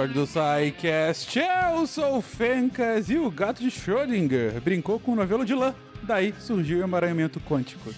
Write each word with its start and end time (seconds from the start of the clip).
episódio 0.00 0.14
do 0.14 0.26
SciCast. 0.26 1.38
Eu 1.38 1.86
sou 1.86 2.18
o 2.18 2.22
Fencas 2.22 3.10
e 3.10 3.18
o 3.18 3.30
gato 3.30 3.62
de 3.62 3.70
Schrödinger 3.70 4.60
brincou 4.60 4.98
com 4.98 5.12
o 5.12 5.16
novelo 5.16 5.44
de 5.44 5.54
lã. 5.54 5.74
Daí 6.02 6.34
surgiu 6.38 6.78
o 6.78 6.82
emaranhamento 6.82 7.40
quântico. 7.40 7.92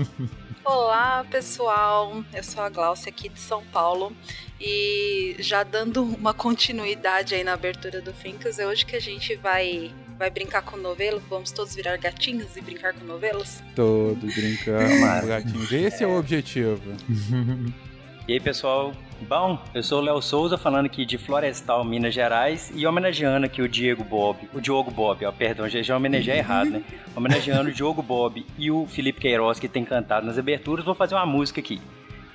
Olá, 0.64 1.24
pessoal. 1.30 2.22
Eu 2.34 2.44
sou 2.44 2.62
a 2.62 2.68
Glaucia 2.68 3.08
aqui 3.08 3.28
de 3.30 3.40
São 3.40 3.64
Paulo. 3.66 4.12
E 4.60 5.36
já 5.38 5.62
dando 5.62 6.02
uma 6.02 6.34
continuidade 6.34 7.34
aí 7.34 7.44
na 7.44 7.54
abertura 7.54 8.02
do 8.02 8.12
Fencas, 8.12 8.58
é 8.58 8.66
hoje 8.66 8.84
que 8.84 8.96
a 8.96 9.00
gente 9.00 9.34
vai 9.36 9.94
vai 10.18 10.30
brincar 10.30 10.62
com 10.62 10.76
novelo? 10.76 11.22
Vamos 11.30 11.52
todos 11.52 11.74
virar 11.74 11.96
gatinhos 11.96 12.56
e 12.56 12.60
brincar 12.60 12.92
com 12.92 13.04
novelos? 13.04 13.62
Todos 13.74 14.34
brincar 14.34 14.86
com 15.22 15.28
gatinhos. 15.28 15.72
Esse 15.72 16.04
é 16.04 16.06
o 16.06 16.18
objetivo. 16.18 16.82
E 18.28 18.34
aí, 18.34 18.40
pessoal? 18.40 18.92
Bom, 19.20 19.58
eu 19.74 19.82
sou 19.82 20.00
o 20.00 20.02
Léo 20.04 20.22
Souza, 20.22 20.56
falando 20.56 20.86
aqui 20.86 21.04
de 21.04 21.18
Florestal, 21.18 21.84
Minas 21.84 22.14
Gerais, 22.14 22.70
e 22.74 22.86
homenageando 22.86 23.46
aqui 23.46 23.60
o 23.60 23.68
Diego 23.68 24.04
Bob, 24.04 24.38
o 24.54 24.60
Diogo 24.60 24.90
Bob, 24.92 25.24
ó, 25.24 25.32
perdão, 25.32 25.68
já, 25.68 25.82
já 25.82 25.96
homenageei 25.96 26.38
errado, 26.38 26.70
né? 26.70 26.82
Homenageando 27.16 27.68
o 27.68 27.72
Diogo 27.72 28.00
Bob 28.00 28.46
e 28.56 28.70
o 28.70 28.86
Felipe 28.86 29.20
Queiroz, 29.20 29.58
que 29.58 29.68
tem 29.68 29.84
cantado 29.84 30.24
nas 30.24 30.38
aberturas, 30.38 30.84
vou 30.84 30.94
fazer 30.94 31.16
uma 31.16 31.26
música 31.26 31.60
aqui. 31.60 31.80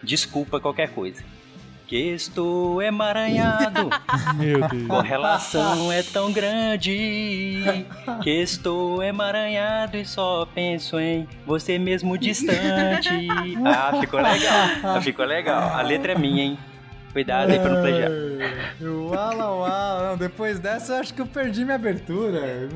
Desculpa 0.03 0.59
qualquer 0.59 0.89
coisa. 0.89 1.23
Que 1.87 2.13
estou 2.13 2.81
emaranhado. 2.81 3.89
Meu 4.35 4.67
Deus. 4.67 4.87
Correlação 4.87 5.91
é 5.91 6.03
tão 6.03 6.31
grande 6.31 7.85
que 8.21 8.29
estou 8.29 9.01
emaranhado 9.01 9.97
e 9.97 10.05
só 10.05 10.45
penso 10.53 10.99
em 10.99 11.27
você 11.45 11.79
mesmo 11.79 12.17
distante. 12.17 13.09
Ah, 13.65 13.97
ficou 13.99 14.19
legal. 14.19 14.67
Ah, 14.83 15.01
ficou 15.01 15.25
legal. 15.25 15.73
A 15.73 15.81
letra 15.81 16.13
é 16.13 16.17
minha, 16.17 16.43
hein? 16.43 16.57
Cuidado 17.13 17.51
aí 17.51 17.59
pra 17.59 17.69
não 17.69 17.81
plagiar. 17.81 18.11
Uau, 18.81 19.59
uau. 19.59 20.03
Não, 20.03 20.17
depois 20.17 20.59
dessa 20.59 20.93
eu 20.93 20.99
acho 20.99 21.13
que 21.13 21.21
eu 21.21 21.27
perdi 21.27 21.63
minha 21.63 21.75
abertura. 21.75 22.67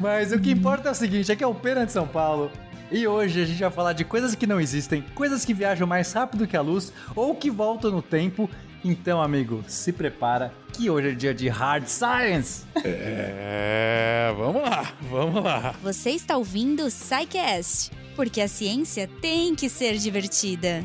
Mas 0.00 0.32
o 0.32 0.40
que 0.40 0.50
importa 0.50 0.88
é 0.88 0.92
o 0.92 0.94
seguinte, 0.94 1.30
é 1.30 1.36
que 1.36 1.44
é 1.44 1.46
o 1.46 1.54
Pena 1.54 1.86
de 1.86 1.92
São 1.92 2.06
Paulo 2.06 2.50
e 2.90 3.06
hoje 3.06 3.42
a 3.42 3.44
gente 3.44 3.58
vai 3.58 3.70
falar 3.70 3.92
de 3.92 4.04
coisas 4.04 4.34
que 4.34 4.46
não 4.46 4.60
existem, 4.60 5.02
coisas 5.14 5.44
que 5.44 5.52
viajam 5.52 5.86
mais 5.86 6.12
rápido 6.12 6.46
que 6.46 6.56
a 6.56 6.60
luz 6.60 6.92
ou 7.14 7.34
que 7.34 7.50
voltam 7.50 7.90
no 7.90 8.02
tempo. 8.02 8.48
Então, 8.84 9.20
amigo, 9.20 9.64
se 9.66 9.92
prepara 9.92 10.52
que 10.72 10.88
hoje 10.88 11.08
é 11.08 11.12
dia 11.12 11.34
de 11.34 11.48
Hard 11.48 11.86
Science. 11.88 12.64
É, 12.84 14.32
vamos 14.36 14.62
lá, 14.62 14.92
vamos 15.10 15.42
lá. 15.42 15.74
Você 15.82 16.10
está 16.10 16.36
ouvindo 16.36 16.84
o 16.84 16.90
SciCast, 16.90 17.90
porque 18.14 18.40
a 18.40 18.46
ciência 18.46 19.10
tem 19.20 19.54
que 19.56 19.68
ser 19.68 19.96
divertida. 19.96 20.82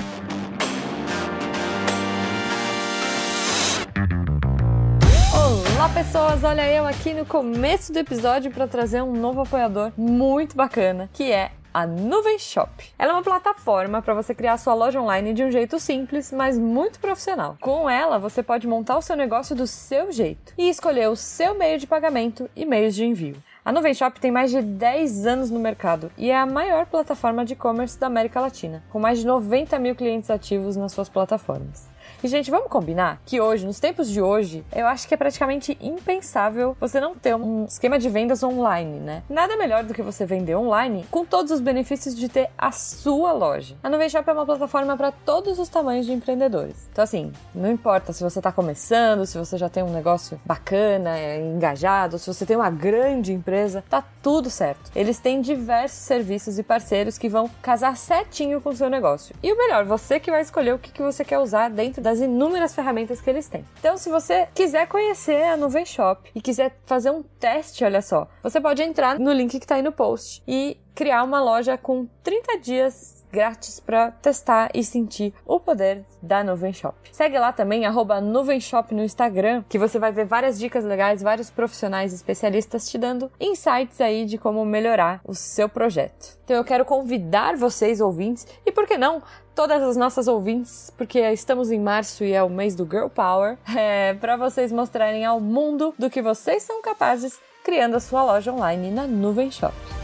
Olá 5.82 5.90
pessoas, 5.90 6.44
olha 6.44 6.72
eu 6.72 6.86
aqui 6.86 7.12
no 7.12 7.26
começo 7.26 7.92
do 7.92 7.98
episódio 7.98 8.52
para 8.52 8.68
trazer 8.68 9.02
um 9.02 9.14
novo 9.14 9.42
apoiador 9.42 9.92
muito 9.98 10.56
bacana, 10.56 11.10
que 11.12 11.32
é 11.32 11.50
a 11.74 11.88
Nuvem 11.88 12.38
Shop. 12.38 12.70
Ela 13.00 13.14
é 13.14 13.16
uma 13.16 13.24
plataforma 13.24 14.00
para 14.00 14.14
você 14.14 14.36
criar 14.36 14.60
sua 14.60 14.76
loja 14.76 15.02
online 15.02 15.34
de 15.34 15.44
um 15.44 15.50
jeito 15.50 15.80
simples, 15.80 16.32
mas 16.32 16.56
muito 16.60 17.00
profissional. 17.00 17.58
Com 17.60 17.90
ela, 17.90 18.20
você 18.20 18.44
pode 18.44 18.68
montar 18.68 18.96
o 18.96 19.02
seu 19.02 19.16
negócio 19.16 19.56
do 19.56 19.66
seu 19.66 20.12
jeito 20.12 20.54
e 20.56 20.70
escolher 20.70 21.10
o 21.10 21.16
seu 21.16 21.58
meio 21.58 21.80
de 21.80 21.88
pagamento 21.88 22.48
e 22.56 22.64
meios 22.64 22.94
de 22.94 23.04
envio. 23.04 23.38
A 23.66 23.72
Nuvem 23.72 23.96
Shop 23.96 24.20
tem 24.20 24.30
mais 24.30 24.52
de 24.52 24.62
10 24.62 25.26
anos 25.26 25.50
no 25.50 25.60
mercado 25.60 26.12
e 26.16 26.30
é 26.30 26.38
a 26.38 26.46
maior 26.46 26.86
plataforma 26.86 27.44
de 27.44 27.54
e-commerce 27.54 28.00
da 28.00 28.06
América 28.06 28.40
Latina, 28.40 28.84
com 28.92 29.00
mais 29.00 29.18
de 29.18 29.26
90 29.26 29.80
mil 29.80 29.96
clientes 29.96 30.30
ativos 30.30 30.76
nas 30.76 30.92
suas 30.92 31.10
plataformas. 31.10 31.91
E, 32.24 32.28
gente, 32.28 32.52
vamos 32.52 32.68
combinar 32.70 33.20
que 33.26 33.42
hoje, 33.42 33.66
nos 33.66 33.80
tempos 33.80 34.08
de 34.08 34.22
hoje, 34.22 34.64
eu 34.72 34.86
acho 34.86 35.08
que 35.08 35.14
é 35.16 35.18
praticamente 35.18 35.76
impensável 35.82 36.78
você 36.80 37.00
não 37.00 37.16
ter 37.16 37.36
um 37.36 37.66
esquema 37.66 37.98
de 37.98 38.10
vendas 38.10 38.44
online, 38.44 39.00
né? 39.00 39.24
Nada 39.28 39.58
melhor 39.58 39.84
do 39.84 39.92
que 39.92 40.04
você 40.04 40.24
vender 40.24 40.56
online 40.56 41.04
com 41.10 41.26
todos 41.26 41.52
os 41.52 41.60
benefícios 41.60 42.16
de 42.16 42.30
ter 42.30 42.52
a 42.56 42.72
sua 42.72 43.32
loja. 43.32 43.76
A 43.82 43.90
Nuvem 43.90 44.08
Shop 44.08 44.30
é 44.30 44.34
uma 44.34 44.46
plataforma 44.46 44.96
para 44.96 45.12
todos 45.12 45.58
os 45.58 45.68
tamanhos 45.68 46.06
de 46.06 46.14
empreendedores. 46.14 46.88
Então, 46.92 47.04
assim, 47.04 47.34
não 47.56 47.72
importa 47.72 48.14
se 48.14 48.24
você 48.24 48.38
está 48.38 48.52
começando, 48.52 49.26
se 49.26 49.40
você 49.40 49.58
já 49.58 49.68
tem 49.68 49.82
um 49.82 49.92
negócio 49.92 50.40
bacana, 50.46 51.18
é, 51.18 51.40
engajado, 51.40 52.20
se 52.20 52.28
você 52.28 52.46
tem 52.46 52.56
uma 52.56 52.70
grande 52.70 53.34
empresa, 53.34 53.84
tá 53.90 54.04
tudo 54.22 54.48
certo. 54.48 54.92
Eles 54.96 55.18
têm 55.18 55.42
diversos 55.42 56.02
serviços 56.02 56.60
e 56.60 56.64
parceiros 56.64 57.18
que 57.18 57.28
vão 57.28 57.50
casar 57.64 57.98
certinho 57.98 58.62
com 58.62 58.70
o 58.70 58.76
seu 58.76 58.92
negócio. 58.92 59.36
E 59.42 59.52
o 59.52 59.58
melhor, 59.58 59.86
você 59.86 60.20
que 60.20 60.30
vai 60.30 60.42
escolher 60.42 60.76
o 60.76 60.78
que, 60.78 60.92
que 60.92 61.02
você 61.02 61.26
quer 61.26 61.40
usar 61.40 61.68
dentro 61.72 62.00
da 62.00 62.11
das 62.12 62.20
inúmeras 62.20 62.76
ferramentas 62.76 63.22
que 63.22 63.30
eles 63.30 63.48
têm. 63.48 63.66
Então, 63.80 63.96
se 63.96 64.10
você 64.10 64.48
quiser 64.54 64.86
conhecer 64.88 65.44
a 65.44 65.56
Nuvem 65.56 65.86
Shop 65.86 66.30
e 66.36 66.42
quiser 66.42 66.78
fazer 66.84 67.10
um 67.10 67.24
teste, 67.24 67.86
olha 67.86 68.02
só, 68.02 68.28
você 68.44 68.60
pode 68.60 68.84
entrar 68.84 69.18
no 69.18 69.32
link 69.32 69.58
que 69.58 69.64
está 69.64 69.76
aí 69.76 69.82
no 69.82 69.94
post 69.94 70.44
e 70.46 70.78
criar 70.94 71.24
uma 71.24 71.42
loja 71.42 71.78
com 71.78 72.06
30 72.22 72.60
dias 72.60 73.21
grátis 73.32 73.80
para 73.80 74.12
testar 74.12 74.70
e 74.74 74.84
sentir 74.84 75.34
o 75.46 75.60
poder 75.60 76.04
da 76.22 76.44
Nuvem 76.44 76.74
Shop. 76.74 76.96
Segue 77.12 77.40
lá 77.40 77.52
também, 77.52 77.86
arroba 77.86 78.22
Nuvem 78.22 78.60
Shop 78.60 78.94
no 78.94 79.04
Instagram, 79.04 79.64
que 79.68 79.80
você 79.80 79.98
vai 79.98 80.12
ver 80.12 80.26
várias 80.26 80.60
dicas 80.60 80.84
legais, 80.84 81.22
vários 81.22 81.50
profissionais 81.50 82.14
especialistas 82.14 82.90
te 82.90 82.98
dando 82.98 83.32
insights 83.40 84.00
aí 84.02 84.26
de 84.26 84.38
como 84.38 84.64
melhorar 84.66 85.22
o 85.26 85.34
seu 85.34 85.68
projeto. 85.68 86.38
Então 86.44 86.56
eu 86.56 86.64
quero 86.64 86.86
convidar 86.86 87.56
vocês, 87.56 88.02
ouvintes, 88.02 88.46
e 88.66 88.72
por 88.72 88.86
que 88.86 88.98
não, 88.98 89.22
todas 89.56 89.82
as 89.82 89.96
nossas 89.96 90.28
ouvintes, 90.28 90.92
porque 90.98 91.20
estamos 91.32 91.72
em 91.72 91.80
março 91.80 92.24
e 92.24 92.34
é 92.34 92.44
o 92.44 92.50
mês 92.50 92.76
do 92.76 92.86
Girl 92.86 93.08
Power, 93.08 93.58
é, 93.76 94.14
para 94.16 94.36
vocês 94.36 94.72
mostrarem 94.72 95.26
ao 95.26 95.40
mundo 95.40 95.94
do 95.98 96.10
que 96.10 96.22
vocês 96.22 96.64
são 96.64 96.82
capazes 96.82 97.40
criando 97.64 97.96
a 97.96 98.00
sua 98.00 98.24
loja 98.24 98.52
online 98.52 98.90
na 98.90 99.06
Nuvem 99.06 99.52
Shop. 99.52 100.01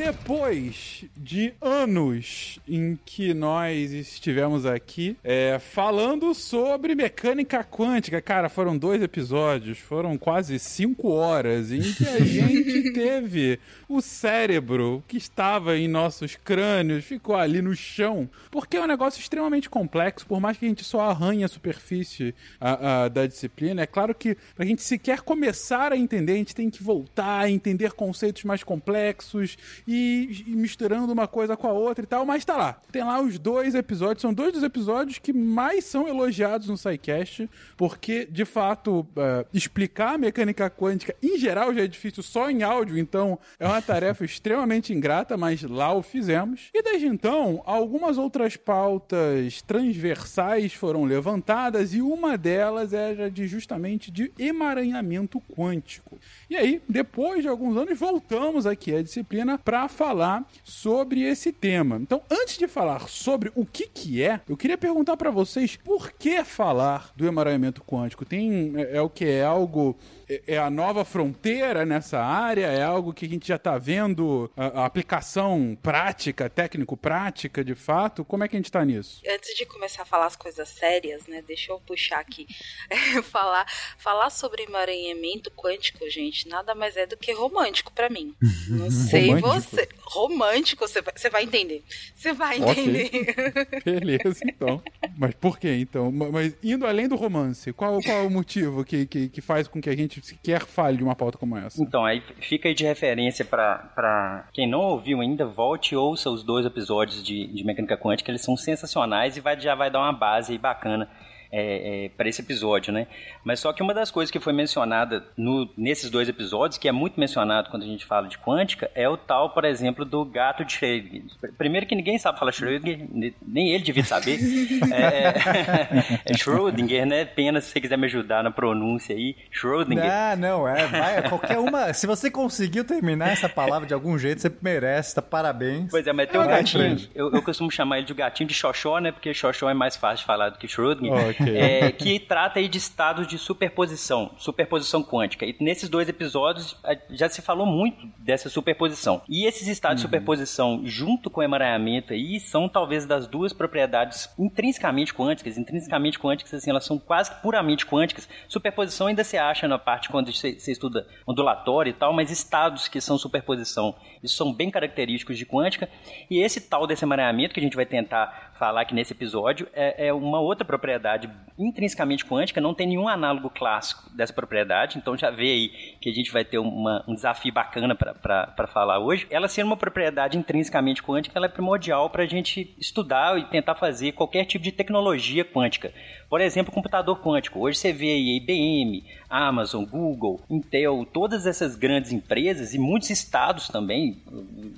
Depois 0.00 1.04
de 1.14 1.52
anos 1.60 2.58
em 2.66 2.98
que 3.04 3.34
nós 3.34 3.92
estivemos 3.92 4.64
aqui 4.64 5.14
é, 5.22 5.58
falando 5.58 6.32
sobre 6.32 6.94
mecânica 6.94 7.62
quântica, 7.62 8.22
cara, 8.22 8.48
foram 8.48 8.78
dois 8.78 9.02
episódios, 9.02 9.76
foram 9.76 10.16
quase 10.16 10.58
cinco 10.58 11.10
horas 11.10 11.70
em 11.70 11.82
que 11.82 12.08
a 12.08 12.18
gente 12.24 12.92
teve 12.94 13.60
o 13.90 14.00
cérebro 14.00 15.02
que 15.08 15.16
estava 15.16 15.76
em 15.76 15.88
nossos 15.88 16.36
crânios, 16.36 17.04
ficou 17.04 17.34
ali 17.34 17.60
no 17.60 17.74
chão, 17.74 18.30
porque 18.48 18.76
é 18.76 18.80
um 18.80 18.86
negócio 18.86 19.20
extremamente 19.20 19.68
complexo, 19.68 20.24
por 20.24 20.40
mais 20.40 20.56
que 20.56 20.64
a 20.64 20.68
gente 20.68 20.84
só 20.84 21.00
arranhe 21.00 21.42
a 21.42 21.48
superfície 21.48 22.32
a, 22.60 23.04
a, 23.04 23.08
da 23.08 23.26
disciplina. 23.26 23.82
É 23.82 23.86
claro 23.86 24.14
que 24.14 24.36
pra 24.54 24.64
gente 24.64 24.80
sequer 24.80 25.22
começar 25.22 25.92
a 25.92 25.96
entender, 25.96 26.34
a 26.34 26.36
gente 26.36 26.54
tem 26.54 26.70
que 26.70 26.84
voltar 26.84 27.40
a 27.40 27.50
entender 27.50 27.90
conceitos 27.92 28.44
mais 28.44 28.62
complexos 28.62 29.58
e, 29.88 30.44
e 30.46 30.54
misturando 30.54 31.12
uma 31.12 31.26
coisa 31.26 31.56
com 31.56 31.66
a 31.66 31.72
outra 31.72 32.04
e 32.04 32.06
tal, 32.06 32.24
mas 32.24 32.44
tá 32.44 32.56
lá. 32.56 32.80
Tem 32.92 33.02
lá 33.02 33.20
os 33.20 33.40
dois 33.40 33.74
episódios, 33.74 34.22
são 34.22 34.32
dois 34.32 34.52
dos 34.52 34.62
episódios 34.62 35.18
que 35.18 35.32
mais 35.32 35.84
são 35.84 36.06
elogiados 36.06 36.68
no 36.68 36.76
SciCast, 36.76 37.50
porque, 37.76 38.24
de 38.30 38.44
fato, 38.44 39.00
uh, 39.00 39.44
explicar 39.52 40.14
a 40.14 40.18
mecânica 40.18 40.70
quântica 40.70 41.16
em 41.20 41.36
geral 41.36 41.74
já 41.74 41.82
é 41.82 41.88
difícil 41.88 42.22
só 42.22 42.48
em 42.48 42.62
áudio, 42.62 42.96
então 42.96 43.36
é 43.58 43.66
uma 43.66 43.79
tarefa 43.82 44.24
extremamente 44.24 44.92
ingrata, 44.92 45.36
mas 45.36 45.62
lá 45.62 45.92
o 45.92 46.02
fizemos. 46.02 46.70
E 46.74 46.82
desde 46.82 47.06
então, 47.06 47.62
algumas 47.64 48.18
outras 48.18 48.56
pautas 48.56 49.62
transversais 49.62 50.72
foram 50.72 51.04
levantadas 51.04 51.94
e 51.94 52.00
uma 52.00 52.36
delas 52.36 52.92
era 52.92 53.30
de 53.30 53.46
justamente 53.46 54.10
de 54.10 54.32
emaranhamento 54.38 55.40
quântico. 55.40 56.18
E 56.48 56.56
aí, 56.56 56.82
depois 56.88 57.42
de 57.42 57.48
alguns 57.48 57.76
anos, 57.76 57.98
voltamos 57.98 58.66
aqui 58.66 58.94
à 58.94 59.02
disciplina 59.02 59.58
para 59.58 59.88
falar 59.88 60.46
sobre 60.64 61.22
esse 61.22 61.52
tema. 61.52 61.96
Então, 61.96 62.22
antes 62.30 62.56
de 62.58 62.66
falar 62.66 63.08
sobre 63.08 63.52
o 63.54 63.64
que, 63.64 63.86
que 63.86 64.22
é, 64.22 64.40
eu 64.48 64.56
queria 64.56 64.78
perguntar 64.78 65.16
para 65.16 65.30
vocês 65.30 65.76
por 65.76 66.12
que 66.12 66.42
falar 66.44 67.12
do 67.16 67.26
emaranhamento 67.26 67.82
quântico? 67.82 68.24
Tem 68.24 68.72
é, 68.76 68.96
é 68.96 69.00
o 69.00 69.08
que 69.08 69.24
é 69.24 69.44
algo 69.44 69.96
é, 70.28 70.42
é 70.46 70.58
a 70.58 70.70
nova 70.70 71.04
fronteira 71.04 71.84
nessa 71.84 72.20
área? 72.20 72.66
É 72.66 72.82
algo 72.82 73.12
que 73.12 73.26
a 73.26 73.28
gente 73.28 73.46
já 73.46 73.56
está 73.56 73.69
vendo 73.78 74.50
a, 74.56 74.82
a 74.82 74.86
aplicação 74.86 75.76
prática, 75.82 76.48
técnico-prática, 76.50 77.64
de 77.64 77.74
fato? 77.74 78.24
Como 78.24 78.44
é 78.44 78.48
que 78.48 78.56
a 78.56 78.58
gente 78.58 78.66
está 78.66 78.84
nisso? 78.84 79.20
Antes 79.28 79.56
de 79.56 79.66
começar 79.66 80.02
a 80.02 80.06
falar 80.06 80.26
as 80.26 80.36
coisas 80.36 80.68
sérias, 80.68 81.26
né? 81.26 81.42
Deixa 81.46 81.72
eu 81.72 81.80
puxar 81.80 82.20
aqui. 82.20 82.46
falar, 83.30 83.66
falar 83.98 84.30
sobre 84.30 84.64
emaranhamento 84.64 85.50
quântico, 85.50 86.08
gente, 86.10 86.48
nada 86.48 86.74
mais 86.74 86.96
é 86.96 87.06
do 87.06 87.16
que 87.16 87.32
romântico 87.32 87.92
para 87.92 88.08
mim. 88.08 88.34
Não 88.68 88.90
sei 88.90 89.28
romântico 89.34 89.76
Você, 89.76 89.88
romântico, 90.02 90.88
você 90.88 91.02
vai, 91.02 91.14
você 91.16 91.30
vai 91.30 91.42
entender. 91.44 91.82
Você 92.14 92.32
vai 92.32 92.58
entender. 92.58 93.10
Beleza, 93.84 94.40
então. 94.44 94.82
Mas 95.16 95.34
por 95.34 95.58
que 95.58 95.68
então? 95.72 96.10
Ma- 96.10 96.30
Mas 96.30 96.54
indo 96.62 96.86
além 96.86 97.08
do 97.08 97.16
romance, 97.16 97.72
qual, 97.72 98.00
qual 98.02 98.18
é 98.18 98.22
o 98.22 98.30
motivo 98.30 98.84
que, 98.84 99.06
que, 99.06 99.28
que 99.28 99.40
faz 99.40 99.68
com 99.68 99.80
que 99.80 99.90
a 99.90 99.96
gente 99.96 100.24
sequer 100.24 100.64
fale 100.66 100.96
de 100.96 101.04
uma 101.04 101.14
pauta 101.14 101.38
como 101.38 101.56
essa? 101.56 101.82
Então, 101.82 102.04
aí 102.04 102.22
fica 102.40 102.68
aí 102.68 102.74
de 102.74 102.84
referência 102.84 103.44
pra, 103.44 103.59
pra 103.94 104.44
quem 104.52 104.68
não 104.68 104.80
ouviu 104.80 105.20
ainda, 105.20 105.46
volte 105.46 105.94
e 105.94 105.96
ouça 105.96 106.30
os 106.30 106.42
dois 106.42 106.66
episódios 106.66 107.22
de, 107.22 107.46
de 107.46 107.64
Mecânica 107.64 107.96
Quântica, 107.96 108.30
eles 108.30 108.42
são 108.42 108.56
sensacionais 108.56 109.36
e 109.36 109.40
vai, 109.40 109.58
já 109.58 109.74
vai 109.74 109.90
dar 109.90 110.00
uma 110.00 110.12
base 110.12 110.56
bacana 110.58 111.08
é, 111.52 112.04
é, 112.06 112.08
para 112.10 112.28
esse 112.28 112.40
episódio, 112.42 112.92
né? 112.92 113.06
Mas 113.44 113.60
só 113.60 113.72
que 113.72 113.82
uma 113.82 113.92
das 113.94 114.10
coisas 114.10 114.30
que 114.30 114.38
foi 114.40 114.52
mencionada 114.52 115.24
no- 115.36 115.68
nesses 115.76 116.10
dois 116.10 116.28
episódios, 116.28 116.78
que 116.78 116.88
é 116.88 116.92
muito 116.92 117.18
mencionado 117.18 117.70
quando 117.70 117.82
a 117.82 117.86
gente 117.86 118.04
fala 118.04 118.28
de 118.28 118.38
quântica, 118.38 118.90
é 118.94 119.08
o 119.08 119.16
tal, 119.16 119.50
por 119.50 119.64
exemplo, 119.64 120.04
do 120.04 120.24
gato 120.24 120.64
de 120.64 120.72
Schrödinger. 120.74 121.22
Primeiro 121.58 121.86
que 121.86 121.94
ninguém 121.94 122.18
sabe 122.18 122.38
falar 122.38 122.52
Schrödinger, 122.52 123.00
ne- 123.10 123.34
nem 123.46 123.70
ele 123.74 123.82
devia 123.84 124.04
saber. 124.04 124.38
é, 124.92 126.22
é 126.24 126.34
Schrödinger, 126.34 127.06
né? 127.06 127.24
Pena 127.24 127.60
se 127.60 127.68
você 127.70 127.80
quiser 127.80 127.96
me 127.98 128.06
ajudar 128.06 128.42
na 128.42 128.50
pronúncia 128.50 129.14
aí. 129.14 129.36
Schrödinger. 129.52 130.04
Ah, 130.10 130.36
não, 130.36 130.66
é, 130.66 130.86
vai, 130.86 131.28
qualquer 131.28 131.58
uma. 131.58 131.92
Se 131.92 132.06
você 132.06 132.30
conseguiu 132.30 132.84
terminar 132.84 133.30
essa 133.32 133.48
palavra 133.48 133.86
de 133.86 133.94
algum 133.94 134.18
jeito, 134.18 134.40
você 134.40 134.52
merece, 134.62 135.14
tá? 135.14 135.22
Parabéns. 135.22 135.90
Pois 135.90 136.06
é, 136.06 136.12
mas 136.12 136.28
tem 136.28 136.40
um 136.40 136.46
gatinho. 136.46 136.96
Eu, 137.14 137.32
eu 137.32 137.42
costumo 137.42 137.70
chamar 137.70 137.98
ele 137.98 138.06
de 138.06 138.14
gatinho 138.14 138.48
de 138.48 138.54
Xoxó, 138.54 138.98
né? 138.98 139.12
Porque 139.12 139.32
Xoxó 139.34 139.68
é 139.68 139.74
mais 139.74 139.96
fácil 139.96 140.18
de 140.18 140.24
falar 140.26 140.50
do 140.50 140.58
que 140.58 140.66
Schrödinger. 140.66 141.36
É, 141.48 141.90
que 141.92 142.18
trata 142.18 142.58
aí 142.58 142.68
de 142.68 142.78
estados 142.78 143.26
de 143.26 143.38
superposição, 143.38 144.32
superposição 144.36 145.02
quântica. 145.02 145.44
E 145.44 145.56
nesses 145.60 145.88
dois 145.88 146.08
episódios 146.08 146.76
já 147.10 147.28
se 147.28 147.42
falou 147.42 147.66
muito 147.66 148.06
dessa 148.18 148.48
superposição. 148.48 149.22
E 149.28 149.46
esses 149.46 149.66
estados 149.68 149.96
de 149.96 150.02
superposição, 150.02 150.82
junto 150.84 151.30
com 151.30 151.40
o 151.40 151.42
emaranhamento 151.42 152.12
aí, 152.12 152.40
são 152.40 152.68
talvez 152.68 153.06
das 153.06 153.26
duas 153.26 153.52
propriedades 153.52 154.28
intrinsecamente 154.38 155.14
quânticas. 155.14 155.56
Intrinsecamente 155.56 156.18
quânticas, 156.18 156.54
assim, 156.54 156.70
elas 156.70 156.84
são 156.84 156.98
quase 156.98 157.30
puramente 157.40 157.86
quânticas. 157.86 158.28
Superposição 158.48 159.06
ainda 159.06 159.24
se 159.24 159.36
acha 159.36 159.66
na 159.66 159.78
parte 159.78 160.08
quando 160.08 160.32
você, 160.32 160.58
você 160.58 160.72
estuda 160.72 161.06
ondulatório 161.26 161.90
e 161.90 161.94
tal, 161.94 162.12
mas 162.12 162.30
estados 162.30 162.88
que 162.88 163.00
são 163.00 163.18
superposição, 163.18 163.94
isso 164.22 164.36
são 164.36 164.52
bem 164.52 164.70
característicos 164.70 165.38
de 165.38 165.46
quântica. 165.46 165.88
E 166.30 166.38
esse 166.38 166.60
tal 166.60 166.86
desse 166.86 167.04
emaranhamento 167.04 167.54
que 167.54 167.60
a 167.60 167.62
gente 167.62 167.76
vai 167.76 167.86
tentar 167.86 168.52
falar 168.58 168.82
aqui 168.82 168.94
nesse 168.94 169.12
episódio 169.12 169.68
é, 169.72 170.08
é 170.08 170.12
uma 170.12 170.40
outra 170.40 170.64
propriedade 170.64 171.29
intrinsecamente 171.58 172.24
quântica, 172.24 172.60
não 172.60 172.72
tem 172.72 172.86
nenhum 172.86 173.06
análogo 173.06 173.50
clássico 173.50 174.08
dessa 174.16 174.32
propriedade, 174.32 174.96
então 174.96 175.16
já 175.16 175.30
vê 175.30 175.50
aí 175.52 175.68
que 176.00 176.08
a 176.08 176.12
gente 176.12 176.32
vai 176.32 176.44
ter 176.44 176.58
uma- 176.58 177.04
um 177.06 177.14
desafio 177.14 177.52
bacana 177.52 177.94
para 177.94 178.66
falar 178.66 178.98
hoje. 178.98 179.26
Ela 179.30 179.46
sendo 179.46 179.66
uma 179.66 179.76
propriedade 179.76 180.38
intrinsecamente 180.38 181.02
quântica, 181.02 181.38
ela 181.38 181.46
é 181.46 181.50
primordial 181.50 182.08
para 182.08 182.22
a 182.22 182.26
gente 182.26 182.74
estudar 182.78 183.38
e 183.38 183.44
tentar 183.44 183.74
fazer 183.74 184.12
qualquer 184.12 184.46
tipo 184.46 184.64
de 184.64 184.72
tecnologia 184.72 185.44
quântica. 185.44 185.92
Por 186.30 186.40
exemplo, 186.40 186.72
computador 186.72 187.20
quântico. 187.20 187.58
Hoje 187.58 187.76
você 187.76 187.92
vê 187.92 188.12
aí 188.12 188.36
IBM, 188.36 189.02
Amazon, 189.28 189.84
Google, 189.84 190.40
Intel, 190.48 191.04
todas 191.12 191.44
essas 191.44 191.74
grandes 191.74 192.12
empresas 192.12 192.72
e 192.72 192.78
muitos 192.78 193.10
estados 193.10 193.66
também. 193.66 194.22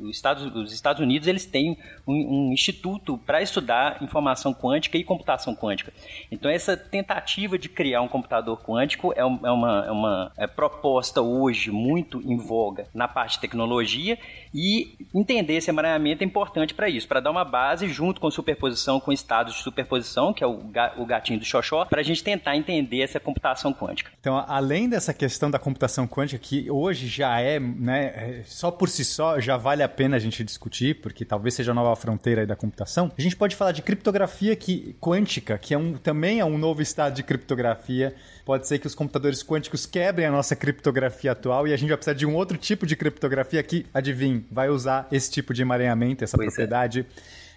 Os 0.00 0.16
Estados, 0.16 0.56
os 0.56 0.72
Estados 0.72 1.02
Unidos 1.02 1.28
eles 1.28 1.44
têm 1.44 1.76
um, 2.06 2.48
um 2.48 2.52
instituto 2.54 3.18
para 3.18 3.42
estudar 3.42 4.02
informação 4.02 4.54
quântica 4.54 4.96
e 4.96 5.04
computação 5.04 5.54
quântica. 5.54 5.92
Então 6.30 6.50
essa 6.50 6.74
tentativa 6.74 7.58
de 7.58 7.68
criar 7.68 8.00
um 8.00 8.08
computador 8.08 8.58
quântico 8.62 9.12
é, 9.12 9.20
é 9.20 9.24
uma, 9.24 9.84
é 9.86 9.90
uma 9.90 10.32
é 10.38 10.46
proposta 10.46 11.20
hoje 11.20 11.70
muito 11.70 12.22
em 12.24 12.38
voga 12.38 12.86
na 12.94 13.06
parte 13.06 13.34
de 13.34 13.40
tecnologia 13.40 14.18
e 14.54 14.96
entender 15.14 15.54
esse 15.54 15.70
emaranhamento 15.70 16.22
é 16.22 16.26
importante 16.26 16.74
para 16.74 16.88
isso, 16.88 17.08
para 17.08 17.20
dar 17.20 17.30
uma 17.30 17.44
base 17.44 17.88
junto 17.88 18.20
com 18.20 18.30
superposição, 18.30 19.00
com 19.00 19.12
estados 19.12 19.54
de 19.54 19.62
superposição, 19.62 20.32
que 20.32 20.44
é 20.44 20.46
o, 20.46 20.58
ga- 20.58 20.94
o 20.98 21.06
gatinho 21.06 21.38
do 21.38 21.44
Xoxó, 21.44 21.84
para 21.84 22.00
a 22.00 22.04
gente 22.04 22.22
tentar 22.22 22.56
entender 22.56 23.00
essa 23.00 23.18
computação 23.18 23.72
quântica. 23.72 24.10
Então, 24.20 24.44
além 24.46 24.88
dessa 24.88 25.14
questão 25.14 25.50
da 25.50 25.58
computação 25.58 26.06
quântica, 26.06 26.38
que 26.38 26.70
hoje 26.70 27.06
já 27.08 27.40
é, 27.40 27.58
né, 27.58 28.04
é, 28.06 28.42
só 28.44 28.70
por 28.70 28.88
si 28.88 29.04
só 29.04 29.40
já 29.40 29.56
vale 29.56 29.82
a 29.82 29.88
pena 29.88 30.16
a 30.16 30.20
gente 30.20 30.44
discutir, 30.44 31.00
porque 31.00 31.24
talvez 31.24 31.54
seja 31.54 31.72
a 31.72 31.74
nova 31.74 31.96
fronteira 31.96 32.46
da 32.46 32.56
computação, 32.56 33.10
a 33.16 33.20
gente 33.20 33.36
pode 33.36 33.56
falar 33.56 33.72
de 33.72 33.82
criptografia 33.82 34.54
que, 34.54 34.94
quântica, 35.00 35.56
que 35.58 35.74
é 35.74 35.78
um, 35.78 35.94
também 35.94 36.40
é 36.40 36.44
um 36.44 36.58
novo 36.58 36.82
estado 36.82 37.14
de 37.14 37.22
criptografia. 37.22 38.14
Pode 38.44 38.66
ser 38.66 38.78
que 38.78 38.86
os 38.86 38.94
computadores 38.94 39.42
quânticos 39.42 39.86
quebrem 39.86 40.26
a 40.26 40.30
nossa 40.30 40.56
criptografia 40.56 41.32
atual 41.32 41.68
e 41.68 41.72
a 41.72 41.76
gente 41.76 41.88
vai 41.88 41.96
precisar 41.96 42.14
de 42.14 42.26
um 42.26 42.34
outro 42.34 42.58
tipo 42.58 42.84
de 42.84 42.96
criptografia 42.96 43.62
que, 43.62 43.86
adivinhe, 43.94 44.44
vai 44.50 44.68
usar 44.68 45.06
esse 45.12 45.30
tipo 45.30 45.54
de 45.54 45.62
emaranhamento, 45.62 46.24
essa 46.24 46.36
Pois 46.36 46.48
é. 46.48 46.50
propriedade. 46.50 47.06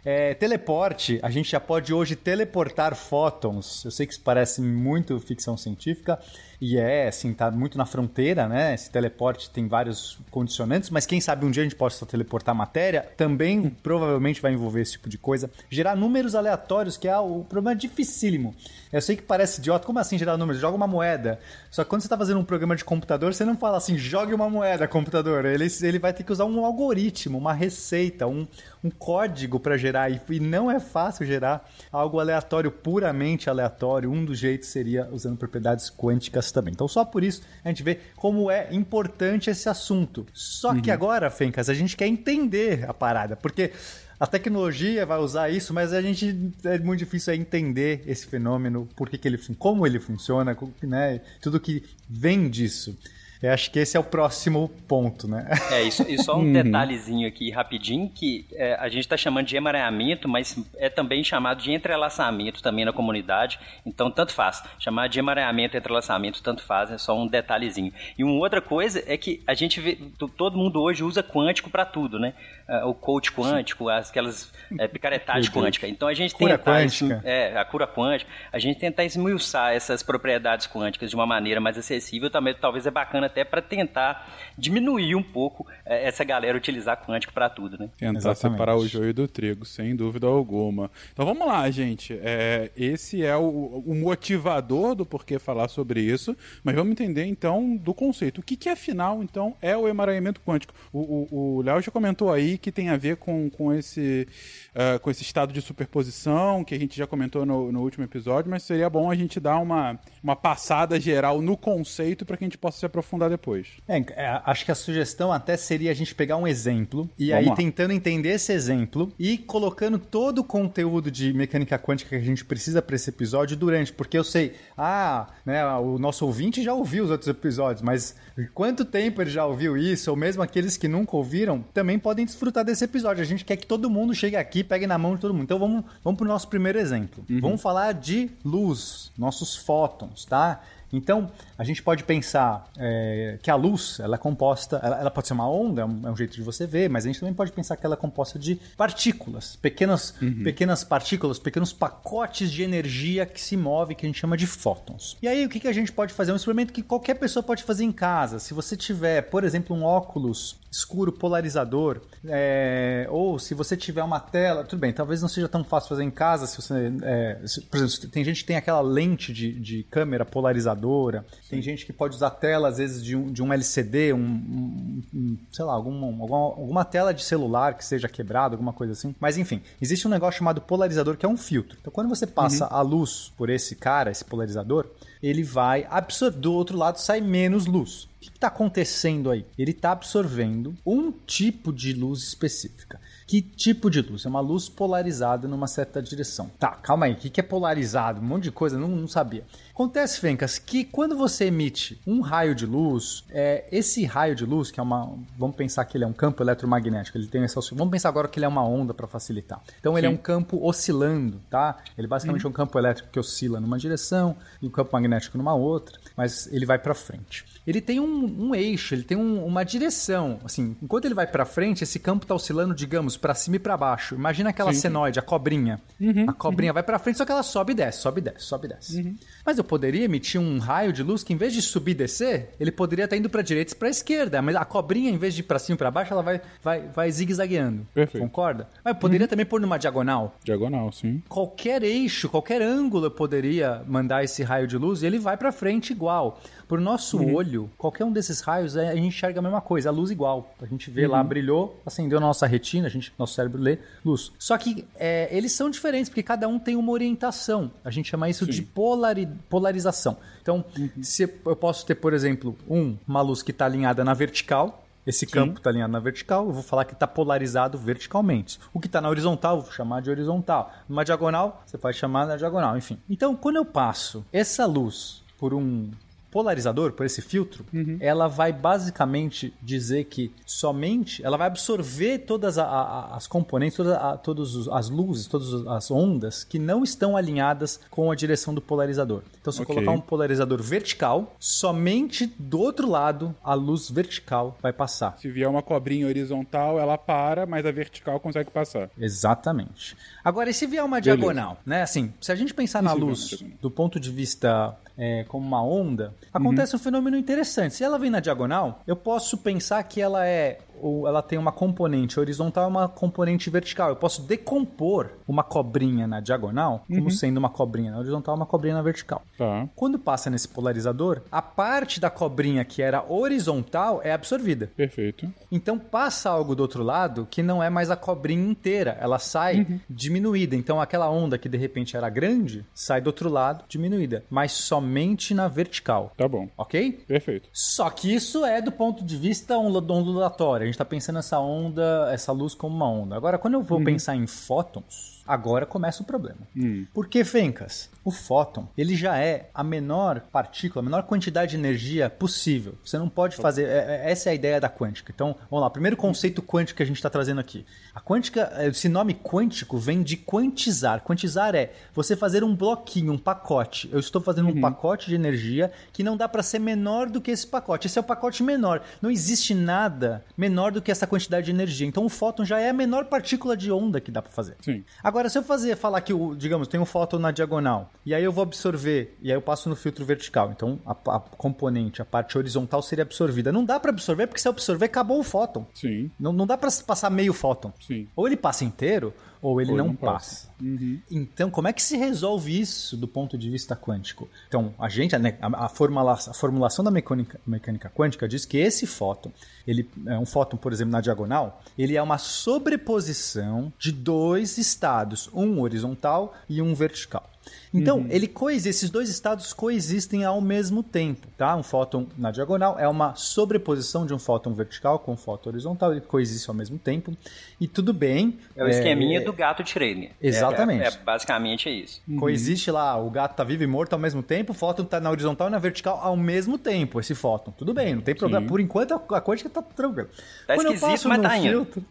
É, 0.08 0.36
teleporte, 0.36 1.20
a 1.24 1.32
gente 1.32 1.50
já 1.50 1.60
pode 1.60 1.92
hoje 1.92 2.16
teleportar 2.16 2.96
fótons. 2.96 3.84
Eu 3.84 3.90
sei 3.90 4.06
que 4.06 4.14
isso 4.14 4.22
parece 4.22 4.62
muito 4.62 5.20
ficção 5.20 5.58
científica 5.58 6.20
e 6.68 6.80
é, 6.80 7.08
assim, 7.08 7.32
tá 7.32 7.52
muito 7.52 7.78
na 7.78 7.86
fronteira, 7.86 8.48
né? 8.48 8.74
Esse 8.74 8.90
teleporte 8.90 9.52
tem 9.52 9.68
vários 9.68 10.18
condicionantes, 10.32 10.90
mas 10.90 11.06
quem 11.06 11.22
sabe 11.22 11.46
um 11.46 11.52
dia 11.52 11.62
a 11.62 11.64
gente 11.64 11.76
possa 11.76 12.08
teleportar 12.08 12.56
matéria, 12.56 13.08
também 13.16 13.70
provavelmente 13.70 14.42
vai 14.42 14.52
envolver 14.52 14.82
esse 14.82 14.94
tipo 14.94 15.08
de 15.08 15.16
coisa. 15.16 15.52
Gerar 15.70 15.96
números 15.96 16.34
aleatórios, 16.34 16.98
que 16.98 17.08
é 17.08 17.16
o 17.20 17.44
problema 17.44 17.76
dificílimo. 17.76 18.56
Eu 18.92 19.00
sei 19.00 19.16
que 19.16 19.22
parece 19.22 19.60
idiota, 19.60 19.86
como 19.86 20.00
assim 20.00 20.18
gerar 20.18 20.38
números? 20.38 20.60
Joga 20.60 20.76
uma 20.76 20.88
moeda. 20.88 21.40
Só 21.70 21.84
que 21.84 21.90
quando 21.90 22.02
você 22.02 22.08
está 22.08 22.18
fazendo 22.18 22.40
um 22.40 22.44
programa 22.44 22.76
de 22.76 22.84
computador, 22.84 23.32
você 23.32 23.46
não 23.46 23.56
fala 23.56 23.78
assim, 23.78 23.96
jogue 23.96 24.34
uma 24.34 24.50
moeda, 24.50 24.88
computador. 24.88 25.46
Ele, 25.46 25.68
ele 25.84 26.00
vai 26.00 26.14
ter 26.14 26.24
que 26.24 26.32
usar 26.32 26.46
um 26.46 26.66
algoritmo, 26.66 27.38
uma 27.38 27.54
receita, 27.54 28.26
um, 28.26 28.48
um 28.84 28.90
código 28.90 29.60
para 29.60 29.78
gerar. 29.78 30.10
E, 30.10 30.20
e 30.32 30.40
não 30.40 30.72
é 30.72 30.80
fácil 30.80 31.28
gerar 31.28 31.70
algo 31.92 32.20
aleatório, 32.20 32.72
puramente 32.72 33.52
aleatório. 33.52 34.12
Um 34.12 34.26
dos 34.26 34.40
jeitos 34.40 34.70
seria 34.70 35.08
usando 35.12 35.38
propriedades 35.38 35.92
quânticas 35.92 36.55
também. 36.56 36.74
Então, 36.74 36.88
só 36.88 37.06
por 37.06 37.24
isso 37.24 37.42
a 37.64 37.68
gente 37.68 37.84
vê 37.84 38.00
como 38.16 38.50
é 38.50 38.68
importante 38.72 39.50
esse 39.50 39.70
assunto. 39.70 40.26
Só 40.34 40.74
que 40.82 40.90
agora, 40.90 41.30
Fencas, 41.30 41.70
a 41.70 41.74
gente 41.74 41.96
quer 41.96 42.08
entender 42.08 42.90
a 42.90 42.94
parada, 42.94 43.36
porque. 43.36 43.72
A 44.18 44.26
tecnologia 44.26 45.06
vai 45.06 45.20
usar 45.20 45.50
isso, 45.50 45.74
mas 45.74 45.92
a 45.92 46.02
gente 46.02 46.54
é 46.64 46.80
muito 46.80 47.00
difícil 47.00 47.34
é 47.34 47.36
entender 47.36 48.02
esse 48.08 48.26
fenômeno, 48.26 48.88
por 48.96 49.10
que, 49.10 49.18
que 49.18 49.28
ele, 49.28 49.38
como 49.60 49.86
ele 49.86 50.00
funciona, 50.00 50.58
né? 50.84 51.20
Tudo 51.42 51.60
que 51.60 51.84
vem 52.10 52.50
disso. 52.50 52.98
Eu 53.42 53.52
acho 53.52 53.70
que 53.72 53.80
esse 53.80 53.96
é 53.96 54.00
o 54.00 54.04
próximo 54.04 54.70
ponto, 54.88 55.28
né? 55.28 55.48
É, 55.72 55.84
e 55.84 55.92
só, 55.92 56.04
e 56.08 56.18
só 56.24 56.38
um 56.38 56.52
detalhezinho 56.54 57.28
aqui 57.28 57.50
rapidinho, 57.52 58.10
que 58.10 58.46
é, 58.54 58.76
a 58.76 58.88
gente 58.88 59.02
está 59.02 59.18
chamando 59.18 59.46
de 59.48 59.56
emaranhamento, 59.58 60.28
mas 60.28 60.58
é 60.78 60.90
também 60.90 61.24
chamado 61.24 61.62
de 61.62 61.72
entrelaçamento 61.72 62.62
também 62.62 62.86
na 62.86 62.94
comunidade, 62.94 63.60
então 63.86 64.10
tanto 64.10 64.32
faz. 64.34 64.64
Chamar 64.80 65.08
de 65.10 65.20
emaranhamento 65.20 65.76
entrelaçamento 65.78 66.42
tanto 66.42 66.64
faz, 66.64 66.92
é 66.92 66.98
só 66.98 67.18
um 67.18 67.28
detalhezinho. 67.28 67.92
E 68.18 68.24
uma 68.24 68.34
outra 68.34 68.62
coisa 68.62 69.04
é 69.06 69.18
que 69.18 69.42
a 69.46 69.54
gente 69.54 69.80
vê, 69.82 69.98
todo 70.38 70.58
mundo 70.58 70.82
hoje 70.82 71.04
usa 71.04 71.22
quântico 71.24 71.70
para 71.70 71.86
tudo, 71.86 72.18
né? 72.20 72.34
Ah, 72.68 72.86
O 72.88 72.94
coach 72.94 73.32
quântico, 73.32 73.90
as- 73.90 74.10
aquelas 74.10 74.52
é, 74.80 74.88
picaretagem 74.88 75.50
quântica. 75.54 75.88
Então 75.88 76.08
a 76.08 76.14
gente 76.14 76.34
Cura 76.34 76.58
tentar 76.58 76.72
quântica. 76.82 77.06
esmi- 77.06 77.20
é, 77.24 77.58
a 77.58 77.66
cura 77.66 77.88
quântica, 77.88 78.30
a 78.52 78.60
gente 78.60 78.80
tentar 78.80 79.04
esmiuçar 79.04 79.74
essas 79.74 80.02
propriedades 80.02 80.68
quânticas 80.68 81.10
de 81.10 81.16
uma 81.16 81.26
maneira 81.26 81.60
mais 81.60 81.78
acessível 81.78 82.30
também 82.30 82.54
talvez 82.54 82.86
é 82.88 82.92
bacana 82.92 83.25
até 83.26 83.44
para 83.44 83.62
tentar 83.62 84.34
diminuir 84.58 85.16
um 85.16 85.24
pouco 85.24 85.68
eh, 85.86 86.08
essa 86.08 86.24
galera 86.24 86.58
utilizar 86.58 87.06
quântico 87.06 87.34
para 87.34 87.50
tudo, 87.50 87.78
né? 87.78 87.90
Tentar 87.98 88.18
Exatamente. 88.20 88.40
separar 88.58 88.76
o 88.78 88.88
joio 88.88 89.14
do 89.14 89.28
trigo, 89.28 89.66
sem 89.66 89.96
dúvida 89.96 90.28
alguma. 90.28 90.90
Então 91.14 91.26
vamos 91.26 91.46
lá, 91.48 91.70
gente. 91.72 92.18
É, 92.22 92.72
esse 92.76 93.24
é 93.24 93.36
o, 93.36 93.84
o 93.86 93.96
motivador 93.96 94.96
do 94.96 95.06
porquê 95.06 95.40
falar 95.40 95.68
sobre 95.68 96.02
isso, 96.02 96.36
mas 96.64 96.76
vamos 96.76 96.92
entender 96.92 97.26
então 97.26 97.76
do 97.76 97.94
conceito. 97.94 98.40
O 98.40 98.44
que, 98.44 98.56
que 98.56 98.70
afinal, 98.70 99.24
então, 99.24 99.56
é 99.62 99.76
o 99.76 99.88
emaranhamento 99.88 100.42
quântico? 100.42 100.74
O- 100.94 101.62
Léo 101.64 101.82
já 101.82 101.92
comentou 101.92 102.32
aí 102.32 102.58
que 102.58 102.72
tem 102.72 102.90
a 102.90 102.98
ver 102.98 103.16
com, 103.18 103.50
com, 103.50 103.74
esse, 103.74 104.28
ah, 104.76 105.00
com 105.00 105.10
esse 105.10 105.24
estado 105.24 105.52
de 105.54 105.62
superposição, 105.62 106.64
que 106.64 106.76
a 106.76 106.80
gente 106.80 106.96
já 106.98 107.08
comentou 107.08 107.46
no, 107.46 107.72
no 107.72 107.82
último 107.82 108.04
episódio, 108.04 108.50
mas 108.52 108.64
seria 108.64 108.90
bom 108.90 109.10
a 109.10 109.16
gente 109.16 109.40
dar 109.40 109.58
uma, 109.60 110.00
uma 110.22 110.36
passada 110.36 111.00
geral 111.00 111.42
no 111.42 111.56
conceito 111.58 112.26
para 112.26 112.38
que 112.38 112.44
a 112.44 112.48
gente 112.48 112.58
possa 112.58 112.80
se 112.80 112.86
aprofundar 112.86 113.15
depois. 113.30 113.68
É, 113.88 113.98
é, 113.98 114.42
acho 114.46 114.66
que 114.66 114.72
a 114.72 114.76
sugestão 114.76 115.32
até 115.32 115.58
seria 115.58 115.92
a 115.92 115.94
gente 115.94 116.14
pegar 116.14 116.38
um 116.38 116.48
exemplo 116.48 117.10
e 117.18 117.28
Vamos 117.28 117.40
aí 117.40 117.50
lá. 117.50 117.56
tentando 117.56 117.92
entender 117.92 118.30
esse 118.30 118.52
exemplo 118.52 119.12
e 119.18 119.38
colocando 119.38 119.98
todo 119.98 120.40
o 120.40 120.44
conteúdo 120.44 121.10
de 121.10 121.34
mecânica 121.34 121.78
quântica 121.78 122.10
que 122.10 122.16
a 122.16 122.26
gente 122.26 122.44
precisa 122.46 122.82
para 122.82 122.96
esse 122.96 123.10
episódio 123.10 123.56
durante, 123.58 123.92
porque 123.94 124.18
eu 124.18 124.24
sei, 124.24 124.56
ah, 124.78 125.28
né, 125.46 125.66
o 125.76 125.98
nosso 125.98 126.26
ouvinte 126.26 126.64
já 126.64 126.74
ouviu 126.74 127.06
os 127.06 127.12
outros 127.12 127.28
episódios, 127.28 127.82
mas 127.82 128.16
quanto 128.54 128.84
tempo 128.86 129.22
ele 129.22 129.30
já 129.30 129.46
ouviu 129.46 129.78
isso, 129.78 130.12
ou 130.12 130.18
mesmo 130.18 130.44
aqueles 130.44 130.78
que 130.78 130.88
nunca 130.88 131.16
ouviram, 131.16 131.64
também 131.74 131.98
podem 131.98 132.26
desfrutar 132.26 132.64
desse 132.66 132.84
episódio. 132.84 133.22
A 133.22 133.26
gente 133.26 133.46
quer 133.46 133.56
que 133.56 133.66
todo 133.66 133.90
mundo 133.90 134.14
chegue 134.14 134.36
aqui, 134.36 134.64
pegue 134.64 134.88
na 134.88 134.98
mão 134.98 135.16
de 135.16 135.22
todo 135.22 135.34
mundo. 135.34 135.44
Então 135.44 135.60
vamos, 135.60 135.84
vamos 136.04 136.18
pro 136.18 136.28
nosso 136.28 136.48
primeiro 136.48 136.80
exemplo. 136.80 137.24
Vamos 137.42 137.62
falar 137.62 137.94
de 137.94 138.30
luz, 138.44 139.12
nossos 139.18 139.56
fótons, 139.56 140.26
tá? 140.26 140.62
Então, 140.92 141.30
a 141.58 141.64
gente 141.64 141.82
pode 141.82 142.04
pensar 142.04 142.70
é, 142.78 143.38
que 143.42 143.50
a 143.50 143.56
luz, 143.56 144.00
ela 144.00 144.16
é 144.16 144.18
composta, 144.18 144.80
ela, 144.84 145.00
ela 145.00 145.12
pode 145.12 145.28
ser 145.28 145.34
uma 145.34 145.50
onda, 145.50 145.82
é 145.82 145.86
um, 145.86 146.02
é 146.08 146.12
um, 146.12 146.16
jeito 146.16 146.36
de 146.36 146.42
você 146.42 146.68
ver, 146.68 146.90
mas 146.90 147.06
a 147.06 147.08
gente 147.08 147.20
também 147.20 147.34
pode 147.34 147.52
pensar 147.52 147.78
que 147.78 147.86
ela 147.86 147.96
é 147.96 147.98
composta 147.98 148.38
de 148.38 148.56
partículas, 148.78 149.56
pequenas, 149.56 150.14
uhum. 150.22 150.44
pequenas 150.44 150.84
partículas, 150.84 151.40
pequenos 151.40 151.72
pacotes 151.72 152.52
de 152.52 152.64
energia 152.64 153.26
que 153.26 153.42
se 153.42 153.56
move, 153.56 153.96
que 153.96 154.06
a 154.06 154.10
gente 154.10 154.20
chama 154.20 154.36
de 154.36 154.46
fótons. 154.46 155.18
E 155.22 155.28
aí, 155.28 155.46
o 155.46 155.50
que, 155.50 155.60
que 155.60 155.68
a 155.68 155.74
gente 155.74 155.92
pode 155.92 156.14
fazer? 156.14 156.32
Um 156.32 156.36
experimento 156.36 156.74
que 156.74 156.82
qualquer 156.82 157.16
pessoa 157.16 157.42
pode 157.42 157.64
fazer 157.64 157.84
em 157.84 157.92
casa. 157.92 158.40
Se 158.40 158.54
você 158.54 158.76
tiver, 158.76 159.22
por 159.24 159.44
exemplo, 159.44 159.76
um 159.76 159.84
óculos 159.84 160.58
escuro 160.76 161.12
polarizador, 161.12 162.02
é, 162.28 163.08
ou 163.10 163.40
se 163.40 163.54
você 163.54 163.78
tiver 163.78 164.04
uma 164.04 164.20
tela, 164.20 164.64
tudo 164.66 164.80
bem, 164.80 164.92
talvez 164.92 165.22
não 165.22 165.30
seja 165.30 165.48
tão 165.48 165.64
fácil 165.64 165.88
fazer 165.88 166.04
em 166.04 166.12
casa, 166.12 166.46
se 166.46 166.62
você, 166.62 166.92
é, 167.02 167.40
se, 167.46 167.62
por 167.62 167.78
exemplo, 167.78 168.10
tem 168.10 168.24
gente 168.26 168.42
que 168.42 168.48
tem 168.48 168.58
aquela 168.58 168.82
lente 168.82 169.32
de, 169.32 169.54
de 169.54 169.84
câmera 169.84 170.26
polarizadora, 170.26 171.26
tem 171.50 171.62
gente 171.62 171.86
que 171.86 171.94
pode 171.94 172.16
usar 172.16 172.32
tela, 172.32 172.70
às 172.70 172.78
vezes, 172.78 173.04
de 173.04 173.16
um, 173.16 173.32
de 173.32 173.44
um 173.44 173.54
LCD, 173.54 174.14
um, 174.14 174.18
um, 174.18 175.04
um 175.14 175.38
sei 175.52 175.64
lá, 175.64 175.74
alguma, 175.74 176.08
alguma, 176.08 176.38
alguma 176.38 176.86
tela 176.86 177.14
de 177.14 177.24
celular 177.24 177.76
que 177.76 177.86
seja 177.86 178.08
quebrada, 178.08 178.56
alguma 178.56 178.74
coisa 178.74 178.94
assim. 178.94 179.14
Mas 179.20 179.38
enfim, 179.38 179.62
existe 179.80 180.08
um 180.08 180.10
negócio 180.10 180.40
chamado 180.40 180.60
polarizador 180.62 181.18
que 181.18 181.26
é 181.26 181.30
um 181.30 181.38
filtro. 181.38 181.78
Então 181.80 181.94
quando 181.94 182.10
você 182.10 182.26
passa 182.26 182.66
uhum. 182.66 182.78
a 182.78 182.82
luz 182.82 183.32
por 183.38 183.50
esse 183.50 183.76
cara, 183.76 184.10
esse 184.10 184.26
polarizador, 184.26 184.90
ele 185.22 185.44
vai 185.44 185.86
absorver. 185.90 186.40
Do 186.40 186.54
outro 186.54 186.78
lado 186.78 187.00
sai 187.00 187.22
menos 187.22 187.66
luz. 187.68 188.06
O 188.06 188.10
que 188.20 188.30
está 188.30 188.48
acontecendo 188.48 189.30
aí? 189.30 189.46
Ele 189.58 189.72
está 189.72 189.92
absorvendo 189.92 190.76
um 190.86 191.12
tipo 191.12 191.72
de 191.72 191.94
luz 191.94 192.24
específica. 192.24 193.00
Que 193.28 193.42
tipo 193.42 193.90
de 193.90 194.02
luz? 194.02 194.26
É 194.26 194.30
uma 194.30 194.40
luz 194.40 194.70
polarizada 194.70 195.48
numa 195.48 195.66
certa 195.68 196.02
direção. 196.02 196.50
Tá, 196.60 196.72
calma 196.72 197.08
aí. 197.08 197.14
O 197.14 197.16
que 197.16 197.40
é 197.40 197.44
polarizado? 197.44 198.22
Um 198.22 198.24
monte 198.24 198.44
de 198.44 198.52
coisa, 198.52 198.78
não, 198.78 198.88
não 198.88 199.08
sabia. 199.08 199.44
Acontece, 199.74 200.20
Fencas, 200.20 200.60
que 200.60 200.86
quando 200.86 201.18
você 201.18 201.46
emite 201.46 202.00
um 202.06 202.22
raio 202.22 202.54
de 202.54 202.66
luz, 202.66 203.26
é, 203.32 203.66
esse 203.72 204.06
raio 204.06 204.36
de 204.36 204.46
luz, 204.46 204.70
que 204.70 204.80
é 204.80 204.84
uma. 204.84 205.18
Vamos 205.38 205.56
pensar 205.56 205.84
que 205.86 205.98
ele 205.98 206.04
é 206.04 206.08
um 206.08 206.14
campo 206.14 206.44
eletromagnético, 206.44 207.18
ele 207.18 207.28
tem 207.28 207.44
essa. 207.44 207.60
Vamos 207.74 207.92
pensar 207.92 208.10
agora 208.10 208.28
que 208.28 208.38
ele 208.38 208.46
é 208.46 208.50
uma 208.50 208.64
onda 208.64 208.94
para 208.94 209.08
facilitar. 209.08 209.62
Então 209.80 209.98
ele 209.98 210.06
é 210.06 210.10
Sim. 210.10 210.16
é 210.16 210.20
um 210.20 210.22
campo 210.22 210.64
oscilando, 210.64 211.42
tá? 211.50 211.78
Ele 211.98 212.08
basicamente 212.08 212.44
uhum. 212.44 212.50
é 212.50 212.52
um 212.52 212.54
campo 212.54 212.78
elétrico 212.78 213.10
que 213.12 213.20
oscila 213.20 213.60
numa 213.60 213.78
direção 213.78 214.36
e 214.62 214.68
um 214.68 214.70
campo 214.70 214.92
magnético 214.94 215.38
numa 215.38 215.56
outra, 215.56 216.00
mas 216.16 216.48
ele 216.54 216.66
vai 216.66 216.78
para 216.78 216.94
frente 216.94 217.44
ele 217.66 217.82
tem 217.82 218.00
um, 218.00 218.48
um, 218.48 218.56
eixo, 218.56 218.94
ele 218.94 219.04
tem 219.04 219.18
um, 219.18 219.44
uma 219.44 219.64
direção. 219.64 220.40
Assim, 220.44 220.76
enquanto 220.82 221.06
ele 221.06 221.14
vai 221.14 221.26
para 221.26 221.46
frente, 221.46 221.84
esse 221.84 222.00
campo 222.00 222.26
está 222.26 222.36
oscilando, 222.36 222.76
digamos, 222.76 223.18
para 223.18 223.34
cima 223.34 223.56
e 223.56 223.60
para 223.60 223.76
baixo. 223.76 224.16
Imagina 224.16 224.52
aquela 224.52 224.74
Sim. 224.74 224.82
senoide, 224.82 225.20
a 225.20 225.22
cobrinha. 225.22 225.82
Uhum, 226.00 226.26
a 226.28 226.34
cobrinha 226.34 226.72
uhum. 226.72 226.76
vai 226.76 226.84
para 226.84 227.00
frente, 227.00 227.18
só 227.18 227.26
que 227.26 227.32
ela 227.32 227.44
sobe 227.44 227.74
e 227.74 227.76
desce, 227.76 228.02
sobe 228.02 228.22
e 228.22 228.24
desce, 228.24 228.46
sobe 228.46 228.68
e 228.68 228.70
desce. 228.70 229.02
Uhum. 229.02 229.16
Mas 229.46 229.58
eu 229.58 229.64
poderia 229.64 230.06
emitir 230.06 230.40
um 230.40 230.60
raio 230.60 230.94
de 230.94 231.02
luz 231.02 231.24
que, 231.24 231.34
em 231.34 231.38
vez 231.38 231.54
de 231.54 231.62
subir 231.62 231.92
e 231.92 231.96
descer, 231.96 232.56
ele 232.60 232.72
poderia 232.72 233.06
estar 233.06 233.18
indo 233.18 233.30
para 233.30 233.42
direita 233.42 233.74
e 233.74 233.76
para 233.76 233.90
esquerda. 233.90 234.42
Mas 234.42 234.56
a 234.56 234.66
cobrinha, 234.66 235.10
em 235.10 235.18
vez 235.18 235.34
de 235.34 235.42
ir 235.42 235.44
para 235.44 235.60
cima 235.60 235.76
e 235.76 235.78
para 235.78 235.90
baixo, 235.90 236.14
ela 236.14 236.22
vai, 236.22 236.42
vai, 236.62 236.88
vai 236.88 237.12
zigue-zagueando. 237.12 237.88
Perfeito. 237.94 238.24
Concorda? 238.24 238.70
Mas 238.84 238.94
eu 238.94 239.00
poderia 239.00 239.26
uhum. 239.26 239.30
também 239.30 239.46
pôr 239.46 239.60
numa 239.60 239.78
diagonal. 239.78 240.36
Diagonal, 240.44 240.92
sim. 240.92 241.24
Qualquer 241.28 241.84
eixo, 241.84 242.30
qualquer 242.30 242.62
ângulo 242.62 243.08
eu 243.08 243.12
poderia 243.12 243.82
mandar 243.88 244.24
esse 244.24 244.44
raio 244.44 244.68
de 244.68 244.78
luz 244.78 245.02
e 245.02 245.06
ele 245.06 245.18
vai 245.18 245.38
para 245.38 245.52
frente 245.52 245.92
igual. 245.92 246.40
Por 246.68 246.80
nosso 246.80 247.18
uhum. 247.18 247.36
olho, 247.36 247.70
qualquer 247.78 248.04
um 248.04 248.12
desses 248.12 248.42
raios, 248.42 248.76
é, 248.76 248.90
a 248.90 248.96
gente 248.96 249.08
enxerga 249.08 249.40
a 249.40 249.42
mesma 249.42 249.62
coisa, 249.62 249.90
a 249.90 249.92
luz 249.92 250.12
igual. 250.12 250.54
A 250.62 250.66
gente 250.66 250.90
vê 250.90 251.06
uhum. 251.06 251.12
lá, 251.12 251.24
brilhou, 251.24 251.80
acendeu 251.86 252.20
na 252.20 252.28
nossa 252.28 252.48
retina, 252.48 252.88
a 252.88 252.90
gente, 252.90 253.14
nosso 253.18 253.34
cérebro 253.34 253.62
lê 253.62 253.80
luz. 254.04 254.32
Só 254.40 254.58
que 254.58 254.86
é, 254.96 255.28
eles 255.36 255.52
são 255.52 255.70
diferentes, 255.70 256.10
porque 256.10 256.24
cada 256.24 256.48
um 256.48 256.58
tem 256.60 256.76
uma 256.76 256.92
orientação. 256.92 257.72
A 257.84 257.92
gente 257.92 258.10
chama 258.10 258.30
isso 258.30 258.46
Sim. 258.46 258.52
de 258.52 258.62
polari 258.62 259.28
polarização. 259.50 260.18
Então, 260.42 260.64
uhum. 260.78 260.90
se 261.02 261.24
eu 261.24 261.56
posso 261.56 261.86
ter, 261.86 261.96
por 261.96 262.14
exemplo, 262.14 262.56
um, 262.70 262.98
uma 263.08 263.22
luz 263.22 263.42
que 263.42 263.52
está 263.52 263.66
alinhada 263.66 264.04
na 264.04 264.14
vertical, 264.14 264.86
esse 265.06 265.26
Sim. 265.26 265.32
campo 265.32 265.58
está 265.60 265.70
alinhado 265.70 265.94
na 265.94 266.00
vertical, 266.00 266.48
eu 266.48 266.52
vou 266.52 266.64
falar 266.64 266.86
que 266.86 266.94
está 266.94 267.06
polarizado 267.06 267.78
verticalmente. 267.78 268.60
O 268.74 268.80
que 268.80 268.88
está 268.88 269.00
na 269.00 269.10
horizontal, 269.10 269.58
eu 269.58 269.62
vou 269.62 269.72
chamar 269.72 270.02
de 270.02 270.10
horizontal. 270.10 270.74
Numa 270.90 271.06
diagonal, 271.06 271.64
você 271.66 271.78
pode 271.78 271.98
chamar 271.98 272.26
na 272.26 272.38
diagonal, 272.38 272.76
enfim. 272.78 272.98
Então, 273.10 273.36
quando 273.36 273.58
eu 273.58 273.66
passo 273.66 274.26
essa 274.34 274.66
luz 274.66 275.24
por 275.38 275.54
um 275.54 275.92
polarizador, 276.36 276.92
por 276.92 277.06
esse 277.06 277.22
filtro, 277.22 277.66
uhum. 277.74 277.96
ela 278.02 278.28
vai 278.28 278.52
basicamente 278.52 279.54
dizer 279.62 280.04
que 280.04 280.34
somente 280.46 281.24
ela 281.24 281.38
vai 281.38 281.48
absorver 281.48 282.18
todas 282.20 282.58
a, 282.58 282.66
a, 282.66 283.16
as 283.16 283.26
componentes, 283.26 283.78
todas, 283.78 283.94
a, 283.94 284.18
todas 284.18 284.68
as 284.68 284.90
luzes, 284.90 285.28
todas 285.28 285.66
as 285.66 285.90
ondas 285.90 286.44
que 286.44 286.60
não 286.60 286.84
estão 286.84 287.16
alinhadas 287.16 287.80
com 287.90 288.12
a 288.12 288.16
direção 288.16 288.54
do 288.54 288.60
polarizador. 288.60 289.22
Então, 289.40 289.54
se 289.54 289.62
okay. 289.62 289.74
eu 289.74 289.76
colocar 289.78 289.98
um 289.98 290.02
polarizador 290.02 290.62
vertical, 290.62 291.34
somente 291.40 292.28
do 292.38 292.60
outro 292.60 292.90
lado 292.90 293.34
a 293.42 293.54
luz 293.54 293.90
vertical 293.90 294.58
vai 294.62 294.74
passar. 294.74 295.18
Se 295.18 295.32
vier 295.32 295.48
uma 295.48 295.64
cobrinha 295.64 296.06
horizontal, 296.06 296.78
ela 296.78 296.98
para, 296.98 297.46
mas 297.46 297.66
a 297.66 297.72
vertical 297.72 298.20
consegue 298.20 298.52
passar. 298.52 298.90
Exatamente. 299.00 299.96
Agora, 300.22 300.50
e 300.50 300.54
se 300.54 300.68
vier 300.68 300.84
uma 300.84 301.00
Beleza. 301.00 301.18
diagonal, 301.18 301.58
né? 301.66 301.82
Assim, 301.82 302.14
se 302.20 302.30
a 302.30 302.36
gente 302.36 302.54
pensar 302.54 302.82
e 302.82 302.86
na 302.86 302.92
luz 302.92 303.42
do 303.62 303.72
ponto 303.72 304.02
de 304.02 304.12
vista 304.12 304.76
é, 304.98 305.24
como 305.26 305.46
uma 305.46 305.64
onda, 305.64 306.14
acontece 306.34 306.74
uhum. 306.74 306.80
um 306.80 306.84
fenômeno 306.84 307.18
interessante. 307.18 307.76
Se 307.76 307.84
ela 307.84 308.00
vem 308.00 308.10
na 308.10 308.20
diagonal, 308.20 308.82
eu 308.88 308.96
posso 308.96 309.38
pensar 309.38 309.84
que 309.84 310.02
ela 310.02 310.26
é 310.26 310.60
ela 311.08 311.22
tem 311.22 311.38
uma 311.38 311.52
componente 311.52 312.20
horizontal 312.20 312.66
e 312.66 312.68
uma 312.68 312.88
componente 312.88 313.50
vertical. 313.50 313.90
Eu 313.90 313.96
posso 313.96 314.22
decompor 314.22 315.10
uma 315.28 315.44
cobrinha 315.44 316.08
na 316.08 316.20
diagonal 316.20 316.84
como 316.88 317.04
uhum. 317.04 317.10
sendo 317.10 317.38
uma 317.38 317.50
cobrinha 317.50 317.92
na 317.92 318.00
horizontal 318.00 318.36
e 318.36 318.40
uma 318.40 318.46
cobrinha 318.46 318.76
na 318.76 318.82
vertical. 318.82 319.24
Tá. 319.38 319.68
Quando 319.76 320.00
passa 320.00 320.30
nesse 320.30 320.48
polarizador, 320.48 321.22
a 321.32 321.42
parte 321.42 322.00
da 322.00 322.10
cobrinha 322.10 322.64
que 322.64 322.82
era 322.82 323.04
horizontal 323.08 324.02
é 324.04 324.12
absorvida. 324.12 324.70
Perfeito. 324.76 325.32
Então 325.52 325.78
passa 325.78 326.30
algo 326.30 326.56
do 326.56 326.62
outro 326.62 326.84
lado 326.84 327.28
que 327.30 327.42
não 327.42 327.62
é 327.62 327.70
mais 327.70 327.90
a 327.90 327.96
cobrinha 327.96 328.50
inteira, 328.50 328.98
ela 329.00 329.20
sai 329.20 329.62
uhum. 329.62 329.80
diminuída. 329.90 330.56
Então 330.56 330.80
aquela 330.82 331.10
onda 331.10 331.38
que 331.38 331.50
de 331.50 331.58
repente 331.58 331.96
era 331.96 332.10
grande 332.10 332.66
sai 332.74 333.02
do 333.02 333.08
outro 333.08 333.30
lado 333.30 333.64
diminuída, 333.68 334.24
mas 334.30 334.52
somente 334.52 335.34
na 335.34 335.48
vertical. 335.48 336.12
Tá 336.18 336.28
bom. 336.28 336.48
Ok? 336.58 337.04
Perfeito. 337.08 337.50
Só 337.52 337.90
que 337.90 338.14
isso 338.14 338.46
é 338.46 338.62
do 338.62 338.72
ponto 338.72 339.04
de 339.04 339.18
vista 339.18 339.58
ondulatório. 339.58 340.65
A 340.66 340.68
gente 340.68 340.74
está 340.76 340.86
pensando 340.86 341.20
essa 341.20 341.40
onda, 341.40 342.10
essa 342.12 342.32
luz 342.32 342.56
como 342.56 342.76
uma 342.76 342.90
onda. 342.90 343.16
Agora, 343.16 343.38
quando 343.38 343.54
eu 343.54 343.62
vou 343.62 343.78
uhum. 343.78 343.86
pensar 343.86 344.16
em 344.16 344.26
fótons, 344.26 345.15
Agora 345.28 345.66
começa 345.66 346.04
o 346.04 346.06
problema. 346.06 346.40
Hum. 346.56 346.86
Porque, 346.94 347.24
Fencas, 347.24 347.90
o 348.04 348.12
fóton, 348.12 348.68
ele 348.78 348.96
já 348.96 349.18
é 349.18 349.50
a 349.54 349.64
menor 349.64 350.22
partícula, 350.32 350.84
a 350.84 350.86
menor 350.86 351.04
quantidade 351.04 351.52
de 351.52 351.58
energia 351.58 352.08
possível. 352.10 352.76
Você 352.84 353.00
não 353.00 353.10
pode 353.10 353.36
fazer. 353.36 353.64
É, 353.64 354.04
é, 354.06 354.12
essa 354.12 354.30
é 354.30 354.32
a 354.32 354.36
ideia 354.36 354.62
da 354.62 354.70
quântica. 354.70 355.12
Então, 355.14 355.36
vamos 355.50 355.64
lá. 355.64 355.70
Primeiro 355.72 355.98
conceito 355.98 356.42
quântico 356.44 356.78
que 356.78 356.84
a 356.84 356.86
gente 356.86 356.98
está 356.98 357.10
trazendo 357.10 357.40
aqui. 357.40 357.66
A 357.96 358.00
quântica, 358.00 358.52
esse 358.68 358.88
nome 358.88 359.16
quântico 359.16 359.78
vem 359.78 360.04
de 360.04 360.18
quantizar. 360.18 361.02
Quantizar 361.02 361.56
é 361.56 361.72
você 361.94 362.16
fazer 362.16 362.44
um 362.44 362.56
bloquinho, 362.56 363.14
um 363.14 363.18
pacote. 363.18 363.90
Eu 363.92 364.00
estou 364.00 364.22
fazendo 364.22 364.50
uhum. 364.50 364.58
um 364.58 364.62
pacote 364.62 365.08
de 365.08 365.16
energia 365.16 365.72
que 365.92 366.04
não 366.04 366.16
dá 366.16 366.30
para 366.30 366.44
ser 366.44 366.60
menor 366.60 367.10
do 367.10 367.20
que 367.20 367.32
esse 367.32 367.48
pacote. 367.48 367.88
Esse 367.88 367.98
é 367.98 368.02
o 368.02 368.04
pacote 368.04 368.44
menor. 368.44 368.84
Não 369.02 369.10
existe 369.10 369.56
nada 369.56 370.24
menor 370.38 370.72
do 370.72 370.82
que 370.82 370.92
essa 370.92 371.08
quantidade 371.08 371.46
de 371.46 371.52
energia. 371.52 371.88
Então, 371.88 372.06
o 372.06 372.10
fóton 372.10 372.46
já 372.46 372.60
é 372.60 372.70
a 372.70 372.74
menor 372.74 373.06
partícula 373.06 373.58
de 373.58 373.72
onda 373.72 374.00
que 374.00 374.12
dá 374.12 374.22
para 374.22 374.32
fazer. 374.32 374.58
Sim. 374.62 374.84
Agora, 375.02 375.15
se 375.30 375.38
eu 375.38 375.44
fazer, 375.44 375.76
falar 375.76 376.02
que, 376.02 376.14
o, 376.14 376.36
digamos, 376.36 376.68
tem 376.68 376.80
um 376.80 376.86
fóton 376.86 377.18
na 377.20 377.32
diagonal, 377.32 377.92
e 378.06 378.14
aí 378.14 378.24
eu 378.24 378.32
vou 378.32 378.44
absorver, 378.44 379.18
e 379.22 379.32
aí 379.32 379.38
eu 379.38 379.42
passo 379.42 379.70
no 379.70 379.76
filtro 379.76 380.04
vertical. 380.04 380.52
Então, 380.52 380.80
a, 380.86 380.92
a 380.92 381.20
componente, 381.20 382.02
a 382.02 382.06
parte 382.06 382.38
horizontal 382.38 382.82
seria 382.82 383.04
absorvida. 383.04 383.52
Não 383.52 383.64
dá 383.64 383.80
para 383.80 383.92
absorver, 383.92 384.28
porque 384.28 384.42
se 384.42 384.48
eu 384.48 384.52
absorver, 384.52 384.86
acabou 384.86 385.20
o 385.20 385.24
fóton. 385.24 385.66
Sim. 385.74 386.12
Não, 386.20 386.34
não 386.34 386.46
dá 386.46 386.58
para 386.58 386.70
passar 386.86 387.10
meio 387.10 387.34
fóton. 387.34 387.72
Sim. 387.80 388.08
Ou 388.16 388.28
ele 388.28 388.38
passa 388.38 388.66
inteiro, 388.66 389.14
ou 389.46 389.62
ele 389.62 389.72
ou 389.72 389.78
não, 389.78 389.88
não, 389.88 389.96
passa. 389.96 390.48
passa. 390.48 390.50
Uhum. 390.60 391.00
Então, 391.12 391.52
como 391.52 391.68
é 391.68 391.74
que 391.74 391.84
se 391.84 391.96
resolve 391.96 392.60
isso 392.60 392.98
do 392.98 393.08
ponto 393.08 393.38
de 393.38 393.48
vista 393.48 393.76
quântico? 393.76 394.28
Então, 394.48 394.74
a 394.80 394.90
gente, 394.90 395.16
né, 395.20 395.38
a, 395.40 395.66
a, 395.66 395.70
formula, 395.70 396.14
a 396.14 396.34
formulação 396.34 396.84
da 396.84 396.90
mecânica, 396.90 397.40
mecânica 397.46 397.88
quântica 397.88 398.28
diz 398.28 398.44
que 398.44 398.58
esse 398.58 398.88
fóton, 398.88 399.32
ele 399.68 399.88
é 400.08 400.18
um 400.18 400.26
fóton, 400.26 400.58
por 400.58 400.74
exemplo, 400.74 400.94
na 400.94 401.02
diagonal, 401.02 401.62
ele 401.78 401.96
é 401.96 402.02
uma 402.02 402.18
sobreposição 402.18 403.72
de 403.78 403.92
dois 403.92 404.58
estados, 404.58 405.30
um 405.32 405.62
horizontal 405.62 406.34
e 406.50 406.60
um 406.60 406.74
vertical. 406.74 407.30
Então, 407.74 408.00
uhum. 408.00 408.08
ele 408.10 408.28
coexiste, 408.28 408.70
esses 408.70 408.90
dois 408.90 409.10
estados 409.10 409.52
coexistem 409.52 410.24
ao 410.24 410.40
mesmo 410.40 410.82
tempo, 410.82 411.28
tá? 411.38 411.56
Um 411.56 411.64
fóton 411.64 412.08
na 412.18 412.32
diagonal 412.32 412.80
é 412.80 412.88
uma 412.88 413.16
sobreposição 413.16 414.06
de 414.06 414.14
um 414.14 414.20
fóton 414.20 414.54
vertical 414.54 415.00
com 415.00 415.14
um 415.14 415.18
fóton 415.18 415.50
horizontal, 415.50 415.92
ele 415.92 416.02
coexiste 416.02 416.50
ao 416.50 416.56
mesmo 416.56 416.78
tempo. 416.78 417.16
E 417.60 417.68
tudo 417.68 417.94
bem. 417.94 418.38
É 418.56 418.64
o 418.64 418.68
esqueminha 418.68 419.20
é, 419.20 419.24
do 419.24 419.34
gato 419.34 419.64
de 419.64 419.72
Schrödinger. 419.72 420.12
Exatamente. 420.22 420.84
É, 420.84 420.88
é, 420.88 420.92
basicamente 420.92 421.68
é 421.68 421.72
isso. 421.74 422.02
Uhum. 422.08 422.18
Coexiste 422.18 422.72
lá, 422.72 422.98
o 422.98 423.10
gato 423.10 423.36
tá 423.36 423.44
vivo 423.44 423.64
e 423.64 423.68
morto 423.68 423.94
ao 423.94 424.00
mesmo 424.00 424.24
tempo, 424.24 424.52
o 424.54 424.56
fóton 424.56 424.86
tá 424.86 425.00
na 425.00 425.10
horizontal 425.10 425.48
e 425.50 425.52
na 425.52 425.60
vertical 425.60 426.00
ao 426.02 426.16
mesmo 426.16 426.58
tempo, 426.58 427.00
esse 427.00 427.14
fóton. 427.14 427.52
Tudo 427.52 427.74
bem, 427.74 427.96
não 427.96 428.02
tem 428.02 428.16
problema. 428.16 428.46
Sim. 428.46 428.50
Por 428.50 428.60
enquanto 428.62 428.94
a 428.94 429.22
quântica 429.22 429.50
tá 429.50 429.62
tranquila. 429.62 430.10
Tá 430.48 430.56
Quando 430.56 430.74
esquisito, 430.74 431.10
mas 431.10 431.22
tá 431.22 431.30
filtro... 431.32 431.86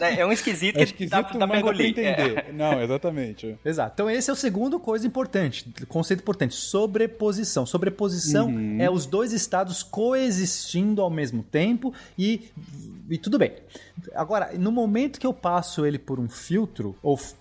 É, 0.00 0.20
é 0.20 0.26
um 0.26 0.32
esquisito 0.32 0.74
que 0.76 0.80
é 0.80 0.84
esquisito, 0.84 1.10
dá, 1.10 1.22
dá 1.22 1.46
pra 1.46 1.58
engolir. 1.60 1.90
entender. 1.90 2.52
Não, 2.52 2.82
exatamente. 2.82 3.56
Exato. 3.64 3.92
Então 3.94 4.10
esse 4.10 4.30
é 4.30 4.32
o 4.32 4.36
segundo 4.36 4.78
coisa 4.78 4.97
coisa 4.98 5.06
importante, 5.06 5.64
conceito 5.86 6.20
importante, 6.20 6.54
sobreposição. 6.56 7.64
Sobreposição 7.64 8.50
é 8.80 8.90
os 8.90 9.06
dois 9.06 9.32
estados 9.32 9.82
coexistindo 9.82 11.00
ao 11.00 11.08
mesmo 11.08 11.42
tempo 11.42 11.94
e, 12.18 12.48
e 13.08 13.16
tudo 13.16 13.38
bem. 13.38 13.52
Agora, 14.14 14.50
no 14.58 14.72
momento 14.72 15.20
que 15.20 15.26
eu 15.26 15.32
passo 15.32 15.86
ele 15.86 15.98
por 15.98 16.18
um 16.18 16.28
filtro, 16.28 16.96
ou 17.00 17.16
f- 17.16 17.36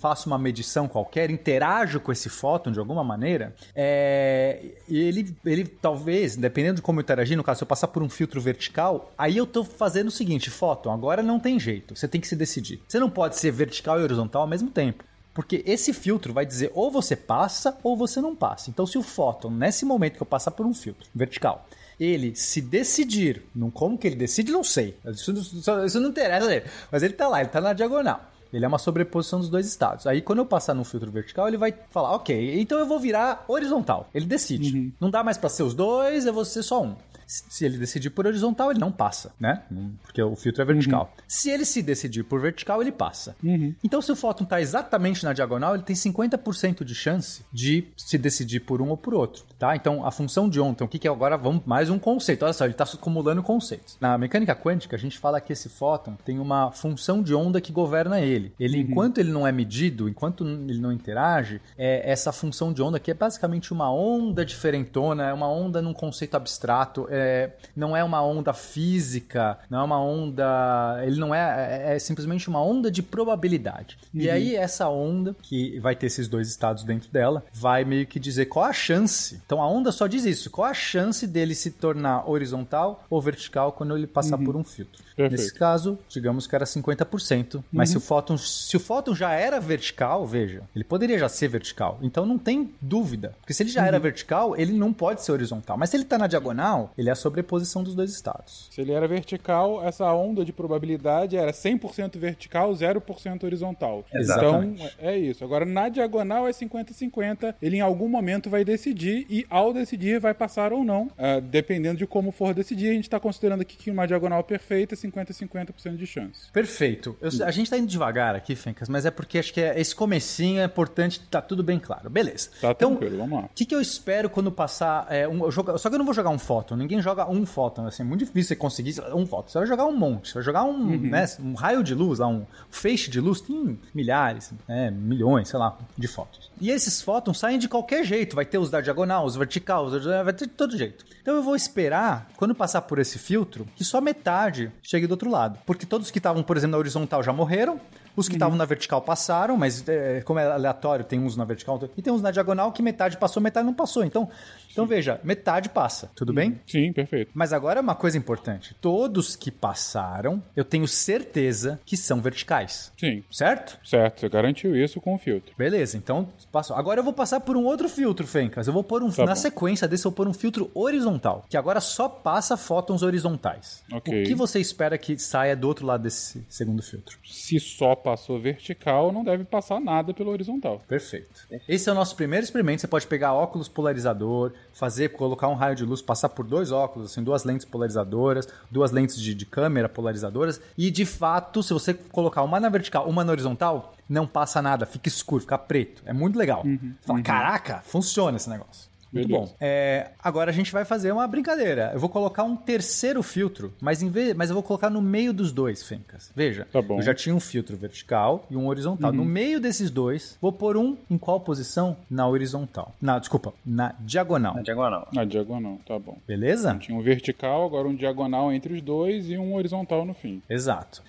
faço 0.00 0.28
uma 0.28 0.38
medição 0.38 0.88
qualquer, 0.88 1.30
interajo 1.30 2.00
com 2.00 2.10
esse 2.10 2.30
fóton 2.30 2.72
de 2.72 2.78
alguma 2.78 3.04
maneira, 3.04 3.54
é, 3.74 4.72
ele, 4.88 5.34
ele 5.44 5.64
talvez, 5.66 6.36
dependendo 6.36 6.76
de 6.76 6.82
como 6.82 7.00
eu 7.00 7.02
interagir, 7.02 7.36
no 7.36 7.44
caso, 7.44 7.58
se 7.58 7.64
eu 7.64 7.68
passar 7.68 7.88
por 7.88 8.02
um 8.02 8.08
filtro 8.08 8.40
vertical, 8.40 9.12
aí 9.18 9.36
eu 9.36 9.46
tô 9.46 9.62
fazendo 9.62 10.08
o 10.08 10.10
seguinte, 10.10 10.48
fóton, 10.50 10.90
agora 10.90 11.22
não 11.22 11.38
tem 11.38 11.60
jeito, 11.60 11.94
você 11.94 12.08
tem 12.08 12.20
que 12.20 12.26
se 12.28 12.36
decidir. 12.36 12.80
Você 12.88 12.98
não 12.98 13.10
pode 13.10 13.36
ser 13.36 13.50
vertical 13.50 14.00
e 14.00 14.02
horizontal 14.02 14.42
ao 14.42 14.48
mesmo 14.48 14.70
tempo. 14.70 15.04
Porque 15.34 15.62
esse 15.66 15.92
filtro 15.92 16.32
vai 16.32 16.46
dizer 16.46 16.70
ou 16.74 16.90
você 16.90 17.16
passa 17.16 17.76
ou 17.82 17.96
você 17.96 18.20
não 18.20 18.36
passa. 18.36 18.70
Então, 18.70 18.86
se 18.86 18.96
o 18.96 19.02
fóton, 19.02 19.50
nesse 19.50 19.84
momento 19.84 20.14
que 20.16 20.22
eu 20.22 20.26
passar 20.26 20.52
por 20.52 20.64
um 20.64 20.72
filtro 20.72 21.06
vertical, 21.14 21.66
ele 21.98 22.34
se 22.36 22.60
decidir, 22.60 23.42
não 23.54 23.70
como 23.70 23.98
que 23.98 24.06
ele 24.06 24.16
decide, 24.16 24.52
não 24.52 24.62
sei. 24.64 24.96
Isso, 25.06 25.32
isso- 25.32 25.84
isso 25.84 26.00
não 26.00 26.10
interessa 26.10 26.46
a 26.48 26.54
ele. 26.56 26.66
Mas 26.90 27.02
ele 27.02 27.14
tá 27.14 27.26
lá, 27.28 27.40
ele 27.40 27.48
tá 27.48 27.60
na 27.60 27.72
diagonal. 27.72 28.20
Ele 28.52 28.64
é 28.64 28.68
uma 28.68 28.78
sobreposição 28.78 29.40
dos 29.40 29.48
dois 29.48 29.66
estados. 29.66 30.06
Aí, 30.06 30.22
quando 30.22 30.38
eu 30.38 30.46
passar 30.46 30.74
no 30.74 30.84
filtro 30.84 31.10
vertical, 31.10 31.48
ele 31.48 31.56
vai 31.56 31.74
falar, 31.90 32.12
ok, 32.14 32.60
então 32.60 32.78
eu 32.78 32.86
vou 32.86 33.00
virar 33.00 33.44
horizontal. 33.48 34.08
Ele 34.14 34.26
decide. 34.26 34.70
Não 35.00 35.10
dá 35.10 35.24
mais 35.24 35.36
pra 35.36 35.48
ser 35.48 35.64
os 35.64 35.74
dois, 35.74 36.24
eu 36.24 36.32
vou 36.32 36.44
ser 36.44 36.62
só 36.62 36.80
um. 36.80 36.94
Se 37.26 37.64
ele 37.64 37.78
decidir 37.78 38.10
por 38.10 38.26
horizontal, 38.26 38.70
ele 38.70 38.80
não 38.80 38.92
passa, 38.92 39.32
né? 39.38 39.62
Porque 40.02 40.22
o 40.22 40.34
filtro 40.36 40.62
é 40.62 40.64
vertical. 40.64 41.12
Se 41.26 41.50
ele 41.50 41.64
se 41.64 41.82
decidir 41.82 42.24
por 42.24 42.40
vertical, 42.40 42.80
ele 42.80 42.92
passa. 42.92 43.36
Então, 43.82 44.00
se 44.00 44.12
o 44.12 44.16
fóton 44.16 44.44
está 44.44 44.60
exatamente 44.60 45.24
na 45.24 45.32
diagonal, 45.32 45.74
ele 45.74 45.82
tem 45.82 45.96
50% 45.96 46.84
de 46.84 46.94
chance 46.94 47.44
de 47.52 47.86
se 47.96 48.18
decidir 48.18 48.60
por 48.60 48.80
um 48.80 48.90
ou 48.90 48.96
por 48.96 49.14
outro, 49.14 49.44
tá? 49.58 49.74
Então, 49.76 50.04
a 50.06 50.10
função 50.10 50.48
de 50.48 50.60
onda, 50.60 50.72
então, 50.72 50.86
o 50.86 50.90
que, 50.90 50.98
que 50.98 51.08
é 51.08 51.10
agora? 51.10 51.36
Vamos 51.36 51.62
mais 51.64 51.90
um 51.90 51.98
conceito. 51.98 52.44
Olha 52.44 52.52
só, 52.52 52.64
ele 52.64 52.72
está 52.72 52.84
acumulando 52.84 53.42
conceitos. 53.42 53.96
Na 54.00 54.16
mecânica 54.18 54.54
quântica, 54.54 54.96
a 54.96 54.98
gente 54.98 55.18
fala 55.18 55.40
que 55.40 55.52
esse 55.52 55.68
fóton 55.68 56.16
tem 56.24 56.38
uma 56.38 56.70
função 56.72 57.22
de 57.22 57.34
onda 57.34 57.60
que 57.60 57.72
governa 57.72 58.20
ele. 58.20 58.52
Ele, 58.58 58.78
enquanto 58.78 59.18
ele 59.18 59.30
não 59.30 59.46
é 59.46 59.52
medido, 59.52 60.08
enquanto 60.08 60.46
ele 60.46 60.80
não 60.80 60.92
interage, 60.92 61.60
é 61.76 62.10
essa 62.10 62.32
função 62.32 62.72
de 62.72 62.82
onda 62.82 62.98
que 62.98 63.10
é 63.10 63.14
basicamente 63.14 63.72
uma 63.72 63.92
onda 63.92 64.44
diferentona, 64.44 65.28
é 65.28 65.32
uma 65.32 65.48
onda 65.48 65.80
num 65.80 65.92
conceito 65.92 66.36
abstrato, 66.36 67.06
é, 67.14 67.50
não 67.76 67.96
é 67.96 68.02
uma 68.02 68.20
onda 68.22 68.52
física, 68.52 69.58
não 69.70 69.80
é 69.80 69.82
uma 69.84 70.00
onda. 70.00 71.00
Ele 71.04 71.20
não 71.20 71.34
é. 71.34 71.92
É, 71.92 71.94
é 71.94 71.98
simplesmente 71.98 72.48
uma 72.48 72.60
onda 72.60 72.90
de 72.90 73.02
probabilidade. 73.02 73.96
E 74.12 74.28
aí, 74.28 74.56
essa 74.56 74.88
onda, 74.88 75.36
que 75.40 75.78
vai 75.78 75.94
ter 75.94 76.06
esses 76.06 76.26
dois 76.26 76.48
estados 76.48 76.82
dentro 76.82 77.10
dela, 77.10 77.44
vai 77.52 77.84
meio 77.84 78.06
que 78.06 78.18
dizer 78.18 78.46
qual 78.46 78.64
a 78.64 78.72
chance. 78.72 79.40
Então 79.46 79.62
a 79.62 79.68
onda 79.68 79.92
só 79.92 80.06
diz 80.06 80.24
isso: 80.24 80.50
qual 80.50 80.66
a 80.66 80.74
chance 80.74 81.26
dele 81.26 81.54
se 81.54 81.70
tornar 81.70 82.28
horizontal 82.28 83.04
ou 83.08 83.20
vertical 83.22 83.72
quando 83.72 83.96
ele 83.96 84.06
passar 84.06 84.38
por 84.38 84.56
um 84.56 84.64
filtro. 84.64 85.04
Perfeito. 85.16 85.40
Nesse 85.40 85.54
caso, 85.54 85.98
digamos 86.08 86.46
que 86.46 86.54
era 86.54 86.64
50%. 86.64 87.62
Mas 87.72 87.90
se, 87.90 87.96
o 87.96 88.00
fóton, 88.00 88.36
se 88.36 88.76
o 88.76 88.80
fóton 88.80 89.14
já 89.14 89.32
era 89.32 89.60
vertical, 89.60 90.26
veja, 90.26 90.62
ele 90.74 90.84
poderia 90.84 91.18
já 91.18 91.28
ser 91.28 91.48
vertical. 91.48 91.98
Então 92.02 92.26
não 92.26 92.38
tem 92.38 92.74
dúvida. 92.80 93.34
Porque 93.40 93.54
se 93.54 93.62
ele 93.62 93.70
já 93.70 93.86
era 93.86 93.98
vertical, 93.98 94.56
ele 94.56 94.72
não 94.72 94.92
pode 94.92 95.22
ser 95.22 95.32
horizontal. 95.32 95.78
Mas 95.78 95.90
se 95.90 95.96
ele 95.96 96.02
está 96.02 96.18
na 96.18 96.26
diagonal, 96.26 96.92
ele 97.04 97.10
é 97.10 97.12
a 97.12 97.16
sobreposição 97.16 97.82
dos 97.84 97.94
dois 97.94 98.10
estados. 98.12 98.68
Se 98.70 98.80
ele 98.80 98.92
era 98.92 99.06
vertical, 99.06 99.84
essa 99.86 100.10
onda 100.12 100.44
de 100.44 100.52
probabilidade 100.52 101.36
era 101.36 101.52
100% 101.52 102.18
vertical, 102.18 102.72
0% 102.72 103.44
horizontal. 103.44 104.04
Exatamente. 104.12 104.82
Então, 104.82 104.90
é 105.08 105.16
isso. 105.18 105.44
Agora, 105.44 105.64
na 105.64 105.88
diagonal 105.88 106.48
é 106.48 106.50
50-50. 106.52 107.54
Ele 107.60 107.76
em 107.76 107.80
algum 107.80 108.08
momento 108.08 108.48
vai 108.50 108.64
decidir 108.64 109.26
e, 109.28 109.46
ao 109.50 109.72
decidir, 109.72 110.18
vai 110.20 110.34
passar 110.34 110.72
ou 110.72 110.84
não. 110.84 111.10
Ah, 111.18 111.40
dependendo 111.40 111.98
de 111.98 112.06
como 112.06 112.32
for 112.32 112.54
decidir, 112.54 112.88
a 112.90 112.92
gente 112.92 113.04
está 113.04 113.20
considerando 113.20 113.60
aqui 113.60 113.76
que 113.76 113.90
uma 113.90 114.06
diagonal 114.06 114.42
perfeita 114.42 114.94
é 114.94 114.96
50-50% 114.96 115.96
de 115.96 116.06
chance. 116.06 116.50
Perfeito. 116.52 117.16
Eu- 117.20 117.46
a 117.46 117.50
gente 117.50 117.70
tá 117.70 117.76
indo 117.78 117.86
devagar 117.86 118.34
aqui, 118.34 118.54
Fencas, 118.56 118.88
mas 118.88 119.04
é 119.06 119.10
porque 119.10 119.38
acho 119.38 119.52
que 119.52 119.60
é- 119.60 119.78
esse 119.78 119.94
comecinho 119.94 120.60
é 120.60 120.64
importante, 120.64 121.20
tá 121.20 121.40
tudo 121.42 121.62
bem 121.62 121.78
claro. 121.78 122.08
Beleza. 122.08 122.50
Tá 122.60 122.70
então, 122.70 122.90
tranquilo, 122.96 123.18
vamos 123.18 123.38
lá. 123.40 123.44
O 123.46 123.50
que, 123.54 123.64
que 123.64 123.74
eu 123.74 123.80
espero 123.80 124.30
quando 124.30 124.50
passar 124.50 125.06
é, 125.10 125.26
um, 125.28 125.44
eu 125.44 125.50
joga- 125.50 125.76
Só 125.78 125.88
que 125.88 125.94
eu 125.94 125.98
não 125.98 126.04
vou 126.06 126.14
jogar 126.14 126.30
um 126.30 126.38
fóton. 126.38 126.76
Ninguém 126.76 126.93
joga 127.00 127.28
um 127.30 127.44
fóton. 127.46 127.86
Assim, 127.86 128.02
é 128.02 128.06
muito 128.06 128.20
difícil 128.20 128.48
você 128.48 128.56
conseguir 128.56 128.94
um 129.14 129.26
fóton. 129.26 129.48
Você 129.48 129.58
vai 129.58 129.66
jogar 129.66 129.86
um 129.86 129.96
monte. 129.96 130.28
Você 130.28 130.34
vai 130.34 130.42
jogar 130.42 130.64
um, 130.64 130.70
Uhum. 130.92 130.98
né, 131.10 131.24
um 131.40 131.54
raio 131.54 131.82
de 131.82 131.94
luz, 131.94 132.20
um 132.20 132.44
feixe 132.70 133.10
de 133.10 133.20
luz. 133.20 133.40
Tem 133.40 133.78
milhares, 133.94 134.52
né, 134.68 134.90
milhões, 134.90 135.48
sei 135.48 135.58
lá, 135.58 135.76
de 135.96 136.06
fótons. 136.08 136.50
E 136.60 136.70
esses 136.70 137.00
fótons 137.02 137.38
saem 137.38 137.58
de 137.58 137.68
qualquer 137.68 138.04
jeito. 138.04 138.36
Vai 138.36 138.44
ter 138.44 138.58
os 138.58 138.70
da 138.70 138.80
diagonal, 138.80 139.24
os 139.24 139.36
vertical, 139.36 139.86
os 139.86 140.04
da- 140.04 140.22
vai 140.22 140.32
ter 140.32 140.46
de 140.46 140.52
todo 140.52 140.76
jeito. 140.76 141.04
Então 141.22 141.34
eu 141.36 141.42
vou 141.42 141.56
esperar, 141.56 142.28
quando 142.36 142.54
passar 142.54 142.82
por 142.82 142.98
esse 142.98 143.18
filtro, 143.18 143.66
que 143.76 143.84
só 143.84 144.00
metade 144.00 144.70
chegue 144.82 145.06
do 145.06 145.12
outro 145.12 145.30
lado. 145.30 145.58
Porque 145.66 145.86
todos 145.86 146.10
que 146.10 146.18
estavam, 146.18 146.42
por 146.42 146.56
exemplo, 146.56 146.72
na 146.72 146.78
horizontal 146.78 147.22
já 147.22 147.32
morreram. 147.32 147.80
Os 148.16 148.28
que 148.28 148.34
estavam 148.34 148.56
na 148.56 148.64
vertical 148.64 149.00
passaram, 149.02 149.56
mas 149.56 149.86
é, 149.88 150.20
como 150.22 150.38
é 150.38 150.46
aleatório, 150.50 151.04
tem 151.04 151.18
uns 151.18 151.36
na 151.36 151.44
vertical 151.44 151.80
e 151.96 152.02
tem 152.02 152.12
uns 152.12 152.22
na 152.22 152.30
diagonal 152.30 152.72
que 152.72 152.82
metade 152.82 153.16
passou, 153.16 153.42
metade 153.42 153.66
não 153.66 153.74
passou. 153.74 154.04
Então, 154.04 154.28
então 154.70 154.86
veja, 154.86 155.20
metade 155.22 155.68
passa, 155.68 156.10
tudo 156.14 156.32
bem? 156.32 156.60
Sim, 156.66 156.92
perfeito. 156.92 157.30
Mas 157.34 157.52
agora 157.52 157.80
é 157.80 157.82
uma 157.82 157.94
coisa 157.94 158.18
importante. 158.18 158.74
Todos 158.80 159.36
que 159.36 159.50
passaram, 159.50 160.42
eu 160.56 160.64
tenho 160.64 160.86
certeza 160.86 161.80
que 161.84 161.96
são 161.96 162.20
verticais. 162.20 162.92
Sim. 162.98 163.22
Certo? 163.30 163.78
Certo, 163.84 164.20
você 164.20 164.28
garantiu 164.28 164.76
isso 164.76 165.00
com 165.00 165.14
o 165.14 165.18
filtro. 165.18 165.54
Beleza, 165.56 165.96
então 165.96 166.28
passou. 166.52 166.76
Agora 166.76 167.00
eu 167.00 167.04
vou 167.04 167.12
passar 167.12 167.40
por 167.40 167.56
um 167.56 167.64
outro 167.64 167.88
filtro, 167.88 168.26
Fencas. 168.26 168.66
Eu 168.66 168.72
vou 168.72 168.84
pôr 168.84 169.02
um. 169.02 169.10
Tá 169.10 169.24
na 169.24 169.32
bom. 169.32 169.36
sequência 169.36 169.88
desse, 169.88 170.06
eu 170.06 170.10
vou 170.10 170.16
pôr 170.16 170.28
um 170.28 170.34
filtro 170.34 170.70
horizontal. 170.74 171.44
Que 171.48 171.56
agora 171.56 171.80
só 171.80 172.08
passa 172.08 172.56
fótons 172.56 173.02
horizontais. 173.02 173.82
Ok. 173.92 174.22
O 174.22 174.26
que 174.26 174.34
você 174.34 174.60
espera 174.60 174.98
que 174.98 175.18
saia 175.18 175.56
do 175.56 175.68
outro 175.68 175.86
lado 175.86 176.02
desse 176.02 176.44
segundo 176.48 176.82
filtro? 176.82 177.18
Se 177.24 177.58
só 177.60 177.94
passou 178.04 178.38
vertical, 178.38 179.10
não 179.10 179.24
deve 179.24 179.44
passar 179.44 179.80
nada 179.80 180.12
pelo 180.12 180.30
horizontal. 180.30 180.82
Perfeito. 180.86 181.46
Esse 181.66 181.88
é 181.88 181.92
o 181.92 181.94
nosso 181.94 182.14
primeiro 182.14 182.44
experimento. 182.44 182.82
Você 182.82 182.86
pode 182.86 183.06
pegar 183.06 183.32
óculos 183.32 183.66
polarizador, 183.66 184.52
fazer, 184.74 185.08
colocar 185.08 185.48
um 185.48 185.54
raio 185.54 185.74
de 185.74 185.84
luz, 185.84 186.02
passar 186.02 186.28
por 186.28 186.44
dois 186.44 186.70
óculos, 186.70 187.10
assim, 187.10 187.24
duas 187.24 187.44
lentes 187.44 187.64
polarizadoras, 187.64 188.46
duas 188.70 188.90
lentes 188.90 189.18
de, 189.18 189.34
de 189.34 189.46
câmera 189.46 189.88
polarizadoras. 189.88 190.60
E 190.76 190.90
de 190.90 191.06
fato, 191.06 191.62
se 191.62 191.72
você 191.72 191.94
colocar 191.94 192.42
uma 192.42 192.60
na 192.60 192.68
vertical, 192.68 193.08
uma 193.08 193.24
na 193.24 193.32
horizontal, 193.32 193.94
não 194.06 194.26
passa 194.26 194.60
nada, 194.60 194.84
fica 194.84 195.08
escuro, 195.08 195.40
fica 195.40 195.56
preto. 195.56 196.02
É 196.04 196.12
muito 196.12 196.38
legal. 196.38 196.62
Você 196.62 197.06
fala, 197.06 197.22
caraca, 197.22 197.82
funciona 197.86 198.36
esse 198.36 198.50
negócio. 198.50 198.93
Muito 199.14 199.28
Beleza. 199.28 199.46
bom. 199.52 199.56
É, 199.60 200.10
agora 200.22 200.50
a 200.50 200.54
gente 200.54 200.72
vai 200.72 200.84
fazer 200.84 201.12
uma 201.12 201.26
brincadeira. 201.26 201.90
Eu 201.94 202.00
vou 202.00 202.08
colocar 202.08 202.42
um 202.42 202.56
terceiro 202.56 203.22
filtro, 203.22 203.72
mas, 203.80 204.02
em 204.02 204.08
vez, 204.08 204.34
mas 204.34 204.50
eu 204.50 204.54
vou 204.54 204.62
colocar 204.62 204.90
no 204.90 205.00
meio 205.00 205.32
dos 205.32 205.52
dois, 205.52 205.82
Fencas. 205.82 206.32
Veja, 206.34 206.66
Tá 206.72 206.82
bom. 206.82 206.98
eu 206.98 207.02
já 207.02 207.14
tinha 207.14 207.34
um 207.34 207.40
filtro 207.40 207.76
vertical 207.76 208.46
e 208.50 208.56
um 208.56 208.66
horizontal. 208.66 209.12
No 209.12 209.24
meio 209.24 209.60
desses 209.60 209.90
dois, 209.90 210.36
vou 210.40 210.52
pôr 210.52 210.76
um 210.76 210.96
em 211.10 211.16
qual 211.16 211.40
posição? 211.40 211.96
Na 212.10 212.26
horizontal. 212.26 212.94
Na, 213.00 213.18
desculpa, 213.18 213.54
na 213.64 213.94
diagonal. 214.00 214.54
Na 214.54 214.62
diagonal. 214.62 215.08
Na 215.12 215.24
diagonal, 215.24 215.78
tá 215.86 215.98
bom. 215.98 216.18
Beleza? 216.26 216.74
Tinha 216.80 216.98
um 216.98 217.02
vertical, 217.02 217.64
agora 217.64 217.86
um 217.86 217.94
diagonal 217.94 218.52
entre 218.52 218.74
os 218.74 218.82
dois 218.82 219.30
e 219.30 219.38
um 219.38 219.54
horizontal 219.54 220.04
no 220.04 220.14
fim. 220.14 220.42
Exato. 220.50 221.02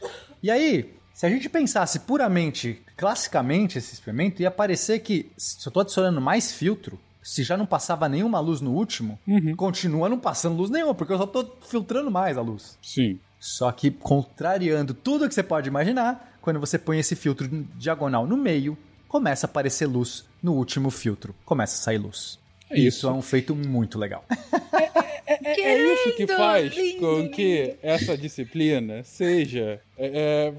E 0.44 0.52
aí, 0.52 0.94
se 1.14 1.26
a 1.26 1.30
gente 1.30 1.50
pensasse 1.50 2.02
puramente, 2.02 2.82
classicamente, 2.96 3.78
esse 3.78 3.94
experimento, 3.94 4.42
ia 4.42 4.52
parecer 4.52 5.00
que 5.00 5.32
se 5.38 5.66
eu 5.68 5.70
estou 5.70 5.82
adicionando 5.82 6.20
mais 6.22 6.52
filtro, 6.52 7.00
se 7.26 7.42
já 7.42 7.58
não 7.58 7.66
passava 7.66 8.08
nenhuma 8.08 8.40
luz 8.40 8.62
no 8.62 8.72
último, 8.72 9.20
continua 9.58 10.08
não 10.08 10.20
passando 10.20 10.58
luz 10.58 10.70
nenhuma, 10.70 10.94
porque 10.94 11.12
eu 11.12 11.18
só 11.18 11.24
estou 11.24 11.58
filtrando 11.68 12.12
mais 12.12 12.38
a 12.38 12.42
luz. 12.42 12.78
Sim. 12.84 13.20
Só 13.40 13.72
que 13.72 13.90
contrariando 13.90 14.94
tudo 14.94 15.28
que 15.28 15.34
você 15.34 15.42
pode 15.42 15.68
imaginar, 15.68 16.38
quando 16.40 16.60
você 16.60 16.78
põe 16.78 17.00
esse 17.00 17.16
filtro 17.16 17.48
diagonal 17.76 18.28
no 18.28 18.38
meio, 18.38 18.78
começa 19.08 19.48
a 19.48 19.50
aparecer 19.50 19.88
luz 19.88 20.26
no 20.42 20.54
último 20.54 20.92
filtro. 20.92 21.34
Começa 21.44 21.74
a 21.74 21.84
sair 21.84 21.98
luz. 21.98 22.38
É 22.70 22.80
isso. 22.80 23.00
isso. 23.00 23.08
é 23.08 23.12
um 23.12 23.22
feito 23.22 23.56
muito 23.56 23.98
legal. 23.98 24.26
É, 25.28 25.62
é 25.62 25.94
isso 25.94 26.16
que 26.16 26.28
faz 26.28 26.76
lindo, 26.76 27.00
com 27.00 27.30
que 27.30 27.76
essa 27.82 28.16
disciplina 28.16 29.04
seja. 29.04 29.82
é, 29.98 30.54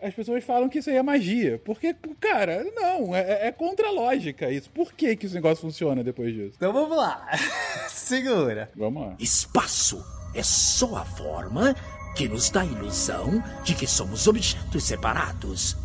é, 0.00 0.06
as 0.06 0.14
pessoas 0.14 0.42
falam 0.42 0.70
que 0.70 0.78
isso 0.78 0.88
aí 0.88 0.96
é 0.96 1.02
magia. 1.02 1.60
Porque, 1.64 1.94
cara, 2.18 2.64
não, 2.74 3.14
é, 3.14 3.48
é 3.48 3.52
contra 3.52 3.88
a 3.88 3.90
lógica 3.90 4.50
isso. 4.50 4.70
Por 4.70 4.92
que, 4.92 5.14
que 5.16 5.26
esse 5.26 5.34
negócio 5.34 5.60
funciona 5.60 6.02
depois 6.02 6.34
disso? 6.34 6.54
Então 6.56 6.72
vamos 6.72 6.96
lá. 6.96 7.28
Segura. 7.88 8.70
Vamos 8.74 9.02
lá. 9.02 9.16
Espaço 9.18 10.02
é 10.34 10.42
só 10.42 10.96
a 10.96 11.04
forma 11.04 11.76
que 12.16 12.26
nos 12.28 12.48
dá 12.48 12.62
a 12.62 12.66
ilusão 12.66 13.42
de 13.64 13.74
que 13.74 13.86
somos 13.86 14.26
objetos 14.26 14.84
separados. 14.84 15.76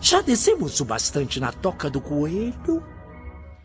Já 0.00 0.20
descemos 0.20 0.80
o 0.80 0.84
bastante 0.84 1.38
na 1.38 1.52
toca 1.52 1.88
do 1.88 2.00
coelho? 2.00 2.82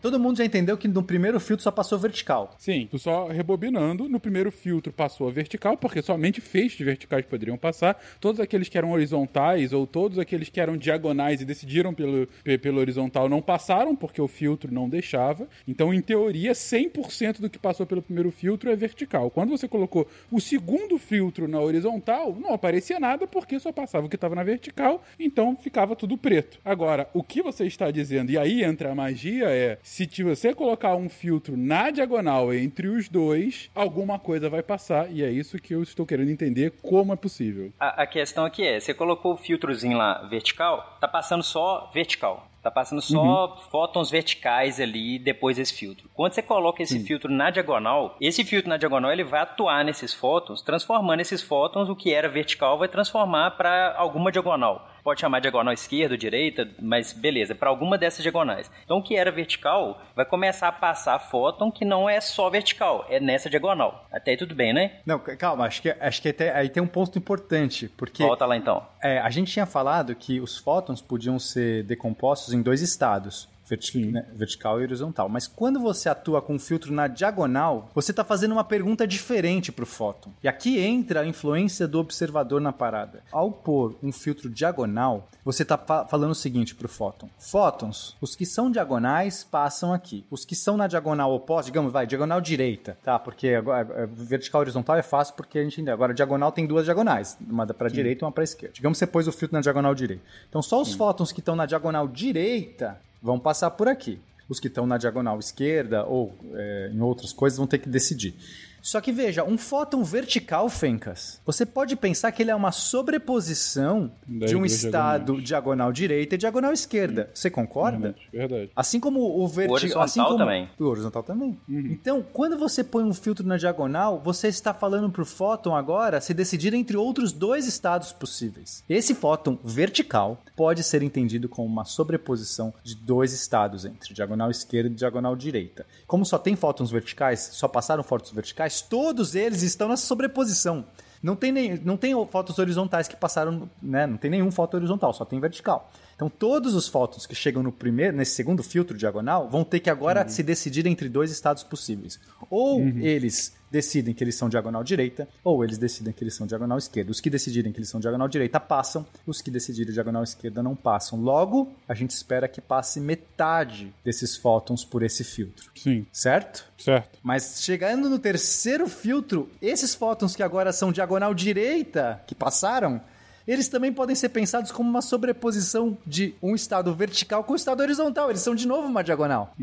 Todo 0.02 0.18
mundo 0.18 0.36
já 0.38 0.44
entendeu 0.44 0.76
que 0.76 0.88
no 0.88 1.02
primeiro 1.02 1.38
filtro 1.38 1.62
só 1.62 1.70
passou 1.70 1.98
vertical. 1.98 2.54
Sim, 2.58 2.88
tu 2.90 2.98
só 2.98 3.28
rebobinando, 3.28 4.08
no 4.08 4.18
primeiro 4.18 4.50
filtro 4.50 4.92
passou 4.92 5.28
a 5.28 5.30
vertical, 5.30 5.76
porque 5.76 6.02
somente 6.02 6.40
feixes 6.40 6.84
verticais 6.84 7.24
poderiam 7.24 7.56
passar. 7.56 7.96
Todos 8.20 8.40
aqueles 8.40 8.68
que 8.68 8.76
eram 8.76 8.90
horizontais 8.90 9.72
ou 9.72 9.86
todos 9.86 10.18
aqueles 10.18 10.48
que 10.48 10.60
eram 10.60 10.76
diagonais 10.76 11.40
e 11.40 11.44
decidiram 11.44 11.94
pelo, 11.94 12.26
pe- 12.42 12.58
pelo 12.58 12.80
horizontal 12.80 13.28
não 13.28 13.40
passaram, 13.40 13.94
porque 13.94 14.20
o 14.20 14.26
filtro 14.26 14.74
não 14.74 14.88
deixava. 14.88 15.46
Então, 15.68 15.94
em 15.94 16.00
teoria, 16.00 16.52
100% 16.52 17.40
do 17.40 17.48
que 17.48 17.58
passou 17.58 17.86
pelo 17.86 18.02
primeiro 18.02 18.30
filtro 18.32 18.70
é 18.70 18.76
vertical. 18.76 19.30
Quando 19.30 19.50
você 19.50 19.68
colocou 19.68 20.08
o 20.30 20.40
segundo 20.40 20.98
filtro 20.98 21.46
na 21.46 21.60
horizontal, 21.60 22.36
não 22.40 22.52
aparecia 22.52 22.98
nada, 22.98 23.26
porque 23.26 23.60
só 23.60 23.70
passava 23.70 24.06
o 24.06 24.08
que 24.08 24.16
estava 24.16 24.34
na 24.34 24.42
vertical, 24.42 25.02
então 25.18 25.56
ficava 25.56 25.94
tudo 25.94 26.16
preto. 26.18 26.58
Agora, 26.64 27.08
o 27.14 27.22
que 27.22 27.40
você 27.40 27.66
está 27.66 27.90
dizendo, 27.90 28.30
e 28.32 28.36
aí 28.38 28.64
entra 28.64 28.90
a 28.90 28.94
magia, 28.94 29.44
é 29.48 29.78
se 29.92 30.22
você 30.22 30.54
colocar 30.54 30.94
um 30.94 31.06
filtro 31.06 31.54
na 31.54 31.90
diagonal 31.90 32.52
entre 32.54 32.88
os 32.88 33.10
dois, 33.10 33.70
alguma 33.74 34.18
coisa 34.18 34.48
vai 34.48 34.62
passar, 34.62 35.12
e 35.12 35.22
é 35.22 35.30
isso 35.30 35.58
que 35.58 35.74
eu 35.74 35.82
estou 35.82 36.06
querendo 36.06 36.30
entender 36.30 36.72
como 36.80 37.12
é 37.12 37.16
possível. 37.16 37.70
A, 37.78 38.02
a 38.02 38.06
questão 38.06 38.46
aqui 38.46 38.66
é, 38.66 38.80
você 38.80 38.94
colocou 38.94 39.34
o 39.34 39.36
filtrozinho 39.36 39.98
lá 39.98 40.26
vertical, 40.28 40.96
tá 40.98 41.06
passando 41.06 41.42
só 41.42 41.90
vertical. 41.92 42.48
Tá 42.62 42.70
passando 42.70 43.02
só 43.02 43.56
fótons 43.72 44.08
verticais 44.08 44.78
ali 44.78 45.18
depois 45.18 45.56
desse 45.56 45.74
filtro. 45.74 46.08
Quando 46.14 46.32
você 46.32 46.42
coloca 46.42 46.80
esse 46.80 47.00
filtro 47.00 47.28
na 47.28 47.50
diagonal, 47.50 48.16
esse 48.20 48.44
filtro 48.44 48.68
na 48.68 48.76
diagonal 48.76 49.10
ele 49.10 49.24
vai 49.24 49.40
atuar 49.40 49.84
nesses 49.84 50.14
fótons, 50.14 50.62
transformando 50.62 51.18
esses 51.18 51.42
fótons, 51.42 51.88
o 51.88 51.96
que 51.96 52.14
era 52.14 52.28
vertical 52.28 52.78
vai 52.78 52.86
transformar 52.86 53.50
para 53.56 53.96
alguma 53.96 54.30
diagonal. 54.30 54.91
Pode 55.02 55.20
chamar 55.20 55.40
diagonal 55.40 55.72
esquerda 55.74 56.16
direita, 56.16 56.68
mas 56.80 57.12
beleza, 57.12 57.54
para 57.54 57.68
alguma 57.68 57.98
dessas 57.98 58.22
diagonais. 58.22 58.70
Então 58.84 58.98
o 58.98 59.02
que 59.02 59.16
era 59.16 59.30
vertical 59.32 60.00
vai 60.14 60.24
começar 60.24 60.68
a 60.68 60.72
passar 60.72 61.18
fóton 61.18 61.70
que 61.72 61.84
não 61.84 62.08
é 62.08 62.20
só 62.20 62.48
vertical, 62.48 63.04
é 63.08 63.18
nessa 63.18 63.50
diagonal. 63.50 64.06
Até 64.12 64.32
aí 64.32 64.36
tudo 64.36 64.54
bem, 64.54 64.72
né? 64.72 65.00
Não, 65.04 65.18
calma, 65.18 65.64
acho 65.66 65.82
que, 65.82 65.90
acho 65.90 66.22
que 66.22 66.28
até- 66.28 66.54
aí 66.54 66.68
tem 66.68 66.82
um 66.82 66.86
ponto 66.86 67.18
importante, 67.18 67.88
porque 67.88 68.22
Volta 68.22 68.46
lá 68.46 68.56
então. 68.56 68.86
é, 69.02 69.18
a 69.18 69.30
gente 69.30 69.52
tinha 69.52 69.66
falado 69.66 70.14
que 70.14 70.40
os 70.40 70.56
fótons 70.56 71.00
podiam 71.02 71.38
ser 71.38 71.82
decompostos 71.84 72.54
em 72.54 72.62
dois 72.62 72.80
estados. 72.80 73.48
Verti- 73.66 74.06
né, 74.06 74.26
vertical 74.34 74.80
e 74.80 74.84
horizontal. 74.84 75.28
Mas 75.28 75.46
quando 75.46 75.80
você 75.80 76.08
atua 76.08 76.42
com 76.42 76.54
um 76.54 76.58
filtro 76.58 76.92
na 76.92 77.06
diagonal, 77.06 77.90
você 77.94 78.10
está 78.12 78.24
fazendo 78.24 78.52
uma 78.52 78.64
pergunta 78.64 79.06
diferente 79.06 79.70
para 79.72 79.82
o 79.84 79.86
fóton. 79.86 80.30
E 80.42 80.48
aqui 80.48 80.78
entra 80.78 81.20
a 81.20 81.26
influência 81.26 81.86
do 81.88 81.98
observador 81.98 82.60
na 82.60 82.72
parada. 82.72 83.22
Ao 83.30 83.50
pôr 83.50 83.96
um 84.02 84.12
filtro 84.12 84.48
diagonal, 84.50 85.28
você 85.44 85.62
está 85.62 85.76
falando 86.08 86.30
o 86.32 86.34
seguinte 86.34 86.74
para 86.74 86.86
o 86.86 86.88
fóton: 86.88 87.28
fótons, 87.38 88.16
os 88.20 88.34
que 88.36 88.46
são 88.46 88.70
diagonais 88.70 89.44
passam 89.44 89.92
aqui. 89.92 90.24
Os 90.30 90.44
que 90.44 90.54
são 90.54 90.76
na 90.76 90.86
diagonal 90.86 91.32
oposta, 91.32 91.70
digamos, 91.70 91.92
vai, 91.92 92.06
diagonal 92.06 92.40
direita, 92.40 92.96
tá? 93.02 93.18
Porque 93.18 93.48
agora, 93.48 93.86
é, 94.02 94.06
vertical 94.06 94.60
e 94.60 94.64
horizontal 94.64 94.96
é 94.96 95.02
fácil 95.02 95.34
porque 95.34 95.58
a 95.58 95.62
gente 95.64 95.74
entende. 95.74 95.90
Agora, 95.90 96.14
diagonal 96.14 96.52
tem 96.52 96.66
duas 96.66 96.84
diagonais, 96.84 97.36
uma 97.48 97.66
para 97.66 97.88
direita 97.88 98.24
e 98.24 98.26
uma 98.26 98.32
para 98.32 98.44
esquerda. 98.44 98.74
Digamos 98.74 98.96
que 98.98 99.04
você 99.04 99.06
pôs 99.06 99.26
o 99.28 99.32
filtro 99.32 99.56
na 99.56 99.60
diagonal 99.60 99.94
direita. 99.94 100.22
Então, 100.48 100.62
só 100.62 100.80
os 100.80 100.94
fótons 100.94 101.32
que 101.32 101.40
estão 101.40 101.56
na 101.56 101.66
diagonal 101.66 102.06
direita 102.08 103.00
vão 103.22 103.38
passar 103.38 103.70
por 103.70 103.88
aqui. 103.88 104.18
Os 104.48 104.58
que 104.58 104.66
estão 104.66 104.86
na 104.86 104.98
diagonal 104.98 105.38
esquerda 105.38 106.04
ou 106.04 106.34
é, 106.54 106.90
em 106.92 107.00
outras 107.00 107.32
coisas 107.32 107.56
vão 107.56 107.66
ter 107.66 107.78
que 107.78 107.88
decidir. 107.88 108.34
Só 108.82 109.00
que 109.00 109.12
veja, 109.12 109.44
um 109.44 109.56
fóton 109.56 110.02
vertical, 110.02 110.68
Fencas, 110.68 111.40
você 111.46 111.64
pode 111.64 111.94
pensar 111.94 112.32
que 112.32 112.42
ele 112.42 112.50
é 112.50 112.54
uma 112.54 112.72
sobreposição 112.72 114.10
de 114.26 114.56
um 114.56 114.66
estado 114.66 115.24
diagonais. 115.40 115.48
diagonal 115.48 115.92
direita 115.92 116.34
e 116.34 116.38
diagonal 116.38 116.72
esquerda. 116.72 117.30
Você 117.32 117.48
concorda? 117.48 117.98
Verdade, 117.98 118.28
verdade. 118.32 118.70
Assim 118.74 118.98
como 118.98 119.20
o 119.20 119.46
vertical. 119.46 119.76
horizontal 119.76 120.02
assim 120.02 120.22
como... 120.24 120.38
também. 120.38 120.68
O 120.78 120.84
horizontal 120.84 121.22
também. 121.22 121.60
Então, 121.68 122.24
quando 122.32 122.58
você 122.58 122.82
põe 122.82 123.04
um 123.04 123.14
filtro 123.14 123.46
na 123.46 123.56
diagonal, 123.56 124.20
você 124.22 124.48
está 124.48 124.74
falando 124.74 125.10
pro 125.10 125.24
fóton 125.24 125.76
agora 125.76 126.20
se 126.20 126.34
decidir 126.34 126.74
entre 126.74 126.96
outros 126.96 127.32
dois 127.32 127.66
estados 127.66 128.12
possíveis. 128.12 128.82
Esse 128.88 129.14
fóton 129.14 129.58
vertical 129.62 130.42
pode 130.56 130.82
ser 130.82 131.02
entendido 131.02 131.48
como 131.48 131.68
uma 131.68 131.84
sobreposição 131.84 132.74
de 132.82 132.96
dois 132.96 133.32
estados 133.32 133.84
entre 133.84 134.12
diagonal 134.12 134.50
esquerda 134.50 134.90
e 134.90 134.94
diagonal 134.94 135.36
direita. 135.36 135.86
Como 136.06 136.26
só 136.26 136.36
tem 136.36 136.56
fótons 136.56 136.90
verticais, 136.90 137.50
só 137.52 137.68
passaram 137.68 138.02
fótons 138.02 138.32
verticais, 138.32 138.71
todos 138.80 139.34
eles 139.34 139.62
estão 139.62 139.88
nessa 139.88 140.06
sobreposição. 140.06 140.84
Não 141.22 141.36
tem, 141.36 141.52
nem, 141.52 141.76
não 141.84 141.96
tem 141.96 142.12
fótons 142.26 142.58
horizontais 142.58 143.06
que 143.06 143.14
passaram, 143.14 143.70
né? 143.80 144.06
Não 144.08 144.16
tem 144.16 144.30
nenhum 144.30 144.50
fóton 144.50 144.78
horizontal, 144.78 145.12
só 145.12 145.24
tem 145.24 145.38
vertical. 145.38 145.88
Então, 146.22 146.30
todos 146.30 146.74
os 146.76 146.86
fótons 146.86 147.26
que 147.26 147.34
chegam 147.34 147.64
no 147.64 147.72
primeiro, 147.72 148.16
nesse 148.16 148.36
segundo 148.36 148.62
filtro 148.62 148.96
diagonal, 148.96 149.48
vão 149.48 149.64
ter 149.64 149.80
que 149.80 149.90
agora 149.90 150.28
se 150.28 150.40
decidir 150.40 150.86
entre 150.86 151.08
dois 151.08 151.32
estados 151.32 151.64
possíveis. 151.64 152.20
Ou 152.48 152.80
eles 153.00 153.52
decidem 153.72 154.14
que 154.14 154.22
eles 154.22 154.36
são 154.36 154.48
diagonal 154.48 154.84
direita, 154.84 155.26
ou 155.42 155.64
eles 155.64 155.78
decidem 155.78 156.12
que 156.12 156.22
eles 156.22 156.34
são 156.36 156.46
diagonal 156.46 156.78
esquerda. 156.78 157.10
Os 157.10 157.20
que 157.20 157.28
decidirem 157.28 157.72
que 157.72 157.78
eles 157.80 157.88
são 157.88 157.98
diagonal 157.98 158.28
direita 158.28 158.60
passam, 158.60 159.04
os 159.26 159.40
que 159.42 159.50
decidirem 159.50 159.92
diagonal 159.92 160.22
esquerda 160.22 160.62
não 160.62 160.76
passam. 160.76 161.18
Logo, 161.20 161.72
a 161.88 161.94
gente 161.94 162.10
espera 162.10 162.46
que 162.46 162.60
passe 162.60 163.00
metade 163.00 163.92
desses 164.04 164.36
fótons 164.36 164.84
por 164.84 165.02
esse 165.02 165.24
filtro. 165.24 165.72
Sim, 165.74 166.06
Certo? 166.12 166.70
certo. 166.78 167.18
Mas 167.22 167.62
chegando 167.62 168.08
no 168.08 168.18
terceiro 168.18 168.86
filtro, 168.88 169.48
esses 169.60 169.92
fótons 169.94 170.36
que 170.36 170.42
agora 170.42 170.72
são 170.72 170.92
diagonal 170.92 171.34
direita, 171.34 172.22
que 172.26 172.34
passaram, 172.34 173.00
eles 173.46 173.68
também 173.68 173.92
podem 173.92 174.14
ser 174.14 174.28
pensados 174.30 174.72
como 174.72 174.88
uma 174.88 175.02
sobreposição 175.02 175.96
de 176.06 176.34
um 176.42 176.54
estado 176.54 176.94
vertical 176.94 177.44
com 177.44 177.52
o 177.52 177.56
estado 177.56 177.80
horizontal. 177.80 178.30
Eles 178.30 178.42
são 178.42 178.54
de 178.54 178.66
novo 178.66 178.86
uma 178.86 179.02
diagonal. 179.02 179.54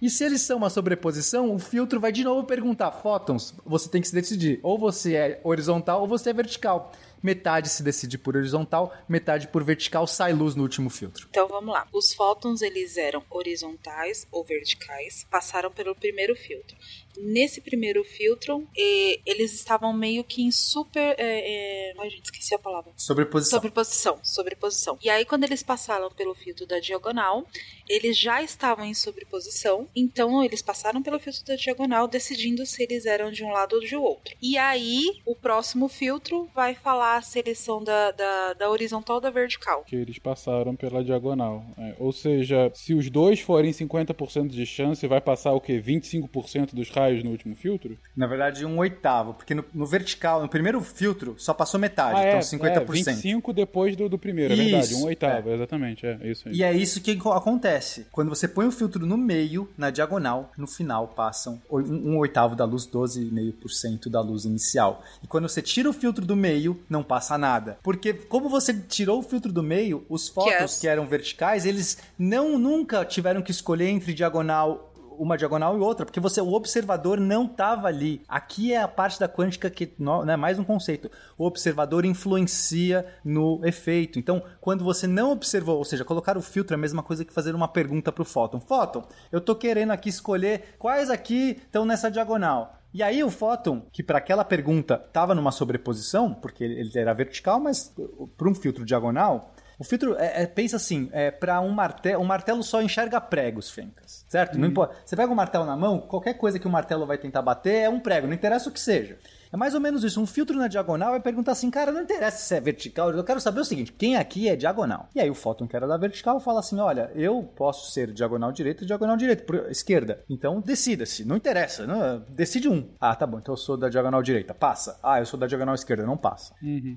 E 0.00 0.10
se 0.10 0.24
eles 0.24 0.42
são 0.42 0.58
uma 0.58 0.70
sobreposição, 0.70 1.54
o 1.54 1.58
filtro 1.58 2.00
vai 2.00 2.12
de 2.12 2.24
novo 2.24 2.46
perguntar: 2.46 2.92
fótons, 2.92 3.54
você 3.64 3.88
tem 3.88 4.00
que 4.00 4.08
se 4.08 4.14
decidir. 4.14 4.60
Ou 4.62 4.78
você 4.78 5.14
é 5.14 5.40
horizontal 5.44 6.00
ou 6.00 6.08
você 6.08 6.30
é 6.30 6.32
vertical. 6.32 6.92
Metade 7.22 7.68
se 7.68 7.82
decide 7.82 8.18
por 8.18 8.36
horizontal, 8.36 8.94
metade 9.08 9.48
por 9.48 9.64
vertical, 9.64 10.06
sai 10.06 10.32
luz 10.32 10.54
no 10.54 10.62
último 10.62 10.90
filtro. 10.90 11.26
Então 11.30 11.48
vamos 11.48 11.72
lá. 11.72 11.86
Os 11.92 12.12
fótons 12.12 12.60
eles 12.60 12.96
eram 12.96 13.22
horizontais 13.30 14.26
ou 14.30 14.44
verticais, 14.44 15.26
passaram 15.30 15.70
pelo 15.70 15.94
primeiro 15.94 16.36
filtro. 16.36 16.76
Nesse 17.18 17.60
primeiro 17.60 18.02
filtro, 18.04 18.66
eles 18.76 19.52
estavam 19.54 19.92
meio 19.92 20.24
que 20.24 20.42
em 20.42 20.50
super. 20.50 21.14
eh, 21.18 21.90
eh, 21.90 21.94
Ai, 21.98 22.10
gente, 22.10 22.24
esqueci 22.24 22.54
a 22.54 22.58
palavra. 22.58 22.92
Sobreposição. 22.96 23.56
Sobreposição, 23.58 24.18
sobreposição. 24.22 24.98
E 25.02 25.08
aí, 25.08 25.24
quando 25.24 25.44
eles 25.44 25.62
passaram 25.62 26.10
pelo 26.10 26.34
filtro 26.34 26.66
da 26.66 26.78
diagonal, 26.78 27.46
eles 27.88 28.18
já 28.18 28.42
estavam 28.42 28.84
em 28.84 28.94
sobreposição. 28.94 29.88
Então, 29.94 30.42
eles 30.44 30.60
passaram 30.62 31.02
pelo 31.02 31.18
filtro 31.18 31.44
da 31.44 31.56
diagonal, 31.56 32.08
decidindo 32.08 32.66
se 32.66 32.82
eles 32.82 33.06
eram 33.06 33.30
de 33.30 33.44
um 33.44 33.50
lado 33.50 33.74
ou 33.76 33.80
de 33.80 33.96
outro. 33.96 34.34
E 34.40 34.58
aí, 34.58 35.20
o 35.24 35.34
próximo 35.34 35.88
filtro 35.88 36.48
vai 36.54 36.74
falar 36.74 37.22
se 37.22 37.38
eles 37.38 37.58
são 37.58 37.82
da, 37.82 38.10
da, 38.10 38.52
da 38.54 38.70
horizontal 38.70 39.16
ou 39.16 39.22
da 39.22 39.30
vertical. 39.30 39.84
Que 39.86 39.96
eles 39.96 40.18
passaram 40.18 40.74
pela 40.74 41.02
diagonal. 41.04 41.64
É, 41.78 41.94
ou 41.98 42.12
seja, 42.12 42.70
se 42.74 42.92
os 42.94 43.08
dois 43.10 43.40
forem 43.40 43.70
50% 43.72 44.48
de 44.48 44.66
chance, 44.66 45.06
vai 45.06 45.20
passar 45.20 45.52
o 45.52 45.60
quê? 45.60 45.80
25% 45.80 46.74
dos 46.74 46.90
raios 46.90 47.05
no 47.24 47.30
último 47.30 47.54
filtro? 47.56 47.96
Na 48.16 48.26
verdade, 48.26 48.64
um 48.64 48.78
oitavo, 48.78 49.34
porque 49.34 49.54
no, 49.54 49.64
no 49.74 49.86
vertical, 49.86 50.40
no 50.42 50.48
primeiro 50.48 50.80
filtro, 50.80 51.34
só 51.38 51.52
passou 51.54 51.78
metade, 51.80 52.20
então 52.20 52.40
50%. 52.40 52.76
é 52.76 52.84
25 52.84 53.52
depois 53.52 53.96
do, 53.96 54.08
do 54.08 54.18
primeiro, 54.18 54.52
é 54.52 54.56
verdade. 54.56 54.92
Isso, 54.92 55.02
Um 55.02 55.06
oitavo, 55.06 55.50
exatamente. 55.50 56.06
É 56.06 56.18
isso 56.30 56.48
aí. 56.48 56.54
E 56.56 56.62
é 56.62 56.72
isso 56.72 57.00
que 57.00 57.16
co- 57.16 57.32
acontece. 57.32 58.06
Quando 58.12 58.28
você 58.28 58.46
põe 58.48 58.66
o 58.66 58.72
filtro 58.72 59.06
no 59.06 59.16
meio, 59.16 59.68
na 59.76 59.90
diagonal, 59.90 60.50
no 60.56 60.66
final 60.66 61.08
passam 61.08 61.60
um, 61.70 61.78
um 62.12 62.18
oitavo 62.18 62.54
da 62.56 62.64
luz, 62.64 62.86
12,5% 62.86 64.08
da 64.08 64.20
luz 64.20 64.44
inicial. 64.44 65.02
E 65.22 65.26
quando 65.26 65.48
você 65.48 65.60
tira 65.62 65.88
o 65.88 65.92
filtro 65.92 66.24
do 66.24 66.36
meio, 66.36 66.80
não 66.88 67.02
passa 67.02 67.36
nada. 67.38 67.78
Porque 67.82 68.12
como 68.12 68.48
você 68.48 68.72
tirou 68.74 69.18
o 69.18 69.22
filtro 69.22 69.52
do 69.52 69.62
meio, 69.62 70.04
os 70.08 70.28
fótons 70.28 70.46
Yes. 70.56 70.80
que 70.80 70.88
eram 70.88 71.06
verticais, 71.06 71.66
eles 71.66 71.98
não 72.18 72.58
nunca 72.58 73.04
tiveram 73.04 73.42
que 73.42 73.50
escolher 73.50 73.88
entre 73.88 74.14
diagonal 74.14 74.85
uma 75.18 75.36
diagonal 75.36 75.76
e 75.76 75.80
outra, 75.80 76.06
porque 76.06 76.20
você 76.20 76.40
o 76.40 76.52
observador 76.52 77.20
não 77.20 77.44
estava 77.44 77.88
ali. 77.88 78.22
Aqui 78.28 78.72
é 78.72 78.80
a 78.80 78.88
parte 78.88 79.18
da 79.20 79.28
quântica 79.28 79.68
que 79.68 79.92
não 79.98 80.28
é 80.28 80.36
mais 80.36 80.58
um 80.58 80.64
conceito. 80.64 81.10
O 81.36 81.44
observador 81.44 82.04
influencia 82.04 83.06
no 83.24 83.60
efeito. 83.64 84.18
Então, 84.18 84.42
quando 84.60 84.84
você 84.84 85.06
não 85.06 85.32
observou, 85.32 85.78
ou 85.78 85.84
seja, 85.84 86.04
colocar 86.04 86.36
o 86.36 86.42
filtro 86.42 86.74
é 86.74 86.76
a 86.76 86.80
mesma 86.80 87.02
coisa 87.02 87.24
que 87.24 87.32
fazer 87.32 87.54
uma 87.54 87.68
pergunta 87.68 88.10
para 88.10 88.22
o 88.22 88.26
fóton. 88.26 88.60
Fóton, 88.60 89.04
eu 89.30 89.40
tô 89.40 89.54
querendo 89.54 89.90
aqui 89.90 90.08
escolher 90.08 90.76
quais 90.78 91.10
aqui 91.10 91.58
estão 91.62 91.84
nessa 91.84 92.10
diagonal. 92.10 92.78
E 92.94 93.02
aí 93.02 93.22
o 93.22 93.30
fóton, 93.30 93.82
que 93.92 94.02
para 94.02 94.16
aquela 94.16 94.42
pergunta 94.42 95.02
estava 95.06 95.34
numa 95.34 95.52
sobreposição, 95.52 96.32
porque 96.32 96.64
ele 96.64 96.80
ele 96.80 96.98
era 96.98 97.12
vertical, 97.12 97.60
mas 97.60 97.94
para 98.36 98.48
um 98.48 98.54
filtro 98.54 98.84
diagonal, 98.84 99.52
o 99.78 99.84
filtro, 99.84 100.16
é, 100.18 100.42
é- 100.42 100.46
pensa 100.46 100.76
assim, 100.76 101.08
é, 101.12 101.30
para 101.30 101.60
um 101.60 101.70
martelo, 101.70 102.22
um 102.22 102.26
martelo 102.26 102.62
só 102.62 102.80
enxerga 102.80 103.20
pregos, 103.20 103.70
Fencas, 103.70 104.24
certo? 104.28 104.58
Não 104.58 104.66
importa. 104.68 104.96
Você 105.04 105.14
pega 105.16 105.30
um 105.30 105.34
martelo 105.34 105.64
na 105.64 105.76
mão, 105.76 105.98
qualquer 106.00 106.34
coisa 106.34 106.58
que 106.58 106.66
o 106.66 106.70
martelo 106.70 107.06
vai 107.06 107.18
tentar 107.18 107.42
bater 107.42 107.82
é 107.84 107.88
um 107.90 108.00
prego, 108.00 108.26
não 108.26 108.34
interessa 108.34 108.68
o 108.68 108.72
que 108.72 108.80
seja. 108.80 109.18
É 109.52 109.56
mais 109.56 109.74
ou 109.74 109.80
menos 109.80 110.04
isso. 110.04 110.20
Um 110.20 110.26
filtro 110.26 110.56
na 110.56 110.68
diagonal 110.68 111.14
é 111.14 111.20
perguntar 111.20 111.52
assim, 111.52 111.70
cara, 111.70 111.92
não 111.92 112.02
interessa 112.02 112.38
se 112.38 112.54
é 112.54 112.60
vertical, 112.60 113.10
eu 113.10 113.24
quero 113.24 113.40
saber 113.40 113.60
o 113.60 113.64
seguinte, 113.64 113.92
quem 113.92 114.16
aqui 114.16 114.48
é 114.48 114.56
diagonal? 114.56 115.08
E 115.14 115.20
aí 115.20 115.30
o 115.30 115.34
fóton 115.34 115.66
que 115.66 115.76
era 115.76 115.86
da 115.86 115.96
vertical 115.96 116.38
fala 116.40 116.60
assim, 116.60 116.78
olha, 116.78 117.10
eu 117.14 117.42
posso 117.42 117.92
ser 117.92 118.12
diagonal 118.12 118.52
direita 118.52 118.84
e 118.84 118.86
diagonal 118.86 119.16
direita, 119.16 119.44
por 119.44 119.70
esquerda. 119.70 120.24
Então 120.28 120.60
decida-se, 120.60 121.24
não 121.24 121.36
interessa, 121.36 121.86
não, 121.86 122.22
decide 122.28 122.68
um. 122.68 122.88
Ah, 123.00 123.14
tá 123.14 123.26
bom, 123.26 123.38
então 123.38 123.54
eu 123.54 123.58
sou 123.58 123.76
da 123.76 123.88
diagonal 123.88 124.22
direita, 124.22 124.54
passa. 124.54 124.98
Ah, 125.02 125.20
eu 125.20 125.26
sou 125.26 125.38
da 125.38 125.46
diagonal 125.46 125.74
esquerda, 125.74 126.04
não 126.04 126.16
passa. 126.16 126.54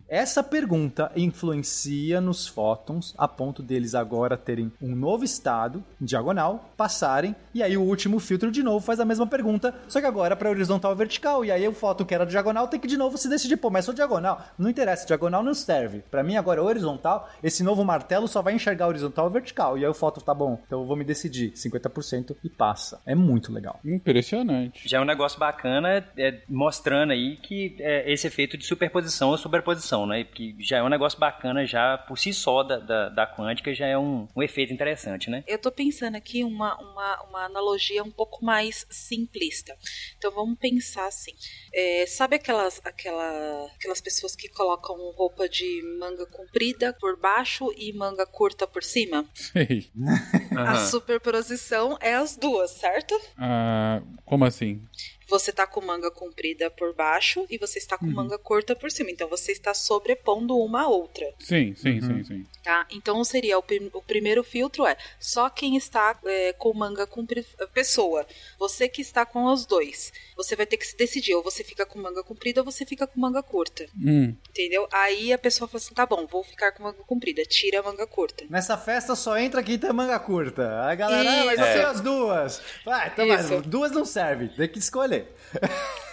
Essa 0.07 0.43
pergunta 0.43 1.11
influencia 1.15 2.19
nos 2.19 2.47
fótons 2.47 3.13
a 3.17 3.27
ponto 3.27 3.61
deles 3.61 3.95
agora 3.95 4.37
terem 4.37 4.71
um 4.81 4.95
novo 4.95 5.23
estado, 5.23 5.83
diagonal, 5.99 6.71
passarem, 6.75 7.35
e 7.53 7.63
aí 7.63 7.77
o 7.77 7.83
último 7.83 8.19
filtro 8.19 8.51
de 8.51 8.63
novo 8.63 8.85
faz 8.85 8.99
a 8.99 9.05
mesma 9.05 9.27
pergunta, 9.27 9.73
só 9.87 9.99
que 9.99 10.05
agora 10.05 10.35
para 10.35 10.49
horizontal 10.49 10.91
e 10.91 10.95
vertical. 10.95 11.45
E 11.45 11.51
aí 11.51 11.67
o 11.67 11.73
fóton 11.73 12.05
que 12.05 12.13
era 12.13 12.25
diagonal 12.25 12.38
tem 12.67 12.79
que 12.79 12.87
de 12.87 12.97
novo 12.97 13.17
se 13.17 13.29
decidir, 13.29 13.57
pô, 13.57 13.69
mas 13.69 13.85
sou 13.85 13.93
diagonal. 13.93 14.41
Não 14.57 14.69
interessa, 14.69 15.05
diagonal 15.05 15.43
não 15.43 15.53
serve. 15.53 15.99
Para 16.09 16.23
mim 16.23 16.35
agora 16.35 16.59
é 16.59 16.63
horizontal, 16.63 17.29
esse 17.43 17.63
novo 17.63 17.83
martelo 17.83 18.27
só 18.27 18.41
vai 18.41 18.53
enxergar 18.53 18.87
horizontal 18.87 19.29
e 19.29 19.33
vertical. 19.33 19.77
E 19.77 19.83
aí 19.83 19.89
o 19.89 19.93
fóton 19.93 20.21
tá 20.21 20.33
bom, 20.33 20.59
então 20.65 20.81
eu 20.81 20.85
vou 20.85 20.95
me 20.95 21.03
decidir, 21.03 21.51
50% 21.53 22.35
e 22.43 22.49
passa. 22.49 23.01
É 23.05 23.15
muito 23.15 23.51
legal. 23.51 23.79
Impressionante. 23.83 24.87
Já 24.87 24.97
é 24.97 25.01
um 25.01 25.05
negócio 25.05 25.39
bacana 25.39 26.05
é, 26.17 26.41
mostrando 26.47 27.11
aí 27.11 27.37
que 27.37 27.75
é, 27.79 28.11
esse 28.11 28.27
efeito 28.27 28.57
de 28.57 28.65
superposição 28.65 29.29
ou 29.29 29.37
sobreposição, 29.37 30.05
né? 30.05 30.23
Que 30.23 30.55
já 30.59 30.77
é 30.77 30.83
um 30.83 30.89
negócio 30.89 31.19
bacana 31.19 31.65
já 31.65 31.97
por 31.97 32.17
si 32.17 32.33
só 32.33 32.63
da, 32.63 32.77
da, 32.77 33.09
da 33.09 33.27
quântica, 33.27 33.73
já 33.73 33.87
é 33.87 33.97
um, 33.97 34.27
um 34.35 34.43
efeito 34.43 34.73
interessante, 34.73 35.29
né? 35.29 35.43
Eu 35.47 35.57
tô 35.57 35.71
pensando 35.71 36.15
aqui 36.15 36.43
uma, 36.43 36.75
uma, 36.77 37.23
uma 37.23 37.45
analogia 37.45 38.03
um 38.03 38.11
pouco 38.11 38.43
mais 38.43 38.85
simplista. 38.89 39.75
Então 40.17 40.31
vamos 40.31 40.57
pensar 40.57 41.07
assim. 41.07 41.31
É, 41.73 42.05
sabe 42.07 42.35
aquelas, 42.35 42.81
aquela, 42.83 43.65
aquelas 43.75 44.01
pessoas 44.01 44.35
que 44.35 44.49
colocam 44.49 44.95
roupa 45.11 45.47
de 45.47 45.81
manga 45.99 46.25
comprida 46.25 46.93
por 46.93 47.17
baixo 47.17 47.71
e 47.77 47.93
manga 47.93 48.25
curta 48.25 48.65
por 48.67 48.83
cima? 48.83 49.27
Sei. 49.33 49.89
A 50.57 50.85
superposição 50.85 51.97
é 52.01 52.15
as 52.15 52.35
duas, 52.35 52.71
certo? 52.71 53.19
Ah, 53.37 54.01
como 54.25 54.45
assim? 54.45 54.81
Você 55.29 55.51
tá 55.51 55.67
com 55.67 55.81
manga 55.81 56.09
comprida 56.09 56.69
por 56.71 56.93
baixo 56.93 57.45
e 57.49 57.57
você 57.57 57.77
está 57.79 57.97
com 57.97 58.05
manga 58.07 58.37
curta 58.37 58.75
por 58.75 58.89
cima. 58.91 59.11
Então 59.11 59.27
você 59.29 59.51
está 59.51 59.73
sobrepondo 59.73 60.57
uma 60.57 60.81
a 60.83 60.87
outra. 60.87 61.25
Sim, 61.39 61.75
sim, 61.75 62.01
sim, 62.01 62.23
sim. 62.23 62.45
Tá? 62.63 62.85
Então 62.89 63.23
seria 63.23 63.57
o, 63.57 63.63
prim- 63.63 63.89
o 63.93 64.01
primeiro 64.01 64.43
filtro 64.43 64.85
é 64.85 64.97
só 65.19 65.49
quem 65.49 65.77
está 65.77 66.17
é, 66.25 66.53
com 66.53 66.73
manga 66.73 67.05
comprida. 67.05 67.45
Pessoa, 67.73 68.25
você 68.57 68.87
que 68.89 69.01
está 69.01 69.25
com 69.25 69.45
os 69.45 69.65
dois. 69.65 70.11
Você 70.35 70.55
vai 70.55 70.65
ter 70.65 70.77
que 70.77 70.87
se 70.87 70.95
decidir, 70.97 71.33
ou 71.35 71.43
você 71.43 71.63
fica 71.63 71.85
com 71.85 71.99
manga 71.99 72.23
comprida 72.23 72.61
ou 72.61 72.65
você 72.65 72.85
fica 72.85 73.05
com 73.05 73.19
manga 73.19 73.43
curta. 73.43 73.85
Hum. 73.95 74.33
Entendeu? 74.49 74.87
Aí 74.91 75.31
a 75.33 75.37
pessoa 75.37 75.67
fala 75.67 75.77
assim: 75.83 75.93
tá 75.93 76.05
bom, 76.05 76.25
vou 76.25 76.43
ficar 76.43 76.71
com 76.71 76.83
manga 76.83 77.03
comprida, 77.05 77.43
tira 77.43 77.79
a 77.81 77.83
manga 77.83 78.07
curta. 78.07 78.45
Nessa 78.49 78.77
festa 78.77 79.15
só 79.15 79.37
entra 79.37 79.61
quem 79.61 79.77
tem 79.77 79.91
manga 79.93 80.17
curta. 80.19 80.81
A 80.81 80.95
galera, 80.95 81.29
ah, 81.41 81.45
mas 81.45 81.59
eu 81.59 81.65
tenho 81.65 81.87
as 81.87 82.01
duas. 82.01 82.61
Vai, 82.85 83.09
então, 83.09 83.61
duas 83.61 83.91
não 83.91 84.05
serve, 84.05 84.47
tem 84.49 84.67
que 84.69 84.79
escolher. 84.79 85.18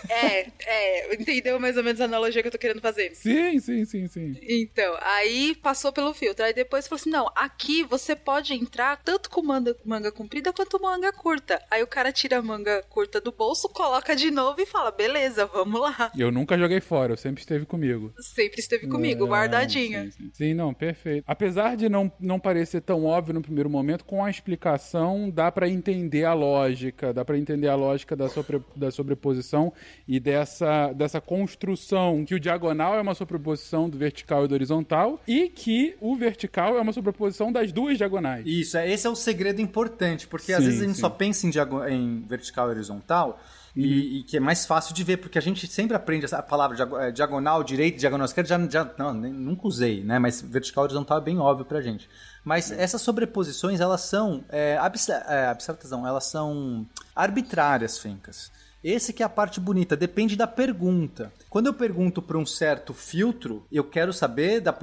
É, 0.08 0.46
é, 0.66 1.14
entendeu 1.14 1.58
mais 1.58 1.76
ou 1.76 1.82
menos 1.82 2.00
a 2.00 2.04
analogia 2.04 2.40
que 2.42 2.48
eu 2.48 2.52
tô 2.52 2.58
querendo 2.58 2.80
fazer? 2.80 3.14
Sim, 3.14 3.58
sim, 3.58 3.84
sim, 3.84 4.06
sim. 4.06 4.36
Então, 4.42 4.96
aí 5.00 5.54
passou 5.56 5.92
pelo 5.92 6.14
filtro. 6.14 6.44
Aí 6.44 6.54
depois 6.54 6.86
falou 6.86 7.00
assim: 7.00 7.10
não, 7.10 7.30
aqui 7.34 7.82
você 7.82 8.14
pode 8.14 8.54
entrar 8.54 8.96
tanto 9.02 9.28
com 9.28 9.42
manga, 9.42 9.76
manga 9.84 10.12
comprida 10.12 10.52
quanto 10.52 10.80
manga 10.80 11.12
curta. 11.12 11.60
Aí 11.70 11.82
o 11.82 11.86
cara 11.86 12.12
tira 12.12 12.38
a 12.38 12.42
manga 12.42 12.82
curta 12.88 13.20
do 13.20 13.32
bolso, 13.32 13.68
coloca 13.68 14.14
de 14.14 14.30
novo 14.30 14.60
e 14.60 14.66
fala: 14.66 14.90
beleza, 14.90 15.46
vamos 15.46 15.80
lá. 15.80 16.12
Eu 16.16 16.30
nunca 16.30 16.56
joguei 16.56 16.80
fora, 16.80 17.12
eu 17.12 17.16
sempre 17.16 17.40
esteve 17.40 17.66
comigo. 17.66 18.12
Sempre 18.18 18.60
esteve 18.60 18.86
comigo, 18.86 19.24
É, 19.24 19.28
guardadinha. 19.28 20.04
Sim, 20.04 20.10
sim. 20.10 20.30
Sim, 20.32 20.54
não, 20.54 20.72
perfeito. 20.72 21.24
Apesar 21.26 21.76
de 21.76 21.88
não, 21.88 22.10
não 22.20 22.38
parecer 22.38 22.80
tão 22.80 23.04
óbvio 23.04 23.34
no 23.34 23.42
primeiro 23.42 23.68
momento, 23.68 24.04
com 24.04 24.24
a 24.24 24.30
explicação 24.30 25.30
dá 25.30 25.50
pra 25.50 25.68
entender 25.68 26.24
a 26.24 26.34
lógica, 26.34 27.12
dá 27.12 27.24
pra 27.24 27.36
entender 27.36 27.68
a 27.68 27.74
lógica 27.74 28.14
da, 28.14 28.28
sobre, 28.28 28.60
da 28.74 28.90
sobreposição 28.96 29.72
e 30.08 30.18
dessa, 30.18 30.92
dessa 30.92 31.20
construção 31.20 32.24
que 32.24 32.34
o 32.34 32.40
diagonal 32.40 32.94
é 32.94 33.00
uma 33.00 33.14
sobreposição 33.14 33.88
do 33.88 33.96
vertical 33.96 34.44
e 34.44 34.48
do 34.48 34.54
horizontal 34.54 35.20
e 35.26 35.48
que 35.48 35.96
o 36.00 36.16
vertical 36.16 36.76
é 36.76 36.80
uma 36.80 36.92
sobreposição 36.92 37.52
das 37.52 37.70
duas 37.72 37.96
diagonais. 37.96 38.44
Isso, 38.46 38.76
é, 38.76 38.90
esse 38.90 39.06
é 39.06 39.10
o 39.10 39.14
segredo 39.16 39.60
importante, 39.60 40.26
porque 40.26 40.52
às 40.52 40.58
Sim, 40.58 40.64
vezes 40.66 40.80
a 40.82 40.84
gente 40.86 40.94
sim. 40.96 41.00
só 41.00 41.10
pensa 41.10 41.46
em, 41.46 41.50
em 41.92 42.24
vertical 42.26 42.68
e 42.68 42.70
horizontal. 42.70 43.40
E, 43.78 44.20
e 44.20 44.22
que 44.22 44.38
é 44.38 44.40
mais 44.40 44.64
fácil 44.64 44.94
de 44.94 45.04
ver, 45.04 45.18
porque 45.18 45.36
a 45.36 45.42
gente 45.42 45.66
sempre 45.66 45.94
aprende 45.94 46.24
essa 46.24 46.42
palavra 46.42 46.88
eh, 47.02 47.12
diagonal, 47.12 47.62
direita, 47.62 47.98
diagonal 47.98 48.24
esquerda, 48.24 48.48
já, 48.48 48.58
já 48.70 48.90
não, 48.96 49.12
nem- 49.12 49.30
nunca 49.30 49.66
usei, 49.68 50.02
né? 50.02 50.18
Mas 50.18 50.40
vertical 50.40 50.84
e 50.84 50.86
horizontal 50.86 51.18
é 51.18 51.20
bem 51.20 51.38
óbvio 51.38 51.66
pra 51.66 51.82
gente. 51.82 52.08
Mas 52.42 52.70
essas 52.70 53.02
sobreposições, 53.02 53.78
elas 53.78 54.00
são 54.00 54.42
é, 54.48 54.78
abstra 54.78 55.16
é, 55.28 55.48
abstratas, 55.48 55.90
não, 55.90 56.06
elas 56.06 56.24
são 56.24 56.86
arbitrárias, 57.14 57.98
Fencas. 57.98 58.50
Esse 58.84 59.12
que 59.12 59.22
é 59.22 59.26
a 59.26 59.28
parte 59.28 59.58
bonita, 59.58 59.96
depende 59.96 60.36
da 60.36 60.46
pergunta. 60.46 61.32
Quando 61.50 61.66
eu 61.66 61.74
pergunto 61.74 62.22
para 62.22 62.38
um 62.38 62.46
certo 62.46 62.94
filtro, 62.94 63.66
eu 63.72 63.82
quero 63.82 64.12
saber, 64.12 64.60
da, 64.60 64.76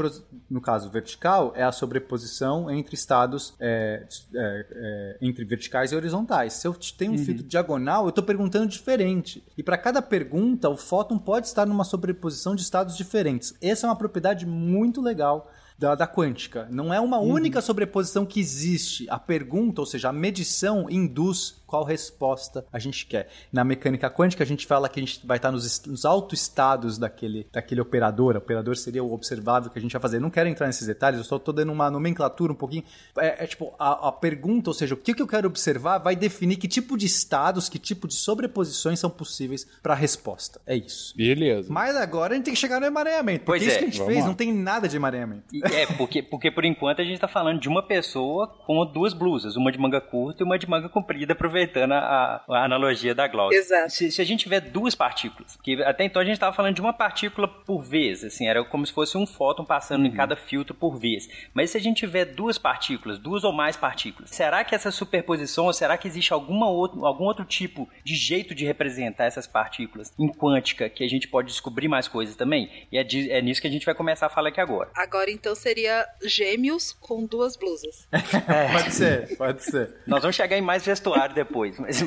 no 0.50 0.60
caso 0.60 0.90
vertical, 0.90 1.54
é 1.56 1.64
a 1.64 1.72
sobreposição 1.72 2.70
entre 2.70 2.96
estados 2.96 3.54
é, 3.60 4.06
é, 4.36 4.66
é, 4.72 5.18
entre 5.22 5.46
verticais 5.46 5.92
e 5.92 5.96
horizontais. 5.96 6.54
Se 6.54 6.68
eu 6.68 6.74
te- 6.74 6.94
tenho 6.96 7.14
um 7.14 7.18
filtro 7.18 7.44
diagonal, 7.44 8.04
eu 8.06 8.10
estou 8.10 8.24
perguntando 8.24 8.68
diferente. 8.68 9.44
E 9.58 9.64
para 9.64 9.78
cada 9.78 10.02
pergunta, 10.02 10.70
o 10.70 10.76
fóton 10.76 11.18
pode 11.18 11.48
estar 11.48 11.66
numa 11.66 11.84
sobreposição 11.86 12.56
de 12.56 12.62
estados 12.62 12.98
diferentes. 12.98 13.54
Essa 13.62 13.88
é 13.88 13.90
uma 13.90 13.96
propriedade 13.96 14.46
muito 14.46 15.00
legal 15.02 15.50
da, 15.80 15.96
da 15.96 16.08
quântica. 16.08 16.68
Não 16.70 16.94
é 16.94 17.00
uma 17.00 17.20
única 17.20 17.62
sobreposição 17.62 18.26
que 18.26 18.40
existe. 18.40 19.08
A 19.10 19.18
pergunta, 19.20 19.82
ou 19.82 19.88
seja, 19.88 20.10
a 20.10 20.14
medição, 20.14 20.88
induz 20.90 21.56
qual 21.74 21.84
resposta 21.84 22.64
a 22.72 22.78
gente 22.78 23.04
quer. 23.08 23.28
Na 23.52 23.64
mecânica 23.64 24.08
quântica, 24.08 24.44
a 24.44 24.46
gente 24.46 24.68
fala 24.68 24.88
que 24.88 25.00
a 25.00 25.04
gente 25.04 25.26
vai 25.26 25.38
estar 25.38 25.52
nos, 25.52 25.84
nos 25.88 26.06
autoestados 26.06 27.00
daquele, 27.00 27.48
daquele 27.52 27.82
operador. 27.82 28.36
O 28.36 28.38
operador 28.38 28.78
seria 28.78 29.04
o 29.04 29.12
observável 29.12 29.72
que 29.72 29.80
a 29.80 29.82
gente 29.82 29.92
vai 29.92 30.00
fazer. 30.00 30.18
Eu 30.18 30.22
não 30.22 30.30
quero 30.30 30.48
entrar 30.48 30.68
nesses 30.68 30.86
detalhes, 30.86 31.18
eu 31.18 31.24
só 31.24 31.38
estou 31.38 31.52
dando 31.52 31.72
uma 31.72 31.90
nomenclatura 31.90 32.54
um 32.54 32.56
pouquinho. 32.56 32.84
É, 33.18 33.44
é 33.44 33.48
tipo, 33.48 33.74
a, 33.80 34.10
a 34.10 34.12
pergunta, 34.12 34.70
ou 34.70 34.74
seja, 34.76 34.94
o 34.94 34.98
que, 34.98 35.16
que 35.16 35.22
eu 35.24 35.26
quero 35.26 35.48
observar, 35.48 35.98
vai 35.98 36.16
definir 36.16 36.58
que 36.58 36.68
tipo 36.68 36.96
de 36.96 37.08
estados, 37.08 37.68
que 37.68 37.80
tipo 37.80 38.08
de 38.08 38.14
sobreposições 38.14 39.00
são 39.00 39.10
possíveis 39.10 39.68
para 39.82 39.94
a 39.94 39.98
resposta. 39.98 40.62
É 40.68 40.76
isso. 40.76 41.18
Beleza. 41.18 41.74
Mas 41.74 41.96
agora 41.96 42.34
a 42.34 42.36
gente 42.36 42.46
tem 42.46 42.54
que 42.54 42.60
chegar 42.60 42.80
no 42.80 42.86
emaranhamento. 42.86 43.46
Porque 43.46 43.62
Pois 43.62 43.64
isso 43.64 43.78
é, 43.78 43.80
que 43.80 43.86
a 43.86 43.88
gente 43.88 43.98
vamos 43.98 44.14
fez 44.14 44.24
lá. 44.24 44.30
não 44.30 44.36
tem 44.36 44.54
nada 44.54 44.88
de 44.88 44.96
emaranhamento. 44.96 45.46
É, 45.74 45.88
porque, 45.98 46.22
porque 46.22 46.52
por 46.52 46.66
enquanto 46.66 47.02
a 47.02 47.04
gente 47.04 47.20
tá 47.20 47.28
falando 47.28 47.60
de 47.60 47.68
uma 47.68 47.82
pessoa 47.82 48.48
com 48.68 48.86
duas 48.86 49.12
blusas, 49.12 49.56
uma 49.56 49.72
de 49.72 49.80
manga 49.80 50.00
curta 50.00 50.44
e 50.44 50.46
uma 50.46 50.60
de 50.60 50.70
manga 50.70 50.88
comprida, 50.88 51.34
aproveitando 51.34 51.63
a, 51.92 52.42
a 52.50 52.66
analogia 52.66 53.14
da 53.16 53.28
Glaucia. 53.28 53.58
Exato. 53.58 53.90
Se, 53.92 54.12
se 54.12 54.22
a 54.22 54.26
gente 54.26 54.42
tiver 54.42 54.60
duas 54.62 54.96
partículas, 54.96 55.56
porque 55.56 55.82
até 55.84 56.04
então 56.06 56.22
a 56.22 56.26
gente 56.26 56.40
tava 56.40 56.56
falando 56.56 56.76
de 56.76 56.82
uma 56.82 56.94
partícula 56.94 57.48
por 57.48 57.82
vez, 57.84 58.24
assim, 58.24 58.48
era 58.48 58.64
como 58.64 58.86
se 58.86 58.94
fosse 58.94 59.18
um 59.18 59.26
fóton 59.26 59.64
passando 59.66 60.06
em 60.06 60.12
cada 60.12 60.36
filtro 60.36 60.74
por 60.76 60.98
vez. 60.98 61.28
Mas 61.54 61.70
se 61.72 61.78
a 61.78 61.80
gente 61.82 61.98
tiver 61.98 62.26
duas 62.26 62.58
partículas, 62.58 63.18
duas 63.20 63.44
ou 63.44 63.52
mais 63.54 63.76
partículas, 63.78 64.30
será 64.30 64.64
que 64.64 64.76
essa 64.76 64.92
superposição, 64.92 65.66
ou 65.66 65.74
será 65.74 65.98
que 65.98 66.08
existe 66.08 66.34
alguma 66.34 66.70
outro, 66.70 67.06
algum 67.06 67.24
outro 67.26 67.46
tipo 67.46 67.88
de 68.04 68.16
jeito 68.16 68.54
de 68.56 68.66
representar 68.66 69.26
essas 69.26 69.48
partículas 69.48 70.14
em 70.20 70.28
quântica 70.28 70.90
que 70.90 71.04
a 71.04 71.08
gente 71.08 71.28
pode 71.28 71.48
descobrir 71.50 71.88
mais 71.88 72.08
coisas 72.08 72.36
também? 72.36 72.70
E 72.92 72.98
é, 72.98 73.04
di- 73.04 73.32
é 73.32 73.42
nisso 73.42 73.62
que 73.62 73.68
a 73.68 73.72
gente 73.72 73.86
vai 73.86 73.96
começar 73.96 74.28
a 74.28 74.30
falar 74.30 74.50
aqui 74.50 74.60
agora. 74.62 74.90
Agora 74.96 75.30
então 75.32 75.56
seria 75.56 76.06
gêmeos 76.26 76.92
com 76.94 77.26
duas 77.26 77.56
blusas. 77.56 78.08
Pode 78.74 78.94
ser, 78.94 79.38
pode 79.38 79.64
ser. 79.64 79.96
Nós 80.08 80.22
vamos 80.22 80.36
chegar 80.36 80.58
em 80.58 80.62
mais 80.62 80.86
vestuário 80.86 81.34
depois. 81.36 81.43
Mas... 81.80 82.02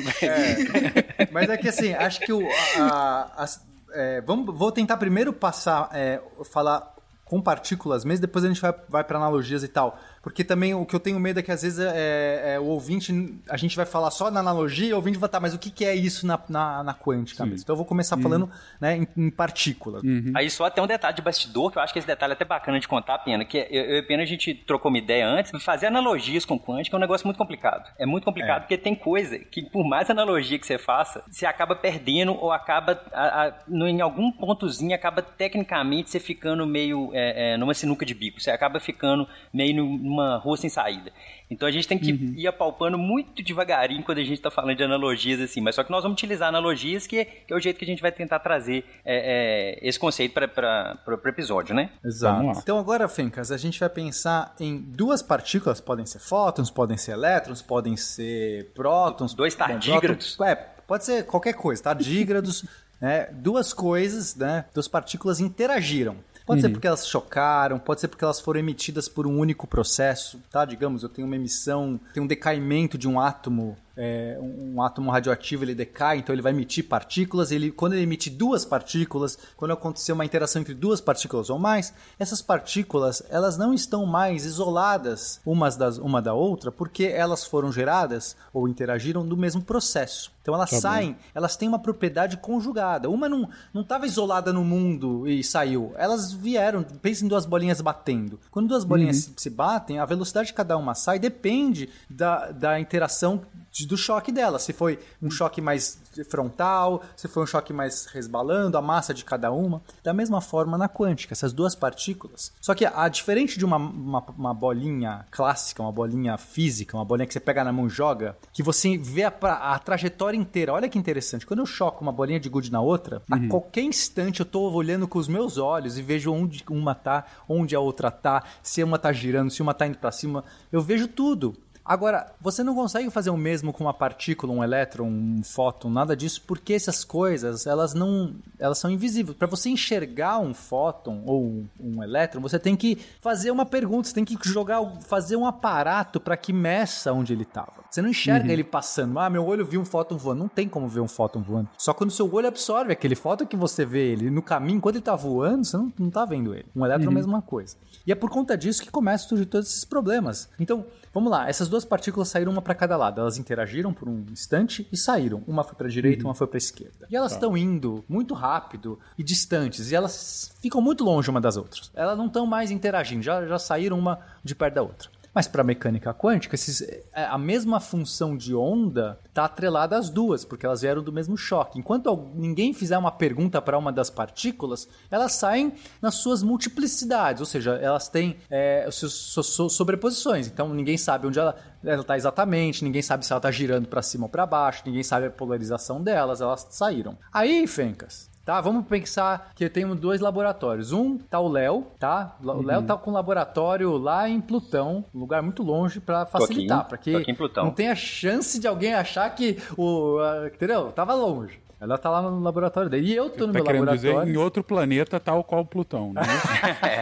Mas 1.31 1.49
é 1.49 1.57
que 1.57 1.69
assim, 1.69 1.93
acho 1.93 2.19
que 2.21 2.31
o. 2.33 2.41
a- 2.79 3.31
a- 3.43 3.67
é, 3.93 4.21
vamos, 4.21 4.55
vou 4.57 4.71
tentar 4.71 4.97
primeiro 4.97 5.31
passar, 5.33 5.89
é, 5.93 6.21
falar 6.51 6.93
com 7.25 7.41
partículas 7.41 8.05
mesmo, 8.05 8.21
depois 8.21 8.45
a 8.45 8.47
gente 8.47 8.61
vai, 8.61 8.73
vai 8.87 9.03
para 9.03 9.17
analogias 9.17 9.63
e 9.63 9.67
tal. 9.67 9.99
Porque 10.21 10.43
também 10.43 10.73
o 10.73 10.85
que 10.85 10.95
eu 10.95 10.99
tenho 10.99 11.19
medo 11.19 11.39
é 11.39 11.43
que 11.43 11.51
às 11.51 11.61
vezes 11.61 11.79
é, 11.79 12.55
é, 12.55 12.59
o 12.59 12.65
ouvinte, 12.65 13.11
a 13.49 13.55
gente 13.57 13.75
vai 13.75 13.85
falar 13.85 14.11
só 14.11 14.29
na 14.29 14.39
analogia, 14.39 14.93
o 14.93 14.97
ouvinte 14.97 15.17
vai 15.17 15.27
estar, 15.27 15.39
mas 15.39 15.53
o 15.53 15.59
que, 15.59 15.69
que 15.71 15.85
é 15.85 15.95
isso 15.95 16.25
na, 16.27 16.39
na, 16.49 16.83
na 16.83 16.93
quântica 16.93 17.45
mesmo? 17.45 17.63
Então 17.63 17.73
eu 17.73 17.77
vou 17.77 17.85
começar 17.85 18.17
falando 18.17 18.49
né, 18.81 18.97
em, 18.97 19.07
em 19.15 19.29
partículas. 19.29 20.03
Aí 20.35 20.49
só 20.49 20.65
até 20.65 20.81
um 20.81 20.87
detalhe 20.87 21.15
de 21.15 21.21
bastidor, 21.21 21.71
que 21.71 21.77
eu 21.77 21.81
acho 21.81 21.93
que 21.93 21.99
esse 21.99 22.07
detalhe 22.07 22.31
é 22.31 22.35
até 22.35 22.43
bacana 22.45 22.79
de 22.79 22.87
contar, 22.87 23.17
Pena, 23.19 23.45
que 23.45 23.57
eu, 23.57 23.83
eu 23.83 23.97
e 23.99 24.03
Pena 24.03 24.23
a 24.23 24.25
gente 24.25 24.53
trocou 24.53 24.89
uma 24.89 24.97
ideia 24.97 25.27
antes, 25.27 25.51
fazer 25.63 25.87
analogias 25.87 26.43
com 26.45 26.59
quântica 26.59 26.95
é 26.95 26.97
um 26.97 27.01
negócio 27.01 27.25
muito 27.25 27.37
complicado. 27.37 27.89
É 27.97 28.05
muito 28.05 28.25
complicado 28.25 28.61
porque 28.61 28.77
tem 28.77 28.95
coisa 28.95 29.37
que, 29.39 29.61
por 29.69 29.87
mais 29.87 30.09
analogia 30.09 30.59
que 30.59 30.65
você 30.67 30.77
faça, 30.77 31.23
você 31.29 31.45
acaba 31.45 31.75
perdendo 31.75 32.33
ou 32.33 32.51
acaba, 32.51 33.01
a- 33.13 33.45
a- 33.47 33.53
no- 33.67 33.87
em 33.87 34.01
algum 34.01 34.31
pontozinho, 34.31 34.93
acaba 34.93 35.21
tecnicamente 35.21 36.09
você 36.09 36.19
ficando 36.19 36.65
meio 36.67 37.11
é, 37.13 37.53
é, 37.53 37.57
numa 37.57 37.73
sinuca 37.73 38.05
de 38.05 38.13
bico, 38.13 38.39
você 38.41 38.51
acaba 38.51 38.79
ficando 38.79 39.27
meio 39.53 39.85
numa 40.17 40.37
rua 40.37 40.57
sem 40.57 40.69
saída. 40.69 41.11
Então 41.49 41.67
a 41.67 41.71
gente 41.71 41.87
tem 41.87 41.97
que 41.97 42.11
uhum. 42.11 42.33
ir 42.35 42.47
apalpando 42.47 42.97
muito 42.97 43.43
devagarinho 43.43 44.03
quando 44.03 44.17
a 44.17 44.23
gente 44.23 44.33
está 44.33 44.49
falando 44.49 44.75
de 44.75 44.83
analogias 44.83 45.39
assim, 45.39 45.61
mas 45.61 45.75
só 45.75 45.83
que 45.83 45.91
nós 45.91 46.03
vamos 46.03 46.17
utilizar 46.17 46.49
analogias 46.49 47.05
que, 47.05 47.23
que 47.23 47.53
é 47.53 47.55
o 47.55 47.59
jeito 47.59 47.77
que 47.77 47.85
a 47.85 47.87
gente 47.87 48.01
vai 48.01 48.11
tentar 48.11 48.39
trazer 48.39 48.83
é, 49.05 49.77
é, 49.77 49.87
esse 49.87 49.99
conceito 49.99 50.33
para 50.33 50.97
o 51.07 51.27
episódio, 51.29 51.73
né? 51.73 51.91
Exato. 52.03 52.59
Então 52.59 52.79
agora, 52.79 53.07
Fencas, 53.07 53.51
a 53.51 53.57
gente 53.57 53.79
vai 53.79 53.89
pensar 53.89 54.55
em 54.59 54.77
duas 54.77 55.21
partículas, 55.21 55.79
podem 55.79 56.05
ser 56.05 56.19
fótons, 56.19 56.69
podem 56.69 56.97
ser 56.97 57.11
elétrons, 57.11 57.61
podem 57.61 57.95
ser 57.95 58.71
prótons. 58.73 59.33
Dois 59.33 59.55
tardígrados. 59.55 60.37
É, 60.41 60.55
pode 60.55 61.05
ser 61.05 61.25
qualquer 61.25 61.53
coisa, 61.53 61.83
tardígrados. 61.83 62.65
né? 62.99 63.27
Duas 63.31 63.73
coisas, 63.73 64.35
né? 64.35 64.65
Duas 64.73 64.87
partículas 64.87 65.39
interagiram. 65.39 66.17
Pode 66.47 66.61
uhum. 66.61 66.67
ser 66.67 66.71
porque 66.71 66.87
elas 66.87 67.05
chocaram, 67.05 67.77
pode 67.77 67.99
ser 67.99 68.07
porque 68.07 68.23
elas 68.23 68.39
foram 68.39 68.61
emitidas 68.61 69.09
por 69.09 69.27
um 69.27 69.37
único 69.37 69.67
processo, 69.67 70.39
tá? 70.49 70.63
Digamos, 70.63 71.03
eu 71.03 71.09
tenho 71.09 71.27
uma 71.27 71.35
emissão, 71.35 71.99
tem 72.13 72.23
um 72.23 72.27
decaimento 72.27 72.97
de 72.97 73.05
um 73.05 73.19
átomo 73.19 73.77
é, 73.97 74.37
um 74.39 74.79
átomo 74.79 75.09
radioativo 75.09 75.63
ele 75.63 75.73
decai, 75.73 76.19
então 76.19 76.33
ele 76.33 76.41
vai 76.41 76.51
emitir 76.51 76.87
partículas. 76.87 77.51
Ele, 77.51 77.71
quando 77.71 77.93
ele 77.93 78.03
emite 78.03 78.29
duas 78.29 78.63
partículas, 78.63 79.39
quando 79.57 79.71
acontecer 79.71 80.11
uma 80.11 80.23
interação 80.23 80.61
entre 80.61 80.75
duas 80.75 81.01
partículas 81.01 81.49
ou 81.49 81.57
mais, 81.57 81.91
essas 82.19 82.41
partículas 82.41 83.23
elas 83.29 83.57
não 83.57 83.73
estão 83.73 84.05
mais 84.05 84.45
isoladas 84.45 85.41
umas 85.43 85.75
das, 85.75 85.97
uma 85.97 86.21
da 86.21 86.33
outra, 86.35 86.71
porque 86.71 87.05
elas 87.05 87.43
foram 87.43 87.71
geradas 87.71 88.37
ou 88.53 88.69
interagiram 88.69 89.27
do 89.27 89.35
mesmo 89.35 89.63
processo. 89.63 90.31
Então 90.47 90.55
elas 90.55 90.69
tá 90.69 90.79
saem, 90.79 91.11
bom. 91.11 91.19
elas 91.35 91.57
têm 91.57 91.67
uma 91.67 91.77
propriedade 91.77 92.37
conjugada. 92.37 93.09
Uma 93.09 93.27
não 93.27 93.49
estava 93.75 94.05
isolada 94.05 94.53
no 94.53 94.63
mundo 94.63 95.27
e 95.27 95.43
saiu. 95.43 95.91
Elas 95.97 96.31
vieram, 96.31 96.83
pensa 96.83 97.25
em 97.25 97.27
duas 97.27 97.45
bolinhas 97.45 97.81
batendo. 97.81 98.39
Quando 98.49 98.69
duas 98.69 98.85
bolinhas 98.85 99.27
uhum. 99.27 99.33
se 99.35 99.49
batem, 99.49 99.99
a 99.99 100.05
velocidade 100.05 100.47
de 100.47 100.53
cada 100.53 100.77
uma 100.77 100.95
sai 100.95 101.19
depende 101.19 101.89
da, 102.09 102.49
da 102.49 102.79
interação 102.79 103.41
do 103.85 103.97
choque 103.97 104.31
dela. 104.31 104.57
Se 104.57 104.71
foi 104.71 104.99
um 105.21 105.29
choque 105.29 105.59
mais 105.59 105.99
frontal, 106.23 107.01
se 107.15 107.27
foi 107.27 107.43
um 107.43 107.47
choque 107.47 107.73
mais 107.73 108.05
resbalando, 108.05 108.77
a 108.77 108.81
massa 108.81 109.13
de 109.13 109.23
cada 109.23 109.51
uma. 109.51 109.81
Da 110.03 110.13
mesma 110.13 110.41
forma 110.41 110.77
na 110.77 110.89
quântica, 110.89 111.33
essas 111.33 111.53
duas 111.53 111.75
partículas. 111.75 112.51
Só 112.61 112.73
que 112.73 112.85
a 112.85 113.07
diferente 113.07 113.57
de 113.57 113.65
uma, 113.65 113.77
uma, 113.77 114.23
uma 114.37 114.53
bolinha 114.53 115.25
clássica, 115.31 115.81
uma 115.81 115.91
bolinha 115.91 116.37
física, 116.37 116.95
uma 116.97 117.05
bolinha 117.05 117.27
que 117.27 117.33
você 117.33 117.39
pega 117.39 117.63
na 117.63 117.71
mão 117.71 117.87
e 117.87 117.89
joga, 117.89 118.37
que 118.53 118.63
você 118.63 118.97
vê 118.97 119.23
a, 119.23 119.29
a 119.29 119.79
trajetória 119.79 120.37
inteira. 120.37 120.73
Olha 120.73 120.89
que 120.89 120.97
interessante. 120.97 121.45
Quando 121.45 121.59
eu 121.59 121.65
choco 121.65 122.03
uma 122.03 122.11
bolinha 122.11 122.39
de 122.39 122.49
gude 122.49 122.71
na 122.71 122.81
outra, 122.81 123.21
uhum. 123.29 123.45
a 123.45 123.49
qualquer 123.49 123.81
instante 123.81 124.39
eu 124.39 124.45
tô 124.45 124.71
olhando 124.71 125.07
com 125.07 125.19
os 125.19 125.27
meus 125.27 125.57
olhos 125.57 125.97
e 125.97 126.01
vejo 126.01 126.31
onde 126.31 126.63
uma 126.69 126.95
tá, 126.95 127.25
onde 127.47 127.75
a 127.75 127.79
outra 127.79 128.11
tá, 128.11 128.43
se 128.61 128.83
uma 128.83 128.97
tá 128.97 129.11
girando, 129.11 129.51
se 129.51 129.61
uma 129.61 129.73
tá 129.73 129.87
indo 129.87 129.97
para 129.97 130.11
cima. 130.11 130.43
Eu 130.71 130.81
vejo 130.81 131.07
tudo. 131.07 131.55
Agora, 131.87 132.33
você 132.41 132.63
não 132.63 132.75
consegue 132.75 133.09
fazer 133.09 133.29
o 133.29 133.37
mesmo 133.37 133.71
com 133.71 133.85
uma 133.85 133.93
partícula, 133.93 134.51
um 134.51 134.61
elétron, 134.61 135.07
um 135.07 135.41
fóton, 135.41 135.89
nada 135.89 136.17
disso, 136.17 136.43
porque 136.45 136.73
essas 136.73 137.05
coisas, 137.05 137.65
elas 137.65 137.93
não, 137.93 138.35
elas 138.59 138.77
são 138.77 138.91
invisíveis. 138.91 139.37
Para 139.37 139.47
você 139.47 139.69
enxergar 139.69 140.37
um 140.39 140.53
fóton 140.53 141.23
ou 141.25 141.63
um 141.79 142.03
elétron, 142.03 142.41
você 142.41 142.59
tem 142.59 142.75
que 142.75 142.97
fazer 143.21 143.51
uma 143.51 143.65
pergunta, 143.65 144.09
você 144.09 144.13
tem 144.13 144.25
que 144.25 144.37
jogar, 144.43 144.83
fazer 145.07 145.37
um 145.37 145.45
aparato 145.45 146.19
para 146.19 146.35
que 146.35 146.51
meça 146.51 147.13
onde 147.13 147.31
ele 147.31 147.43
estava. 147.43 147.87
Você 147.89 148.01
não 148.01 148.09
enxerga 148.09 148.47
uhum. 148.47 148.51
ele 148.51 148.63
passando. 148.65 149.17
Ah, 149.17 149.29
meu 149.29 149.45
olho 149.45 149.65
viu 149.65 149.79
um 149.79 149.85
fóton 149.85 150.17
voando. 150.17 150.39
Não 150.39 150.49
tem 150.49 150.67
como 150.67 150.87
ver 150.89 150.99
um 150.99 151.07
fóton 151.07 151.41
voando. 151.41 151.69
Só 151.77 151.93
quando 151.93 152.11
seu 152.11 152.31
olho 152.33 152.47
absorve 152.47 152.91
aquele 152.91 153.15
fóton 153.15 153.45
que 153.45 153.55
você 153.55 153.85
vê 153.85 154.11
ele 154.11 154.29
no 154.29 154.41
caminho, 154.41 154.81
quando 154.81 154.95
ele 154.95 155.01
está 155.01 155.15
voando, 155.15 155.65
você 155.65 155.77
não, 155.77 155.93
não 155.97 156.09
tá 156.09 156.25
vendo 156.25 156.53
ele. 156.53 156.65
Um 156.75 156.85
elétron 156.85 157.05
é 157.05 157.07
uhum. 157.07 157.13
a 157.13 157.15
mesma 157.15 157.41
coisa. 157.41 157.77
E 158.05 158.11
é 158.11 158.15
por 158.15 158.29
conta 158.29 158.57
disso 158.57 158.81
que 158.81 158.91
começam 158.91 159.25
a 159.25 159.29
surgir 159.29 159.45
todos 159.45 159.69
esses 159.69 159.85
problemas. 159.85 160.49
Então, 160.59 160.85
Vamos 161.17 161.31
lá, 161.31 161.49
essas 161.49 161.67
duas 161.67 161.83
partículas 161.83 162.27
saíram 162.27 162.51
uma 162.51 162.61
para 162.61 162.75
cada 162.75 162.95
lado. 162.95 163.19
Elas 163.19 163.39
interagiram 163.39 163.91
por 163.91 164.07
um 164.07 164.23
instante 164.31 164.87
e 164.91 164.95
saíram. 164.95 165.43
Uma 165.47 165.63
foi 165.63 165.73
para 165.73 165.87
a 165.87 165.89
direita, 165.89 166.21
uhum. 166.21 166.29
uma 166.29 166.35
foi 166.35 166.45
para 166.45 166.57
a 166.57 166.59
esquerda. 166.59 167.07
E 167.09 167.15
elas 167.15 167.31
estão 167.31 167.53
tá. 167.53 167.57
indo 167.57 168.05
muito 168.07 168.35
rápido 168.35 168.99
e 169.17 169.23
distantes. 169.23 169.89
E 169.91 169.95
elas 169.95 170.53
ficam 170.61 170.79
muito 170.79 171.03
longe 171.03 171.27
uma 171.27 171.41
das 171.41 171.57
outras. 171.57 171.89
Elas 171.95 172.15
não 172.15 172.27
estão 172.27 172.45
mais 172.45 172.69
interagindo, 172.69 173.23
já, 173.23 173.47
já 173.47 173.57
saíram 173.57 173.97
uma 173.97 174.19
de 174.43 174.53
perto 174.53 174.75
da 174.75 174.83
outra. 174.83 175.09
Mas 175.37 175.47
para 175.47 175.61
a 175.61 175.63
mecânica 175.63 176.11
quântica, 176.15 176.55
esses, 176.55 176.81
é, 176.81 177.25
a 177.25 177.37
mesma 177.37 177.79
função 177.79 178.35
de 178.35 178.55
onda 178.55 179.19
está 179.23 179.45
atrelada 179.45 179.95
às 179.95 180.09
duas, 180.09 180.43
porque 180.43 180.65
elas 180.65 180.81
vieram 180.81 181.03
do 181.03 181.13
mesmo 181.13 181.37
choque. 181.37 181.77
Enquanto 181.77 182.31
ninguém 182.33 182.73
fizer 182.73 182.97
uma 182.97 183.11
pergunta 183.11 183.61
para 183.61 183.77
uma 183.77 183.91
das 183.91 184.09
partículas, 184.09 184.89
elas 185.11 185.33
saem 185.33 185.73
nas 186.01 186.15
suas 186.15 186.41
multiplicidades, 186.41 187.39
ou 187.39 187.45
seja, 187.45 187.75
elas 187.75 188.09
têm 188.09 188.37
é, 188.49 188.89
suas 188.89 189.71
sobreposições. 189.73 190.47
Então 190.47 190.73
ninguém 190.73 190.97
sabe 190.97 191.27
onde 191.27 191.37
ela 191.37 191.55
está 191.83 192.17
exatamente, 192.17 192.83
ninguém 192.83 193.03
sabe 193.03 193.23
se 193.23 193.31
ela 193.31 193.37
está 193.37 193.51
girando 193.51 193.87
para 193.87 194.01
cima 194.01 194.25
ou 194.25 194.29
para 194.29 194.43
baixo, 194.43 194.81
ninguém 194.87 195.03
sabe 195.03 195.27
a 195.27 195.29
polarização 195.29 196.01
delas, 196.01 196.41
elas 196.41 196.65
saíram. 196.71 197.15
Aí, 197.31 197.67
Fencas, 197.67 198.27
tá? 198.47 198.61
Vamos 198.61 198.87
pensar 198.87 199.51
que 199.53 199.65
eu 199.65 199.69
tenho 199.69 199.93
dois 199.93 200.21
laboratórios. 200.21 200.93
Um 200.93 201.17
tá 201.17 201.37
o 201.37 201.49
Léo, 201.49 201.85
tá? 201.99 202.37
O 202.41 202.49
uhum. 202.49 202.61
Léo 202.61 202.81
tá 202.83 202.95
com 202.95 203.11
um 203.11 203.13
laboratório 203.13 203.97
lá 203.97 204.29
em 204.29 204.39
Plutão, 204.39 205.03
um 205.13 205.19
lugar 205.19 205.43
muito 205.43 205.61
longe 205.61 205.99
para 205.99 206.25
facilitar, 206.25 206.87
para 206.87 206.97
que 206.97 207.13
não 207.57 207.71
tenha 207.71 207.93
chance 207.93 208.57
de 208.57 208.65
alguém 208.65 208.93
achar 208.93 209.29
que 209.35 209.57
o, 209.77 210.17
entendeu? 210.45 210.93
Tava 210.93 211.13
longe. 211.13 211.59
Ela 211.79 211.95
tá 211.95 212.09
lá 212.09 212.23
no 212.23 212.39
laboratório 212.39 212.89
dele. 212.89 213.07
E 213.07 213.15
eu 213.15 213.29
tô 213.29 213.45
no 213.45 213.53
tá 213.53 213.59
meu 213.59 213.63
laboratório. 213.63 214.21
Dizer, 214.25 214.27
em 214.27 214.37
outro 214.37 214.63
planeta, 214.63 215.19
tal 215.19 215.43
qual 215.43 215.63
Plutão, 215.63 216.11
né? 216.11 216.21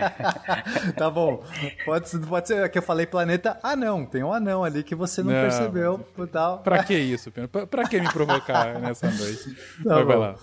tá 0.97 1.09
bom. 1.09 1.41
Pode, 1.85 2.17
pode 2.27 2.47
ser 2.47 2.69
que 2.69 2.77
eu 2.77 2.81
falei 2.81 3.05
planeta 3.05 3.57
anão. 3.63 4.05
Tem 4.05 4.21
um 4.21 4.33
anão 4.33 4.65
ali 4.65 4.83
que 4.83 4.93
você 4.93 5.23
não, 5.23 5.31
não 5.31 5.41
percebeu. 5.41 6.05
Tal. 6.29 6.57
Pra 6.57 6.83
que 6.83 6.93
isso, 6.93 7.31
Pena? 7.31 7.47
Pra, 7.47 7.65
pra 7.65 7.87
que 7.87 8.01
me 8.01 8.11
provocar 8.11 8.77
nessa 8.79 9.09
noite? 9.09 9.55
Tá 9.81 9.95
vai, 9.95 10.03
vai 10.03 10.17
lá. 10.17 10.35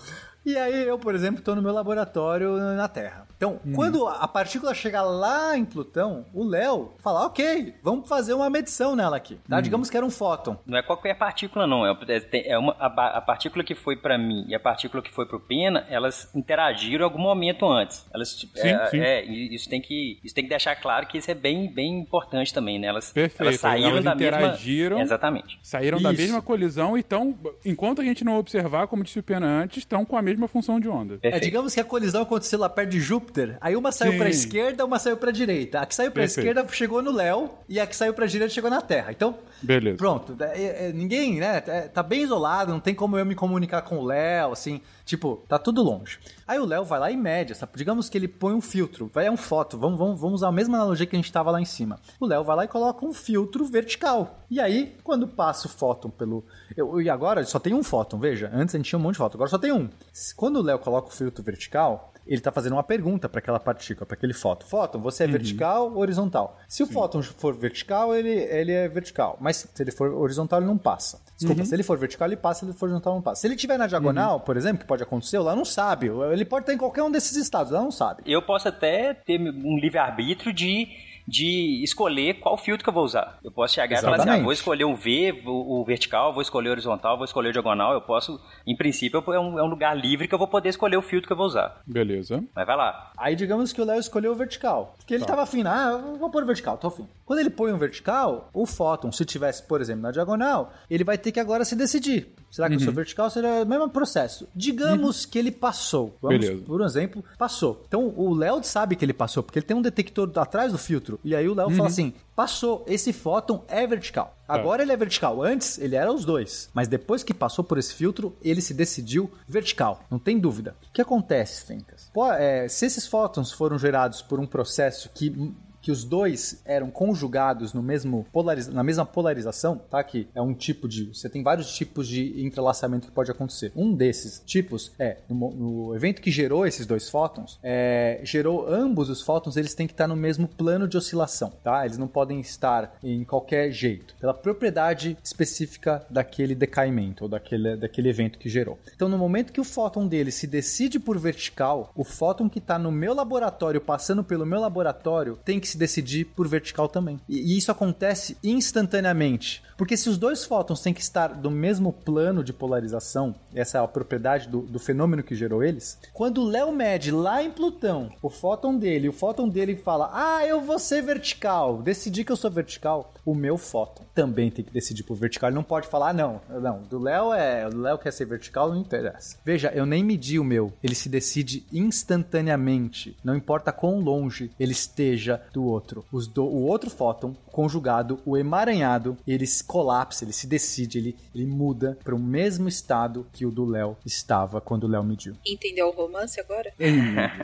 E 0.45 0.57
aí 0.57 0.85
eu, 0.85 0.97
por 0.99 1.15
exemplo, 1.15 1.39
estou 1.39 1.55
no 1.55 1.61
meu 1.61 1.73
laboratório 1.73 2.57
na 2.57 2.87
Terra. 2.87 3.25
Então, 3.43 3.59
hum. 3.65 3.73
quando 3.73 4.07
a 4.07 4.27
partícula 4.27 4.73
chegar 4.73 5.03
lá 5.03 5.57
em 5.57 5.65
Plutão, 5.65 6.25
o 6.33 6.45
Léo 6.45 6.93
fala, 6.99 7.25
ok, 7.25 7.75
vamos 7.83 8.07
fazer 8.07 8.33
uma 8.33 8.49
medição 8.49 8.95
nela 8.95 9.17
aqui. 9.17 9.37
Tá? 9.49 9.57
Hum. 9.57 9.61
Digamos 9.61 9.89
que 9.89 9.97
era 9.97 10.05
um 10.05 10.09
fóton. 10.09 10.57
Não 10.65 10.77
é 10.77 10.81
qualquer 10.81 11.15
partícula, 11.15 11.67
não. 11.67 11.85
É, 11.85 11.93
é, 12.07 12.51
é 12.51 12.57
uma, 12.57 12.73
a, 12.79 13.17
a, 13.17 13.21
partícula 13.21 13.63
que 13.63 13.75
foi 13.75 13.95
para 13.95 14.17
mim 14.17 14.45
e 14.47 14.55
a 14.55 14.59
partícula 14.59 15.01
que 15.01 15.11
foi 15.11 15.25
para 15.25 15.37
o 15.37 15.39
Pena, 15.39 15.85
elas 15.89 16.29
interagiram 16.33 17.01
em 17.01 17.03
algum 17.03 17.21
momento 17.21 17.65
antes. 17.65 18.05
Elas, 18.13 18.35
tipo, 18.35 18.57
sim, 18.57 18.69
é, 18.69 18.87
sim. 18.87 18.99
é, 18.99 19.25
isso 19.25 19.69
tem 19.69 19.81
que 19.81 20.19
isso 20.23 20.33
tem 20.33 20.43
que 20.43 20.49
deixar 20.49 20.75
claro 20.75 21.05
que 21.07 21.17
isso 21.17 21.29
é 21.29 21.35
bem, 21.35 21.71
bem 21.71 21.99
importante 21.99 22.53
também, 22.53 22.79
né? 22.79 22.87
Elas, 22.87 23.11
Perfeito. 23.11 23.41
elas 23.41 23.59
saíram 23.59 23.89
elas 23.89 24.03
da 24.03 24.13
interagiram, 24.13 24.97
mesma... 24.97 25.03
Exatamente. 25.03 25.59
Saíram 25.61 25.97
isso. 25.97 26.03
da 26.03 26.13
mesma 26.13 26.41
colisão 26.41 26.97
e 26.97 27.01
estão, 27.01 27.37
enquanto 27.65 28.01
a 28.01 28.03
gente 28.03 28.23
não 28.23 28.37
observar, 28.37 28.87
como 28.87 29.03
disse 29.03 29.19
o 29.19 29.23
Pena 29.23 29.45
antes, 29.45 29.79
estão 29.79 30.05
com 30.05 30.17
a 30.17 30.21
mesma 30.21 30.32
mesma 30.33 30.47
função 30.47 30.79
de 30.79 30.87
onda. 30.87 31.17
É, 31.21 31.39
digamos 31.39 31.73
que 31.73 31.79
a 31.79 31.83
colisão 31.83 32.21
aconteceu 32.23 32.59
lá 32.59 32.69
perto 32.69 32.89
de 32.89 32.99
Júpiter, 32.99 33.57
aí 33.61 33.75
uma 33.75 33.91
saiu 33.91 34.17
para 34.17 34.27
a 34.27 34.29
esquerda, 34.29 34.85
uma 34.85 34.99
saiu 34.99 35.17
para 35.17 35.29
a 35.29 35.33
direita. 35.33 35.79
A 35.79 35.85
que 35.85 35.95
saiu 35.95 36.11
para 36.11 36.23
a 36.23 36.25
esquerda 36.25 36.65
chegou 36.71 37.01
no 37.01 37.11
Léo 37.11 37.51
e 37.69 37.79
a 37.79 37.87
que 37.87 37.95
saiu 37.95 38.13
para 38.13 38.25
a 38.25 38.27
direita 38.27 38.53
chegou 38.53 38.69
na 38.69 38.81
Terra. 38.81 39.11
Então, 39.11 39.37
Beleza. 39.61 39.97
pronto. 39.97 40.35
É, 40.41 40.87
é, 40.87 40.91
ninguém, 40.93 41.39
né? 41.39 41.63
É, 41.67 41.81
tá 41.81 42.03
bem 42.03 42.21
isolado, 42.21 42.71
não 42.71 42.79
tem 42.79 42.93
como 42.93 43.17
eu 43.17 43.25
me 43.25 43.35
comunicar 43.35 43.81
com 43.83 43.97
o 43.97 44.05
Léo, 44.05 44.51
assim. 44.51 44.81
Tipo, 45.05 45.43
tá 45.47 45.59
tudo 45.59 45.83
longe. 45.83 46.17
Aí 46.47 46.57
o 46.59 46.65
Léo 46.65 46.85
vai 46.85 46.99
lá 46.99 47.11
e 47.11 47.17
mede, 47.17 47.53
digamos 47.75 48.09
que 48.09 48.17
ele 48.17 48.27
põe 48.27 48.53
um 48.53 48.61
filtro, 48.61 49.09
vai 49.13 49.27
é 49.27 49.31
um 49.31 49.37
foto, 49.37 49.77
vamos, 49.77 49.97
vamos, 49.97 50.19
vamos 50.19 50.35
usar 50.35 50.47
a 50.47 50.51
mesma 50.51 50.77
analogia 50.77 51.05
que 51.05 51.15
a 51.15 51.19
gente 51.19 51.31
tava 51.31 51.51
lá 51.51 51.61
em 51.61 51.65
cima. 51.65 51.99
O 52.19 52.25
Léo 52.25 52.43
vai 52.43 52.55
lá 52.55 52.65
e 52.65 52.67
coloca 52.67 53.05
um 53.05 53.13
filtro 53.13 53.65
vertical. 53.65 54.39
E 54.49 54.59
aí, 54.59 54.95
quando 55.03 55.27
passa 55.27 55.67
o 55.67 55.69
fóton 55.69 56.09
pelo. 56.09 56.45
Eu, 56.75 57.01
e 57.01 57.09
agora 57.09 57.43
só 57.43 57.59
tem 57.59 57.73
um 57.73 57.83
fóton, 57.83 58.19
veja. 58.19 58.49
Antes 58.53 58.75
a 58.75 58.77
gente 58.77 58.87
tinha 58.87 58.99
um 58.99 59.01
monte 59.01 59.13
de 59.13 59.17
fóton, 59.17 59.37
agora 59.37 59.49
só 59.49 59.57
tem 59.57 59.71
um. 59.71 59.89
Quando 60.37 60.57
o 60.57 60.61
Léo 60.61 60.79
coloca 60.79 61.09
o 61.09 61.11
filtro 61.11 61.43
vertical, 61.43 62.12
ele 62.25 62.37
está 62.37 62.51
fazendo 62.51 62.73
uma 62.73 62.83
pergunta 62.83 63.27
para 63.27 63.39
aquela 63.39 63.59
partícula, 63.59 64.05
para 64.05 64.15
aquele 64.15 64.33
fóton. 64.33 64.65
Fóton, 64.65 64.99
você 64.99 65.23
é 65.23 65.25
uhum. 65.25 65.31
vertical 65.33 65.91
ou 65.91 65.97
horizontal? 65.97 66.57
Se 66.67 66.77
Sim. 66.77 66.83
o 66.83 66.87
fóton 66.87 67.21
for 67.21 67.53
vertical, 67.53 68.15
ele, 68.15 68.29
ele 68.29 68.71
é 68.71 68.87
vertical. 68.87 69.37
Mas 69.39 69.67
se 69.73 69.83
ele 69.83 69.91
for 69.91 70.11
horizontal, 70.13 70.59
ele 70.59 70.67
não 70.67 70.77
passa. 70.77 71.21
Desculpa, 71.37 71.61
uhum. 71.61 71.65
se 71.65 71.75
ele 71.75 71.83
for 71.83 71.97
vertical, 71.97 72.27
ele 72.27 72.37
passa. 72.37 72.61
Se 72.61 72.65
ele 72.65 72.73
for 72.73 72.85
horizontal, 72.85 73.15
não 73.15 73.21
passa. 73.21 73.41
Se 73.41 73.47
ele 73.47 73.55
estiver 73.55 73.77
na 73.77 73.87
diagonal, 73.87 74.35
uhum. 74.35 74.39
por 74.39 74.57
exemplo, 74.57 74.79
que 74.79 74.85
pode 74.85 75.03
acontecer, 75.03 75.39
lá 75.39 75.55
não 75.55 75.65
sabe. 75.65 76.07
Ele 76.31 76.45
pode 76.45 76.63
estar 76.63 76.73
em 76.73 76.77
qualquer 76.77 77.03
um 77.03 77.11
desses 77.11 77.35
estados, 77.35 77.71
lá 77.71 77.81
não 77.81 77.91
sabe. 77.91 78.23
Eu 78.25 78.41
posso 78.41 78.67
até 78.67 79.13
ter 79.13 79.39
um 79.39 79.77
livre-arbítrio 79.77 80.53
de 80.53 80.87
de 81.27 81.83
escolher 81.83 82.35
qual 82.35 82.57
filtro 82.57 82.83
que 82.83 82.89
eu 82.89 82.93
vou 82.93 83.03
usar. 83.03 83.37
Eu 83.43 83.51
posso 83.51 83.73
chegar 83.73 83.97
Exatamente. 83.97 84.21
e 84.21 84.23
falar 84.23 84.33
assim, 84.33 84.41
ah, 84.41 84.43
vou 84.43 84.53
escolher 84.53 84.85
o 84.85 84.95
V, 84.95 85.41
o, 85.45 85.81
o, 85.81 85.85
vertical, 85.85 86.33
vou 86.33 86.41
escolher 86.41 86.69
o 86.69 86.71
horizontal, 86.71 87.17
vou 87.17 87.25
escolher 87.25 87.49
o 87.49 87.53
diagonal. 87.53 87.93
Eu 87.93 88.01
posso, 88.01 88.39
em 88.65 88.75
princípio, 88.75 89.23
é 89.33 89.39
um, 89.39 89.59
é 89.59 89.63
um, 89.63 89.67
lugar 89.67 89.95
livre 89.95 90.27
que 90.27 90.33
eu 90.33 90.39
vou 90.39 90.47
poder 90.47 90.69
escolher 90.69 90.97
o 90.97 91.01
filtro 91.01 91.27
que 91.27 91.33
eu 91.33 91.37
vou 91.37 91.45
usar. 91.45 91.81
Beleza. 91.85 92.43
Mas 92.55 92.65
vai 92.65 92.75
lá. 92.75 93.11
Aí 93.17 93.35
digamos 93.35 93.71
que 93.73 93.81
o 93.81 93.85
Léo 93.85 93.99
escolheu 93.99 94.31
o 94.31 94.35
vertical. 94.35 94.95
Porque 94.97 95.13
ele 95.13 95.23
tá. 95.23 95.29
tava 95.29 95.43
afim, 95.43 95.63
ah, 95.65 95.97
vou 96.19 96.29
pôr 96.29 96.43
o 96.43 96.45
vertical, 96.45 96.77
tô 96.77 96.87
afim. 96.87 97.07
Quando 97.25 97.39
ele 97.39 97.49
põe 97.49 97.71
um 97.71 97.77
vertical, 97.77 98.49
o 98.53 98.65
fóton, 98.65 99.11
se 99.11 99.25
tivesse, 99.25 99.63
por 99.63 99.81
exemplo, 99.81 100.03
na 100.03 100.11
diagonal, 100.11 100.73
ele 100.89 101.03
vai 101.03 101.17
ter 101.17 101.31
que 101.31 101.39
agora 101.39 101.65
se 101.65 101.75
decidir. 101.75 102.33
Será 102.53 102.69
que 102.69 102.75
eu 102.75 102.79
sou 102.79 102.89
Uhum. 102.89 102.93
vertical? 102.93 103.29
Será 103.31 103.63
o 103.63 103.65
mesmo 103.65 103.89
processo. 103.89 104.47
Digamos 104.55 105.25
que 105.25 105.39
ele 105.39 105.49
passou. 105.51 106.15
Vamos, 106.21 106.37
Beleza. 106.39 106.61
por 106.61 106.79
um 106.81 106.85
exemplo, 106.85 107.25
passou. 107.35 107.83
Então 107.87 108.13
o 108.15 108.31
Léo 108.35 108.63
sabe 108.63 108.95
que 108.95 109.03
ele 109.03 109.11
passou, 109.11 109.41
porque 109.41 109.57
ele 109.57 109.65
tem 109.65 109.75
um 109.75 109.81
detector 109.81 110.31
atrás 110.35 110.71
do 110.71 110.77
filtro. 110.77 111.19
E 111.23 111.35
aí 111.35 111.49
o 111.49 111.55
Léo 111.55 111.69
Uhum. 111.69 111.75
fala 111.75 111.89
assim: 111.89 112.13
passou, 112.35 112.85
esse 112.87 113.11
fóton 113.11 113.63
é 113.67 113.87
vertical. 113.87 114.37
Tá. 114.45 114.53
Agora 114.53 114.83
ele 114.83 114.91
é 114.91 114.97
vertical. 114.97 115.41
Antes 115.41 115.79
ele 115.79 115.95
era 115.95 116.13
os 116.13 116.23
dois. 116.25 116.69
Mas 116.75 116.87
depois 116.87 117.23
que 117.23 117.33
passou 117.33 117.63
por 117.63 117.79
esse 117.79 117.93
filtro, 117.95 118.35
ele 118.43 118.61
se 118.61 118.73
decidiu 118.75 119.31
vertical. 119.47 120.03
Não 120.11 120.19
tem 120.19 120.37
dúvida. 120.37 120.75
O 120.89 120.93
que 120.93 121.01
acontece, 121.01 121.65
Fencas? 121.65 122.11
É, 122.37 122.67
se 122.67 122.85
esses 122.85 123.07
fótons 123.07 123.51
foram 123.51 123.79
gerados 123.79 124.21
por 124.21 124.39
um 124.39 124.45
processo 124.45 125.09
que 125.11 125.51
que 125.83 125.91
os 125.91 126.05
dois 126.05 126.61
eram 126.65 126.89
conjugados 126.89 127.73
no 127.73 127.83
mesmo 127.83 128.25
polariza 128.31 128.71
na 128.71 128.83
mesma 128.83 129.05
polarização, 129.05 129.77
tá? 129.77 130.01
Que 130.01 130.27
é 130.33 130.41
um 130.41 130.53
tipo 130.53 130.87
de. 130.87 131.13
Você 131.13 131.29
tem 131.29 131.43
vários 131.43 131.73
tipos 131.75 132.07
de 132.07 132.41
entrelaçamento 132.43 133.07
que 133.07 133.13
pode 133.13 133.29
acontecer. 133.29 133.71
Um 133.75 133.93
desses 133.93 134.41
tipos 134.45 134.93
é 134.97 135.17
no, 135.29 135.51
no 135.51 135.95
evento 135.95 136.21
que 136.21 136.31
gerou 136.31 136.65
esses 136.65 136.85
dois 136.85 137.09
fótons, 137.09 137.59
é, 137.61 138.21
gerou 138.23 138.65
ambos 138.67 139.09
os 139.09 139.21
fótons, 139.21 139.57
eles 139.57 139.75
têm 139.75 139.85
que 139.85 139.93
estar 139.93 140.07
no 140.07 140.15
mesmo 140.15 140.47
plano 140.47 140.87
de 140.87 140.95
oscilação, 140.95 141.51
tá? 141.61 141.85
Eles 141.85 141.97
não 141.97 142.07
podem 142.07 142.39
estar 142.39 142.97
em 143.03 143.25
qualquer 143.25 143.69
jeito, 143.71 144.15
pela 144.19 144.33
propriedade 144.33 145.17
específica 145.21 146.05
daquele 146.09 146.55
decaimento 146.55 147.25
ou 147.25 147.29
daquele, 147.29 147.75
daquele 147.75 148.07
evento 148.07 148.39
que 148.39 148.47
gerou. 148.47 148.79
Então, 148.95 149.09
no 149.09 149.17
momento 149.17 149.51
que 149.51 149.59
o 149.59 149.65
fóton 149.65 150.07
dele 150.07 150.31
se 150.31 150.47
decide 150.47 150.97
por 150.97 151.19
vertical, 151.19 151.91
o 151.93 152.05
fóton 152.05 152.47
que 152.47 152.59
está 152.59 152.79
no 152.79 152.91
meu 152.91 153.13
laboratório, 153.13 153.81
passando 153.81 154.23
pelo 154.23 154.45
meu 154.45 154.61
laboratório, 154.61 155.37
tem 155.43 155.59
que 155.59 155.72
se 155.73 155.77
decidir 155.77 156.25
por 156.25 156.47
vertical 156.47 156.87
também. 156.87 157.19
E, 157.27 157.53
e 157.53 157.57
isso 157.57 157.71
acontece 157.71 158.37
instantaneamente. 158.43 159.61
Porque 159.77 159.97
se 159.97 160.09
os 160.09 160.17
dois 160.17 160.45
fótons 160.45 160.81
têm 160.81 160.93
que 160.93 161.01
estar 161.01 161.29
do 161.29 161.49
mesmo 161.49 161.91
plano 161.91 162.43
de 162.43 162.53
polarização, 162.53 163.35
essa 163.53 163.77
é 163.77 163.81
a 163.81 163.87
propriedade 163.87 164.47
do, 164.47 164.61
do 164.61 164.79
fenômeno 164.79 165.23
que 165.23 165.35
gerou 165.35 165.63
eles, 165.63 165.97
quando 166.13 166.41
o 166.41 166.47
Léo 166.47 166.71
mede 166.71 167.11
lá 167.11 167.43
em 167.43 167.51
Plutão 167.51 168.11
o 168.21 168.29
fóton 168.29 168.77
dele, 168.77 169.09
o 169.09 169.13
fóton 169.13 169.49
dele 169.49 169.75
fala: 169.75 170.09
Ah, 170.13 170.45
eu 170.45 170.61
vou 170.61 170.79
ser 170.79 171.01
vertical, 171.01 171.81
decidi 171.81 172.23
que 172.23 172.31
eu 172.31 172.37
sou 172.37 172.51
vertical, 172.51 173.13
o 173.25 173.33
meu 173.33 173.57
fóton 173.57 174.03
também 174.13 174.51
tem 174.51 174.63
que 174.63 174.71
decidir 174.71 175.03
por 175.03 175.15
vertical. 175.15 175.49
Ele 175.49 175.55
não 175.55 175.63
pode 175.63 175.87
falar, 175.87 176.09
ah, 176.09 176.13
não, 176.13 176.41
não, 176.61 176.81
do 176.83 176.99
Léo 176.99 177.33
é. 177.33 177.67
O 177.67 177.75
Léo 177.75 177.97
quer 177.97 178.11
ser 178.11 178.25
vertical, 178.25 178.69
não 178.69 178.81
interessa. 178.81 179.37
Veja, 179.43 179.71
eu 179.73 179.85
nem 179.85 180.03
medi 180.03 180.37
o 180.37 180.43
meu, 180.43 180.73
ele 180.83 180.95
se 180.95 181.09
decide 181.09 181.65
instantaneamente. 181.71 183.17
Não 183.23 183.35
importa 183.35 183.71
quão 183.71 183.99
longe 183.99 184.51
ele 184.59 184.71
esteja 184.71 185.41
do 185.51 185.62
outro. 185.65 186.05
Os 186.11 186.27
do- 186.27 186.43
o 186.45 186.63
outro 186.63 186.89
fóton 186.89 187.35
conjugado, 187.51 188.19
o 188.25 188.37
emaranhado, 188.37 189.17
ele 189.27 189.45
se 189.45 189.63
colapsa, 189.63 190.23
ele 190.25 190.33
se 190.33 190.47
decide, 190.47 190.97
ele, 190.97 191.15
ele 191.33 191.45
muda 191.45 191.97
para 192.03 192.15
o 192.15 192.19
mesmo 192.19 192.67
estado 192.67 193.25
que 193.31 193.45
o 193.45 193.51
do 193.51 193.65
Léo 193.65 193.95
estava 194.05 194.59
quando 194.59 194.85
o 194.85 194.87
Léo 194.87 195.03
mediu. 195.03 195.35
Entendeu 195.45 195.87
o 195.87 195.91
romance 195.91 196.39
agora? 196.39 196.73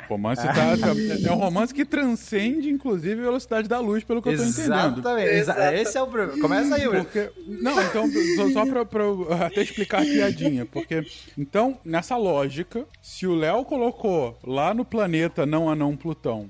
O 0.06 0.10
romance 0.14 0.42
tá, 0.46 0.54
tá- 0.54 1.28
é 1.28 1.32
um 1.32 1.38
romance 1.38 1.74
que 1.74 1.86
transcende, 1.86 2.70
inclusive, 2.70 3.22
a 3.22 3.26
velocidade 3.26 3.68
da 3.68 3.80
luz, 3.80 4.04
pelo 4.04 4.22
que 4.22 4.30
eu 4.30 4.38
tô 4.38 4.44
entendendo. 4.44 5.00
Exatamente. 5.00 5.30
Exa- 5.30 5.74
Esse 5.76 5.98
é 5.98 6.02
o 6.02 6.08
problema. 6.08 6.42
Começa 6.42 6.76
aí. 6.76 6.90
Porque, 6.90 7.30
não, 7.48 7.82
então, 7.82 8.10
só, 8.36 8.50
só 8.52 8.66
eu 8.66 9.34
até 9.44 9.62
explicar 9.62 10.02
a 10.02 10.06
piadinha. 10.06 10.66
Porque, 10.66 11.06
então, 11.38 11.78
nessa 11.86 12.18
lógica, 12.18 12.86
se 13.02 13.28
o 13.28 13.36
Léo 13.36 13.64
colocou 13.66 14.38
lá 14.44 14.74
no 14.74 14.84
planeta 14.84 15.46
não 15.46 15.70
anão 15.70 15.96
Plutão 15.96 16.50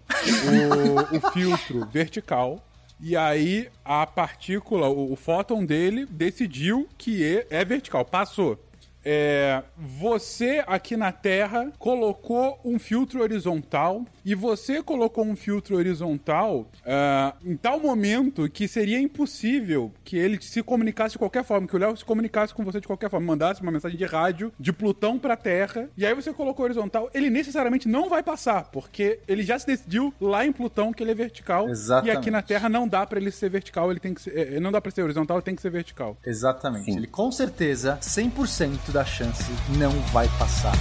o, 1.11 1.17
o 1.17 1.31
filtro 1.59 1.85
vertical, 1.91 2.63
e 2.99 3.15
aí 3.15 3.69
a 3.83 4.05
partícula, 4.05 4.89
o, 4.89 5.13
o 5.13 5.15
fóton 5.15 5.65
dele, 5.65 6.05
decidiu 6.05 6.87
que 6.97 7.23
é, 7.23 7.47
é 7.49 7.65
vertical, 7.65 8.03
passou. 8.03 8.59
É, 9.03 9.63
você 9.77 10.63
aqui 10.67 10.97
na 10.97 11.11
Terra 11.11 11.71
colocou 11.77 12.59
um 12.63 12.77
filtro 12.77 13.21
horizontal 13.21 14.05
e 14.25 14.35
você 14.35 14.83
colocou 14.83 15.25
um 15.25 15.35
filtro 15.35 15.77
horizontal 15.77 16.69
ah, 16.85 17.33
em 17.43 17.55
tal 17.55 17.79
momento 17.79 18.49
que 18.49 18.67
seria 18.67 18.99
impossível 18.99 19.91
que 20.03 20.17
ele 20.17 20.41
se 20.41 20.61
comunicasse 20.61 21.13
de 21.13 21.19
qualquer 21.19 21.43
forma, 21.43 21.67
que 21.67 21.75
o 21.75 21.79
Léo 21.79 21.95
se 21.95 22.03
comunicasse 22.05 22.53
com 22.53 22.63
você 22.63 22.81
de 22.81 22.87
qualquer 22.87 23.09
forma, 23.09 23.25
mandasse 23.25 23.61
uma 23.61 23.71
mensagem 23.71 23.97
de 23.97 24.05
rádio 24.05 24.51
de 24.59 24.73
Plutão 24.73 25.17
pra 25.17 25.35
Terra 25.35 25.89
e 25.97 26.05
aí 26.05 26.13
você 26.13 26.33
colocou 26.33 26.65
horizontal, 26.65 27.09
ele 27.13 27.29
necessariamente 27.29 27.87
não 27.87 28.09
vai 28.09 28.21
passar, 28.21 28.65
porque 28.71 29.19
ele 29.27 29.43
já 29.43 29.57
se 29.57 29.65
decidiu 29.65 30.13
lá 30.19 30.45
em 30.45 30.51
Plutão 30.51 30.91
que 30.91 31.03
ele 31.03 31.11
é 31.11 31.15
vertical 31.15 31.67
e 31.67 31.71
Exatamente. 31.71 32.17
aqui 32.17 32.31
na 32.31 32.41
Terra 32.41 32.67
não 32.67 32.87
dá 32.87 33.05
pra 33.05 33.19
ele 33.19 33.31
ser 33.31 33.49
vertical, 33.49 33.89
ele 33.91 33.99
tem 33.99 34.13
que 34.13 34.21
ser, 34.21 34.55
eh, 34.55 34.59
não 34.59 34.71
dá 34.71 34.81
pra 34.81 34.91
ser 34.91 35.03
horizontal, 35.03 35.37
ele 35.37 35.45
tem 35.45 35.55
que 35.55 35.61
ser 35.61 35.71
vertical. 35.71 36.17
Exatamente. 36.25 36.85
Sim. 36.85 36.97
Ele 36.97 37.07
com 37.07 37.31
certeza, 37.31 37.97
100% 38.01 38.88
da 38.91 39.05
chance, 39.05 39.51
não 39.77 39.91
vai 40.11 40.27
passar. 40.39 40.73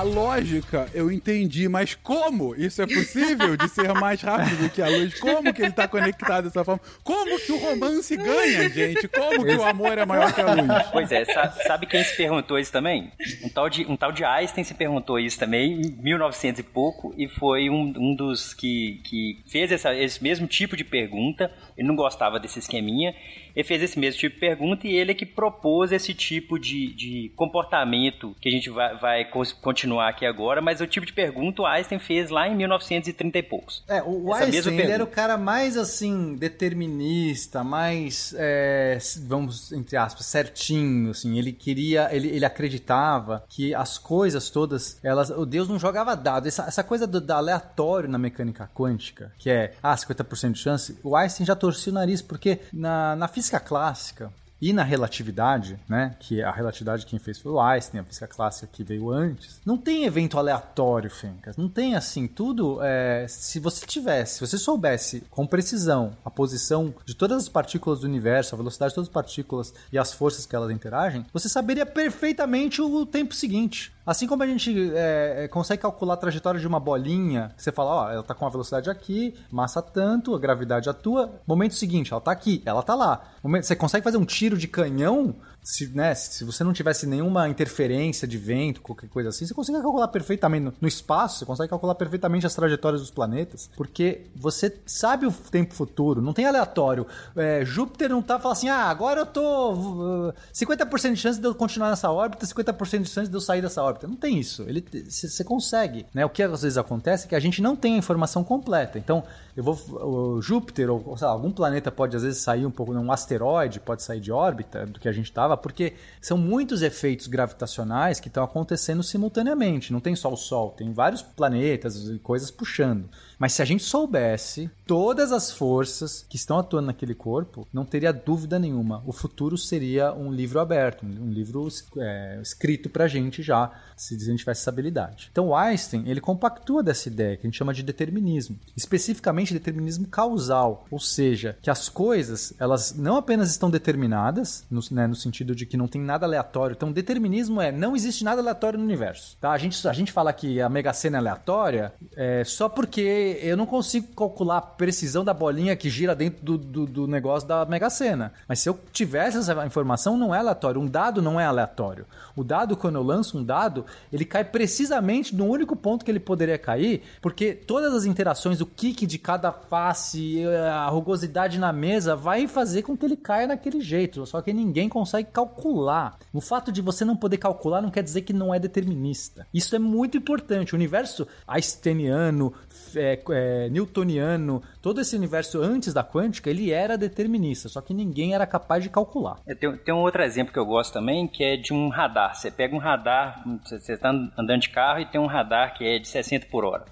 A 0.00 0.02
lógica 0.02 0.88
eu 0.94 1.12
entendi, 1.12 1.68
mas 1.68 1.94
como 1.94 2.54
isso 2.56 2.80
é 2.80 2.86
possível 2.86 3.54
de 3.54 3.68
ser 3.68 3.92
mais 3.92 4.22
rápido 4.22 4.62
do 4.62 4.70
que 4.70 4.80
a 4.80 4.88
luz? 4.88 5.20
Como 5.20 5.52
que 5.52 5.60
ele 5.60 5.72
tá 5.72 5.86
conectado 5.86 6.44
dessa 6.44 6.64
forma? 6.64 6.80
Como 7.04 7.38
que 7.38 7.52
o 7.52 7.58
romance 7.58 8.16
ganha, 8.16 8.66
gente? 8.70 9.06
Como 9.08 9.44
que 9.44 9.54
o 9.54 9.62
amor 9.62 9.98
é 9.98 10.06
maior 10.06 10.32
que 10.32 10.40
a 10.40 10.54
luz? 10.54 10.86
Pois 10.90 11.12
é, 11.12 11.26
sa- 11.26 11.50
sabe 11.66 11.84
quem 11.86 12.02
se 12.02 12.16
perguntou 12.16 12.58
isso 12.58 12.72
também? 12.72 13.12
Um 13.44 13.50
tal 13.50 13.68
de, 13.68 13.84
um 13.84 13.94
tal 13.94 14.10
de 14.10 14.24
Einstein 14.24 14.64
se 14.64 14.72
perguntou 14.72 15.18
isso 15.18 15.38
também 15.38 15.82
em 15.82 15.90
1900 16.02 16.60
e 16.60 16.62
pouco 16.62 17.14
e 17.18 17.28
foi 17.28 17.68
um, 17.68 17.92
um 17.98 18.14
dos 18.16 18.54
que, 18.54 19.02
que 19.04 19.38
fez 19.52 19.70
essa- 19.70 19.94
esse 19.94 20.22
mesmo 20.22 20.46
tipo 20.46 20.78
de 20.78 20.84
pergunta. 20.84 21.50
Ele 21.76 21.86
não 21.86 21.94
gostava 21.94 22.40
desse 22.40 22.58
esqueminha. 22.58 23.14
Ele 23.54 23.64
fez 23.64 23.82
esse 23.82 23.98
mesmo 23.98 24.20
tipo 24.20 24.34
de 24.34 24.40
pergunta 24.40 24.86
e 24.86 24.96
ele 24.96 25.12
é 25.12 25.14
que 25.14 25.26
propôs 25.26 25.92
esse 25.92 26.14
tipo 26.14 26.58
de, 26.58 26.92
de 26.94 27.32
comportamento 27.36 28.34
que 28.40 28.48
a 28.48 28.52
gente 28.52 28.70
vai, 28.70 28.96
vai 28.96 29.24
continuar 29.60 30.08
aqui 30.08 30.24
agora, 30.24 30.60
mas 30.60 30.80
o 30.80 30.86
tipo 30.86 31.04
de 31.04 31.12
pergunta 31.12 31.62
o 31.62 31.66
Einstein 31.66 31.98
fez 31.98 32.30
lá 32.30 32.48
em 32.48 32.56
1930 32.56 33.38
e 33.38 33.42
poucos. 33.42 33.84
É, 33.88 34.02
o 34.02 34.34
Essa 34.34 34.44
Einstein, 34.44 34.78
ele 34.78 34.92
era 34.92 35.04
o 35.04 35.06
cara 35.06 35.36
mais, 35.36 35.76
assim, 35.76 36.34
determinista, 36.36 37.64
mais, 37.64 38.34
é, 38.38 38.98
vamos, 39.26 39.72
entre 39.72 39.96
aspas, 39.96 40.26
certinho, 40.26 41.10
assim. 41.10 41.38
Ele 41.38 41.52
queria, 41.52 42.08
ele, 42.12 42.28
ele 42.28 42.44
acreditava 42.44 43.44
que 43.48 43.74
as 43.74 43.98
coisas 43.98 44.50
todas, 44.50 44.98
elas, 45.02 45.30
o 45.30 45.44
Deus 45.44 45.68
não 45.68 45.78
jogava 45.78 46.14
dado. 46.14 46.46
Essa, 46.46 46.64
essa 46.64 46.84
coisa 46.84 47.06
do, 47.06 47.20
da 47.20 47.36
aleatório 47.36 48.08
na 48.08 48.18
mecânica 48.18 48.70
quântica, 48.74 49.32
que 49.38 49.50
é, 49.50 49.74
ah, 49.82 49.94
50% 49.94 50.52
de 50.52 50.58
chance, 50.58 50.98
o 51.02 51.16
Einstein 51.16 51.46
já 51.46 51.56
torcia 51.56 51.90
o 51.90 51.94
nariz, 51.94 52.22
porque 52.22 52.60
na, 52.72 53.16
na 53.16 53.28
física 53.28 53.39
clássica, 53.60 54.30
e 54.60 54.72
na 54.72 54.82
relatividade, 54.82 55.78
né? 55.88 56.14
Que 56.20 56.42
a 56.42 56.50
relatividade 56.50 57.06
quem 57.06 57.18
fez 57.18 57.38
foi 57.38 57.50
o 57.50 57.60
Einstein, 57.60 58.00
a 58.00 58.04
física 58.04 58.26
clássica 58.26 58.68
que 58.70 58.84
veio 58.84 59.10
antes. 59.10 59.58
Não 59.64 59.78
tem 59.78 60.04
evento 60.04 60.38
aleatório, 60.38 61.10
Fencas. 61.10 61.56
Não 61.56 61.68
tem 61.68 61.96
assim, 61.96 62.26
tudo. 62.26 62.78
é, 62.82 63.26
se 63.26 63.58
você 63.58 63.86
tivesse, 63.86 64.34
se 64.34 64.40
você 64.40 64.58
soubesse 64.58 65.22
com 65.30 65.46
precisão 65.46 66.16
a 66.24 66.30
posição 66.30 66.94
de 67.04 67.14
todas 67.14 67.44
as 67.44 67.48
partículas 67.48 68.00
do 68.00 68.06
universo, 68.06 68.54
a 68.54 68.58
velocidade 68.58 68.90
de 68.90 68.96
todas 68.96 69.08
as 69.08 69.12
partículas 69.12 69.72
e 69.90 69.98
as 69.98 70.12
forças 70.12 70.44
que 70.44 70.54
elas 70.54 70.70
interagem, 70.70 71.24
você 71.32 71.48
saberia 71.48 71.86
perfeitamente 71.86 72.82
o 72.82 73.06
tempo 73.06 73.34
seguinte. 73.34 73.92
Assim 74.10 74.26
como 74.26 74.42
a 74.42 74.46
gente 74.48 74.90
é, 74.92 75.44
é, 75.44 75.48
consegue 75.48 75.82
calcular 75.82 76.14
a 76.14 76.16
trajetória 76.16 76.58
de 76.58 76.66
uma 76.66 76.80
bolinha, 76.80 77.52
você 77.56 77.70
fala, 77.70 77.90
ó, 77.90 78.10
ela 78.10 78.22
tá 78.24 78.34
com 78.34 78.44
a 78.44 78.50
velocidade 78.50 78.90
aqui, 78.90 79.36
massa 79.52 79.80
tanto, 79.80 80.34
a 80.34 80.38
gravidade 80.40 80.90
atua. 80.90 81.30
Momento 81.46 81.76
seguinte, 81.76 82.12
ela 82.12 82.20
tá 82.20 82.32
aqui, 82.32 82.60
ela 82.66 82.82
tá 82.82 82.96
lá. 82.96 83.22
Momento- 83.40 83.66
você 83.66 83.76
consegue 83.76 84.02
fazer 84.02 84.16
um 84.16 84.24
tiro 84.24 84.58
de 84.58 84.66
canhão, 84.66 85.36
se, 85.62 85.88
né, 85.88 86.14
se 86.14 86.44
você 86.44 86.64
não 86.64 86.72
tivesse 86.72 87.06
nenhuma 87.06 87.48
interferência 87.48 88.26
de 88.26 88.38
vento, 88.38 88.80
qualquer 88.80 89.08
coisa 89.08 89.28
assim, 89.28 89.46
você 89.46 89.54
consegue 89.54 89.80
calcular 89.80 90.08
perfeitamente 90.08 90.74
no, 90.80 90.88
espaço, 90.88 91.38
você 91.38 91.44
consegue 91.44 91.68
calcular 91.68 91.94
perfeitamente 91.94 92.46
as 92.46 92.54
trajetórias 92.54 93.00
dos 93.00 93.10
planetas, 93.10 93.70
porque 93.76 94.22
você 94.34 94.74
sabe 94.86 95.26
o 95.26 95.32
tempo 95.32 95.74
futuro, 95.74 96.22
não 96.22 96.32
tem 96.32 96.46
aleatório. 96.46 97.06
É, 97.36 97.64
Júpiter 97.64 98.08
não 98.08 98.22
tá 98.22 98.38
falando 98.38 98.56
assim, 98.56 98.68
ah, 98.68 98.84
agora 98.84 99.20
eu 99.20 99.26
tô 99.26 99.72
uh, 99.72 100.34
50% 100.52 101.12
de 101.12 101.16
chance 101.16 101.40
de 101.40 101.46
eu 101.46 101.54
continuar 101.54 101.90
nessa 101.90 102.10
órbita, 102.10 102.46
50% 102.46 103.02
de 103.02 103.08
chance 103.08 103.30
de 103.30 103.36
eu 103.36 103.40
sair 103.40 103.62
dessa 103.62 103.82
órbita. 103.82 104.06
Não 104.06 104.16
tem 104.16 104.38
isso. 104.38 104.62
Ele 104.62 104.84
você 105.08 105.44
consegue, 105.44 106.06
né? 106.14 106.24
O 106.24 106.30
que 106.30 106.42
às 106.42 106.62
vezes 106.62 106.78
acontece 106.78 107.26
é 107.26 107.28
que 107.28 107.34
a 107.34 107.40
gente 107.40 107.60
não 107.60 107.76
tem 107.76 107.94
a 107.94 107.98
informação 107.98 108.42
completa. 108.42 108.98
Então, 108.98 109.24
eu 109.56 109.64
vou 109.64 110.40
Júpiter 110.40 110.90
ou 110.90 111.16
sei 111.16 111.26
lá, 111.26 111.32
algum 111.32 111.50
planeta 111.50 111.90
pode 111.90 112.16
às 112.16 112.22
vezes 112.22 112.40
sair 112.40 112.66
um 112.66 112.70
pouco, 112.70 112.92
um 112.92 113.12
asteroide 113.12 113.80
pode 113.80 114.02
sair 114.02 114.20
de 114.20 114.30
órbita 114.30 114.86
do 114.86 115.00
que 115.00 115.08
a 115.08 115.12
gente 115.12 115.26
estava, 115.26 115.56
porque 115.56 115.94
são 116.20 116.38
muitos 116.38 116.82
efeitos 116.82 117.26
gravitacionais 117.26 118.20
que 118.20 118.28
estão 118.28 118.44
acontecendo 118.44 119.02
simultaneamente. 119.02 119.92
Não 119.92 120.00
tem 120.00 120.14
só 120.14 120.32
o 120.32 120.36
Sol, 120.36 120.70
tem 120.70 120.92
vários 120.92 121.22
planetas 121.22 122.08
e 122.08 122.18
coisas 122.18 122.50
puxando. 122.50 123.08
Mas 123.40 123.54
se 123.54 123.62
a 123.62 123.64
gente 123.64 123.82
soubesse 123.82 124.70
todas 124.86 125.32
as 125.32 125.50
forças 125.50 126.26
que 126.28 126.36
estão 126.36 126.58
atuando 126.58 126.88
naquele 126.88 127.14
corpo, 127.14 127.66
não 127.72 127.86
teria 127.86 128.12
dúvida 128.12 128.58
nenhuma. 128.58 129.02
O 129.06 129.12
futuro 129.12 129.56
seria 129.56 130.12
um 130.12 130.30
livro 130.30 130.60
aberto, 130.60 131.06
um 131.06 131.30
livro 131.30 131.66
é, 131.96 132.38
escrito 132.42 132.90
pra 132.90 133.08
gente 133.08 133.42
já, 133.42 133.72
se 133.96 134.14
a 134.14 134.18
gente 134.18 134.40
tivesse 134.40 134.60
essa 134.60 134.70
habilidade. 134.70 135.30
Então 135.32 135.56
Einstein, 135.56 136.04
ele 136.06 136.20
compactua 136.20 136.82
dessa 136.82 137.08
ideia 137.08 137.36
que 137.36 137.46
a 137.46 137.48
gente 137.48 137.56
chama 137.56 137.72
de 137.72 137.82
determinismo, 137.82 138.58
especificamente 138.76 139.54
determinismo 139.54 140.06
causal, 140.06 140.84
ou 140.90 141.00
seja, 141.00 141.56
que 141.62 141.70
as 141.70 141.88
coisas, 141.88 142.52
elas 142.58 142.94
não 142.94 143.16
apenas 143.16 143.50
estão 143.50 143.70
determinadas, 143.70 144.66
no, 144.70 144.82
né, 144.90 145.06
no 145.06 145.16
sentido 145.16 145.54
de 145.54 145.64
que 145.64 145.78
não 145.78 145.88
tem 145.88 146.02
nada 146.02 146.26
aleatório. 146.26 146.74
Então 146.74 146.92
determinismo 146.92 147.58
é, 147.60 147.72
não 147.72 147.96
existe 147.96 148.22
nada 148.22 148.42
aleatório 148.42 148.78
no 148.78 148.84
universo. 148.84 149.38
Tá? 149.40 149.52
A, 149.52 149.58
gente, 149.58 149.88
a 149.88 149.92
gente 149.94 150.12
fala 150.12 150.30
que 150.30 150.60
a 150.60 150.68
Mega 150.68 150.92
Sena 150.92 151.16
é 151.16 151.20
aleatória 151.20 151.94
é, 152.14 152.44
só 152.44 152.68
porque 152.68 153.29
eu 153.42 153.56
não 153.56 153.66
consigo 153.66 154.08
calcular 154.14 154.58
a 154.58 154.62
precisão 154.62 155.24
da 155.24 155.32
bolinha 155.32 155.76
que 155.76 155.88
gira 155.88 156.14
dentro 156.14 156.44
do, 156.44 156.58
do, 156.58 156.86
do 156.86 157.06
negócio 157.06 157.48
da 157.48 157.64
Mega 157.64 157.90
Sena. 157.90 158.32
Mas 158.48 158.60
se 158.60 158.68
eu 158.68 158.78
tivesse 158.92 159.38
essa 159.38 159.66
informação, 159.66 160.16
não 160.16 160.34
é 160.34 160.38
aleatório. 160.38 160.80
Um 160.80 160.86
dado 160.86 161.22
não 161.22 161.38
é 161.38 161.44
aleatório. 161.44 162.06
O 162.36 162.44
dado, 162.44 162.76
quando 162.76 162.96
eu 162.96 163.02
lanço 163.02 163.38
um 163.38 163.44
dado, 163.44 163.84
ele 164.12 164.24
cai 164.24 164.44
precisamente 164.44 165.34
no 165.34 165.46
único 165.46 165.76
ponto 165.76 166.04
que 166.04 166.10
ele 166.10 166.20
poderia 166.20 166.58
cair, 166.58 167.02
porque 167.20 167.52
todas 167.52 167.92
as 167.92 168.04
interações, 168.04 168.60
o 168.60 168.66
kick 168.66 169.06
de 169.06 169.18
cada 169.18 169.52
face, 169.52 170.44
a 170.72 170.88
rugosidade 170.88 171.58
na 171.58 171.72
mesa, 171.72 172.16
vai 172.16 172.46
fazer 172.46 172.82
com 172.82 172.96
que 172.96 173.04
ele 173.04 173.16
caia 173.16 173.46
naquele 173.46 173.80
jeito. 173.80 174.24
Só 174.26 174.40
que 174.40 174.52
ninguém 174.52 174.88
consegue 174.88 175.30
calcular. 175.32 176.18
O 176.32 176.40
fato 176.40 176.72
de 176.72 176.80
você 176.80 177.04
não 177.04 177.16
poder 177.16 177.38
calcular 177.38 177.80
não 177.80 177.90
quer 177.90 178.02
dizer 178.02 178.22
que 178.22 178.32
não 178.32 178.54
é 178.54 178.58
determinista. 178.58 179.46
Isso 179.52 179.74
é 179.74 179.78
muito 179.78 180.16
importante. 180.16 180.74
O 180.74 180.76
universo 180.76 181.26
einsteiniano, 181.46 182.52
é, 182.94 183.16
é, 183.30 183.68
newtoniano, 183.68 184.62
todo 184.80 185.00
esse 185.00 185.16
universo 185.16 185.60
antes 185.60 185.92
da 185.92 186.04
quântica, 186.04 186.50
ele 186.50 186.70
era 186.70 186.96
determinista, 186.96 187.68
só 187.68 187.80
que 187.80 187.92
ninguém 187.94 188.34
era 188.34 188.46
capaz 188.46 188.82
de 188.82 188.90
calcular. 188.90 189.38
É, 189.46 189.54
tem, 189.54 189.76
tem, 189.76 189.94
um 189.94 189.98
outro 189.98 190.22
exemplo 190.22 190.52
que 190.52 190.58
eu 190.58 190.66
gosto 190.66 190.92
também, 190.92 191.26
que 191.26 191.44
é 191.44 191.56
de 191.56 191.72
um 191.72 191.88
radar. 191.88 192.34
Você 192.34 192.50
pega 192.50 192.74
um 192.74 192.78
radar, 192.78 193.42
você 193.64 193.94
está 193.94 194.10
andando 194.10 194.60
de 194.60 194.70
carro 194.70 195.00
e 195.00 195.06
tem 195.06 195.20
um 195.20 195.26
radar 195.26 195.74
que 195.74 195.84
é 195.84 195.98
de 195.98 196.08
60 196.08 196.46
por 196.46 196.64
hora. 196.64 196.84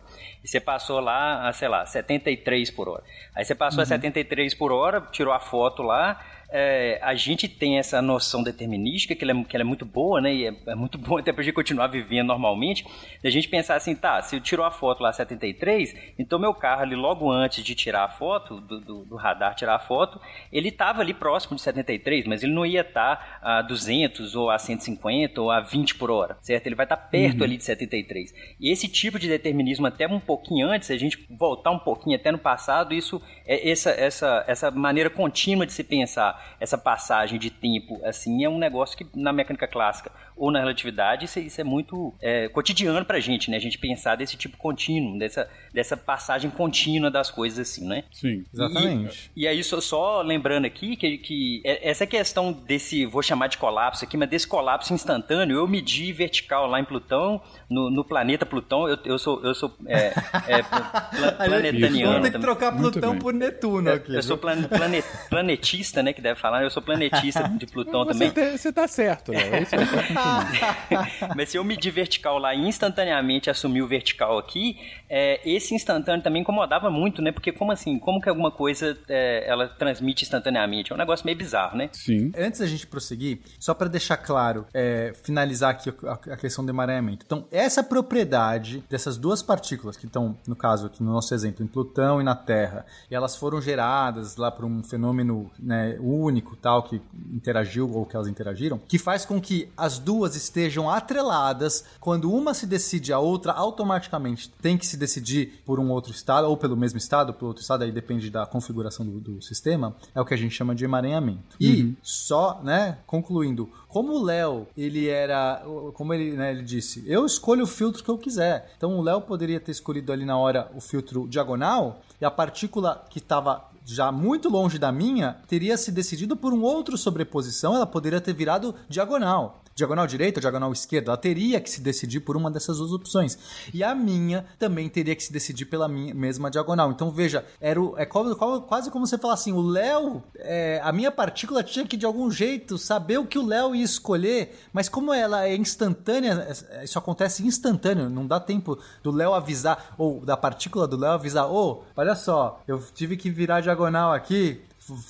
E 0.43 0.49
você 0.49 0.61
passou 0.61 1.01
lá 1.01 1.49
a, 1.49 1.53
sei 1.53 1.69
lá, 1.69 1.85
73 1.85 2.71
por 2.71 2.89
hora. 2.89 3.03
Aí 3.35 3.45
você 3.45 3.55
passou 3.55 3.79
uhum. 3.79 3.85
a 3.85 3.87
73 3.87 4.55
por 4.55 4.73
hora, 4.73 5.01
tirou 5.13 5.33
a 5.33 5.41
foto 5.41 5.83
lá, 5.83 6.21
é, 6.51 6.99
a 7.03 7.15
gente 7.15 7.47
tem 7.47 7.79
essa 7.79 8.01
noção 8.01 8.43
determinística, 8.43 9.15
que 9.15 9.23
ela 9.23 9.33
é, 9.33 9.45
que 9.45 9.55
ela 9.55 9.63
é 9.63 9.67
muito 9.67 9.85
boa, 9.85 10.21
né? 10.21 10.35
E 10.35 10.47
é, 10.47 10.55
é 10.69 10.75
muito 10.75 10.97
bom 10.97 11.19
até 11.19 11.33
pra 11.33 11.43
gente 11.43 11.55
continuar 11.55 11.89
vivendo 11.89 12.29
normalmente. 12.29 12.87
a 13.23 13.31
gente 13.31 13.49
pensar 13.49 13.77
assim, 13.77 13.95
tá, 13.95 14.23
se 14.23 14.37
eu 14.37 14.41
tirou 14.41 14.65
a 14.65 14.71
foto 14.71 15.03
lá 15.03 15.13
73, 15.13 15.95
então 16.19 16.39
meu 16.39 16.55
carro 16.55 16.83
ali 16.83 16.97
logo 16.97 17.31
antes 17.31 17.63
de 17.63 17.75
tirar 17.75 18.05
a 18.05 18.09
foto, 18.09 18.61
do, 18.61 18.81
do, 18.81 19.05
do 19.05 19.17
radar 19.17 19.55
tirar 19.55 19.77
a 19.77 19.79
foto, 19.79 20.21
ele 20.51 20.71
tava 20.71 21.03
ali 21.03 21.13
próximo 21.13 21.55
de 21.55 21.63
73, 21.63 22.27
mas 22.27 22.43
ele 22.43 22.53
não 22.53 22.65
ia 22.65 22.81
estar 22.81 23.17
tá 23.17 23.59
a 23.59 23.63
200 23.63 24.35
ou 24.35 24.51
a 24.51 24.59
150 24.59 25.41
ou 25.41 25.51
a 25.51 25.61
20 25.61 25.97
por 25.97 26.11
hora, 26.11 26.39
certo? 26.41 26.67
Ele 26.67 26.75
vai 26.75 26.87
estar 26.87 26.97
tá 26.97 27.03
perto 27.03 27.39
uhum. 27.39 27.45
ali 27.45 27.57
de 27.59 27.65
73. 27.65 28.35
E 28.59 28.71
esse 28.71 28.89
tipo 28.89 29.19
de 29.19 29.29
determinismo 29.29 29.87
até 29.87 30.07
um 30.07 30.21
pouquinho 30.21 30.67
antes, 30.67 30.91
a 30.91 30.97
gente 30.97 31.27
voltar 31.29 31.71
um 31.71 31.79
pouquinho 31.79 32.17
até 32.17 32.33
no 32.33 32.39
passado, 32.39 32.95
isso 32.95 33.21
é 33.45 33.71
essa, 33.71 33.91
essa, 33.91 34.45
essa 34.47 34.71
maneira 34.71 35.11
contínua 35.11 35.67
de 35.67 35.73
se 35.73 35.85
pensar 35.85 36.38
essa 36.61 36.79
passagem 36.79 37.39
de 37.39 37.51
tempo, 37.51 38.01
assim, 38.05 38.45
é 38.45 38.49
um 38.49 38.59
negócio 38.59 38.97
que 38.97 39.07
na 39.15 39.33
mecânica 39.33 39.67
clássica 39.67 40.11
ou 40.39 40.51
na 40.51 40.61
relatividade, 40.61 41.25
isso, 41.25 41.39
isso 41.41 41.61
é 41.61 41.65
muito 41.65 42.15
é, 42.21 42.49
cotidiano 42.49 43.05
pra 43.05 43.21
gente, 43.21 43.51
né? 43.51 43.57
A 43.57 43.61
gente 43.61 43.79
pensar 43.79 44.17
desse 44.17 44.37
tipo 44.37 44.57
contínuo, 44.57 45.19
dessa, 45.19 45.49
dessa 45.73 45.97
passagem 45.97 46.51
contínua 46.51 47.11
das 47.11 47.31
coisas, 47.31 47.59
assim, 47.59 47.87
né? 47.87 48.05
Sim, 48.13 48.45
exatamente. 48.53 49.31
E, 49.35 49.43
e 49.43 49.49
aí, 49.49 49.63
só, 49.65 49.81
só 49.81 50.23
lembrando 50.23 50.65
aqui 50.65 50.97
que, 50.97 51.19
que 51.19 51.63
essa 51.65 52.07
questão 52.07 52.53
desse, 52.53 53.05
vou 53.07 53.23
chamar 53.23 53.49
de 53.49 53.59
colapso 53.59 54.05
aqui, 54.05 54.17
mas 54.17 54.29
desse 54.29 54.47
colapso 54.47 54.95
instantâneo, 54.95 55.57
eu 55.57 55.67
medi 55.67 56.13
vertical 56.13 56.67
lá 56.67 56.81
em 56.81 56.85
Plutão, 56.85 57.41
no, 57.69 57.91
no 57.91 58.05
planeta 58.05 58.47
Plutão, 58.47 58.89
eu, 58.89 58.99
eu 59.05 59.19
sou, 59.19 59.45
eu 59.45 59.55
sou 59.55 59.77
é, 59.87 60.13
é, 60.47 60.63
planetaniano. 61.45 62.13
Vamos 62.13 62.29
ter 62.29 62.33
que 62.33 62.41
trocar 62.41 62.77
Plutão 62.77 63.19
por 63.19 63.35
Netuno 63.35 63.91
aqui. 63.91 64.15
Eu, 64.15 64.23
sou 64.23 64.39
plan, 64.39 64.63
planet, 64.63 65.05
planetista, 65.29 66.03
né, 66.03 66.13
que 66.13 66.21
deve 66.21 66.39
falar, 66.39 66.63
eu 66.63 66.71
sou 66.71 66.83
planetista 66.83 67.49
de 67.49 67.67
Plutão 67.67 68.05
você 68.05 68.13
também. 68.13 68.31
Tá, 68.31 68.57
você 68.57 68.73
tá 68.73 68.89
certo, 68.89 69.33
né? 69.33 69.63
É 69.63 69.65
isso 70.29 71.29
Mas 71.37 71.51
se 71.51 71.57
eu 71.57 71.65
medir 71.65 71.91
vertical 71.91 72.39
lá 72.39 72.55
e 72.55 72.67
instantaneamente 72.67 73.51
assumir 73.51 73.83
o 73.83 73.87
vertical 73.87 74.39
aqui, 74.39 74.77
é, 75.09 75.41
esse 75.49 75.75
instantâneo 75.75 76.23
também 76.23 76.43
incomodava 76.43 76.91
muito, 76.91 77.23
né? 77.23 77.33
Porque 77.33 77.53
como 77.53 77.73
assim? 77.73 77.99
Como 77.99 78.21
que 78.21 78.29
alguma 78.29 78.51
coisa 78.51 78.97
é, 79.09 79.49
ela 79.49 79.69
transmite 79.69 80.25
instantaneamente? 80.25 80.93
É 80.93 80.95
um 80.95 80.99
negócio 80.99 81.25
meio 81.25 81.37
bizarro, 81.37 81.77
né? 81.77 81.89
Sim. 81.93 82.33
Antes 82.37 82.61
da 82.61 82.67
gente 82.67 82.87
prosseguir, 82.87 83.41
só 83.59 83.75
para 83.75 83.89
deixar 83.89 84.17
claro, 84.17 84.67
é, 84.75 85.13
finalizar 85.23 85.71
aqui 85.71 85.93
a, 86.05 86.13
a, 86.13 86.37
questão 86.37 86.65
do 86.65 86.71
emaranhamento. 86.71 87.25
Então, 87.25 87.47
essa 87.51 87.83
propriedade 87.83 88.83
dessas 88.89 89.17
duas 89.17 89.43
partículas 89.43 89.97
que 89.97 90.07
estão, 90.07 90.37
no 90.47 90.57
caso 90.57 90.87
aqui 90.87 91.03
no 91.03 91.13
nosso 91.13 91.35
exemplo, 91.35 91.65
em 91.65 91.69
Plutão 91.69 92.21
e 92.21 92.25
na 92.25 92.35
Terra, 92.35 92.85
e 93.11 93.15
elas 93.15 93.37
foram 93.37 93.61
geradas 93.61 94.37
lá 94.37 94.51
por 94.51 94.65
um 94.65 94.83
fenômeno 94.83 95.51
né, 95.59 95.97
único, 96.01 96.57
tal, 96.57 96.83
que 96.83 97.01
interagiu 97.33 97.91
ou 97.93 98.05
que 98.05 98.17
elas 98.17 98.29
interagiram, 98.29 98.79
que 98.79 98.99
faz 98.99 99.25
com 99.25 99.41
que 99.41 99.69
as 99.77 99.99
duas 99.99 100.18
estejam 100.37 100.91
atreladas. 100.91 101.85
Quando 102.01 102.33
uma 102.33 102.55
se 102.55 102.67
decide, 102.67 103.13
a 103.13 103.19
outra 103.19 103.53
automaticamente 103.53 104.51
tem 104.63 104.77
que 104.77 104.87
se 104.87 104.97
decidir 104.97 105.63
por 105.65 105.79
um 105.79 105.91
outro 105.91 106.13
estado, 106.13 106.49
ou 106.49 106.57
pelo 106.57 106.77
mesmo 106.77 106.99
estado, 106.99 107.33
por 107.33 107.47
outro 107.47 107.63
estado, 107.63 107.85
aí 107.85 107.93
depende 107.93 108.31
da 108.31 108.47
configuração 108.47 109.05
do, 109.05 109.21
do 109.21 109.43
sistema, 109.43 109.95
é 110.15 110.21
o 110.21 110.25
que 110.25 110.35
a 110.35 110.37
gente 110.37 110.55
chama 110.55 110.75
de 110.75 110.85
emaranhamento. 110.85 111.57
E 111.59 111.83
uhum. 111.83 111.97
só, 112.03 112.61
né, 112.63 112.99
concluindo, 113.07 113.71
como 113.89 114.13
o 114.13 114.23
Léo, 114.23 114.67
ele 114.77 115.09
era, 115.09 115.63
como 115.95 116.13
ele, 116.13 116.37
né, 116.37 116.51
ele 116.51 116.63
disse, 116.63 117.03
eu 117.07 117.25
escolho 117.25 117.65
o 117.65 117.67
filtro 117.67 118.05
que 118.05 118.11
eu 118.11 118.19
quiser. 118.19 118.73
Então 118.77 118.99
o 118.99 119.03
Léo 119.03 119.21
poderia 119.21 119.59
ter 119.59 119.73
escolhido 119.73 120.13
ali 120.13 120.25
na 120.25 120.37
hora 120.37 120.71
o 120.75 120.81
filtro 120.81 121.27
diagonal 121.27 122.01
e 122.21 122.25
a 122.25 122.31
partícula 122.31 123.05
que 123.09 123.19
estava 123.19 123.69
já 123.85 124.13
muito 124.13 124.51
longe 124.51 124.79
da 124.79 124.93
minha 124.93 125.39
teria 125.49 125.77
se 125.79 125.91
decidido 125.91 126.37
por 126.37 126.53
um 126.53 126.63
outro 126.63 126.99
sobreposição, 126.99 127.75
ela 127.75 127.87
poderia 127.87 128.21
ter 128.21 128.35
virado 128.35 128.75
diagonal 128.89 129.63
diagonal 129.79 130.07
direita 130.07 130.39
ou 130.39 130.41
diagonal 130.41 130.73
esquerda, 130.73 131.13
ela 131.13 131.17
teria 131.17 131.61
que 131.61 131.71
se 131.71 131.81
decidir 131.81 132.21
por 132.21 132.37
uma 132.37 132.51
dessas 132.51 132.79
duas 132.79 132.93
opções. 132.93 133.39
E 133.73 133.85
a 133.85 133.95
minha 133.95 134.45
também 134.59 134.89
teria 134.89 135.15
que 135.15 135.23
se 135.23 135.33
decidir 135.33 135.67
pela 135.67 135.89
minha 135.89 136.13
mesma 136.13 136.51
diagonal. 136.51 136.91
Então 136.91 137.11
veja, 137.11 137.45
era 137.61 137.81
o, 137.81 137.97
é 137.97 138.05
quase 138.05 138.91
como 138.91 139.07
você 139.07 139.17
falar 139.17 139.35
assim: 139.35 139.53
o 139.53 139.61
Léo, 139.61 140.23
é, 140.37 140.81
a 140.83 140.93
minha 140.93 141.11
partícula 141.11 141.63
tinha 141.63 141.87
que 141.87 141.97
de 141.97 142.05
algum 142.05 142.31
jeito 142.31 142.77
saber 142.77 143.19
o 143.19 143.27
que 143.27 143.39
o 143.39 143.47
Léo 143.47 143.75
ia 143.75 143.85
escolher, 143.85 144.59
mas 144.73 144.89
como 144.89 145.13
ela 145.13 145.47
é 145.47 145.57
instantânea, 145.57 146.49
é, 146.71 146.85
isso 146.85 146.99
acontece 146.99 147.47
instantâneo, 147.47 148.11
não 148.11 148.27
dá 148.27 148.41
tempo 148.41 148.79
do 149.03 149.13
Léo 149.13 149.33
avisar, 149.33 149.95
ou 149.97 150.25
da 150.25 150.37
partícula 150.37 150.89
do 150.89 150.97
Léo 150.97 151.13
avisar: 151.13 151.47
ô, 151.47 151.55
oh, 151.55 151.83
olha 151.97 152.17
só, 152.17 152.61
eu 152.67 152.83
tive 152.95 153.17
que 153.17 153.31
virar 153.31 153.61
diagonal 153.61 154.13
aqui, 154.13 154.61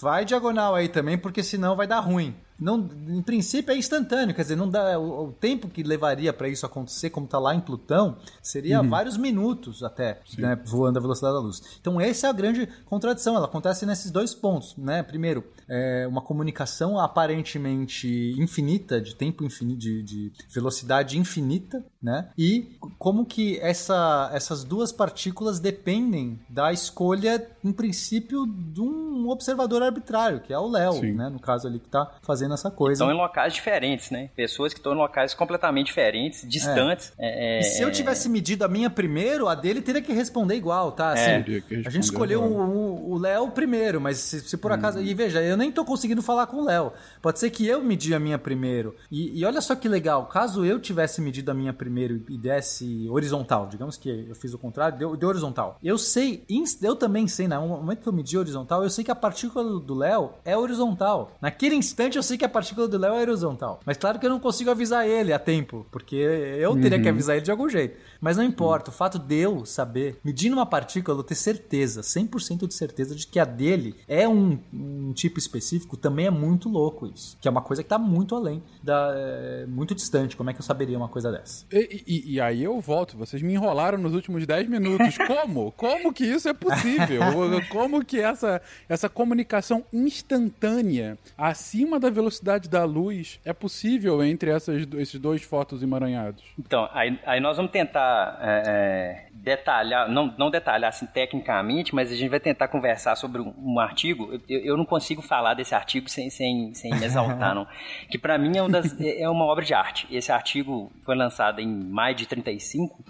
vai 0.00 0.26
diagonal 0.26 0.74
aí 0.74 0.88
também, 0.88 1.16
porque 1.16 1.42
senão 1.42 1.74
vai 1.74 1.86
dar 1.86 2.00
ruim 2.00 2.36
não, 2.60 2.88
em 3.08 3.22
princípio 3.22 3.72
é 3.72 3.76
instantâneo, 3.76 4.34
quer 4.34 4.42
dizer, 4.42 4.56
não 4.56 4.68
dá 4.68 4.98
o, 4.98 5.28
o 5.28 5.32
tempo 5.32 5.68
que 5.68 5.82
levaria 5.82 6.32
para 6.32 6.48
isso 6.48 6.66
acontecer, 6.66 7.10
como 7.10 7.26
está 7.26 7.38
lá 7.38 7.54
em 7.54 7.60
Plutão, 7.60 8.16
seria 8.42 8.80
uhum. 8.80 8.88
vários 8.88 9.16
minutos 9.16 9.82
até, 9.82 10.20
né, 10.36 10.58
voando 10.64 10.98
a 10.98 11.02
velocidade 11.02 11.34
da 11.34 11.40
luz. 11.40 11.62
Então 11.80 12.00
essa 12.00 12.26
é 12.26 12.30
a 12.30 12.32
grande 12.32 12.68
contradição, 12.86 13.36
ela 13.36 13.46
acontece 13.46 13.86
nesses 13.86 14.10
dois 14.10 14.34
pontos, 14.34 14.76
né? 14.76 15.02
Primeiro, 15.02 15.44
é 15.68 16.06
uma 16.06 16.22
comunicação 16.22 16.98
aparentemente 16.98 18.34
infinita, 18.38 19.00
de 19.00 19.14
tempo 19.14 19.44
infinito, 19.44 19.78
de, 19.78 20.02
de 20.02 20.32
velocidade 20.50 21.18
infinita, 21.18 21.84
né? 22.02 22.30
E 22.36 22.76
como 22.98 23.24
que 23.24 23.58
essa, 23.60 24.30
essas 24.32 24.64
duas 24.64 24.90
partículas 24.90 25.60
dependem 25.60 26.40
da 26.48 26.72
escolha, 26.72 27.46
em 27.62 27.72
princípio, 27.72 28.46
de 28.46 28.80
um 28.80 29.28
observador 29.28 29.82
arbitrário, 29.82 30.40
que 30.40 30.52
é 30.52 30.58
o 30.58 30.68
Léo, 30.68 31.02
né? 31.14 31.28
No 31.28 31.38
caso 31.38 31.66
ali 31.66 31.78
que 31.78 31.86
está 31.86 32.16
fazendo 32.22 32.47
fazendo 32.48 32.54
essa 32.54 32.70
coisa. 32.70 33.04
Estão 33.04 33.14
em 33.14 33.18
locais 33.18 33.52
diferentes, 33.52 34.10
né? 34.10 34.30
Pessoas 34.34 34.72
que 34.72 34.80
estão 34.80 34.92
em 34.92 34.96
locais 34.96 35.34
completamente 35.34 35.86
diferentes, 35.86 36.48
distantes. 36.48 37.12
É. 37.18 37.58
É, 37.58 37.60
e 37.60 37.62
se 37.62 37.82
eu 37.82 37.92
tivesse 37.92 38.28
medido 38.28 38.64
a 38.64 38.68
minha 38.68 38.88
primeiro, 38.88 39.48
a 39.48 39.54
dele 39.54 39.82
teria 39.82 40.00
que 40.00 40.12
responder 40.12 40.54
igual, 40.54 40.92
tá? 40.92 41.12
Assim, 41.12 41.30
é. 41.30 41.62
a 41.86 41.90
gente 41.90 42.04
escolheu 42.04 42.42
o 42.42 43.18
Léo 43.18 43.50
primeiro, 43.50 44.00
mas 44.00 44.18
se, 44.18 44.40
se 44.40 44.56
por 44.56 44.72
acaso. 44.72 44.98
Hum. 44.98 45.02
E 45.02 45.14
veja, 45.14 45.42
eu 45.42 45.56
nem 45.56 45.70
tô 45.70 45.84
conseguindo 45.84 46.22
falar 46.22 46.46
com 46.46 46.58
o 46.58 46.64
Léo. 46.64 46.92
Pode 47.20 47.38
ser 47.38 47.50
que 47.50 47.66
eu 47.66 47.82
medi 47.82 48.14
a 48.14 48.18
minha 48.18 48.38
primeiro. 48.38 48.94
E, 49.10 49.38
e, 49.38 49.44
olha 49.44 49.60
só 49.60 49.74
que 49.74 49.88
legal, 49.88 50.26
caso 50.26 50.64
eu 50.64 50.80
tivesse 50.80 51.20
medido 51.20 51.50
a 51.50 51.54
minha 51.54 51.72
primeiro 51.72 52.22
e 52.28 52.38
desse 52.38 53.08
horizontal, 53.10 53.66
digamos 53.66 53.96
que 53.96 54.26
eu 54.28 54.34
fiz 54.34 54.54
o 54.54 54.58
contrário, 54.58 54.98
deu, 54.98 55.16
deu 55.16 55.28
horizontal. 55.28 55.78
Eu 55.82 55.98
sei, 55.98 56.44
eu 56.82 56.96
também 56.96 57.26
sei, 57.28 57.48
né? 57.48 57.58
No 57.58 57.68
momento 57.68 58.02
que 58.02 58.08
eu 58.08 58.12
medi 58.12 58.38
horizontal, 58.38 58.82
eu 58.82 58.90
sei 58.90 59.04
que 59.04 59.10
a 59.10 59.14
partícula 59.14 59.80
do 59.80 59.94
Léo 59.94 60.30
é 60.44 60.56
horizontal. 60.56 61.36
Naquele 61.40 61.74
instante 61.74 62.16
eu 62.16 62.22
sei 62.22 62.37
sei 62.38 62.38
que 62.38 62.44
a 62.44 62.48
partícula 62.48 62.86
do 62.88 62.96
Léo 62.98 63.14
é 63.14 63.20
horizontal. 63.20 63.80
Mas 63.84 63.96
claro 63.96 64.18
que 64.18 64.26
eu 64.26 64.30
não 64.30 64.38
consigo 64.40 64.70
avisar 64.70 65.06
ele 65.06 65.32
a 65.32 65.38
tempo, 65.38 65.86
porque 65.90 66.14
eu 66.16 66.74
teria 66.80 67.00
que 67.00 67.08
avisar 67.08 67.36
ele 67.36 67.44
de 67.44 67.50
algum 67.50 67.68
jeito. 67.68 67.96
Mas 68.20 68.36
não 68.36 68.44
importa, 68.44 68.90
o 68.90 68.92
fato 68.92 69.18
de 69.18 69.36
eu 69.36 69.64
saber, 69.64 70.18
medindo 70.24 70.56
uma 70.56 70.66
partícula, 70.66 71.18
eu 71.18 71.22
ter 71.22 71.34
certeza, 71.34 72.00
100% 72.00 72.66
de 72.66 72.74
certeza 72.74 73.14
de 73.14 73.26
que 73.26 73.38
a 73.38 73.44
dele 73.44 73.94
é 74.08 74.28
um, 74.28 74.58
um 74.72 75.12
tipo 75.12 75.38
específico, 75.38 75.96
também 75.96 76.26
é 76.26 76.30
muito 76.30 76.68
louco 76.68 77.06
isso. 77.06 77.36
Que 77.40 77.48
é 77.48 77.50
uma 77.50 77.62
coisa 77.62 77.82
que 77.82 77.88
tá 77.88 77.98
muito 77.98 78.34
além, 78.34 78.62
da, 78.82 79.12
é, 79.16 79.66
muito 79.66 79.94
distante. 79.94 80.36
Como 80.36 80.50
é 80.50 80.52
que 80.52 80.60
eu 80.60 80.64
saberia 80.64 80.96
uma 80.96 81.08
coisa 81.08 81.30
dessa? 81.32 81.64
E, 81.72 82.02
e- 82.06 82.32
e 82.34 82.40
aí 82.40 82.62
eu 82.62 82.80
volto, 82.80 83.16
vocês 83.16 83.42
me 83.42 83.52
enrolaram 83.54 83.98
nos 83.98 84.14
últimos 84.14 84.46
10 84.46 84.68
minutos. 84.68 85.16
Como? 85.26 85.72
Como 85.72 86.12
que 86.12 86.24
isso 86.24 86.48
é 86.48 86.52
possível? 86.54 87.20
Como 87.70 88.04
que 88.04 88.20
essa, 88.20 88.60
essa 88.88 89.08
comunicação 89.08 89.84
instantânea 89.92 91.18
acima 91.36 91.98
da 91.98 92.10
velocidade 92.10 92.27
da 92.68 92.84
luz 92.84 93.40
é 93.44 93.52
possível 93.52 94.22
entre 94.22 94.50
essas, 94.50 94.86
esses 94.96 95.18
dois 95.18 95.42
fotos 95.42 95.82
emaranhados? 95.82 96.42
Então, 96.58 96.88
aí, 96.92 97.18
aí 97.24 97.40
nós 97.40 97.56
vamos 97.56 97.72
tentar 97.72 98.38
é, 98.42 98.62
é, 98.66 99.26
detalhar, 99.32 100.08
não, 100.10 100.34
não 100.38 100.50
detalhar 100.50 100.88
assim 100.90 101.06
tecnicamente, 101.06 101.94
mas 101.94 102.10
a 102.12 102.14
gente 102.14 102.28
vai 102.28 102.40
tentar 102.40 102.68
conversar 102.68 103.16
sobre 103.16 103.40
um, 103.40 103.54
um 103.58 103.78
artigo. 103.80 104.40
Eu, 104.48 104.60
eu 104.60 104.76
não 104.76 104.84
consigo 104.84 105.22
falar 105.22 105.54
desse 105.54 105.74
artigo 105.74 106.08
sem, 106.08 106.30
sem, 106.30 106.74
sem 106.74 106.90
me 106.94 107.04
exaltar, 107.04 107.54
não. 107.56 107.66
Que 108.10 108.18
para 108.18 108.36
mim 108.38 108.56
é, 108.56 108.62
um 108.62 108.68
das- 108.70 108.98
é 109.00 109.28
uma 109.28 109.44
obra 109.44 109.64
de 109.64 109.74
arte. 109.74 110.06
Esse 110.10 110.30
artigo 110.32 110.90
foi 111.04 111.14
lançado 111.16 111.60
em 111.60 111.66
maio 111.66 112.14
de 112.14 112.26
35. 112.26 113.02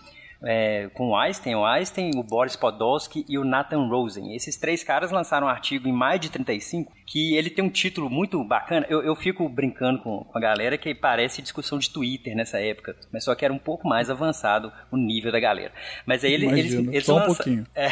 É, 0.42 0.88
com 0.94 1.08
o 1.10 1.16
Einstein, 1.16 1.54
o 1.56 1.64
Einstein, 1.64 2.10
o 2.16 2.22
Boris 2.22 2.54
Podolsky 2.56 3.24
e 3.28 3.38
o 3.38 3.44
Nathan 3.44 3.88
Rosen. 3.88 4.34
Esses 4.34 4.56
três 4.56 4.84
caras 4.84 5.10
lançaram 5.10 5.46
um 5.46 5.50
artigo 5.50 5.88
em 5.88 5.92
maio 5.92 6.18
de 6.20 6.30
35 6.30 6.92
que 7.04 7.34
ele 7.36 7.48
tem 7.48 7.64
um 7.64 7.70
título 7.70 8.10
muito 8.10 8.42
bacana. 8.44 8.86
Eu, 8.88 9.02
eu 9.02 9.16
fico 9.16 9.48
brincando 9.48 9.98
com, 10.00 10.24
com 10.24 10.38
a 10.38 10.40
galera 10.40 10.76
que 10.76 10.94
parece 10.94 11.40
discussão 11.40 11.78
de 11.78 11.90
Twitter 11.90 12.36
nessa 12.36 12.60
época, 12.60 12.94
mas 13.10 13.24
só 13.24 13.34
que 13.34 13.44
era 13.44 13.52
um 13.54 13.58
pouco 13.58 13.88
mais 13.88 14.10
avançado 14.10 14.70
o 14.92 14.96
nível 14.96 15.32
da 15.32 15.40
galera. 15.40 15.72
Mas 16.06 16.22
aí 16.22 16.34
ele- 16.34 16.46
eles, 16.46 16.72
Imagino, 16.72 16.92
eles, 16.92 17.06
só 17.06 17.14
um 17.14 17.16
lança- 17.20 17.34
pouquinho. 17.34 17.66
é, 17.74 17.88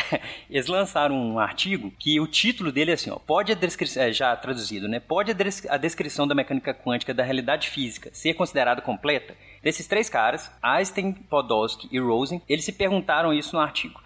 eles 0.51 0.67
lançaram 0.67 1.17
um 1.17 1.39
artigo 1.39 1.91
que 1.99 2.21
o 2.21 2.27
título 2.27 2.71
dele 2.71 2.91
é 2.91 2.95
assim, 2.95 3.11
ó, 3.11 3.17
pode 3.19 3.51
a 3.51 3.55
descrição, 3.55 4.03
é, 4.03 4.13
já 4.13 4.37
traduzido, 4.37 4.87
né? 4.87 5.01
Pode 5.01 5.33
a, 5.33 5.35
a 5.75 5.77
descrição 5.79 6.29
da 6.29 6.35
mecânica 6.35 6.75
quântica 6.75 7.15
da 7.15 7.23
realidade 7.25 7.71
física 7.71 8.11
ser 8.13 8.35
considerada 8.35 8.83
completa? 8.83 9.35
Desses 9.67 9.89
três 9.89 10.09
caras, 10.09 10.49
Einstein, 10.63 11.13
Podolsky 11.13 11.89
e 11.91 11.99
Rosen, 11.99 12.41
eles 12.49 12.65
se 12.65 12.71
perguntaram 12.71 13.35
isso 13.35 13.57
no 13.57 13.61
artigo. 13.61 14.01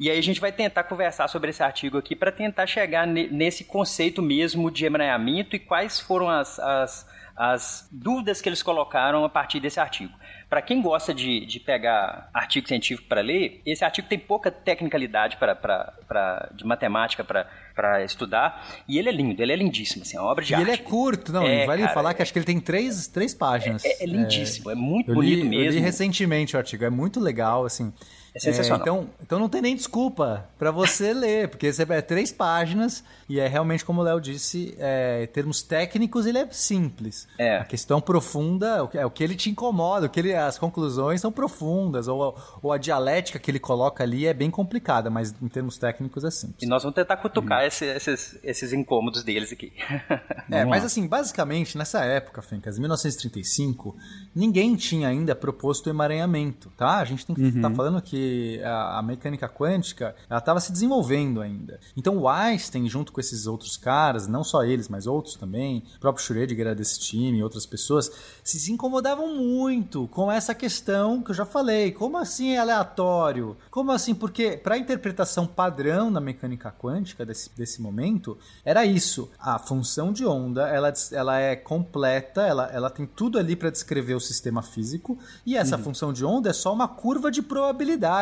E 0.00 0.10
aí 0.10 0.18
a 0.18 0.22
gente 0.22 0.40
vai 0.40 0.50
tentar 0.50 0.84
conversar 0.84 1.28
sobre 1.28 1.50
esse 1.50 1.62
artigo 1.62 1.98
aqui 1.98 2.16
para 2.16 2.32
tentar 2.32 2.66
chegar 2.66 3.06
ne- 3.06 3.28
nesse 3.28 3.64
conceito 3.64 4.22
mesmo 4.22 4.70
de 4.70 4.86
emaranhamento 4.86 5.54
e 5.54 5.58
quais 5.58 6.00
foram 6.00 6.30
as, 6.30 6.58
as, 6.58 7.06
as 7.36 7.88
dúvidas 7.92 8.40
que 8.40 8.48
eles 8.48 8.62
colocaram 8.62 9.26
a 9.26 9.28
partir 9.28 9.60
desse 9.60 9.78
artigo. 9.78 10.14
Para 10.48 10.62
quem 10.62 10.80
gosta 10.82 11.12
de, 11.12 11.44
de 11.46 11.58
pegar 11.58 12.28
artigo 12.32 12.68
científico 12.68 13.08
para 13.08 13.20
ler, 13.20 13.60
esse 13.66 13.84
artigo 13.84 14.06
tem 14.08 14.18
pouca 14.18 14.50
tecnicalidade 14.50 15.36
pra, 15.36 15.54
pra, 15.54 15.92
pra- 16.06 16.48
de 16.54 16.64
matemática 16.64 17.24
para 17.24 18.04
estudar 18.04 18.64
e 18.86 18.98
ele 18.98 19.08
é 19.08 19.12
lindo, 19.12 19.42
ele 19.42 19.52
é 19.52 19.56
lindíssimo, 19.56 20.02
assim, 20.02 20.16
é 20.16 20.20
uma 20.20 20.30
obra 20.30 20.44
de 20.44 20.52
E 20.52 20.54
arte. 20.54 20.64
ele 20.64 20.72
é 20.72 20.76
curto, 20.76 21.32
não, 21.32 21.46
É, 21.46 21.66
vale 21.66 21.82
cara, 21.82 21.94
falar 21.94 22.14
que 22.14 22.22
acho 22.22 22.32
que 22.32 22.38
ele 22.38 22.46
tem 22.46 22.60
três, 22.60 23.08
três 23.08 23.34
páginas. 23.34 23.84
É, 23.84 24.04
é 24.04 24.06
lindíssimo, 24.06 24.70
é, 24.70 24.74
muito 24.74 25.10
Eu 25.10 25.20
li, 25.20 25.36
bonito 25.36 25.46
eu 25.46 25.50
li 25.62 25.66
mesmo. 25.66 25.80
recentemente 25.80 26.54
o 26.54 26.58
artigo, 26.58 26.84
é 26.84 26.90
muito 26.90 27.18
legal, 27.18 27.64
assim. 27.64 27.92
É 28.34 28.40
sensacional. 28.40 28.80
então, 28.80 29.10
então 29.22 29.38
não 29.38 29.48
tem 29.48 29.62
nem 29.62 29.76
desculpa 29.76 30.48
pra 30.58 30.70
você 30.70 31.12
ler, 31.14 31.48
porque 31.48 31.72
você 31.72 31.82
é 31.88 32.00
três 32.02 32.32
páginas 32.32 33.04
e 33.28 33.38
é 33.38 33.46
realmente, 33.46 33.84
como 33.84 34.00
o 34.00 34.04
Léo 34.04 34.20
disse, 34.20 34.74
é, 34.78 35.22
em 35.22 35.26
termos 35.28 35.62
técnicos 35.62 36.26
ele 36.26 36.38
é 36.38 36.48
simples. 36.50 37.28
É. 37.38 37.58
A 37.58 37.64
questão 37.64 38.00
profunda 38.00 38.88
é 38.94 39.06
o 39.06 39.10
que 39.10 39.22
ele 39.22 39.36
te 39.36 39.48
incomoda, 39.50 40.06
o 40.06 40.08
que 40.10 40.18
ele, 40.20 40.34
as 40.34 40.58
conclusões 40.58 41.20
são 41.20 41.30
profundas, 41.30 42.08
ou, 42.08 42.36
ou 42.62 42.72
a 42.72 42.78
dialética 42.78 43.38
que 43.38 43.50
ele 43.50 43.60
coloca 43.60 44.02
ali 44.02 44.26
é 44.26 44.34
bem 44.34 44.50
complicada, 44.50 45.08
mas 45.08 45.34
em 45.40 45.48
termos 45.48 45.78
técnicos 45.78 46.24
é 46.24 46.30
simples. 46.30 46.62
E 46.62 46.66
nós 46.66 46.82
vamos 46.82 46.96
tentar 46.96 47.16
cutucar 47.18 47.64
esse- 47.64 47.84
esses, 47.86 48.38
esses 48.42 48.72
incômodos 48.72 49.22
deles 49.22 49.52
aqui. 49.52 49.72
É, 50.50 50.64
mas 50.64 50.84
assim, 50.84 51.06
basicamente, 51.06 51.76
nessa 51.78 52.04
época, 52.04 52.42
Fencas, 52.42 52.78
1935, 52.78 53.96
ninguém 54.34 54.76
tinha 54.76 55.08
ainda 55.08 55.34
proposto 55.34 55.86
o 55.86 55.90
emaranhamento, 55.90 56.70
tá? 56.76 56.98
A 56.98 57.04
gente 57.04 57.24
tem 57.26 57.34
que 57.34 57.42
estar 57.42 57.70
falando 57.70 58.00
que 58.02 58.23
a, 58.64 58.98
a 58.98 59.02
mecânica 59.02 59.48
quântica, 59.48 60.14
ela 60.28 60.38
estava 60.38 60.60
se 60.60 60.72
desenvolvendo 60.72 61.40
ainda. 61.40 61.80
Então 61.96 62.16
o 62.18 62.28
Einstein, 62.28 62.88
junto 62.88 63.12
com 63.12 63.20
esses 63.20 63.46
outros 63.46 63.76
caras, 63.76 64.26
não 64.26 64.44
só 64.44 64.64
eles, 64.64 64.88
mas 64.88 65.06
outros 65.06 65.36
também, 65.36 65.84
o 65.96 66.00
próprio 66.00 66.24
Schrödinger 66.24 66.66
era 66.66 66.74
desse 66.74 66.98
time, 66.98 67.42
outras 67.42 67.66
pessoas, 67.66 68.10
se, 68.42 68.72
incomodavam 68.72 69.34
muito 69.36 70.08
com 70.08 70.30
essa 70.30 70.54
questão 70.54 71.22
que 71.22 71.30
eu 71.30 71.34
já 71.34 71.44
falei. 71.44 71.92
Como 71.92 72.16
assim 72.16 72.50
é 72.50 72.58
aleatório? 72.58 73.56
Como 73.70 73.92
assim? 73.92 74.14
Porque 74.14 74.56
para 74.56 74.74
a 74.74 74.78
interpretação 74.78 75.46
padrão 75.46 76.10
na 76.10 76.20
mecânica 76.20 76.70
quântica 76.70 77.24
desse, 77.24 77.50
desse 77.56 77.80
momento, 77.80 78.36
era 78.64 78.84
isso. 78.84 79.30
A 79.38 79.58
função 79.58 80.12
de 80.12 80.26
onda, 80.26 80.68
ela, 80.68 80.92
ela 81.12 81.38
é 81.38 81.56
completa, 81.56 82.42
ela, 82.42 82.70
ela 82.72 82.90
tem 82.90 83.06
tudo 83.06 83.38
ali 83.38 83.54
para 83.54 83.70
descrever 83.70 84.14
o 84.14 84.20
sistema 84.20 84.62
físico, 84.62 85.18
e 85.44 85.56
essa 85.56 85.78
função 85.78 86.12
de 86.12 86.24
onda 86.24 86.50
é 86.50 86.52
só 86.52 86.72
uma 86.72 86.88
curva 86.88 87.30
de 87.30 87.42
probabilidade. 87.42 88.13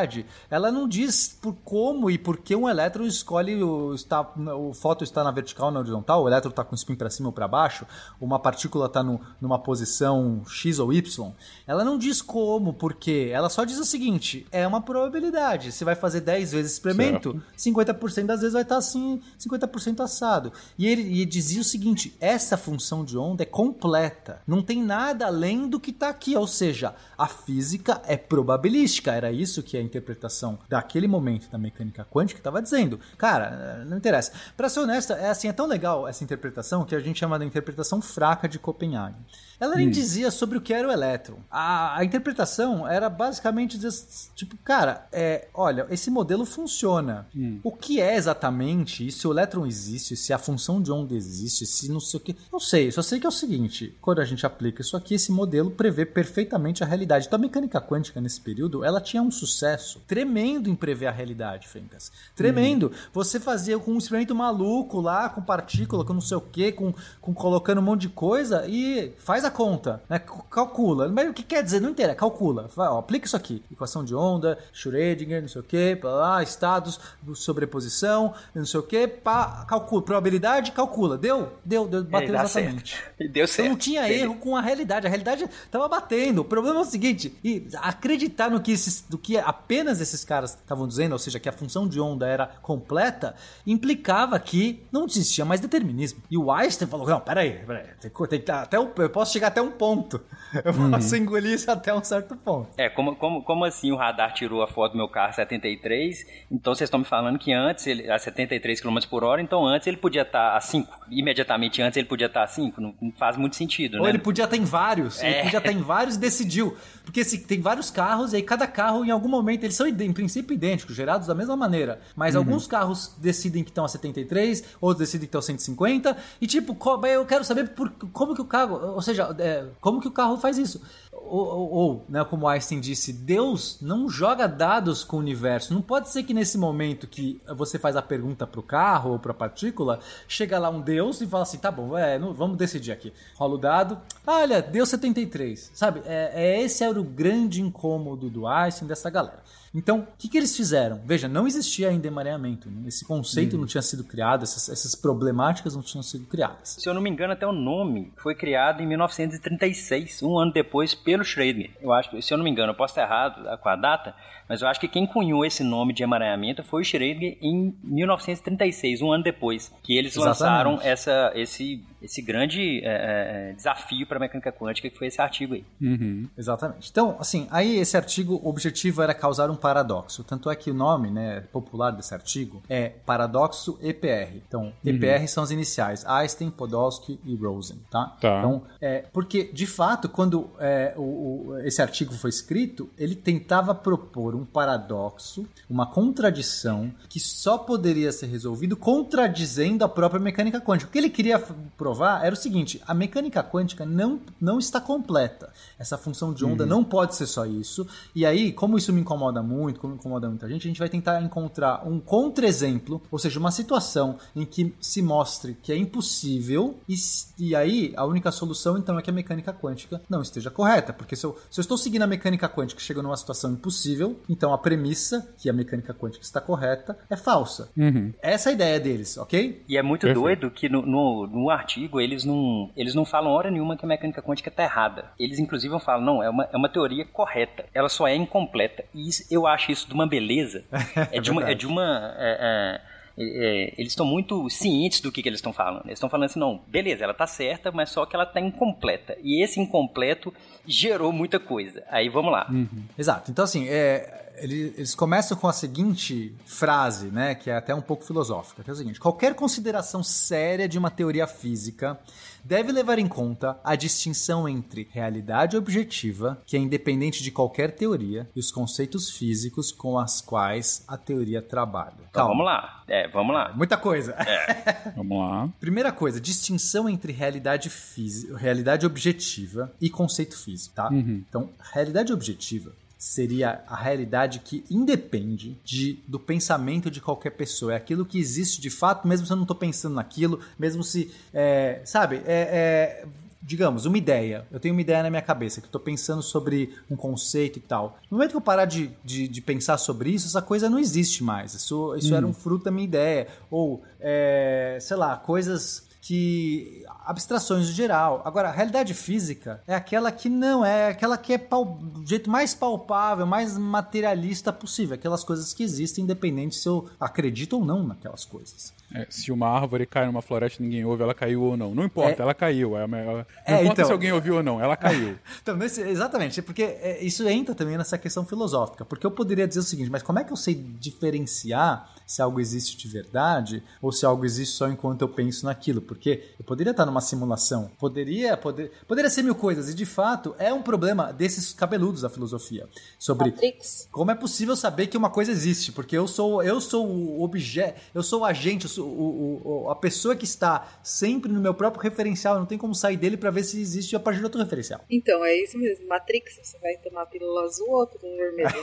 Ela 0.51 0.71
não 0.71 0.89
diz 0.89 1.29
por 1.29 1.55
como 1.65 2.11
e 2.11 2.19
por 2.19 2.39
que 2.39 2.55
um 2.57 2.69
elétron 2.69 3.05
escolhe 3.05 3.63
o, 3.63 3.95
está, 3.95 4.21
o 4.21 4.73
fóton 4.73 5.05
está 5.05 5.23
na 5.23 5.31
vertical 5.31 5.67
ou 5.67 5.73
na 5.73 5.81
horizontal, 5.81 6.23
o 6.23 6.29
elétron 6.29 6.51
está 6.51 6.65
com 6.65 6.73
o 6.73 6.79
spin 6.79 6.95
para 6.95 7.11
cima 7.11 7.29
ou 7.29 7.33
para 7.33 7.47
baixo, 7.47 7.87
uma 8.21 8.39
partícula 8.39 8.87
está 8.87 9.03
numa 9.03 9.59
posição 9.59 10.43
X 10.47 10.79
ou 10.79 10.93
Y. 10.93 11.33
Ela 11.67 11.85
não 11.85 11.99
diz 11.99 12.23
como, 12.23 12.73
por 12.73 12.95
quê. 12.95 13.31
Ela 13.33 13.49
só 13.49 13.65
diz 13.65 13.79
o 13.79 13.85
seguinte: 13.85 14.47
é 14.51 14.67
uma 14.67 14.81
probabilidade. 14.81 15.73
Você 15.73 15.85
vai 15.85 15.95
fazer 15.95 16.21
10 16.21 16.53
vezes 16.53 16.73
experimento, 16.73 17.43
50% 17.57 18.27
das 18.27 18.41
vezes 18.41 18.53
vai 18.53 18.63
estar 18.63 18.77
assim, 18.77 19.21
50% 19.39 20.01
assado. 20.01 20.53
E 20.79 20.87
ele, 20.87 21.03
e 21.03 21.21
ele 21.21 21.27
dizia 21.27 21.61
o 21.61 21.65
seguinte: 21.65 22.17
essa 22.21 22.57
função 22.57 23.05
de 23.05 23.17
onda 23.19 23.43
é 23.43 23.47
completa. 23.47 24.41
Não 24.47 24.63
tem 24.63 24.83
nada 24.83 25.27
além 25.27 25.69
do 25.69 25.81
que 25.81 25.91
está 25.91 26.09
aqui. 26.09 26.37
Ou 26.37 26.47
seja, 26.47 26.95
a 27.17 27.27
física 27.27 28.01
é 28.07 28.17
probabilística. 28.17 29.13
Era 29.13 29.33
isso 29.33 29.63
que 29.63 29.77
a 29.77 29.82
interpretação 29.83 30.59
daquele 30.69 31.07
momento 31.07 31.51
da 31.51 31.59
mecânica 31.59 32.05
quântica 32.05 32.41
estava 32.41 32.63
dizendo. 32.63 32.99
Cara, 33.19 33.85
não 33.85 33.97
interessa. 33.97 34.33
Para 34.57 34.69
ser 34.69 34.81
honesta, 34.81 35.15
é 35.15 35.31
assim, 35.31 35.49
é 35.49 35.53
tão 35.53 35.67
legal 35.67 36.07
essa 36.09 36.25
interpretação 36.25 36.85
que 36.85 36.95
a 36.95 37.01
gente 37.01 37.19
chama 37.19 37.39
de 37.39 37.45
interpretação 37.45 38.01
fraca 38.01 38.49
de 38.49 38.59
Copenhague. 38.59 39.17
Ela 39.63 39.77
nem 39.77 39.89
dizia 39.89 40.29
sobre 40.33 40.59
o 40.59 40.61
que 40.61 40.75
era 40.75 40.89
o 40.89 40.91
elétron. 40.91 41.37
A, 41.49 42.01
a 42.01 42.05
interpretação 42.05 42.85
era 42.85 43.09
basicamente 43.09 43.79
dizer, 43.79 44.05
tipo, 44.35 44.57
cara, 44.57 45.07
é, 45.13 45.47
olha, 45.55 45.87
esse 45.89 46.11
modelo 46.11 46.45
funciona. 46.45 47.29
O 47.63 47.71
que 47.71 48.01
é 48.01 48.17
exatamente, 48.17 49.07
e 49.07 49.13
se 49.13 49.25
o 49.25 49.31
elétron 49.31 49.65
existe, 49.65 50.17
se 50.17 50.33
a 50.33 50.39
função 50.39 50.83
de 50.83 50.91
onda 50.91 51.15
existe, 51.15 51.65
se 51.65 51.89
não 51.93 52.01
sei 52.01 52.19
o 52.19 52.21
que. 52.21 52.37
Não 52.53 52.59
sei, 52.59 52.91
só 52.91 53.03
sei 53.03 53.21
que 53.21 53.27
é 53.27 53.29
o 53.29 53.33
seguinte: 53.33 53.97
quando 54.01 54.21
a 54.21 54.25
gente 54.25 54.45
aplica 54.45 54.83
isso 54.83 54.97
aqui, 54.97 55.15
esse 55.15 55.31
modelo 55.31 55.71
prevê 55.71 56.05
perfeitamente 56.05 56.83
a 56.83 56.87
realidade. 56.87 57.27
Então 57.29 57.37
a 57.37 57.41
mecânica 57.41 57.81
quântica 57.81 58.21
nesse 58.21 58.41
período, 58.41 58.85
ela 58.85 59.01
tinha 59.01 59.23
um 59.23 59.31
sucesso 59.31 60.03
tremendo 60.09 60.69
em 60.69 60.75
prever 60.75 61.07
a 61.07 61.13
realidade, 61.13 61.69
Fencas. 61.69 62.11
Tremendo. 62.35 62.91
Você 63.13 63.39
fazia 63.39 63.79
com 63.79 63.93
um 63.93 63.99
experimento 63.99 64.35
maluco 64.35 65.01
lá, 65.01 65.29
com 65.29 65.41
partícula, 65.41 66.05
com 66.05 66.15
não 66.15 66.21
sei 66.21 66.37
o 66.37 66.41
que, 66.41 66.73
com, 66.73 66.93
com 67.21 67.33
colocando 67.33 67.79
um 67.79 67.85
monte 67.85 68.03
de 68.03 68.09
coisa 68.09 68.67
e 68.67 69.13
faz 69.19 69.45
a 69.45 69.52
conta, 69.53 70.03
né? 70.09 70.19
Calcula. 70.51 71.09
Mas 71.09 71.29
o 71.29 71.33
que 71.33 71.43
quer 71.43 71.63
dizer? 71.63 71.81
Não 71.81 71.91
inteira, 71.91 72.15
calcula. 72.15 72.69
Vai, 72.75 72.89
ó, 72.89 72.99
aplica 72.99 73.27
isso 73.27 73.37
aqui. 73.37 73.63
Equação 73.71 74.05
de 74.05 74.15
onda, 74.15 74.59
Schrödinger, 74.73 75.41
não 75.41 75.49
sei 75.49 75.61
o 75.61 75.65
que, 75.65 75.99
lá, 76.03 76.43
estados, 76.43 76.99
sobreposição, 77.35 78.35
não 78.55 78.67
sei 78.67 78.81
o 78.81 78.83
que, 78.83 79.07
pá, 79.07 79.65
calcula. 79.69 80.03
Probabilidade, 80.03 80.73
calcula. 80.73 81.17
Deu? 81.17 81.53
Deu, 81.65 81.87
deu 81.87 82.05
bateu 82.05 82.33
dá 82.33 82.45
exatamente. 82.45 82.97
certo. 82.97 83.21
E 83.21 83.29
deu 83.29 83.47
certo. 83.47 83.61
Então 83.61 83.73
não 83.73 83.79
tinha 83.79 84.11
erro 84.11 84.37
com 84.37 84.57
a 84.57 84.61
realidade. 84.61 85.07
A 85.07 85.11
realidade 85.11 85.49
tava 85.71 85.89
batendo. 85.89 86.41
O 86.41 86.45
problema 86.45 86.79
é 86.79 86.83
o 86.83 86.85
seguinte: 86.85 87.37
e 87.45 87.69
acreditar 87.77 88.51
no 88.51 88.61
que, 88.61 88.73
esses, 88.73 89.03
do 89.09 89.19
que 89.19 89.37
apenas 89.39 90.01
esses 90.01 90.25
caras 90.25 90.53
estavam 90.55 90.89
dizendo, 90.89 91.13
ou 91.13 91.19
seja, 91.19 91.39
que 91.39 91.49
a 91.49 91.53
função 91.53 91.87
de 91.87 92.01
onda 92.01 92.27
era 92.27 92.47
completa, 92.63 93.35
implicava 93.67 94.39
que 94.39 94.83
não 94.91 95.05
existia 95.05 95.45
mais 95.45 95.61
determinismo. 95.61 96.23
E 96.31 96.39
o 96.39 96.51
Einstein 96.51 96.89
falou: 96.89 97.07
não, 97.07 97.21
peraí, 97.21 97.65
peraí. 97.67 97.87
Tem, 98.01 98.11
tem 98.29 98.41
dar 98.41 98.63
até 98.63 98.77
eu 98.77 99.11
posso 99.11 99.32
chegar 99.33 99.49
até 99.49 99.61
um 99.61 99.71
ponto. 99.71 100.21
Eu 100.65 100.73
posso 100.91 101.17
engolir 101.17 101.53
isso 101.53 101.71
até 101.71 101.95
um 101.95 102.03
certo 102.05 102.37
ponto. 102.37 102.69
É, 102.77 102.89
como, 102.89 103.17
como, 103.17 103.43
como 103.43 103.65
assim 103.65 103.91
o 103.91 103.97
radar 103.97 104.33
tirou 104.35 104.63
a 104.63 104.69
foto 104.69 104.93
do 104.93 104.99
meu 104.99 105.09
carro 105.09 105.33
73? 105.33 106.27
Então 106.51 106.75
vocês 106.75 106.89
estão 106.89 107.01
me 107.01 107.07
falando 107.07 107.39
que 107.39 107.53
antes, 107.53 107.87
ele, 107.87 108.11
a 108.11 108.19
73 108.19 108.81
km 108.81 108.99
por 109.09 109.25
hora, 109.25 109.41
então 109.41 109.67
antes 109.67 109.87
ele 109.87 109.97
podia 109.97 110.23
estar 110.23 110.57
a 110.57 110.61
5. 110.61 111.07
Imediatamente 111.11 111.81
antes 111.81 111.97
ele 111.97 112.07
podia 112.07 112.27
estar 112.27 112.43
a 112.43 112.47
5. 112.47 112.81
Não, 112.81 112.95
não 113.01 113.13
faz 113.13 113.37
muito 113.37 113.57
sentido, 113.57 113.99
Ou 113.99 114.05
né? 114.05 114.11
ele 114.11 114.19
podia 114.19 114.45
estar 114.45 114.57
em 114.57 114.65
vários, 114.65 115.23
ele 115.23 115.35
É. 115.35 115.43
podia 115.45 115.59
estar 115.59 115.73
em 115.73 115.81
vários 115.83 116.17
e 116.17 116.19
decidiu. 116.21 116.77
Porque 117.05 117.25
se 117.25 117.39
tem 117.39 117.61
vários 117.61 117.91
carros, 117.91 118.33
e 118.33 118.37
aí 118.37 118.43
cada 118.43 118.67
carro, 118.67 119.05
em 119.05 119.11
algum 119.11 119.29
momento, 119.29 119.65
eles 119.65 119.75
são 119.75 119.87
em 119.87 120.13
princípio 120.13 120.55
idênticos, 120.55 120.95
gerados 120.95 121.27
da 121.27 121.35
mesma 121.35 121.57
maneira, 121.57 122.01
mas 122.15 122.35
uhum. 122.35 122.41
alguns 122.41 122.67
carros 122.67 123.17
decidem 123.19 123.65
que 123.65 123.71
estão 123.71 123.85
a 123.85 123.89
73, 123.89 124.77
outros 124.81 125.01
decidem 125.01 125.27
que 125.27 125.37
estão 125.37 125.41
a 125.41 125.43
150, 125.43 126.17
e 126.41 126.47
tipo, 126.47 126.77
eu 127.07 127.25
quero 127.25 127.45
saber 127.45 127.71
por, 127.71 127.91
como 128.13 128.35
que 128.35 128.41
o 128.41 128.45
carro, 128.45 128.95
ou 128.95 129.03
seja, 129.03 129.22
é, 129.39 129.67
como 129.81 130.01
que 130.01 130.09
o 130.09 130.13
carro 130.13 130.37
faz 130.37 130.59
isso 130.59 130.81
ou, 131.25 131.47
ou, 131.47 131.71
ou, 131.73 132.07
né, 132.09 132.25
como 132.25 132.49
Einstein 132.49 132.81
disse, 132.81 133.13
Deus 133.13 133.79
não 133.81 134.09
joga 134.09 134.47
dados 134.47 135.05
com 135.05 135.17
o 135.17 135.21
universo. 135.21 135.73
Não 135.73 135.81
pode 135.81 136.11
ser 136.11 136.23
que 136.25 136.35
nesse 136.35 136.59
momento 136.59 137.07
que 137.07 137.41
você 137.57 137.79
faz 137.79 137.97
a 137.97 138.03
pergunta 138.03 138.47
para 138.47 138.61
o 138.61 138.63
carro 138.63 139.13
ou 139.13 139.19
para 139.19 139.33
a 139.33 139.35
partícula, 139.35 140.01
chega 140.27 140.59
lá 140.59 140.69
um 140.69 140.81
Deus 140.81 141.21
e 141.21 141.27
fala 141.27 141.45
assim: 141.45 141.59
tá 141.59 141.71
bom, 141.71 141.97
é, 141.97 142.19
não, 142.19 142.35
vamos 142.35 142.57
decidir 142.57 142.93
aqui. 142.93 143.13
Rola 143.37 143.55
o 143.55 143.59
dado. 143.59 143.99
Ah, 144.27 144.41
olha, 144.41 144.61
deu 144.61 144.85
73. 144.85 145.71
Sabe? 145.75 146.03
É, 146.05 146.33
é, 146.35 146.63
esse 146.63 146.85
era 146.85 147.01
o 147.01 147.05
grande 147.05 147.63
incômodo 147.63 148.29
do 148.29 148.47
Einstein 148.47 148.89
dessa 148.89 149.09
galera. 149.09 149.43
Então, 149.75 150.01
o 150.01 150.07
que, 150.19 150.29
que 150.29 150.37
eles 150.37 150.55
fizeram? 150.55 151.01
Veja, 151.05 151.27
não 151.27 151.47
existia 151.47 151.89
ainda 151.89 152.07
emaranhamento. 152.07 152.69
Né? 152.71 152.89
Esse 152.89 153.05
conceito 153.05 153.55
uhum. 153.55 153.61
não 153.61 153.67
tinha 153.67 153.81
sido 153.81 154.05
criado, 154.05 154.43
essas, 154.43 154.69
essas, 154.69 154.95
problemáticas 154.95 155.75
não 155.75 155.83
tinham 155.83 156.03
sido 156.03 156.27
criadas. 156.27 156.77
Se 156.79 156.89
eu 156.89 156.93
não 156.93 157.01
me 157.01 157.09
engano, 157.09 157.33
até 157.33 157.47
o 157.47 157.53
nome 157.53 158.13
foi 158.17 158.35
criado 158.35 158.83
em 158.83 158.87
1936, 158.87 160.23
um 160.23 160.39
ano 160.39 160.53
depois, 160.53 160.95
pelo 160.95 161.25
Schrödinger. 161.25 161.71
Eu 161.81 161.93
acho, 161.93 162.21
se 162.21 162.33
eu 162.33 162.39
não 162.39 162.45
me 162.45 162.51
engano, 162.51 162.73
eu 162.73 162.77
posso 162.77 162.93
estar 162.93 163.03
errado 163.03 163.45
com 163.59 163.69
a 163.69 163.77
data, 163.77 164.15
mas 164.49 164.61
eu 164.61 164.69
acho 164.69 164.79
que 164.79 164.89
quem 164.89 165.07
cunhou 165.07 165.45
esse 165.45 165.65
nome 165.65 165.95
de 165.95 166.03
emaranhamento 166.03 166.63
foi 166.63 166.83
o 166.83 166.85
Schrödinger 166.85 167.39
em 167.41 167.75
1936, 167.83 169.01
um 169.01 169.13
ano 169.13 169.25
depois, 169.25 169.73
que 169.83 169.97
eles 169.97 170.15
Exatamente. 170.15 170.41
lançaram 170.41 170.81
essa, 170.83 171.33
esse, 171.35 171.83
esse 172.03 172.21
grande 172.21 172.81
é, 172.85 173.51
é, 173.51 173.53
desafio 173.53 174.07
para 174.07 174.17
a 174.17 174.21
mecânica 174.21 174.53
quântica, 174.53 174.91
que 174.91 174.99
foi 174.99 175.07
esse 175.07 175.21
artigo 175.21 175.55
aí. 175.55 175.65
Uhum. 175.81 176.29
Exatamente. 176.37 176.91
Então, 176.91 177.17
assim, 177.19 177.47
aí 177.51 177.77
esse 177.77 177.97
artigo, 177.97 178.41
o 178.43 178.49
objetivo 178.49 179.03
era 179.03 179.15
causar 179.15 179.51
um 179.51 179.57
paradoxo. 179.57 180.25
Tanto 180.25 180.51
é 180.51 180.57
que 180.57 180.71
o 180.71 180.75
nome 180.75 181.11
né, 181.11 181.43
popular 181.53 181.91
desse 181.91 182.13
artigo 182.15 182.63
é 182.69 182.89
Paradoxo 182.89 183.79
EPR. 183.81 184.37
Então, 184.47 184.73
EPR 184.85 185.21
uhum. 185.21 185.29
são 185.29 185.43
as 185.45 185.51
iniciais 185.51 186.05
Einstein, 186.05 186.51
Podolsky 186.51 187.19
e 187.25 187.35
Rosen. 187.35 187.81
Tá? 187.91 188.17
tá. 188.21 188.39
Então, 188.39 188.63
é, 188.81 189.05
porque, 189.13 189.51
de 189.53 189.67
fato, 189.67 190.09
quando 190.09 190.51
é, 190.59 190.95
o, 190.97 191.03
o, 191.51 191.59
esse 191.61 191.81
artigo 191.81 192.13
foi 192.15 192.31
escrito, 192.31 192.91
ele 192.99 193.15
tentava 193.15 193.75
propor 193.75 194.35
um 194.35 194.45
paradoxo, 194.45 195.47
uma 195.69 195.87
contradição 195.87 196.93
que 197.09 197.21
só 197.21 197.59
poderia 197.59 198.11
ser 198.13 198.27
resolvido 198.27 198.77
contradizendo 198.77 199.85
a 199.85 199.89
própria 199.89 200.21
mecânica 200.21 200.61
quântica. 200.61 200.89
O 200.89 200.93
que 200.93 200.99
ele 200.99 201.11
queria 201.11 201.39
provar 201.77 201.92
era 202.23 202.35
o 202.35 202.37
seguinte: 202.37 202.81
a 202.87 202.95
mecânica 202.95 203.43
quântica 203.43 203.85
não, 203.85 204.21
não 204.41 204.59
está 204.59 204.81
completa. 204.81 205.53
Essa 205.79 205.99
função 205.99 206.33
de 206.33 206.45
onda 206.45 206.65
uhum. 206.65 206.71
não 206.71 206.85
pode 206.85 207.15
ser 207.15 207.27
só 207.27 207.45
isso. 207.45 207.87
E 208.15 208.25
aí, 208.25 208.53
como 208.53 208.79
isso 208.79 208.93
me 208.93 209.01
incomoda 209.01 209.43
muito, 209.43 209.73
muito, 209.73 209.81
como 209.81 209.95
incomoda 209.95 210.29
muita 210.29 210.49
gente, 210.49 210.67
a 210.67 210.69
gente 210.69 210.79
vai 210.79 210.89
tentar 210.89 211.21
encontrar 211.23 211.87
um 211.87 211.99
contra-exemplo, 212.01 213.03
ou 213.11 213.19
seja, 213.19 213.39
uma 213.39 213.51
situação 213.51 214.19
em 214.35 214.45
que 214.45 214.75
se 214.81 215.03
mostre 215.03 215.57
que 215.63 215.73
é 215.73 215.77
impossível, 215.77 216.79
e, 216.89 216.95
e 217.39 217.55
aí 217.55 217.93
a 217.97 218.05
única 218.05 218.31
solução 218.31 218.77
então 218.77 218.99
é 218.99 219.03
que 219.03 219.11
a 219.11 219.13
mecânica 219.13 219.53
quântica 219.53 220.01
não 220.09 220.23
esteja 220.23 220.51
correta, 220.51 220.93
porque 220.93 221.17
se 221.17 221.25
eu, 221.25 221.39
se 221.51 221.61
eu 221.61 221.63
estou 221.63 221.79
seguindo 221.79 222.03
a 222.03 222.07
mecânica 222.07 222.49
quântica 222.49 222.81
e 222.81 222.85
chego 222.85 223.03
numa 223.03 223.17
situação 223.17 223.53
impossível, 223.53 224.19
então 224.29 224.53
a 224.53 224.59
premissa 224.59 225.29
que 225.39 225.49
a 225.49 225.53
mecânica 225.53 225.95
quântica 225.95 226.25
está 226.25 226.41
correta 226.41 226.99
é 227.09 227.17
falsa. 227.17 227.71
Uhum. 227.77 228.13
Essa 228.21 228.51
é 228.51 228.53
a 228.53 228.55
ideia 228.55 228.81
deles, 228.81 229.17
ok? 229.17 229.63
E 229.69 229.77
é 229.77 229.83
muito 229.83 230.03
Perfeito. 230.03 230.23
doido 230.23 230.51
que 230.51 230.69
no, 230.69 230.83
no, 230.83 231.27
no, 231.27 231.51
artigo 231.51 231.82
eles 232.01 232.25
não, 232.25 232.71
eles 232.77 232.95
não 232.95 233.05
falam 233.05 233.33
hora 233.33 233.51
nenhuma 233.51 233.77
que 233.77 233.85
a 233.85 233.89
mecânica 233.89 234.23
quântica 234.23 234.49
está 234.49 234.63
errada. 234.65 235.11
Eles 235.19 235.39
inclusive 235.39 235.79
falam, 235.81 236.05
não, 236.05 236.23
é 236.23 236.29
uma, 236.29 236.49
é 236.53 236.57
uma 236.57 236.69
teoria 236.69 237.05
correta, 237.05 237.65
ela 237.75 237.89
só 237.89 238.07
é 238.07 238.15
incompleta. 238.15 238.85
E 238.95 239.09
isso, 239.09 239.25
eu 239.31 239.47
acho 239.47 239.73
isso 239.73 239.89
de 239.89 239.95
uma 239.95 240.07
beleza. 240.07 240.65
É, 241.11 241.21
de 241.21 241.31
uma. 241.31 241.51
É 241.51 241.55
de 241.55 241.67
uma 241.67 242.15
é, 242.19 242.81
é, 242.81 242.93
é, 243.19 243.75
eles 243.77 243.93
estão 243.93 244.07
muito 244.07 244.49
cientes 244.49 245.01
do 245.01 245.11
que, 245.11 245.23
que 245.23 245.29
eles 245.29 245.39
estão 245.39 245.53
falando. 245.53 245.85
Eles 245.87 245.95
estão 245.95 246.09
falando 246.09 246.27
assim, 246.27 246.41
não, 246.41 246.61
beleza, 246.67 247.05
ela 247.05 247.13
está 247.13 247.27
certa, 247.27 247.71
mas 247.71 247.91
só 247.91 248.07
que 248.07 248.15
ela 248.15 248.25
está 248.25 248.41
incompleta. 248.41 249.17
E 249.23 249.43
esse 249.43 249.61
incompleto 249.61 250.33
gerou 250.67 251.13
muita 251.13 251.39
coisa. 251.39 251.83
Aí 251.91 252.09
vamos 252.09 252.33
lá. 252.33 252.49
Uhum. 252.51 252.85
Exato. 252.99 253.31
Então, 253.31 253.45
assim, 253.45 253.69
é, 253.69 254.22
eles 254.43 254.95
começam 254.95 255.37
com 255.37 255.47
a 255.47 255.53
seguinte 255.53 256.35
frase, 256.45 257.07
né, 257.09 257.35
que 257.35 257.49
é 257.49 257.57
até 257.57 257.75
um 257.75 257.81
pouco 257.81 258.05
filosófica, 258.05 258.63
que 258.63 258.71
é 258.71 258.73
o 258.73 258.77
seguinte: 258.77 259.01
qualquer 259.01 259.35
consideração 259.35 260.03
séria 260.03 260.69
de 260.69 260.79
uma 260.79 260.91
teoria 260.91 261.27
física 261.27 261.99
deve 262.45 262.73
levar 262.73 262.99
em 262.99 263.07
conta 263.07 263.59
a 263.63 263.77
distinção 263.77 264.49
entre 264.49 264.89
realidade 264.91 265.57
objetiva, 265.57 266.43
que 266.45 266.57
é 266.57 266.59
independente 266.59 267.23
de 267.23 267.31
qualquer 267.31 267.73
teoria, 267.73 268.29
e 268.35 268.41
os 268.41 268.51
conceitos 268.51 269.11
físicos 269.11 269.71
com 269.71 269.99
as 269.99 270.21
quais 270.21 270.85
a 270.89 270.97
teoria 270.97 271.41
trabalha. 271.41 271.95
Então, 272.11 272.27
vamos 272.27 272.45
lá. 272.45 272.83
É, 272.89 273.07
vamos 273.09 273.35
lá. 273.35 273.53
Muita 273.55 273.77
coisa. 273.77 274.13
É. 274.13 274.91
vamos 274.97 275.19
lá. 275.19 275.49
Primeira 275.61 275.93
coisa, 275.93 276.21
distinção 276.21 276.89
entre 276.89 277.13
realidade 277.13 277.71
física, 277.71 278.37
realidade 278.37 278.85
objetiva 278.85 279.73
e 279.81 279.89
conceito 279.89 280.37
físico, 280.37 280.75
tá? 280.75 280.91
Uhum. 280.91 281.25
Então, 281.29 281.51
realidade 281.73 282.13
objetiva 282.13 282.73
seria 283.03 283.65
a 283.67 283.75
realidade 283.75 284.39
que 284.39 284.65
independe 284.71 285.59
de, 285.65 285.99
do 286.07 286.21
pensamento 286.21 286.89
de 286.89 287.01
qualquer 287.01 287.31
pessoa. 287.31 287.73
É 287.73 287.77
aquilo 287.77 288.07
que 288.07 288.17
existe 288.17 288.61
de 288.61 288.71
fato, 288.71 289.09
mesmo 289.09 289.27
se 289.27 289.33
eu 289.33 289.37
não 289.37 289.43
estou 289.43 289.57
pensando 289.57 289.97
naquilo, 289.97 290.39
mesmo 290.57 290.85
se. 290.85 291.13
É, 291.35 291.83
sabe? 291.85 292.23
É, 292.25 293.03
é, 293.03 293.07
digamos, 293.43 293.87
uma 293.87 293.99
ideia. 293.99 294.47
Eu 294.53 294.61
tenho 294.61 294.73
uma 294.73 294.81
ideia 294.81 295.03
na 295.03 295.11
minha 295.11 295.21
cabeça, 295.21 295.61
que 295.61 295.65
eu 295.65 295.69
estou 295.69 295.81
pensando 295.81 296.23
sobre 296.23 296.77
um 296.89 296.95
conceito 296.95 297.59
e 297.59 297.63
tal. 297.63 297.99
No 298.09 298.19
momento 298.19 298.31
que 298.31 298.37
eu 298.37 298.41
parar 298.41 298.67
de, 298.67 298.93
de, 299.05 299.27
de 299.27 299.41
pensar 299.41 299.79
sobre 299.79 300.11
isso, 300.11 300.29
essa 300.29 300.41
coisa 300.41 300.71
não 300.71 300.79
existe 300.79 301.25
mais. 301.25 301.55
Isso, 301.55 301.97
isso 301.97 302.15
hum. 302.15 302.17
era 302.17 302.27
um 302.27 302.33
fruto 302.33 302.67
da 302.67 302.71
minha 302.71 302.85
ideia. 302.85 303.27
Ou, 303.51 303.83
é, 303.99 304.79
sei 304.81 304.97
lá, 304.97 305.17
coisas 305.17 305.89
que 306.01 306.85
abstrações 307.05 307.69
no 307.69 307.73
geral. 307.73 308.23
Agora, 308.25 308.49
a 308.49 308.53
realidade 308.53 308.95
física 308.95 309.63
é 309.67 309.75
aquela 309.75 310.11
que 310.11 310.29
não 310.29 310.65
é, 310.65 310.89
aquela 310.89 311.17
que 311.17 311.33
é 311.33 311.39
pal, 311.39 311.65
do 311.65 312.07
jeito 312.07 312.31
mais 312.31 312.55
palpável, 312.55 313.27
mais 313.27 313.57
materialista 313.57 314.53
possível, 314.53 314.95
aquelas 314.95 315.25
coisas 315.25 315.53
que 315.53 315.63
existem, 315.63 316.05
independente 316.05 316.57
se 316.57 316.69
eu 316.69 316.89
acredito 316.99 317.55
ou 317.55 317.65
não 317.65 317.83
naquelas 317.83 318.25
coisas. 318.25 318.73
É, 318.95 319.07
se 319.09 319.33
uma 319.33 319.49
árvore 319.49 319.87
cai 319.87 320.07
numa 320.07 320.21
floresta 320.21 320.63
e 320.63 320.67
ninguém 320.67 320.85
ouve, 320.85 321.03
ela 321.03 321.15
caiu 321.15 321.43
ou 321.43 321.57
não. 321.57 321.75
Não 321.75 321.85
importa, 321.85 322.21
é... 322.21 322.23
ela 322.23 322.35
caiu. 322.35 322.77
É, 322.77 322.87
não 322.87 322.99
é, 322.99 323.03
importa 323.03 323.73
então... 323.73 323.85
se 323.87 323.93
alguém 323.93 324.13
ouviu 324.13 324.37
ou 324.37 324.43
não, 324.43 324.61
ela 324.61 324.77
caiu. 324.77 325.17
então, 325.43 325.57
nesse, 325.57 325.81
exatamente, 325.81 326.43
porque 326.43 326.63
é, 326.63 327.03
isso 327.03 327.27
entra 327.27 327.55
também 327.55 327.79
nessa 327.79 327.97
questão 327.97 328.25
filosófica. 328.25 328.85
Porque 328.85 329.07
eu 329.07 329.11
poderia 329.11 329.49
dizer 329.49 329.61
o 329.61 329.63
seguinte, 329.63 329.91
mas 329.91 330.03
como 330.03 330.19
é 330.19 330.25
que 330.25 330.33
eu 330.33 330.37
sei 330.37 330.55
diferenciar 330.55 331.91
se 332.07 332.21
algo 332.21 332.39
existe 332.39 332.77
de 332.77 332.87
verdade 332.87 333.63
ou 333.81 333.91
se 333.91 334.05
algo 334.05 334.27
existe 334.27 334.55
só 334.55 334.69
enquanto 334.69 335.01
eu 335.01 335.09
penso 335.09 335.47
naquilo? 335.47 335.81
Porque 335.81 336.35
eu 336.39 336.45
poderia 336.45 336.73
estar 336.73 336.85
numa 336.93 337.01
simulação, 337.01 337.71
poderia, 337.79 338.37
poder, 338.37 338.71
poderia 338.87 339.11
ser 339.11 339.23
mil 339.23 339.35
coisas, 339.35 339.69
e 339.69 339.75
de 339.75 339.87
fato 339.87 340.37
é 340.39 340.53
um 340.53 340.63
problema 340.63 341.13
desses 341.13 341.53
cabeludos 341.53 342.03
da 342.03 342.11
filosofia. 342.11 342.69
Sobre 342.99 343.31
Matrix. 343.31 343.89
como 343.91 344.11
é 344.11 344.15
possível 344.15 344.55
saber 344.55 344.87
que 344.89 344.97
uma 344.97 345.11
coisa 345.11 345.33
existe, 345.33 345.73
porque 345.73 345.97
eu 345.97 346.07
sou, 346.07 346.43
eu 346.43 346.61
sou 346.61 346.87
o 346.87 347.23
objeto, 347.23 347.81
eu 347.95 348.03
sou 348.03 348.21
o 348.21 348.25
agente, 348.25 348.67
eu 348.67 348.71
sou 348.71 348.87
o, 348.87 349.65
o, 349.65 349.71
a 349.71 349.75
pessoa 349.75 350.15
que 350.15 350.25
está 350.25 350.69
sempre 350.83 351.33
no 351.33 351.41
meu 351.41 351.55
próprio 351.55 351.83
referencial, 351.83 352.39
não 352.39 352.47
tem 352.47 352.59
como 352.59 352.75
sair 352.75 352.97
dele 352.97 353.17
para 353.17 353.31
ver 353.31 353.43
se 353.43 353.61
existe 353.61 353.97
a 353.97 354.01
partir 354.01 354.19
de 354.19 354.25
outro 354.25 354.41
referencial. 354.41 354.81
Então, 354.91 355.25
é 355.25 355.35
isso 355.35 355.59
mesmo. 355.59 355.89
Matrix, 355.89 356.39
você 356.43 356.59
vai 356.59 356.77
tomar 356.77 357.07
pílula 357.07 357.45
azul 357.45 357.71
ou 357.71 357.87
pílula 357.87 358.17
vermelha? 358.17 358.55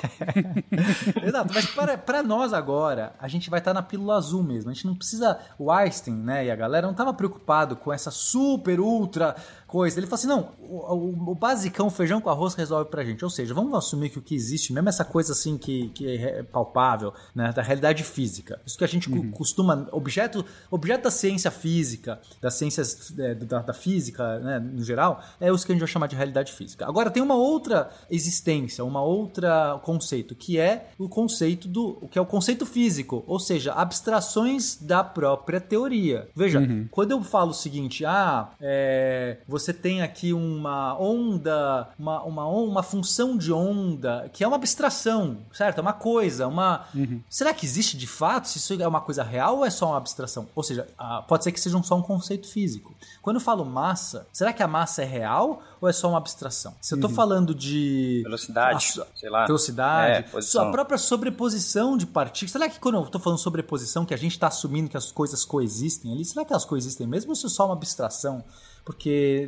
Exato, 1.25 1.53
mas 1.53 1.65
para, 1.67 1.97
para 1.97 2.21
nós 2.21 2.53
agora, 2.53 3.15
a 3.19 3.27
gente 3.27 3.49
vai 3.49 3.59
estar 3.59 3.73
na 3.73 3.82
pílula 3.82 4.17
azul 4.17 4.43
mesmo. 4.43 4.69
A 4.69 4.73
gente 4.73 4.86
não 4.86 4.95
precisa. 4.95 5.39
O 5.57 5.71
Einstein, 5.71 6.15
né, 6.15 6.45
e 6.45 6.51
a 6.51 6.55
galera 6.55 6.86
não 6.86 6.91
estava 6.91 7.13
preocupado 7.13 7.75
com 7.75 7.91
essa 7.91 8.11
super, 8.20 8.80
ultra 8.80 9.36
coisa. 9.70 9.99
Ele 9.99 10.07
falou 10.07 10.15
assim: 10.15 10.28
não, 10.28 10.51
o, 10.59 10.93
o, 10.93 11.32
o, 11.32 11.36
basicão 11.36 11.89
feijão 11.89 12.20
com 12.20 12.30
arroz 12.30 12.55
resolve 12.55 12.89
pra 12.89 13.05
gente. 13.05 13.24
Ou 13.24 13.30
seja, 13.30 13.53
vamos 13.53 13.74
assumir 13.76 14.09
que 14.09 14.17
o 14.17 14.22
que 14.22 14.36
existe, 14.36 14.74
mesmo 14.74 14.89
essa 14.89 15.05
coisa 15.05 15.34
assim 15.34 15.57
que, 15.57 15.89
que 15.89 16.17
é 16.17 16.43
palpável, 16.43 17.13
né, 17.34 17.53
da 17.53 17.61
realidade 17.61 18.03
física. 18.03 18.59
Isso 18.65 18.78
que 18.78 18.84
a 18.84 18.88
gente 18.88 19.09
uhum. 19.09 19.32
costuma. 19.32 19.88
Objeto, 19.91 20.43
objeto 20.72 21.03
da 21.03 21.11
ciência 21.11 21.51
física, 21.51 22.20
das 22.41 22.55
ciências 22.55 23.13
é, 23.17 23.36
da, 23.36 23.61
da, 23.61 23.74
física, 23.74 24.39
né, 24.39 24.59
no 24.59 24.84
geral, 24.84 25.22
é 25.39 25.51
os 25.51 25.63
que 25.63 25.72
a 25.72 25.76
gente 25.76 25.82
vai 25.82 25.89
chamar 25.89 26.07
de 26.07 26.15
realidade 26.15 26.51
física. 26.51 26.88
Agora, 26.88 27.11
tem 27.11 27.22
uma 27.22 27.36
outra 27.36 27.91
existência, 28.09 28.84
uma 28.84 29.01
outra 29.01 29.80
conceito, 29.84 30.36
que 30.36 30.59
é 30.59 30.89
o 30.97 31.07
conceito 31.07 31.67
do. 31.67 32.07
que 32.09 32.17
é 32.17 32.22
o 32.22 32.26
conceito 32.26 32.65
físico, 32.65 33.24
ou 33.28 33.39
seja, 33.39 33.74
abstrações 33.74 34.78
da 34.82 35.03
própria 35.03 35.61
teoria. 35.61 36.28
Veja, 36.36 36.59
uhum. 36.59 36.88
quando 36.89 37.11
eu 37.11 37.24
falo 37.24 37.51
o 37.51 37.53
seguinte, 37.53 38.03
ah, 38.05 38.49
é, 38.59 39.38
você 39.47 39.59
você 39.60 39.74
tem 39.74 40.01
aqui 40.01 40.34
uma 40.34 40.97
onda, 40.99 41.89
uma, 41.97 42.24
uma, 42.24 42.45
uma 42.47 42.84
função 42.84 43.38
de 43.38 43.51
onda, 43.51 44.30
que 44.34 44.43
é 44.43 44.47
uma 44.47 44.55
abstração, 44.55 45.38
certo? 45.53 45.78
É 45.80 45.82
uma 45.82 45.93
coisa, 45.93 46.47
uma. 46.47 46.86
Uhum. 46.95 47.22
Será 47.30 47.53
que 47.53 47.66
existe 47.66 47.97
de 47.97 48.07
fato? 48.07 48.47
Se 48.47 48.57
isso 48.57 48.74
é 48.82 48.88
uma 48.88 49.01
coisa 49.01 49.24
real 49.24 49.57
ou 49.57 49.66
é 49.66 49.70
só 49.70 49.88
uma 49.88 49.97
abstração? 49.97 50.47
Ou 50.55 50.64
seja, 50.64 50.88
pode 51.28 51.43
ser 51.43 51.51
que 51.51 51.60
seja 51.60 51.82
só 51.84 51.95
um 51.95 52.01
conceito 52.01 52.47
físico. 52.47 52.93
Quando 53.22 53.36
eu 53.38 53.41
falo 53.41 53.66
massa, 53.66 54.28
será 54.32 54.51
que 54.53 54.64
a 54.64 54.68
massa 54.68 55.01
é 55.01 55.05
real 55.05 55.62
ou 55.82 55.88
é 55.89 55.93
só 55.93 56.10
uma 56.10 56.18
abstração? 56.18 56.74
Se 56.82 56.93
eu 56.93 56.99
tô 56.99 57.10
falando 57.10 57.53
de. 57.53 58.22
Velocidade, 58.24 58.93
a 59.01 59.18
sei 59.18 59.30
lá. 59.30 59.45
Velocidade, 59.45 60.12
É, 60.14 60.22
posição. 60.24 60.64
sua 60.64 60.72
própria 60.72 60.97
sobreposição 60.97 61.97
de 61.97 62.05
partículas. 62.05 62.51
Será 62.51 62.70
que 62.70 62.80
quando 62.80 62.95
eu 62.95 63.05
tô 63.05 63.20
falando 63.20 63.39
sobreposição, 63.39 64.05
que 64.05 64.14
a 64.14 64.18
gente 64.18 64.38
tá 64.39 64.47
assumindo 64.47 64.89
que 64.89 64.97
as 64.97 65.12
coisas 65.12 65.45
coexistem 65.45 66.12
ali, 66.14 66.26
será 66.26 66.45
que 66.45 66.51
elas 66.53 66.66
coexistem 66.66 67.07
mesmo 67.07 67.30
ou 67.30 67.34
isso 67.34 67.47
é 67.47 67.49
só 67.49 67.66
uma 67.66 67.74
abstração? 67.74 68.43
Porque, 68.89 69.47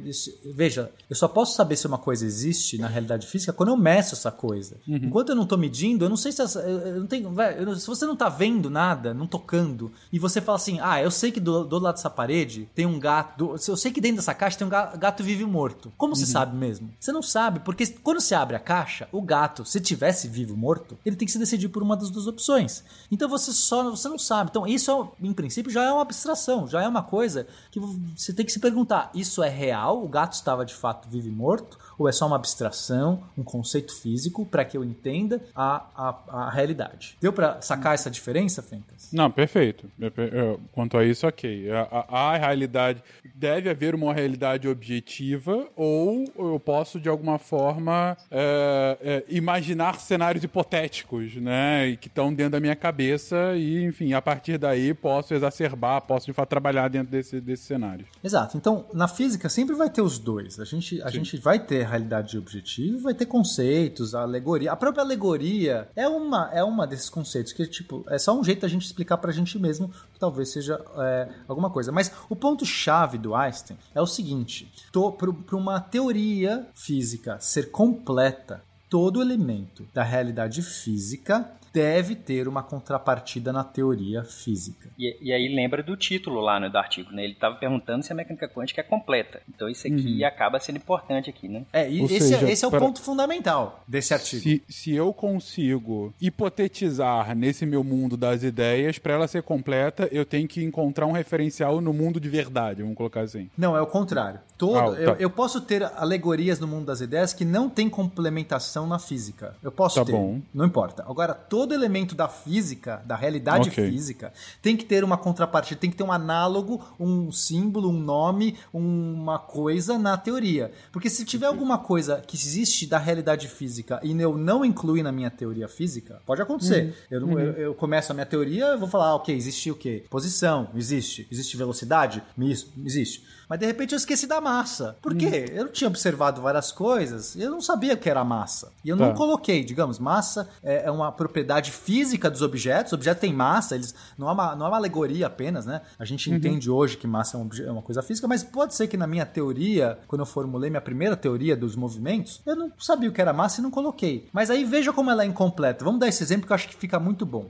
veja, 0.53 0.91
eu 1.09 1.15
só 1.15 1.27
posso 1.27 1.55
saber 1.55 1.75
se 1.75 1.87
uma 1.87 1.97
coisa 1.97 2.23
existe 2.23 2.77
na 2.77 2.87
realidade 2.87 3.25
física 3.25 3.51
quando 3.51 3.69
eu 3.69 3.75
meço 3.75 4.13
essa 4.13 4.29
coisa. 4.31 4.77
Enquanto 4.87 5.29
eu 5.29 5.35
não 5.35 5.47
tô 5.47 5.57
medindo, 5.57 6.05
eu 6.05 6.09
não 6.09 6.15
sei 6.15 6.31
se 6.31 6.43
essa, 6.43 6.59
eu, 6.59 6.99
não 6.99 7.07
tenho, 7.07 7.33
se 7.79 7.87
você 7.87 8.05
não 8.05 8.15
tá 8.15 8.29
vendo 8.29 8.69
nada, 8.69 9.15
não 9.15 9.25
tocando, 9.25 9.91
e 10.13 10.19
você 10.19 10.39
fala 10.39 10.57
assim, 10.57 10.79
ah, 10.79 11.01
eu 11.01 11.09
sei 11.09 11.31
que 11.31 11.39
do, 11.39 11.63
do 11.63 11.79
lado 11.79 11.95
dessa 11.95 12.09
parede 12.09 12.69
tem 12.75 12.85
um 12.85 12.99
gato, 12.99 13.55
eu 13.67 13.75
sei 13.75 13.91
que 13.91 13.99
dentro 13.99 14.17
dessa 14.17 14.35
caixa 14.35 14.59
tem 14.59 14.67
um 14.67 14.69
ga- 14.69 14.95
gato 14.95 15.23
vivo 15.23 15.41
e 15.41 15.45
morto. 15.45 15.91
Como 15.97 16.15
você 16.15 16.27
sabe 16.27 16.55
mesmo? 16.55 16.93
Você 16.99 17.11
não 17.11 17.23
sabe, 17.23 17.61
porque 17.61 17.87
quando 17.87 18.21
você 18.21 18.35
abre 18.35 18.55
a 18.55 18.59
caixa, 18.59 19.07
o 19.11 19.23
gato, 19.23 19.65
se 19.65 19.79
tivesse 19.81 20.27
vivo 20.27 20.51
ou 20.51 20.57
morto, 20.59 20.95
ele 21.03 21.15
tem 21.15 21.25
que 21.25 21.31
se 21.31 21.39
decidir 21.39 21.69
por 21.69 21.81
uma 21.81 21.97
das 21.97 22.11
duas 22.11 22.27
opções. 22.27 22.83
Então 23.11 23.27
você 23.27 23.51
só, 23.51 23.89
você 23.89 24.07
não 24.07 24.19
sabe. 24.19 24.51
Então 24.51 24.67
isso, 24.67 24.91
é, 24.91 25.25
em 25.25 25.33
princípio, 25.33 25.71
já 25.71 25.83
é 25.83 25.91
uma 25.91 26.03
abstração, 26.03 26.67
já 26.67 26.83
é 26.83 26.87
uma 26.87 27.01
coisa 27.01 27.47
que 27.71 27.79
você 27.79 28.31
tem 28.33 28.45
que 28.45 28.51
se 28.51 28.59
perguntar, 28.59 29.09
isso 29.15 29.30
é 29.43 29.49
real? 29.49 30.03
O 30.03 30.07
gato 30.07 30.33
estava 30.33 30.65
de 30.65 30.73
fato 30.73 31.07
vivo 31.07 31.27
e 31.27 31.31
morto? 31.31 31.77
Ou 32.01 32.09
é 32.09 32.11
só 32.11 32.25
uma 32.25 32.35
abstração, 32.35 33.21
um 33.37 33.43
conceito 33.43 33.93
físico 33.93 34.43
para 34.45 34.65
que 34.65 34.75
eu 34.75 34.83
entenda 34.83 35.39
a, 35.55 35.85
a, 35.95 36.45
a 36.45 36.49
realidade? 36.49 37.15
Deu 37.21 37.31
para 37.31 37.61
sacar 37.61 37.93
essa 37.93 38.09
diferença, 38.09 38.61
Fencas? 38.63 39.09
Não, 39.13 39.29
perfeito. 39.29 39.85
Eu- 39.99 40.11
eu- 40.25 40.59
Quanto 40.71 40.97
a 40.97 41.05
isso, 41.05 41.27
ok. 41.27 41.69
A, 41.71 41.81
a- 42.09 42.31
a 42.33 42.37
realidade. 42.37 43.03
Deve 43.35 43.69
haver 43.69 43.93
uma 43.93 44.13
realidade 44.13 44.67
objetiva, 44.67 45.67
ou 45.75 46.25
eu 46.37 46.59
posso, 46.59 46.99
de 46.99 47.07
alguma 47.09 47.37
forma, 47.37 48.17
é, 48.29 48.97
é, 49.01 49.23
imaginar 49.29 49.99
cenários 49.99 50.43
hipotéticos, 50.43 51.35
né? 51.35 51.89
e 51.89 51.97
Que 51.97 52.07
estão 52.07 52.33
dentro 52.33 52.53
da 52.53 52.59
minha 52.59 52.75
cabeça, 52.75 53.55
e, 53.55 53.83
enfim, 53.83 54.13
a 54.13 54.21
partir 54.21 54.57
daí 54.57 54.93
posso 54.93 55.33
exacerbar, 55.33 56.01
posso 56.01 56.25
de 56.25 56.33
fato 56.33 56.49
trabalhar 56.49 56.87
dentro 56.87 57.11
desse, 57.11 57.39
desse 57.41 57.63
cenário. 57.63 58.05
Exato. 58.23 58.57
Então, 58.57 58.85
na 58.93 59.07
física 59.07 59.49
sempre 59.49 59.75
vai 59.75 59.89
ter 59.89 60.01
os 60.01 60.17
dois. 60.17 60.59
A 60.59 60.65
gente, 60.65 61.01
a 61.01 61.09
gente 61.09 61.37
vai 61.37 61.59
ter 61.59 61.83
realidade 61.91 62.37
objetiva, 62.37 62.97
vai 62.99 63.13
ter 63.13 63.25
conceitos, 63.25 64.15
a 64.15 64.21
alegoria. 64.21 64.71
A 64.71 64.75
própria 64.75 65.03
alegoria 65.03 65.89
é 65.95 66.07
uma, 66.07 66.49
é 66.51 66.63
uma 66.63 66.87
desses 66.87 67.09
conceitos 67.09 67.53
que, 67.53 67.65
tipo, 67.67 68.03
é 68.07 68.17
só 68.17 68.37
um 68.37 68.43
jeito 68.43 68.61
da 68.61 68.67
gente 68.67 68.85
explicar 68.85 69.17
pra 69.17 69.31
gente 69.31 69.59
mesmo 69.59 69.89
que 70.13 70.19
talvez 70.19 70.49
seja 70.49 70.79
é, 70.97 71.29
alguma 71.47 71.69
coisa. 71.69 71.91
Mas 71.91 72.11
o 72.29 72.35
ponto-chave 72.35 73.17
do 73.17 73.35
Einstein 73.35 73.77
é 73.93 74.01
o 74.01 74.07
seguinte: 74.07 74.71
para 74.91 75.55
uma 75.55 75.79
teoria 75.79 76.67
física 76.73 77.37
ser 77.39 77.71
completa, 77.71 78.63
todo 78.89 79.21
elemento 79.21 79.87
da 79.93 80.03
realidade 80.03 80.61
física 80.61 81.49
deve 81.73 82.15
ter 82.15 82.47
uma 82.47 82.61
contrapartida 82.63 83.53
na 83.53 83.63
teoria 83.63 84.23
física. 84.23 84.89
E, 84.97 85.17
e 85.21 85.31
aí 85.33 85.47
lembra 85.53 85.81
do 85.81 85.95
título 85.95 86.39
lá 86.41 86.59
né, 86.59 86.69
do 86.69 86.77
artigo, 86.77 87.11
né? 87.11 87.23
Ele 87.23 87.33
estava 87.33 87.55
perguntando 87.55 88.03
se 88.03 88.11
a 88.11 88.15
mecânica 88.15 88.47
quântica 88.49 88.81
é 88.81 88.83
completa. 88.83 89.41
Então 89.53 89.69
isso 89.69 89.87
aqui 89.87 90.23
acaba 90.23 90.59
sendo 90.59 90.77
importante 90.77 91.29
aqui, 91.29 91.47
né? 91.47 91.65
É, 91.71 91.89
e 91.89 91.99
Ou 92.01 92.05
esse, 92.05 92.21
seja, 92.27 92.47
é, 92.47 92.51
esse 92.51 92.65
é 92.65 92.67
o 92.67 92.71
pra- 92.71 92.79
ponto 92.79 93.01
fundamental 93.01 93.83
desse 93.87 94.13
artigo. 94.13 94.41
Se, 94.41 94.63
se 94.67 94.93
eu 94.95 95.13
consigo 95.13 96.13
hipotetizar 96.19 97.35
nesse 97.35 97.65
meu 97.65 97.83
mundo 97.83 98.17
das 98.17 98.43
ideias, 98.43 98.97
para 98.99 99.13
ela 99.13 99.27
ser 99.27 99.43
completa, 99.43 100.07
eu 100.11 100.25
tenho 100.25 100.47
que 100.47 100.63
encontrar 100.63 101.05
um 101.05 101.11
referencial 101.11 101.79
no 101.81 101.93
mundo 101.93 102.19
de 102.19 102.29
verdade, 102.29 102.81
vamos 102.81 102.97
colocar 102.97 103.21
assim. 103.21 103.49
Não, 103.57 103.75
é 103.75 103.81
o 103.81 103.87
contrário. 103.87 104.39
Todo, 104.57 104.77
Ah, 104.77 104.95
tá. 104.95 105.01
eu, 105.01 105.15
eu 105.15 105.29
posso 105.29 105.61
ter 105.61 105.83
alegorias 105.83 106.59
no 106.59 106.67
mundo 106.67 106.85
das 106.85 107.01
ideias 107.01 107.33
que 107.33 107.43
não 107.43 107.69
tem 107.69 107.89
complementação 107.89 108.85
na 108.87 108.99
física. 108.99 109.55
Eu 109.63 109.71
posso 109.71 109.95
Tá 109.99 110.05
ter. 110.05 110.11
bom. 110.11 110.39
Não 110.53 110.65
importa. 110.65 111.03
Agora, 111.07 111.33
todo 111.33 111.60
elemento 111.73 112.15
da 112.15 112.27
física, 112.27 113.01
da 113.05 113.15
realidade 113.15 113.69
Ok. 113.69 113.89
física, 113.89 114.33
tem 114.61 114.75
que 114.75 114.85
ter 114.85 115.03
uma 115.03 115.17
contrapartida, 115.17 115.79
tem 115.79 115.89
que 115.91 115.95
ter 115.97 116.03
um 116.03 116.11
análogo, 116.11 116.83
um 116.99 117.31
símbolo, 117.31 117.89
um 117.89 117.99
nome, 117.99 118.57
uma 118.73 119.37
coisa 119.37 119.97
na 119.99 120.17
teoria. 120.17 120.71
Porque 120.91 121.09
se 121.09 121.23
tiver 121.25 121.45
alguma 121.45 121.77
coisa 121.77 122.21
que 122.25 122.35
existe 122.35 122.85
da 122.87 122.97
realidade 122.97 123.47
física 123.47 123.99
e 124.03 124.19
eu 124.21 124.37
não 124.37 124.63
incluir 124.65 125.03
na 125.03 125.11
minha 125.11 125.29
teoria 125.29 125.67
física, 125.67 126.21
pode 126.25 126.41
acontecer. 126.41 126.93
Eu, 127.09 127.21
não- 127.21 127.39
eu, 127.39 127.51
eu 127.53 127.75
começo 127.75 128.11
a 128.11 128.15
minha 128.15 128.25
teoria, 128.25 128.65
eu 128.67 128.79
vou 128.79 128.87
falar, 128.87 129.07
ah, 129.07 129.15
ok, 129.15 129.35
existe 129.35 129.69
o 129.71 129.75
quê? 129.75 130.03
Posição, 130.09 130.69
existe. 130.75 131.27
Existe 131.31 131.57
velocidade? 131.57 132.23
Isso, 132.37 132.71
existe. 132.83 133.23
Mas 133.51 133.59
de 133.59 133.65
repente 133.65 133.91
eu 133.91 133.97
esqueci 133.97 134.27
da 134.27 134.39
massa. 134.39 134.95
Por 135.01 135.13
quê? 135.13 135.51
Eu 135.53 135.65
não 135.65 135.71
tinha 135.73 135.89
observado 135.89 136.41
várias 136.41 136.71
coisas 136.71 137.35
e 137.35 137.41
eu 137.41 137.51
não 137.51 137.59
sabia 137.59 137.95
o 137.95 137.97
que 137.97 138.09
era 138.09 138.23
massa. 138.23 138.71
E 138.81 138.87
eu 138.87 138.95
não 138.95 139.09
Tá. 139.09 139.13
coloquei, 139.15 139.61
digamos, 139.61 139.99
massa 139.99 140.47
é, 140.63 140.85
é 140.85 140.89
uma 140.91 141.11
propriedade 141.11 141.69
física 141.69 142.29
dos 142.31 142.41
objetos. 142.41 142.93
O 142.93 142.95
objeto 142.95 143.19
tem 143.19 143.33
massa, 143.33 143.75
eles 143.75 143.93
não 144.17 144.29
é 144.29 144.31
uma, 144.31 144.55
não 144.55 144.65
é 144.67 144.69
uma 144.69 144.77
alegoria 144.77 145.27
apenas, 145.27 145.65
né? 145.65 145.81
A 145.99 146.05
gente 146.05 146.31
entende 146.31 146.71
hoje 146.71 146.95
que 146.95 147.05
massa 147.05 147.35
é, 147.35 147.39
um 147.41 147.49
é 147.67 147.69
uma 147.73 147.81
coisa 147.81 148.01
física, 148.01 148.25
mas 148.25 148.41
pode 148.41 148.73
ser 148.73 148.87
que 148.87 148.95
na 148.95 149.05
minha 149.05 149.25
teoria, 149.25 149.99
quando 150.07 150.21
eu 150.21 150.25
formulei 150.25 150.69
minha 150.69 150.79
primeira 150.79 151.17
teoria 151.17 151.53
dos 151.53 151.75
movimentos, 151.75 152.39
eu 152.45 152.55
não 152.55 152.71
sabia 152.79 153.09
o 153.09 153.11
que 153.11 153.19
era 153.19 153.33
massa 153.33 153.59
e 153.59 153.63
não 153.63 153.69
coloquei. 153.69 154.29
Mas 154.31 154.49
aí 154.49 154.63
veja 154.63 154.93
como 154.93 155.11
ela 155.11 155.23
é 155.23 155.25
incompleta. 155.25 155.83
Vamos 155.83 155.99
dar 155.99 156.07
esse 156.07 156.23
exemplo 156.23 156.47
que 156.47 156.53
eu 156.53 156.55
acho 156.55 156.69
que 156.69 156.75
fica 156.77 156.97
muito 157.01 157.25
bom. 157.25 157.49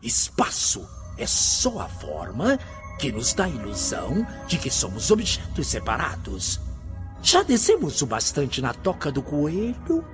Espaço 0.00 0.88
é 1.18 1.26
só 1.26 1.80
a 1.80 1.88
forma 1.88 2.56
que 2.98 3.10
nos 3.12 3.34
dá 3.34 3.44
a 3.44 3.48
ilusão 3.48 4.26
de 4.46 4.58
que 4.58 4.70
somos 4.70 5.10
objetos 5.10 5.66
separados. 5.66 6.60
Já 7.22 7.42
descemos 7.42 8.02
o 8.02 8.06
bastante 8.06 8.60
na 8.60 8.74
toca 8.74 9.10
do 9.10 9.22
coelho? 9.22 10.04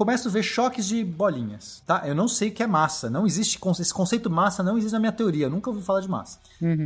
Começo 0.00 0.28
a 0.28 0.30
ver 0.30 0.42
choques 0.42 0.86
de 0.86 1.04
bolinhas, 1.04 1.82
tá? 1.84 2.04
Eu 2.06 2.14
não 2.14 2.26
sei 2.26 2.48
o 2.48 2.52
que 2.52 2.62
é 2.62 2.66
massa, 2.66 3.10
não 3.10 3.26
existe 3.26 3.60
esse 3.78 3.92
conceito 3.92 4.30
massa 4.30 4.62
não 4.62 4.78
existe 4.78 4.94
na 4.94 4.98
minha 4.98 5.12
teoria, 5.12 5.44
eu 5.44 5.50
nunca 5.50 5.68
ouvi 5.68 5.82
falar 5.82 6.00
de 6.00 6.08
massa. 6.08 6.38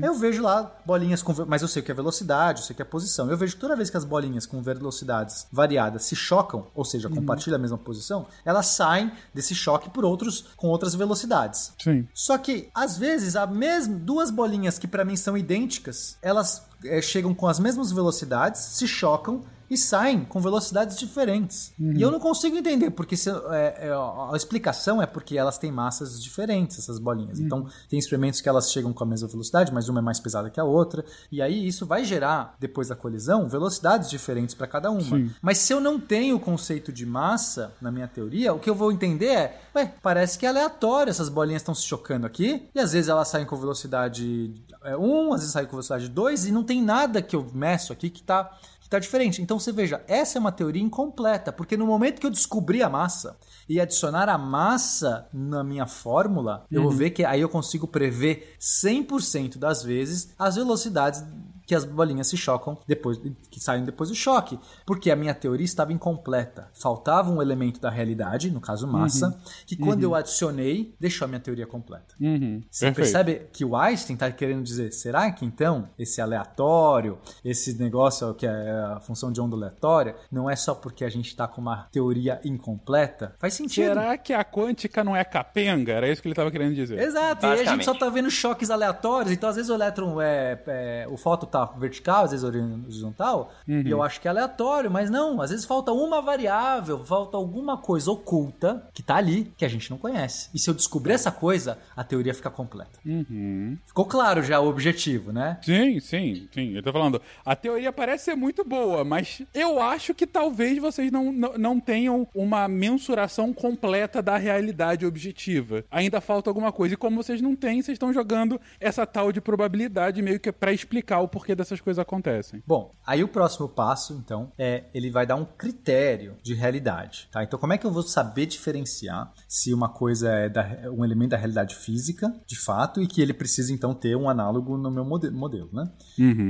Eu 0.02 0.14
vejo 0.14 0.42
lá 0.42 0.74
bolinhas 0.84 1.22
com, 1.22 1.32
mas 1.46 1.62
eu 1.62 1.68
sei 1.68 1.80
o 1.80 1.84
que 1.84 1.92
é 1.92 1.94
velocidade, 1.94 2.60
eu 2.60 2.66
sei 2.66 2.74
o 2.74 2.76
que 2.76 2.82
é 2.82 2.84
posição. 2.84 3.30
Eu 3.30 3.36
vejo 3.36 3.54
que 3.54 3.60
toda 3.60 3.76
vez 3.76 3.88
que 3.88 3.96
as 3.96 4.04
bolinhas 4.04 4.46
com 4.46 4.60
velocidades 4.60 5.46
variadas 5.52 6.06
se 6.06 6.16
chocam, 6.16 6.66
ou 6.74 6.84
seja, 6.84 7.08
compartilham 7.08 7.54
a 7.54 7.60
mesma 7.60 7.78
posição, 7.78 8.26
elas 8.44 8.66
saem 8.66 9.12
desse 9.32 9.54
choque 9.54 9.88
por 9.90 10.04
outros 10.04 10.46
com 10.56 10.66
outras 10.66 10.96
velocidades. 10.96 11.72
Sim. 11.78 12.08
Só 12.12 12.36
que, 12.36 12.68
às 12.74 12.98
vezes, 12.98 13.36
a 13.36 13.46
mesma 13.46 13.94
duas 13.94 14.32
bolinhas 14.32 14.76
que 14.76 14.88
pra 14.88 15.04
mim 15.04 15.14
são 15.14 15.38
idênticas, 15.38 16.18
elas 16.20 16.64
eh, 16.85 17.01
chegam 17.03 17.35
com 17.35 17.47
as 17.47 17.59
mesmas 17.59 17.91
velocidades, 17.93 18.61
se 18.61 18.87
chocam 18.87 19.43
e 19.70 19.78
saem 19.78 20.26
com 20.26 20.41
velocidades 20.43 20.97
diferentes. 20.99 21.72
E 21.80 22.03
eu 22.03 22.11
não 22.11 22.20
consigo 22.20 22.55
entender, 22.55 22.91
porque 22.91 23.16
se- 23.16 23.30
é, 23.30 23.89
é, 23.89 23.93
a 23.93 24.37
explicação 24.37 25.01
é 25.01 25.07
porque 25.07 25.39
elas 25.39 25.57
têm 25.57 25.72
massas 25.72 26.22
diferentes, 26.22 26.78
essas 26.78 26.99
bolinhas. 26.99 27.41
Então, 27.41 27.66
tem 27.89 27.99
experimentos 27.99 28.43
que 28.43 28.49
elas 28.49 28.70
chegam 28.70 28.93
com 28.93 29.03
a 29.03 29.07
mesma 29.07 29.26
velocidade, 29.26 29.72
mas 29.72 29.89
uma 29.89 30.01
é 30.01 30.03
mais 30.03 30.20
pesada 30.20 30.51
que 30.51 30.61
a 30.61 30.64
outra. 30.64 31.03
E 31.32 31.41
aí, 31.41 31.66
isso 31.66 31.87
vai 31.87 32.05
gerar, 32.05 32.55
depois 32.61 32.89
da 32.89 32.95
colisão, 32.95 33.49
velocidades 33.49 34.11
diferentes 34.11 34.55
para 34.55 34.66
cada 34.66 34.91
uma. 34.91 35.01
Sim. 35.01 35.30
Mas 35.41 35.59
se 35.59 35.72
eu 35.72 35.80
não 35.80 35.99
tenho 35.99 36.37
o 36.37 36.41
conceito 36.41 36.93
de 36.93 37.07
massa 37.07 37.72
na 37.80 37.91
minha 37.91 38.07
teoria, 38.07 38.53
o 38.53 38.59
que 38.61 38.68
eu 38.68 38.74
vou 38.74 38.93
entender 38.93 39.28
é, 39.28 39.61
ué, 39.74 39.95
parece 40.03 40.39
que 40.39 40.45
é 40.45 40.51
aleatório, 40.51 41.11
essas 41.11 41.30
bolinhas 41.30 41.62
estão 41.62 41.74
se 41.74 41.85
chocando 41.85 42.26
aqui, 42.26 42.68
e 42.74 42.78
às 42.78 42.93
vezes 42.93 43.09
elas 43.09 43.28
saem 43.28 43.47
com 43.47 43.57
velocidade 43.57 44.55
1, 44.99 45.32
às 45.32 45.41
vezes 45.41 45.53
saem 45.53 45.66
com 45.66 45.72
velocidade 45.72 46.07
2, 46.11 46.47
e 46.47 46.53
não 46.53 46.62
tem 46.62 46.73
nada 46.82 47.22
que 47.22 47.36
eu 47.36 47.46
meço 47.52 47.92
aqui 47.92 48.10
que 48.10 48.22
tá, 48.22 48.50
que 48.80 48.88
tá 48.88 48.98
diferente. 48.98 49.40
Então 49.40 49.58
você 49.58 49.72
veja, 49.72 50.02
essa 50.06 50.38
é 50.38 50.40
uma 50.40 50.52
teoria 50.52 50.82
incompleta, 50.82 51.52
porque 51.52 51.76
no 51.76 51.86
momento 51.86 52.20
que 52.20 52.26
eu 52.26 52.30
descobri 52.30 52.82
a 52.82 52.88
massa 52.88 53.36
e 53.68 53.80
adicionar 53.80 54.28
a 54.28 54.38
massa 54.38 55.28
na 55.32 55.64
minha 55.64 55.86
fórmula, 55.86 56.66
eu 56.70 56.82
vou 56.82 56.90
ver 56.90 57.10
que 57.10 57.24
aí 57.24 57.40
eu 57.40 57.48
consigo 57.48 57.86
prever 57.86 58.56
100% 58.60 59.58
das 59.58 59.82
vezes 59.82 60.34
as 60.38 60.56
velocidades 60.56 61.24
que 61.66 61.74
as 61.74 61.84
bolinhas 61.84 62.26
se 62.26 62.36
chocam 62.36 62.78
depois 62.86 63.20
que 63.50 63.60
saem 63.60 63.84
depois 63.84 64.10
do 64.10 64.14
choque, 64.14 64.58
porque 64.84 65.10
a 65.10 65.16
minha 65.16 65.34
teoria 65.34 65.64
estava 65.64 65.92
incompleta. 65.92 66.68
Faltava 66.72 67.30
um 67.30 67.40
elemento 67.40 67.80
da 67.80 67.90
realidade, 67.90 68.50
no 68.50 68.60
caso 68.60 68.86
massa, 68.86 69.38
que 69.66 69.76
quando 69.76 70.02
eu 70.02 70.14
adicionei, 70.14 70.94
deixou 70.98 71.24
a 71.24 71.28
minha 71.28 71.40
teoria 71.40 71.66
completa. 71.66 72.14
Uhum. 72.20 72.62
Você 72.70 72.86
Perfeito. 72.86 72.96
percebe 72.96 73.46
que 73.52 73.64
o 73.64 73.76
Einstein 73.76 74.14
está 74.14 74.30
querendo 74.30 74.62
dizer, 74.62 74.92
será 74.92 75.30
que 75.30 75.44
então 75.44 75.88
esse 75.98 76.20
aleatório, 76.20 77.18
esse 77.44 77.78
negócio 77.78 78.34
que 78.34 78.46
é 78.46 78.50
a 78.50 79.00
função 79.00 79.32
de 79.32 79.40
onda 79.40 79.56
aleatória, 79.56 80.16
não 80.30 80.48
é 80.50 80.56
só 80.56 80.74
porque 80.74 81.04
a 81.04 81.08
gente 81.08 81.28
está 81.28 81.46
com 81.46 81.60
uma 81.60 81.88
teoria 81.92 82.40
incompleta? 82.44 83.34
Faz 83.38 83.54
sentido. 83.54 83.86
Será 83.86 84.16
que 84.18 84.32
a 84.32 84.44
quântica 84.44 85.04
não 85.04 85.16
é 85.16 85.24
capenga? 85.24 85.92
Era 85.92 86.08
isso 86.10 86.20
que 86.20 86.28
ele 86.28 86.32
estava 86.32 86.50
querendo 86.50 86.74
dizer. 86.74 86.98
Exato, 86.98 87.46
e 87.46 87.48
aí 87.48 87.60
a 87.60 87.64
gente 87.64 87.84
só 87.84 87.94
tá 87.94 88.08
vendo 88.08 88.30
choques 88.30 88.70
aleatórios, 88.70 89.32
então 89.32 89.48
às 89.48 89.56
vezes 89.56 89.70
o 89.70 89.74
elétron 89.74 90.20
é, 90.20 90.62
é- 90.66 91.06
o 91.08 91.16
fóton 91.16 91.46
tá 91.55 91.64
vertical, 91.78 92.24
às 92.24 92.32
vezes 92.32 92.44
horizontal, 92.44 93.52
e 93.68 93.88
eu 93.88 94.02
acho 94.02 94.20
que 94.20 94.26
é 94.26 94.30
aleatório, 94.30 94.90
mas 94.90 95.09
não, 95.09 95.40
às 95.40 95.50
vezes 95.50 95.64
falta 95.64 95.92
uma 95.92 96.20
variável, 96.20 97.05
falta 97.05 97.36
alguma 97.36 97.78
coisa 97.78 98.11
oculta 98.11 98.88
que 98.92 99.02
tá 99.02 99.16
ali, 99.16 99.52
que 99.57 99.64
a 99.64 99.68
gente 99.68 99.90
não 99.90 99.98
conhece. 99.98 100.50
E 100.52 100.59
se 100.59 100.68
eu 100.68 100.74
descobrir 100.74 101.12
essa 101.12 101.30
coisa, 101.30 101.78
a 101.96 102.02
teoria 102.02 102.34
fica 102.34 102.50
completa. 102.50 102.98
Uhum. 103.05 103.78
Ficou 103.86 104.05
claro 104.05 104.42
já 104.42 104.59
o 104.59 104.68
objetivo, 104.68 105.32
né? 105.32 105.59
Sim, 105.62 106.00
sim, 106.00 106.48
sim. 106.52 106.74
Eu 106.74 106.82
tô 106.82 106.92
falando, 106.92 107.20
a 107.44 107.55
teoria 107.55 107.92
parece 107.92 108.24
ser 108.24 108.34
muito 108.34 108.64
boa, 108.64 109.05
mas 109.05 109.42
eu 109.55 109.80
acho 109.80 110.14
que 110.14 110.26
talvez 110.26 110.78
vocês 110.78 111.12
não, 111.12 111.32
não, 111.32 111.52
não 111.57 111.80
tenham 111.80 112.26
uma 112.34 112.66
mensuração 112.66 113.52
completa 113.52 114.20
da 114.20 114.36
realidade 114.36 115.07
objetiva. 115.07 115.84
Ainda 115.90 116.20
falta 116.20 116.50
alguma 116.50 116.72
coisa. 116.72 116.94
E 116.94 116.96
como 116.96 117.22
vocês 117.22 117.40
não 117.40 117.55
têm, 117.55 117.80
vocês 117.80 117.94
estão 117.94 118.12
jogando 118.12 118.61
essa 118.80 119.07
tal 119.07 119.30
de 119.30 119.40
probabilidade 119.40 120.22
meio 120.22 120.40
que 120.40 120.50
pra 120.50 120.72
explicar 120.72 121.20
o 121.20 121.28
porquê 121.28 121.43
dessas 121.53 121.80
coisas 121.80 121.99
acontecem. 122.01 122.62
Bom, 122.64 122.92
aí 123.05 123.24
o 123.24 123.28
próximo 123.28 123.68
passo, 123.68 124.12
então, 124.14 124.53
é 124.57 124.84
ele 124.95 125.11
vai 125.11 125.26
dar 125.26 125.34
um 125.34 125.45
critério 125.45 126.36
de 126.42 126.55
realidade, 126.55 127.28
tá? 127.32 127.42
Então, 127.42 127.59
como 127.59 127.72
é 127.72 127.78
que 127.78 127.84
eu 127.84 127.90
vou 127.90 128.05
saber 128.05 128.47
diferenciar 128.47 129.32
se 129.49 129.74
uma 129.74 129.88
coisa 129.88 130.30
é 130.30 130.49
da- 130.49 130.90
um 130.92 131.05
elemento 131.05 131.30
da 131.30 131.36
realidade 131.36 131.74
física, 131.74 132.32
de 132.47 132.57
fato, 132.57 133.03
e 133.03 133.07
que 133.09 133.20
ele 133.20 133.34
precisa, 133.34 133.72
então, 133.72 133.92
ter 133.95 134.16
um 134.16 134.28
análogo 134.28 134.76
no 134.76 134.90
meu 134.90 135.05
mode- 135.05 135.30
modelo, 135.30 135.68
né? 135.72 135.90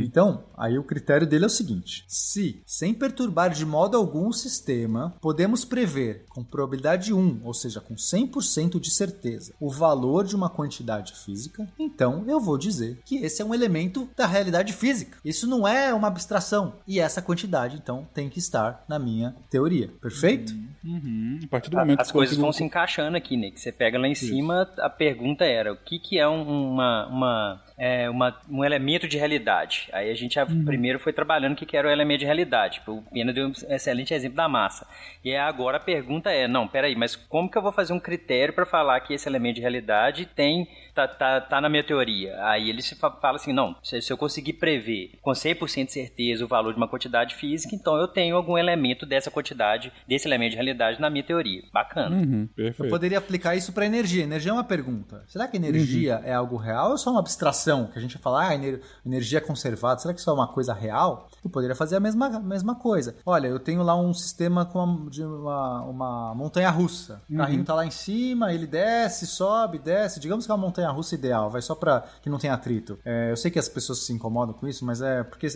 Então, 0.02 0.44
aí 0.56 0.78
o 0.78 0.84
critério 0.84 1.26
dele 1.26 1.44
é 1.44 1.46
o 1.46 1.50
seguinte: 1.50 2.04
se, 2.06 2.62
sem 2.66 2.92
perturbar 2.92 3.48
de 3.50 3.64
modo 3.64 3.96
algum 3.96 4.28
o 4.28 4.32
sistema, 4.32 5.14
podemos 5.20 5.64
prever 5.64 6.24
com 6.28 6.44
probabilidade 6.44 7.12
1, 7.14 7.40
ou 7.44 7.54
seja, 7.54 7.80
com 7.80 7.94
100% 7.96 8.78
de 8.80 8.90
certeza, 8.90 9.54
o 9.60 9.70
valor 9.70 10.24
de 10.24 10.34
uma 10.36 10.50
quantidade 10.50 11.14
física, 11.14 11.66
então 11.78 12.24
eu 12.26 12.40
vou 12.40 12.58
dizer 12.58 12.98
que 13.04 13.16
esse 13.18 13.40
é 13.40 13.44
um 13.44 13.54
elemento 13.54 14.08
da 14.16 14.26
realidade 14.26 14.72
física. 14.72 14.83
Isso 15.24 15.46
não 15.48 15.66
é 15.66 15.92
uma 15.94 16.08
abstração. 16.08 16.74
E 16.86 17.00
essa 17.00 17.20
quantidade, 17.22 17.76
então, 17.76 18.06
tem 18.14 18.28
que 18.28 18.38
estar 18.38 18.84
na 18.88 18.98
minha 18.98 19.34
teoria. 19.50 19.90
Perfeito? 20.00 20.52
Uhum. 20.84 21.40
A 21.44 21.46
partir 21.48 21.70
do 21.70 21.76
momento 21.76 22.00
As 22.00 22.08
que 22.08 22.12
coisas 22.12 22.36
vão 22.36 22.52
se 22.52 22.62
encaixando 22.62 23.16
aqui, 23.16 23.36
né? 23.36 23.50
Que 23.50 23.60
você 23.60 23.72
pega 23.72 23.98
lá 23.98 24.06
em 24.06 24.14
cima, 24.14 24.68
a 24.78 24.90
pergunta 24.90 25.44
era 25.44 25.72
o 25.72 25.76
que, 25.76 25.98
que 25.98 26.18
é 26.18 26.28
um- 26.28 26.72
uma, 26.74 27.06
uma, 27.06 27.63
é, 27.76 28.08
uma- 28.08 28.36
um 28.48 28.64
elemento 28.64 29.08
de 29.08 29.16
realidade. 29.18 29.88
Aí 29.92 30.10
a 30.10 30.14
gente 30.14 30.38
a- 30.38 30.46
primeiro 30.46 30.98
foi 31.00 31.12
trabalhando 31.12 31.54
o 31.54 31.56
que, 31.56 31.66
que 31.66 31.76
era 31.76 31.88
o 31.88 31.90
elemento 31.90 32.20
de 32.20 32.24
realidade. 32.26 32.80
O 32.86 33.02
Pena 33.12 33.32
deu 33.32 33.48
um 33.48 33.52
excelente 33.68 34.14
exemplo 34.14 34.36
da 34.36 34.48
massa. 34.48 34.86
E 35.24 35.34
agora 35.34 35.78
a 35.78 35.80
pergunta 35.80 36.30
é, 36.30 36.46
não, 36.46 36.68
peraí, 36.68 36.94
mas 36.94 37.16
como 37.16 37.50
que 37.50 37.56
eu 37.58 37.62
vou 37.62 37.72
fazer 37.72 37.92
um 37.92 38.00
critério 38.00 38.54
para 38.54 38.64
falar 38.66 39.00
que 39.00 39.14
esse 39.14 39.28
elemento 39.28 39.56
de 39.56 39.60
realidade 39.62 40.26
tem 40.26 40.68
tá, 40.94 41.08
tá, 41.08 41.40
tá 41.40 41.60
na 41.60 41.68
minha 41.68 41.82
teoria? 41.82 42.36
Aí 42.46 42.68
ele 42.70 42.80
se 42.82 42.94
fa- 42.94 43.10
fala 43.10 43.36
assim, 43.36 43.52
não, 43.52 43.74
se, 43.82 44.00
se 44.00 44.12
eu 44.12 44.16
conseguir 44.16 44.52
prever 44.54 45.12
com 45.22 45.32
100% 45.32 45.86
de 45.86 45.92
certeza 45.92 46.44
o 46.44 46.48
valor 46.48 46.72
de 46.72 46.76
uma 46.76 46.86
quantidade 46.88 47.34
física, 47.34 47.74
então 47.74 47.96
eu 47.96 48.06
tenho 48.06 48.36
algum 48.36 48.56
elemento 48.56 49.04
dessa 49.06 49.30
quantidade, 49.30 49.92
desse 50.06 50.28
elemento 50.28 50.50
de 50.50 50.56
realidade 50.56 51.00
na 51.00 51.10
minha 51.10 51.24
teoria. 51.24 51.62
Bacana. 51.72 52.14
Uhum, 52.16 52.48
Eu 52.56 52.64
perfeito. 52.66 52.90
poderia 52.90 53.18
aplicar 53.18 53.56
isso 53.56 53.72
para 53.72 53.86
energia. 53.86 54.22
Energia 54.24 54.50
é 54.50 54.54
uma 54.54 54.62
pergunta. 54.64 55.24
Será 55.26 55.48
que 55.48 55.56
energia 55.56 56.20
é 56.24 56.32
algo 56.34 56.56
real 56.56 56.88
ou 56.90 56.94
é 56.94 56.98
só 56.98 57.10
uma 57.10 57.20
abstração? 57.20 57.63
Que 57.92 57.98
a 57.98 58.02
gente 58.02 58.18
fala, 58.18 58.48
ah, 58.48 58.54
ener- 58.54 58.80
energia 59.04 59.40
conservada, 59.40 60.00
será 60.00 60.12
que 60.14 60.20
isso 60.20 60.28
é 60.30 60.32
uma 60.32 60.48
coisa 60.48 60.72
real? 60.74 61.28
Eu 61.44 61.50
poderia 61.50 61.74
fazer 61.76 61.96
a 61.96 62.00
mesma, 62.00 62.26
a 62.26 62.40
mesma 62.40 62.74
coisa. 62.74 63.16
Olha, 63.24 63.48
eu 63.48 63.58
tenho 63.58 63.82
lá 63.82 63.96
um 63.96 64.12
sistema 64.14 64.64
com 64.64 64.78
uma, 64.82 65.10
de 65.10 65.22
uma, 65.22 65.82
uma 65.82 66.34
montanha 66.34 66.70
russa. 66.70 67.22
O 67.28 67.36
carrinho 67.36 67.64
tá 67.64 67.74
lá 67.74 67.86
em 67.86 67.90
cima, 67.90 68.52
ele 68.52 68.66
desce, 68.66 69.26
sobe, 69.26 69.78
desce. 69.78 70.18
Digamos 70.20 70.46
que 70.46 70.52
é 70.52 70.54
uma 70.54 70.60
montanha 70.66 70.90
russa 70.90 71.14
ideal, 71.14 71.50
vai 71.50 71.62
só 71.62 71.74
para 71.74 72.04
que 72.22 72.28
não 72.30 72.38
tenha 72.38 72.54
atrito. 72.54 72.98
É, 73.04 73.30
eu 73.30 73.36
sei 73.36 73.50
que 73.50 73.58
as 73.58 73.68
pessoas 73.68 74.04
se 74.04 74.12
incomodam 74.12 74.54
com 74.54 74.66
isso, 74.66 74.84
mas 74.84 75.00
é 75.02 75.22
porque 75.22 75.48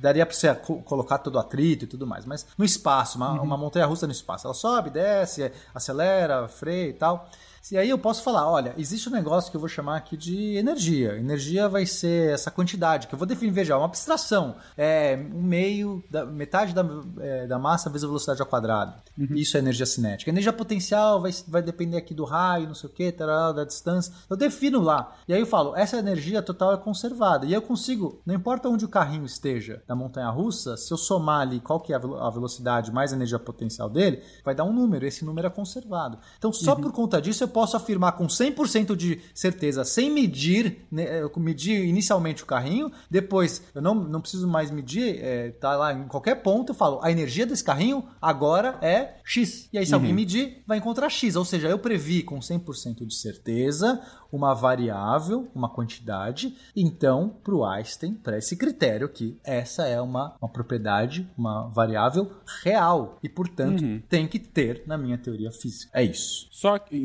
daria 0.00 0.24
para 0.26 0.34
você 0.34 0.54
co- 0.54 0.82
colocar 0.82 1.18
todo 1.18 1.36
o 1.36 1.38
atrito 1.38 1.84
e 1.84 1.88
tudo 1.88 2.06
mais. 2.06 2.24
Mas 2.24 2.46
no 2.56 2.64
espaço, 2.64 3.16
uma, 3.18 3.32
uma 3.40 3.56
montanha 3.56 3.86
russa 3.86 4.06
no 4.06 4.12
espaço, 4.12 4.46
ela 4.46 4.54
sobe, 4.54 4.90
desce, 4.90 5.50
acelera, 5.74 6.48
freia 6.48 6.88
e 6.88 6.92
tal. 6.92 7.28
E 7.70 7.76
aí 7.76 7.88
eu 7.88 7.98
posso 7.98 8.22
falar, 8.22 8.50
olha, 8.50 8.74
existe 8.76 9.08
um 9.08 9.12
negócio 9.12 9.50
que 9.50 9.56
eu 9.56 9.60
vou 9.60 9.68
chamar 9.68 9.96
aqui 9.96 10.16
de 10.16 10.56
energia. 10.56 11.16
Energia 11.16 11.68
vai 11.68 11.86
ser 11.86 12.32
essa 12.32 12.50
quantidade, 12.50 13.06
que 13.06 13.14
eu 13.14 13.18
vou 13.18 13.26
definir, 13.26 13.52
veja, 13.52 13.74
é 13.74 13.76
uma 13.76 13.86
abstração. 13.86 14.56
É 14.76 15.18
um 15.32 15.42
meio, 15.42 16.02
da, 16.10 16.26
metade 16.26 16.74
da, 16.74 16.84
é, 17.20 17.46
da 17.46 17.58
massa 17.58 17.88
vezes 17.88 18.04
a 18.04 18.08
velocidade 18.08 18.40
ao 18.40 18.46
quadrado. 18.46 18.94
Isso 19.16 19.56
é 19.56 19.60
energia 19.60 19.86
cinética. 19.86 20.30
Energia 20.30 20.52
potencial 20.52 21.20
vai, 21.20 21.30
vai 21.46 21.62
depender 21.62 21.96
aqui 21.96 22.14
do 22.14 22.24
raio, 22.24 22.66
não 22.66 22.74
sei 22.74 22.90
o 22.90 22.92
que, 22.92 23.12
da 23.12 23.64
distância. 23.64 24.12
Eu 24.28 24.36
defino 24.36 24.80
lá. 24.80 25.14
E 25.28 25.32
aí 25.32 25.40
eu 25.40 25.46
falo, 25.46 25.76
essa 25.76 25.96
energia 25.96 26.42
total 26.42 26.74
é 26.74 26.76
conservada. 26.76 27.46
E 27.46 27.52
eu 27.52 27.62
consigo, 27.62 28.20
não 28.26 28.34
importa 28.34 28.68
onde 28.68 28.84
o 28.84 28.88
carrinho 28.88 29.24
esteja 29.24 29.82
da 29.86 29.94
montanha 29.94 30.30
russa, 30.30 30.76
se 30.76 30.92
eu 30.92 30.96
somar 30.96 31.42
ali 31.42 31.60
qual 31.60 31.78
que 31.80 31.92
é 31.92 31.96
a 31.96 31.98
velo- 31.98 32.18
a 32.18 32.30
velocidade 32.30 32.90
mais 32.90 33.12
a 33.12 33.16
energia 33.16 33.38
potencial 33.38 33.88
dele, 33.88 34.22
vai 34.44 34.54
dar 34.54 34.64
um 34.64 34.72
número. 34.72 35.06
Esse 35.06 35.24
número 35.24 35.46
é 35.46 35.50
conservado. 35.50 36.18
Então, 36.38 36.52
só 36.52 36.74
por 36.74 36.92
conta 36.92 37.20
disso, 37.20 37.44
eu 37.44 37.48
posso 37.52 37.76
afirmar 37.76 38.12
com 38.12 38.26
100% 38.26 38.96
de 38.96 39.20
certeza, 39.34 39.84
sem 39.84 40.10
medir, 40.10 40.86
né, 40.90 41.22
eu 41.22 41.30
medir 41.36 41.84
inicialmente 41.84 42.42
o 42.42 42.46
carrinho, 42.46 42.90
depois 43.10 43.62
eu 43.74 43.82
não, 43.82 43.94
não 43.94 44.20
preciso 44.20 44.48
mais 44.48 44.70
medir, 44.70 45.18
é, 45.22 45.50
tá 45.50 45.76
lá 45.76 45.92
em 45.92 46.08
qualquer 46.08 46.36
ponto, 46.36 46.70
eu 46.70 46.74
falo, 46.74 47.00
a 47.02 47.10
energia 47.10 47.46
desse 47.46 47.62
carrinho 47.62 48.04
agora 48.20 48.78
é 48.80 49.16
X. 49.24 49.68
E 49.72 49.78
aí, 49.78 49.86
se 49.86 49.94
alguém 49.94 50.12
medir, 50.12 50.62
vai 50.66 50.78
encontrar 50.78 51.08
X. 51.08 51.36
Ou 51.36 51.44
seja, 51.44 51.68
eu 51.68 51.78
previ 51.78 52.22
com 52.22 52.38
100% 52.38 53.06
de 53.06 53.14
certeza 53.14 54.00
uma 54.32 54.54
variável, 54.54 55.48
uma 55.54 55.68
quantidade. 55.68 56.56
Então, 56.74 57.36
para 57.44 57.54
o 57.54 57.64
Einstein, 57.64 58.14
para 58.14 58.38
esse 58.38 58.56
critério 58.56 59.06
aqui, 59.06 59.38
essa 59.44 59.86
é 59.86 60.00
uma, 60.00 60.34
uma 60.40 60.48
propriedade, 60.48 61.28
uma 61.36 61.68
variável 61.68 62.32
real. 62.64 63.18
E, 63.22 63.28
portanto, 63.28 63.82
tem 64.08 64.26
que 64.26 64.38
ter 64.38 64.82
na 64.86 64.96
minha 64.96 65.18
teoria 65.18 65.52
física. 65.52 65.90
É 65.94 66.02
isso. 66.02 66.48
Só 66.50 66.78
que, 66.78 66.96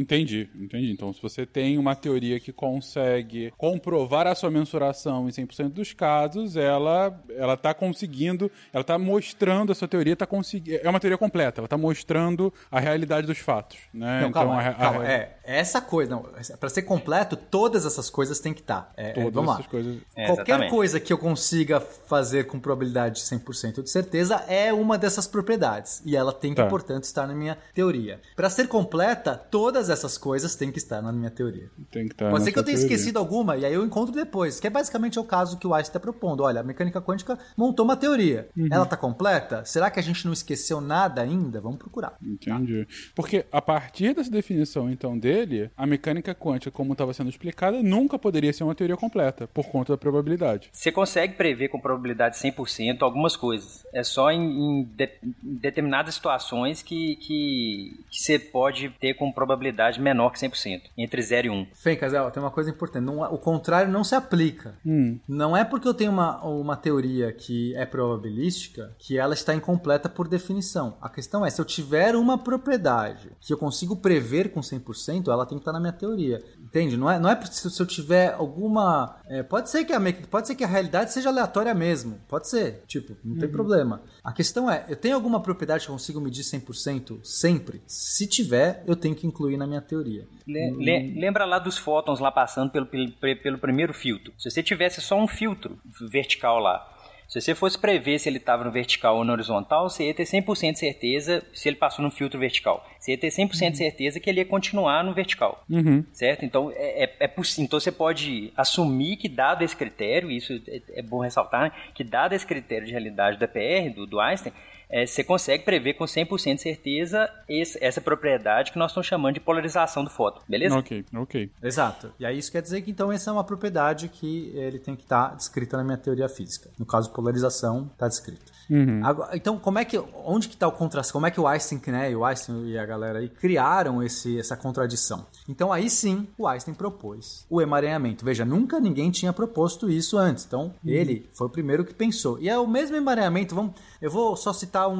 entendi, 0.41 0.65
entendi. 0.65 0.91
Então, 0.91 1.11
se 1.13 1.21
você 1.21 1.45
tem 1.45 1.77
uma 1.77 1.95
teoria 1.95 2.39
que 2.39 2.51
consegue 2.51 3.51
comprovar 3.57 4.27
a 4.27 4.35
sua 4.35 4.49
mensuração 4.49 5.27
em 5.27 5.31
100% 5.31 5.69
dos 5.69 5.93
casos, 5.93 6.55
ela 6.55 7.17
ela 7.35 7.55
tá 7.57 7.73
conseguindo, 7.73 8.49
ela 8.73 8.83
tá 8.83 8.97
mostrando 8.97 9.71
a 9.71 9.75
sua 9.75 9.87
teoria, 9.87 10.15
tá 10.15 10.25
conseguindo, 10.25 10.79
é 10.83 10.89
uma 10.89 10.99
teoria 10.99 11.17
completa, 11.17 11.61
ela 11.61 11.67
tá 11.67 11.77
mostrando 11.77 12.53
a 12.71 12.79
realidade 12.79 13.27
dos 13.27 13.37
fatos, 13.37 13.77
né? 13.93 14.21
Não, 14.21 14.31
calma, 14.31 14.55
a- 14.61 14.69
a- 14.69 14.73
calma. 14.73 15.07
É, 15.07 15.37
essa 15.43 15.79
coisa, 15.81 16.11
não, 16.11 16.23
para 16.59 16.69
ser 16.69 16.81
completo, 16.83 17.35
todas 17.35 17.85
essas 17.85 18.09
coisas 18.09 18.39
têm 18.39 18.53
que 18.53 18.61
estar. 18.61 18.91
É, 18.97 19.09
é, 19.09 19.13
todas 19.13 19.33
vamos 19.33 19.47
lá. 19.49 19.53
essas 19.55 19.67
coisas. 19.67 19.97
É, 20.15 20.25
Qualquer 20.27 20.43
exatamente. 20.51 20.69
coisa 20.71 20.99
que 20.99 21.11
eu 21.13 21.17
consiga 21.17 21.79
fazer 21.79 22.45
com 22.47 22.59
probabilidade 22.59 23.15
de 23.15 23.21
100% 23.21 23.81
de 23.83 23.89
certeza 23.89 24.43
é 24.47 24.73
uma 24.73 24.97
dessas 24.97 25.27
propriedades. 25.27 26.01
E 26.05 26.15
ela 26.15 26.33
tem 26.33 26.51
que, 26.53 26.61
Tá. 26.61 26.67
portanto, 26.67 27.03
estar 27.03 27.27
na 27.27 27.33
minha 27.35 27.57
teoria. 27.73 28.19
Para 28.35 28.49
ser 28.49 28.67
completa, 28.67 29.35
todas 29.35 29.89
essas 29.89 30.17
coisas 30.17 30.26
têm 30.57 30.71
que 30.71 30.77
estar 30.77 31.01
na 31.01 31.11
minha 31.11 31.29
teoria. 31.31 31.69
Tem 31.91 32.07
que 32.07 32.13
estar 32.13 32.25
Pode 32.29 32.39
na 32.39 32.45
ser 32.45 32.51
que 32.51 32.59
eu 32.59 32.63
tenha 32.63 32.77
teoria. 32.77 32.93
esquecido 32.95 33.17
alguma 33.19 33.57
e 33.57 33.65
aí 33.65 33.73
eu 33.73 33.85
encontro 33.85 34.13
depois. 34.13 34.59
Que 34.59 34.67
é 34.67 34.69
basicamente 34.69 35.19
o 35.19 35.23
caso 35.23 35.57
que 35.57 35.65
o 35.67 35.73
Einstein 35.73 35.89
está 35.89 35.99
propondo. 35.99 36.41
Olha, 36.43 36.61
a 36.61 36.63
mecânica 36.63 37.01
quântica 37.01 37.37
montou 37.55 37.85
uma 37.85 37.95
teoria. 37.97 38.49
Uhum. 38.57 38.67
Ela 38.71 38.83
está 38.83 38.97
completa? 38.97 39.63
Será 39.65 39.89
que 39.89 39.99
a 39.99 40.03
gente 40.03 40.25
não 40.25 40.33
esqueceu 40.33 40.79
nada 40.81 41.21
ainda? 41.21 41.59
Vamos 41.61 41.77
procurar. 41.77 42.17
Entendi. 42.21 42.87
Porque 43.15 43.45
a 43.51 43.61
partir 43.61 44.13
dessa 44.15 44.29
definição, 44.31 44.89
então, 44.89 45.17
dele, 45.17 45.69
a 45.77 45.85
mecânica 45.85 46.33
quântica, 46.35 46.71
como 46.71 46.93
estava 46.93 47.13
sendo 47.13 47.29
explicada, 47.29 47.81
nunca 47.83 48.17
poderia 48.19 48.51
ser 48.53 48.63
uma 48.63 48.75
teoria 48.75 48.97
completa, 48.97 49.47
por 49.47 49.67
conta 49.67 49.93
da 49.93 49.97
probabilidade. 49.97 50.69
Você 50.71 50.91
consegue 50.91 51.33
prever 51.35 51.69
com 51.69 51.79
probabilidade 51.79 52.37
100% 52.37 53.01
algumas 53.01 53.35
coisas. 53.35 53.85
É 53.93 54.03
só 54.03 54.31
em, 54.31 54.41
em 54.41 54.83
de- 54.83 55.09
em 55.23 55.35
determinadas 55.55 56.15
situações 56.15 56.81
que, 56.81 57.15
que, 57.17 58.03
que 58.09 58.21
você 58.21 58.39
pode 58.39 58.89
ter 58.99 59.13
com 59.13 59.31
probabilidade 59.31 59.99
menor 60.01 60.16
que 60.31 60.39
100%, 60.39 60.81
entre 60.97 61.21
0 61.21 61.47
e 61.47 61.49
1. 61.49 61.67
Fencas, 61.73 62.13
ó, 62.13 62.29
tem 62.29 62.41
uma 62.41 62.51
coisa 62.51 62.69
importante. 62.69 63.03
Não, 63.03 63.21
o 63.21 63.37
contrário 63.37 63.91
não 63.91 64.03
se 64.03 64.15
aplica. 64.15 64.75
Hum. 64.85 65.19
Não 65.27 65.55
é 65.55 65.63
porque 65.63 65.87
eu 65.87 65.93
tenho 65.93 66.11
uma, 66.11 66.43
uma 66.43 66.75
teoria 66.75 67.31
que 67.31 67.75
é 67.75 67.85
probabilística 67.85 68.95
que 68.97 69.17
ela 69.17 69.33
está 69.33 69.53
incompleta 69.53 70.09
por 70.09 70.27
definição. 70.27 70.97
A 71.01 71.09
questão 71.09 71.45
é, 71.45 71.49
se 71.49 71.61
eu 71.61 71.65
tiver 71.65 72.15
uma 72.15 72.37
propriedade 72.37 73.31
que 73.39 73.53
eu 73.53 73.57
consigo 73.57 73.95
prever 73.95 74.49
com 74.51 74.61
100%, 74.61 75.31
ela 75.31 75.45
tem 75.45 75.57
que 75.57 75.61
estar 75.61 75.73
na 75.73 75.79
minha 75.79 75.93
teoria. 75.93 76.43
Entende? 76.67 76.97
Não 76.97 77.09
é, 77.09 77.17
não 77.17 77.29
é 77.29 77.45
se 77.45 77.69
se 77.69 77.81
eu 77.81 77.85
tiver 77.85 78.33
alguma... 78.33 79.19
é, 79.27 79.41
pode, 79.41 79.69
ser 79.69 79.85
que 79.85 79.93
a, 79.93 79.99
pode 80.29 80.47
ser 80.47 80.55
que 80.55 80.63
a 80.63 80.67
realidade 80.67 81.13
seja 81.13 81.29
aleatória 81.29 81.73
mesmo. 81.73 82.19
Pode 82.27 82.49
ser. 82.49 82.83
Tipo, 82.87 83.15
não 83.23 83.37
tem 83.37 83.47
problema. 83.49 84.01
A 84.23 84.33
questão 84.33 84.69
é, 84.69 84.85
eu 84.89 84.95
tenho 84.97 85.15
alguma 85.15 85.41
propriedade 85.41 85.85
que 85.85 85.89
eu 85.89 85.95
consigo 85.95 86.19
medir 86.19 86.43
100% 86.43 87.19
sempre? 87.23 87.81
Se 87.87 88.27
tiver, 88.27 88.83
eu 88.85 88.95
tenho 88.95 89.15
que 89.15 89.25
incluir 89.25 89.55
na 89.57 89.65
minha 89.65 89.81
teoria. 89.81 90.27
Le- 90.45 90.71
le- 90.77 91.19
lembra 91.19 91.45
lá 91.45 91.57
dos 91.59 91.77
fótons 91.77 92.19
lá 92.19 92.31
passando 92.31 92.69
pelo, 92.71 92.85
pelo, 92.85 93.11
pelo 93.41 93.57
primeiro 93.57 93.93
filtro. 93.93 94.33
Se 94.37 94.49
você 94.51 94.61
tivesse 94.61 94.99
só 95.01 95.17
um 95.17 95.27
filtro 95.27 95.79
vertical 96.11 96.59
lá, 96.59 96.85
Se 97.27 97.41
você 97.41 97.53
fosse 97.53 97.77
prever 97.77 98.19
se 98.19 98.29
ele 98.29 98.37
estava 98.37 98.63
no 98.63 98.71
vertical 98.71 99.17
ou 99.17 99.25
no 99.25 99.33
horizontal, 99.33 99.89
você 99.89 100.07
ia 100.07 100.13
ter 100.13 100.23
100% 100.23 100.73
de 100.73 100.79
certeza 100.79 101.43
se 101.53 101.67
ele 101.67 101.75
passou 101.75 102.03
no 102.03 102.09
filtro 102.09 102.39
vertical. 102.39 102.87
Você 102.97 103.11
ia 103.11 103.17
ter 103.17 103.27
100% 103.27 103.71
de 103.71 103.77
certeza 103.77 104.19
que 104.19 104.29
ele 104.29 104.39
ia 104.39 104.45
continuar 104.45 105.03
no 105.03 105.13
vertical. 105.13 105.63
Uhum. 105.69 106.05
Certo? 106.13 106.45
Então, 106.45 106.71
é, 106.73 107.03
é, 107.03 107.15
é 107.19 107.27
possível. 107.27 107.65
Então, 107.65 107.79
você 107.79 107.91
pode 107.91 108.53
assumir 108.55 109.17
que, 109.17 109.27
dado 109.27 109.63
esse 109.63 109.75
critério, 109.75 110.31
isso 110.31 110.53
é, 110.67 110.81
é 110.99 111.01
bom 111.01 111.19
ressaltar, 111.19 111.63
né? 111.63 111.71
que, 111.93 112.03
dado 112.03 112.33
esse 112.33 112.45
critério 112.45 112.85
de 112.85 112.91
realidade 112.93 113.37
do 113.37 113.43
EPR, 113.43 113.93
do, 113.93 114.07
do 114.07 114.19
Einstein, 114.19 114.53
é, 114.89 115.05
você 115.05 115.23
consegue 115.23 115.63
prever 115.63 115.93
com 115.93 116.05
100% 116.05 116.55
de 116.55 116.61
certeza 116.61 117.29
esse, 117.47 117.77
essa 117.83 117.99
propriedade 117.99 118.71
que 118.71 118.79
nós 118.79 118.91
estamos 118.91 119.07
chamando 119.07 119.33
de 119.33 119.39
polarização 119.39 120.03
do 120.03 120.09
fóton, 120.09 120.41
beleza? 120.47 120.77
Ok, 120.77 121.05
ok. 121.15 121.51
Exato. 121.61 122.13
E 122.19 122.25
aí 122.25 122.37
isso 122.37 122.51
quer 122.51 122.61
dizer 122.61 122.81
que 122.81 122.91
então 122.91 123.11
essa 123.11 123.29
é 123.29 123.33
uma 123.33 123.43
propriedade 123.43 124.07
que 124.07 124.51
ele 124.55 124.79
tem 124.79 124.95
que 124.95 125.03
estar 125.03 125.35
descrita 125.35 125.77
na 125.77 125.83
minha 125.83 125.97
teoria 125.97 126.29
física. 126.29 126.69
No 126.77 126.85
caso, 126.85 127.11
polarização 127.11 127.89
está 127.93 128.07
descrito. 128.07 128.56
Uhum. 128.69 129.01
Agora, 129.05 129.35
então, 129.35 129.57
como 129.57 129.79
é 129.79 129.85
que, 129.85 129.97
onde 130.25 130.47
que 130.47 130.55
está 130.55 130.67
o 130.67 130.71
contraste? 130.71 131.13
Como 131.13 131.25
é 131.25 131.31
que 131.31 131.39
o 131.39 131.47
Einstein, 131.47 131.81
né, 131.87 132.15
o 132.15 132.25
Einstein 132.25 132.67
e 132.67 132.77
a 132.77 132.85
galera 132.85 133.19
aí 133.19 133.29
criaram 133.29 134.01
esse, 134.03 134.37
essa 134.39 134.55
contradição? 134.57 135.25
Então, 135.47 135.71
aí 135.71 135.89
sim, 135.89 136.27
o 136.37 136.47
Einstein 136.47 136.73
propôs 136.73 137.45
o 137.49 137.61
emaranhamento. 137.61 138.25
Veja, 138.25 138.43
nunca 138.45 138.79
ninguém 138.79 139.11
tinha 139.11 139.31
proposto 139.31 139.89
isso 139.89 140.17
antes. 140.17 140.45
Então, 140.45 140.73
ele 140.85 141.29
foi 141.33 141.47
o 141.47 141.49
primeiro 141.49 141.85
que 141.85 141.93
pensou. 141.93 142.37
E 142.39 142.49
é 142.49 142.57
o 142.57 142.67
mesmo 142.67 142.95
emaranhamento. 142.95 143.55
Vamos, 143.55 143.73
eu 144.01 144.09
vou 144.11 144.35
só 144.35 144.51
citar 144.53 144.89
um, 144.89 144.95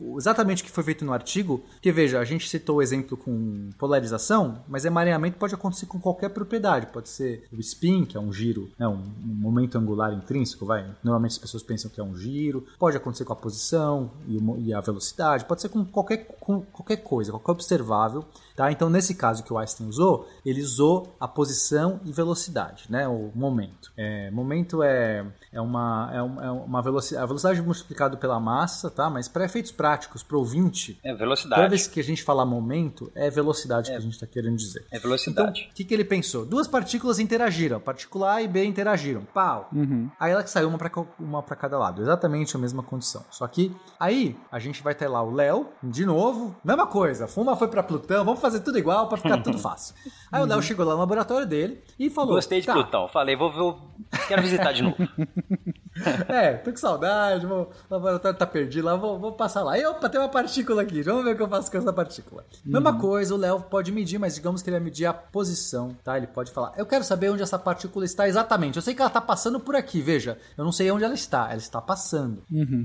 um- 0.00 0.16
exatamente 0.18 0.62
o 0.62 0.66
que 0.66 0.70
foi 0.72 0.84
feito 0.84 1.04
no 1.04 1.12
artigo. 1.12 1.62
Que 1.80 1.92
veja, 1.92 2.18
a 2.20 2.24
gente 2.24 2.48
citou 2.48 2.76
o 2.76 2.82
exemplo 2.82 3.16
com 3.16 3.70
polarização, 3.78 4.62
mas 4.68 4.84
emaranhamento 4.84 5.36
pode 5.38 5.54
acontecer 5.54 5.86
com 5.86 5.98
qualquer 6.00 6.30
propriedade. 6.30 6.86
Pode 6.86 7.08
ser 7.08 7.46
o 7.52 7.60
spin, 7.60 8.04
que 8.04 8.16
é 8.16 8.20
um 8.20 8.32
giro, 8.32 8.70
né, 8.78 8.86
um, 8.88 8.92
um 8.94 9.34
momento 9.34 9.76
angular 9.78 10.12
intrínseco, 10.12 10.66
vai. 10.66 10.84
Normalmente 11.02 11.32
as 11.32 11.38
pessoas 11.38 11.62
pensam 11.62 11.90
que 11.90 12.00
é 12.00 12.04
um 12.04 12.16
giro. 12.16 12.64
Pode 12.78 12.87
acontecer 12.96 13.24
com 13.24 13.32
a 13.32 13.36
posição 13.36 14.10
e, 14.26 14.38
mo- 14.40 14.56
e 14.58 14.72
a 14.72 14.80
velocidade. 14.80 15.44
Pode 15.44 15.60
ser 15.60 15.68
com 15.68 15.84
qualquer, 15.84 16.24
com 16.40 16.62
qualquer 16.62 16.96
coisa, 16.98 17.30
qualquer 17.30 17.52
observável. 17.52 18.24
Tá? 18.58 18.72
Então, 18.72 18.90
nesse 18.90 19.14
caso 19.14 19.44
que 19.44 19.52
o 19.52 19.56
Einstein 19.56 19.86
usou, 19.88 20.28
ele 20.44 20.60
usou 20.60 21.14
a 21.20 21.28
posição 21.28 22.00
e 22.04 22.10
velocidade, 22.10 22.86
né? 22.90 23.06
o 23.06 23.30
momento. 23.32 23.92
É, 23.96 24.32
momento 24.32 24.82
é, 24.82 25.24
é, 25.52 25.60
uma, 25.60 26.10
é, 26.12 26.20
uma, 26.20 26.44
é 26.44 26.50
uma 26.50 26.82
velocidade, 26.82 27.22
a 27.22 27.26
velocidade 27.26 27.62
multiplicado 27.62 28.18
pela 28.18 28.40
massa, 28.40 28.90
tá? 28.90 29.08
mas 29.08 29.28
para 29.28 29.44
efeitos 29.44 29.70
práticos, 29.70 30.24
para 30.24 30.36
o 30.36 30.40
ouvinte, 30.40 30.98
É 31.04 31.10
toda 31.10 31.18
velocidade. 31.20 31.68
vez 31.68 31.86
que 31.86 32.00
a 32.00 32.02
gente 32.02 32.24
falar 32.24 32.44
momento, 32.44 33.12
é 33.14 33.30
velocidade 33.30 33.90
que 33.92 33.96
a 33.96 34.00
gente 34.00 34.14
está 34.14 34.26
querendo 34.26 34.56
dizer. 34.56 34.80
É 34.90 34.96
Então, 34.96 35.02
velocidade. 35.02 35.68
o 35.70 35.74
que, 35.76 35.84
que 35.84 35.94
ele 35.94 36.04
pensou? 36.04 36.44
Duas 36.44 36.66
partículas 36.66 37.20
interagiram, 37.20 37.78
partícula 37.78 38.32
A 38.32 38.42
e 38.42 38.48
B 38.48 38.64
interagiram, 38.64 39.22
pau. 39.32 39.70
Aí 40.18 40.32
ela 40.32 40.42
que 40.42 40.50
saiu 40.50 40.68
uma 40.68 40.78
para 40.78 40.90
uma 41.20 41.44
pra 41.44 41.54
cada 41.54 41.78
lado, 41.78 42.02
exatamente 42.02 42.56
a 42.56 42.58
mesma 42.58 42.82
condição. 42.82 43.24
Só 43.30 43.46
que 43.46 43.72
aí 44.00 44.36
a 44.50 44.58
gente 44.58 44.82
vai 44.82 44.96
ter 44.96 45.06
lá 45.06 45.22
o 45.22 45.30
Léo, 45.30 45.68
de 45.80 46.04
novo, 46.04 46.56
mesma 46.64 46.88
coisa. 46.88 47.28
Fuma 47.28 47.54
foi 47.54 47.68
para 47.68 47.84
Plutão, 47.84 48.24
vamos 48.24 48.40
fazer 48.40 48.47
tudo 48.60 48.78
igual 48.78 49.08
para 49.08 49.18
ficar 49.18 49.38
tudo 49.42 49.58
fácil. 49.60 49.94
Aí 50.30 50.42
o 50.42 50.46
Léo 50.46 50.62
chegou 50.62 50.84
lá 50.84 50.94
no 50.94 51.00
laboratório 51.00 51.46
dele 51.46 51.82
e 51.98 52.08
falou: 52.08 52.34
Gostei 52.34 52.60
de 52.60 52.66
tá, 52.66 52.72
Plutão. 52.72 53.08
Falei, 53.08 53.36
vou, 53.36 53.52
vou 53.52 53.94
quero 54.26 54.42
visitar 54.42 54.72
de 54.72 54.82
novo. 54.82 54.96
É, 56.28 56.54
tô 56.54 56.70
com 56.70 56.76
saudade, 56.76 57.46
vou, 57.46 57.70
o 57.88 57.94
laboratório 57.94 58.38
tá 58.38 58.46
perdido 58.46 58.84
lá, 58.84 58.96
vou, 58.96 59.18
vou 59.18 59.32
passar 59.32 59.62
lá. 59.62 59.78
E 59.78 59.86
opa, 59.86 60.08
tem 60.08 60.20
uma 60.20 60.28
partícula 60.28 60.82
aqui, 60.82 61.02
vamos 61.02 61.24
ver 61.24 61.32
o 61.32 61.36
que 61.36 61.42
eu 61.42 61.48
faço 61.48 61.70
com 61.70 61.78
essa 61.78 61.92
partícula. 61.92 62.44
Mesma 62.64 62.98
coisa, 62.98 63.34
o 63.34 63.38
Léo 63.38 63.60
pode 63.62 63.90
medir, 63.92 64.18
mas 64.18 64.34
digamos 64.34 64.62
que 64.62 64.68
ele 64.68 64.76
vai 64.76 64.84
medir 64.84 65.06
a 65.06 65.12
posição, 65.12 65.96
tá? 66.04 66.16
Ele 66.16 66.26
pode 66.26 66.50
falar, 66.50 66.74
eu 66.76 66.86
quero 66.86 67.04
saber 67.04 67.30
onde 67.30 67.42
essa 67.42 67.58
partícula 67.58 68.04
está 68.04 68.28
exatamente. 68.28 68.76
Eu 68.76 68.82
sei 68.82 68.94
que 68.94 69.00
ela 69.00 69.10
tá 69.10 69.20
passando 69.20 69.58
por 69.58 69.74
aqui, 69.74 70.00
veja. 70.00 70.38
Eu 70.56 70.64
não 70.64 70.72
sei 70.72 70.90
onde 70.90 71.04
ela 71.04 71.14
está, 71.14 71.46
ela 71.46 71.56
está 71.56 71.80
passando. 71.80 72.42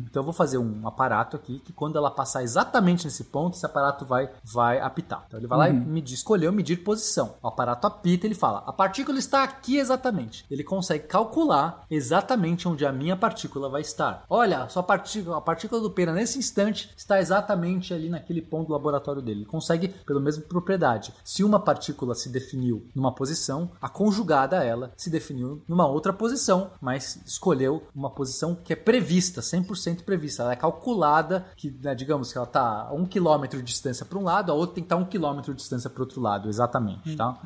Então 0.10 0.22
eu 0.22 0.24
vou 0.26 0.34
fazer 0.34 0.58
um 0.58 0.88
aparato 0.88 1.36
aqui, 1.36 1.60
que 1.60 1.74
quando 1.74 1.98
ela 1.98 2.10
passar 2.12 2.44
exatamente 2.44 3.06
nesse 3.06 3.26
ponto, 3.26 3.56
esse 3.56 3.66
aparato 3.66 4.06
vai, 4.06 4.30
vai 4.44 4.80
apitar. 4.80 5.24
Então 5.28 5.40
ele 5.40 5.48
vai 5.48 5.58
lá 5.58 5.70
e 5.70 5.74
medir, 5.74 6.14
escolheu 6.16 6.52
medir 6.52 6.78
posição. 6.84 7.36
O 7.42 7.48
aparato 7.48 7.88
apita, 7.88 8.26
ele 8.26 8.36
fala, 8.36 8.64
a 8.66 8.74
partícula 8.74 9.20
está 9.20 9.44
aqui 9.44 9.78
exatamente. 9.78 10.46
Ele 10.50 10.64
consegue 10.64 11.08
calcular 11.08 11.86
exatamente 11.90 12.68
onde 12.68 12.86
a 12.86 12.92
minha 12.92 13.03
partícula 13.16 13.70
vai 13.70 13.82
estar. 13.82 14.26
Olha, 14.30 14.68
sua 14.70 14.84
partícula, 14.84 15.38
a 15.38 15.42
partícula 15.42 15.82
do 15.82 15.92
pena 15.92 16.14
nesse 16.14 16.40
instante 16.40 16.90
está 16.96 17.20
exatamente 17.20 17.94
ali 17.94 18.10
naquele 18.10 18.42
ponto 18.42 18.68
do 18.68 18.74
laboratório 18.74 19.22
dele. 19.22 19.42
Ele 19.42 19.46
consegue, 19.46 19.88
pela 19.88 20.20
mesma 20.20 20.44
propriedade, 20.44 21.14
se 21.24 21.44
uma 21.44 21.60
partícula 21.60 22.16
se 22.16 22.30
definiu 22.30 22.86
numa 22.96 23.14
posição, 23.14 23.72
a 23.82 23.90
conjugada 23.90 24.60
a 24.60 24.64
ela 24.64 24.92
se 24.96 25.10
definiu 25.10 25.62
numa 25.68 25.88
outra 25.88 26.14
posição, 26.14 26.72
mas 26.82 27.22
escolheu 27.26 27.84
uma 27.96 28.10
posição 28.10 28.56
que 28.56 28.74
é 28.74 28.76
prevista, 28.76 29.42
100% 29.42 30.04
prevista. 30.04 30.44
Ela 30.44 30.54
é 30.54 30.56
calculada, 30.56 31.46
que 31.56 31.76
né, 31.82 31.94
digamos 31.96 32.32
que 32.32 32.38
ela 32.38 32.48
está 32.48 32.88
a 32.90 32.94
um 32.94 33.06
quilômetro 33.06 33.60
de 33.60 33.66
distância 33.66 34.06
para 34.06 34.18
um 34.18 34.24
lado, 34.24 34.52
a 34.52 34.56
outra 34.56 34.76
tem 34.76 34.84
que 34.84 34.86
estar 34.86 34.96
a 34.96 35.00
um 35.00 35.06
quilômetro 35.06 35.54
de 35.54 35.60
distância 35.60 35.90
para 35.90 36.02
outro 36.02 36.22
lado, 36.22 36.48
exatamente, 36.48 37.16
tá? 37.16 37.38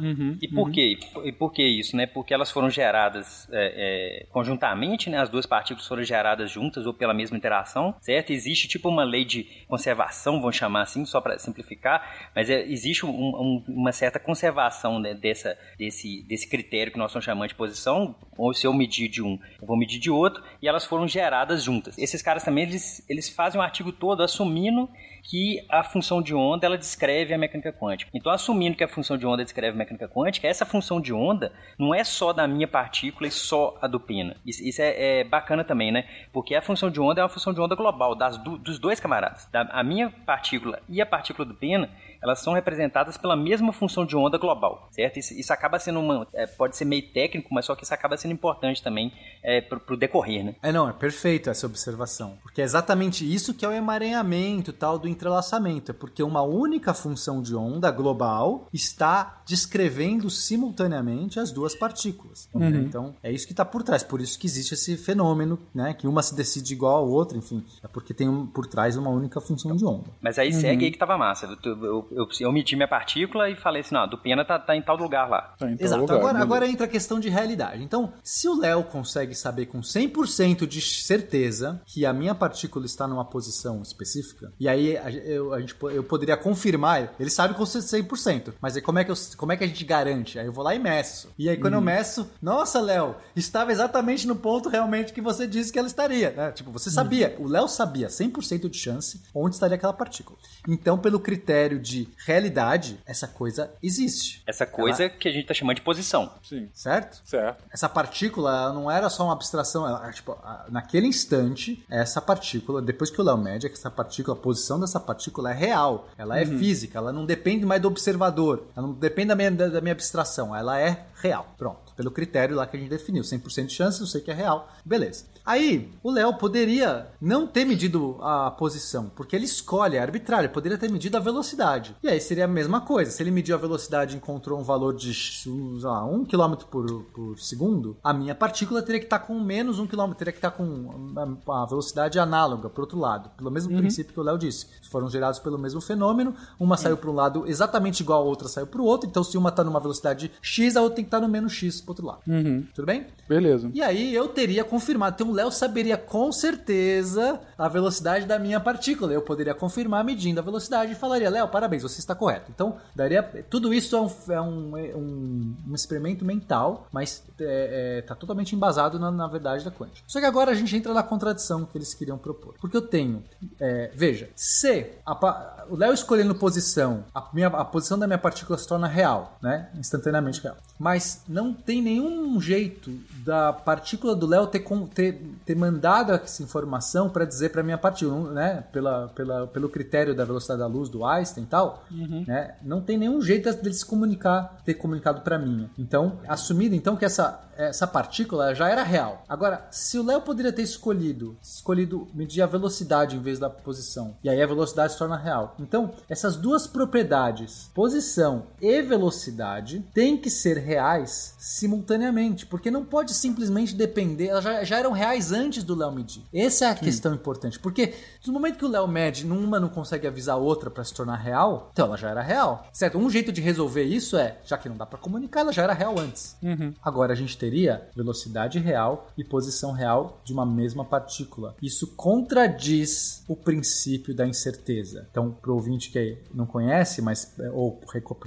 E 0.41 0.47
por 0.47 0.72
quê? 0.72 0.97
E 1.24 1.32
por 1.32 1.51
que 1.51 1.64
isso, 1.66 1.95
né? 1.95 2.05
Porque 2.05 2.34
elas 2.34 2.51
foram 2.51 2.70
geradas 2.70 3.47
é, 3.51 4.24
é, 4.24 4.26
conjuntamente, 4.28 5.10
né? 5.10 5.20
As 5.20 5.30
duas 5.30 5.45
partículas 5.48 5.88
foram 5.88 6.04
geradas 6.04 6.52
juntas 6.52 6.86
ou 6.86 6.93
pela 6.93 7.14
mesma 7.14 7.36
interação, 7.38 7.95
certo? 8.02 8.32
Existe 8.32 8.68
tipo 8.68 8.88
uma 8.89 9.04
lei 9.04 9.26
de 9.26 9.45
conservação, 9.68 10.39
vamos 10.39 10.56
chamar 10.56 10.82
assim, 10.84 11.06
só 11.06 11.20
para 11.22 11.39
simplificar, 11.39 12.30
mas 12.36 12.50
é, 12.50 12.62
existe 12.68 13.06
um- 13.06 13.10
um- 13.10 13.64
uma 13.68 13.91
certa 13.91 14.20
conservação 14.20 15.00
né, 15.00 15.14
dessa, 15.14 15.58
desse, 15.78 16.22
desse 16.28 16.48
critério 16.48 16.91
que 16.91 17.00
nós 17.00 17.10
estamos 17.12 17.26
chamando 17.26 17.48
de 17.50 17.56
posição, 17.56 18.16
ou 18.38 18.54
se 18.54 18.68
eu 18.68 18.74
medir 18.74 19.08
de 19.08 19.24
um, 19.24 19.39
eu 19.62 19.66
vou 19.68 19.78
medir 19.78 20.00
de 20.00 20.12
outro, 20.12 20.43
e 20.62 20.68
elas 20.68 20.86
foram 20.86 21.08
geradas 21.08 21.64
juntas. 21.64 21.98
Esses 21.98 22.22
caras 22.22 22.43
também, 22.43 22.66
eles, 22.66 23.04
eles 23.10 23.30
fazem 23.30 23.60
o 23.60 23.64
artigo 23.64 23.91
todo 23.91 24.22
assumindo 24.22 24.89
que 25.30 25.66
a 25.70 25.84
função 25.84 26.22
de 26.22 26.34
onda 26.34 26.66
ela 26.66 26.78
descreve 26.78 27.34
a 27.34 27.38
mecânica 27.38 27.74
quântica. 27.74 28.10
Então, 28.14 28.32
assumindo 28.32 28.78
que 28.78 28.84
a 28.84 28.88
função 28.88 29.18
de 29.18 29.26
onda 29.26 29.44
descreve 29.44 29.76
a 29.76 29.78
mecânica 29.78 30.08
quântica, 30.08 30.48
essa 30.48 30.66
função 30.66 31.02
de 31.02 31.14
onda 31.14 31.52
não 31.78 31.94
é 31.94 32.04
só 32.04 32.32
da 32.32 32.48
minha 32.48 32.68
partícula 32.68 33.28
e 33.28 33.32
só 33.32 33.78
a 33.82 33.88
do 33.88 34.00
pena. 34.00 34.38
Isso, 34.46 34.64
isso 34.64 34.82
é, 34.82 35.20
é 35.20 35.24
bacana 35.26 35.66
também, 35.66 35.92
né? 35.92 36.06
Porque 36.32 36.56
a 36.56 36.62
função 36.62 36.90
de 36.90 37.02
onda 37.02 37.20
é 37.20 37.24
uma 37.24 37.30
função 37.30 37.54
de 37.54 37.60
onda 37.60 37.76
global 37.76 38.16
das 38.16 38.38
du- 38.38 38.58
dos 38.58 38.80
dois 38.80 39.00
camaradas. 39.00 39.46
Da, 39.52 39.62
a 39.64 39.84
minha 39.84 40.10
partícula 40.26 40.82
e 40.88 41.02
a 41.02 41.06
partícula 41.06 41.46
do 41.46 41.54
pena, 41.54 41.90
elas 42.22 42.39
são 42.39 42.53
representadas 42.53 43.18
pela 43.18 43.36
mesma 43.36 43.72
função 43.74 44.05
de 44.05 44.15
onda 44.15 44.38
global, 44.38 44.88
certo? 44.91 45.18
Isso, 45.20 45.34
isso 45.34 45.51
acaba 45.53 45.80
sendo 45.80 45.99
uma... 45.99 46.28
é, 46.34 46.45
pode 46.47 46.76
ser 46.78 46.86
meio 46.86 47.03
técnico, 47.11 47.53
mas 47.53 47.65
só 47.65 47.76
que 47.76 47.84
isso 47.84 47.93
acaba 47.93 48.18
sendo 48.18 48.32
importante 48.34 48.82
também 48.84 49.11
é, 49.43 49.61
pro, 49.61 49.80
pro 49.80 49.97
decorrer, 49.97 50.43
né? 50.43 50.55
É, 50.61 50.72
não, 50.72 50.88
é 50.89 50.93
perfeito 50.93 51.49
essa 51.49 51.65
observação. 51.65 52.38
Porque 52.41 52.61
é 52.61 52.63
exatamente 52.63 53.24
isso 53.32 53.53
que 53.53 53.65
é 53.65 53.70
o 53.70 53.72
emaranhamento 53.72 54.72
tal 54.74 54.97
do 54.99 55.07
entrelaçamento. 55.07 55.91
É 55.91 55.93
porque 55.93 56.22
uma 56.24 56.41
única 56.41 56.93
função 56.93 57.41
de 57.41 57.55
onda 57.55 57.89
global 57.91 58.68
está 58.74 59.41
descrevendo 59.45 60.30
simultaneamente 60.30 61.39
as 61.39 61.51
duas 61.51 61.76
partículas. 61.76 62.49
né? 62.53 62.68
Então, 62.70 63.15
é 63.24 63.32
isso 63.32 63.45
que 63.45 63.53
está 63.53 63.63
por 63.65 63.84
trás. 63.84 64.03
Por 64.03 64.22
isso 64.22 64.38
que 64.38 64.45
existe 64.47 64.74
esse 64.74 64.97
fenômeno, 64.97 65.57
né? 65.74 65.93
Que 65.93 66.07
uma 66.07 66.22
se 66.22 66.36
decide 66.36 66.74
igual 66.74 66.95
à 66.97 67.01
outra, 67.01 67.38
enfim. 67.38 67.63
É 67.84 67.88
porque 67.88 68.13
tem 68.13 68.28
um- 68.28 68.45
por 68.45 68.65
trás 68.68 68.97
uma 68.97 69.09
única 69.09 69.39
função 69.39 69.76
de 69.76 69.86
onda. 69.86 70.09
Mas 70.22 70.38
aí 70.39 70.51
segue 70.53 70.86
aí 70.86 70.91
que 70.91 70.97
tava 70.97 71.18
massa. 71.18 71.45
Eu, 71.63 71.84
eu, 71.84 72.07
eu, 72.12 72.28
eu 72.39 72.51
medi 72.51 72.76
minha 72.76 72.88
partícula 72.88 73.49
e 73.49 73.55
falei 73.55 73.82
assim, 73.82 73.95
não, 73.95 74.01
a 74.01 74.05
do 74.05 74.18
pena 74.18 74.43
tá, 74.45 74.60
tá 74.60 74.76
em 74.76 74.82
tal 74.82 74.97
lugar 74.97 75.30
lá. 75.30 75.53
Tá, 75.58 75.70
então, 75.72 75.86
Exato. 75.86 76.01
lugar, 76.01 76.18
Agora, 76.18 76.39
agora 76.39 76.68
entra 76.68 76.86
a 76.86 76.89
questão 76.89 77.20
de 77.20 77.30
realidade. 77.30 77.84
Então, 77.84 78.14
se 78.24 78.47
o 78.47 78.60
Léo 78.60 78.84
consegue 78.84 79.36
saber 79.36 79.68
com 79.68 79.80
100% 79.80 80.66
de 80.68 80.82
certeza 80.82 81.82
que 81.86 82.05
a 82.05 82.14
minha 82.14 82.36
partícula 82.36 82.86
está 82.86 83.08
numa 83.08 83.26
posição 83.26 83.82
específica, 83.82 84.51
e 84.60 84.68
aí 84.68 84.97
a, 84.97 85.12
eu, 85.12 85.53
a 85.53 85.60
gente, 85.60 85.76
eu 85.82 86.03
poderia 86.03 86.38
confirmar, 86.38 87.14
ele 87.20 87.30
sabe 87.30 87.53
com 87.53 87.64
100%, 87.64 88.53
mas 88.62 88.76
aí 88.76 88.82
como 88.82 88.99
é, 88.99 89.03
que 89.03 89.12
eu, 89.12 89.16
como 89.38 89.51
é 89.51 89.58
que 89.58 89.64
a 89.64 89.68
gente 89.68 89.84
garante? 89.86 90.39
Aí 90.39 90.45
eu 90.45 90.53
vou 90.53 90.64
lá 90.64 90.76
e 90.76 90.80
meço. 90.80 91.30
E 91.38 91.49
aí 91.49 91.58
quando 91.58 91.74
eu 91.74 91.82
meço, 91.82 92.30
nossa, 92.41 92.80
Léo, 92.80 93.16
estava 93.36 93.72
exatamente 93.72 94.28
no 94.28 94.36
ponto 94.36 94.70
realmente 94.70 95.14
que 95.14 95.22
você 95.22 95.47
disse 95.47 95.72
que 95.72 95.80
ela 95.80 95.88
estaria. 95.88 96.32
Né? 96.32 96.51
Tipo, 96.51 96.72
você 96.72 96.89
sabia, 96.89 97.36
o 97.39 97.47
Léo 97.47 97.68
sabia 97.68 98.08
100% 98.08 98.70
de 98.70 98.78
chance 98.78 99.22
onde 99.34 99.55
estaria 99.55 99.76
aquela 99.76 99.93
partícula. 99.93 100.38
Então, 100.68 100.97
pelo 100.97 101.20
critério 101.20 101.80
de 101.80 101.97
realidade, 102.26 103.00
essa 103.06 103.28
coisa 103.28 103.72
existe. 103.82 104.43
Essa 104.45 104.66
coisa 104.66 105.08
que 105.10 105.28
a 105.28 105.32
gente 105.32 105.48
tá 105.48 105.54
chamando 105.54 105.78
de 105.78 105.82
posição. 105.82 106.32
Sim, 106.43 106.70
Certo? 106.74 107.22
certo. 107.26 107.64
Essa 107.72 107.88
partícula 107.88 108.50
ela 108.52 108.74
não 108.74 108.89
era 108.91 109.10
só 109.10 109.24
uma 109.24 109.34
abstração, 109.34 109.88
ela, 109.88 110.12
tipo, 110.12 110.34
a- 110.34 110.66
naquele 110.70 111.08
instante, 111.08 111.84
essa 111.89 112.22
partícula, 112.22 112.82
depois 112.82 113.10
que 113.10 113.20
o 113.22 113.24
Léo 113.24 113.38
mede, 113.38 113.66
é 113.66 113.70
que 113.70 113.76
essa 113.76 113.89
partícula, 113.91 114.36
a 114.38 114.39
posição 114.39 114.80
dessa 114.80 115.00
partícula 115.00 115.52
é 115.52 115.54
real, 115.54 116.08
ela 116.18 116.38
é 116.39 116.45
física, 116.45 116.98
ela 116.98 117.12
não 117.12 117.26
depende 117.26 117.66
mais 117.66 117.82
do 117.82 117.88
observador, 117.88 118.68
ela 118.76 118.88
não 118.88 118.93
depende 118.93 119.30
da 119.30 119.36
minha, 119.36 119.52
da, 119.52 119.68
da 119.68 119.82
minha 119.82 119.93
abstração, 119.93 120.56
ela 120.56 120.80
é 120.80 121.06
real. 121.22 121.54
Pronto. 121.58 121.93
Pelo 121.95 122.12
critério 122.12 122.56
lá 122.56 122.68
que 122.68 122.78
a 122.78 122.80
gente 122.80 122.89
definiu, 122.89 123.24
100% 123.24 123.66
de 123.68 123.74
chance, 123.74 124.00
eu 124.02 124.08
sei 124.08 124.22
que 124.22 124.30
é 124.30 124.34
real, 124.34 124.70
beleza. 124.86 125.26
Aí, 125.48 125.89
o 126.04 126.12
Léo 126.12 126.34
poderia 126.34 127.08
não 127.22 127.48
ter 127.48 127.64
medido 127.64 128.18
a 128.22 128.52
posição, 128.52 129.10
porque 129.16 129.34
ele 129.34 129.45
escolhe, 129.45 129.95
é 129.95 130.00
arbitrário, 130.00 130.50
poderia 130.50 130.78
ter 130.78 130.91
medido 130.91 131.16
a 131.16 131.22
velocidade. 131.22 131.95
E 132.04 132.10
aí 132.10 132.20
seria 132.20 132.43
a 132.43 132.48
mesma 132.50 132.82
coisa. 132.82 133.12
Se 133.12 133.24
ele 133.24 133.32
mediu 133.32 133.56
a 133.56 133.58
velocidade 133.58 134.14
e 134.14 134.18
encontrou 134.18 134.60
um 134.60 134.64
valor 134.64 134.93
de, 134.93 135.14
sei 135.14 135.50
lá, 135.82 136.04
1 136.06 136.26
km 136.26 136.56
por, 136.70 137.04
por 137.14 137.39
segundo, 137.39 137.95
a 138.04 138.12
minha 138.14 138.36
partícula 138.36 138.82
teria 138.82 139.00
que 139.00 139.06
estar 139.06 139.20
com 139.20 139.39
menos 139.39 139.80
1 139.80 139.88
km, 139.88 140.12
teria 140.12 140.34
que 140.34 140.38
estar 140.39 140.52
com 140.52 141.14
a 141.48 141.66
velocidade 141.66 142.20
análoga, 142.20 142.70
por 142.70 142.82
outro 142.82 143.00
lado. 143.00 143.30
Pelo 143.38 143.50
mesmo 143.50 143.72
Uhum. 143.72 143.78
princípio 143.80 144.14
que 144.14 144.20
o 144.20 144.24
Léo 144.24 144.38
disse. 144.38 144.66
Foram 144.91 145.10
gerados 145.10 145.39
pelo 145.39 145.58
mesmo 145.58 145.80
fenômeno, 145.80 146.34
uma 146.60 146.76
saiu 146.76 146.98
para 146.98 147.10
um 147.10 147.14
lado 147.14 147.45
exatamente 147.48 148.02
igual 148.02 148.22
a 148.22 148.26
outra 148.26 148.50
saiu 148.50 148.68
para 148.68 148.82
o 148.82 148.86
outro. 148.86 149.10
Então, 149.10 149.24
se 149.24 149.38
uma 149.38 149.48
está 149.50 149.64
numa 149.64 149.80
velocidade 149.80 150.30
x, 150.41 150.76
a 150.76 150.82
outra 150.82 150.95
tem 150.98 151.06
que 151.06 151.08
estar 151.08 151.22
no 151.22 151.28
menos 151.30 151.54
x 151.54 151.80
pro 151.80 151.91
outro 151.91 152.06
lado. 152.06 152.20
Uhum. 152.28 152.66
Tudo 152.76 152.86
bem? 152.86 153.08
Beleza. 153.30 153.70
E 153.74 153.82
aí 153.82 154.14
eu 154.14 154.28
teria 154.28 154.64
confirmado. 154.64 155.15
Então 155.15 155.32
Léo 155.38 155.51
saberia 155.51 155.95
com 155.95 156.31
certeza 156.31 157.39
a 157.55 157.68
velocidade 157.68 158.26
da 158.26 158.39
minha 158.39 158.59
partícula. 158.59 159.14
Eu 159.14 159.22
poderia 159.22 159.53
confirmar 159.53 160.03
medindo 160.03 160.39
a 160.39 160.43
velocidade 160.43 160.93
e 160.93 160.95
falaria, 160.95 161.30
Léo, 161.30 161.47
parabéns, 161.47 161.84
você 161.84 161.99
está 161.99 162.15
correto. 162.15 162.51
Então, 162.53 162.77
daria. 162.95 163.22
Tudo 163.47 163.72
isso 163.72 163.95
é 163.95 164.01
um, 164.01 164.09
é 164.30 164.41
um, 164.41 164.77
é 164.77 164.95
um, 164.95 165.55
um 165.69 165.76
experimento 165.76 166.26
mental, 166.26 166.88
mas 166.91 167.23
é, 167.39 167.99
é, 167.99 168.01
tá 168.01 168.15
totalmente 168.15 168.55
embasado 168.55 168.97
na, 168.97 169.11
na 169.11 169.27
verdade 169.27 169.64
da 169.64 169.69
quântica. 169.69 170.03
Só 170.07 170.19
que 170.19 170.26
agora 170.26 170.49
a 170.49 170.55
gente 170.55 170.76
entra 170.76 170.91
na 170.91 171.03
contradição 171.03 171.65
que 171.65 171.77
eles 171.77 171.93
queriam 171.93 172.18
propor. 172.18 172.55
Porque 172.59 172.76
eu 172.76 172.81
tenho. 172.81 173.23
é, 173.59 173.91
veja, 173.93 174.30
se 174.35 174.88
a 175.05 175.57
o 175.69 175.76
Léo 175.76 175.94
escolhendo 175.94 176.35
posição, 176.35 177.06
a, 177.14 177.27
minha, 177.34 177.48
a 177.48 177.65
posição 177.65 177.98
da 177.98 178.07
minha 178.07 178.18
partícula 178.18 178.57
se 178.57 178.68
torna 178.68 178.88
real, 178.88 179.38
né? 179.41 179.69
Instantaneamente 179.77 180.41
real. 180.41 180.57
Mas 180.80 181.23
não 181.27 181.53
tem 181.53 181.81
nenhum 181.81 182.39
jeito 182.39 182.91
da 183.26 183.52
partícula 183.53 184.15
do 184.15 184.27
Léo 184.27 184.48
ter, 184.48 184.64
ter, 184.94 185.22
ter 185.45 185.56
mandado 185.56 186.14
essa 186.14 186.44
informação 186.44 187.10
para 187.10 187.26
dizer 187.26 187.49
para 187.49 187.64
minha 187.64 187.77
partícula, 187.77 188.31
né? 188.31 188.64
Pela, 188.72 189.07
pela, 189.10 189.48
pelo 189.48 189.69
critério 189.69 190.15
da 190.15 190.26
velocidade 190.26 190.60
da 190.60 190.68
luz 190.68 190.89
do 190.89 191.06
Einstein 191.06 191.44
e 191.44 191.48
tal, 191.48 191.84
né? 192.26 192.56
Não 192.61 192.81
tem 192.81 192.98
nenhum 192.98 193.22
jeito 193.22 193.52
dele 193.53 193.73
se 193.73 193.85
comunicar, 193.85 194.57
ter 194.65 194.76
comunicado 194.76 195.22
para 195.22 195.38
mim. 195.38 195.69
Então, 195.77 196.19
assumido 196.27 196.76
então 196.76 196.95
que 196.95 197.06
essa 197.06 197.47
essa 197.58 197.88
partícula 197.88 198.54
já 198.54 198.70
era 198.70 198.84
real. 198.84 199.24
Agora, 199.28 199.68
se 199.72 199.98
o 199.98 200.06
Léo 200.06 200.22
poderia 200.22 200.54
ter 200.54 200.62
escolhido, 200.62 201.38
escolhido 201.42 202.08
medir 202.14 202.42
a 202.42 202.46
velocidade 202.46 203.16
em 203.16 203.22
vez 203.22 203.40
da 203.40 203.50
posição, 203.50 204.16
e 204.24 204.30
aí 204.30 204.42
a 204.42 204.48
velocidade 204.48 204.94
se 204.94 205.00
torna 205.00 205.18
real. 205.18 205.56
Então, 205.60 205.92
essas 206.10 206.36
duas 206.36 206.68
propriedades, 206.68 207.70
posição 207.74 208.44
e 208.62 208.82
velocidade, 208.82 209.86
têm 209.94 210.18
que 210.18 210.30
ser 210.30 210.58
reais 210.58 211.36
simultaneamente, 211.38 212.46
porque 212.46 212.72
não 212.72 212.86
pode 212.86 213.14
simplesmente 213.14 213.76
depender, 213.76 214.28
elas 214.28 214.44
já, 214.44 214.64
já 214.64 214.78
eram 214.80 214.92
reais 214.92 215.32
antes 215.32 215.64
do 215.64 215.76
Léo 215.76 215.92
medir. 215.92 216.24
Essa 216.34 216.66
é 216.66 216.70
a 216.70 216.76
questão 216.76 217.14
importante, 217.14 217.60
porque 217.60 217.94
no 218.26 218.34
momento 218.34 218.58
que 218.58 218.66
o 218.66 218.70
Léo 218.70 218.88
mede, 218.88 219.26
uma 219.26 219.60
não 219.60 219.70
consegue 219.70 220.08
avisar 220.08 220.36
a 220.36 220.40
outra 220.40 220.70
para 220.70 220.84
se 220.84 220.94
tornar 220.94 221.16
real, 221.16 221.70
então 221.72 221.88
ela 221.88 221.98
já 221.98 222.10
era 222.10 222.22
real. 222.22 222.68
Certo? 222.74 222.98
Um 222.98 223.10
jeito 223.10 223.32
de 223.32 223.42
resolver 223.42 223.84
isso 223.84 224.18
é, 224.18 224.38
já 224.46 224.58
que 224.58 224.70
não 224.70 224.78
dá 224.78 224.86
para 224.86 225.00
comunicar, 225.00 225.42
ela 225.42 225.52
já 225.52 225.64
era 225.64 225.74
real 225.74 225.98
antes. 226.00 226.36
Agora 226.82 227.14
a 227.14 227.16
gente 227.16 227.38
teria 227.48 227.88
velocidade 227.95 228.60
real 228.60 229.07
e 229.18 229.24
posição 229.24 229.72
real 229.72 230.22
de 230.24 230.34
uma 230.34 230.45
mesma 230.45 230.84
partícula. 230.84 231.56
Isso 231.61 231.95
contradiz 231.95 233.24
o 233.28 233.36
princípio 233.36 234.14
da 234.14 234.28
incerteza. 234.28 235.07
Então, 235.10 235.32
para 235.32 235.52
o 235.52 235.56
ouvinte 235.56 235.90
que 235.90 236.18
não 236.34 236.45
conhece, 236.45 237.02
mas 237.02 237.34
é, 237.40 237.49
ou 237.52 237.80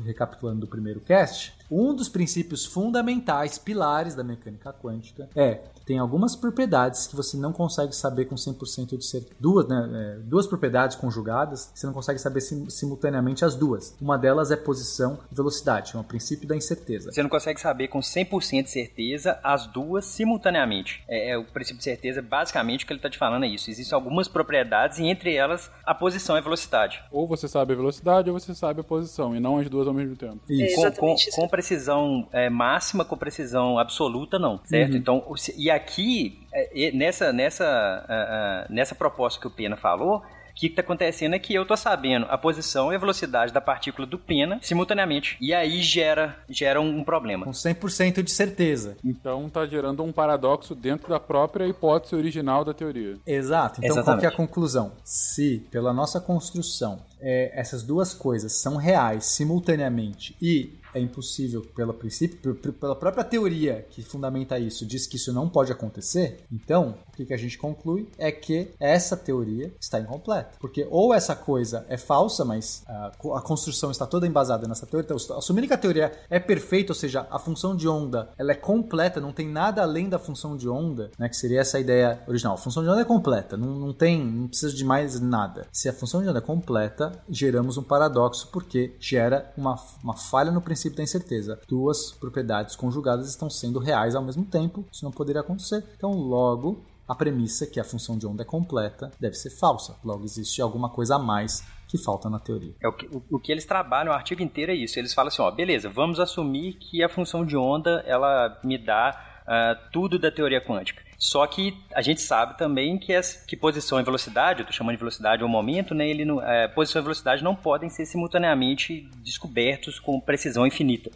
recapitulando 0.04 0.60
do 0.60 0.66
primeiro 0.66 1.00
cast, 1.00 1.54
um 1.70 1.94
dos 1.94 2.08
princípios 2.08 2.64
fundamentais, 2.64 3.58
pilares 3.58 4.14
da 4.14 4.24
mecânica 4.24 4.72
quântica 4.72 5.28
é 5.36 5.60
tem 5.90 5.98
algumas 5.98 6.36
propriedades 6.36 7.08
que 7.08 7.16
você 7.16 7.36
não 7.36 7.52
consegue 7.52 7.92
saber 7.96 8.26
com 8.26 8.36
100% 8.36 8.96
de 8.96 9.04
certeza. 9.04 9.34
Duas, 9.40 9.66
né, 9.66 9.90
é, 9.92 10.18
duas 10.22 10.46
propriedades 10.46 10.96
conjugadas, 10.96 11.68
você 11.74 11.84
não 11.84 11.92
consegue 11.92 12.20
saber 12.20 12.40
sim- 12.42 12.70
simultaneamente 12.70 13.44
as 13.44 13.56
duas. 13.56 13.96
Uma 14.00 14.16
delas 14.16 14.52
é 14.52 14.56
posição 14.56 15.18
e 15.32 15.34
velocidade, 15.34 15.96
é 15.96 15.98
o 15.98 16.04
princípio 16.04 16.46
da 16.46 16.54
incerteza. 16.54 17.10
Você 17.10 17.20
não 17.24 17.28
consegue 17.28 17.60
saber 17.60 17.88
com 17.88 17.98
100% 17.98 18.62
de 18.62 18.70
certeza 18.70 19.40
as 19.42 19.66
duas 19.66 20.04
simultaneamente. 20.04 21.02
É, 21.08 21.30
é 21.30 21.36
o 21.38 21.44
princípio 21.44 21.78
de 21.78 21.84
certeza, 21.84 22.22
basicamente, 22.22 22.84
o 22.84 22.86
que 22.86 22.92
ele 22.92 22.98
está 22.98 23.10
te 23.10 23.18
falando 23.18 23.44
é 23.44 23.48
isso. 23.48 23.68
Existem 23.68 23.96
algumas 23.96 24.28
propriedades 24.28 24.98
e 25.00 25.04
entre 25.06 25.34
elas 25.34 25.72
a 25.84 25.92
posição 25.92 26.36
e 26.36 26.38
a 26.38 26.42
velocidade. 26.42 27.02
Ou 27.10 27.26
você 27.26 27.48
sabe 27.48 27.72
a 27.72 27.76
velocidade 27.76 28.30
ou 28.30 28.38
você 28.38 28.54
sabe 28.54 28.80
a 28.80 28.84
posição, 28.84 29.34
e 29.34 29.40
não 29.40 29.58
as 29.58 29.68
duas 29.68 29.88
ao 29.88 29.94
mesmo 29.94 30.14
tempo. 30.14 30.38
Isso. 30.48 30.76
Com, 30.76 30.92
com, 30.92 31.14
com 31.34 31.48
precisão 31.48 32.28
é, 32.32 32.48
máxima, 32.48 33.04
com 33.04 33.16
precisão 33.16 33.76
absoluta, 33.76 34.38
não, 34.38 34.60
certo? 34.64 34.96
Então, 34.96 35.24
o 35.26 35.36
se- 35.36 35.54
e 35.58 35.68
aqui, 35.80 36.46
é, 36.52 36.70
e 36.72 36.92
nessa, 36.92 37.32
nessa, 37.32 37.64
ah, 37.66 38.06
ah, 38.08 38.66
nessa 38.68 38.94
proposta 38.94 39.40
que 39.40 39.46
o 39.46 39.50
Pena 39.50 39.76
falou, 39.76 40.22
o 40.50 40.54
que 40.54 40.66
está 40.66 40.82
acontecendo 40.82 41.34
é 41.34 41.38
que 41.38 41.54
eu 41.54 41.62
estou 41.62 41.76
sabendo 41.76 42.26
a 42.28 42.36
posição 42.36 42.92
e 42.92 42.96
a 42.96 42.98
velocidade 42.98 43.52
da 43.52 43.60
partícula 43.60 44.06
do 44.06 44.18
Pena 44.18 44.58
simultaneamente. 44.60 45.36
E 45.40 45.54
aí 45.54 45.80
gera, 45.80 46.36
gera 46.48 46.80
um, 46.80 47.02
problema. 47.04 47.46
Com 47.46 47.52
100% 47.52 48.22
de 48.22 48.30
certeza. 48.30 48.96
Então 49.04 49.48
tá 49.48 49.64
gerando 49.66 50.02
um 50.02 50.12
paradoxo 50.12 50.74
dentro 50.74 51.08
da 51.08 51.20
própria 51.20 51.66
hipótese 51.66 52.14
original 52.14 52.64
da 52.64 52.74
teoria. 52.74 53.16
Exato. 53.26 53.80
Então, 53.80 53.94
qual 53.94 53.98
Exatamente. 53.98 54.20
que 54.20 54.26
é 54.26 54.28
a 54.28 54.36
conclusão? 54.36 54.92
Se, 55.04 55.66
pela 55.70 55.92
nossa 55.92 56.20
construção, 56.20 57.00
é, 57.20 57.58
essas 57.58 57.82
duas 57.82 58.12
coisas 58.12 58.60
são 58.60 58.76
reais 58.76 59.26
simultaneamente 59.26 60.36
e 60.42 60.79
é 60.94 61.00
impossível, 61.00 61.62
pelo 61.74 61.94
princípio, 61.94 62.54
pela 62.54 62.96
própria 62.96 63.24
teoria 63.24 63.86
que 63.90 64.02
fundamenta 64.02 64.58
isso, 64.58 64.86
diz 64.86 65.06
que 65.06 65.16
isso 65.16 65.32
não 65.32 65.48
pode 65.48 65.72
acontecer, 65.72 66.44
então 66.50 66.94
o 67.08 67.12
que, 67.12 67.32
a 67.32 67.36
gente 67.36 67.58
conclui 67.58 68.08
é 68.18 68.32
que 68.32 68.70
essa 68.80 69.16
teoria 69.16 69.72
está 69.80 70.00
incompleta. 70.00 70.52
Porque 70.58 70.86
ou 70.90 71.14
essa 71.14 71.36
coisa 71.36 71.84
é 71.88 71.96
falsa, 71.96 72.44
mas 72.44 72.82
a, 72.86 73.12
a 73.36 73.42
construção 73.42 73.90
está 73.90 74.06
toda 74.06 74.26
embasada 74.26 74.66
nessa 74.66 74.86
teoria, 74.86 75.04
então, 75.04 75.36
assumindo 75.36 75.66
que 75.66 75.74
a 75.74 75.78
teoria 75.78 76.12
é 76.28 76.40
perfeita, 76.40 76.92
ou 76.92 76.96
seja, 76.96 77.26
a 77.30 77.38
função 77.38 77.76
de 77.76 77.86
onda 77.86 78.30
ela 78.38 78.52
é 78.52 78.54
completa, 78.54 79.20
não 79.20 79.32
tem 79.32 79.48
nada 79.48 79.82
além 79.82 80.08
da 80.08 80.18
função 80.18 80.56
de 80.56 80.68
onda, 80.68 81.10
né, 81.18 81.28
que 81.28 81.36
seria 81.36 81.60
essa 81.60 81.78
ideia 81.78 82.20
original. 82.26 82.54
A 82.54 82.58
função 82.58 82.82
de 82.82 82.88
onda 82.88 83.00
é 83.00 83.04
completa, 83.04 83.56
não, 83.56 83.74
não 83.78 83.92
tem, 83.92 84.24
não 84.24 84.48
precisa 84.48 84.74
de 84.74 84.84
mais 84.84 85.20
nada. 85.20 85.66
Se 85.72 85.88
a 85.88 85.92
função 85.92 86.22
de 86.22 86.28
onda 86.28 86.38
é 86.38 86.42
completa, 86.42 87.12
geramos 87.28 87.76
um 87.76 87.82
paradoxo 87.82 88.48
porque 88.50 88.96
gera 88.98 89.52
uma, 89.56 89.76
uma 90.02 90.16
falha 90.16 90.50
no 90.50 90.60
princípio 90.60 90.79
da 90.88 91.02
incerteza. 91.02 91.60
Duas 91.68 92.12
propriedades 92.12 92.74
conjugadas 92.74 93.28
estão 93.28 93.50
sendo 93.50 93.78
reais 93.78 94.14
ao 94.14 94.22
mesmo 94.22 94.44
tempo, 94.46 94.84
isso 94.90 95.04
não 95.04 95.12
poderia 95.12 95.42
acontecer. 95.42 95.84
Então, 95.96 96.12
logo, 96.12 96.82
a 97.06 97.14
premissa 97.14 97.66
que 97.66 97.80
a 97.80 97.84
função 97.84 98.16
de 98.16 98.26
onda 98.26 98.42
é 98.42 98.46
completa 98.46 99.10
deve 99.20 99.34
ser 99.34 99.50
falsa. 99.50 99.96
Logo, 100.04 100.24
existe 100.24 100.62
alguma 100.62 100.88
coisa 100.88 101.16
a 101.16 101.18
mais 101.18 101.62
que 101.88 101.98
falta 101.98 102.30
na 102.30 102.38
teoria. 102.38 102.72
É 102.80 102.86
o 102.86 102.92
que, 102.92 103.06
o, 103.06 103.22
o 103.32 103.40
que 103.40 103.50
eles 103.50 103.64
trabalham, 103.64 104.12
o 104.12 104.14
artigo 104.14 104.42
inteiro 104.42 104.70
é 104.70 104.76
isso. 104.76 104.96
Eles 104.98 105.12
falam 105.12 105.26
assim, 105.26 105.42
ó, 105.42 105.50
beleza, 105.50 105.90
vamos 105.90 106.20
assumir 106.20 106.74
que 106.74 107.02
a 107.02 107.08
função 107.08 107.44
de 107.44 107.56
onda, 107.56 108.04
ela 108.06 108.60
me 108.62 108.78
dá 108.78 109.29
ah, 109.46 109.76
tudo 109.92 110.18
da 110.18 110.30
teoria 110.30 110.60
quântica. 110.60 111.02
Só 111.20 111.46
que 111.46 111.76
a 111.94 112.00
gente 112.00 112.22
sabe 112.22 112.56
também 112.56 112.96
que, 112.96 113.12
as, 113.14 113.44
que 113.44 113.54
posição 113.54 114.00
e 114.00 114.02
velocidade, 114.02 114.60
eu 114.60 114.62
estou 114.62 114.74
chamando 114.74 114.94
de 114.94 115.00
velocidade 115.00 115.42
ou 115.42 115.48
momento, 115.50 115.94
né, 115.94 116.08
ele 116.08 116.24
eh, 116.42 116.68
posição 116.68 117.02
e 117.02 117.02
velocidade 117.02 117.44
não 117.44 117.54
podem 117.54 117.90
ser 117.90 118.06
simultaneamente 118.06 119.06
descobertos 119.22 120.00
com 120.00 120.18
precisão 120.18 120.66
infinita. 120.66 121.10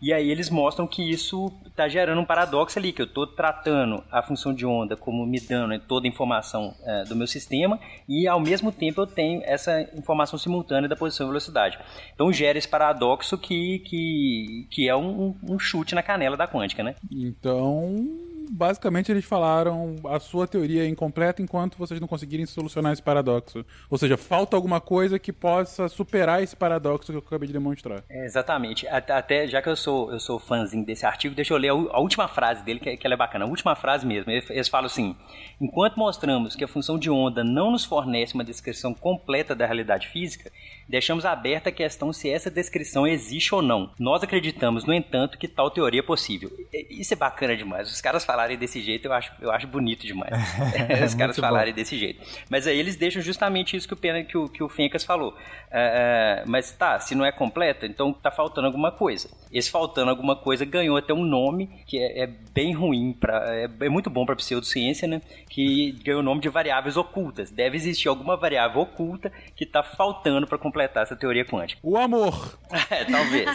E 0.00 0.12
aí 0.12 0.30
eles 0.30 0.50
mostram 0.50 0.86
que 0.86 1.02
isso 1.02 1.52
está 1.66 1.88
gerando 1.88 2.20
um 2.20 2.24
paradoxo 2.24 2.78
ali, 2.78 2.92
que 2.92 3.02
eu 3.02 3.06
estou 3.06 3.26
tratando 3.26 4.04
a 4.10 4.22
função 4.22 4.54
de 4.54 4.64
onda 4.66 4.96
como 4.96 5.26
me 5.26 5.40
dando 5.40 5.68
né, 5.68 5.80
toda 5.88 6.06
a 6.06 6.08
informação 6.08 6.74
eh, 6.84 7.04
do 7.04 7.16
meu 7.16 7.26
sistema 7.26 7.80
e 8.08 8.28
ao 8.28 8.38
mesmo 8.38 8.70
tempo 8.70 9.00
eu 9.00 9.06
tenho 9.06 9.42
essa 9.44 9.82
informação 9.96 10.38
simultânea 10.38 10.88
da 10.88 10.96
posição 10.96 11.26
e 11.26 11.30
velocidade. 11.30 11.78
Então 12.14 12.32
gera 12.32 12.58
esse 12.58 12.68
paradoxo 12.68 13.36
que, 13.38 13.80
que, 13.80 14.66
que 14.70 14.88
é 14.88 14.94
um, 14.94 15.34
um 15.42 15.58
chute 15.58 15.94
na 15.94 16.02
canela 16.02 16.36
da 16.36 16.46
quântica, 16.46 16.82
né? 16.82 16.94
Então, 17.10 18.06
basicamente 18.50 19.10
eles 19.10 19.24
falaram 19.24 19.96
a 20.06 20.18
sua 20.20 20.46
teoria 20.46 20.84
é 20.84 20.88
incompleta 20.88 21.42
enquanto 21.42 21.76
vocês 21.76 22.00
não 22.00 22.08
conseguirem 22.08 22.46
solucionar 22.46 22.92
esse 22.92 23.02
paradoxo. 23.02 23.64
Ou 23.90 23.98
seja, 23.98 24.16
falta 24.16 24.56
alguma 24.56 24.80
coisa 24.80 25.18
que 25.18 25.32
possa 25.32 25.88
superar 25.88 26.42
esse 26.42 26.56
paradoxo 26.56 27.12
que 27.12 27.18
eu 27.18 27.22
acabei 27.24 27.46
de 27.46 27.52
demonstrar. 27.52 28.02
É, 28.08 28.24
exatamente. 28.24 28.86
Até, 28.88 29.46
já 29.46 29.60
que 29.62 29.68
eu 29.68 29.76
sou, 29.76 30.12
eu 30.12 30.20
sou 30.20 30.38
fãzinho 30.38 30.84
desse 30.84 31.06
artigo, 31.06 31.34
deixa 31.34 31.52
eu 31.52 31.58
ler 31.58 31.68
a, 31.70 31.98
última 31.98 32.28
frase 32.28 32.62
dele, 32.62 32.80
que, 32.80 32.88
é- 32.90 32.96
que 32.96 33.06
ela 33.06 33.14
é 33.14 33.16
bacana. 33.18 33.44
A 33.44 33.48
última 33.48 33.74
frase 33.74 34.06
mesmo. 34.06 34.30
Eles 34.30 34.68
falam 34.68 34.86
assim: 34.86 35.16
enquanto 35.60 35.96
mostramos 35.96 36.54
que 36.54 36.64
a 36.64 36.68
função 36.68 36.98
de 36.98 37.10
onda 37.10 37.42
não 37.42 37.70
nos 37.70 37.84
fornece 37.84 38.34
uma 38.34 38.44
descrição 38.44 38.94
completa 38.94 39.54
da 39.54 39.66
realidade 39.66 40.08
física, 40.08 40.50
deixamos 40.88 41.24
aberta 41.24 41.68
a 41.68 41.72
questão 41.72 42.12
se 42.12 42.30
essa 42.30 42.50
descrição 42.50 43.06
existe 43.06 43.54
ou 43.54 43.62
não. 43.62 43.90
Nós 43.98 44.22
acreditamos, 44.22 44.84
no 44.84 44.92
entanto, 44.92 45.38
que 45.38 45.48
tal 45.48 45.70
teoria 45.70 46.00
é 46.00 46.02
possível. 46.02 46.50
Isso 46.90 47.12
é 47.12 47.16
bacana 47.16 47.56
demais. 47.56 47.90
Os 47.90 48.00
caras 48.00 48.24
falarem 48.24 48.56
desse 48.56 48.80
jeito, 48.80 49.06
eu 49.06 49.12
acho, 49.12 49.32
eu 49.40 49.50
acho 49.50 49.66
bonito 49.66 50.06
demais. 50.06 50.32
Os 51.04 51.14
caras 51.14 51.38
falarem 51.38 51.72
bom. 51.72 51.76
desse 51.76 51.96
jeito. 51.98 52.20
Mas 52.48 52.66
aí 52.66 52.78
eles 52.78 52.96
deixam 52.96 53.22
justamente 53.22 53.76
isso 53.76 53.86
que 53.86 53.94
o 53.94 53.96
Pena, 53.96 54.22
que 54.22 54.36
o, 54.36 54.48
que 54.48 54.62
o 54.62 54.68
Fencas 54.68 55.04
falou. 55.04 55.36
É, 55.70 56.42
é, 56.42 56.44
mas 56.46 56.72
tá, 56.72 56.98
se 57.00 57.14
não 57.14 57.24
é 57.24 57.32
completa, 57.32 57.86
então 57.86 58.12
tá 58.12 58.30
faltando 58.30 58.66
alguma 58.66 58.92
coisa. 58.92 59.28
Esse 59.52 59.70
faltando 59.70 60.10
alguma 60.10 60.36
coisa 60.36 60.64
ganhou 60.64 60.96
até 60.96 61.12
um 61.12 61.24
nome 61.24 61.68
que 61.86 61.98
é, 61.98 62.24
é 62.24 62.26
bem 62.26 62.72
ruim, 62.72 63.12
pra, 63.12 63.42
é, 63.54 63.68
é 63.80 63.88
muito 63.88 64.10
bom 64.10 64.24
para 64.24 64.36
pseudociência, 64.36 65.06
né? 65.08 65.20
Que 65.48 65.92
ganhou 66.04 66.20
o 66.20 66.24
nome 66.24 66.40
de 66.40 66.48
variáveis 66.48 66.96
ocultas. 66.96 67.50
Deve 67.50 67.76
existir 67.76 68.08
alguma 68.08 68.36
variável 68.36 68.82
oculta 68.82 69.32
que 69.56 69.66
tá 69.66 69.82
faltando 69.82 70.46
para 70.46 70.58
completar 70.74 71.04
essa 71.04 71.14
teoria 71.14 71.44
quântica. 71.44 71.80
O 71.82 71.96
amor. 71.96 72.58
é, 72.90 73.04
talvez. 73.04 73.48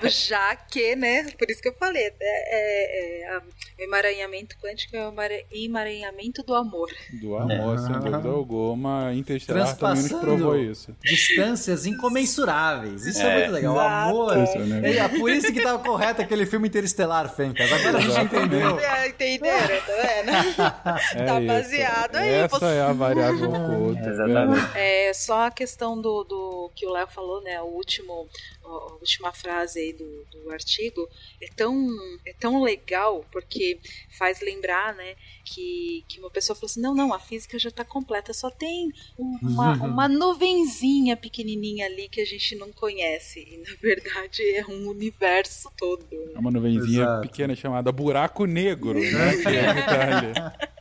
Já 0.26 0.56
que, 0.56 0.96
né? 0.96 1.24
Por 1.38 1.50
isso 1.50 1.60
que 1.60 1.68
eu 1.68 1.74
falei, 1.74 2.02
é, 2.02 2.14
é, 2.20 3.22
é 3.24 3.38
o 3.38 3.82
emaranhamento 3.82 4.56
quântico 4.58 4.96
é 4.96 5.06
o 5.06 5.12
emaranhamento 5.52 6.42
do 6.42 6.54
amor. 6.54 6.88
Do 7.20 7.36
amor, 7.36 7.74
é. 7.74 7.78
sem 7.78 7.92
dúvida 7.92 8.28
alguma. 8.28 9.12
Interestelar 9.14 9.76
também 9.76 10.02
nos 10.02 10.12
provou 10.12 10.56
isso. 10.58 10.96
Distâncias 11.02 11.86
incomensuráveis. 11.86 13.06
Isso 13.06 13.22
é, 13.22 13.28
é 13.28 13.38
muito 13.38 13.52
legal. 13.52 13.74
O 13.74 13.80
amor. 13.80 14.36
É, 14.36 14.96
é, 14.96 15.08
por 15.08 15.30
isso 15.30 15.52
que 15.52 15.62
tava 15.62 15.78
correto 15.78 16.22
aquele 16.22 16.46
filme 16.46 16.68
Interestelar, 16.68 17.32
Fencas. 17.34 17.70
Agora 17.70 17.98
a 17.98 18.00
gente 18.00 18.20
entendeu. 18.20 18.78
Entenderam, 19.06 19.80
tá 19.86 19.92
vendo? 20.02 20.56
tá 21.26 21.40
baseado 21.40 22.16
aí. 22.16 22.28
Essa 22.30 22.66
é 22.66 22.80
a 22.80 22.92
variável 22.92 23.50
oculta. 23.50 24.08
Exatamente. 24.08 24.70
É 24.74 25.12
só 25.18 25.46
a 25.46 25.50
questão 25.50 26.00
do, 26.00 26.24
do 26.24 26.70
que 26.74 26.86
o 26.86 26.90
Léo 26.90 27.08
falou, 27.08 27.42
né? 27.42 27.60
O 27.60 27.66
último 27.66 28.28
a 28.68 28.94
última 28.94 29.32
frase 29.32 29.78
aí 29.78 29.92
do, 29.92 30.24
do 30.32 30.50
artigo 30.50 31.08
é 31.40 31.48
tão, 31.48 31.88
é 32.26 32.32
tão 32.32 32.62
legal 32.62 33.24
porque 33.32 33.78
faz 34.18 34.40
lembrar, 34.40 34.94
né, 34.94 35.14
que, 35.44 36.04
que 36.08 36.18
uma 36.20 36.30
pessoa 36.30 36.54
falou 36.56 36.66
assim, 36.66 36.80
não, 36.80 36.94
não, 36.94 37.12
a 37.12 37.18
física 37.18 37.58
já 37.58 37.68
está 37.68 37.84
completa, 37.84 38.32
só 38.32 38.50
tem 38.50 38.92
uma, 39.18 39.74
uma 39.74 40.08
nuvenzinha 40.08 41.16
pequenininha 41.16 41.86
ali 41.86 42.08
que 42.08 42.20
a 42.20 42.26
gente 42.26 42.56
não 42.56 42.72
conhece 42.72 43.40
e 43.40 43.56
na 43.58 43.76
verdade 43.80 44.42
é 44.54 44.66
um 44.66 44.88
universo 44.88 45.70
todo. 45.76 46.06
Né? 46.10 46.32
É 46.34 46.38
uma 46.38 46.50
nuvenzinha 46.50 47.02
Exato. 47.02 47.22
pequena 47.22 47.54
chamada 47.54 47.90
buraco 47.92 48.44
negro, 48.44 48.98
né, 48.98 49.36
que 49.42 49.48
é 49.48 50.78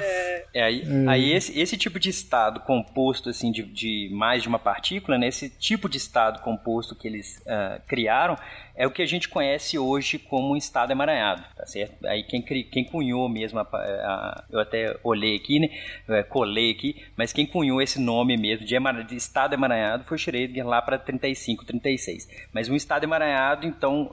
é. 0.00 0.44
é, 0.52 0.62
aí, 0.62 0.82
é. 0.82 1.08
aí 1.08 1.32
esse, 1.32 1.58
esse 1.58 1.76
tipo 1.76 1.98
de 1.98 2.10
estado 2.10 2.60
composto 2.60 3.30
assim 3.30 3.50
de, 3.50 3.62
de 3.62 4.10
mais 4.12 4.42
de 4.42 4.48
uma 4.48 4.58
partícula, 4.58 5.16
né, 5.16 5.28
esse 5.28 5.48
tipo 5.48 5.88
de 5.88 5.96
estado 5.96 6.40
composto 6.42 6.93
que 6.94 7.08
eles 7.08 7.42
uh, 7.46 7.80
criaram 7.86 8.36
é 8.76 8.86
o 8.86 8.90
que 8.90 9.02
a 9.02 9.06
gente 9.06 9.28
conhece 9.28 9.78
hoje 9.78 10.18
como 10.18 10.56
estado 10.56 10.90
emaranhado, 10.90 11.44
tá 11.56 11.64
certo? 11.64 12.04
Aí 12.06 12.24
quem, 12.24 12.42
quem 12.42 12.84
cunhou 12.84 13.28
mesmo, 13.28 13.60
a, 13.60 13.62
a, 13.62 14.44
eu 14.50 14.58
até 14.58 14.96
olhei 15.04 15.36
aqui, 15.36 15.60
né, 15.60 15.68
é, 16.08 16.22
colei 16.24 16.72
aqui, 16.72 17.04
mas 17.16 17.32
quem 17.32 17.46
cunhou 17.46 17.80
esse 17.80 18.00
nome 18.00 18.36
mesmo 18.36 18.66
de, 18.66 18.76
de 19.06 19.16
estado 19.16 19.54
emaranhado 19.54 20.04
foi 20.04 20.18
Schrödinger 20.18 20.66
lá 20.66 20.82
para 20.82 20.98
35, 20.98 21.64
36. 21.64 22.28
Mas 22.52 22.68
um 22.68 22.74
estado 22.74 23.04
emaranhado, 23.04 23.66
então, 23.66 24.10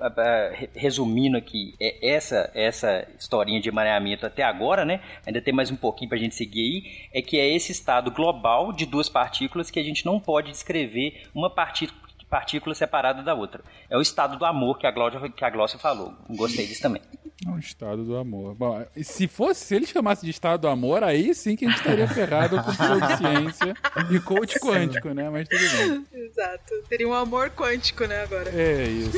resumindo 0.76 1.38
aqui, 1.38 1.76
é 1.80 2.12
essa, 2.14 2.52
essa 2.53 3.08
historinha 3.18 3.60
de 3.60 3.70
emaranhamento 3.70 4.26
até 4.26 4.44
agora, 4.44 4.86
né, 4.86 5.02
ainda 5.26 5.41
tem 5.41 5.53
mais 5.53 5.72
um 5.72 5.76
pouquinho 5.76 6.10
para 6.10 6.20
a 6.20 6.22
gente 6.22 6.36
seguir 6.36 6.62
aí, 6.62 7.20
é 7.20 7.22
que 7.22 7.40
é 7.40 7.48
esse 7.48 7.72
estado 7.72 8.12
global 8.12 8.72
de 8.72 8.86
duas 8.86 9.10
partículas 9.10 9.72
que 9.72 9.80
a 9.80 9.84
gente 9.84 10.06
não 10.06 10.20
pode 10.20 10.52
descrever 10.52 11.24
uma 11.34 11.49
partícula 11.49 12.01
partícula 12.32 12.74
separada 12.74 13.22
da 13.22 13.36
outra. 13.36 13.62
É 13.90 13.98
o 13.98 14.02
estado 14.02 14.38
do 14.38 14.45
amor 14.45 14.80
que 14.80 14.88
a 14.88 14.91
Glória, 14.91 15.20
que 15.30 15.44
a 15.44 15.49
Glócia 15.49 15.78
falou. 15.78 16.14
Gostei 16.30 16.66
disso 16.66 16.82
também. 16.82 17.02
É 17.45 17.49
o 17.49 17.60
estado 17.60 18.06
do 18.06 18.16
amor. 18.16 18.56
Bom, 18.56 18.82
se 19.03 19.28
fosse, 19.28 19.66
se 19.66 19.76
ele 19.76 19.86
chamasse 19.86 20.24
de 20.24 20.32
estado 20.32 20.62
do 20.62 20.68
amor, 20.70 21.03
aí 21.03 21.36
sim 21.36 21.58
que 21.58 21.66
a 21.66 21.70
gente 21.70 21.80
estaria 21.80 22.08
ferrado 22.08 22.56
com 22.64 22.72
ciência 22.72 23.76
e 24.10 24.20
coach 24.22 24.60
quântico, 24.60 25.10
né? 25.10 25.30
Mas 25.30 25.49
tudo 25.49 25.78
bem. 25.78 26.08
Exato. 26.14 26.74
Teria 26.88 27.08
um 27.08 27.14
amor 27.14 27.49
quântico, 27.49 28.06
né, 28.06 28.24
agora. 28.24 28.49
É 28.49 28.84
isso. 28.84 29.18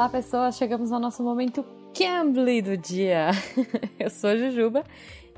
Olá, 0.00 0.08
pessoas! 0.08 0.56
Chegamos 0.56 0.92
ao 0.92 0.98
nosso 0.98 1.22
momento 1.22 1.62
Cambly 1.94 2.62
do 2.62 2.74
dia. 2.74 3.32
eu 4.00 4.08
sou 4.08 4.30
a 4.30 4.36
Jujuba 4.38 4.82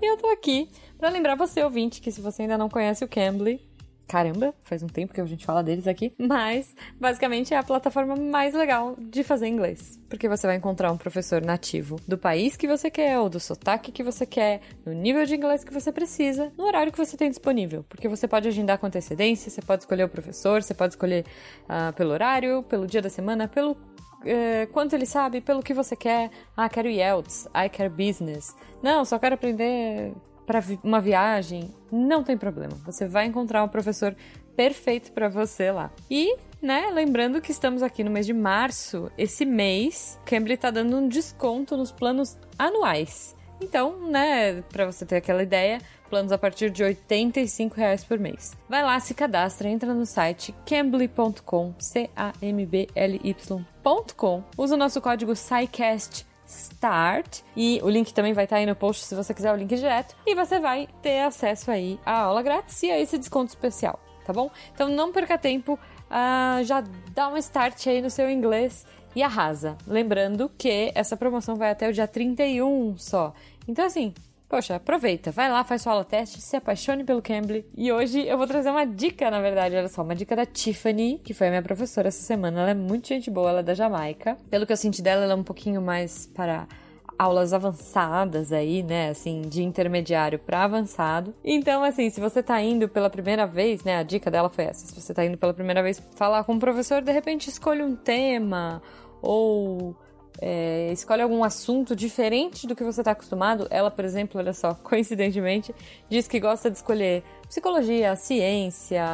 e 0.01 0.07
eu 0.07 0.17
tô 0.17 0.29
aqui 0.29 0.69
para 0.97 1.09
lembrar 1.09 1.35
você, 1.35 1.65
ouvinte, 1.65 2.01
que 2.01 2.13
se 2.13 2.21
você 2.21 2.43
ainda 2.43 2.57
não 2.57 2.69
conhece 2.69 3.05
o 3.05 3.09
Cambly, 3.09 3.61
caramba, 4.07 4.55
faz 4.63 4.81
um 4.81 4.87
tempo 4.87 5.13
que 5.13 5.21
a 5.21 5.25
gente 5.25 5.45
fala 5.45 5.65
deles 5.65 5.89
aqui, 5.89 6.15
mas 6.17 6.77
basicamente 7.01 7.53
é 7.53 7.57
a 7.57 7.63
plataforma 7.65 8.15
mais 8.15 8.55
legal 8.55 8.95
de 9.01 9.25
fazer 9.25 9.49
inglês, 9.49 9.99
porque 10.09 10.29
você 10.29 10.47
vai 10.47 10.55
encontrar 10.55 10.93
um 10.93 10.97
professor 10.97 11.43
nativo 11.43 11.97
do 12.07 12.17
país 12.17 12.57
que 12.57 12.69
você 12.69 12.89
quer 12.89 13.19
ou 13.19 13.29
do 13.29 13.41
sotaque 13.41 13.91
que 13.91 14.05
você 14.05 14.25
quer, 14.25 14.61
no 14.87 14.93
nível 14.93 15.25
de 15.25 15.35
inglês 15.35 15.65
que 15.65 15.73
você 15.73 15.91
precisa, 15.91 16.53
no 16.57 16.67
horário 16.67 16.93
que 16.93 16.99
você 16.99 17.17
tem 17.17 17.29
disponível, 17.29 17.85
porque 17.89 18.07
você 18.07 18.29
pode 18.29 18.47
agendar 18.47 18.79
com 18.79 18.87
antecedência, 18.87 19.51
você 19.51 19.61
pode 19.61 19.83
escolher 19.83 20.05
o 20.05 20.09
professor, 20.09 20.63
você 20.63 20.73
pode 20.73 20.93
escolher 20.93 21.25
uh, 21.65 21.93
pelo 21.95 22.13
horário, 22.13 22.63
pelo 22.63 22.87
dia 22.87 23.03
da 23.03 23.11
semana, 23.11 23.49
pelo 23.49 23.77
é, 24.25 24.67
quanto 24.67 24.95
ele 24.95 25.07
sabe, 25.07 25.41
pelo 25.41 25.63
que 25.63 25.75
você 25.75 25.97
quer. 25.97 26.31
Ah, 26.57 26.69
quero 26.69 26.89
IELTS, 26.89 27.47
I 27.55 27.69
quero 27.69 27.91
business. 27.91 28.55
Não, 28.83 29.05
só 29.05 29.19
quero 29.19 29.35
aprender 29.35 30.13
para 30.47 30.61
vi 30.61 30.79
uma 30.83 31.01
viagem. 31.01 31.71
Não 31.91 32.23
tem 32.23 32.37
problema. 32.37 32.75
Você 32.85 33.07
vai 33.07 33.27
encontrar 33.27 33.63
um 33.65 33.69
professor 33.69 34.15
perfeito 34.57 35.13
para 35.13 35.29
você 35.29 35.71
lá. 35.71 35.91
E, 36.11 36.37
né, 36.61 36.91
lembrando 36.93 37.41
que 37.41 37.51
estamos 37.51 37.83
aqui 37.83 38.05
no 38.05 38.11
mês 38.11 38.27
de 38.27 38.33
março, 38.33 39.11
esse 39.17 39.45
mês, 39.45 40.19
Cambly 40.25 40.57
tá 40.57 40.71
dando 40.71 40.97
um 40.97 41.09
desconto 41.09 41.77
nos 41.77 41.91
planos 41.91 42.39
anuais. 42.59 43.35
Então, 43.63 43.97
né, 44.11 44.63
para 44.73 44.85
você 44.87 45.07
ter 45.07 45.17
aquela 45.17 45.43
ideia, 45.43 45.81
planos 46.11 46.33
a 46.33 46.39
partir 46.39 46.69
de 46.69 46.83
85 46.83 47.77
reais 47.77 48.03
por 48.05 48.19
mês. 48.19 48.57
Vai 48.69 48.83
lá, 48.83 48.99
se 48.99 49.15
cadastra, 49.15 49.69
entra 49.69 49.95
no 49.95 50.05
site 50.05 50.53
cambly.com, 50.67 51.73
C-A-M-B-L-Y.com, 51.79 52.43
usa 54.59 54.75
o 54.75 54.79
nosso 54.79 55.01
código 55.01 55.37
SciCast 55.37 56.27
Start 56.45 57.41
e 57.57 57.81
o 57.83 57.89
link 57.89 58.13
também 58.13 58.33
vai 58.35 58.45
estar 58.45 58.57
aí 58.57 58.67
no 58.67 58.77
post 58.77 59.05
se 59.07 59.15
você 59.15 59.33
quiser 59.33 59.53
o 59.53 59.57
link 59.57 59.75
direto 59.75 60.15
e 60.27 60.35
você 60.35 60.59
vai 60.59 60.87
ter 61.01 61.21
acesso 61.21 61.71
aí 61.71 61.99
à 62.05 62.19
aula 62.23 62.43
grátis 62.43 62.83
e 62.83 62.91
a 62.91 62.99
esse 62.99 63.17
desconto 63.17 63.51
especial, 63.51 63.99
tá 64.27 64.33
bom? 64.33 64.51
Então 64.75 64.89
não 64.89 65.13
perca 65.13 65.39
tempo, 65.39 65.79
uh, 66.11 66.65
já 66.65 66.83
dá 67.15 67.29
um 67.29 67.37
start 67.39 67.87
aí 67.87 68.03
no 68.03 68.11
seu 68.11 68.29
inglês 68.29 68.85
e 69.15 69.23
arrasa. 69.23 69.77
Lembrando 69.87 70.51
que 70.57 70.91
essa 70.95 71.17
promoção 71.17 71.57
vai 71.57 71.71
até 71.71 71.89
o 71.89 71.93
dia 71.93 72.07
31 72.07 72.97
só. 72.99 73.33
Então 73.67 73.85
assim, 73.85 74.13
Poxa, 74.53 74.77
aproveita, 74.77 75.31
vai 75.31 75.51
lá, 75.51 75.65
faz 75.65 75.81
sua 75.81 75.93
aula 75.93 76.05
teste, 76.05 76.39
se 76.39 76.55
apaixone 76.55 77.05
pelo 77.05 77.23
Cambly. 77.23 77.65
E 77.75 77.91
hoje 77.91 78.21
eu 78.21 78.37
vou 78.37 78.47
trazer 78.47 78.69
uma 78.69 78.85
dica, 78.85 79.31
na 79.31 79.41
verdade, 79.41 79.75
olha 79.75 79.89
só, 79.89 80.03
uma 80.03 80.15
dica 80.15 80.37
da 80.37 80.45
Tiffany, 80.45 81.19
que 81.25 81.33
foi 81.33 81.47
a 81.47 81.51
minha 81.51 81.63
professora 81.63 82.09
essa 82.09 82.23
semana. 82.23 82.61
Ela 82.61 82.71
é 82.73 82.75
muito 82.75 83.09
gente 83.09 83.31
boa, 83.31 83.49
ela 83.49 83.61
é 83.61 83.63
da 83.63 83.73
Jamaica. 83.73 84.37
Pelo 84.51 84.67
que 84.67 84.73
eu 84.75 84.77
senti 84.77 85.01
dela, 85.01 85.25
ela 85.25 85.33
é 85.33 85.37
um 85.37 85.43
pouquinho 85.43 85.81
mais 85.81 86.27
para 86.27 86.69
aulas 87.19 87.55
avançadas 87.55 88.53
aí, 88.53 88.83
né, 88.83 89.09
assim, 89.09 89.41
de 89.41 89.63
intermediário 89.63 90.39
para 90.39 90.65
avançado. 90.65 91.35
Então, 91.43 91.83
assim, 91.83 92.11
se 92.11 92.21
você 92.21 92.43
tá 92.43 92.61
indo 92.61 92.87
pela 92.91 93.09
primeira 93.09 93.47
vez, 93.47 93.83
né, 93.85 93.97
a 93.97 94.03
dica 94.03 94.31
dela 94.31 94.51
foi 94.51 94.65
essa, 94.65 94.87
se 94.87 94.95
você 95.01 95.15
tá 95.15 95.25
indo 95.25 95.39
pela 95.39 95.55
primeira 95.55 95.83
vez 95.83 96.03
falar 96.15 96.45
com 96.45 96.57
o 96.57 96.61
professor, 96.61 97.01
de 97.01 97.11
repente 97.11 97.49
escolha 97.49 97.87
um 97.87 97.97
tema 97.97 98.83
ou 99.23 99.97
é, 100.41 100.91
escolhe 100.93 101.23
algum 101.23 101.45
assunto 101.45 101.95
diferente 101.95 102.67
do 102.67 102.75
que 102.75 102.83
você 102.83 103.01
está 103.01 103.13
acostumado. 103.13 103.67
Ela, 103.71 103.91
por 103.91 104.05
exemplo, 104.05 104.41
olha 104.41 104.53
só, 104.53 104.75
coincidentemente, 104.83 105.75
diz 106.09 106.27
que 106.27 106.41
gosta 106.41 106.71
de 106.71 106.77
escolher 106.77 107.23
psicologia, 107.49 108.17
ciência, 108.17 109.05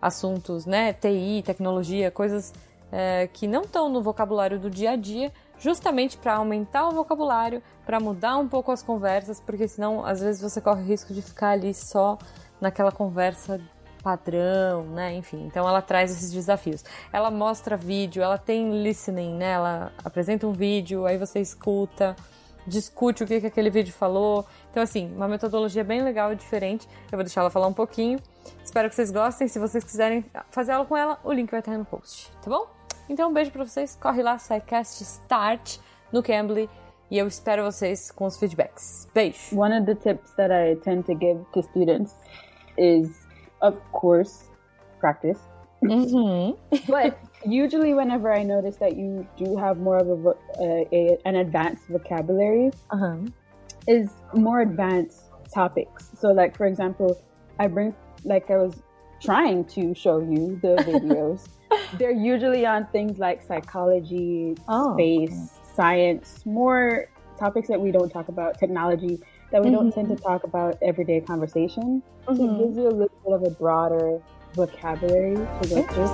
assuntos, 0.00 0.66
né, 0.66 0.92
TI, 0.92 1.42
tecnologia, 1.44 2.10
coisas 2.10 2.52
é, 2.90 3.28
que 3.32 3.46
não 3.46 3.62
estão 3.62 3.88
no 3.88 4.02
vocabulário 4.02 4.58
do 4.58 4.68
dia 4.68 4.90
a 4.90 4.96
dia, 4.96 5.32
justamente 5.58 6.18
para 6.18 6.34
aumentar 6.34 6.88
o 6.88 6.92
vocabulário, 6.92 7.62
para 7.86 7.98
mudar 7.98 8.36
um 8.36 8.48
pouco 8.48 8.70
as 8.70 8.82
conversas, 8.82 9.40
porque 9.40 9.66
senão 9.66 10.04
às 10.04 10.20
vezes 10.20 10.42
você 10.42 10.60
corre 10.60 10.82
o 10.82 10.84
risco 10.84 11.14
de 11.14 11.22
ficar 11.22 11.50
ali 11.50 11.72
só 11.72 12.18
naquela 12.60 12.92
conversa 12.92 13.60
padrão, 14.02 14.84
né? 14.84 15.14
Enfim, 15.14 15.44
então 15.46 15.68
ela 15.68 15.80
traz 15.80 16.10
esses 16.10 16.32
desafios. 16.32 16.84
Ela 17.12 17.30
mostra 17.30 17.76
vídeo, 17.76 18.22
ela 18.22 18.38
tem 18.38 18.82
listening, 18.82 19.34
né? 19.34 19.52
Ela 19.52 19.92
apresenta 20.04 20.46
um 20.46 20.52
vídeo, 20.52 21.06
aí 21.06 21.16
você 21.16 21.40
escuta, 21.40 22.16
discute 22.66 23.22
o 23.22 23.26
que, 23.26 23.40
que 23.40 23.46
aquele 23.46 23.70
vídeo 23.70 23.92
falou. 23.92 24.44
Então, 24.70 24.82
assim, 24.82 25.12
uma 25.14 25.28
metodologia 25.28 25.84
bem 25.84 26.02
legal 26.02 26.32
e 26.32 26.36
diferente. 26.36 26.88
Eu 27.10 27.16
vou 27.16 27.24
deixar 27.24 27.42
ela 27.42 27.50
falar 27.50 27.66
um 27.66 27.72
pouquinho. 27.72 28.18
Espero 28.64 28.88
que 28.88 28.94
vocês 28.94 29.10
gostem. 29.10 29.48
Se 29.48 29.58
vocês 29.58 29.84
quiserem 29.84 30.24
fazer 30.50 30.72
aula 30.72 30.86
com 30.86 30.96
ela, 30.96 31.18
o 31.24 31.32
link 31.32 31.50
vai 31.50 31.60
estar 31.60 31.72
aí 31.72 31.78
no 31.78 31.84
post, 31.84 32.30
tá 32.42 32.50
bom? 32.50 32.66
Então, 33.08 33.30
um 33.30 33.32
beijo 33.32 33.50
pra 33.50 33.64
vocês. 33.64 33.96
Corre 34.00 34.22
lá, 34.22 34.38
SciCast 34.38 35.02
Start 35.02 35.78
no 36.12 36.22
Cambly. 36.22 36.68
E 37.10 37.18
eu 37.18 37.26
espero 37.26 37.62
vocês 37.62 38.10
com 38.10 38.24
os 38.24 38.38
feedbacks. 38.38 39.06
Beijo! 39.12 39.54
One 39.54 39.76
of 39.76 39.84
the 39.84 39.94
tips 39.94 40.30
that 40.36 40.50
I 40.50 40.76
tend 40.76 41.04
to 41.04 41.12
give 41.12 41.44
to 41.52 41.62
students 41.62 42.14
is, 42.78 43.21
of 43.62 43.80
course, 43.92 44.44
practice. 44.98 45.38
Uhum. 45.82 46.56
but 46.88 47.18
usually, 47.44 47.94
whenever 47.94 48.32
I 48.32 48.42
notice 48.42 48.76
that 48.76 48.96
you 48.96 49.26
do 49.36 49.56
have 49.56 49.78
more 49.78 49.96
of 49.98 50.08
a, 50.08 50.28
uh, 50.28 50.84
a 50.92 51.18
an 51.24 51.36
advanced 51.36 51.88
vocabulary, 51.88 52.70
Aham. 52.90 53.32
is 53.88 54.10
more 54.34 54.60
advanced 54.60 55.30
topics. 55.52 56.10
So, 56.18 56.28
like 56.32 56.56
for 56.56 56.66
example, 56.66 57.18
I 57.58 57.66
bring 57.68 57.94
like 58.24 58.50
I 58.50 58.58
was 58.58 58.82
trying 59.20 59.64
to 59.66 59.94
show 59.94 60.20
you 60.20 60.58
the 60.62 60.76
videos. 60.86 61.48
They're 61.98 62.10
usually 62.10 62.66
on 62.66 62.86
things 62.92 63.18
like 63.18 63.42
psychology, 63.42 64.56
Oh, 64.68 64.94
space, 64.94 65.58
science, 65.74 66.44
more 66.44 67.08
topics 67.38 67.68
that 67.68 67.80
we 67.80 67.90
don't 67.90 68.10
talk 68.10 68.28
about, 68.28 68.58
technology 68.58 69.18
that 69.52 69.62
we 69.62 69.70
don't 69.70 69.92
tend 69.92 70.08
to 70.08 70.14
mm-hmm. 70.14 70.24
talk 70.24 70.44
about 70.44 70.78
everyday 70.82 71.20
conversation. 71.20 72.02
So 72.26 72.32
it 72.32 72.38
gives 72.38 72.48
mm-hmm. 72.48 72.80
you 72.80 72.88
a 72.88 72.88
little 72.88 73.18
bit 73.24 73.32
of 73.32 73.44
a 73.44 73.50
broader 73.50 74.20
vocabulary 74.54 75.36
to 75.36 75.68
go 75.68 75.82
through. 75.86 76.08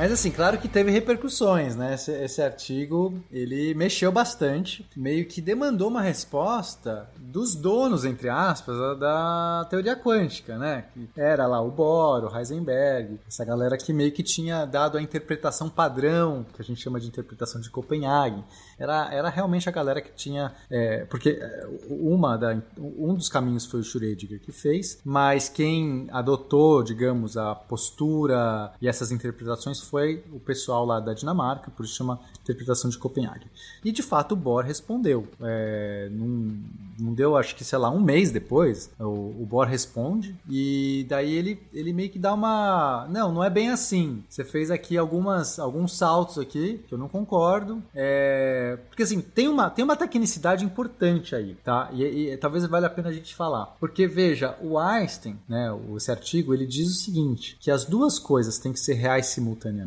Mas 0.00 0.12
assim, 0.12 0.30
claro 0.30 0.56
que 0.56 0.66
teve 0.66 0.90
repercussões, 0.90 1.76
né? 1.76 1.92
Esse, 1.92 2.10
esse 2.10 2.40
artigo, 2.40 3.22
ele 3.30 3.74
mexeu 3.74 4.10
bastante, 4.10 4.88
meio 4.96 5.26
que 5.26 5.42
demandou 5.42 5.88
uma 5.88 6.00
resposta 6.00 7.06
dos 7.18 7.54
donos, 7.54 8.06
entre 8.06 8.30
aspas, 8.30 8.78
da- 8.98 9.66
teoria 9.68 9.94
quântica, 9.94 10.56
né? 10.56 10.86
Que 10.94 11.20
era 11.20 11.46
lá 11.46 11.60
o 11.60 11.70
Bohr, 11.70 12.24
o 12.24 12.34
Heisenberg, 12.34 13.20
essa 13.28 13.44
galera 13.44 13.76
que 13.76 13.92
meio 13.92 14.10
que 14.10 14.22
tinha 14.22 14.64
dado 14.64 14.96
a 14.96 15.02
interpretação 15.02 15.68
padrão, 15.68 16.46
que 16.54 16.62
a 16.62 16.64
gente 16.64 16.80
chama 16.80 16.98
de 16.98 17.06
interpretação 17.06 17.60
de 17.60 17.68
Copenhague. 17.68 18.42
Era, 18.78 19.12
era 19.12 19.28
realmente 19.28 19.68
a 19.68 19.72
galera 19.72 20.00
que 20.00 20.12
tinha... 20.12 20.54
é, 20.70 21.04
porque 21.10 21.38
é, 21.38 21.68
uma 21.90 22.38
da, 22.38 22.56
um 22.78 23.12
dos 23.14 23.28
caminhos 23.28 23.66
foi 23.66 23.80
o 23.80 23.84
Schrödinger 23.84 24.40
que 24.40 24.50
fez, 24.50 24.98
mas 25.04 25.50
quem 25.50 26.08
adotou, 26.10 26.82
digamos, 26.82 27.36
a 27.36 27.54
postura 27.54 28.72
e 28.80 28.88
essas 28.88 29.12
interpretações 29.12 29.89
foi 29.90 30.22
o 30.32 30.38
pessoal 30.38 30.86
lá 30.86 31.00
da 31.00 31.12
Dinamarca, 31.12 31.70
por 31.70 31.84
isso 31.84 31.96
chama 31.96 32.20
interpretação 32.42 32.88
de 32.88 32.96
Copenhague. 32.96 33.46
E 33.84 33.90
de 33.90 34.02
fato 34.02 34.32
o 34.32 34.36
Bohr 34.36 34.64
respondeu. 34.64 35.26
É, 35.40 36.08
não, 36.10 37.12
deu, 37.12 37.36
acho 37.36 37.56
que, 37.56 37.64
sei 37.64 37.78
lá, 37.78 37.90
um 37.90 38.00
mês 38.00 38.30
depois, 38.30 38.90
o, 38.98 39.04
o 39.42 39.46
Bohr 39.48 39.66
responde 39.66 40.36
e 40.48 41.04
daí 41.08 41.32
ele, 41.32 41.60
ele 41.72 41.92
meio 41.92 42.08
que 42.08 42.18
dá 42.18 42.32
uma. 42.32 43.06
Não, 43.10 43.32
não 43.32 43.42
é 43.42 43.50
bem 43.50 43.70
assim. 43.70 44.22
Você 44.28 44.44
fez 44.44 44.70
aqui 44.70 44.96
algumas, 44.96 45.58
alguns 45.58 45.96
saltos 45.96 46.38
aqui 46.38 46.80
que 46.86 46.94
eu 46.94 46.98
não 46.98 47.08
concordo. 47.08 47.82
É, 47.94 48.78
porque 48.88 49.02
assim, 49.02 49.20
tem 49.20 49.48
uma, 49.48 49.68
tem 49.68 49.84
uma 49.84 49.96
tecnicidade 49.96 50.64
importante 50.64 51.34
aí, 51.34 51.56
tá? 51.64 51.90
E, 51.92 52.04
e 52.04 52.36
talvez 52.36 52.64
valha 52.66 52.86
a 52.86 52.90
pena 52.90 53.08
a 53.08 53.12
gente 53.12 53.34
falar. 53.34 53.66
Porque 53.80 54.06
veja, 54.06 54.56
o 54.62 54.78
Einstein, 54.78 55.38
né, 55.48 55.68
esse 55.96 56.10
artigo, 56.10 56.54
ele 56.54 56.66
diz 56.66 56.88
o 56.88 56.94
seguinte: 56.94 57.56
que 57.60 57.70
as 57.70 57.84
duas 57.84 58.18
coisas 58.18 58.58
têm 58.58 58.72
que 58.72 58.80
ser 58.80 58.94
reais 58.94 59.26
simultaneamente 59.26 59.79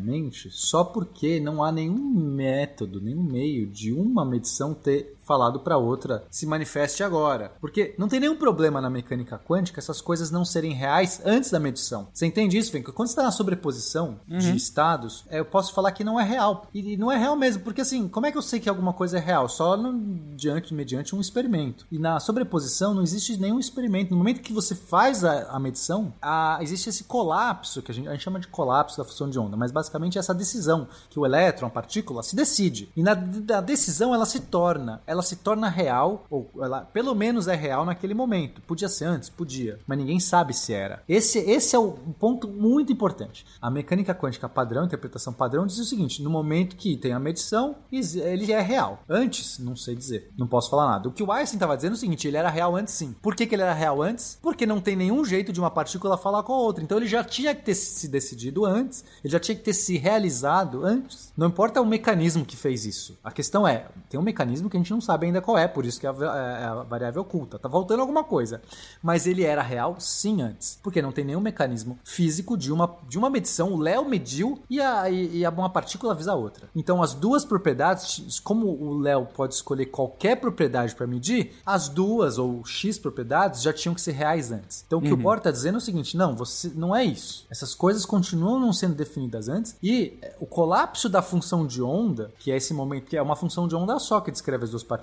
só 0.50 0.84
porque 0.84 1.40
não 1.40 1.62
há 1.62 1.70
nenhum 1.70 1.98
método, 1.98 3.00
nenhum 3.00 3.22
meio 3.22 3.66
de 3.66 3.92
uma 3.92 4.24
medição 4.24 4.74
ter 4.74 5.16
falado 5.24 5.60
para 5.60 5.76
outra 5.76 6.24
se 6.30 6.46
manifeste 6.46 7.02
agora. 7.02 7.52
Porque 7.60 7.94
não 7.98 8.08
tem 8.08 8.20
nenhum 8.20 8.36
problema 8.36 8.80
na 8.80 8.90
mecânica 8.90 9.38
quântica 9.38 9.80
essas 9.80 10.00
coisas 10.00 10.30
não 10.30 10.44
serem 10.44 10.72
reais 10.72 11.20
antes 11.24 11.50
da 11.50 11.58
medição. 11.58 12.06
Você 12.12 12.26
entende 12.26 12.56
isso, 12.58 12.70
Fenka? 12.72 12.92
Quando 12.92 13.08
você 13.08 13.12
está 13.12 13.22
na 13.22 13.30
sobreposição 13.32 14.16
de 14.28 14.56
estados, 14.56 15.24
é, 15.28 15.38
eu 15.40 15.44
posso 15.44 15.72
falar 15.72 15.92
que 15.92 16.04
não 16.04 16.18
é 16.20 16.24
real. 16.24 16.66
E, 16.74 16.94
e 16.94 16.96
não 16.96 17.10
é 17.10 17.16
real 17.16 17.36
mesmo, 17.36 17.62
porque 17.62 17.80
assim, 17.80 18.08
como 18.08 18.26
é 18.26 18.32
que 18.32 18.38
eu 18.38 18.42
sei 18.42 18.60
que 18.60 18.68
alguma 18.68 18.92
coisa 18.92 19.18
é 19.18 19.20
real? 19.20 19.48
Só 19.48 19.76
no, 19.76 19.92
diante, 20.36 20.74
mediante 20.74 21.14
um 21.14 21.20
experimento. 21.20 21.86
E 21.90 21.98
na 21.98 22.18
sobreposição 22.20 22.94
não 22.94 23.02
existe 23.02 23.36
nenhum 23.36 23.58
experimento. 23.58 24.10
No 24.10 24.16
momento 24.18 24.40
que 24.40 24.52
você 24.52 24.74
faz 24.74 25.24
a, 25.24 25.50
a 25.50 25.58
medição, 25.58 26.12
a- 26.20 26.58
existe 26.60 26.88
esse 26.88 27.04
colapso, 27.04 27.82
que 27.82 27.90
a 27.90 27.94
gente, 27.94 28.08
a 28.08 28.12
gente 28.12 28.22
chama 28.22 28.40
de 28.40 28.48
colapso 28.48 28.98
da 28.98 29.04
função 29.04 29.28
de 29.28 29.38
onda, 29.38 29.56
mas 29.56 29.70
basicamente 29.72 30.18
é 30.18 30.20
essa 30.20 30.34
decisão, 30.34 30.86
que 31.10 31.18
o 31.18 31.24
elétron, 31.26 31.66
a 31.68 31.70
partícula, 31.70 32.22
se 32.22 32.34
decide. 32.36 32.90
E 32.96 33.02
na, 33.02 33.14
na 33.14 33.60
decisão 33.60 34.14
ela 34.14 34.26
se 34.26 34.40
torna, 34.40 35.00
ela 35.06 35.13
se 35.22 35.36
torna 35.36 35.68
real, 35.68 36.26
ou 36.30 36.50
ela 36.60 36.80
pelo 36.80 37.14
menos 37.14 37.48
é 37.48 37.54
real 37.54 37.84
naquele 37.84 38.14
momento. 38.14 38.60
Podia 38.62 38.88
ser 38.88 39.06
antes? 39.06 39.28
Podia, 39.28 39.78
mas 39.86 39.98
ninguém 39.98 40.20
sabe 40.20 40.54
se 40.54 40.72
era. 40.72 41.02
Esse, 41.08 41.38
esse 41.38 41.74
é 41.74 41.78
o 41.78 41.92
ponto 42.18 42.48
muito 42.48 42.92
importante. 42.92 43.46
A 43.60 43.70
mecânica 43.70 44.14
quântica 44.14 44.48
padrão, 44.48 44.84
interpretação 44.84 45.32
padrão, 45.32 45.66
diz 45.66 45.78
o 45.78 45.84
seguinte: 45.84 46.22
no 46.22 46.30
momento 46.30 46.76
que 46.76 46.96
tem 46.96 47.12
a 47.12 47.18
medição, 47.18 47.76
ele 47.90 48.52
é 48.52 48.60
real. 48.60 49.02
Antes, 49.08 49.58
não 49.58 49.76
sei 49.76 49.94
dizer, 49.94 50.32
não 50.36 50.46
posso 50.46 50.70
falar 50.70 50.86
nada. 50.86 51.08
O 51.08 51.12
que 51.12 51.22
o 51.22 51.32
Einstein 51.32 51.56
estava 51.56 51.76
dizendo 51.76 51.92
é 51.92 51.96
o 51.96 51.98
seguinte: 51.98 52.26
ele 52.26 52.36
era 52.36 52.50
real 52.50 52.76
antes 52.76 52.94
sim. 52.94 53.14
Por 53.22 53.34
que, 53.34 53.46
que 53.46 53.54
ele 53.54 53.62
era 53.62 53.74
real 53.74 54.02
antes? 54.02 54.38
Porque 54.42 54.66
não 54.66 54.80
tem 54.80 54.96
nenhum 54.96 55.24
jeito 55.24 55.52
de 55.52 55.60
uma 55.60 55.70
partícula 55.70 56.16
falar 56.16 56.42
com 56.42 56.52
a 56.52 56.58
outra. 56.58 56.82
Então 56.82 56.98
ele 56.98 57.06
já 57.06 57.22
tinha 57.22 57.54
que 57.54 57.62
ter 57.62 57.74
se 57.74 58.08
decidido 58.08 58.64
antes, 58.64 59.04
ele 59.22 59.32
já 59.32 59.40
tinha 59.40 59.54
que 59.54 59.62
ter 59.62 59.74
se 59.74 59.96
realizado 59.96 60.84
antes. 60.84 61.32
Não 61.36 61.48
importa 61.48 61.80
o 61.80 61.86
mecanismo 61.86 62.44
que 62.44 62.56
fez 62.56 62.84
isso. 62.84 63.18
A 63.22 63.30
questão 63.30 63.66
é: 63.66 63.86
tem 64.08 64.18
um 64.18 64.22
mecanismo 64.22 64.70
que 64.70 64.76
a 64.76 64.80
gente 64.80 64.90
não 64.90 65.00
sabe 65.04 65.26
ainda 65.26 65.40
qual 65.40 65.56
é, 65.56 65.68
por 65.68 65.84
isso 65.86 66.00
que 66.00 66.06
é 66.06 66.08
a, 66.08 66.12
va- 66.12 66.36
é 66.36 66.64
a 66.64 66.74
variável 66.82 67.22
oculta. 67.22 67.58
Tá 67.58 67.68
faltando 67.70 68.00
alguma 68.00 68.24
coisa. 68.24 68.60
Mas 69.02 69.26
ele 69.26 69.44
era 69.44 69.62
real 69.62 69.96
sim 69.98 70.42
antes. 70.42 70.78
Porque 70.82 71.00
não 71.00 71.12
tem 71.12 71.24
nenhum 71.24 71.40
mecanismo 71.40 71.98
físico 72.04 72.56
de 72.56 72.72
uma, 72.72 72.96
de 73.08 73.16
uma 73.18 73.30
medição. 73.30 73.72
O 73.72 73.78
Léo 73.78 74.04
mediu 74.08 74.60
e, 74.68 74.80
a, 74.80 75.08
e, 75.10 75.44
a- 75.44 75.50
uma 75.50 75.70
partícula 75.70 76.12
avisa 76.12 76.32
a 76.32 76.34
outra. 76.34 76.68
Então 76.74 77.02
as 77.02 77.14
duas 77.14 77.44
propriedades, 77.44 78.40
como 78.40 78.66
o 78.66 78.98
Léo 78.98 79.26
pode 79.34 79.54
escolher 79.54 79.86
qualquer 79.86 80.36
propriedade 80.36 80.94
para 80.94 81.06
medir, 81.06 81.52
as 81.64 81.88
duas 81.88 82.38
ou 82.38 82.64
X 82.64 82.98
propriedades 82.98 83.62
já 83.62 83.72
tinham 83.72 83.94
que 83.94 84.00
ser 84.00 84.12
reais 84.12 84.50
antes. 84.50 84.84
Então 84.86 84.98
o 84.98 85.02
que 85.02 85.12
o 85.12 85.16
Bohr 85.16 85.36
está 85.38 85.50
dizendo 85.50 85.74
é 85.76 85.78
o 85.78 85.80
seguinte: 85.80 86.16
não, 86.16 86.34
você 86.34 86.72
não 86.74 86.94
é 86.94 87.04
isso. 87.04 87.46
Essas 87.50 87.74
coisas 87.74 88.04
continuam 88.06 88.58
não 88.58 88.72
sendo 88.72 88.94
definidas 88.94 89.48
antes 89.48 89.76
e 89.82 90.18
é, 90.22 90.34
o 90.40 90.46
colapso 90.46 91.08
da 91.08 91.20
função 91.22 91.66
de 91.66 91.82
onda, 91.82 92.32
que 92.38 92.50
é 92.50 92.56
esse 92.56 92.72
momento 92.72 93.06
que 93.06 93.16
é 93.16 93.22
uma 93.22 93.36
função 93.36 93.66
de 93.68 93.74
onda 93.74 93.98
só 93.98 94.20
que 94.20 94.30
descreve 94.30 94.64
as 94.64 94.70
duas 94.70 94.82
partículas. 94.82 94.93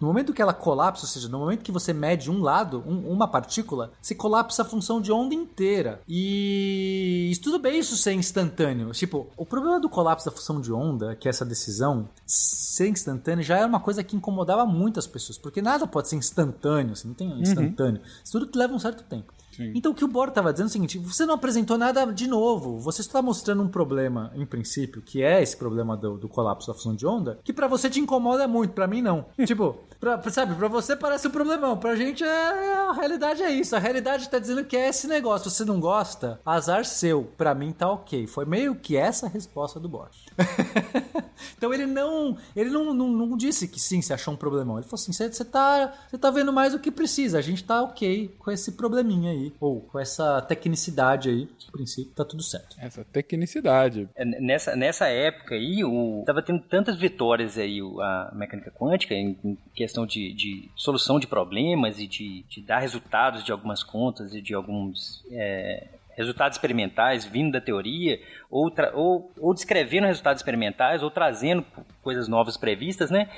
No 0.00 0.06
momento 0.06 0.32
que 0.32 0.42
ela 0.42 0.52
colapsa, 0.52 1.04
ou 1.04 1.08
seja, 1.08 1.28
no 1.28 1.38
momento 1.38 1.62
que 1.62 1.72
você 1.72 1.92
mede 1.92 2.30
um 2.30 2.40
lado, 2.40 2.82
um- 2.86 3.10
uma 3.10 3.28
partícula, 3.28 3.92
se 4.02 4.14
colapsa 4.14 4.62
a 4.62 4.64
função 4.64 5.00
de 5.00 5.10
onda 5.12 5.34
inteira. 5.34 6.00
E 6.08 7.28
isso 7.30 7.42
tudo 7.42 7.58
bem 7.58 7.78
isso 7.78 7.96
ser 7.96 8.12
instantâneo. 8.12 8.90
Tipo, 8.92 9.28
o 9.36 9.44
problema 9.46 9.78
do 9.80 9.88
colapso 9.88 10.26
da 10.26 10.32
função 10.32 10.60
de 10.60 10.72
onda, 10.72 11.14
que 11.16 11.28
é 11.28 11.30
essa 11.30 11.44
decisão 11.44 12.08
ser 12.26 12.88
instantâneo, 12.88 13.42
já 13.44 13.58
era 13.58 13.66
uma 13.66 13.80
coisa 13.80 14.02
que 14.02 14.16
incomodava 14.16 14.64
muitas 14.66 15.06
pessoas, 15.06 15.38
porque 15.38 15.60
nada 15.62 15.86
pode 15.86 16.08
ser 16.08 16.16
instantâneo, 16.16 16.94
você 16.96 17.06
não 17.06 17.14
tem 17.14 17.28
um 17.32 17.38
instantâneo. 17.40 18.00
Isso 18.24 18.38
tudo 18.38 18.58
leva 18.58 18.74
um 18.74 18.78
certo 18.78 19.02
tempo. 19.04 19.32
Então 19.74 19.92
o 19.92 19.94
que 19.94 20.04
o 20.04 20.08
Bohr 20.08 20.28
estava 20.28 20.52
dizendo 20.52 20.66
é 20.66 20.70
o 20.70 20.72
seguinte: 20.72 20.98
você 20.98 21.26
não 21.26 21.34
apresentou 21.34 21.76
nada 21.76 22.04
de 22.06 22.26
novo, 22.26 22.78
você 22.78 23.00
está 23.00 23.20
mostrando 23.20 23.62
um 23.62 23.68
problema, 23.68 24.30
em 24.34 24.46
princípio, 24.46 25.02
que 25.02 25.22
é 25.22 25.42
esse 25.42 25.56
problema 25.56 25.96
do, 25.96 26.16
do 26.16 26.28
colapso 26.28 26.68
da 26.68 26.74
função 26.74 26.94
de 26.94 27.06
onda, 27.06 27.38
que 27.44 27.52
para 27.52 27.66
você 27.68 27.90
te 27.90 28.00
incomoda 28.00 28.46
muito, 28.48 28.72
para 28.72 28.86
mim 28.86 29.02
não. 29.02 29.26
tipo, 29.46 29.76
pra, 29.98 30.16
pra- 30.18 30.30
sabe, 30.30 30.54
para 30.54 30.68
você 30.68 30.94
parece 30.96 31.28
um 31.28 31.30
problemão, 31.30 31.76
pra 31.76 31.96
gente 31.96 32.22
é, 32.24 32.72
a 32.88 32.92
realidade 32.92 33.42
é 33.42 33.50
isso. 33.50 33.74
A 33.74 33.78
realidade 33.78 34.28
tá 34.28 34.38
dizendo 34.38 34.64
que 34.64 34.76
é 34.76 34.88
esse 34.88 35.06
negócio. 35.06 35.50
Você 35.50 35.64
não 35.64 35.80
gosta, 35.80 36.40
azar 36.44 36.84
seu. 36.84 37.24
Para 37.36 37.54
mim 37.54 37.72
tá 37.72 37.90
ok. 37.90 38.26
Foi 38.26 38.44
meio 38.44 38.74
que 38.74 38.96
essa 38.96 39.26
a 39.26 39.28
resposta 39.28 39.78
do 39.80 39.88
Bohr. 39.88 40.08
então 41.56 41.72
ele 41.72 41.86
não, 41.86 42.36
ele 42.54 42.70
não, 42.70 42.92
não, 42.94 43.08
não 43.08 43.36
disse 43.36 43.66
que 43.68 43.80
sim, 43.80 44.00
você 44.02 44.12
achou 44.12 44.34
um 44.34 44.36
problemão. 44.36 44.76
Ele 44.76 44.84
falou 44.84 44.94
assim: 45.00 45.12
você 45.12 45.30
você 45.32 45.44
tá, 45.44 45.92
você 46.10 46.18
tá 46.18 46.30
vendo 46.30 46.52
mais 46.52 46.72
do 46.72 46.78
que 46.78 46.90
precisa. 46.90 47.38
A 47.38 47.42
gente 47.42 47.62
tá 47.64 47.82
ok 47.82 48.34
com 48.38 48.50
esse 48.50 48.72
probleminha 48.72 49.30
aí, 49.32 49.52
ou 49.60 49.80
com 49.80 49.98
essa 49.98 50.40
tecnicidade 50.42 51.28
aí. 51.28 51.48
No 51.66 51.72
princípio, 51.72 52.12
tá 52.14 52.24
tudo 52.24 52.42
certo. 52.42 52.76
Essa 52.78 53.04
tecnicidade. 53.04 54.08
É, 54.14 54.24
Nessa, 54.24 54.74
nessa 54.76 55.06
época 55.08 55.54
aí, 55.54 55.84
o, 55.84 56.22
tava 56.26 56.42
tendo 56.42 56.60
tantas 56.62 56.96
vitórias 56.96 57.56
aí 57.58 57.82
o- 57.82 58.00
a 58.00 58.32
mecânica 58.34 58.70
quântica 58.70 59.14
em, 59.14 59.36
em 59.44 59.56
questão 59.74 60.06
de, 60.06 60.32
de 60.32 60.70
solução 60.76 61.18
de 61.20 61.26
problemas 61.26 61.98
e 61.98 62.06
de, 62.06 62.44
de 62.48 62.60
dar 62.62 62.78
resultados 62.78 63.44
de 63.44 63.52
algumas 63.52 63.82
contas 63.82 64.34
e 64.34 64.40
de 64.40 64.54
alguns 64.54 65.24
é, 65.30 65.86
resultados 66.20 66.56
experimentais 66.56 67.24
vindo 67.24 67.52
da 67.52 67.60
teoria, 67.60 68.20
ou, 68.50 68.72
ou, 68.94 69.32
ou 69.38 69.54
descrevendo 69.54 70.06
resultados 70.06 70.40
experimentais, 70.40 71.02
ou 71.02 71.10
trazendo 71.10 71.64
coisas 72.02 72.28
novas 72.28 72.56
previstas, 72.56 73.10
né? 73.10 73.28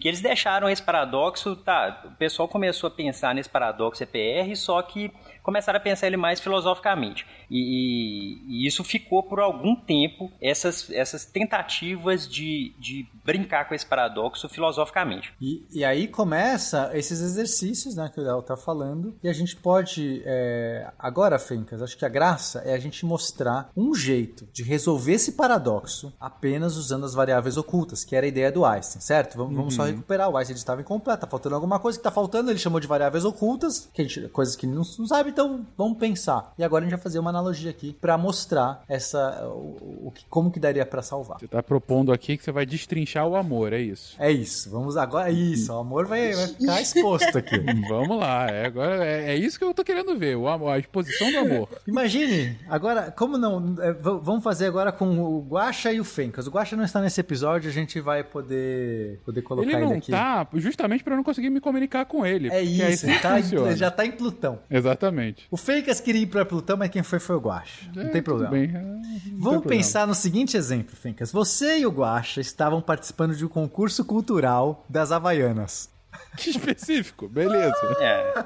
Que 0.00 0.08
eles 0.08 0.22
deixaram 0.22 0.68
esse 0.68 0.82
paradoxo, 0.82 1.54
tá, 1.54 2.02
o 2.06 2.16
pessoal 2.16 2.48
começou 2.48 2.88
a 2.88 2.90
pensar 2.90 3.34
nesse 3.34 3.50
paradoxo 3.50 4.02
EPR, 4.02 4.56
só 4.56 4.80
que 4.80 5.12
começaram 5.42 5.76
a 5.76 5.80
pensar 5.80 6.06
ele 6.06 6.16
mais 6.16 6.40
filosoficamente. 6.40 7.26
E, 7.50 7.58
e, 7.58 8.64
e, 8.64 8.66
isso 8.66 8.82
ficou 8.82 9.22
por 9.22 9.40
algum 9.40 9.76
tempo, 9.76 10.32
essas, 10.40 10.90
essas 10.90 11.24
tentativas 11.24 12.28
de, 12.28 12.72
de 12.78 13.06
brincar 13.24 13.68
com 13.68 13.74
esse 13.74 13.84
paradoxo 13.84 14.48
filosoficamente. 14.48 15.32
E, 15.40 15.66
e 15.70 15.84
aí 15.84 16.08
começa 16.08 16.90
esses 16.94 17.20
exercícios 17.20 17.96
né, 17.96 18.10
que 18.12 18.20
o 18.20 18.22
Léo 18.22 18.42
tá 18.42 18.56
falando, 18.56 19.14
e 19.22 19.28
a 19.28 19.32
gente 19.32 19.56
pode. 19.56 20.22
É... 20.24 20.90
Agora, 20.98 21.38
Fencas, 21.38 21.82
acho 21.82 21.96
que 21.96 22.04
a 22.04 22.08
graça 22.08 22.60
é 22.60 22.72
a 22.72 22.78
gente 22.78 23.04
mostrar 23.04 23.70
um 23.76 23.94
jeito 23.94 24.48
de 24.52 24.62
resolver 24.62 25.12
esse 25.12 25.32
paradoxo 25.32 26.12
apenas 26.18 26.76
usando 26.76 27.04
as 27.04 27.12
variáveis 27.12 27.56
ocultas, 27.56 28.04
que 28.04 28.16
era 28.16 28.24
a 28.24 28.28
ideia 28.28 28.52
do 28.52 28.64
Einstein, 28.64 29.00
certo? 29.00 29.36
Vamos, 29.36 29.50
uhum. 29.50 29.56
vamos 29.58 29.74
só. 29.74 29.89
Recuperar. 29.90 30.28
O 30.28 30.36
Einstein 30.36 30.56
estava 30.56 30.80
incompleto, 30.80 31.20
tá 31.20 31.26
faltando 31.26 31.54
alguma 31.54 31.78
coisa 31.78 31.98
que 31.98 32.04
tá 32.04 32.10
faltando, 32.10 32.50
ele 32.50 32.58
chamou 32.58 32.80
de 32.80 32.86
variáveis 32.86 33.24
ocultas, 33.24 33.88
que 33.92 34.02
a 34.02 34.04
gente, 34.04 34.28
coisas 34.28 34.56
que 34.56 34.66
ele 34.66 34.74
não, 34.74 34.82
não 34.98 35.06
sabe, 35.06 35.30
então 35.30 35.66
vamos 35.76 35.98
pensar. 35.98 36.52
E 36.58 36.64
agora 36.64 36.84
a 36.84 36.86
gente 36.86 36.96
vai 36.96 37.02
fazer 37.02 37.18
uma 37.18 37.30
analogia 37.30 37.70
aqui 37.70 37.96
para 38.00 38.16
mostrar 38.16 38.82
essa 38.88 39.46
o, 39.46 40.08
o, 40.08 40.12
como 40.28 40.50
que 40.50 40.60
daria 40.60 40.84
para 40.84 41.02
salvar. 41.02 41.38
Você 41.38 41.48
tá 41.48 41.62
propondo 41.62 42.12
aqui 42.12 42.36
que 42.36 42.44
você 42.44 42.52
vai 42.52 42.66
destrinchar 42.66 43.26
o 43.26 43.36
amor, 43.36 43.72
é 43.72 43.80
isso? 43.80 44.16
É 44.18 44.30
isso. 44.30 44.70
Vamos 44.70 44.96
agora. 44.96 45.30
Isso, 45.30 45.72
o 45.72 45.78
amor 45.78 46.06
vai, 46.06 46.32
vai 46.32 46.46
ficar 46.48 46.80
exposto 46.82 47.38
aqui. 47.38 47.58
vamos 47.88 48.18
lá. 48.18 48.48
É, 48.48 48.66
agora 48.66 49.04
é, 49.04 49.32
é, 49.32 49.36
isso 49.36 49.58
que 49.58 49.64
eu 49.64 49.74
tô 49.74 49.84
querendo 49.84 50.16
ver, 50.16 50.36
o 50.36 50.48
amor, 50.48 50.70
a 50.70 50.78
exposição 50.78 51.30
do 51.30 51.38
amor. 51.38 51.68
Imagine, 51.86 52.58
agora, 52.68 53.10
como 53.10 53.38
não. 53.38 53.74
É, 53.80 53.92
vamos 53.92 54.42
fazer 54.42 54.66
agora 54.66 54.92
com 54.92 55.20
o 55.20 55.40
Guacha 55.40 55.92
e 55.92 56.00
o 56.00 56.04
Fencas. 56.04 56.46
O 56.46 56.50
Guacha 56.50 56.76
não 56.76 56.84
está 56.84 57.00
nesse 57.00 57.20
episódio, 57.20 57.68
a 57.68 57.72
gente 57.72 58.00
vai 58.00 58.22
poder, 58.22 59.20
poder 59.24 59.42
colocar 59.42 59.70
ele 59.70 59.79
não 59.88 59.96
aqui. 59.96 60.10
tá, 60.10 60.46
justamente 60.54 61.02
para 61.04 61.12
eu 61.14 61.16
não 61.16 61.24
conseguir 61.24 61.50
me 61.50 61.60
comunicar 61.60 62.04
com 62.04 62.24
ele. 62.24 62.48
É 62.50 62.62
isso, 62.62 63.06
ele, 63.06 63.18
tá 63.20 63.40
em, 63.40 63.76
já 63.76 63.90
tá 63.90 64.04
em 64.04 64.10
Plutão. 64.12 64.58
Exatamente. 64.70 65.46
O 65.50 65.56
Fencas 65.56 66.00
queria 66.00 66.22
ir 66.22 66.26
pra 66.26 66.44
Plutão, 66.44 66.76
mas 66.76 66.90
quem 66.90 67.02
foi 67.02 67.18
foi 67.18 67.36
o 67.36 67.40
Guacha. 67.40 67.88
É, 67.96 68.04
não 68.04 68.10
tem 68.10 68.22
problema. 68.22 68.50
Bem, 68.50 68.68
não 68.68 69.00
Vamos 69.38 69.62
tem 69.62 69.78
pensar 69.78 70.00
problema. 70.00 70.06
no 70.08 70.14
seguinte 70.14 70.56
exemplo, 70.56 70.94
Fencas. 70.96 71.30
Você 71.32 71.78
e 71.78 71.86
o 71.86 71.90
Guacha 71.90 72.40
estavam 72.40 72.80
participando 72.80 73.34
de 73.34 73.44
um 73.44 73.48
concurso 73.48 74.04
cultural 74.04 74.84
das 74.88 75.12
Havaianas. 75.12 75.88
Que 76.36 76.50
específico, 76.50 77.28
beleza. 77.28 77.74
É. 78.00 78.44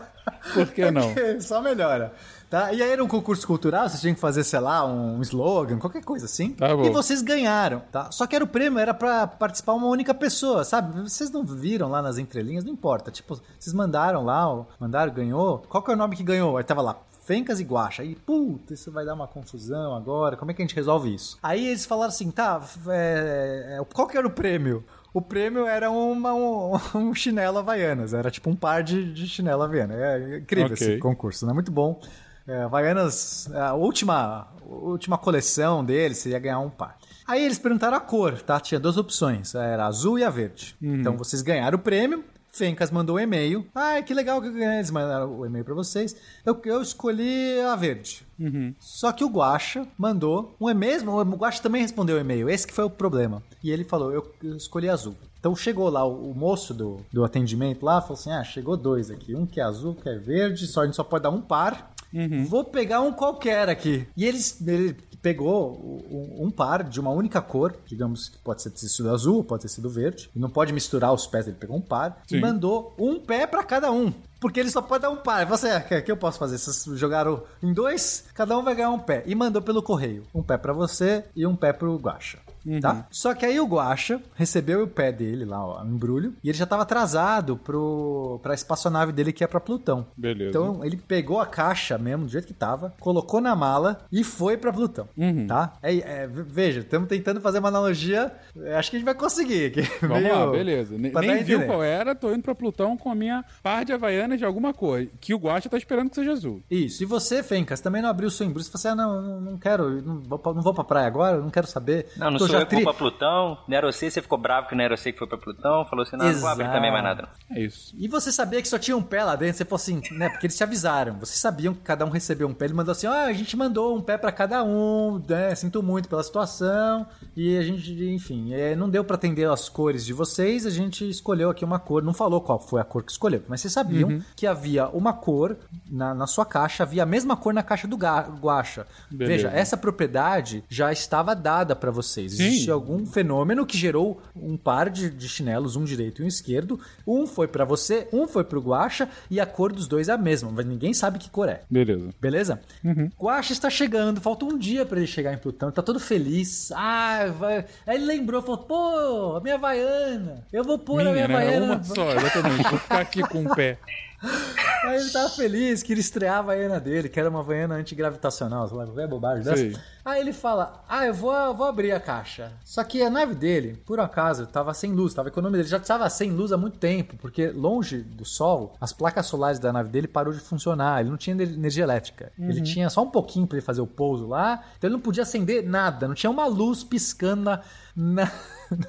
Por 0.52 0.66
que 0.68 0.90
não? 0.90 1.14
Só 1.40 1.60
melhora. 1.60 2.12
Tá? 2.48 2.72
E 2.72 2.82
aí 2.82 2.90
era 2.90 3.02
um 3.02 3.08
concurso 3.08 3.46
cultural, 3.46 3.88
vocês 3.88 4.00
tinham 4.00 4.14
que 4.14 4.20
fazer, 4.20 4.42
sei 4.44 4.60
lá, 4.60 4.86
um 4.86 5.20
slogan, 5.22 5.78
qualquer 5.78 6.02
coisa 6.02 6.26
assim. 6.26 6.52
Tá 6.52 6.70
e 6.70 6.90
vocês 6.90 7.20
ganharam, 7.20 7.82
tá? 7.92 8.10
Só 8.10 8.26
que 8.26 8.34
era 8.34 8.44
o 8.44 8.48
prêmio, 8.48 8.78
era 8.78 8.94
para 8.94 9.26
participar 9.26 9.74
uma 9.74 9.86
única 9.86 10.14
pessoa, 10.14 10.64
sabe? 10.64 11.00
Vocês 11.02 11.30
não 11.30 11.44
viram 11.44 11.88
lá 11.88 12.00
nas 12.00 12.16
entrelinhas, 12.16 12.64
não 12.64 12.72
importa. 12.72 13.10
Tipo, 13.10 13.40
vocês 13.58 13.74
mandaram 13.74 14.24
lá, 14.24 14.66
mandaram, 14.78 15.12
ganhou. 15.12 15.58
Qual 15.68 15.82
que 15.82 15.90
é 15.90 15.94
o 15.94 15.96
nome 15.96 16.16
que 16.16 16.22
ganhou? 16.22 16.56
Aí 16.56 16.64
tava 16.64 16.80
lá, 16.80 16.96
Fencas 17.24 17.58
e 17.58 17.64
Guacha. 17.64 18.02
Aí, 18.02 18.14
puta, 18.14 18.74
isso 18.74 18.92
vai 18.92 19.04
dar 19.04 19.14
uma 19.14 19.26
confusão 19.26 19.96
agora. 19.96 20.36
Como 20.36 20.50
é 20.50 20.54
que 20.54 20.62
a 20.62 20.64
gente 20.64 20.76
resolve 20.76 21.14
isso? 21.14 21.38
Aí 21.42 21.66
eles 21.66 21.86
falaram 21.86 22.10
assim, 22.10 22.30
tá, 22.30 22.60
é, 22.88 23.78
é, 23.80 23.84
qual 23.92 24.06
que 24.06 24.16
era 24.16 24.26
o 24.26 24.30
prêmio? 24.30 24.84
O 25.14 25.22
prêmio 25.22 25.64
era 25.64 25.92
uma, 25.92 26.34
um, 26.34 26.72
um 26.98 27.14
chinelo 27.14 27.58
Havaianas, 27.58 28.12
era 28.12 28.32
tipo 28.32 28.50
um 28.50 28.56
par 28.56 28.82
de, 28.82 29.12
de 29.14 29.28
chinelo 29.28 29.62
Havaiana. 29.62 29.94
É 29.94 30.38
incrível 30.38 30.72
okay. 30.72 30.88
esse 30.88 30.98
concurso, 30.98 31.46
né? 31.46 31.52
Muito 31.52 31.70
bom. 31.70 32.00
É, 32.48 32.62
Havaianas, 32.62 33.48
a 33.54 33.74
última, 33.74 34.48
última 34.66 35.16
coleção 35.16 35.84
deles, 35.84 36.18
você 36.18 36.30
ia 36.30 36.38
ganhar 36.40 36.58
um 36.58 36.68
par. 36.68 36.98
Aí 37.26 37.44
eles 37.44 37.60
perguntaram 37.60 37.96
a 37.96 38.00
cor, 38.00 38.42
tá? 38.42 38.58
Tinha 38.58 38.80
duas 38.80 38.96
opções, 38.96 39.54
era 39.54 39.84
a 39.84 39.86
azul 39.86 40.18
e 40.18 40.24
a 40.24 40.30
verde. 40.30 40.76
Uhum. 40.82 40.96
Então 40.96 41.16
vocês 41.16 41.40
ganharam 41.42 41.78
o 41.78 41.80
prêmio, 41.80 42.24
Fencas 42.54 42.90
mandou 42.90 43.16
um 43.16 43.20
e-mail. 43.20 43.66
Ah, 43.74 44.00
que 44.00 44.14
legal 44.14 44.40
que. 44.40 44.46
Eles 44.46 44.90
mandaram 44.90 45.38
o 45.38 45.44
e-mail 45.44 45.64
para 45.64 45.74
vocês. 45.74 46.16
Eu, 46.46 46.60
eu 46.64 46.80
escolhi 46.80 47.60
a 47.60 47.74
verde. 47.74 48.24
Uhum. 48.38 48.74
Só 48.78 49.12
que 49.12 49.24
o 49.24 49.28
Guacha 49.28 49.86
mandou 49.98 50.56
um 50.60 50.70
e-mail 50.70 50.84
mesmo. 50.84 51.12
O 51.12 51.36
Guacha 51.36 51.62
também 51.62 51.82
respondeu 51.82 52.16
o 52.16 52.20
e-mail. 52.20 52.48
Esse 52.48 52.66
que 52.66 52.72
foi 52.72 52.84
o 52.84 52.90
problema. 52.90 53.42
E 53.62 53.70
ele 53.70 53.84
falou: 53.84 54.12
eu, 54.12 54.32
eu 54.42 54.56
escolhi 54.56 54.88
azul. 54.88 55.16
Então 55.38 55.54
chegou 55.54 55.88
lá 55.90 56.04
o, 56.04 56.30
o, 56.30 56.34
moço 56.34 56.72
do, 56.72 57.00
do 57.12 57.24
atendimento 57.24 57.84
lá, 57.84 58.00
falou 58.00 58.14
assim: 58.14 58.30
ah, 58.30 58.44
chegou 58.44 58.76
dois 58.76 59.10
aqui. 59.10 59.34
Um 59.34 59.46
que 59.46 59.60
é 59.60 59.62
azul, 59.62 59.94
que 59.94 60.08
é 60.08 60.16
verde. 60.16 60.66
Só, 60.66 60.82
a 60.82 60.84
gente 60.84 60.96
só 60.96 61.04
pode 61.04 61.22
dar 61.22 61.30
um 61.30 61.40
par. 61.40 61.93
Uhum. 62.14 62.44
Vou 62.44 62.64
pegar 62.64 63.00
um 63.00 63.12
qualquer 63.12 63.68
aqui. 63.68 64.06
E 64.16 64.24
eles, 64.24 64.60
ele 64.66 64.96
pegou 65.20 66.04
um, 66.10 66.44
um, 66.44 66.50
par 66.50 66.84
de 66.84 67.00
uma 67.00 67.10
única 67.10 67.40
cor, 67.40 67.74
digamos 67.86 68.28
que 68.28 68.38
pode 68.38 68.62
ter 68.62 68.88
sido 68.88 69.10
azul, 69.10 69.42
pode 69.42 69.62
ter 69.62 69.68
sido 69.68 69.88
verde, 69.88 70.30
e 70.36 70.38
não 70.38 70.50
pode 70.50 70.70
misturar 70.70 71.14
os 71.14 71.26
pés, 71.26 71.48
ele 71.48 71.56
pegou 71.56 71.76
um 71.76 71.80
par 71.80 72.22
Sim. 72.28 72.36
e 72.36 72.40
mandou 72.40 72.94
um 72.98 73.18
pé 73.18 73.46
para 73.46 73.64
cada 73.64 73.90
um. 73.90 74.12
Porque 74.38 74.60
ele 74.60 74.70
só 74.70 74.82
pode 74.82 75.00
dar 75.00 75.08
um 75.08 75.16
par. 75.16 75.46
Você, 75.46 75.74
o 75.74 76.02
que 76.02 76.12
eu 76.12 76.18
posso 76.18 76.38
fazer? 76.38 76.58
Vocês 76.58 76.98
jogaram 76.98 77.42
em 77.62 77.72
dois, 77.72 78.24
cada 78.34 78.58
um 78.58 78.62
vai 78.62 78.74
ganhar 78.74 78.90
um 78.90 78.98
pé. 78.98 79.22
E 79.24 79.34
mandou 79.34 79.62
pelo 79.62 79.82
correio. 79.82 80.24
Um 80.34 80.42
pé 80.42 80.58
para 80.58 80.74
você 80.74 81.24
e 81.34 81.46
um 81.46 81.56
pé 81.56 81.72
pro 81.72 81.96
Guacha. 81.96 82.38
Uhum. 82.66 82.80
Tá? 82.80 83.06
Só 83.10 83.34
que 83.34 83.44
aí 83.44 83.60
o 83.60 83.66
Guacha 83.66 84.20
recebeu 84.34 84.82
o 84.84 84.88
pé 84.88 85.12
dele 85.12 85.44
lá, 85.44 85.64
ó, 85.64 85.82
o 85.82 85.86
embrulho, 85.86 86.34
e 86.42 86.48
ele 86.48 86.58
já 86.58 86.66
tava 86.66 86.82
atrasado 86.82 87.56
pro, 87.56 88.40
pra 88.42 88.54
espaçonave 88.54 89.12
dele 89.12 89.32
que 89.32 89.44
é 89.44 89.46
pra 89.46 89.60
Plutão. 89.60 90.06
Beleza. 90.16 90.50
Então 90.50 90.84
ele 90.84 90.96
pegou 90.96 91.40
a 91.40 91.46
caixa 91.46 91.98
mesmo, 91.98 92.24
do 92.24 92.30
jeito 92.30 92.46
que 92.46 92.54
tava, 92.54 92.94
colocou 93.00 93.40
na 93.40 93.54
mala 93.54 94.04
e 94.10 94.24
foi 94.24 94.56
pra 94.56 94.72
Plutão. 94.72 95.08
Uhum. 95.16 95.46
Tá? 95.46 95.74
É, 95.82 95.96
é, 95.96 96.26
veja, 96.26 96.80
estamos 96.80 97.08
tentando 97.08 97.40
fazer 97.40 97.58
uma 97.58 97.68
analogia, 97.68 98.32
acho 98.76 98.90
que 98.90 98.96
a 98.96 98.98
gente 98.98 99.06
vai 99.06 99.14
conseguir 99.14 99.66
aqui. 99.66 99.82
Vamos 100.00 100.22
Meio... 100.22 100.34
lá, 100.34 100.50
beleza. 100.50 100.96
Nem, 100.96 101.12
nem 101.12 101.44
viu 101.44 101.66
qual 101.66 101.82
era, 101.82 102.14
tô 102.14 102.32
indo 102.32 102.42
pra 102.42 102.54
Plutão 102.54 102.96
com 102.96 103.10
a 103.10 103.14
minha 103.14 103.44
par 103.62 103.84
de 103.84 103.92
Havaiana 103.92 104.36
de 104.36 104.44
alguma 104.44 104.72
cor, 104.72 105.06
que 105.20 105.34
o 105.34 105.38
Guacha 105.38 105.68
tá 105.68 105.76
esperando 105.76 106.10
que 106.10 106.16
seja 106.16 106.32
azul. 106.32 106.62
Isso. 106.70 107.02
E 107.02 107.06
você, 107.06 107.42
Fencas, 107.42 107.80
também 107.80 108.00
não 108.00 108.08
abriu 108.08 108.28
o 108.28 108.30
seu 108.30 108.46
embrulho, 108.46 108.64
você 108.64 108.70
falou 108.70 108.80
assim, 108.80 109.00
ah, 109.00 109.22
não, 109.22 109.40
não 109.40 109.58
quero, 109.58 110.02
não 110.02 110.20
vou, 110.20 110.40
não 110.54 110.62
vou 110.62 110.74
pra 110.74 110.84
praia 110.84 111.06
agora, 111.06 111.38
não 111.38 111.50
quero 111.50 111.66
saber. 111.66 112.06
Não, 112.16 112.30
não 112.30 112.38
sou 112.38 112.53
eu 112.60 112.66
que 112.66 112.74
vou 112.76 112.84
pra 112.84 112.94
Plutão, 112.94 113.58
não 113.66 113.76
era 113.76 113.90
você, 113.90 114.10
você 114.10 114.22
ficou 114.22 114.38
bravo 114.38 114.68
que 114.68 114.74
não 114.74 114.84
era 114.84 114.96
você 114.96 115.12
que 115.12 115.18
foi 115.18 115.26
pra 115.26 115.38
Plutão, 115.38 115.84
falou 115.84 116.02
assim, 116.04 116.16
não, 116.16 116.26
Exato. 116.26 116.34
não 116.34 116.40
vou 116.42 116.50
abrir 116.50 116.72
também 116.72 116.90
mais 116.90 117.04
nada. 117.04 117.28
É 117.50 117.60
isso. 117.60 117.94
E 117.98 118.08
você 118.08 118.32
sabia 118.32 118.60
que 118.60 118.68
só 118.68 118.78
tinha 118.78 118.96
um 118.96 119.02
pé 119.02 119.24
lá 119.24 119.36
dentro, 119.36 119.56
você 119.56 119.64
falou 119.64 119.76
assim, 119.76 120.00
né, 120.12 120.28
porque 120.28 120.46
eles 120.46 120.56
te 120.56 120.62
avisaram, 120.62 121.18
vocês 121.18 121.38
sabiam 121.38 121.74
que 121.74 121.80
cada 121.80 122.04
um 122.04 122.10
recebeu 122.10 122.48
um 122.48 122.54
pé, 122.54 122.66
ele 122.66 122.74
mandou 122.74 122.92
assim, 122.92 123.06
ah, 123.06 123.24
a 123.24 123.32
gente 123.32 123.56
mandou 123.56 123.96
um 123.96 124.00
pé 124.00 124.16
para 124.16 124.32
cada 124.32 124.62
um, 124.62 125.22
né, 125.28 125.54
sinto 125.54 125.82
muito 125.82 126.08
pela 126.08 126.22
situação, 126.22 127.06
e 127.36 127.56
a 127.56 127.62
gente, 127.62 127.92
enfim, 128.10 128.52
é, 128.52 128.74
não 128.74 128.88
deu 128.88 129.04
para 129.04 129.16
atender 129.16 129.48
as 129.48 129.68
cores 129.68 130.04
de 130.04 130.12
vocês, 130.12 130.66
a 130.66 130.70
gente 130.70 131.08
escolheu 131.08 131.50
aqui 131.50 131.64
uma 131.64 131.78
cor, 131.78 132.02
não 132.02 132.14
falou 132.14 132.40
qual 132.40 132.58
foi 132.58 132.80
a 132.80 132.84
cor 132.84 133.02
que 133.02 133.12
escolheu, 133.12 133.42
mas 133.48 133.60
vocês 133.60 133.72
sabiam 133.72 134.08
uhum. 134.08 134.22
que 134.36 134.46
havia 134.46 134.88
uma 134.88 135.12
cor 135.12 135.56
na, 135.90 136.14
na 136.14 136.26
sua 136.26 136.44
caixa, 136.44 136.82
havia 136.82 137.02
a 137.02 137.06
mesma 137.06 137.36
cor 137.36 137.52
na 137.52 137.62
caixa 137.62 137.86
do 137.86 137.96
Guacha. 137.96 138.86
Veja, 139.10 139.48
essa 139.48 139.76
propriedade 139.76 140.64
já 140.68 140.92
estava 140.92 141.34
dada 141.34 141.74
para 141.74 141.90
vocês, 141.90 142.38
algum 142.70 142.94
algum 142.94 143.06
fenômeno 143.06 143.66
que 143.66 143.76
gerou 143.76 144.20
um 144.36 144.56
par 144.56 144.88
de, 144.88 145.10
de 145.10 145.28
chinelos, 145.28 145.76
um 145.76 145.84
direito 145.84 146.22
e 146.22 146.24
um 146.24 146.28
esquerdo. 146.28 146.78
Um 147.06 147.26
foi 147.26 147.48
para 147.48 147.64
você, 147.64 148.08
um 148.12 148.28
foi 148.28 148.44
pro 148.44 148.60
Guacha 148.60 149.08
e 149.30 149.40
a 149.40 149.46
cor 149.46 149.72
dos 149.72 149.88
dois 149.88 150.08
é 150.08 150.12
a 150.12 150.18
mesma, 150.18 150.50
mas 150.50 150.64
ninguém 150.64 150.94
sabe 150.94 151.18
que 151.18 151.28
cor 151.28 151.48
é. 151.48 151.62
Beleza. 151.68 152.14
Beleza? 152.20 152.60
Uhum. 152.84 153.10
Guacha 153.18 153.52
está 153.52 153.68
chegando, 153.68 154.20
falta 154.20 154.44
um 154.44 154.56
dia 154.56 154.86
para 154.86 154.98
ele 154.98 155.06
chegar 155.06 155.32
em 155.32 155.38
Plutão, 155.38 155.70
tá 155.70 155.82
todo 155.82 155.98
feliz. 155.98 156.70
Ah, 156.72 157.26
vai. 157.38 157.64
Aí 157.86 157.96
ele 157.96 158.06
lembrou, 158.06 158.40
falou: 158.42 158.58
pô, 158.58 159.36
a 159.36 159.40
minha 159.40 159.54
Havaiana, 159.54 160.44
eu 160.52 160.64
vou 160.64 160.78
pôr 160.78 160.98
minha, 160.98 161.10
a 161.10 161.12
minha 161.12 161.28
né? 161.28 161.34
Havaiana. 161.34 161.66
Uma 161.66 161.82
só, 161.82 162.12
exatamente, 162.12 162.70
vou 162.70 162.78
ficar 162.78 163.00
aqui 163.00 163.22
com 163.22 163.44
o 163.44 163.54
pé. 163.54 163.78
Aí 164.84 165.00
ele 165.00 165.10
tava 165.10 165.30
feliz 165.30 165.82
que 165.82 165.92
ele 165.92 166.00
estreava 166.00 166.52
a 166.52 166.54
Havaiana 166.54 166.80
dele, 166.80 167.08
que 167.08 167.18
era 167.18 167.30
uma 167.30 167.40
Havaiana 167.40 167.76
antigravitacional, 167.76 168.68
sei 168.68 168.76
lá, 168.76 169.02
é 169.02 169.06
bobagem 169.06 169.44
dessa. 169.44 169.80
Aí 170.04 170.20
ele 170.20 170.32
fala: 170.32 170.84
Ah, 170.88 171.06
eu 171.06 171.14
vou, 171.14 171.32
eu 171.32 171.54
vou 171.54 171.66
abrir 171.66 171.92
a 171.92 172.00
caixa. 172.00 172.52
Só 172.64 172.84
que 172.84 173.02
a 173.02 173.08
nave 173.08 173.34
dele, 173.34 173.80
por 173.86 173.98
acaso, 173.98 174.46
tava 174.46 174.74
sem 174.74 174.92
luz, 174.92 175.14
tava 175.14 175.28
economia 175.28 175.58
dele 175.58 175.68
já 175.68 175.78
estava 175.78 176.08
sem 176.10 176.30
luz 176.30 176.52
há 176.52 176.56
muito 176.56 176.78
tempo, 176.78 177.16
porque 177.16 177.48
longe 177.48 177.98
do 177.98 178.24
sol, 178.24 178.76
as 178.80 178.92
placas 178.92 179.26
solares 179.26 179.58
da 179.58 179.72
nave 179.72 179.88
dele 179.88 180.06
parou 180.06 180.32
de 180.32 180.40
funcionar, 180.40 181.00
ele 181.00 181.10
não 181.10 181.16
tinha 181.16 181.34
energia 181.34 181.84
elétrica. 181.84 182.32
Uhum. 182.38 182.50
Ele 182.50 182.60
tinha 182.60 182.90
só 182.90 183.02
um 183.02 183.10
pouquinho 183.10 183.46
para 183.46 183.56
ele 183.56 183.64
fazer 183.64 183.80
o 183.80 183.86
pouso 183.86 184.26
lá, 184.26 184.62
então 184.76 184.88
ele 184.88 184.96
não 184.96 185.00
podia 185.00 185.22
acender 185.22 185.66
nada, 185.66 186.06
não 186.06 186.14
tinha 186.14 186.30
uma 186.30 186.46
luz 186.46 186.84
piscando 186.84 187.44
na, 187.44 187.62
na, 187.96 188.30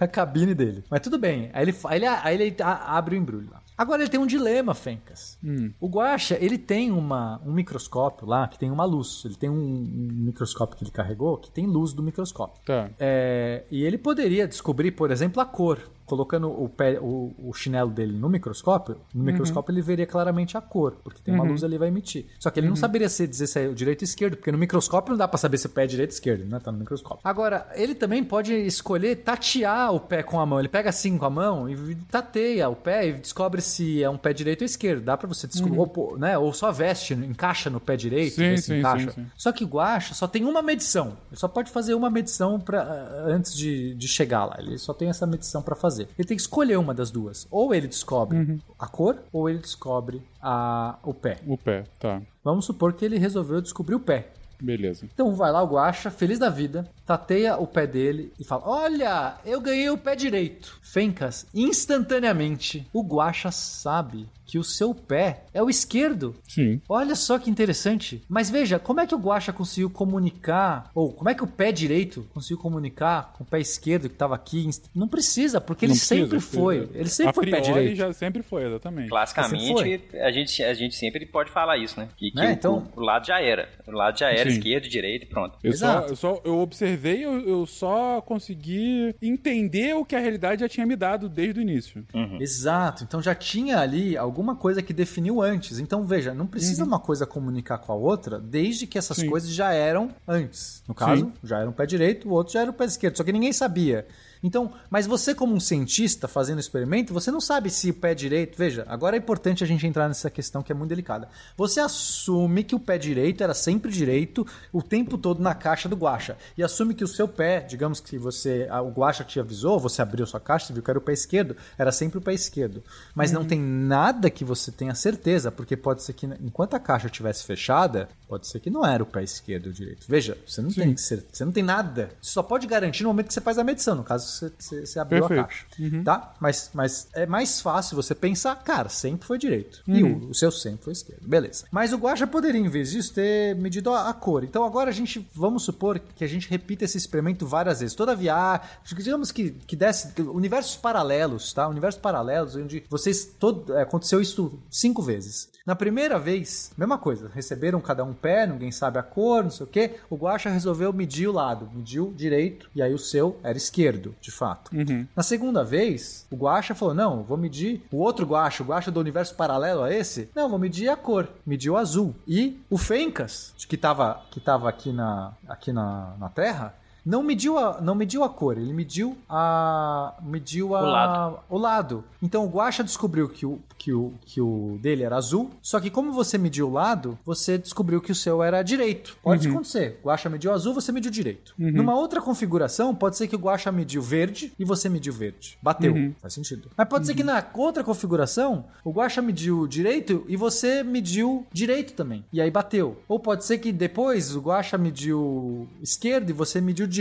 na 0.02 0.08
cabine 0.08 0.54
dele. 0.54 0.84
Mas 0.90 1.00
tudo 1.00 1.18
bem, 1.18 1.50
aí 1.54 1.64
ele, 1.64 1.76
aí 1.86 1.98
ele, 1.98 2.06
aí 2.06 2.36
ele 2.36 2.56
abre 2.60 3.16
o 3.16 3.18
embrulho 3.18 3.50
lá. 3.52 3.65
Agora 3.78 4.02
ele 4.02 4.10
tem 4.10 4.20
um 4.20 4.26
dilema, 4.26 4.74
Fencas. 4.74 5.38
Hum. 5.44 5.72
O 5.80 5.88
Guaxa, 5.88 6.38
ele 6.40 6.58
tem 6.58 6.92
uma, 6.92 7.42
um 7.46 7.52
microscópio 7.52 8.28
lá 8.28 8.48
que 8.48 8.58
tem 8.58 8.72
uma 8.72 8.86
luz. 8.86 9.24
Ele 9.26 9.36
tem 9.36 9.50
um, 9.50 9.54
um 9.54 10.26
microscópio 10.26 10.78
que 10.78 10.84
ele 10.84 10.92
carregou 10.92 11.38
que 11.38 11.52
tem 11.52 11.66
luz 11.68 11.94
do 11.94 12.02
microscópio. 12.02 12.62
Tá. 12.66 12.90
É, 13.00 13.64
e 13.70 13.84
ele 13.84 13.98
poderia 13.98 14.48
descobrir, 14.48 14.92
por 14.92 15.12
exemplo, 15.12 15.42
a 15.42 15.46
cor 15.46 15.80
colocando 16.06 16.50
o, 16.50 16.70
pé, 16.70 17.00
o, 17.02 17.34
o 17.38 17.54
chinelo 17.54 17.90
dele 17.90 18.14
no 18.18 18.30
microscópio, 18.30 18.98
no 19.14 19.24
microscópio 19.24 19.72
ele 19.72 19.82
veria 19.82 20.06
claramente 20.06 20.58
a 20.58 20.62
cor, 20.62 20.98
porque 21.04 21.22
tem 21.22 21.34
uma 21.34 21.44
Uhum. 21.44 21.52
luz 21.52 21.64
ali 21.64 21.78
vai 21.78 21.88
emitir. 21.90 22.26
Só 22.40 22.50
que 22.50 22.60
ele 22.60 22.68
não 22.70 22.76
saberia 22.76 23.10
se 23.10 23.28
dizer 23.28 23.48
se 23.48 23.60
é 23.60 23.68
o 23.68 23.76
direito 23.76 24.02
ou 24.02 24.06
esquerdo, 24.06 24.38
porque 24.38 24.52
no 24.52 24.58
microscópio 24.58 25.12
não 25.12 25.18
dá 25.18 25.28
pra 25.28 25.38
saber 25.38 25.58
se 25.58 25.66
o 25.68 25.70
pé 25.70 25.84
é 25.84 25.88
direito 25.88 26.12
ou 26.12 26.14
esquerdo, 26.16 26.46
né? 26.46 26.60
Tá 26.60 26.72
no 26.72 26.78
microscópio. 26.80 27.20
Agora, 27.24 27.68
ele 27.76 27.94
também 27.96 28.24
pode 28.24 28.54
escolher 28.54 29.18
tatear 29.18 29.94
o 29.94 30.00
pé 30.00 30.24
com 30.24 30.40
a 30.40 30.46
mão. 30.46 30.60
Ele 30.60 30.68
pega 30.70 30.90
assim 30.90 31.18
com 31.18 31.26
a 31.26 31.30
mão 31.30 31.70
e 31.70 31.96
tateia 32.10 32.70
o 32.70 32.76
pé 32.76 33.08
e 33.10 33.14
descobre 33.14 33.62
se 33.62 34.04
é 34.04 34.10
um 34.10 34.18
pé 34.18 34.34
direito 34.34 34.62
ou 34.62 34.66
esquerdo. 34.66 35.04
Dá 35.04 35.18
pra 35.18 35.28
você 35.28 35.48
descobrir, 35.48 35.78
ou, 35.80 35.88
pô, 35.88 36.18
né? 36.18 36.38
Ou 36.38 36.54
só 36.54 36.72
veste, 36.72 37.14
encaixa 37.14 37.70
no 37.70 37.80
pé 37.80 37.96
direito, 37.96 38.36
Sim, 38.36 38.58
sim, 38.58 38.80
encaixa. 38.80 39.12
sim. 39.12 39.26
Só 39.36 39.52
que 39.52 39.64
o 39.64 39.68
guacha 39.68 40.14
só 40.14 40.28
tem 40.28 40.44
uma 40.46 40.62
medição. 40.62 41.18
Ele 41.32 41.40
só 41.40 41.48
pode 41.48 41.72
fazer 41.72 41.94
uma 41.94 42.10
medição 42.10 42.60
pra, 42.60 42.82
ah, 42.82 43.24
antes 43.28 43.56
de, 43.56 43.96
de 43.96 44.08
chegar 44.08 44.46
lá. 44.46 44.56
Ele 44.60 44.78
só 44.78 44.94
tem 44.94 45.10
essa 45.10 45.26
medição 45.26 45.62
pra 45.62 45.76
fazer. 45.76 45.95
Ele 46.04 46.28
tem 46.28 46.36
que 46.38 46.42
escolher 46.42 46.78
uma 46.78 46.94
das 46.94 47.12
duas. 47.12 47.48
Ou 47.52 47.74
ele 47.74 47.88
descobre 47.88 48.38
Uhum. 48.38 48.60
a 48.78 48.88
cor, 48.88 49.18
ou 49.32 49.50
ele 49.50 49.60
descobre 49.60 50.22
a, 50.42 50.98
o 51.04 51.14
pé. 51.14 51.38
O 51.48 51.58
pé, 51.58 51.84
tá. 52.00 52.22
Vamos 52.44 52.66
supor 52.66 52.94
que 52.94 53.04
ele 53.06 53.18
resolveu 53.18 53.62
descobrir 53.62 53.96
o 53.96 54.00
pé. 54.00 54.30
Beleza. 54.62 55.06
Então 55.14 55.36
vai 55.36 55.52
lá 55.52 55.62
o 55.62 55.68
Guaxa, 55.68 56.10
feliz 56.10 56.40
da 56.40 56.50
vida, 56.50 56.90
tateia 57.06 57.58
o 57.58 57.68
pé 57.68 57.86
dele 57.86 58.32
e 58.40 58.44
fala: 58.46 58.64
Olha, 58.66 59.36
eu 59.46 59.60
ganhei 59.60 59.90
o 59.90 59.98
pé 59.98 60.16
direito. 60.16 60.80
Fencas, 60.82 61.46
instantaneamente, 61.54 62.88
o 62.94 63.04
Guaxa 63.04 63.52
sabe 63.52 64.30
que 64.46 64.58
o 64.60 64.64
seu 64.64 64.94
pé 64.94 65.44
é 65.54 65.62
o 65.62 65.70
esquerdo. 65.70 66.36
Sim. 66.48 66.82
Olha 66.88 67.16
só 67.16 67.40
que 67.40 67.50
interessante. 67.50 68.22
Mas 68.30 68.50
veja, 68.50 68.78
como 68.80 69.00
é 69.02 69.08
que 69.08 69.16
o 69.16 69.18
Guaxa 69.18 69.52
conseguiu 69.52 69.90
comunicar, 69.90 70.90
ou 70.94 71.12
como 71.12 71.30
é 71.30 71.34
que 71.36 71.44
o 71.44 71.48
pé 71.48 71.72
direito 71.72 72.26
conseguiu 72.34 72.58
comunicar 72.58 73.34
com 73.34 73.44
o 73.44 73.48
pé 73.48 73.60
esquerdo 73.60 74.08
que 74.10 74.16
estava 74.16 74.36
aqui? 74.36 74.70
Não 74.94 75.08
precisa, 75.08 75.60
porque 75.60 75.86
ele 75.86 75.94
precisa, 75.94 76.16
sempre 76.16 76.38
precisa. 76.38 76.58
foi. 76.62 76.90
Ele 76.94 77.10
sempre 77.10 77.30
A 77.30 77.34
foi 77.34 77.50
pé 77.52 77.60
direito. 77.62 77.96
já 77.96 78.14
sempre 78.14 78.44
foi, 78.44 78.66
exatamente. 78.66 79.10
Classicamente, 79.10 80.02
a 80.22 80.32
gente, 80.32 80.64
a 80.64 80.74
gente 80.74 80.96
sempre 80.96 81.26
pode 81.26 81.52
falar 81.52 81.78
isso, 81.78 82.00
né? 82.00 82.08
Que, 82.16 82.32
que 82.32 82.36
Né, 82.38 82.50
o, 82.50 82.52
então- 82.52 82.88
o 82.96 83.02
lado 83.02 83.26
já 83.26 83.42
era. 83.42 83.70
O 83.88 83.92
lado 83.92 84.18
já 84.20 84.30
era 84.32 84.50
Sim. 84.50 84.58
esquerdo, 84.58 84.88
direito 84.90 85.24
e 85.24 85.26
pronto. 85.28 85.58
Eu 85.64 85.74
só, 85.74 85.86
Exato. 85.88 86.12
eu 86.12 86.16
só 86.16 86.42
eu 86.46 86.60
observei, 86.60 87.24
eu, 87.26 87.40
eu 87.48 87.66
só 87.66 88.22
consegui 88.22 89.16
entender 89.22 89.96
o 89.96 90.06
que 90.06 90.16
a 90.16 90.20
realidade 90.20 90.62
já 90.62 90.70
tinha 90.70 90.86
me 90.86 90.96
dado 90.96 91.28
desde 91.30 91.60
o 91.60 91.62
início. 91.62 92.06
Exato. 92.40 93.04
Então 93.04 93.22
já 93.22 93.34
tinha 93.36 93.80
ali 93.80 94.18
alguma 94.36 94.54
coisa 94.56 94.82
que 94.82 94.92
definiu 94.94 95.42
antes. 95.42 95.80
Então 95.80 96.04
veja, 96.04 96.34
não 96.34 96.46
precisa 96.46 96.84
uma 96.84 97.00
coisa 97.00 97.26
comunicar 97.26 97.78
com 97.78 97.94
a 97.94 97.96
outra, 97.96 98.38
desde 98.38 98.86
que 98.86 98.98
essas 98.98 99.16
Sim. 99.18 99.30
coisas 99.30 99.50
já 99.50 99.72
eram 99.72 100.10
antes. 100.28 100.84
No 100.86 100.94
caso, 100.94 101.26
Sim. 101.28 101.34
já 101.42 101.60
era 101.60 101.70
um 101.70 101.74
pé 101.74 101.86
direito, 101.86 102.28
o 102.28 102.34
outro 102.34 102.54
já 102.54 102.62
era 102.62 102.70
o 102.70 102.74
pé 102.74 102.84
esquerdo. 102.84 103.16
Só 103.16 103.24
que 103.24 103.32
ninguém 103.32 103.54
sabia. 103.54 104.06
Então, 104.44 104.74
mas 104.92 105.08
você 105.08 105.34
como 105.34 105.56
um 105.56 105.60
cientista 105.60 106.28
fazendo 106.28 106.60
experimento, 106.60 107.12
você 107.12 107.32
não 107.32 107.42
sabe 107.42 107.72
se 107.72 107.90
o 107.90 107.94
pé 107.96 108.14
direito, 108.14 108.56
veja, 108.56 108.86
agora 108.88 109.16
é 109.16 109.20
importante 109.20 109.64
a 109.64 109.68
gente 109.68 109.88
entrar 109.88 110.08
nessa 110.08 110.30
questão 110.30 110.62
que 110.62 110.72
é 110.72 110.76
muito 110.76 110.90
delicada. 110.90 111.28
Você 111.58 111.80
assume 111.80 112.64
que 112.64 112.76
o 112.76 112.80
pé 112.80 112.96
direito 113.00 113.44
era 113.44 113.56
sempre 113.56 113.92
direito 113.92 114.46
o 114.72 114.84
tempo 114.84 115.18
todo 115.18 115.42
na 115.42 115.56
caixa 115.56 115.90
do 115.90 115.96
guacha 115.96 116.38
e 116.56 116.62
assume 116.64 116.94
que 116.94 117.04
o 117.04 117.08
seu 117.08 117.28
pé, 117.28 117.62
digamos 117.62 118.00
que 118.00 118.20
você, 118.20 118.68
a- 118.70 118.84
o 118.84 118.92
guacha 118.92 119.24
te 119.24 119.40
avisou, 119.40 119.80
você 119.80 120.04
abriu 120.04 120.28
sua 120.28 120.40
caixa, 120.40 120.68
você 120.68 120.74
viu 120.74 120.84
que 120.84 120.92
era 120.92 121.00
o 121.00 121.02
pé 121.02 121.14
esquerdo, 121.14 121.56
era 121.76 121.92
sempre 121.92 122.20
o 122.20 122.22
pé 122.22 122.34
esquerdo. 122.34 122.84
Mas 123.16 123.32
não 123.32 123.46
tem 123.46 123.60
nada 123.60 124.25
que 124.30 124.44
você 124.44 124.72
tenha 124.72 124.96
certeza, 124.96 125.52
porque 125.52 125.76
pode 125.76 126.04
ser 126.04 126.14
que 126.14 126.26
enquanto 126.42 126.76
a 126.76 126.80
caixa 126.80 127.08
estivesse 127.08 127.44
fechada, 127.44 128.10
pode 128.28 128.48
ser 128.48 128.60
que 128.60 128.70
não 128.70 128.86
era 128.86 129.04
o 129.04 129.06
pé 129.06 129.24
esquerdo 129.24 129.68
ou 129.68 129.72
direito. 129.74 130.06
Veja, 130.08 130.38
você 130.46 130.62
não 130.62 130.70
tem 130.70 130.96
certeza, 130.98 131.30
você 131.32 131.46
não 131.46 131.52
tem 131.52 131.64
nada. 131.64 132.10
Você 132.22 132.32
só 132.32 132.44
pode 132.44 132.68
garantir 132.68 133.04
no 133.04 133.10
momento 133.10 133.28
que 133.28 133.34
você 133.34 133.42
faz 133.42 133.58
a 133.58 133.64
medição, 133.64 133.96
no 133.96 134.04
caso 134.04 134.28
você, 134.28 134.52
você, 134.58 134.86
você 134.86 135.00
abriu 135.00 135.22
Perfeito. 135.22 135.40
a 135.40 135.44
caixa, 135.44 135.66
tá? 136.04 136.34
Mas, 136.40 136.70
mas 136.74 137.08
é 137.14 137.26
mais 137.26 137.62
fácil 137.62 137.96
você 137.96 138.16
pensar, 138.16 138.56
cara, 138.64 138.90
sempre 138.90 139.28
foi 139.28 139.38
direito. 139.38 139.82
E 139.88 140.04
o, 140.04 140.30
o 140.30 140.34
seu 140.34 140.52
sempre 140.52 140.84
foi 140.84 140.94
esquerdo. 140.94 141.28
Beleza. 141.28 141.66
Mas 141.72 141.94
o 141.94 141.98
guacha 141.98 142.28
poderia, 142.28 142.60
em 142.60 142.70
vez 142.70 142.92
disso, 142.92 143.14
ter 143.14 143.56
medido 143.56 143.92
a, 143.92 144.10
a 144.10 144.14
cor. 144.14 144.44
Então 144.44 144.64
agora 144.66 144.90
a 144.90 144.94
gente, 144.94 145.28
vamos 145.34 145.64
supor 145.64 146.00
que 146.00 146.24
a 146.24 146.28
gente 146.28 146.50
repita 146.50 146.86
esse 146.86 146.98
experimento 146.98 147.46
várias 147.46 147.80
vezes. 147.80 147.96
Toda 147.96 148.16
viagem, 148.16 148.62
digamos 148.84 149.32
que, 149.32 149.52
que 149.52 149.76
desse 149.76 150.14
universos 150.22 150.76
paralelos, 150.76 151.54
tá? 151.54 151.68
Universos 151.68 152.02
paralelos, 152.02 152.56
onde 152.56 152.84
vocês, 152.90 153.26
todo, 153.40 153.74
é, 153.76 153.82
aconteceu 153.82 154.15
isso 154.22 154.60
cinco 154.70 155.02
vezes. 155.02 155.50
Na 155.66 155.76
primeira 155.76 156.20
vez, 156.20 156.72
mesma 156.78 156.98
coisa, 156.98 157.32
receberam 157.34 157.82
cada 157.82 158.04
um 158.04 158.14
pé, 158.14 158.46
ninguém 158.46 158.72
sabe 158.72 159.00
a 159.00 159.04
cor, 159.04 159.44
não 159.44 159.50
sei 159.50 159.66
o 159.66 159.70
quê. 159.70 159.96
O 160.10 160.16
Guaxa 160.16 160.50
resolveu 160.50 160.94
medir 160.94 161.28
o 161.28 161.32
lado, 161.32 161.70
mediu 161.74 162.14
direito, 162.16 162.70
e 162.76 162.84
aí 162.84 162.94
o 162.94 163.00
seu 163.00 163.40
era 163.42 163.58
esquerdo, 163.58 164.16
de 164.22 164.30
fato. 164.30 164.70
Na 165.16 165.24
segunda 165.24 165.64
vez, 165.64 166.28
o 166.30 166.36
Guaxa 166.36 166.76
falou: 166.76 166.94
não, 166.94 167.24
vou 167.24 167.36
medir 167.38 167.84
o 167.92 167.98
outro 167.98 168.28
Guaxa, 168.28 168.62
o 168.62 168.66
Guaxa 168.68 168.92
do 168.92 169.00
universo 169.00 169.34
paralelo 169.36 169.82
a 169.82 169.92
esse. 169.92 170.30
Não, 170.36 170.48
vou 170.50 170.60
medir 170.60 170.88
a 170.88 170.96
cor, 170.96 171.28
mediu 171.46 171.76
azul. 171.76 172.14
E 172.28 172.60
o 172.70 172.78
Fencas, 172.78 173.54
que 173.68 173.76
tava, 173.76 174.22
que 174.30 174.40
tava 174.40 174.70
aqui, 174.70 174.94
na, 174.94 175.34
aqui 175.48 175.72
na, 175.72 176.16
na 176.20 176.30
Terra. 176.30 176.76
Não 177.06 177.22
mediu, 177.22 177.58
a, 177.58 177.80
não 177.82 177.94
mediu 177.94 178.24
a 178.24 178.30
cor, 178.30 178.58
ele 178.58 178.74
mediu 178.74 179.16
a. 179.30 180.16
mediu 180.24 180.76
a, 180.76 180.82
O 180.82 180.86
lado. 180.86 181.40
o 181.50 181.58
lado. 181.58 182.04
Então 182.22 182.46
o 182.46 182.50
Guaxa 182.50 182.84
descobriu 182.84 183.30
que 183.30 183.46
o, 183.46 183.60
que, 183.78 183.94
o, 183.94 184.14
que 184.26 184.42
o 184.42 184.80
dele 184.82 185.04
era 185.04 185.16
azul, 185.16 185.52
só 185.62 185.80
que 185.80 185.90
como 185.92 186.12
você 186.12 186.38
mediu 186.38 186.68
o 186.68 186.72
lado, 186.72 187.18
você 187.24 187.58
descobriu 187.58 188.02
que 188.02 188.12
o 188.12 188.16
seu 188.16 188.42
era 188.42 188.64
direito. 188.64 189.16
Pode 189.22 189.48
acontecer. 189.48 190.00
O 190.04 190.08
Guaxa 190.08 190.30
mediu 190.30 190.52
azul, 190.52 190.74
você 190.74 190.92
mediu 190.92 191.12
direito. 191.12 191.54
Numa 191.58 191.96
outra 191.96 192.20
configuração, 192.22 192.96
pode 192.96 193.18
ser 193.18 193.28
que 193.28 193.36
o 193.36 193.40
Guaxa 193.40 193.72
mediu 193.72 194.02
verde 194.02 194.52
e 194.58 194.66
você 194.66 194.90
mediu 194.90 195.14
verde. 195.14 195.58
Bateu. 195.62 195.94
Faz 196.20 196.34
sentido. 196.34 196.70
Mas 196.76 196.88
pode 196.88 197.06
ser 197.06 197.14
que 197.14 197.24
na 197.24 197.46
outra 197.54 197.84
configuração, 197.84 198.66
o 198.84 198.92
Guaxa 198.92 199.22
mediu 199.22 199.68
direito 199.68 200.26
e 200.28 200.36
você 200.36 200.82
mediu 200.84 201.46
direito 201.54 201.94
também. 201.94 202.26
E 202.34 202.42
aí 202.42 202.50
bateu. 202.50 202.98
Ou 203.08 203.20
pode 203.20 203.46
ser 203.46 203.60
que 203.60 203.72
depois 203.72 204.36
o 204.36 204.42
Guaxa 204.42 204.78
mediu 204.78 205.68
esquerdo 205.82 206.30
e 206.30 206.34
você 206.34 206.60
mediu 206.60 206.88
direito. 206.88 206.95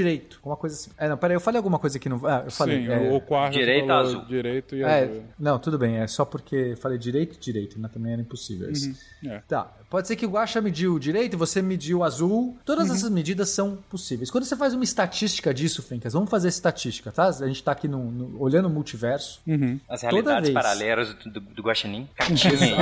Uma 0.45 0.57
coisa 0.57 0.75
assim. 0.75 0.91
É, 0.99 1.09
não, 1.09 1.17
peraí, 1.17 1.37
eu 1.37 1.41
falei 1.41 1.57
alguma 1.59 1.79
coisa 1.79 1.99
que 1.99 2.09
não. 2.09 2.21
Ah, 2.27 2.43
eu 2.45 2.51
falei. 2.51 2.87
Sim, 2.87 2.93
é... 2.93 3.13
o 3.13 3.21
quarto 3.21 3.53
Direito 3.55 3.87
falou 3.87 4.03
azul. 4.03 4.25
Direito 4.27 4.75
e 4.77 4.83
É, 4.83 5.05
azul. 5.05 5.23
não, 5.39 5.59
tudo 5.59 5.79
bem. 5.79 5.97
É 5.99 6.07
só 6.07 6.25
porque 6.25 6.75
falei 6.77 6.99
direito, 6.99 7.39
direito, 7.39 7.77
mas 7.79 7.91
também 7.93 8.13
era 8.13 8.23
impossível 8.23 8.71
isso. 8.71 8.95
É. 9.25 9.41
Tá. 9.49 9.71
Pode 9.91 10.09
ser 10.09 10.17
que 10.17 10.27
o 10.27 10.31
Guaxa 10.31 10.61
mediu 10.61 10.99
direito 10.99 11.35
e 11.35 11.37
você 11.37 11.63
mediu 11.63 12.03
azul. 12.03 12.57
Todas 12.65 12.91
essas 12.91 13.09
medidas 13.11 13.51
são 13.51 13.79
possíveis. 13.89 14.31
Quando 14.31 14.45
você 14.45 14.57
faz 14.57 14.75
uma 14.75 14.83
estatística 14.83 15.55
disso, 15.55 15.83
Fencas, 15.83 16.13
vamos 16.13 16.29
fazer 16.29 16.49
estatística, 16.49 17.13
tá? 17.13 17.29
A 17.29 17.47
gente 17.47 17.63
tá 17.63 17.71
aqui 17.73 17.87
no, 17.87 18.11
no- 18.11 18.43
olhando 18.43 18.67
o 18.67 18.71
multiverso. 18.71 19.41
As 19.89 20.01
Toda 20.01 20.11
realidades 20.13 20.51
vez. 20.51 20.55
paralelas 20.55 21.15
do, 21.15 21.31
do, 21.31 21.41
do 21.41 21.63
Guaxinim. 21.63 22.09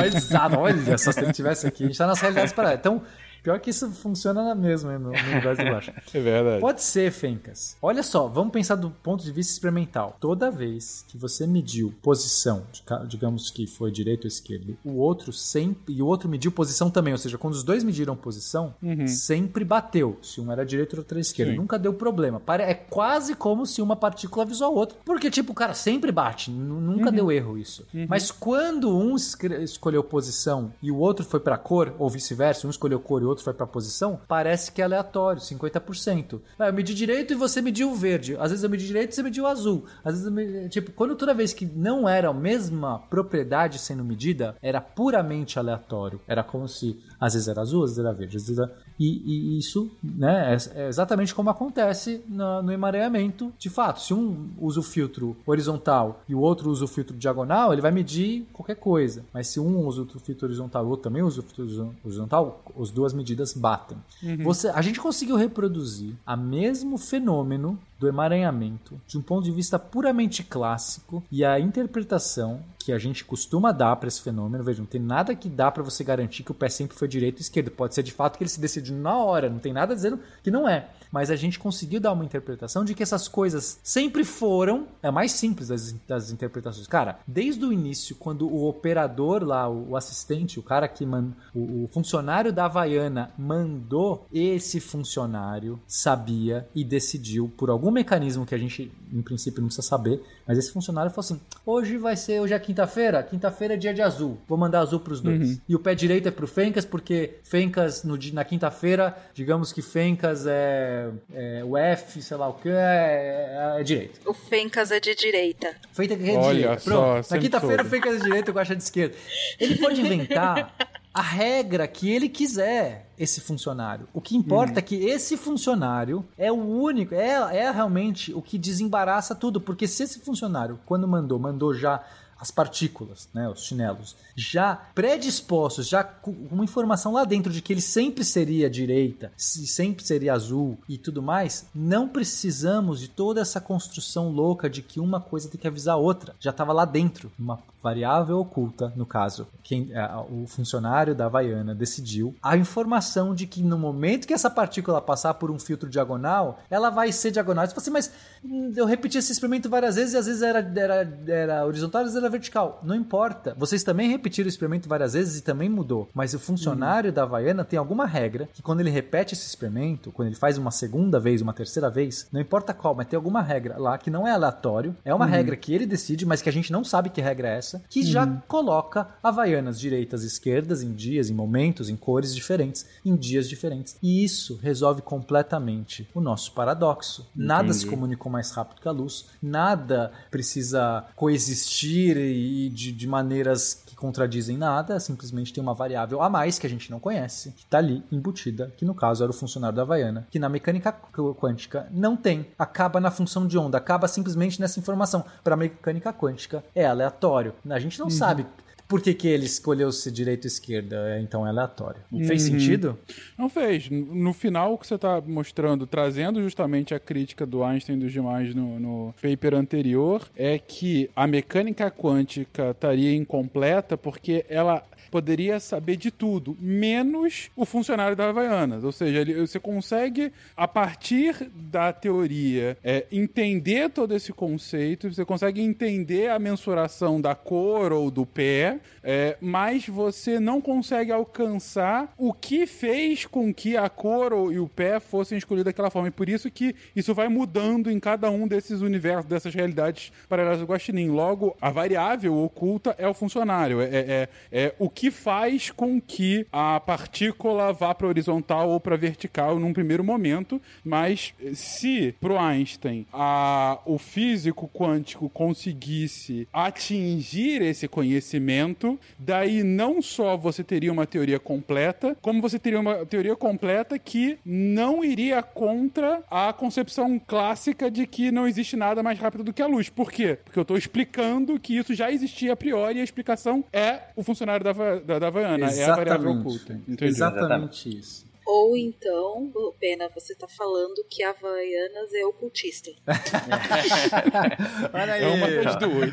Exato, 0.07 0.57
olha 0.59 0.97
só 0.99 1.13
se 1.13 1.21
ele 1.21 1.33
tivesse 1.33 1.67
aqui. 1.67 1.85
A 1.85 1.87
gente 1.87 1.99
tá 1.99 2.07
nas 2.07 2.21
realidades 2.21 2.53
paralelas. 2.53 2.81
Então, 2.81 3.03
pior 3.43 3.61
que 3.61 3.71
isso 3.71 3.91
funciona 3.91 4.55
mesmo 4.55 4.91
no, 4.93 4.99
no 4.99 5.09
universo 5.11 5.63
do 5.63 5.69
Guaxa. 5.71 5.95
É 6.15 6.21
verdade. 6.21 6.61
Pode 6.61 6.83
ser, 6.83 7.11
Fencas. 7.11 7.77
Olha 7.81 8.03
só, 8.03 8.29
vamos 8.29 8.53
pensar 8.53 8.77
do 8.77 8.91
ponto 8.91 9.25
de 9.25 9.33
vista 9.33 9.53
experimental. 9.53 10.17
Toda 10.21 10.51
vez 10.51 11.05
que 11.09 11.17
você 11.17 11.47
mediu 11.47 11.93
posição, 12.03 12.65
de 12.71 12.83
digamos 13.09 13.51
que 13.51 13.67
foi 13.67 13.91
direito 13.91 14.25
ou 14.25 14.29
esquerdo, 14.29 14.77
o 14.85 14.97
outro 14.97 15.33
sempre. 15.33 15.95
E 15.95 16.03
o 16.03 16.07
outro 16.07 16.29
mediu 16.29 16.53
posição 16.53 16.91
também, 16.91 17.13
ou 17.13 17.19
seja, 17.19 17.39
quando 17.39 17.55
os 17.55 17.63
dois 17.63 17.83
mediram 17.83 18.15
posição, 18.17 18.75
sempre 19.07 19.65
bateu. 19.65 20.19
Se 20.23 20.41
um 20.41 20.53
era 20.53 20.65
direito, 20.65 20.95
o 20.95 20.99
outro 20.99 21.15
era 21.15 21.21
esquerdo. 21.21 21.51
Sim. 21.51 21.57
Nunca 21.57 21.79
deu 21.79 21.95
problema. 21.95 22.41
É 22.61 22.75
quase 22.75 23.35
como 23.35 23.65
se 23.67 23.81
uma 23.81 23.97
partícula 23.97 24.45
avisou 24.45 24.67
a 24.67 24.71
outra. 24.71 24.99
Porque, 25.05 25.31
tipo, 25.31 25.53
o 25.53 25.55
cara 25.55 25.75
sempre 25.75 26.13
bate. 26.13 26.51
Nunca 26.51 27.11
deu 27.11 27.31
erro 27.33 27.57
isso. 27.59 27.87
Mas 28.09 28.31
quando 28.31 28.95
um 28.95 29.17
escolheu 29.17 30.05
posição 30.05 30.73
e 30.83 30.91
o 30.91 30.97
outro 30.97 31.25
foi 31.25 31.41
pra 31.41 31.57
cor, 31.57 31.95
ou 31.99 32.09
vice-versa, 32.09 32.67
um 32.67 32.71
escolheu 32.71 33.01
cor 33.01 33.23
e 33.23 33.25
o 33.25 33.29
outro 33.33 33.45
foi 33.45 33.53
pra 33.55 33.67
posição, 33.67 34.21
parece 34.29 34.71
que 34.71 34.81
é 34.81 34.85
aleatório, 34.85 35.41
50%. 35.41 36.41
Ah, 36.59 36.69
eu 36.69 36.73
medi 36.73 36.95
direito 36.95 37.33
e 37.33 37.37
você 37.37 37.61
mediu 37.61 37.91
o 37.91 37.95
verde. 37.95 38.37
Às 38.39 38.51
vezes 38.51 38.63
eu 38.63 38.71
medi 38.71 38.87
direito 38.87 39.13
e 39.13 39.15
você 39.15 39.23
mediu 39.23 39.45
o 39.45 39.47
azul. 39.47 39.85
Às 40.05 40.15
vezes 40.15 40.31
medi... 40.31 40.69
Tipo, 40.69 40.93
quando 40.93 41.17
toda 41.17 41.35
vez 41.35 41.53
que 41.53 41.67
não 41.67 42.09
era 42.09 42.29
a 42.29 42.35
mesma 42.35 42.99
propriedade 43.11 43.79
sendo 43.79 44.05
medida, 44.05 44.57
era 44.63 44.81
puramente 44.81 45.59
aleatório. 45.59 46.21
Era 46.27 46.43
como 46.43 46.69
se 46.69 47.01
às 47.21 47.35
vezes 47.35 47.49
era 47.49 47.61
azul, 47.61 47.85
às 47.85 47.91
vezes 47.91 48.05
era 48.05 48.15
verde, 48.15 48.37
às 48.37 48.43
vezes 48.43 48.59
era... 48.59 48.73
E, 49.03 49.55
e 49.57 49.59
isso, 49.59 49.91
né, 50.03 50.55
é, 50.75 50.83
é 50.85 50.89
exatamente 50.89 51.35
como 51.35 51.51
acontece 51.51 52.23
na- 52.29 52.63
no 52.63 52.71
emaranhamento 52.73 53.53
de 53.59 53.69
fato. 53.71 54.01
Se 54.01 54.15
um 54.15 54.49
usa 54.61 54.81
o 54.81 54.83
filtro 54.83 55.37
horizontal 55.47 56.23
e 56.29 56.35
o 56.35 56.41
outro 56.41 56.71
usa 56.71 56.85
o 56.85 56.89
filtro 56.89 57.17
diagonal, 57.17 57.73
ele 57.73 57.83
vai 57.83 57.91
medir 57.91 58.47
qualquer 58.53 58.77
coisa. 58.77 59.25
Mas 59.33 59.49
se 59.49 59.59
um 59.59 59.79
usa 59.87 60.03
o 60.03 60.19
filtro 60.21 60.47
horizontal 60.47 60.85
e 60.85 60.87
o 60.87 60.91
outro 60.91 61.05
também 61.05 61.23
usa 61.23 61.41
o 61.41 61.43
filtro 61.43 61.95
horizontal, 62.05 62.63
as 62.81 62.91
duas 62.91 63.13
medidas 63.13 63.53
batem. 63.55 63.97
Você, 64.45 64.69
a 64.69 64.81
gente 64.83 65.01
conseguiu 65.01 65.37
reproduzir 65.37 66.15
o 66.27 66.37
mesmo 66.37 66.97
fenômeno 66.99 67.79
do 68.03 68.09
emaranhamento 68.09 69.01
de 69.07 69.17
um 69.17 69.23
ponto 69.23 69.45
de 69.45 69.53
vista 69.53 69.79
puramente 69.79 70.43
clássico 70.43 71.23
e 71.31 71.45
a 71.45 71.61
interpretação 71.61 72.61
que 72.81 72.91
a 72.93 72.99
gente 72.99 73.25
costuma 73.25 73.71
dar 73.71 73.95
para 73.95 74.09
esse 74.09 74.21
fenômeno. 74.21 74.65
Veja, 74.65 74.81
não 74.81 74.87
tem 74.87 75.01
nada 75.01 75.37
que 75.37 75.49
dá 75.49 75.71
para 75.71 75.85
você 75.85 76.03
garantir 76.03 76.43
que 76.43 76.51
o 76.51 76.55
pé 76.55 76.69
sempre 76.69 76.97
foi 76.97 77.07
direito 77.07 77.37
ou 77.37 77.43
esquerdo. 77.43 77.71
Pode 77.71 77.95
ser 77.95 78.03
de 78.03 78.11
fato 78.11 78.37
que 78.37 78.43
ele 78.43 78.51
se 78.51 78.61
decidiu 78.61 78.97
na 78.97 79.17
hora, 79.17 79.49
não 79.49 79.61
tem 79.61 79.73
nada 79.73 79.95
dizendo 79.95 80.19
que 80.43 80.51
não 80.51 80.69
é. 80.69 80.89
Mas 81.13 81.31
a 81.31 81.37
gente 81.37 81.59
conseguiu 81.59 82.01
dar 82.01 82.13
uma 82.13 82.25
interpretação 82.25 82.85
de 82.85 82.95
que 82.95 83.03
essas 83.03 83.29
coisas 83.29 83.79
sempre 83.83 84.25
foram. 84.25 84.87
É 85.03 85.11
mais 85.11 85.33
simples 85.33 85.69
das, 85.69 85.93
das 86.09 86.31
interpretações. 86.31 86.87
Cara, 86.87 87.21
desde 87.27 87.65
o 87.65 87.73
início, 87.73 88.17
quando 88.17 88.49
o 88.49 88.67
operador 88.67 89.45
lá, 89.45 89.69
o, 89.69 89.91
o 89.91 89.97
assistente, 89.97 90.59
o 90.59 90.63
cara 90.63 90.89
que 90.89 91.05
man, 91.05 91.33
o, 91.55 91.85
o 91.85 91.89
funcionário 91.93 92.53
da 92.53 92.65
Havaiana 92.65 93.31
mandou, 93.37 94.27
esse 94.33 94.81
funcionário 94.81 95.79
sabia 95.87 96.67
e 96.75 96.83
decidiu, 96.83 97.53
por 97.57 97.69
algum 97.69 97.91
mecanismo 97.91 98.47
que 98.47 98.55
a 98.55 98.59
gente, 98.59 98.91
em 99.13 99.21
princípio, 99.21 99.61
não 99.61 99.69
precisa 99.69 99.87
saber, 99.87 100.23
mas 100.53 100.59
esse 100.59 100.71
funcionário 100.71 101.11
falou 101.11 101.25
assim: 101.25 101.41
hoje 101.65 101.97
vai 101.97 102.15
ser, 102.15 102.39
hoje 102.39 102.53
é 102.53 102.59
quinta-feira, 102.59 103.23
quinta-feira 103.23 103.73
é 103.73 103.77
dia 103.79 103.95
de 103.95 104.03
azul, 104.03 104.39
vou 104.47 104.59
mandar 104.59 104.81
azul 104.81 105.01
pros 105.01 105.19
dois. 105.19 105.41
Uhum. 105.41 105.61
E 105.67 105.75
o 105.75 105.79
pé 105.79 105.95
direito 105.95 106.29
é 106.29 106.31
pro 106.31 106.47
Fencas, 106.47 106.85
porque 106.85 107.39
Fencas 107.43 108.05
no, 108.05 108.19
na 108.35 108.45
quinta-feira, 108.45 109.17
digamos 109.33 109.73
que 109.73 109.81
Fencas 109.81 110.47
é, 110.47 111.09
é 111.33 111.65
o 111.65 111.75
F, 111.75 112.21
sei 112.21 112.37
lá 112.37 112.51
o 112.51 112.53
que, 112.53 112.69
é, 112.69 113.77
é 113.79 113.83
direito. 113.83 114.21
O 114.27 114.35
Fencas 114.35 114.91
é 114.91 115.01
de 115.01 115.15
direita. 115.15 115.75
Feita 115.91 116.17
que 116.17 116.31
é 116.31 116.37
Olha 116.37 116.55
direita. 116.55 116.81
só, 116.81 116.91
Pronto. 116.91 117.31
Na 117.31 117.39
quinta-feira, 117.39 117.83
soube. 117.83 117.97
Fencas 117.97 118.21
é 118.21 118.25
direita, 118.25 118.51
eu 118.51 118.55
gosto 118.55 118.77
de 118.77 118.83
esquerda. 118.83 119.17
Ele 119.59 119.79
pode 119.79 120.03
inventar 120.03 120.75
a 121.15 121.21
regra 121.23 121.87
que 121.87 122.11
ele 122.11 122.29
quiser, 122.29 123.11
esse 123.19 123.41
funcionário. 123.41 124.09
O 124.15 124.21
que 124.21 124.37
importa 124.37 124.79
é 124.79 124.83
que 124.83 124.95
esse 124.97 125.37
funcionário 125.37 126.25
é 126.39 126.51
o 126.51 126.57
único, 126.57 127.15
é, 127.15 127.57
é 127.59 127.71
realmente 127.71 128.33
o 128.33 128.41
que 128.41 128.57
desembaraça 128.59 129.35
tudo. 129.35 129.61
Porque 129.61 129.87
se 129.87 130.03
esse 130.03 130.21
funcionário, 130.21 130.79
quando 130.87 131.07
mandou, 131.07 131.39
mandou 131.39 131.75
já 131.75 132.03
as 132.41 132.51
partículas, 132.51 133.29
né, 133.33 133.49
os 133.49 133.63
chinelos, 133.65 134.17
já 134.35 134.75
predispostos, 134.95 135.87
já 135.87 136.03
com 136.03 136.33
uma 136.51 136.65
informação 136.65 137.13
lá 137.13 137.25
dentro 137.25 137.53
de 137.53 137.63
que 137.63 137.73
ele 137.73 137.81
sempre 137.81 138.25
seria 138.25 138.69
direita, 138.69 139.31
se- 139.37 139.65
sempre 139.67 140.03
seria 140.05 140.33
azul 140.35 140.77
e 140.89 140.99
tudo 140.99 141.23
mais, 141.23 141.67
não 141.73 142.09
precisamos 142.09 142.99
de 142.99 143.07
toda 143.07 143.41
essa 143.41 143.61
construção 143.61 144.31
louca 144.31 144.69
de 144.69 144.83
que 144.83 144.99
uma 144.99 145.21
coisa 145.21 145.49
tem 145.49 145.61
que 145.61 145.69
avisar 145.69 145.95
a 145.95 145.99
outra. 145.99 146.35
Já 146.41 146.51
estava 146.51 146.73
lá 146.73 146.85
dentro, 146.85 147.31
uma 147.39 147.59
variável 147.83 148.39
oculta, 148.39 148.93
no 148.97 149.05
caso, 149.05 149.49
quem 149.63 149.91
é, 149.93 150.07
o 150.31 150.47
funcionário 150.47 151.15
da 151.15 151.27
Havaiana 151.27 151.75
decidiu 151.75 152.35
a 152.43 152.57
informação 152.57 153.35
de 153.35 153.47
que 153.47 153.63
no 153.63 153.79
momento 153.79 154.27
que 154.27 154.33
essa 154.33 154.51
partícula 154.51 155.01
passar 155.01 155.35
por 155.35 155.51
um 155.51 155.59
filtro 155.59 155.89
diagonal, 155.89 156.61
ela 156.71 156.91
vai 156.91 157.11
ser 157.11 157.31
diagonal. 157.31 157.67
Você 157.67 157.73
fala 157.73 157.83
assim, 157.83 157.91
mas 157.91 158.13
hum, 158.45 158.73
eu 158.77 158.87
repeti 158.87 159.19
esse 159.19 159.33
experimento 159.33 159.69
várias 159.69 159.97
vezes 159.97 160.15
e 160.15 160.17
às 160.17 160.27
vezes 160.27 160.43
era, 160.43 160.59
era, 160.59 161.19
era 161.27 161.67
horizontal, 161.67 162.03
às 162.03 162.09
vezes 162.09 162.19
era 162.19 162.31
vertical. 162.31 162.81
Não 162.83 162.95
importa. 162.95 163.55
Vocês 163.59 163.83
também 163.83 164.11
repetiram 164.11 164.47
o 164.47 164.49
experimento 164.49 164.89
várias 164.89 165.15
vezes 165.15 165.39
e 165.39 165.43
também 165.43 165.69
mudou. 165.69 166.09
Mas 166.15 166.35
o 166.35 166.39
funcionário 166.39 167.13
da 167.13 167.23
Havaiana 167.23 167.65
tem 167.65 167.79
alguma 167.79 168.07
regra 168.07 168.49
que 168.53 168.63
quando 168.63 168.81
ele 168.81 168.91
repete 168.91 169.35
esse 169.35 169.47
experimento, 169.47 170.13
quando 170.13 170.29
ele 170.29 170.37
faz 170.37 170.57
uma 170.59 170.71
segunda 170.71 171.19
vez, 171.19 171.41
uma 171.41 171.53
terceira 171.53 171.91
vez, 171.91 172.29
não 172.33 172.41
importa 172.41 172.73
qual, 172.73 172.95
mas 172.95 173.07
tem 173.07 173.17
alguma 173.17 173.43
regra 173.43 173.77
lá 173.79 173.99
que 173.99 174.11
não 174.11 174.27
é 174.27 174.33
aleatório, 174.33 174.97
é 175.05 175.15
uma 175.15 175.27
regra 175.27 175.57
que 175.57 175.75
ele 175.75 175.87
decide, 175.87 176.27
mas 176.27 176.43
que 176.43 176.49
a 176.49 176.53
gente 176.53 176.73
não 176.73 176.85
sabe 176.85 177.11
que 177.11 177.21
regra 177.21 177.49
é 177.49 177.57
essa, 177.57 177.72
que 177.89 178.03
já 178.03 178.27
coloca 178.49 179.09
Havaianas 179.23 179.79
direitas 179.79 180.25
e 180.25 180.27
esquerdas 180.27 180.83
em 180.83 180.93
dias, 180.93 181.31
em 181.31 181.35
momentos, 181.35 181.89
em 181.89 181.97
cores 181.97 182.35
diferentes, 182.35 182.87
em 183.05 183.15
dias 183.17 183.49
diferentes. 183.49 183.97
E 184.03 184.25
isso 184.25 184.59
resolve 184.63 185.03
completamente 185.03 186.09
o 186.15 186.21
nosso 186.21 186.53
paradoxo. 186.53 187.29
Nada 187.35 187.73
se 187.73 187.81
Entendi. 187.81 187.91
comunicou 187.95 188.31
mais 188.31 188.51
rápido 188.51 188.81
que 188.81 188.89
a 188.89 188.93
luz, 188.93 189.27
nada 189.43 190.13
precisa 190.31 191.05
coexistir 191.17 192.17
e 192.17 192.69
de, 192.71 192.93
de 192.93 193.07
maneiras 193.07 193.83
que 193.87 193.95
contradizem 193.97 194.57
nada, 194.57 194.99
simplesmente 195.01 195.53
tem 195.53 195.63
uma 195.63 195.75
variável 195.75 196.23
a 196.23 196.29
mais 196.31 196.59
que 196.59 196.67
a 196.67 196.71
gente 196.71 196.91
não 196.91 196.99
conhece, 197.01 197.53
que 197.53 197.63
está 197.65 197.79
ali 197.79 198.03
embutida, 198.11 198.73
que 198.77 198.85
no 198.85 198.95
caso 198.95 199.23
era 199.23 199.31
o 199.31 199.35
funcionário 199.35 199.77
da 199.77 199.83
Havaiana, 199.83 200.27
que 200.31 200.39
na 200.39 200.49
mecânica 200.49 200.93
qu- 200.93 201.35
quântica 201.35 201.87
não 201.91 202.17
tem, 202.17 202.47
acaba 202.59 203.01
na 203.01 203.11
função 203.11 203.47
de 203.47 203.57
onda, 203.59 203.79
acaba 203.79 204.09
simplesmente 204.09 204.61
nessa 204.61 204.79
informação. 204.81 205.25
Para 205.43 205.55
a 205.55 205.57
mecânica 205.57 206.13
quântica 206.13 206.65
é 206.75 206.85
aleatório. 206.87 207.55
A 207.71 207.79
gente 207.79 207.99
não 207.99 208.11
sabe 208.11 208.47
por 208.93 209.01
que, 209.01 209.15
que 209.15 209.27
ele 209.27 209.47
escolheu 209.47 209.91
ser 209.91 210.11
direita 210.11 210.47
ou 210.47 210.49
esquerda, 210.49 210.97
é, 211.17 211.21
então 211.23 211.47
é 211.47 211.49
aleatório. 211.49 212.03
Fez 212.27 212.43
sentido? 212.43 212.99
Não 213.39 213.49
fez. 213.49 213.89
No 213.89 214.15
no 214.15 214.33
final, 214.35 214.75
o 214.75 214.79
que 214.79 214.87
você 214.87 214.97
está 214.97 215.19
mostrando, 215.23 215.87
trazendo 215.87 216.43
justamente 216.43 216.95
a 216.95 217.01
crítica 217.01 217.47
do 217.47 217.65
Einstein 217.65 217.97
e 217.97 218.01
dos 218.01 218.13
demais 218.13 218.55
no, 218.55 218.79
no 218.79 219.15
paper 219.23 219.55
anterior, 219.55 220.29
é 220.37 220.59
que 220.59 221.09
a 221.17 221.27
mecânica 221.27 221.91
quântica 221.91 222.71
estaria 222.73 223.15
incompleta 223.15 223.97
porque 223.97 224.45
ela 224.49 224.83
poderia 225.11 225.61
saber 225.61 225.97
de 225.97 226.11
tudo, 226.11 226.57
menos 226.59 227.51
o 227.55 227.67
funcionário 227.67 228.17
da 228.17 228.31
Havaianas. 228.31 228.83
Ou 228.83 228.91
seja, 228.93 229.21
ele- 229.21 229.35
você 229.47 229.61
consegue, 229.61 230.33
a 230.57 230.67
partir 230.67 231.51
da 231.55 231.93
teoria, 231.93 232.79
é, 232.83 233.05
entender 233.13 233.91
todo 233.91 234.15
esse 234.17 234.33
conceito, 234.33 235.13
você 235.13 235.23
consegue 235.23 235.61
entender 235.61 236.31
a 236.31 236.39
mensuração 236.39 237.21
da 237.21 237.35
cor 237.35 237.93
ou 237.93 238.11
do 238.11 238.25
pé, 238.25 238.81
é, 239.03 239.37
mas 239.41 239.87
você 239.87 240.39
não 240.41 240.61
consegue 240.61 241.13
alcançar 241.13 242.13
o 242.17 242.33
que 242.33 242.67
fez 242.67 243.27
com 243.27 243.53
que 243.53 243.77
a 243.77 243.89
cor 243.89 244.53
e 244.53 244.59
o 244.59 244.69
pé 244.69 245.01
fossem 245.01 245.37
escolhidos 245.39 245.67
daquela 245.67 245.91
forma. 245.91 246.09
E 246.09 246.13
por 246.13 246.29
isso 246.29 246.51
que 246.51 246.75
isso 246.95 247.15
vai 247.15 247.29
mudando 247.29 247.91
em 247.91 247.99
cada 247.99 248.31
um 248.31 248.47
desses 248.47 248.81
universos, 248.81 249.27
dessas 249.27 249.55
realidades 249.55 250.13
paralelas 250.29 250.61
do 250.61 250.67
Guaxinim. 250.67 251.09
Logo, 251.09 251.57
a 251.61 251.71
variável 251.71 252.37
oculta 252.39 252.95
é 252.99 253.07
o 253.09 253.15
funcionário. 253.15 253.81
É, 253.81 253.87
é- 253.93 254.29
é 254.51 254.75
o 254.79 254.89
que 254.89 255.11
faz 255.11 255.71
com 255.71 256.01
que 256.01 256.47
a 256.53 256.79
partícula 256.81 257.73
vá 257.73 257.95
para 257.95 258.07
horizontal 258.07 258.69
ou 258.71 258.81
para 258.81 258.97
vertical 258.97 259.59
num 259.59 259.73
primeiro 259.73 260.05
momento. 260.05 260.61
Mas 260.85 261.35
se 261.55 262.15
pro 262.21 262.39
Einstein 262.39 263.07
a, 263.13 263.79
o 263.85 263.99
físico 263.99 264.69
quântico 264.73 265.29
conseguisse 265.29 266.49
atingir 266.53 267.63
esse 267.63 267.89
conhecimento, 267.89 268.72
daí 269.19 269.63
não 269.63 270.01
só 270.03 270.37
você 270.37 270.63
teria 270.65 270.93
uma 270.93 271.07
teoria 271.07 271.39
completa, 271.39 272.17
como 272.21 272.41
você 272.41 272.59
teria 272.59 272.81
uma 272.81 273.05
teoria 273.07 273.37
completa 273.37 273.99
que 273.99 274.39
não 274.45 275.05
iria 275.05 275.43
contra 275.43 276.23
a 276.31 276.53
concepção 276.53 277.19
clássica 277.19 277.91
de 277.91 278.07
que 278.07 278.31
não 278.31 278.47
existe 278.47 278.77
nada 278.77 279.03
mais 279.03 279.19
rápido 279.19 279.45
do 279.45 279.53
que 279.53 279.63
a 279.63 279.67
luz. 279.67 279.89
Por 279.89 280.11
quê? 280.11 280.39
Porque 280.45 280.59
eu 280.59 280.63
estou 280.63 280.77
explicando 280.77 281.59
que 281.59 281.77
isso 281.77 281.95
já 281.95 282.11
existia 282.11 282.53
a 282.53 282.57
priori 282.57 282.99
e 282.99 283.01
a 283.01 283.05
explicação 283.05 283.65
é 283.73 284.01
o 284.17 284.23
funcionário 284.23 284.65
da, 284.65 284.73
da, 284.73 285.19
da 285.19 285.27
Havaiana, 285.27 285.71
é 285.71 285.85
a 285.85 285.97
variável 285.97 286.31
oculta. 286.33 286.75
Entendeu? 286.89 287.09
Exatamente 287.09 287.99
isso. 287.99 288.32
Ou 288.55 288.77
então, 288.77 289.51
Pena, 289.81 290.11
você 290.15 290.35
tá 290.35 290.47
falando 290.47 291.03
que 291.09 291.23
a 291.23 291.31
Havaianas 291.31 292.13
é 292.13 292.23
ocultista. 292.27 292.91
Olha 294.93 295.15
aí. 295.15 295.25
É 295.25 295.29
uma 295.29 295.51
das 295.51 295.77
duas. 295.81 296.11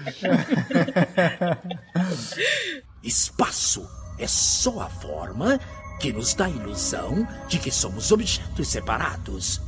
Espaço 3.04 3.86
é 4.18 4.26
só 4.26 4.80
a 4.80 4.90
forma 4.90 5.60
que 6.00 6.14
nos 6.14 6.34
dá 6.34 6.46
a 6.46 6.50
ilusão 6.50 7.28
de 7.50 7.60
que 7.60 7.72
somos 7.72 8.10
objetos 8.10 8.70
separados. 8.70 9.60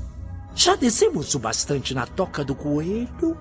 Já 0.56 0.77
descemos 0.77 1.35
o 1.35 1.39
bastante 1.39 1.93
na 1.93 2.07
toca 2.07 2.41
do 2.41 2.56
coelho? 2.56 3.38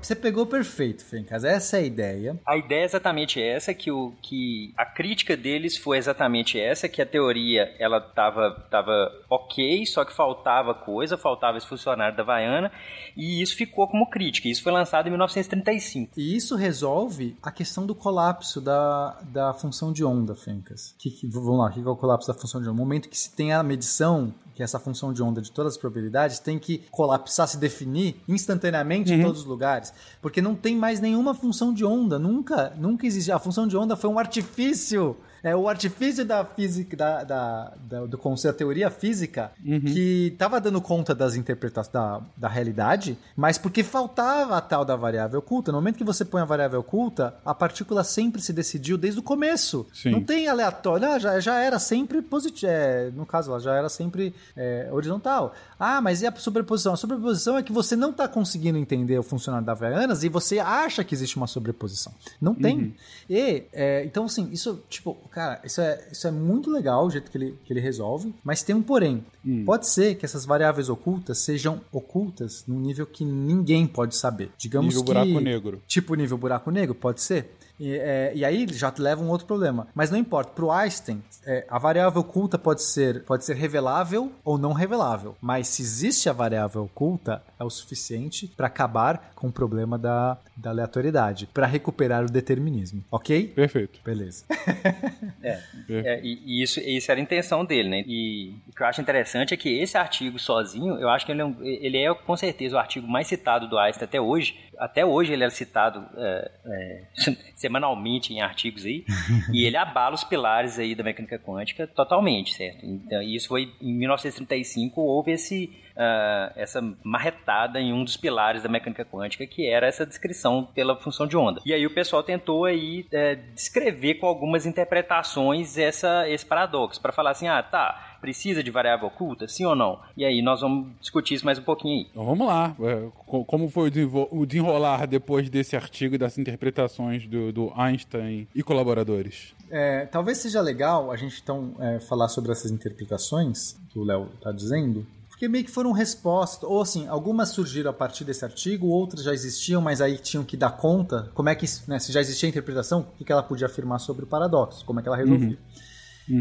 Você 0.00 0.14
pegou 0.14 0.46
perfeito, 0.46 1.04
Fencas. 1.04 1.44
Essa 1.44 1.76
é 1.76 1.80
a 1.80 1.82
ideia. 1.84 2.40
A 2.46 2.56
ideia 2.56 2.82
é 2.82 2.84
exatamente 2.84 3.42
essa, 3.42 3.74
que, 3.74 3.90
o, 3.90 4.14
que 4.22 4.72
a 4.76 4.86
crítica 4.86 5.36
deles 5.36 5.76
foi 5.76 5.98
exatamente 5.98 6.58
essa, 6.58 6.88
que 6.88 7.02
a 7.02 7.06
teoria 7.06 7.74
ela 7.78 8.00
tava, 8.00 8.52
tava 8.70 9.12
ok, 9.28 9.84
só 9.84 10.04
que 10.04 10.14
faltava 10.14 10.72
coisa, 10.72 11.18
faltava 11.18 11.58
esse 11.58 11.66
funcionário 11.66 12.16
da 12.16 12.22
Havaiana, 12.22 12.70
e 13.16 13.42
isso 13.42 13.54
ficou 13.56 13.86
como 13.88 14.08
crítica. 14.08 14.48
Isso 14.48 14.62
foi 14.62 14.72
lançado 14.72 15.08
em 15.08 15.10
1935. 15.10 16.12
E 16.16 16.34
isso 16.36 16.56
resolve 16.56 17.36
a 17.42 17.50
questão 17.50 17.84
do 17.84 17.94
colapso 17.94 18.60
da, 18.60 19.18
da 19.24 19.52
função 19.52 19.92
de 19.92 20.04
onda, 20.04 20.34
Fencas. 20.34 20.94
Que, 20.98 21.10
que- 21.10 21.26
vamos 21.26 21.58
lá, 21.58 21.66
o 21.66 21.72
que 21.72 21.80
é 21.80 21.82
o 21.90 21.96
colapso 21.96 22.28
da 22.28 22.34
função 22.34 22.62
de 22.62 22.68
onda? 22.68 22.74
No 22.76 22.78
momento 22.82 23.08
que 23.10 23.18
se 23.18 23.34
tem 23.34 23.52
a 23.52 23.62
medição, 23.62 24.32
que 24.58 24.62
é 24.62 24.64
essa 24.64 24.80
função 24.80 25.12
de 25.12 25.22
onda 25.22 25.40
de 25.40 25.52
todas 25.52 25.74
as 25.74 25.78
probabilidades, 25.78 26.40
tem 26.40 26.58
que 26.58 26.78
colapsar, 26.90 27.46
se 27.46 27.56
definir 27.56 28.16
instantaneamente 28.26 29.12
em 29.12 29.22
todos 29.22 29.42
os 29.42 29.46
lugares. 29.46 29.92
Porque 30.20 30.42
não 30.42 30.56
tem 30.56 30.74
mais 30.74 30.98
nenhuma 30.98 31.32
função 31.32 31.72
de 31.72 31.84
onda. 31.84 32.18
Nunca, 32.18 32.74
nunca 32.76 33.06
existe. 33.06 33.30
A 33.30 33.38
função 33.38 33.68
de 33.68 33.76
onda 33.76 33.94
foi 33.94 34.10
um 34.10 34.18
artifício. 34.18 35.16
É 35.48 35.56
o 35.56 35.68
artifício 35.68 36.24
da 36.24 36.44
física, 36.44 36.96
da, 36.96 37.24
da, 37.24 37.72
da- 37.80 38.06
do 38.06 38.18
conceito, 38.18 38.54
da 38.54 38.58
teoria 38.58 38.90
física, 38.90 39.52
que 39.62 40.34
tava 40.38 40.60
dando 40.60 40.80
conta 40.80 41.14
das 41.14 41.34
interpretações 41.34 41.92
da, 41.92 42.20
da 42.36 42.48
realidade, 42.48 43.16
mas 43.36 43.56
porque 43.58 43.82
faltava 43.82 44.56
a 44.56 44.60
tal 44.60 44.84
da 44.84 44.96
variável 44.96 45.38
oculta. 45.38 45.70
No 45.72 45.78
momento 45.78 45.96
que 45.96 46.04
você 46.04 46.24
põe 46.24 46.42
a 46.42 46.44
variável 46.44 46.80
oculta, 46.80 47.34
a 47.44 47.54
partícula 47.54 48.02
sempre 48.04 48.40
se 48.42 48.52
decidiu 48.52 48.96
desde 48.98 49.20
o 49.20 49.22
começo. 49.22 49.86
Sim. 49.92 50.10
Não 50.10 50.22
tem 50.22 50.48
aleatório. 50.48 51.06
Não, 51.08 51.18
já, 51.18 51.38
já 51.40 51.60
era 51.60 51.78
sempre 51.78 52.20
positivo. 52.22 52.70
no 53.14 53.24
caso, 53.26 53.50
ela 53.50 53.60
já 53.60 53.74
era 53.74 53.88
sempre 53.88 54.34
é, 54.56 54.88
horizontal. 54.92 55.54
Ah, 55.78 56.00
mas 56.00 56.22
e 56.22 56.26
a 56.26 56.34
sobreposição? 56.36 56.92
A 56.92 56.96
sobreposição 56.96 57.56
é 57.56 57.62
que 57.62 57.72
você 57.72 57.94
não 57.96 58.10
está 58.10 58.26
conseguindo 58.26 58.78
entender 58.78 59.18
o 59.18 59.22
funcionamento 59.22 59.66
da 59.66 59.72
Havaianas 59.72 60.24
e 60.24 60.28
você 60.28 60.58
acha 60.58 61.04
que 61.04 61.14
existe 61.14 61.36
uma 61.36 61.46
sobreposição. 61.46 62.12
Não 62.40 62.54
tem. 62.54 62.94
E, 63.30 63.64
é, 63.72 64.04
então, 64.04 64.24
assim, 64.24 64.48
isso, 64.52 64.82
tipo, 64.88 65.16
cara, 65.38 65.60
isso 65.64 65.80
é, 65.80 66.08
isso 66.10 66.26
é 66.26 66.32
muito 66.32 66.68
legal 66.68 67.06
o 67.06 67.10
jeito 67.10 67.30
que 67.30 67.38
ele, 67.38 67.56
que 67.64 67.72
ele 67.72 67.78
resolve, 67.78 68.34
mas 68.42 68.64
tem 68.64 68.74
um 68.74 68.82
porém. 68.82 69.24
Pode 69.64 69.88
ser 69.88 70.16
que 70.16 70.24
essas 70.24 70.44
variáveis 70.44 70.88
ocultas 70.88 71.38
sejam 71.38 71.80
ocultas 71.92 72.64
num 72.66 72.80
nível 72.80 73.06
que 73.06 73.24
ninguém 73.24 73.86
pode 73.86 74.16
saber. 74.16 74.50
Digamos 74.58 74.88
Nível 74.88 75.04
que. 75.04 75.06
buraco 75.06 75.40
negro. 75.40 75.82
Tipo 75.86 76.14
nível 76.16 76.36
buraco 76.36 76.70
negro, 76.72 76.94
pode 76.94 77.20
ser. 77.22 77.56
E, 77.78 77.94
é, 77.96 78.32
e 78.34 78.44
aí 78.44 78.66
já 78.72 78.92
leva 78.98 79.22
um 79.22 79.28
outro 79.28 79.46
problema. 79.46 79.86
Mas 79.94 80.10
não 80.10 80.18
importa. 80.18 80.52
Para 80.52 80.64
o 80.64 80.72
Einstein, 80.72 81.22
é, 81.46 81.64
a 81.68 81.78
variável 81.78 82.20
oculta 82.22 82.58
pode 82.58 82.82
ser, 82.82 83.22
pode 83.24 83.44
ser 83.44 83.54
revelável 83.56 84.32
ou 84.44 84.58
não 84.58 84.72
revelável. 84.72 85.36
Mas 85.40 85.68
se 85.68 85.82
existe 85.82 86.28
a 86.28 86.32
variável 86.32 86.84
oculta, 86.84 87.42
é 87.58 87.64
o 87.64 87.70
suficiente 87.70 88.46
para 88.56 88.66
acabar 88.66 89.30
com 89.34 89.48
o 89.48 89.52
problema 89.52 89.96
da, 89.98 90.36
da 90.56 90.70
aleatoriedade, 90.70 91.46
para 91.54 91.66
recuperar 91.66 92.24
o 92.24 92.30
determinismo. 92.30 93.04
Ok? 93.10 93.48
Perfeito. 93.48 94.00
Beleza. 94.04 94.44
É, 95.42 95.60
é, 95.88 96.20
e, 96.22 96.42
e 96.44 96.62
isso, 96.62 96.80
isso 96.80 97.10
era 97.10 97.20
a 97.20 97.22
intenção 97.22 97.64
dele, 97.64 97.88
né? 97.88 98.04
E 98.06 98.54
o 98.68 98.74
que 98.74 98.82
eu 98.82 98.86
acho 98.86 99.00
interessante 99.00 99.54
é 99.54 99.56
que 99.56 99.68
esse 99.80 99.96
artigo 99.96 100.38
sozinho, 100.38 100.96
eu 100.98 101.08
acho 101.08 101.24
que 101.24 101.32
ele 101.32 101.40
é, 101.40 101.44
um- 101.44 101.56
ele 101.62 101.96
é 101.96 102.12
com 102.14 102.36
certeza 102.36 102.76
o 102.76 102.78
artigo 102.78 103.06
mais 103.06 103.26
citado 103.28 103.68
do 103.68 103.78
Einstein 103.78 104.04
até 104.04 104.20
hoje. 104.20 104.56
Até 104.78 105.04
hoje 105.04 105.32
ele 105.32 105.44
é 105.44 105.50
citado 105.50 106.06
é, 106.16 106.50
é, 106.66 107.02
semanalmente 107.56 108.32
em 108.32 108.40
artigos 108.40 108.84
aí. 108.84 109.04
e 109.52 109.64
ele 109.64 109.76
abala 109.76 110.14
os 110.14 110.24
pilares 110.24 110.78
aí 110.78 110.94
da 110.94 111.02
mecânica 111.02 111.38
quântica 111.38 111.86
totalmente, 111.86 112.54
certo? 112.54 112.84
Então, 112.84 113.22
isso 113.22 113.48
foi 113.48 113.72
em 113.80 113.92
1935 113.94 115.00
houve 115.00 115.32
esse 115.32 115.70
ah, 116.00 116.52
essa 116.54 116.80
marretada 117.02 117.80
em 117.80 117.92
um 117.92 118.04
dos 118.04 118.16
pilares 118.16 118.62
da 118.62 118.68
mecânica 118.68 119.04
quântica, 119.04 119.44
que 119.48 119.66
era 119.66 119.84
essa 119.84 120.06
descrição 120.06 120.64
pela 120.64 120.94
função 120.94 121.26
de 121.26 121.36
onda. 121.36 121.60
E 121.66 121.74
aí 121.74 121.84
o 121.84 121.92
pessoal 121.92 122.22
tentou 122.22 122.66
aí 122.66 123.04
é, 123.10 123.34
descrever 123.34 124.14
com 124.14 124.26
algumas 124.26 124.64
interpretações 124.64 125.76
essa, 125.76 126.28
esse 126.28 126.46
paradoxo, 126.46 127.02
para 127.02 127.10
falar 127.10 127.32
assim, 127.32 127.48
ah, 127.48 127.60
tá, 127.64 128.17
precisa 128.20 128.62
de 128.62 128.70
variável 128.70 129.06
oculta, 129.08 129.46
sim 129.48 129.64
ou 129.64 129.74
não? 129.76 129.98
E 130.16 130.24
aí 130.24 130.42
nós 130.42 130.60
vamos 130.60 130.88
discutir 131.00 131.34
isso 131.34 131.44
mais 131.44 131.58
um 131.58 131.62
pouquinho 131.62 132.00
aí. 132.00 132.06
Então 132.10 132.24
vamos 132.24 132.46
lá. 132.46 132.74
É, 132.80 133.08
co- 133.26 133.44
Como 133.44 133.68
foi 133.70 133.90
o 134.30 134.46
desenrolar 134.46 135.06
depois 135.06 135.48
desse 135.48 135.76
artigo 135.76 136.14
e 136.14 136.18
dessas 136.18 136.38
interpretações 136.38 137.26
do, 137.26 137.52
do 137.52 137.72
Einstein 137.76 138.46
e 138.54 138.62
colaboradores? 138.62 139.54
É, 139.70 140.06
talvez 140.06 140.38
seja 140.38 140.60
legal 140.60 141.10
a 141.10 141.16
gente 141.16 141.40
então 141.42 141.74
é, 141.78 142.00
falar 142.00 142.28
sobre 142.28 142.50
essas 142.52 142.70
interpretações 142.70 143.76
que 143.90 143.98
o 143.98 144.04
Léo 144.04 144.28
está 144.34 144.52
dizendo, 144.52 145.06
porque 145.28 145.46
meio 145.48 145.64
que 145.64 145.70
foram 145.70 145.92
respostas, 145.92 146.68
ou 146.68 146.80
assim, 146.82 147.06
algumas 147.06 147.50
surgiram 147.50 147.90
a 147.90 147.94
partir 147.94 148.24
desse 148.24 148.44
artigo, 148.44 148.88
outras 148.88 149.22
já 149.22 149.32
existiam, 149.32 149.80
mas 149.80 150.00
aí 150.00 150.18
tinham 150.18 150.42
que 150.44 150.56
dar 150.56 150.70
conta, 150.72 151.30
como 151.32 151.48
é 151.48 151.54
que, 151.54 151.64
né, 151.86 151.98
se 152.00 152.10
já 152.10 152.20
existia 152.20 152.48
a 152.48 152.50
interpretação, 152.50 153.00
o 153.00 153.16
que 153.18 153.24
que 153.24 153.30
ela 153.30 153.42
podia 153.42 153.66
afirmar 153.66 154.00
sobre 154.00 154.24
o 154.24 154.26
paradoxo, 154.26 154.84
como 154.84 154.98
é 154.98 155.02
que 155.02 155.08
ela 155.08 155.16
resolvia. 155.16 155.56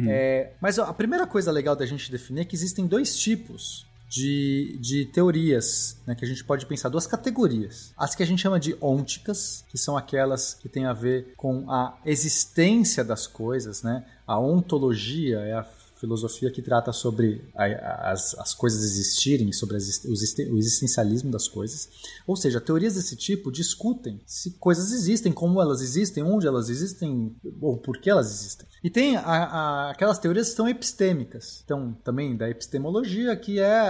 É, 0.09 0.51
mas 0.61 0.77
ó, 0.77 0.84
a 0.84 0.93
primeira 0.93 1.26
coisa 1.26 1.51
legal 1.51 1.76
da 1.76 1.85
gente 1.85 2.11
definir 2.11 2.41
é 2.41 2.45
que 2.45 2.55
existem 2.55 2.85
dois 2.85 3.18
tipos 3.18 3.88
de, 4.09 4.77
de 4.80 5.05
teorias 5.05 5.97
né, 6.05 6.15
que 6.15 6.23
a 6.23 6.27
gente 6.27 6.43
pode 6.43 6.65
pensar, 6.65 6.89
duas 6.89 7.05
categorias. 7.05 7.93
As 7.97 8.15
que 8.15 8.23
a 8.23 8.26
gente 8.26 8.41
chama 8.41 8.59
de 8.59 8.76
ônticas, 8.80 9.65
que 9.69 9.77
são 9.77 9.97
aquelas 9.97 10.53
que 10.53 10.69
têm 10.69 10.85
a 10.85 10.93
ver 10.93 11.34
com 11.35 11.69
a 11.69 11.97
existência 12.05 13.03
das 13.03 13.27
coisas, 13.27 13.84
né? 13.84 14.05
A 14.26 14.39
ontologia 14.39 15.39
é 15.39 15.53
a 15.53 15.64
filosofia 15.99 16.52
que 16.52 16.61
trata 16.61 16.91
sobre 16.94 17.41
a- 17.56 18.11
as, 18.11 18.34
as 18.40 18.53
coisas 18.53 18.84
existirem, 18.84 19.52
sobre 19.52 19.78
as 19.78 20.03
o 20.06 20.11
o 20.53 20.57
existencialismo 20.57 21.32
das 21.32 21.48
coisas. 21.48 21.90
Ou 22.26 22.36
seja, 22.36 22.61
teorias 22.61 22.95
desse 22.95 23.15
tipo 23.15 23.52
discutem 23.52 24.22
se 24.26 24.52
coisas 24.60 24.91
existem, 24.91 25.32
como 25.32 25.61
elas 25.61 25.82
existem, 25.82 26.24
onde 26.24 26.45
elas 26.48 26.69
existem, 26.69 27.36
ou 27.61 27.78
por 27.78 27.98
que 27.98 28.10
elas 28.10 28.28
existem. 28.32 28.68
E 28.84 28.90
tem 28.90 29.15
a- 29.18 29.22
a- 29.24 29.90
aquelas 29.91 30.19
teorias 30.19 30.49
que 30.49 30.56
são 30.56 30.68
epistêmicas, 30.69 31.61
então 31.65 31.98
também 32.03 32.36
da 32.38 32.49
epistemologia, 32.49 33.36
que 33.36 33.60
é 33.60 33.90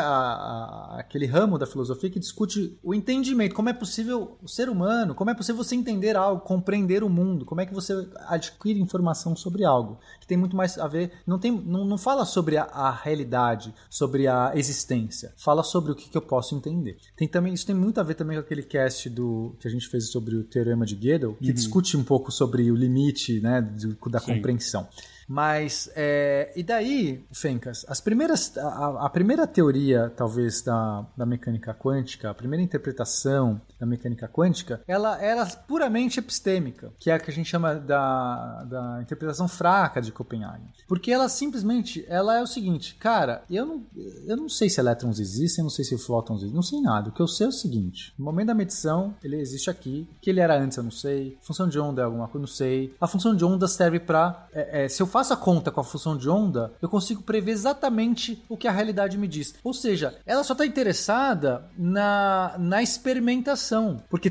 aquele 0.98 1.26
ramo 1.26 1.58
da 1.58 1.66
filosofia 1.66 2.10
que 2.10 2.20
discute 2.20 2.78
o 2.84 2.94
entendimento, 2.94 3.54
como 3.56 3.70
é 3.70 3.74
possível 3.74 4.38
o 4.42 4.48
ser 4.48 4.70
humano, 4.70 5.14
como 5.16 5.30
é 5.30 5.34
possível 5.34 5.64
você 5.64 5.76
entender 5.76 6.16
algo, 6.16 6.42
compreender 6.42 7.04
o 7.04 7.10
mundo, 7.10 7.46
como 7.46 7.62
é 7.62 7.66
que 7.66 7.74
você 7.74 7.94
adquire 8.28 8.80
informação 8.80 9.36
sobre 9.36 9.64
algo, 9.64 10.00
que 10.28 10.36
tem 10.36 10.38
muito 10.38 10.58
mais 10.58 10.78
a 10.78 10.88
ver, 10.88 11.12
não, 11.26 11.40
tem, 11.40 11.52
não, 11.52 11.86
não 11.86 11.98
fala 11.98 12.26
sobre 12.26 12.58
a, 12.58 12.64
a 12.64 12.92
realidade, 12.92 13.74
sobre 13.90 14.28
a 14.28 14.52
existência, 14.56 15.32
fala 15.38 15.64
sobre 15.64 15.94
o 15.94 15.96
que, 15.96 16.10
que 16.10 16.18
eu 16.18 16.22
posso 16.22 16.54
entender. 16.54 16.98
Tem 17.16 17.28
também, 17.28 17.54
isso 17.54 17.66
tem 17.66 17.74
muito 17.76 18.00
a 18.00 18.04
ver 18.04 18.16
também 18.16 18.36
com 18.36 18.42
aquele 18.42 18.62
cast 18.64 19.10
do, 19.10 19.56
que 19.60 19.68
a 19.68 19.72
gente 19.72 19.88
fez 19.88 20.10
sobre 20.12 20.36
o 20.36 20.44
Teorema 20.44 20.86
de 20.86 20.96
Gödel, 20.96 21.36
que 21.36 21.54
discute 21.54 21.96
um 21.96 22.04
pouco 22.04 22.30
sobre 22.32 22.70
o 22.70 22.76
limite 22.76 23.40
né, 23.40 23.62
do- 23.62 23.98
da 24.10 24.20
Sim. 24.20 24.36
compreensão. 24.36 24.88
Mas, 25.28 25.90
é, 25.96 26.54
e 26.56 26.64
daí, 26.64 27.26
Fencas, 27.34 27.86
as 27.90 28.00
primeiras, 28.00 28.58
a, 28.58 29.06
a 29.06 29.10
primeira 29.10 29.46
teoria, 29.46 30.12
talvez, 30.16 30.62
da, 30.62 31.06
da 31.18 31.26
mecânica 31.26 31.74
quântica, 31.74 32.30
a 32.30 32.34
primeira 32.34 32.64
interpretação 32.64 33.62
da 33.80 33.86
mecânica 33.86 34.28
quântica, 34.28 34.82
ela 34.88 35.22
era 35.22 35.46
puramente 35.46 36.20
epistêmica, 36.20 36.94
que 36.98 37.12
é 37.12 37.14
a 37.14 37.20
que 37.20 37.30
a 37.30 37.34
gente 37.34 37.50
chama 37.50 37.76
da, 37.76 38.64
da 38.64 39.00
interpretação 39.02 39.48
fraca 39.48 40.02
de 40.02 40.12
Copenhague. 40.12 40.64
Porque 40.88 41.12
ela 41.12 41.28
simplesmente, 41.28 42.06
ela 42.08 42.38
é 42.38 42.42
o 42.42 42.48
seguinte, 42.48 42.96
cara, 42.96 43.44
eu 43.50 43.66
não, 43.66 43.84
eu 44.26 44.38
não 44.38 44.50
sei 44.50 44.70
se 44.70 44.80
elétrons 44.80 45.20
existem, 45.20 45.64
não 45.64 45.70
sei 45.70 45.84
se 45.84 45.98
flótons 45.98 46.38
existem, 46.38 46.56
não 46.56 46.64
sei 46.64 46.80
nada. 46.80 47.10
O 47.10 47.12
que 47.12 47.22
eu 47.22 47.28
sei 47.28 47.46
é 47.46 47.50
o 47.50 47.54
seguinte, 47.54 48.14
no 48.18 48.26
momento 48.26 48.48
da 48.48 48.56
medição, 48.56 49.14
ele 49.24 49.40
existe 49.40 49.70
aqui, 49.70 50.08
que 50.22 50.30
ele 50.30 50.40
era 50.40 50.58
antes 50.58 50.78
eu 50.78 50.84
não 50.84 50.92
sei, 50.92 51.38
função 51.42 51.68
de 51.68 51.80
onda 51.80 52.02
é 52.02 52.06
alguma 52.06 52.28
coisa, 52.28 52.40
não 52.40 52.48
sei. 52.48 52.96
A 53.00 53.08
função 53.08 53.36
de 53.36 53.44
onda 53.44 53.68
serve 53.68 54.00
para 54.00 54.48
se 54.90 55.02
eu 55.02 55.08
faço 55.18 55.34
a 55.34 55.38
conta 55.38 55.72
com 55.72 55.82
a 55.82 55.84
função 55.84 56.16
de 56.16 56.30
onda, 56.30 56.74
eu 56.80 56.88
consigo 56.88 57.24
prever 57.24 57.52
exatamente 57.52 58.44
o 58.48 58.56
que 58.56 58.68
a 58.68 58.72
realidade 58.72 59.18
me 59.18 59.28
diz. 59.28 59.56
Ou 59.64 59.74
seja, 59.74 60.16
ela 60.28 60.44
só 60.44 60.54
está 60.54 60.64
interessada 60.64 61.68
na, 61.76 62.54
na 62.60 62.84
experimentação, 62.84 64.00
porque 64.12 64.30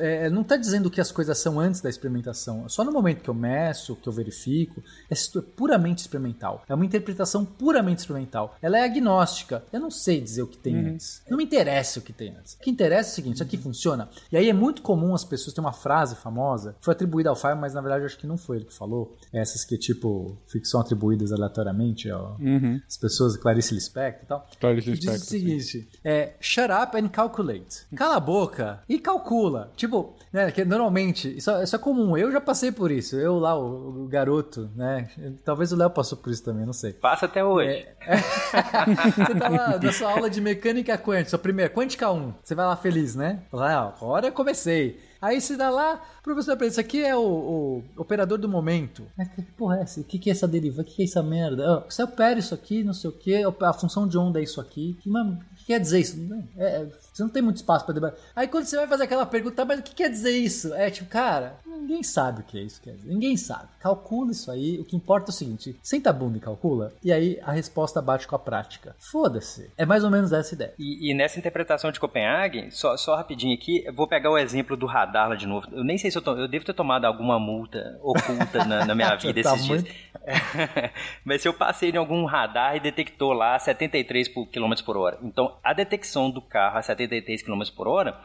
é, 0.00 0.28
não 0.30 0.42
está 0.42 0.56
dizendo 0.56 0.90
que 0.90 1.00
as 1.00 1.12
coisas 1.12 1.38
são 1.38 1.60
antes 1.60 1.80
da 1.80 1.88
experimentação. 1.88 2.68
Só 2.68 2.82
no 2.84 2.92
momento 2.92 3.22
que 3.22 3.30
eu 3.30 3.34
meço, 3.34 3.94
que 3.96 4.08
eu 4.08 4.12
verifico, 4.12 4.82
é 5.10 5.14
puramente 5.56 6.00
experimental. 6.00 6.64
É 6.68 6.74
uma 6.74 6.84
interpretação 6.84 7.44
puramente 7.44 8.00
experimental. 8.00 8.56
Ela 8.60 8.78
é 8.78 8.84
agnóstica. 8.84 9.62
Eu 9.72 9.80
não 9.80 9.90
sei 9.90 10.20
dizer 10.20 10.42
o 10.42 10.46
que 10.46 10.58
tem 10.58 10.76
antes. 10.76 11.22
Não 11.28 11.38
me 11.38 11.44
interessa 11.44 12.00
o 12.00 12.02
que 12.02 12.12
tem 12.12 12.34
antes. 12.36 12.54
O 12.54 12.58
que 12.58 12.70
interessa 12.70 13.10
é 13.10 13.12
o 13.12 13.14
seguinte: 13.14 13.34
isso 13.34 13.42
aqui 13.42 13.56
funciona. 13.56 14.08
E 14.32 14.36
aí 14.36 14.48
é 14.48 14.52
muito 14.52 14.82
comum 14.82 15.14
as 15.14 15.24
pessoas 15.24 15.54
ter 15.54 15.60
uma 15.60 15.72
frase 15.72 16.16
famosa, 16.16 16.76
foi 16.80 16.92
atribuída 16.92 17.30
ao 17.30 17.36
Fire, 17.36 17.54
mas 17.54 17.74
na 17.74 17.80
verdade 17.80 18.02
eu 18.02 18.06
acho 18.06 18.18
que 18.18 18.26
não 18.26 18.36
foi 18.36 18.56
ele 18.56 18.64
que 18.66 18.74
falou. 18.74 19.16
Essas 19.32 19.64
que, 19.64 19.76
tipo, 19.78 20.36
são 20.64 20.80
atribuídas 20.80 21.32
aleatoriamente 21.32 22.10
ó, 22.10 22.36
Uhum. 22.38 22.80
as 22.86 22.96
pessoas, 22.96 23.36
Clarice 23.36 23.74
Lispector 23.74 24.24
e 24.24 24.26
tal. 24.26 24.46
Clarice 24.60 24.90
Que 24.92 24.98
diz 24.98 25.08
o 25.08 25.12
Lispector, 25.12 25.28
sim. 25.28 25.60
seguinte: 25.60 25.88
é, 26.04 26.34
shut 26.40 26.68
up 26.72 26.96
and 26.96 27.08
calculate. 27.08 27.86
Cala 27.94 28.16
a 28.16 28.20
boca 28.20 28.82
e 28.88 28.98
calcula. 28.98 29.27
Tipo, 29.76 30.14
né, 30.32 30.50
que 30.50 30.64
normalmente, 30.64 31.36
isso, 31.36 31.50
isso 31.62 31.76
é 31.76 31.78
comum. 31.78 32.16
Eu 32.16 32.32
já 32.32 32.40
passei 32.40 32.72
por 32.72 32.90
isso. 32.90 33.16
Eu 33.16 33.38
lá, 33.38 33.58
o, 33.58 34.04
o 34.04 34.08
garoto, 34.08 34.70
né? 34.74 35.10
Talvez 35.44 35.72
o 35.72 35.76
Léo 35.76 35.90
passou 35.90 36.16
por 36.16 36.32
isso 36.32 36.42
também, 36.42 36.64
não 36.64 36.72
sei. 36.72 36.92
Passa 36.92 37.26
até 37.26 37.44
hoje. 37.44 37.86
Você 39.16 39.34
tava 39.34 39.78
na 39.78 39.92
sua 39.92 40.12
aula 40.12 40.30
de 40.30 40.40
mecânica 40.40 40.96
quântica, 40.96 41.30
sua 41.30 41.38
primeira, 41.38 41.72
quântica 41.72 42.10
1. 42.10 42.34
Você 42.42 42.54
vai 42.54 42.66
lá 42.66 42.76
feliz, 42.76 43.14
né? 43.14 43.42
Fala, 43.50 43.72
ah, 43.72 43.88
agora 43.88 44.28
eu 44.28 44.32
comecei. 44.32 44.98
Aí 45.20 45.40
você 45.40 45.56
dá 45.56 45.68
lá, 45.68 46.00
professor, 46.22 46.56
pra 46.56 46.66
isso 46.66 46.78
aqui 46.78 47.04
é 47.04 47.14
o, 47.16 47.20
o 47.20 47.84
operador 47.96 48.38
do 48.38 48.48
momento. 48.48 49.04
Mas 49.16 49.28
que 49.28 49.42
porra 49.42 49.78
é 49.78 49.82
essa? 49.82 50.00
O 50.00 50.04
que, 50.04 50.18
que 50.18 50.30
é 50.30 50.32
essa 50.32 50.46
deriva? 50.46 50.82
O 50.82 50.84
que, 50.84 50.94
que 50.94 51.02
é 51.02 51.04
essa 51.04 51.22
merda? 51.22 51.78
Ah, 51.78 51.84
você 51.88 52.02
opera 52.04 52.38
isso 52.38 52.54
aqui, 52.54 52.84
não 52.84 52.94
sei 52.94 53.10
o 53.10 53.12
que, 53.12 53.42
a 53.42 53.72
função 53.72 54.06
de 54.06 54.16
onda 54.16 54.38
é 54.38 54.44
isso 54.44 54.60
aqui. 54.60 54.96
Que, 55.02 55.10
mano, 55.10 55.38
quer 55.68 55.78
dizer 55.78 56.00
isso? 56.00 56.18
Não, 56.18 56.42
é, 56.56 56.86
você 57.12 57.22
não 57.22 57.28
tem 57.28 57.42
muito 57.42 57.56
espaço 57.56 57.84
para 57.84 57.92
debater. 57.92 58.18
Aí 58.34 58.48
quando 58.48 58.64
você 58.64 58.74
vai 58.74 58.86
fazer 58.86 59.04
aquela 59.04 59.26
pergunta, 59.26 59.56
tá, 59.56 59.64
mas 59.66 59.80
o 59.80 59.82
que 59.82 59.94
quer 59.94 60.08
dizer 60.08 60.30
isso? 60.30 60.72
É 60.72 60.90
tipo, 60.90 61.10
cara, 61.10 61.58
ninguém 61.66 62.02
sabe 62.02 62.40
o 62.40 62.44
que 62.44 62.58
é 62.58 62.62
isso 62.62 62.80
quer 62.80 62.92
dizer. 62.92 63.08
Ninguém 63.08 63.36
sabe. 63.36 63.68
Calcula 63.78 64.32
isso 64.32 64.50
aí. 64.50 64.80
O 64.80 64.84
que 64.84 64.96
importa 64.96 65.30
é 65.30 65.32
o 65.32 65.34
seguinte: 65.34 65.78
senta 65.82 66.08
a 66.08 66.12
bunda 66.12 66.38
e 66.38 66.40
calcula, 66.40 66.92
e 67.04 67.12
aí 67.12 67.38
a 67.42 67.52
resposta 67.52 68.00
bate 68.00 68.26
com 68.26 68.34
a 68.34 68.38
prática. 68.38 68.96
Foda-se. 68.98 69.70
É 69.76 69.84
mais 69.84 70.04
ou 70.04 70.10
menos 70.10 70.32
essa 70.32 70.54
ideia. 70.54 70.72
E, 70.78 71.10
e, 71.10 71.14
nessa 71.14 71.38
interpretação 71.38 71.92
de 71.92 72.00
Copenhague, 72.00 72.70
só, 72.70 72.96
só 72.96 73.14
rapidinho 73.14 73.54
aqui, 73.54 73.84
eu 73.84 73.92
vou 73.92 74.08
pegar 74.08 74.30
o 74.30 74.38
exemplo 74.38 74.74
do 74.74 74.86
radar 74.86 75.28
lá 75.28 75.34
de 75.34 75.46
novo. 75.46 75.68
Eu 75.70 75.84
nem 75.84 75.98
sei 75.98 76.10
se 76.10 76.16
eu, 76.16 76.22
tô, 76.22 76.34
eu 76.34 76.48
devo 76.48 76.64
ter 76.64 76.72
tomado 76.72 77.04
alguma 77.04 77.38
multa 77.38 77.98
oculta 78.02 78.64
na, 78.64 78.86
na 78.86 78.94
minha 78.94 79.14
vida 79.16 79.42
tá 79.42 79.54
esses 79.54 79.66
dias. 79.66 79.82
Muito... 79.82 80.08
mas 81.24 81.42
se 81.42 81.48
eu 81.48 81.52
passei 81.52 81.90
em 81.90 81.96
algum 81.96 82.24
radar 82.24 82.76
e 82.76 82.80
detectou 82.80 83.32
lá 83.32 83.58
73 83.58 84.28
km 84.28 84.72
por 84.84 84.96
hora. 84.96 85.18
Então, 85.22 85.57
a 85.62 85.72
detecção 85.72 86.30
do 86.30 86.40
carro 86.40 86.78
a 86.78 86.82
73 86.82 87.42
km 87.42 87.62
por 87.76 87.88
hora 87.88 88.18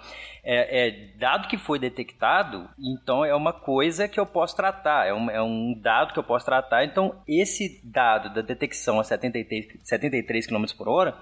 é, 0.43 0.88
é, 0.88 0.91
dado 1.18 1.47
que 1.47 1.57
foi 1.57 1.80
detectado, 1.80 2.69
então 2.77 3.23
é 3.23 3.34
uma 3.34 3.53
coisa 3.53 4.07
que 4.07 4.19
eu 4.19 4.26
posso 4.26 4.55
tratar, 4.55 5.07
é 5.07 5.14
um, 5.14 5.30
é 5.30 5.41
um 5.41 5.73
dado 5.73 6.11
que 6.11 6.19
eu 6.19 6.23
posso 6.23 6.45
tratar. 6.45 6.84
Então, 6.84 7.15
esse 7.27 7.80
dado 7.84 8.34
da 8.34 8.41
detecção 8.41 8.99
a 8.99 9.03
73, 9.03 9.68
73 9.81 10.47
km 10.47 10.65
por 10.77 10.89
hora 10.89 11.15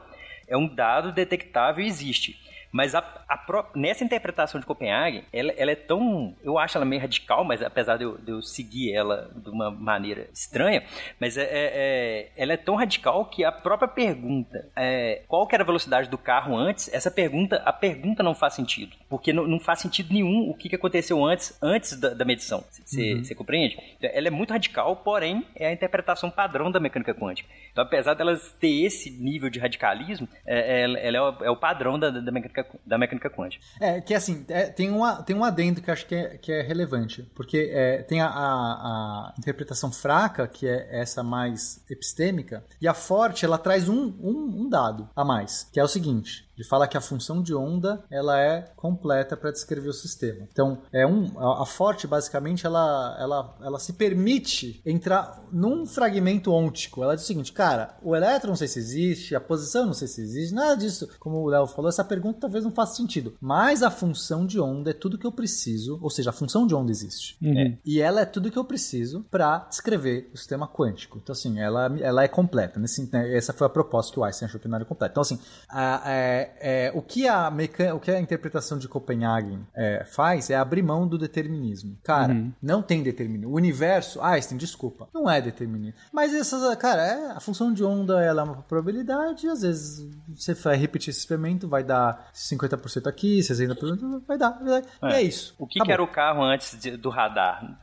é 0.47 0.57
um 0.57 0.67
dado 0.67 1.11
detectável 1.11 1.83
e 1.83 1.87
existe. 1.87 2.39
Mas 2.71 2.95
a, 2.95 2.99
a 3.27 3.37
pro, 3.37 3.65
nessa 3.75 4.03
interpretação 4.03 4.59
de 4.59 4.65
Copenhague, 4.65 5.23
ela, 5.31 5.51
ela, 5.57 5.71
é 5.71 5.75
tão. 5.75 6.35
Eu 6.43 6.57
acho 6.57 6.77
ela 6.77 6.85
meio 6.85 7.01
radical, 7.01 7.43
mas 7.43 7.61
apesar 7.61 7.97
de 7.97 8.03
eu, 8.03 8.17
de 8.17 8.31
eu 8.31 8.41
seguir 8.41 8.93
ela 8.93 9.29
de 9.35 9.49
uma 9.49 9.69
maneira 9.69 10.27
estranha, 10.33 10.83
mas 11.19 11.37
é, 11.37 11.43
é, 11.43 11.49
é 11.51 12.31
ela 12.35 12.53
é 12.53 12.57
tão 12.57 12.75
radical 12.75 13.25
que 13.25 13.43
a 13.43 13.51
própria 13.51 13.87
pergunta, 13.87 14.69
é, 14.75 15.21
qual 15.27 15.45
que 15.47 15.55
era 15.55 15.63
a 15.63 15.65
velocidade 15.65 16.09
do 16.09 16.17
carro 16.17 16.55
antes, 16.55 16.91
essa 16.93 17.11
pergunta, 17.11 17.61
a 17.65 17.73
pergunta 17.73 18.23
não 18.23 18.33
faz 18.33 18.53
sentido. 18.53 18.95
Porque 19.09 19.33
não, 19.33 19.47
não 19.47 19.59
faz 19.59 19.79
sentido 19.79 20.13
nenhum 20.13 20.49
o 20.49 20.53
que, 20.53 20.69
que 20.69 20.75
aconteceu 20.75 21.23
antes, 21.25 21.57
antes 21.61 21.99
da, 21.99 22.09
da 22.09 22.25
medição. 22.25 22.63
Você 22.69 23.13
uhum. 23.13 23.37
compreende? 23.37 23.77
Então, 23.97 24.09
ela 24.13 24.27
é 24.27 24.31
muito 24.31 24.51
radical, 24.51 24.95
porém 24.97 25.45
é 25.55 25.67
a 25.67 25.73
interpretação 25.73 26.29
padrão 26.29 26.71
da 26.71 26.79
mecânica 26.79 27.13
quântica. 27.13 27.49
Então, 27.71 27.83
apesar 27.83 28.13
delas 28.13 28.55
ter 28.59 28.83
esse 28.85 29.09
nível 29.09 29.49
de 29.49 29.59
radicalismo, 29.59 30.27
é, 30.45 30.83
ela, 30.83 30.99
ela 30.99 31.17
é, 31.17 31.21
o, 31.21 31.45
é, 31.45 31.51
o, 31.51 31.55
padrão 31.55 31.97
da, 31.97 32.09
da 32.09 32.31
mecânica 32.31 32.60
mecânica, 32.61 32.79
da 32.85 32.97
mecânica 32.97 33.29
quântica. 33.29 33.63
É, 33.79 34.01
que 34.01 34.13
assim, 34.13 34.45
é, 34.49 34.65
tem, 34.65 34.89
uma, 34.89 35.21
tem 35.23 35.35
um 35.35 35.43
adendo 35.43 35.81
que 35.81 35.91
acho 35.91 36.05
que 36.05 36.15
é, 36.15 36.37
que 36.37 36.51
é 36.51 36.61
relevante, 36.61 37.23
porque 37.35 37.71
é, 37.73 38.01
tem 38.03 38.21
a, 38.21 38.27
a, 38.27 38.31
a, 38.31 39.33
interpretação 39.37 39.91
fraca, 39.91 40.47
que 40.47 40.67
é 40.67 40.87
essa 40.91 41.23
mais 41.23 41.83
epistêmica, 41.89 42.63
e 42.79 42.87
a 42.87 42.93
forte, 42.93 43.45
ela 43.45 43.57
traz 43.57 43.89
um, 43.89 44.13
um, 44.21 44.63
um 44.63 44.69
dado 44.69 45.09
a 45.15 45.23
mais, 45.23 45.67
que 45.71 45.79
é 45.79 45.83
o 45.83 45.87
seguinte, 45.87 46.49
ele 46.61 46.67
fala 46.67 46.87
que 46.87 46.95
a 46.95 47.01
função 47.01 47.41
de 47.41 47.55
onda 47.55 48.03
ela 48.09 48.39
é 48.39 48.71
completa 48.75 49.35
para 49.35 49.51
descrever 49.51 49.89
o 49.89 49.93
sistema. 49.93 50.47
Então, 50.51 50.77
é 50.93 51.05
um, 51.05 51.39
a, 51.39 51.63
a 51.63 51.65
forte 51.65 52.05
basicamente 52.05 52.65
ela, 52.65 53.17
ela, 53.19 53.57
ela 53.61 53.79
se 53.79 53.93
permite 53.93 54.81
entrar 54.85 55.41
num 55.51 55.85
fragmento 55.85 56.51
ôntico. 56.51 57.03
Ela 57.03 57.15
diz 57.15 57.23
o 57.23 57.27
seguinte, 57.27 57.51
cara, 57.51 57.97
o 58.03 58.15
elétron 58.15 58.51
não 58.51 58.55
sei 58.55 58.67
se 58.67 58.77
existe, 58.77 59.35
a 59.35 59.41
posição 59.41 59.87
não 59.87 59.93
sei 59.93 60.07
se 60.07 60.21
existe, 60.21 60.53
nada 60.53 60.75
disso. 60.75 61.09
Como 61.19 61.37
o 61.37 61.47
Léo 61.47 61.65
falou, 61.65 61.89
essa 61.89 62.03
pergunta 62.03 62.41
talvez 62.41 62.63
não 62.63 62.71
faça 62.71 62.95
sentido. 62.95 63.33
Mas 63.41 63.81
a 63.81 63.89
função 63.89 64.45
de 64.45 64.59
onda 64.59 64.91
é 64.91 64.93
tudo 64.93 65.17
que 65.17 65.25
eu 65.25 65.31
preciso, 65.31 65.97
ou 66.01 66.09
seja, 66.09 66.29
a 66.29 66.33
função 66.33 66.67
de 66.67 66.75
onda 66.75 66.91
existe. 66.91 67.37
Uhum. 67.41 67.57
É, 67.57 67.77
e 67.83 67.99
ela 67.99 68.21
é 68.21 68.25
tudo 68.25 68.51
que 68.51 68.59
eu 68.59 68.65
preciso 68.65 69.25
para 69.31 69.59
descrever 69.69 70.29
o 70.33 70.37
sistema 70.37 70.67
quântico. 70.67 71.17
Então, 71.17 71.33
assim, 71.33 71.59
ela, 71.59 71.91
ela 71.99 72.23
é 72.23 72.27
completa. 72.27 72.79
Nesse, 72.79 73.09
né, 73.11 73.35
essa 73.35 73.53
foi 73.53 73.65
a 73.65 73.69
proposta 73.69 74.13
que 74.13 74.19
o 74.19 74.23
Einstein 74.23 74.47
achou 74.47 74.59
que 74.59 74.67
não 74.67 74.75
era 74.75 74.85
completa. 74.85 75.13
Então, 75.13 75.21
assim, 75.21 75.39
a, 75.69 76.03
é, 76.05 76.50
é, 76.59 76.91
o, 76.93 77.01
que 77.01 77.27
a 77.27 77.49
mecan... 77.49 77.93
o 77.95 77.99
que 77.99 78.11
a 78.11 78.19
interpretação 78.19 78.77
de 78.77 78.87
Copenhagen 78.87 79.65
é, 79.75 80.03
faz 80.05 80.49
é 80.49 80.55
abrir 80.55 80.81
mão 80.81 81.07
do 81.07 81.17
determinismo. 81.17 81.97
Cara, 82.03 82.33
uhum. 82.33 82.51
não 82.61 82.81
tem 82.81 83.03
determinismo. 83.03 83.51
O 83.51 83.55
universo, 83.55 84.21
Einstein, 84.21 84.57
desculpa, 84.57 85.07
não 85.13 85.29
é 85.29 85.41
determinismo. 85.41 85.99
Mas 86.11 86.33
essas, 86.33 86.75
cara, 86.75 87.01
é, 87.05 87.31
a 87.31 87.39
função 87.39 87.73
de 87.73 87.83
onda 87.83 88.23
ela 88.23 88.41
é 88.41 88.45
uma 88.45 88.61
probabilidade, 88.63 89.47
às 89.47 89.61
vezes 89.61 90.09
você 90.27 90.53
vai 90.53 90.77
repetir 90.77 91.09
esse 91.09 91.19
experimento, 91.19 91.67
vai 91.67 91.83
dar 91.83 92.29
50% 92.33 93.07
aqui, 93.07 93.39
60%, 93.39 94.23
vai 94.27 94.37
dar. 94.37 94.51
Vai 94.51 94.81
dar. 94.81 95.09
É. 95.09 95.11
E 95.11 95.13
é 95.13 95.21
isso. 95.21 95.55
O 95.57 95.67
que, 95.67 95.79
que 95.79 95.91
era 95.91 96.03
o 96.03 96.07
carro 96.07 96.43
antes 96.43 96.79
de, 96.79 96.97
do 96.97 97.09
radar? 97.09 97.77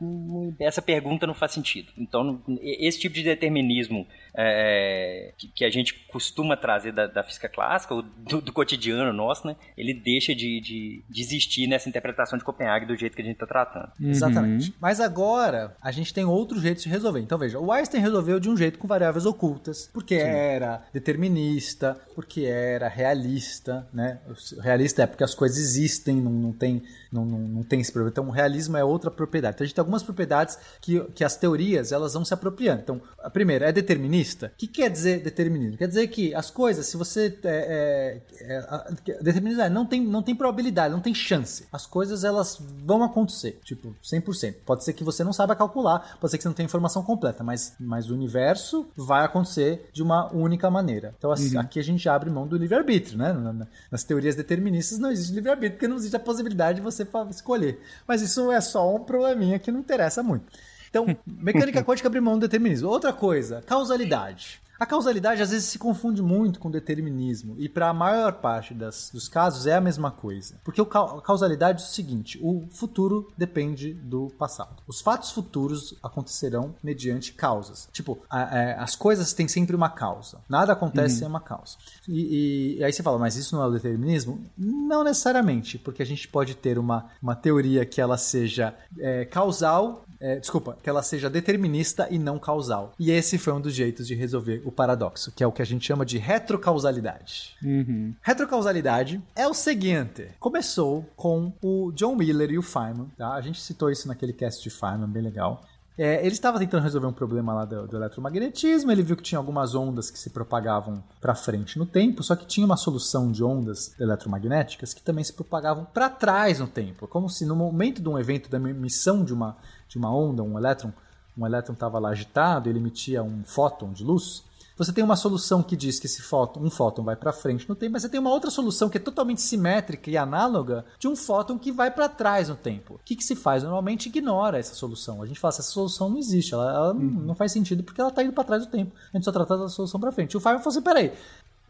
Essa 0.61 0.83
pergunta 0.83 1.27
não 1.27 1.35
faz 1.35 1.53
sentido. 1.53 1.93
Então, 1.97 2.43
esse 2.61 2.99
tipo 2.99 3.15
de 3.15 3.23
determinismo 3.23 4.07
é, 4.35 5.33
que, 5.37 5.49
que, 5.49 5.65
a 5.65 5.71
gente 5.71 5.95
costuma 6.13 6.57
trazer 6.57 6.93
da, 6.93 7.07
da 7.07 7.25
física 7.25 7.49
clássica, 7.49 7.95
ou 7.95 8.03
do, 8.03 8.48
do, 8.49 8.53
cotidiano 8.53 9.13
nosso, 9.13 9.47
né? 9.47 9.57
Ele 9.77 9.95
deixa 9.95 10.35
de, 10.35 10.61
de, 10.61 11.03
de, 11.09 11.23
existir 11.23 11.67
nessa 11.67 11.89
interpretação 11.89 12.39
de 12.39 12.45
Copenhague 12.45 12.87
do 12.87 12.97
jeito 12.97 13.15
que 13.15 13.23
a 13.23 13.25
gente 13.25 13.35
está 13.35 13.47
tratando. 13.47 13.91
Uhum. 14.01 14.11
Exatamente. 14.11 14.75
Mas 14.81 15.01
agora 15.01 15.77
a 15.81 15.91
gente 15.91 16.13
tem 16.13 16.25
outro 16.25 16.61
jeito 16.61 16.83
de 16.83 16.89
resolver. 16.89 17.21
Então 17.21 17.39
veja, 17.39 17.59
o 17.59 17.73
Einstein 17.73 18.01
resolveu 18.01 18.41
de 18.41 18.49
um 18.49 18.57
jeito 18.57 18.79
com 18.79 18.89
variáveis 18.89 19.27
ocultas, 19.27 19.89
porque 19.93 20.19
Sim. 20.19 20.27
era 20.27 20.83
determinista, 20.93 21.99
porque 22.15 22.43
era 22.43 22.89
realista, 22.89 23.87
né? 23.93 24.19
O 24.29 24.61
realista 24.61 25.03
é 25.03 25.07
porque 25.07 25.25
as 25.25 25.35
coisas 25.35 25.59
existem, 25.59 26.17
não, 26.17 26.33
não 26.33 26.53
tem 26.53 26.83
não, 27.11 27.25
não, 27.25 27.39
não, 27.39 27.63
tem 27.63 27.81
esse 27.81 27.91
problema. 27.91 28.11
Então, 28.11 28.29
o 28.29 28.31
realismo 28.31 28.77
é 28.77 28.85
outra 28.85 29.11
propriedade. 29.11 29.55
Então, 29.55 29.65
a 29.65 29.67
gente 29.67 29.75
tem 29.75 29.83
algumas 29.83 30.03
propriedades 30.03 30.59
que, 30.81 31.01
que 31.15 31.25
as 31.25 31.37
teorias 31.37 31.93
elas 31.93 32.13
vão 32.13 32.25
se 32.25 32.35
apropriando. 32.35 32.83
Então, 32.83 33.01
a 33.23 33.31
primeira 33.31 33.69
é 33.69 33.73
determinista. 33.73 34.53
O 34.55 34.59
que 34.59 34.67
quer 34.67 34.91
dizer 34.91 35.23
determinismo? 35.23 35.79
Quer 35.79 35.89
dizer 35.89 36.07
que 36.09 36.35
as 36.35 36.51
coisas, 36.51 36.87
se 36.87 36.97
você. 36.97 37.37
É, 37.45 38.21
é, 38.38 38.38
é, 38.41 39.23
determinismo 39.23 39.63
é, 39.63 39.69
não 39.69 39.87
tem, 39.87 40.01
não 40.01 40.23
tem 40.23 40.35
probabilidade, 40.35 40.93
não 40.93 41.01
tem 41.01 41.15
chance. 41.15 41.67
As 41.73 41.87
coisas 41.87 42.25
elas 42.25 42.61
vão 42.85 43.03
acontecer, 43.03 43.59
tipo, 43.65 43.95
100%. 44.03 44.55
Pode 44.65 44.85
ser 44.85 44.93
que 44.93 45.05
você 45.05 45.25
não 45.25 45.33
saiba 45.33 45.57
calcular, 45.57 46.17
pode 46.21 46.31
ser 46.31 46.39
que 46.39 46.43
você 46.43 46.49
não 46.49 46.55
tenha 46.55 46.67
informação 46.67 47.03
completa, 47.03 47.43
mas, 47.43 47.75
mas 47.79 48.11
o 48.11 48.15
universo 48.15 48.87
vai 48.97 49.25
acontecer 49.25 49.89
de 49.93 50.03
uma 50.03 50.33
única 50.33 50.71
maneira. 50.71 51.15
Então, 51.19 51.31
assim, 51.31 51.55
uhum. 51.55 51.61
aqui 51.61 51.79
a 51.79 51.85
gente 51.85 52.09
abre 52.09 52.31
mão 52.31 52.47
do 52.47 52.57
livre-arbítrio, 52.57 53.19
né? 53.19 53.67
Nas 53.91 54.05
teorias 54.05 54.35
deterministas 54.35 54.99
não 54.99 55.11
existe 55.11 55.35
livre-arbítrio, 55.35 55.73
porque 55.73 55.89
não 55.89 55.97
existe 55.97 56.17
a 56.17 56.21
possibilidade 56.21 56.77
de 56.77 56.83
você 56.83 57.07
escolher. 57.31 57.81
Mas 58.07 58.23
isso 58.23 58.51
é 58.53 58.61
só 58.61 58.95
um 58.95 59.01
probleminha 59.01 59.59
que 59.59 59.71
não 59.71 59.81
interessa 59.81 60.23
muito. 60.23 60.47
Então, 60.89 61.07
mecânica 61.27 61.83
quântica 61.83 62.09
abre 62.09 62.21
mão 62.21 62.35
do 62.35 62.41
determinismo. 62.41 62.89
Outra 62.89 63.13
coisa, 63.13 63.63
causalidade. 63.67 64.61
A 64.79 64.87
causalidade 64.87 65.43
às 65.43 65.51
vezes 65.51 65.69
se 65.69 65.79
confunde 65.79 66.23
muito 66.23 66.61
com 66.61 66.71
determinismo, 66.71 67.57
e 67.59 67.69
para 67.69 67.89
a 67.89 67.95
maior 67.95 68.35
parte 68.35 68.73
das, 68.73 69.11
dos 69.13 69.29
casos 69.29 69.67
é 69.67 69.75
a 69.75 69.81
mesma 69.81 70.11
coisa. 70.11 70.61
Porque 70.65 70.81
a 70.81 71.21
causalidade 71.21 71.83
é 71.83 71.87
o 71.87 71.89
seguinte: 71.89 72.39
o 72.43 72.67
futuro 72.71 73.33
depende 73.37 73.93
do 73.93 74.29
passado. 74.39 74.83
Os 74.87 75.01
fatos 75.01 75.31
futuros 75.33 75.97
acontecerão 76.03 76.75
mediante 76.83 77.33
causas. 77.33 77.89
Tipo, 77.93 78.19
a, 78.31 78.39
a, 78.39 78.59
é, 78.59 78.79
as 78.79 78.95
coisas 78.95 79.33
têm 79.33 79.49
sempre 79.49 79.75
uma 79.75 79.89
causa. 79.89 80.41
Nada 80.49 80.73
acontece 80.73 81.15
uhum. 81.15 81.19
sem 81.19 81.29
uma 81.29 81.41
causa. 81.41 81.77
E, 82.07 82.21
e, 82.21 82.79
e, 82.79 82.85
aí 82.85 82.93
você 82.93 83.03
fala, 83.03 83.19
mas 83.19 83.37
isso 83.37 83.57
não 83.57 83.63
é 83.63 83.67
o 83.67 83.73
determinismo? 83.73 84.45
Não 84.57 85.03
necessariamente, 85.03 85.79
porque 85.79 86.03
a 86.03 86.07
gente 86.07 86.29
pode 86.29 86.55
ter 86.55 86.79
uma, 86.79 87.07
uma 87.21 87.35
teoria 87.35 87.85
que 87.85 88.01
ela 88.01 88.17
seja 88.17 88.75
é, 88.99 89.25
causal 89.25 90.05
é, 90.21 90.37
desculpa, 90.37 90.77
que 90.83 90.89
ela 90.89 91.03
seja 91.03 91.31
determinista 91.31 92.09
e 92.11 92.19
não 92.19 92.39
causal. 92.39 92.93
E 92.99 93.11
esse 93.11 93.39
foi 93.39 93.53
um 93.53 93.61
dos 93.61 93.75
jeitos 93.75 94.07
de 94.07 94.15
resolver 94.15 94.63
o 94.69 94.73
paradoxo, 94.73 95.33
que 95.33 95.43
é 95.43 95.47
o 95.47 95.53
que 95.53 95.63
a 95.63 95.65
gente 95.65 95.87
chama 95.87 96.05
de 96.05 96.19
retrocausalidade. 96.19 97.57
Uhum. 97.63 98.15
Retrocausalidade 98.21 99.23
é 99.35 99.49
o 99.49 99.55
seguinte: 99.55 100.29
começou 100.39 101.05
com 101.17 101.53
o 101.63 101.91
John 101.93 102.17
Wheeler 102.17 102.51
e 102.51 102.59
o 102.59 102.63
Feynman, 102.63 103.09
tá? 103.17 103.33
A 103.33 103.41
gente 103.41 103.61
citou 103.61 103.91
isso 103.91 104.07
naquele 104.07 104.33
cast 104.33 104.63
de 104.63 104.71
Feynman, 104.71 105.09
bem 105.09 105.23
legal. 105.23 105.65
É, 105.97 106.21
ele 106.21 106.29
estava 106.29 106.61
tentando 106.61 106.85
resolver 106.85 107.09
um 107.09 107.13
problema 107.13 107.53
lá 107.53 107.65
do, 107.65 107.89
do, 107.89 107.97
eletromagnetismo, 107.97 108.93
ele 108.93 109.03
viu 109.03 109.17
que 109.17 109.23
tinha 109.23 109.39
algumas 109.39 109.75
ondas 109.75 110.13
que 110.13 110.19
se 110.19 110.31
propagavam 110.31 111.03
para 111.21 111.35
frente 111.35 111.77
no 111.77 111.85
tempo, 111.85 112.23
só 112.23 112.37
que 112.37 112.47
tinha 112.47 112.65
uma 112.65 112.77
solução 112.77 113.33
de 113.33 113.43
ondas 113.43 113.99
eletromagnéticas 113.99 114.95
que 114.95 115.03
também 115.03 115.25
se 115.25 115.33
propagavam 115.33 115.85
para 115.87 116.09
trás 116.09 116.61
no 116.61 116.69
tempo, 116.69 117.09
como 117.09 117.29
se 117.29 117.45
no 117.45 117.57
momento 117.57 118.01
de 118.01 118.09
um 118.09 118.17
evento 118.17 118.49
da 118.49 118.59
emissão 118.59 119.25
de 119.25 119.35
uma 119.35 119.57
de 119.89 119.99
uma 119.99 120.15
onda, 120.15 120.41
um 120.41 120.57
elétron, 120.57 120.93
um 121.37 121.47
elétron 121.47 121.73
estava 121.73 121.99
lá 121.99 122.11
agitado, 122.11 122.69
ele 122.69 122.79
emitia 122.79 123.23
um 123.23 123.43
fóton 123.45 123.93
de 123.93 124.05
luz. 124.05 124.45
Você 124.79 124.93
tem 124.93 125.03
uma 125.03 125.17
solução 125.17 125.61
que 125.61 125.77
diz 125.77 125.99
que 125.99 126.07
esse 126.07 126.23
fóton, 126.23 126.61
um 126.61 126.71
fóton 126.71 127.03
vai 127.03 127.17
para 127.17 127.33
frente 127.33 127.69
no 127.69 127.75
tempo, 127.75 127.93
mas 127.95 128.03
você 128.03 128.09
tem 128.09 128.21
uma 128.21 128.31
outra 128.31 128.49
solução 128.49 128.89
que 128.89 128.97
é 128.97 129.01
totalmente 129.01 129.43
simétrica 129.43 130.09
e 130.09 130.17
análoga 130.17 130.85
de 131.01 131.09
um 131.09 131.17
fóton 131.17 131.59
que 131.59 131.73
vai 131.73 131.91
para 131.91 132.09
trás 132.09 132.49
no 132.49 132.55
tempo. 132.55 132.95
O 132.95 133.01
que, 133.05 133.17
que 133.17 133.25
se 133.25 133.35
faz? 133.35 133.65
Normalmente 133.65 134.09
ignora 134.09 134.59
essa 134.59 134.75
solução. 134.75 135.21
A 135.21 135.27
gente 135.27 135.41
fala, 135.41 135.53
essa 135.53 135.63
solução 135.63 136.09
não 136.09 136.19
existe, 136.19 136.55
ela, 136.55 136.73
ela 136.73 136.95
uhum. 136.95 137.01
não 137.01 137.35
faz 137.35 137.51
sentido 137.51 137.83
porque 137.83 138.01
ela 138.01 138.11
está 138.11 138.23
indo 138.23 138.33
para 138.33 138.45
trás 138.45 138.65
do 138.65 138.71
tempo. 138.71 138.93
A 139.13 139.17
gente 139.17 139.25
só 139.25 139.33
trata 139.33 139.59
da 139.59 139.69
solução 139.69 139.99
para 139.99 140.13
frente. 140.13 140.37
O 140.37 140.41
Feynman 140.41 140.63
falou 140.63 140.73
assim, 140.73 140.83
peraí, 140.85 141.13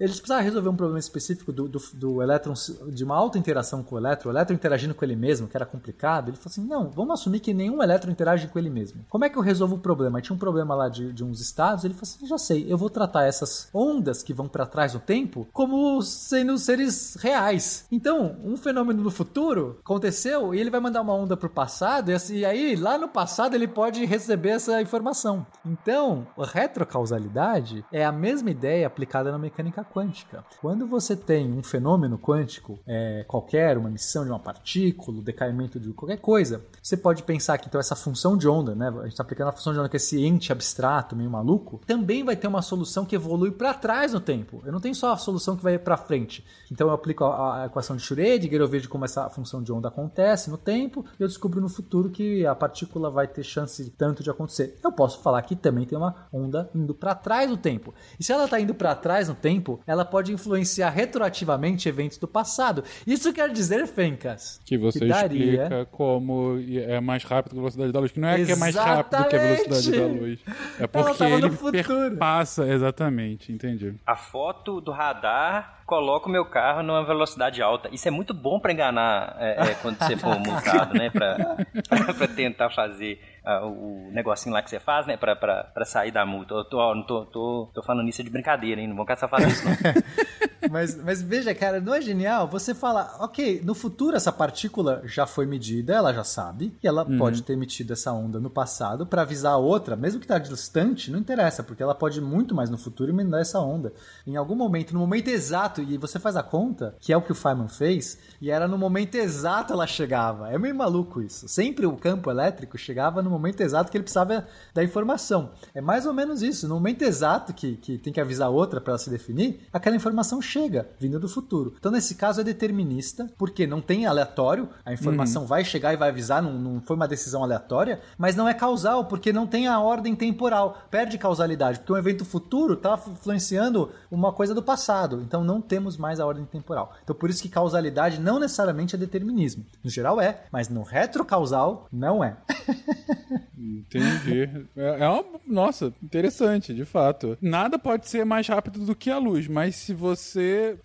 eles 0.00 0.16
precisavam 0.16 0.44
resolver 0.44 0.68
um 0.68 0.76
problema 0.76 0.98
específico 0.98 1.52
do, 1.52 1.68
do, 1.68 1.82
do 1.94 2.22
elétron, 2.22 2.54
de 2.88 3.04
uma 3.04 3.16
alta 3.16 3.38
interação 3.38 3.82
com 3.82 3.94
o 3.94 3.98
elétron, 3.98 4.30
o 4.30 4.32
elétron 4.32 4.54
interagindo 4.54 4.94
com 4.94 5.04
ele 5.04 5.16
mesmo, 5.16 5.48
que 5.48 5.56
era 5.56 5.66
complicado. 5.66 6.28
Ele 6.28 6.36
falou 6.36 6.50
assim: 6.50 6.66
não, 6.66 6.90
vamos 6.90 7.14
assumir 7.14 7.40
que 7.40 7.52
nenhum 7.52 7.82
elétron 7.82 8.10
interage 8.10 8.48
com 8.48 8.58
ele 8.58 8.70
mesmo. 8.70 9.04
Como 9.08 9.24
é 9.24 9.28
que 9.28 9.36
eu 9.36 9.42
resolvo 9.42 9.76
o 9.76 9.80
problema? 9.80 10.20
Tinha 10.20 10.36
um 10.36 10.38
problema 10.38 10.74
lá 10.74 10.88
de, 10.88 11.12
de 11.12 11.24
uns 11.24 11.40
estados, 11.40 11.84
ele 11.84 11.94
falou 11.94 12.04
assim: 12.04 12.26
já 12.26 12.38
sei, 12.38 12.66
eu 12.68 12.78
vou 12.78 12.90
tratar 12.90 13.24
essas 13.24 13.68
ondas 13.74 14.22
que 14.22 14.32
vão 14.32 14.48
para 14.48 14.66
trás 14.66 14.94
no 14.94 15.00
tempo 15.00 15.48
como 15.52 16.00
sendo 16.02 16.56
seres 16.58 17.16
reais. 17.16 17.86
Então, 17.90 18.36
um 18.44 18.56
fenômeno 18.56 19.02
do 19.02 19.10
futuro 19.10 19.78
aconteceu 19.80 20.54
e 20.54 20.60
ele 20.60 20.70
vai 20.70 20.80
mandar 20.80 21.00
uma 21.00 21.14
onda 21.14 21.36
pro 21.36 21.50
passado, 21.50 22.12
e 22.30 22.44
aí 22.44 22.76
lá 22.76 22.98
no 22.98 23.08
passado 23.08 23.54
ele 23.54 23.66
pode 23.66 24.04
receber 24.04 24.50
essa 24.50 24.80
informação. 24.80 25.46
Então, 25.64 26.26
a 26.38 26.46
retrocausalidade 26.46 27.84
é 27.92 28.04
a 28.04 28.12
mesma 28.12 28.50
ideia 28.50 28.86
aplicada 28.86 29.32
na 29.32 29.38
mecânica 29.38 29.87
quântica. 29.92 30.44
Quando 30.60 30.86
você 30.86 31.16
tem 31.16 31.52
um 31.52 31.62
fenômeno 31.62 32.18
quântico, 32.18 32.78
é, 32.86 33.24
qualquer, 33.26 33.76
uma 33.78 33.88
emissão 33.88 34.24
de 34.24 34.30
uma 34.30 34.38
partícula, 34.38 35.22
decaimento 35.22 35.78
de 35.78 35.92
qualquer 35.92 36.18
coisa, 36.18 36.62
você 36.82 36.96
pode 36.96 37.22
pensar 37.22 37.58
que 37.58 37.68
então 37.68 37.80
essa 37.80 37.94
função 37.94 38.36
de 38.36 38.48
onda, 38.48 38.74
né, 38.74 38.88
a 38.88 39.02
gente 39.02 39.08
está 39.08 39.22
aplicando 39.22 39.48
a 39.48 39.52
função 39.52 39.72
de 39.72 39.78
onda 39.78 39.88
que 39.88 39.96
é 39.96 39.98
esse 39.98 40.24
ente 40.24 40.52
abstrato, 40.52 41.14
meio 41.14 41.30
maluco, 41.30 41.80
também 41.86 42.24
vai 42.24 42.36
ter 42.36 42.48
uma 42.48 42.62
solução 42.62 43.04
que 43.04 43.14
evolui 43.14 43.50
para 43.50 43.74
trás 43.74 44.12
no 44.12 44.20
tempo. 44.20 44.62
Eu 44.64 44.72
não 44.72 44.80
tenho 44.80 44.94
só 44.94 45.12
a 45.12 45.16
solução 45.16 45.56
que 45.56 45.62
vai 45.62 45.78
para 45.78 45.96
frente. 45.96 46.44
Então 46.70 46.88
eu 46.88 46.94
aplico 46.94 47.24
a, 47.24 47.62
a, 47.62 47.66
equação 47.66 47.96
de 47.96 48.02
Schrödinger, 48.02 48.60
eu 48.60 48.68
vejo 48.68 48.88
como 48.88 49.04
essa 49.04 49.28
função 49.30 49.62
de 49.62 49.72
onda 49.72 49.88
acontece 49.88 50.50
no 50.50 50.58
tempo, 50.58 51.04
e 51.18 51.22
eu 51.22 51.28
descubro 51.28 51.60
no 51.60 51.68
futuro 51.68 52.10
que 52.10 52.46
a 52.46 52.54
partícula 52.54 53.10
vai 53.10 53.26
ter 53.26 53.42
chance 53.42 53.90
tanto 53.96 54.22
de 54.22 54.30
acontecer. 54.30 54.78
Eu 54.82 54.92
posso 54.92 55.20
falar 55.20 55.42
que 55.42 55.54
também 55.54 55.86
tem 55.86 55.96
uma 55.96 56.26
onda 56.32 56.70
indo 56.74 56.94
para 56.94 57.14
trás 57.14 57.50
no 57.50 57.56
tempo. 57.56 57.94
E 58.18 58.24
se 58.24 58.32
ela 58.32 58.44
está 58.44 58.60
indo 58.60 58.74
para 58.74 58.94
trás 58.94 59.28
no 59.28 59.34
tempo, 59.34 59.77
ela 59.86 60.04
pode 60.04 60.32
influenciar 60.32 60.90
retroativamente 60.90 61.88
eventos 61.88 62.18
do 62.18 62.28
passado. 62.28 62.84
Isso 63.06 63.32
quer 63.32 63.50
dizer, 63.50 63.86
Fencas, 63.86 64.60
que 64.64 64.76
você 64.76 65.00
que 65.00 65.06
daria... 65.06 65.62
explica 65.62 65.86
como 65.86 66.58
é 66.72 67.00
mais 67.00 67.24
rápido 67.24 67.52
que 67.52 67.58
a 67.58 67.60
velocidade 67.60 67.92
da 67.92 68.00
luz, 68.00 68.12
que 68.12 68.20
não 68.20 68.28
é 68.28 68.40
exatamente. 68.40 68.46
que 68.46 68.52
é 68.52 68.60
mais 68.60 68.74
rápido 68.74 69.28
que 69.28 69.36
a 69.36 69.38
velocidade 69.38 69.90
da 69.90 70.06
luz, 70.06 70.40
é 70.80 70.86
porque 70.86 71.92
ele 71.92 72.16
passa 72.16 72.66
exatamente, 72.66 73.52
entendi. 73.52 73.94
A 74.06 74.16
foto 74.16 74.80
do 74.80 74.90
radar 74.90 75.78
coloca 75.88 76.28
o 76.28 76.30
meu 76.30 76.44
carro 76.44 76.82
numa 76.82 77.02
velocidade 77.02 77.62
alta. 77.62 77.88
Isso 77.90 78.06
é 78.06 78.10
muito 78.10 78.34
bom 78.34 78.60
para 78.60 78.72
enganar 78.72 79.34
é, 79.38 79.70
é, 79.70 79.74
quando 79.74 79.96
você 79.96 80.18
for 80.18 80.38
multado, 80.38 80.92
né? 80.92 81.08
Para 81.08 82.28
tentar 82.36 82.68
fazer 82.68 83.18
uh, 83.48 83.66
o 83.66 84.10
negocinho 84.12 84.52
lá 84.52 84.62
que 84.62 84.68
você 84.68 84.78
faz, 84.78 85.06
né? 85.06 85.16
Pra, 85.16 85.34
pra, 85.34 85.64
pra 85.64 85.84
sair 85.84 86.10
da 86.10 86.26
multa. 86.26 86.54
Eu 86.54 86.64
tô, 86.64 87.02
tô, 87.04 87.24
tô, 87.26 87.70
tô 87.72 87.82
falando 87.82 88.08
isso 88.08 88.22
de 88.22 88.30
brincadeira, 88.30 88.80
hein? 88.80 88.86
Não 88.86 88.96
vão 88.96 89.06
caçar 89.06 89.28
fazer 89.28 89.48
isso, 89.48 89.64
não. 89.64 89.74
mas, 90.70 90.96
mas 90.96 91.22
veja, 91.22 91.54
cara, 91.54 91.80
não 91.80 91.94
é 91.94 92.00
genial? 92.00 92.48
Você 92.48 92.74
fala, 92.74 93.16
ok, 93.20 93.60
no 93.64 93.74
futuro 93.74 94.16
essa 94.16 94.32
partícula 94.32 95.02
já 95.04 95.26
foi 95.26 95.46
medida, 95.46 95.94
ela 95.94 96.12
já 96.12 96.24
sabe, 96.24 96.76
e 96.82 96.86
ela 96.86 97.06
uhum. 97.08 97.18
pode 97.18 97.42
ter 97.42 97.52
emitido 97.52 97.92
essa 97.92 98.12
onda 98.12 98.40
no 98.40 98.50
passado 98.50 99.06
para 99.06 99.22
avisar 99.22 99.52
a 99.52 99.58
outra, 99.58 99.96
mesmo 99.96 100.20
que 100.20 100.26
tá 100.26 100.38
distante, 100.38 101.10
não 101.10 101.18
interessa, 101.18 101.62
porque 101.62 101.82
ela 101.82 101.94
pode 101.94 102.18
ir 102.18 102.22
muito 102.22 102.54
mais 102.54 102.70
no 102.70 102.78
futuro 102.78 103.10
e 103.10 103.14
mandar 103.14 103.40
essa 103.40 103.60
onda. 103.60 103.92
Em 104.26 104.36
algum 104.36 104.54
momento, 104.54 104.92
no 104.92 105.00
momento 105.00 105.28
exato, 105.28 105.82
e 105.82 105.96
você 105.96 106.18
faz 106.18 106.36
a 106.36 106.42
conta, 106.42 106.94
que 107.00 107.12
é 107.12 107.16
o 107.16 107.22
que 107.22 107.32
o 107.32 107.34
Feynman 107.34 107.68
fez, 107.68 108.18
e 108.40 108.50
era 108.50 108.68
no 108.68 108.78
momento 108.78 109.14
exato 109.16 109.72
ela 109.72 109.86
chegava. 109.86 110.50
É 110.50 110.58
meio 110.58 110.74
maluco 110.74 111.20
isso. 111.20 111.48
Sempre 111.48 111.86
o 111.86 111.96
campo 111.96 112.30
elétrico 112.30 112.78
chegava 112.78 113.22
no 113.22 113.30
momento 113.30 113.60
exato 113.60 113.90
que 113.90 113.96
ele 113.96 114.04
precisava 114.04 114.46
da 114.74 114.84
informação. 114.84 115.50
É 115.74 115.80
mais 115.80 116.06
ou 116.06 116.12
menos 116.12 116.42
isso. 116.42 116.68
No 116.68 116.74
momento 116.74 117.02
exato 117.02 117.52
que, 117.52 117.76
que 117.76 117.98
tem 117.98 118.12
que 118.12 118.20
avisar 118.20 118.50
outra 118.50 118.80
para 118.80 118.92
ela 118.92 118.98
se 118.98 119.10
definir, 119.10 119.60
aquela 119.72 119.96
informação 119.96 120.40
chega, 120.48 120.88
vinda 120.98 121.18
do 121.18 121.28
futuro. 121.28 121.74
Então, 121.78 121.92
nesse 121.92 122.14
caso, 122.14 122.40
é 122.40 122.44
determinista, 122.44 123.30
porque 123.36 123.66
não 123.66 123.80
tem 123.80 124.06
aleatório, 124.06 124.68
a 124.84 124.92
informação 124.92 125.42
uhum. 125.42 125.48
vai 125.48 125.64
chegar 125.64 125.92
e 125.92 125.96
vai 125.96 126.08
avisar, 126.08 126.42
não, 126.42 126.54
não 126.54 126.80
foi 126.80 126.96
uma 126.96 127.06
decisão 127.06 127.42
aleatória, 127.42 128.00
mas 128.16 128.34
não 128.34 128.48
é 128.48 128.54
causal, 128.54 129.04
porque 129.04 129.32
não 129.32 129.46
tem 129.46 129.66
a 129.68 129.80
ordem 129.80 130.14
temporal. 130.14 130.82
Perde 130.90 131.18
causalidade, 131.18 131.78
porque 131.78 131.92
um 131.92 131.98
evento 131.98 132.24
futuro 132.24 132.74
está 132.74 132.94
influenciando 132.94 133.90
uma 134.10 134.32
coisa 134.32 134.54
do 134.54 134.62
passado. 134.62 135.22
Então, 135.24 135.44
não 135.44 135.60
temos 135.60 135.96
mais 135.96 136.18
a 136.18 136.26
ordem 136.26 136.44
temporal. 136.44 136.94
Então, 137.04 137.14
por 137.14 137.28
isso 137.28 137.42
que 137.42 137.48
causalidade 137.48 138.20
não 138.20 138.38
necessariamente 138.38 138.94
é 138.94 138.98
determinismo. 138.98 139.64
No 139.84 139.90
geral 139.90 140.20
é, 140.20 140.44
mas 140.50 140.68
no 140.68 140.82
retrocausal 140.82 141.86
não 141.92 142.24
é. 142.24 142.36
Entendi. 143.58 144.66
É, 144.76 145.04
é 145.04 145.08
uma. 145.08 145.24
Nossa, 145.46 145.92
interessante, 146.02 146.72
de 146.72 146.84
fato. 146.84 147.36
Nada 147.40 147.78
pode 147.78 148.08
ser 148.08 148.24
mais 148.24 148.46
rápido 148.46 148.80
do 148.84 148.94
que 148.94 149.10
a 149.10 149.18
luz, 149.18 149.48
mas 149.48 149.76
se 149.76 149.92
você 149.92 150.37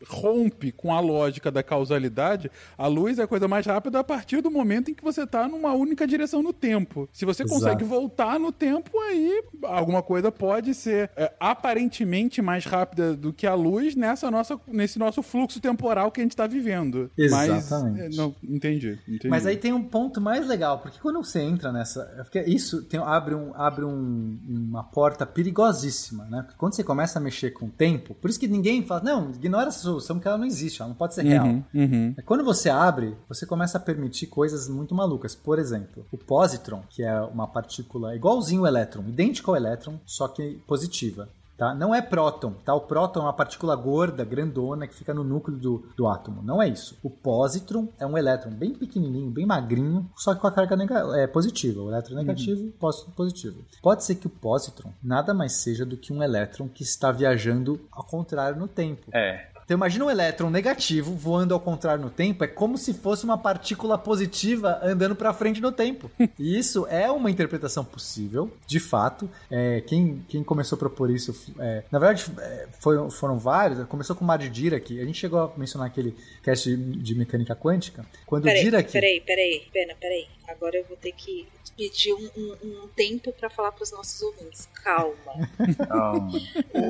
rompe 0.08 0.72
com 0.72 0.94
a 0.94 1.00
lógica 1.00 1.52
da 1.52 1.64
causalidade, 1.64 2.52
a 2.78 2.88
luz 2.88 3.20
é 3.20 3.24
a 3.24 3.28
coisa 3.28 3.48
mais 3.48 3.66
rápida 3.66 4.00
a 4.00 4.04
partir 4.04 4.42
do 4.42 4.52
momento 4.52 4.92
em 4.92 4.94
que 4.94 5.04
você 5.04 5.24
está 5.24 5.48
numa 5.48 5.74
única 5.74 6.06
direção 6.08 6.42
no 6.42 6.54
tempo. 6.54 7.08
Se 7.12 7.26
você 7.26 7.44
Exato. 7.44 7.60
consegue 7.60 7.84
voltar 7.84 8.40
no 8.40 8.52
tempo, 8.52 9.00
aí 9.00 9.44
alguma 9.64 10.02
coisa 10.02 10.32
pode 10.32 10.74
ser 10.74 11.10
é, 11.16 11.32
aparentemente 11.40 12.42
mais 12.42 12.66
rápida 12.66 13.16
do 13.16 13.34
que 13.34 13.48
a 13.48 13.54
luz 13.54 13.96
nessa 13.96 14.30
nossa, 14.30 14.60
nesse 14.68 14.98
nosso 15.00 15.22
fluxo 15.22 15.60
temporal 15.60 16.12
que 16.12 16.22
a 16.22 16.24
gente 16.24 16.32
está 16.32 16.48
vivendo. 16.48 17.10
Exatamente. 17.18 18.08
Mas, 18.08 18.18
não, 18.18 18.36
entendi, 18.44 19.00
entendi. 19.08 19.30
Mas 19.30 19.46
aí 19.46 19.58
tem 19.58 19.74
um 19.74 19.84
ponto 19.84 20.20
mais 20.20 20.48
legal, 20.48 20.80
porque 20.80 21.00
quando 21.00 21.24
você 21.24 21.40
entra 21.40 21.72
nessa. 21.72 22.04
Porque 22.18 22.42
isso 22.42 22.84
tem, 22.84 23.00
abre, 23.00 23.36
um, 23.36 23.52
abre 23.56 23.86
um, 23.86 24.40
uma 24.48 24.84
porta 24.84 25.26
perigosíssima, 25.26 26.26
né? 26.26 26.44
Porque 26.44 26.58
quando 26.58 26.76
você 26.76 26.84
começa 26.84 27.20
a 27.20 27.22
mexer 27.22 27.52
com 27.52 27.68
o 27.68 27.70
tempo, 27.70 28.14
por 28.16 28.30
isso 28.30 28.40
que 28.40 28.48
ninguém 28.48 28.86
fala, 28.86 29.02
não, 29.04 29.32
ignora 29.46 29.68
essa 29.68 29.80
solução 29.80 30.20
que 30.20 30.28
ela 30.28 30.38
não 30.38 30.46
existe, 30.46 30.82
ela 30.82 30.90
não 30.90 30.96
pode 30.96 31.14
ser 31.14 31.24
real. 31.24 31.46
Uhum, 31.46 31.64
uhum. 31.74 32.16
Quando 32.26 32.44
você 32.44 32.70
abre, 32.70 33.16
você 33.28 33.46
começa 33.46 33.78
a 33.78 33.82
permitir 33.82 34.28
coisas 34.28 34.68
muito 34.68 34.96
malucas. 34.96 35.36
Por 35.36 35.60
exemplo, 35.60 36.06
o 36.12 36.18
positron, 36.18 36.84
que 36.90 37.04
é 37.04 37.20
uma 37.22 37.48
partícula 37.48 38.16
igualzinho 38.16 38.62
o 38.62 38.68
elétron, 38.68 39.04
idêntico 39.08 39.52
ao 39.52 39.58
elétron, 39.58 40.00
só 40.06 40.28
que 40.28 40.62
positiva. 40.68 41.28
Tá? 41.58 41.74
Não 41.74 41.94
é 41.94 42.02
próton, 42.02 42.52
tá? 42.66 42.74
O 42.74 42.82
próton 42.82 43.22
é 43.22 43.24
uma 43.24 43.34
partícula 43.34 43.76
gorda, 43.76 44.26
grandona, 44.26 44.88
que 44.88 44.96
fica 44.96 45.14
no 45.14 45.24
núcleo 45.24 45.58
do, 45.58 45.86
do 45.96 46.08
átomo. 46.08 46.42
Não 46.42 46.62
é 46.62 46.68
isso. 46.68 46.98
O 47.04 47.10
positron 47.10 47.88
é 48.00 48.06
um 48.06 48.18
elétron 48.18 48.52
bem 48.52 48.74
pequenininho, 48.74 49.30
bem 49.30 49.46
magrinho, 49.46 50.10
só 50.16 50.34
que 50.34 50.42
com 50.42 50.48
a 50.48 50.52
carga 50.52 50.76
é, 51.18 51.28
positiva. 51.28 51.82
O 51.82 51.90
elétron 51.90 52.16
negativo, 52.16 52.64
uhum. 52.64 52.72
positron 52.72 53.12
positivo. 53.12 53.66
Pode 53.82 54.04
ser 54.04 54.16
que 54.16 54.28
o 54.28 54.32
positron 54.32 54.92
nada 55.02 55.34
mais 55.34 55.54
seja 55.54 55.86
do 55.86 55.96
que 55.96 56.12
um 56.12 56.24
elétron 56.24 56.68
que 56.68 56.84
está 56.84 57.12
viajando 57.12 57.80
ao 57.92 58.04
contrário 58.04 58.60
no 58.60 58.68
tempo. 58.68 59.10
É. 59.14 59.53
Então 59.64 59.76
imagina 59.76 60.06
um 60.06 60.10
elétron 60.10 60.50
negativo 60.50 61.14
voando 61.16 61.54
ao 61.54 61.60
contrário 61.60 62.04
no 62.04 62.10
tempo, 62.10 62.44
é 62.44 62.48
como 62.48 62.78
se 62.78 62.94
fosse 62.94 63.24
uma 63.24 63.38
partícula 63.38 63.98
positiva 63.98 64.80
andando 64.84 65.16
para 65.16 65.34
frente 65.34 65.62
no 65.62 65.72
tempo. 65.72 66.10
e 66.38 66.58
isso 66.58 66.86
é 66.88 67.10
uma 67.10 67.32
interpretação 67.32 67.84
possível, 67.84 68.52
de 68.68 68.80
fato. 68.80 69.30
É, 69.50 69.82
quem, 69.82 70.24
quem 70.28 70.44
começou 70.44 70.76
a 70.76 70.80
propor 70.80 71.10
isso, 71.10 71.54
é, 71.60 71.84
na 71.92 72.00
verdade, 72.00 72.26
é, 72.40 72.68
foi, 72.80 73.10
foram 73.10 73.38
vários. 73.38 73.86
Começou 73.88 74.16
com 74.16 74.24
o 74.24 74.28
Mário 74.28 74.50
Dirac. 74.50 75.00
A 75.00 75.06
gente 75.06 75.20
chegou 75.20 75.40
a 75.40 75.52
mencionar 75.58 75.88
aquele 75.88 76.16
cast 76.42 76.70
de, 76.70 76.78
de 76.78 77.16
mecânica 77.16 77.56
quântica. 77.56 78.06
Quando 78.26 78.44
peraí, 78.44 78.62
o 78.62 78.64
Dirac... 78.66 78.92
Peraí, 78.92 79.22
peraí, 79.22 79.68
pena, 79.72 79.94
peraí. 80.00 80.28
Agora 80.48 80.78
eu 80.78 80.86
vou 80.86 80.98
ter 80.98 81.12
que 81.14 81.48
pedir 81.76 82.14
um, 82.14 82.30
um, 82.38 82.84
um 82.84 82.88
tempo 82.96 83.32
para 83.34 83.50
falar 83.50 83.72
para 83.72 83.84
os 83.84 83.92
nossos 83.92 84.22
ouvintes. 84.22 84.68
Calma. 84.84 85.50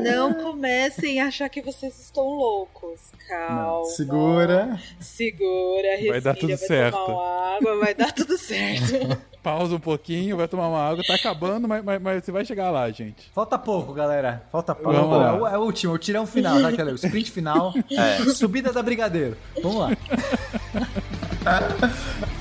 Não 0.03 0.33
comecem 0.33 1.21
a 1.21 1.27
achar 1.27 1.49
que 1.49 1.61
vocês 1.61 1.99
estão 1.99 2.23
loucos. 2.23 3.11
Calma. 3.27 3.63
Não, 3.63 3.85
segura. 3.85 4.79
Segura, 4.99 5.91
respira, 5.91 6.11
vai 6.11 6.21
dar 6.21 6.35
tudo 6.35 6.49
vai 6.49 6.57
certo. 6.57 6.97
tomar 6.97 7.13
uma 7.13 7.55
água, 7.55 7.77
vai 7.77 7.93
dar 7.93 8.11
tudo 8.11 8.37
certo. 8.37 9.21
Pausa 9.43 9.75
um 9.75 9.79
pouquinho, 9.79 10.37
vai 10.37 10.47
tomar 10.47 10.69
uma 10.69 10.79
água. 10.79 11.03
Tá 11.05 11.15
acabando, 11.15 11.67
mas, 11.67 11.83
mas, 11.83 12.01
mas, 12.01 12.23
você 12.23 12.31
vai 12.31 12.45
chegar 12.45 12.71
lá, 12.71 12.89
gente. 12.89 13.29
Falta 13.33 13.59
pouco, 13.59 13.93
galera. 13.93 14.41
Falta 14.49 14.73
pouco. 14.73 14.97
Vamos 14.97 15.17
lá. 15.17 15.27
É 15.27 15.33
o, 15.33 15.47
é 15.47 15.57
o 15.57 15.61
último, 15.61 15.93
o 15.93 15.97
tirão 15.97 16.25
final, 16.25 16.59
né? 16.59 16.69
O 16.69 16.95
sprint 16.95 17.29
final. 17.29 17.73
É. 17.91 18.23
Subida 18.33 18.71
da 18.71 18.81
Brigadeiro. 18.81 19.37
Vamos 19.61 19.79
lá. 19.79 19.89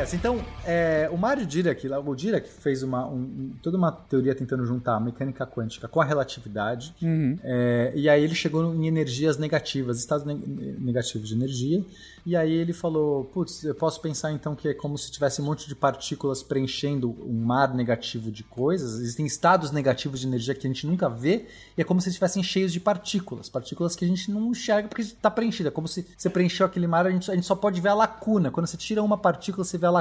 acontece? 0.00 0.16
Então, 0.16 0.40
é, 0.64 1.08
o 1.12 1.16
Mário 1.16 1.44
Dirac, 1.46 1.86
o 1.86 2.14
Dirac 2.14 2.48
fez 2.48 2.82
uma, 2.82 3.06
um, 3.06 3.52
toda 3.62 3.76
uma 3.76 3.92
teoria 3.92 4.34
tentando 4.34 4.64
juntar 4.64 4.96
a 4.96 5.00
mecânica 5.00 5.46
quântica 5.46 5.88
com 5.88 6.00
a 6.00 6.04
relatividade, 6.04 6.94
uhum. 7.02 7.38
é, 7.42 7.92
e 7.94 8.08
aí 8.08 8.22
ele 8.22 8.34
chegou 8.34 8.74
em 8.74 8.86
energias 8.86 9.36
negativas, 9.36 9.98
estados 9.98 10.24
ne 10.24 10.34
negativos 10.78 11.28
de 11.28 11.34
energia, 11.34 11.84
E 12.24 12.36
aí 12.36 12.52
ele 12.52 12.72
falou: 12.72 13.24
putz, 13.24 13.64
eu 13.64 13.74
posso 13.74 14.00
pensar 14.00 14.32
então 14.32 14.54
que 14.54 14.68
é 14.68 14.74
como 14.74 14.96
se 14.98 15.10
tivesse 15.10 15.40
um 15.40 15.44
monte 15.44 15.66
de 15.68 15.74
partículas 15.74 16.42
preenchendo 16.42 17.16
um 17.26 17.44
mar 17.44 17.74
negativo 17.74 18.30
de 18.30 18.42
coisas. 18.44 19.00
Existem 19.00 19.26
estados 19.26 19.70
negativos 19.70 20.20
de 20.20 20.26
energia 20.26 20.54
que 20.54 20.66
a 20.66 20.70
gente 20.70 20.86
nunca 20.86 21.08
vê, 21.08 21.46
e 21.76 21.80
é 21.80 21.84
como 21.84 22.00
se 22.00 22.08
estivessem 22.08 22.42
cheios 22.42 22.72
de 22.72 22.80
partículas. 22.80 23.48
Partículas 23.48 23.96
que 23.96 24.04
a 24.04 24.08
gente 24.08 24.30
não 24.30 24.50
enxerga 24.50 24.88
porque 24.88 25.02
está 25.02 25.30
preenchida. 25.30 25.68
É 25.68 25.72
como 25.72 25.88
se 25.88 26.06
você 26.16 26.28
preencheu 26.28 26.66
aquele 26.66 26.86
mar, 26.86 27.06
a 27.06 27.10
gente, 27.10 27.30
a 27.30 27.34
gente 27.34 27.46
só 27.46 27.54
pode 27.54 27.80
ver 27.80 27.88
a 27.88 27.94
lacuna. 27.94 28.50
Quando 28.50 28.66
você 28.66 28.76
tira 28.76 29.02
uma 29.02 29.16
partícula, 29.16 29.64
você 29.64 29.78
vê 29.78 29.86
a 29.86 29.90
lacuna. 29.90 29.99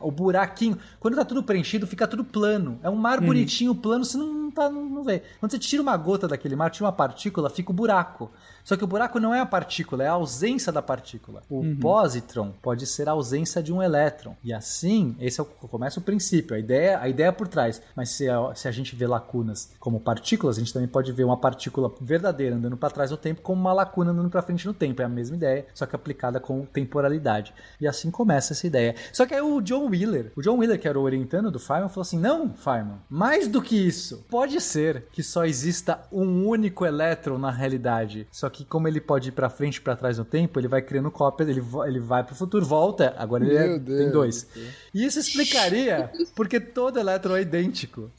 O 0.00 0.10
buraquinho. 0.10 0.78
Quando 1.00 1.16
tá 1.16 1.24
tudo 1.24 1.42
preenchido, 1.42 1.86
fica 1.86 2.06
tudo 2.06 2.24
plano. 2.24 2.78
É 2.82 2.90
um 2.90 2.96
mar 2.96 3.20
Uhum. 3.20 3.26
bonitinho, 3.26 3.74
plano, 3.74 4.04
você 4.04 4.16
não, 4.16 4.50
tá, 4.50 4.68
não, 4.68 4.84
não 4.84 5.02
vê. 5.04 5.22
Quando 5.40 5.50
você 5.52 5.58
tira 5.58 5.82
uma 5.82 5.96
gota 5.96 6.26
daquele 6.28 6.56
mar, 6.56 6.70
tira 6.70 6.86
uma 6.86 6.92
partícula, 6.92 7.48
fica 7.50 7.70
o 7.70 7.74
buraco. 7.74 8.30
Só 8.64 8.76
que 8.76 8.84
o 8.84 8.86
buraco 8.86 9.18
não 9.18 9.34
é 9.34 9.40
a 9.40 9.46
partícula, 9.46 10.04
é 10.04 10.08
a 10.08 10.12
ausência 10.12 10.70
da 10.72 10.80
partícula. 10.82 11.42
O 11.48 11.60
Uhum. 11.62 11.76
positron 11.80 12.52
pode 12.62 12.86
ser 12.86 13.08
a 13.08 13.12
ausência 13.12 13.62
de 13.62 13.72
um 13.72 13.82
elétron. 13.82 14.34
E 14.42 14.52
assim, 14.52 15.16
esse 15.20 15.40
é 15.40 15.42
o, 15.42 15.46
começa 15.46 15.98
o 16.00 16.02
princípio, 16.02 16.54
a 16.54 16.58
ideia, 16.58 16.98
a 17.00 17.08
ideia 17.08 17.28
é 17.28 17.32
por 17.32 17.48
trás. 17.48 17.80
Mas 17.96 18.10
se 18.10 18.28
a, 18.28 18.54
se 18.54 18.68
a 18.68 18.70
gente 18.70 18.94
vê 18.96 19.06
lacunas 19.06 19.70
como 19.80 20.00
partículas, 20.00 20.56
a 20.56 20.60
gente 20.60 20.72
também 20.72 20.88
pode 20.88 21.10
ver 21.12 21.24
uma 21.24 21.36
partícula 21.36 21.92
verdadeira 22.00 22.56
andando 22.56 22.76
para 22.76 22.90
trás 22.90 23.10
no 23.10 23.16
tempo 23.16 23.40
como 23.42 23.60
uma 23.60 23.72
lacuna 23.72 24.10
andando 24.12 24.30
para 24.30 24.42
frente 24.42 24.66
no 24.66 24.74
tempo. 24.74 25.02
É 25.02 25.04
a 25.04 25.08
mesma 25.08 25.36
ideia, 25.36 25.66
só 25.74 25.86
que 25.86 25.96
aplicada 25.96 26.38
com 26.40 26.64
temporalidade. 26.64 27.54
E 27.80 27.86
assim 27.86 28.10
começa 28.10 28.52
essa 28.52 28.66
ideia. 28.66 28.94
Só 29.12 29.26
que 29.26 29.34
aí 29.34 29.40
o 29.40 29.60
John 29.60 29.88
Wheeler, 29.88 30.32
o 30.36 30.42
John 30.42 30.58
Wheeler, 30.58 30.78
que 30.80 30.86
era 30.88 30.98
o 30.98 31.02
orientando 31.02 31.50
do 31.50 31.58
Feynman, 31.58 31.88
falou 31.88 32.02
assim: 32.02 32.18
não, 32.18 32.52
Feynman, 32.54 32.98
mais 33.08 33.48
do 33.48 33.60
que 33.62 33.76
isso, 33.76 34.24
pode 34.30 34.60
ser 34.60 35.06
que 35.12 35.22
só 35.22 35.44
exista 35.44 36.00
um 36.12 36.46
único 36.46 36.84
elétron 36.86 37.38
na 37.38 37.50
realidade. 37.50 38.26
Só 38.30 38.48
que 38.52 38.64
como 38.64 38.86
ele 38.86 39.00
pode 39.00 39.30
ir 39.30 39.32
para 39.32 39.48
frente 39.50 39.76
e 39.76 39.80
para 39.80 39.96
trás 39.96 40.18
no 40.18 40.24
tempo, 40.24 40.60
ele 40.60 40.68
vai 40.68 40.80
criando 40.82 41.10
cópias, 41.10 41.48
ele, 41.48 41.62
ele 41.86 41.98
vai 41.98 42.22
pro 42.22 42.34
futuro, 42.34 42.64
volta, 42.64 43.14
agora 43.18 43.44
ele 43.44 43.56
é- 43.56 43.78
tem 43.78 44.10
dois. 44.10 44.46
E 44.94 45.04
isso 45.04 45.18
explicaria 45.18 46.10
porque 46.36 46.60
todo 46.60 46.98
elétron 47.00 47.36
é 47.36 47.42
idêntico. 47.42 48.10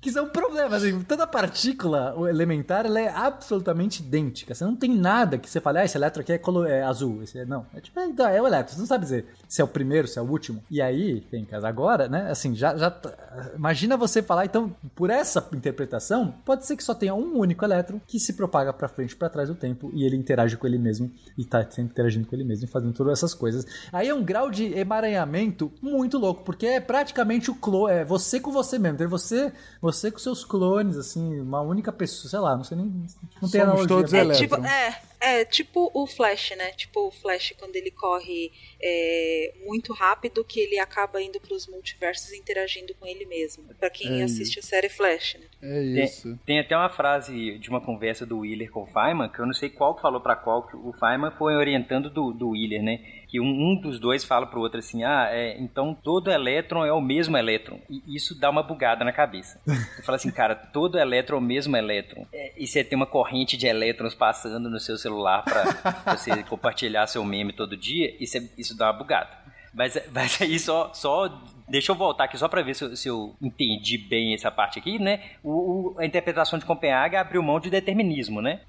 Que 0.00 0.12
são 0.12 0.28
problemas. 0.28 0.84
Assim, 0.84 1.00
toda 1.02 1.26
partícula 1.26 2.14
elementar 2.30 2.86
ela 2.86 3.00
é 3.00 3.08
absolutamente 3.08 4.02
idêntica. 4.02 4.54
Você 4.54 4.64
não 4.64 4.76
tem 4.76 4.94
nada 4.96 5.36
que 5.36 5.50
você 5.50 5.60
fale, 5.60 5.78
ah, 5.80 5.84
esse 5.84 5.96
elétron 5.98 6.20
aqui 6.22 6.32
é, 6.32 6.38
colo- 6.38 6.64
é 6.64 6.82
azul. 6.82 7.22
Esse 7.24 7.40
é, 7.40 7.44
não, 7.44 7.66
é 7.74 7.80
tipo, 7.80 7.98
é, 7.98 8.36
é 8.36 8.40
o 8.40 8.46
elétron. 8.46 8.74
Você 8.74 8.80
não 8.80 8.86
sabe 8.86 9.02
dizer 9.04 9.26
se 9.48 9.60
é 9.60 9.64
o 9.64 9.68
primeiro, 9.68 10.06
se 10.06 10.16
é 10.18 10.22
o 10.22 10.24
último. 10.30 10.62
E 10.70 10.80
aí, 10.80 11.20
Fencas, 11.28 11.64
agora, 11.64 12.08
né, 12.08 12.30
assim, 12.30 12.54
já, 12.54 12.76
já. 12.76 12.94
Imagina 13.56 13.96
você 13.96 14.22
falar, 14.22 14.44
então, 14.44 14.72
por 14.94 15.10
essa 15.10 15.44
interpretação, 15.52 16.32
pode 16.44 16.64
ser 16.66 16.76
que 16.76 16.84
só 16.84 16.94
tenha 16.94 17.14
um 17.14 17.36
único 17.38 17.64
elétron 17.64 18.00
que 18.06 18.20
se 18.20 18.34
propaga 18.34 18.72
pra 18.72 18.86
frente 18.88 19.10
e 19.12 19.16
pra 19.16 19.28
trás 19.28 19.48
do 19.48 19.54
tempo 19.56 19.90
e 19.92 20.04
ele 20.04 20.16
interage 20.16 20.56
com 20.56 20.66
ele 20.66 20.78
mesmo 20.78 21.10
e 21.36 21.44
tá 21.44 21.62
sempre 21.70 21.92
interagindo 21.92 22.26
com 22.26 22.34
ele 22.34 22.44
mesmo 22.44 22.64
e 22.64 22.68
fazendo 22.68 22.92
todas 22.92 23.14
essas 23.14 23.34
coisas. 23.34 23.66
Aí 23.92 24.08
é 24.08 24.14
um 24.14 24.22
grau 24.22 24.50
de 24.50 24.72
emaranhamento 24.78 25.72
muito 25.82 26.18
louco, 26.18 26.44
porque 26.44 26.66
é 26.66 26.80
praticamente 26.80 27.50
o 27.50 27.54
clone, 27.54 27.94
é 27.94 28.04
você 28.04 28.38
com 28.38 28.52
você 28.52 28.78
mesmo, 28.78 28.98
ter 28.98 29.08
você, 29.08 29.52
você 29.80 30.10
com 30.10 30.18
seus 30.18 30.44
clones, 30.44 30.96
assim, 30.96 31.40
uma 31.40 31.60
única 31.60 31.92
pessoa, 31.92 32.30
sei 32.30 32.38
lá, 32.38 32.56
não 32.56 32.64
sei 32.64 32.76
nem, 32.76 32.86
não 32.86 33.48
tem 33.48 33.60
Somos 33.60 33.84
analogia. 33.84 33.88
todos 33.88 34.12
É 34.14 34.32
tipo, 34.32 34.56
é, 34.56 35.00
é 35.20 35.44
tipo 35.44 35.90
o 35.94 36.06
Flash, 36.06 36.50
né? 36.56 36.70
Tipo 36.72 37.08
o 37.08 37.10
Flash 37.10 37.54
quando 37.58 37.76
ele 37.76 37.90
corre 37.90 38.52
é, 38.80 39.52
muito 39.66 39.92
rápido 39.92 40.44
que 40.44 40.60
ele 40.60 40.78
acaba 40.78 41.20
indo 41.22 41.40
pros 41.40 41.66
multiversos 41.66 42.30
e 42.32 42.38
interagindo 42.38 42.94
com 42.94 43.06
ele 43.06 43.24
mesmo. 43.26 43.64
Pra 43.78 43.90
quem 43.90 44.20
É 44.20 44.24
assiste 44.24 44.58
a 44.58 44.62
série 44.62 44.88
Flash, 44.88 45.36
né? 45.40 45.46
É 45.62 45.94
Tem, 45.94 46.04
isso. 46.04 46.38
tem 46.44 46.58
até 46.60 46.76
uma 46.76 46.90
frase 46.90 47.58
de 47.58 47.68
uma 47.68 47.80
conversa 47.80 48.26
do 48.26 48.40
Wheeler 48.40 48.70
com 48.70 48.82
o 48.82 48.86
Feynman, 48.86 49.30
que 49.30 49.38
eu 49.40 49.46
não 49.46 49.54
sei 49.54 49.70
qual 49.70 49.94
que 49.94 50.02
falou 50.02 50.20
pra 50.20 50.36
qual, 50.36 50.66
que 50.66 50.76
o 50.76 50.92
Feynman 50.92 51.30
foi 51.32 51.54
orientando 51.56 52.10
do, 52.10 52.32
do 52.32 52.50
Wheeler, 52.50 52.82
né? 52.82 53.00
Que 53.28 53.40
um, 53.40 53.74
dos 53.80 53.98
dois 53.98 54.24
fala 54.24 54.46
pro 54.46 54.60
outro 54.60 54.78
assim, 54.78 55.02
ah, 55.02 55.28
é, 55.30 55.58
então 55.60 55.92
todo 55.94 56.30
elétron 56.30 56.84
é 56.84 56.92
o 56.92 57.00
mesmo 57.00 57.36
elétron. 57.36 57.80
E 57.90 58.02
isso 58.14 58.38
dá 58.38 58.48
uma 58.48 58.62
bugada 58.62 59.04
na 59.04 59.12
cabeça. 59.12 59.60
Você 59.66 60.02
fala 60.02 60.16
assim, 60.16 60.30
cara, 60.30 60.54
todo 60.54 60.96
elétron 60.98 61.36
é 61.36 61.40
o 61.40 61.42
mesmo 61.42 61.76
elétron. 61.76 62.24
É, 62.32 62.52
e 62.56 62.66
você 62.66 62.84
tem 62.84 62.96
uma 62.96 63.06
corrente 63.06 63.56
de 63.56 63.66
elétrons 63.66 64.14
passando 64.14 64.70
no 64.70 64.78
seu 64.78 64.96
celular 64.96 65.42
pra 65.42 66.14
você 66.16 66.42
compartilhar 66.44 67.06
seu 67.08 67.24
meme 67.24 67.52
todo 67.52 67.76
dia, 67.76 68.14
isso, 68.20 68.38
é- 68.38 68.48
isso 68.56 68.76
dá 68.76 68.86
uma 68.86 68.92
bugada. 68.92 69.30
Mas, 69.74 69.98
mas 70.12 70.40
aí 70.40 70.58
só, 70.58 70.92
só. 70.94 71.28
Deixa 71.68 71.90
eu 71.92 71.96
voltar 71.96 72.24
aqui 72.24 72.38
só 72.38 72.48
pra 72.48 72.62
ver 72.62 72.74
se, 72.74 72.84
eu- 72.84 72.96
se 72.96 73.08
eu 73.08 73.34
entendi 73.42 73.98
bem 73.98 74.34
essa 74.34 74.50
parte 74.50 74.78
aqui, 74.78 74.98
né? 74.98 75.20
O, 75.42 75.94
o- 75.94 75.94
a 75.98 76.06
interpretação 76.06 76.58
de 76.58 76.64
Copenhague 76.64 77.16
abriu 77.16 77.42
mão 77.42 77.58
de 77.58 77.68
determinismo, 77.70 78.40
né? 78.40 78.60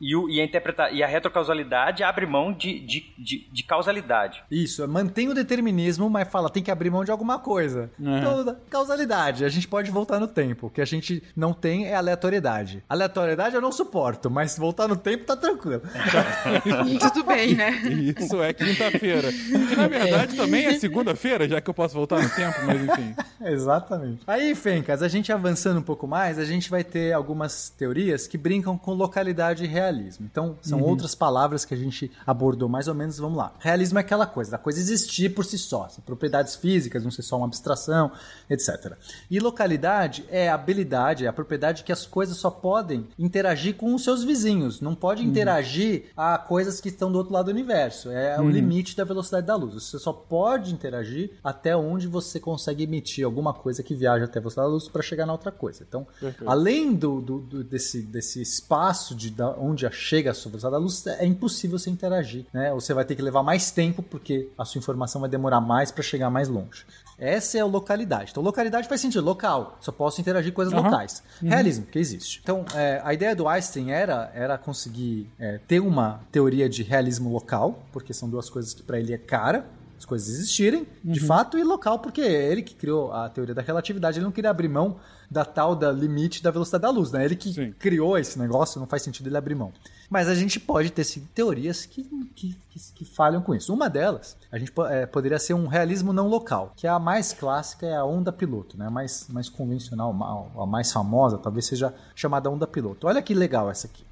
E, 0.00 0.16
o- 0.16 0.28
e 0.28 0.40
a 0.40 0.44
interpreta, 0.44 0.90
e 0.90 1.02
a 1.02 1.06
retrocausalidade 1.06 2.02
abre 2.02 2.26
mão 2.26 2.52
de, 2.52 2.80
de, 2.80 3.04
de, 3.18 3.48
de 3.52 3.62
causalidade. 3.62 4.42
Isso, 4.50 4.86
mantém 4.88 5.28
o 5.28 5.34
determinismo, 5.34 6.10
mas 6.10 6.28
fala, 6.28 6.50
tem 6.50 6.62
que 6.62 6.70
abrir 6.70 6.90
mão 6.90 7.04
de 7.04 7.10
alguma 7.10 7.38
coisa. 7.38 7.90
É. 8.02 8.18
Então, 8.18 8.44
da- 8.44 8.56
causalidade, 8.68 9.44
a 9.44 9.48
gente 9.48 9.68
pode 9.68 9.90
voltar 9.90 10.18
no 10.18 10.26
tempo. 10.28 10.66
O 10.66 10.70
que 10.70 10.80
a 10.80 10.84
gente 10.84 11.22
não 11.36 11.52
tem 11.52 11.86
é 11.86 11.94
aleatoriedade. 11.94 12.82
Aleatoriedade 12.88 13.54
eu 13.54 13.60
não 13.60 13.70
suporto, 13.72 14.28
mas 14.30 14.58
voltar 14.58 14.88
no 14.88 14.96
tempo 14.96 15.24
tá 15.24 15.36
tranquilo. 15.36 15.82
Tudo 17.00 17.24
bem, 17.24 17.54
né? 17.54 17.70
Isso 18.18 18.42
é 18.42 18.52
quinta-feira. 18.52 19.30
Que 19.32 19.76
na 19.76 19.88
verdade 19.88 20.36
também 20.36 20.66
é 20.66 20.78
segunda-feira, 20.78 21.48
já 21.48 21.60
que 21.60 21.68
eu 21.70 21.74
posso 21.74 21.94
voltar 21.94 22.20
no 22.20 22.28
tempo, 22.28 22.39
mas 22.66 22.82
enfim. 22.82 23.14
Exatamente. 23.40 24.22
Aí, 24.26 24.54
Fencas, 24.54 25.02
a 25.02 25.08
gente 25.08 25.32
avançando 25.32 25.78
um 25.78 25.82
pouco 25.82 26.06
mais, 26.06 26.38
a 26.38 26.44
gente 26.44 26.70
vai 26.70 26.84
ter 26.84 27.12
algumas 27.12 27.70
teorias 27.70 28.26
que 28.26 28.36
brincam 28.36 28.76
com 28.76 28.92
localidade 28.92 29.64
e 29.64 29.66
realismo. 29.66 30.28
Então, 30.30 30.56
são 30.60 30.80
outras 30.80 31.14
palavras 31.14 31.64
que 31.64 31.74
a 31.74 31.76
gente 31.76 32.10
abordou 32.26 32.68
mais 32.68 32.88
ou 32.88 32.94
menos. 32.94 33.18
Vamos 33.18 33.38
lá. 33.38 33.52
Realismo 33.58 33.98
é 33.98 34.02
aquela 34.02 34.26
coisa, 34.26 34.50
da 34.50 34.58
coisa 34.58 34.78
existir 34.78 35.30
por 35.30 35.44
si 35.44 35.58
só. 35.58 35.88
São 35.88 36.02
propriedades 36.04 36.54
físicas, 36.56 37.02
não 37.02 37.10
ser 37.10 37.22
só 37.22 37.36
uma 37.36 37.46
abstração, 37.46 38.12
etc. 38.48 38.92
E 39.30 39.40
localidade 39.40 40.24
é 40.30 40.48
a 40.48 40.54
habilidade, 40.54 41.24
é 41.24 41.28
a 41.28 41.32
propriedade 41.32 41.82
que 41.82 41.92
as 41.92 42.06
coisas 42.06 42.36
só 42.36 42.50
podem 42.50 43.08
interagir 43.18 43.76
com 43.76 43.94
os 43.94 44.04
seus 44.04 44.22
vizinhos. 44.22 44.80
Não 44.80 44.94
pode 44.94 45.24
interagir 45.24 46.04
a 46.16 46.36
coisas 46.36 46.80
que 46.80 46.88
estão 46.88 47.10
do 47.10 47.18
outro 47.18 47.32
lado 47.32 47.46
do 47.46 47.50
universo. 47.50 48.10
É 48.10 48.40
o 48.40 48.48
limite 48.48 48.96
da 48.96 49.04
velocidade 49.04 49.46
da 49.46 49.56
luz. 49.56 49.74
Você 49.74 49.98
só 49.98 50.12
pode 50.12 50.72
interagir 50.72 51.32
até 51.42 51.76
onde 51.76 52.06
você 52.06 52.29
consegue 52.38 52.84
emitir 52.84 53.24
alguma 53.24 53.52
coisa 53.54 53.82
que 53.82 53.94
viaja 53.94 54.26
até 54.26 54.38
a 54.38 54.42
velocidade 54.42 54.68
da 54.68 54.72
luz 54.74 54.88
para 54.88 55.02
chegar 55.02 55.26
na 55.26 55.32
outra 55.32 55.50
coisa. 55.50 55.82
Então, 55.88 56.06
além 56.46 56.94
do, 56.94 57.20
do- 57.20 57.38
do- 57.40 57.64
desse, 57.64 58.02
desse 58.02 58.40
espaço 58.42 59.14
de 59.14 59.30
da- 59.30 59.56
onde 59.58 59.90
chega 59.90 60.30
a 60.30 60.34
sua 60.34 60.50
velocidade 60.50 60.72
da 60.72 60.78
luz, 60.78 61.06
é 61.06 61.24
impossível 61.26 61.78
você 61.78 61.90
interagir. 61.90 62.44
Né? 62.52 62.72
Você 62.74 62.92
vai 62.94 63.04
ter 63.04 63.16
que 63.16 63.22
levar 63.22 63.42
mais 63.42 63.70
tempo 63.70 64.02
porque 64.02 64.48
a 64.58 64.64
sua 64.64 64.78
informação 64.78 65.20
vai 65.20 65.30
demorar 65.30 65.60
mais 65.60 65.90
para 65.90 66.02
chegar 66.02 66.28
mais 66.30 66.48
longe. 66.48 66.84
Essa 67.18 67.58
é 67.58 67.60
a 67.60 67.66
localidade. 67.66 68.30
Então, 68.30 68.42
localidade 68.42 68.88
faz 68.88 69.00
sentido. 69.00 69.22
Local. 69.24 69.76
Só 69.80 69.92
posso 69.92 70.20
interagir 70.22 70.52
com 70.52 70.56
coisas 70.56 70.72
Aham. 70.72 70.84
locais. 70.84 71.22
Realismo, 71.42 71.84
que 71.84 71.98
existe. 71.98 72.40
Então, 72.42 72.64
é, 72.74 73.00
a 73.04 73.12
ideia 73.12 73.36
do 73.36 73.46
Einstein 73.46 73.90
era, 73.90 74.30
era 74.34 74.56
conseguir 74.56 75.28
é, 75.38 75.58
ter 75.68 75.80
uma 75.80 76.20
teoria 76.32 76.66
de 76.68 76.82
realismo 76.82 77.30
local, 77.30 77.82
porque 77.92 78.14
são 78.14 78.26
duas 78.28 78.48
coisas 78.48 78.72
que 78.72 78.82
para 78.82 78.98
ele 78.98 79.12
é 79.12 79.18
cara, 79.18 79.66
as 80.00 80.06
coisas 80.06 80.28
existirem, 80.30 80.86
de 81.04 81.20
fato, 81.20 81.58
e 81.58 81.62
local, 81.62 81.98
porque 81.98 82.22
é 82.22 82.50
ele 82.50 82.62
que 82.62 82.74
criou 82.74 83.12
a 83.12 83.28
teoria 83.28 83.54
da 83.54 83.60
relatividade, 83.60 84.18
ele 84.18 84.24
não 84.24 84.32
queria 84.32 84.48
abrir 84.48 84.66
mão 84.66 84.96
da 85.30 85.44
tal 85.44 85.76
da 85.76 85.92
limite 85.92 86.42
da 86.42 86.50
velocidade 86.50 86.82
da 86.82 86.90
luz, 86.90 87.12
né? 87.12 87.22
Ele 87.22 87.36
que 87.36 87.52
Sim. 87.52 87.74
criou 87.78 88.16
esse 88.16 88.38
negócio, 88.38 88.80
não 88.80 88.86
faz 88.86 89.02
sentido 89.02 89.28
ele 89.28 89.36
abrir 89.36 89.54
mão. 89.54 89.70
Mas 90.08 90.26
a 90.26 90.34
gente 90.34 90.58
pode 90.58 90.90
ter 90.90 91.04
sim, 91.04 91.28
teorias 91.34 91.84
que, 91.84 92.02
que, 92.34 92.56
que, 92.70 92.80
que 92.94 93.04
falham 93.04 93.42
com 93.42 93.54
isso. 93.54 93.74
Uma 93.74 93.90
delas, 93.90 94.38
a 94.50 94.58
gente 94.58 94.72
é, 94.88 95.04
poderia 95.04 95.38
ser 95.38 95.52
um 95.52 95.66
realismo 95.66 96.14
não 96.14 96.28
local, 96.28 96.72
que 96.74 96.86
é 96.86 96.90
a 96.90 96.98
mais 96.98 97.34
clássica, 97.34 97.86
é 97.86 97.94
a 97.94 98.04
onda 98.04 98.32
piloto, 98.32 98.78
né? 98.78 98.86
A 98.86 98.90
mais, 98.90 99.26
mais 99.28 99.50
convencional, 99.50 100.16
a 100.58 100.66
mais 100.66 100.90
famosa, 100.90 101.36
talvez 101.36 101.66
seja 101.66 101.94
chamada 102.14 102.50
onda 102.50 102.66
piloto. 102.66 103.06
Olha 103.06 103.20
que 103.20 103.34
legal 103.34 103.70
essa 103.70 103.86
aqui. 103.86 104.02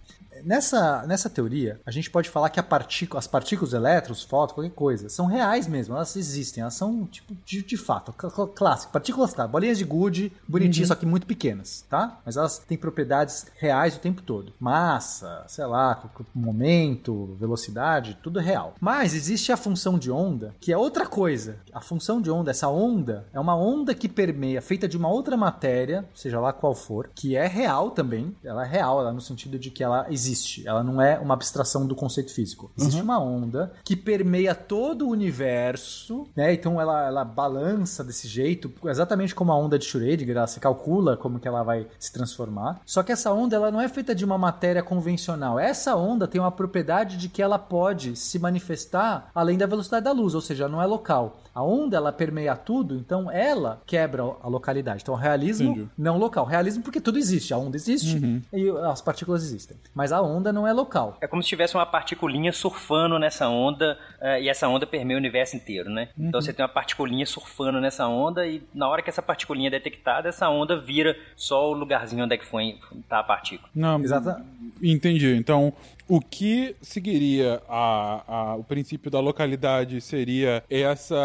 Nessa, 0.45 1.05
nessa 1.07 1.29
teoria, 1.31 1.81
a 1.85 1.91
gente 1.91 2.11
pode 2.11 2.29
falar 2.29 2.51
que 2.51 2.61
a 2.61 2.63
partícula, 2.63 3.19
as 3.19 3.27
partículas, 3.27 3.73
elétrons, 3.73 4.23
fótons, 4.23 4.55
qualquer 4.55 4.71
coisa, 4.75 5.09
são 5.09 5.27
reais 5.27 5.67
mesmo, 5.67 5.95
elas 5.95 6.15
existem, 6.17 6.61
elas 6.63 6.75
são 6.75 7.05
tipo 7.07 7.37
de, 7.45 7.63
de 7.63 7.77
fato, 7.77 8.13
cl- 8.19 8.33
cl- 8.35 8.49
clássico, 8.55 8.93
partículas, 8.93 9.33
tá, 9.35 9.47
bolinhas 9.47 9.79
de 9.79 9.85
gude, 9.85 10.33
bonitinhas, 10.47 10.89
só 10.89 10.95
que 10.95 11.07
muito 11.07 11.27
pequenas, 11.27 11.85
tá? 11.89 12.19
Mas 12.25 12.37
elas 12.37 12.59
têm 12.59 12.77
propriedades 12.79 13.47
reais 13.59 13.97
o 13.97 14.01
tempo 14.01 14.23
todo. 14.23 14.53
Massa, 14.61 15.45
sei 15.49 15.65
lá, 15.67 16.03
momento, 16.35 17.37
velocidade, 17.39 18.19
tudo 18.23 18.41
é 18.41 18.43
real. 18.43 18.75
Mas 18.81 19.15
existe 19.15 19.53
a 19.53 19.57
função 19.57 19.99
de 19.99 20.11
onda, 20.11 20.55
que 20.61 20.73
é 20.73 20.79
outra 20.79 21.07
coisa. 21.07 21.57
A 21.73 21.81
função 21.81 22.21
de 22.21 22.31
onda, 22.31 22.51
essa 22.51 22.69
onda, 22.69 23.27
é 23.33 23.41
uma 23.41 23.57
onda 23.57 23.95
que 23.95 24.09
permeia, 24.09 24.61
feita 24.63 24.89
de 24.89 24.97
uma 24.97 25.09
outra 25.09 25.37
matéria, 25.37 26.05
seja 26.15 26.41
lá 26.41 26.53
qual 26.53 26.75
for, 26.75 27.11
que 27.15 27.37
é 27.37 27.47
real 27.47 27.91
também, 27.91 28.35
ela 28.45 28.65
é 28.65 28.69
real, 28.69 29.01
ela 29.01 29.13
no 29.13 29.21
sentido 29.21 29.59
de 29.59 29.71
que 29.71 29.83
ela 29.83 30.07
existe 30.11 30.28
existe. 30.29 30.67
Ela 30.67 30.83
não 30.83 31.01
é 31.01 31.19
uma 31.19 31.35
abstração 31.35 31.87
do 31.87 31.95
conceito 31.95 32.33
físico. 32.33 32.71
Existe 32.77 33.01
uma 33.01 33.19
onda 33.19 33.73
que 33.85 33.97
permeia 33.97 34.55
todo 34.55 35.07
o 35.07 35.11
universo, 35.11 36.27
né? 36.37 36.53
Então 36.53 36.81
ela, 36.81 37.07
ela 37.07 37.25
balança 37.25 38.05
desse 38.05 38.29
jeito, 38.29 38.73
exatamente 38.85 39.35
como 39.35 39.53
a 39.53 39.57
onda 39.57 39.79
de 39.79 39.87
Schrödinger, 39.87 40.37
ela 40.37 40.47
se 40.47 40.61
calcula 40.61 41.17
como 41.17 41.39
que 41.39 41.49
ela 41.49 41.63
vai 41.63 41.87
se 41.99 42.13
transformar. 42.13 42.81
Só 42.85 43.03
que 43.03 43.13
essa 43.13 43.33
onda 43.33 43.57
ela 43.57 43.71
não 43.71 43.81
é 43.81 43.89
feita 43.89 44.15
de 44.15 44.25
uma 44.25 44.39
matéria 44.39 44.83
convencional. 44.83 45.59
Essa 45.59 45.97
onda 45.97 46.27
tem 46.29 46.41
uma 46.41 46.53
propriedade 46.53 47.17
de 47.17 47.29
que 47.29 47.43
ela 47.43 47.59
pode 47.59 48.17
se 48.17 48.39
manifestar 48.39 49.31
além 49.35 49.57
da 49.57 49.67
velocidade 49.67 50.05
da 50.05 50.13
luz, 50.13 50.35
ou 50.35 50.41
seja, 50.41 50.69
não 50.69 50.83
é 50.83 50.87
local. 50.87 51.41
A 51.59 51.63
onda 51.65 51.97
ela 51.97 52.13
permeia 52.13 52.55
tudo, 52.55 52.95
então 52.95 53.29
ela 53.29 53.83
quebra 53.85 54.23
a 54.23 54.49
localidade. 54.49 55.03
Então, 55.03 55.17
realismo 55.17 55.73
Entendi. 55.73 55.89
não 55.99 56.17
local. 56.17 56.45
Realismo 56.45 56.85
porque 56.85 57.01
tudo 57.01 57.19
existe. 57.19 57.53
A 57.53 57.59
onda 57.59 57.77
existe 57.77 58.45
e 58.53 58.71
as 58.71 59.01
partículas 59.01 59.43
existem. 59.43 59.77
Mas 59.93 60.13
a 60.13 60.18
onda 60.23 60.53
não 60.53 60.67
é 60.67 60.73
local. 60.73 61.17
É 61.21 61.27
como 61.27 61.43
se 61.43 61.49
tivesse 61.49 61.75
uma 61.75 61.87
particulinha 61.87 62.53
surfando 62.53 63.19
nessa 63.19 63.49
onda, 63.49 63.99
eh, 64.21 64.43
e 64.43 64.49
essa 64.49 64.69
onda 64.69 64.87
permeia 64.87 65.17
o 65.17 65.21
universo 65.21 65.57
inteiro, 65.57 65.91
né? 65.91 66.09
Então 66.19 66.41
você 66.41 66.53
tem 66.53 66.63
uma 66.63 66.69
particulinha 66.69 67.25
surfando 67.27 67.81
nessa 67.81 68.07
onda, 68.07 68.47
e 68.47 68.63
na 68.75 68.89
hora 68.89 69.03
que 69.03 69.11
essa 69.11 69.23
particulinha 69.23 69.69
é 69.69 69.71
detectada, 69.71 70.29
essa 70.29 70.49
onda 70.49 70.77
vira 70.77 71.17
só 71.37 71.71
o 71.71 71.73
lugarzinho 71.73 72.25
onde 72.25 72.35
é 72.35 72.39
que 72.39 72.47
foi 72.47 72.79
tá 73.09 73.21
a 73.21 73.25
partícula. 73.25 73.69
Não, 73.75 74.01
Exata- 74.01 74.45
Entendi. 74.83 75.35
Então, 75.35 75.73
o 76.09 76.21
que 76.21 76.75
seguiria 76.81 77.61
a, 77.69 78.23
a- 78.53 78.57
o 78.57 78.65
princípio 78.65 79.11
da 79.11 79.21
localidade 79.21 80.01
seria 80.01 80.63
essa. 80.69 81.17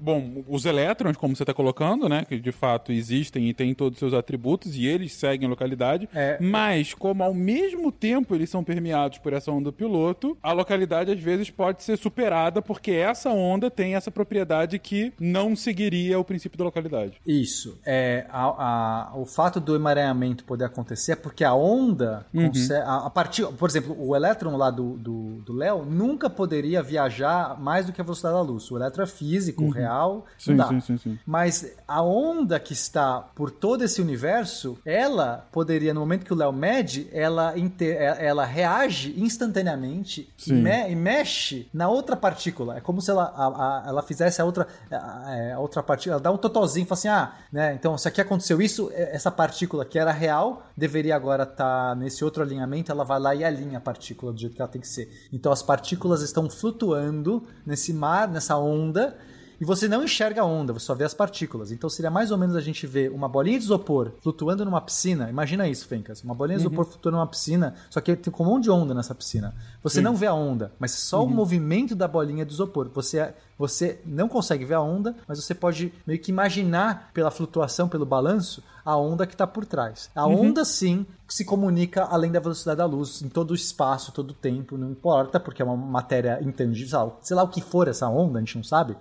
Bom, 0.00 0.44
os 0.48 0.64
elétrons, 0.64 1.16
como 1.16 1.34
você 1.36 1.42
está 1.42 1.54
colocando, 1.54 2.08
né? 2.08 2.24
Que 2.28 2.38
de 2.38 2.52
fato 2.52 2.92
existem 2.92 3.48
e 3.48 3.54
têm 3.54 3.74
todos 3.74 3.96
os 3.96 3.98
seus 4.00 4.14
atributos 4.14 4.76
e 4.76 4.86
eles 4.86 5.12
seguem 5.12 5.46
a 5.46 5.50
localidade. 5.50 6.08
É. 6.14 6.38
Mas, 6.40 6.92
como 6.94 7.22
ao 7.22 7.34
mesmo 7.34 7.90
tempo 7.92 8.34
eles 8.34 8.50
são 8.50 8.62
permeados 8.64 9.18
por 9.18 9.32
essa 9.32 9.50
onda 9.50 9.72
piloto, 9.72 10.36
a 10.42 10.52
localidade 10.52 11.10
às 11.10 11.20
vezes 11.20 11.50
pode 11.50 11.82
ser 11.82 11.96
superada 11.96 12.60
porque 12.62 12.90
essa 12.92 13.30
onda 13.30 13.70
tem 13.70 13.94
essa 13.94 14.10
propriedade 14.10 14.78
que 14.78 15.12
não 15.20 15.54
seguiria 15.54 16.18
o 16.18 16.24
princípio 16.24 16.58
da 16.58 16.64
localidade. 16.64 17.20
Isso. 17.26 17.78
É, 17.84 18.26
a- 18.28 19.10
a- 19.12 19.12
o 19.16 19.24
fato 19.24 19.60
do 19.60 19.74
emaranhamento 19.74 20.44
poder 20.44 20.64
acontecer 20.64 21.12
é 21.12 21.16
porque 21.16 21.44
a 21.44 21.54
onda, 21.54 22.26
conse- 22.32 22.72
a, 22.74 23.06
a 23.06 23.10
partir, 23.10 23.46
por 23.46 23.68
exemplo, 23.68 23.96
o 23.98 24.15
elétron 24.16 24.56
lá 24.56 24.70
do 24.70 25.52
Léo 25.54 25.84
nunca 25.84 26.28
poderia 26.28 26.82
viajar 26.82 27.58
mais 27.60 27.86
do 27.86 27.92
que 27.92 28.00
a 28.00 28.04
velocidade 28.04 28.34
da 28.34 28.40
luz. 28.42 28.70
O 28.70 28.76
elétron 28.76 29.04
é 29.04 29.06
físico, 29.06 29.68
real, 29.70 30.24
Sim, 30.38 30.50
não 30.50 30.56
dá. 30.56 30.68
sim, 30.68 30.80
sim, 30.80 30.98
sim. 30.98 31.18
Mas 31.26 31.72
a 31.86 32.02
onda 32.02 32.58
que 32.58 32.72
está 32.72 33.20
por 33.34 33.50
todo 33.50 33.82
esse 33.84 34.00
universo, 34.02 34.78
ela 34.84 35.46
poderia, 35.52 35.92
no 35.94 36.00
momento 36.00 36.24
que 36.24 36.32
o 36.32 36.36
Léo 36.36 36.52
mede, 36.52 37.08
ela, 37.12 37.56
inte- 37.58 37.90
é- 37.90 38.26
ela 38.26 38.44
reage 38.44 39.14
instantaneamente 39.20 40.28
e, 40.46 40.52
me- 40.52 40.90
e 40.90 40.94
mexe 40.96 41.68
na 41.72 41.88
outra 41.88 42.16
partícula. 42.16 42.76
É 42.76 42.80
como 42.80 43.00
se 43.00 43.10
ela, 43.10 43.24
a- 43.24 43.46
a- 43.46 43.88
ela 43.88 44.02
fizesse 44.02 44.40
a 44.40 44.44
outra, 44.44 44.66
a, 44.90 45.54
a 45.54 45.58
outra 45.58 45.82
partícula, 45.82 46.14
ela 46.14 46.22
dá 46.22 46.30
um 46.30 46.36
totozinho 46.36 46.84
e 46.84 46.86
fala 46.86 46.98
assim: 46.98 47.08
ah, 47.08 47.32
né, 47.52 47.74
então 47.74 47.96
se 47.96 48.08
aqui 48.08 48.20
aconteceu 48.20 48.60
isso, 48.60 48.90
é- 48.92 49.14
essa 49.14 49.30
partícula 49.30 49.84
que 49.84 49.98
era 49.98 50.10
real 50.12 50.62
deveria 50.76 51.14
agora 51.16 51.44
estar 51.44 51.94
nesse 51.96 52.24
outro 52.24 52.42
alinhamento, 52.42 52.90
ela 52.92 53.04
vai 53.04 53.18
lá 53.18 53.34
e 53.34 53.44
alinha 53.44 53.78
a 53.78 53.80
partícula 53.80 54.05
do 54.14 54.38
jeito 54.38 54.54
que 54.54 54.62
ela 54.62 54.70
tem 54.70 54.80
que 54.80 54.88
ser. 54.88 55.28
Então 55.32 55.50
as 55.50 55.62
partículas 55.62 56.22
estão 56.22 56.48
flutuando 56.48 57.46
nesse 57.64 57.92
mar, 57.92 58.28
nessa 58.28 58.56
onda. 58.56 59.16
E 59.60 59.64
você 59.64 59.88
não 59.88 60.04
enxerga 60.04 60.42
a 60.42 60.44
onda, 60.44 60.72
você 60.72 60.86
só 60.86 60.94
vê 60.94 61.04
as 61.04 61.14
partículas. 61.14 61.72
Então 61.72 61.88
seria 61.88 62.10
mais 62.10 62.30
ou 62.30 62.38
menos 62.38 62.54
a 62.54 62.60
gente 62.60 62.86
ver 62.86 63.10
uma 63.10 63.28
bolinha 63.28 63.58
de 63.58 63.64
isopor 63.64 64.12
flutuando 64.20 64.64
numa 64.64 64.80
piscina. 64.80 65.30
Imagina 65.30 65.66
isso, 65.68 65.86
Fencas. 65.86 66.22
Uma 66.22 66.34
bolinha 66.34 66.58
de 66.58 66.64
isopor 66.64 66.84
flutuando 66.84 67.16
numa 67.16 67.26
piscina, 67.26 67.74
só 67.88 68.00
que 68.00 68.14
tem 68.14 68.32
um 68.38 68.44
monte 68.44 68.64
de 68.64 68.70
onda 68.70 68.92
nessa 68.92 69.14
piscina. 69.14 69.54
Você 69.82 70.00
não 70.00 70.14
vê 70.14 70.26
a 70.26 70.34
onda, 70.34 70.72
mas 70.78 70.92
só 70.92 71.24
o 71.24 71.28
movimento 71.28 71.94
da 71.94 72.06
bolinha 72.06 72.44
de 72.44 72.52
isopor. 72.52 72.90
Você, 72.94 73.32
você 73.58 74.00
não 74.04 74.28
consegue 74.28 74.64
ver 74.64 74.74
a 74.74 74.80
onda, 74.80 75.16
mas 75.26 75.42
você 75.42 75.54
pode 75.54 75.92
meio 76.06 76.20
que 76.20 76.30
imaginar 76.30 77.10
pela 77.14 77.30
flutuação, 77.30 77.88
pelo 77.88 78.04
balanço, 78.04 78.62
a 78.84 78.96
onda 78.96 79.26
que 79.26 79.34
está 79.34 79.46
por 79.46 79.64
trás. 79.64 80.10
A 80.14 80.26
onda, 80.26 80.64
sim, 80.64 81.04
se 81.28 81.44
comunica 81.44 82.04
além 82.04 82.30
da 82.30 82.38
velocidade 82.38 82.78
da 82.78 82.84
luz, 82.84 83.20
em 83.20 83.28
todo 83.28 83.50
o 83.50 83.54
espaço, 83.54 84.12
todo 84.12 84.30
o 84.30 84.34
tempo, 84.34 84.78
não 84.78 84.90
importa, 84.90 85.40
porque 85.40 85.60
é 85.60 85.64
uma 85.64 85.76
matéria 85.76 86.38
intangível, 86.40 86.88
sei 86.88 86.98
lá, 86.98 87.12
sei 87.22 87.36
lá 87.36 87.42
o 87.42 87.48
que 87.48 87.60
for 87.60 87.88
essa 87.88 88.08
onda, 88.08 88.38
a 88.38 88.40
gente 88.40 88.56
não 88.56 88.64
sabe. 88.64 88.96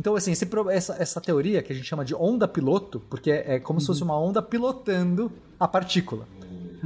Então, 0.00 0.16
assim, 0.16 0.32
esse 0.32 0.48
essa, 0.70 0.96
essa 0.98 1.20
teoria 1.20 1.62
que 1.62 1.70
a 1.74 1.76
gente 1.76 1.86
chama 1.86 2.06
de 2.06 2.14
onda 2.14 2.48
piloto, 2.48 3.00
porque 3.10 3.30
é, 3.30 3.56
é 3.56 3.60
como 3.60 3.78
se 3.78 3.86
fosse 3.86 4.02
uma 4.02 4.18
onda 4.18 4.40
pilotando 4.40 5.30
a 5.58 5.68
partícula. 5.68 6.26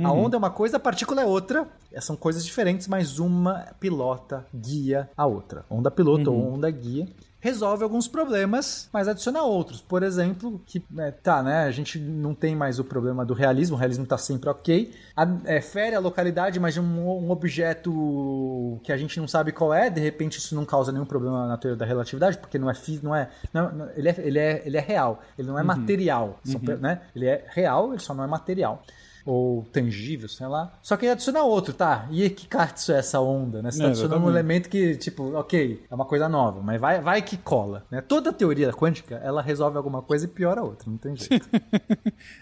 A 0.02 0.10
onda 0.10 0.36
é 0.36 0.38
uma 0.38 0.50
coisa, 0.50 0.78
a 0.78 0.80
partícula 0.80 1.22
é 1.22 1.24
outra. 1.24 1.68
É, 1.92 2.00
São 2.00 2.16
coisas 2.16 2.44
diferentes, 2.44 2.88
mas 2.88 3.20
uma 3.20 3.68
pilota, 3.78 4.44
guia 4.52 5.08
a 5.16 5.24
outra. 5.26 5.64
Onda 5.70 5.92
piloto 5.92 6.32
ou 6.32 6.54
onda 6.54 6.68
guia. 6.68 7.06
Resolve 7.44 7.84
alguns 7.84 8.08
problemas, 8.08 8.88
mas 8.90 9.06
adiciona 9.06 9.42
outros. 9.42 9.78
Por 9.82 10.02
exemplo, 10.02 10.62
que 10.64 10.82
é, 10.96 11.10
tá, 11.10 11.42
né? 11.42 11.64
A 11.64 11.70
gente 11.70 11.98
não 11.98 12.34
tem 12.34 12.56
mais 12.56 12.78
o 12.78 12.84
problema 12.84 13.22
do 13.22 13.34
realismo, 13.34 13.76
o 13.76 13.78
realismo 13.78 14.06
tá 14.06 14.16
sempre 14.16 14.48
ok. 14.48 14.90
A, 15.14 15.28
é, 15.44 15.60
fere 15.60 15.94
a 15.94 16.00
localidade, 16.00 16.58
mas 16.58 16.72
de 16.72 16.80
um, 16.80 17.06
um 17.26 17.30
objeto 17.30 18.80
que 18.82 18.90
a 18.90 18.96
gente 18.96 19.20
não 19.20 19.28
sabe 19.28 19.52
qual 19.52 19.74
é, 19.74 19.90
de 19.90 20.00
repente 20.00 20.38
isso 20.38 20.54
não 20.54 20.64
causa 20.64 20.90
nenhum 20.90 21.04
problema 21.04 21.46
na 21.46 21.56
teoria 21.58 21.76
da 21.76 21.84
relatividade, 21.84 22.38
porque 22.38 22.58
não 22.58 22.70
é 22.70 22.74
físico, 22.74 23.04
não 23.06 23.14
é, 23.14 23.28
não, 23.52 23.70
não- 23.72 23.90
ele 23.94 24.08
é. 24.08 24.14
Ele 24.24 24.38
é, 24.38 24.62
ele 24.64 24.76
é 24.78 24.80
real, 24.80 25.20
ele 25.38 25.48
não 25.48 25.58
é 25.58 25.62
material, 25.62 26.40
só 26.44 26.58
pe- 26.58 26.76
né? 26.76 27.00
Ele 27.14 27.26
é 27.26 27.44
real, 27.50 27.90
ele 27.92 28.00
só 28.00 28.14
não 28.14 28.24
é 28.24 28.26
material. 28.26 28.82
Ou 29.24 29.64
tangível, 29.72 30.28
sei 30.28 30.46
lá. 30.46 30.72
Só 30.82 30.96
que 30.96 31.04
ele 31.06 31.12
adiciona 31.12 31.42
outro, 31.42 31.72
tá? 31.72 32.06
E 32.10 32.28
que 32.30 32.46
cartão 32.46 32.94
é 32.94 32.98
essa 32.98 33.20
onda, 33.20 33.62
né? 33.62 33.70
Você 33.70 33.78
tá 33.78 33.84
É, 33.84 33.88
adicionando 33.88 34.26
um 34.26 34.28
elemento 34.28 34.68
que, 34.68 34.96
tipo, 34.96 35.34
ok, 35.34 35.84
é 35.90 35.94
uma 35.94 36.04
coisa 36.04 36.28
nova, 36.28 36.60
mas 36.60 36.80
vai, 36.80 37.00
vai 37.00 37.22
que 37.22 37.36
cola. 37.36 37.84
Né? 37.90 38.00
Toda 38.00 38.32
teoria 38.32 38.70
quântica, 38.72 39.20
ela 39.22 39.40
resolve 39.40 39.76
alguma 39.76 40.02
coisa 40.02 40.24
e 40.24 40.28
piora 40.28 40.60
a 40.60 40.64
outra, 40.64 40.90
não 40.90 40.98
tem 40.98 41.16
jeito. 41.16 41.48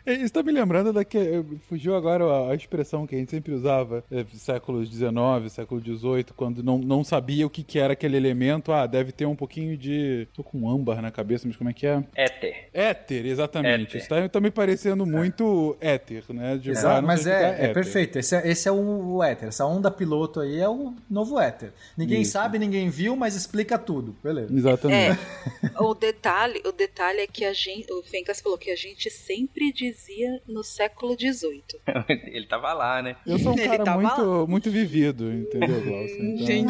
É, 0.04 0.14
Isso 0.14 0.32
tá 0.32 0.42
me 0.42 0.52
lembrando 0.52 0.92
da 0.92 1.04
que 1.04 1.44
fugiu 1.68 1.94
agora 1.94 2.24
a, 2.24 2.50
a 2.50 2.54
expressão 2.54 3.06
que 3.06 3.14
a 3.14 3.18
gente 3.18 3.30
sempre 3.30 3.52
usava, 3.52 4.04
é, 4.10 4.24
séculos 4.34 4.88
XIX, 4.88 5.12
século 5.48 5.80
XVIII, 5.80 6.26
quando 6.36 6.62
não, 6.62 6.78
não 6.78 7.04
sabia 7.04 7.46
o 7.46 7.50
que, 7.50 7.62
que 7.62 7.78
era 7.78 7.92
aquele 7.92 8.16
elemento. 8.16 8.72
Ah, 8.72 8.86
deve 8.86 9.12
ter 9.12 9.26
um 9.26 9.36
pouquinho 9.36 9.76
de. 9.76 10.26
tô 10.34 10.42
com 10.42 10.68
âmbar 10.68 11.00
na 11.00 11.10
cabeça, 11.10 11.46
mas 11.46 11.56
como 11.56 11.70
é 11.70 11.72
que 11.72 11.86
é? 11.86 12.02
Éter. 12.14 12.68
Éter, 12.72 13.26
exatamente. 13.26 13.96
Éter. 13.96 14.00
Isso 14.00 14.08
tá, 14.08 14.28
tá 14.28 14.40
me 14.40 14.50
parecendo 14.50 15.06
muito 15.06 15.76
éter, 15.80 16.24
né? 16.30 16.56
De, 16.56 16.71
Exato, 16.72 17.00
não 17.00 17.06
mas 17.06 17.26
é, 17.26 17.66
é 17.66 17.68
perfeito. 17.72 18.18
Esse 18.18 18.34
é, 18.36 18.48
esse 18.48 18.68
é 18.68 18.72
o, 18.72 19.14
o 19.16 19.22
éter. 19.22 19.48
Essa 19.48 19.64
onda 19.66 19.90
piloto 19.90 20.40
aí 20.40 20.58
é 20.60 20.68
o 20.68 20.94
novo 21.10 21.38
éter. 21.40 21.72
Ninguém 21.96 22.22
Isso. 22.22 22.32
sabe, 22.32 22.58
ninguém 22.58 22.88
viu, 22.88 23.14
mas 23.16 23.34
explica 23.36 23.78
tudo. 23.78 24.16
Beleza. 24.22 24.52
Exatamente. 24.54 25.18
É, 25.62 25.82
o 25.82 25.94
detalhe, 25.94 26.62
o 26.66 26.72
detalhe 26.72 27.20
é 27.20 27.26
que 27.26 27.44
a 27.44 27.52
gente, 27.52 27.92
o 27.92 28.02
Fencas 28.02 28.40
falou 28.40 28.58
que 28.58 28.70
a 28.70 28.76
gente 28.76 29.08
sempre 29.10 29.72
dizia 29.72 30.40
no 30.46 30.62
século 30.62 31.14
XVIII. 31.18 31.62
Ele 32.32 32.46
tava 32.46 32.72
lá, 32.72 33.02
né? 33.02 33.16
Eu 33.26 33.38
sou 33.38 33.52
um 33.52 33.58
Ele 33.58 33.68
cara 33.68 33.84
tava 33.84 34.00
muito, 34.02 34.46
muito 34.48 34.70
vivido, 34.70 35.32
entendeu, 35.32 35.80
Glaucio? 35.82 36.22
Então... 36.22 36.66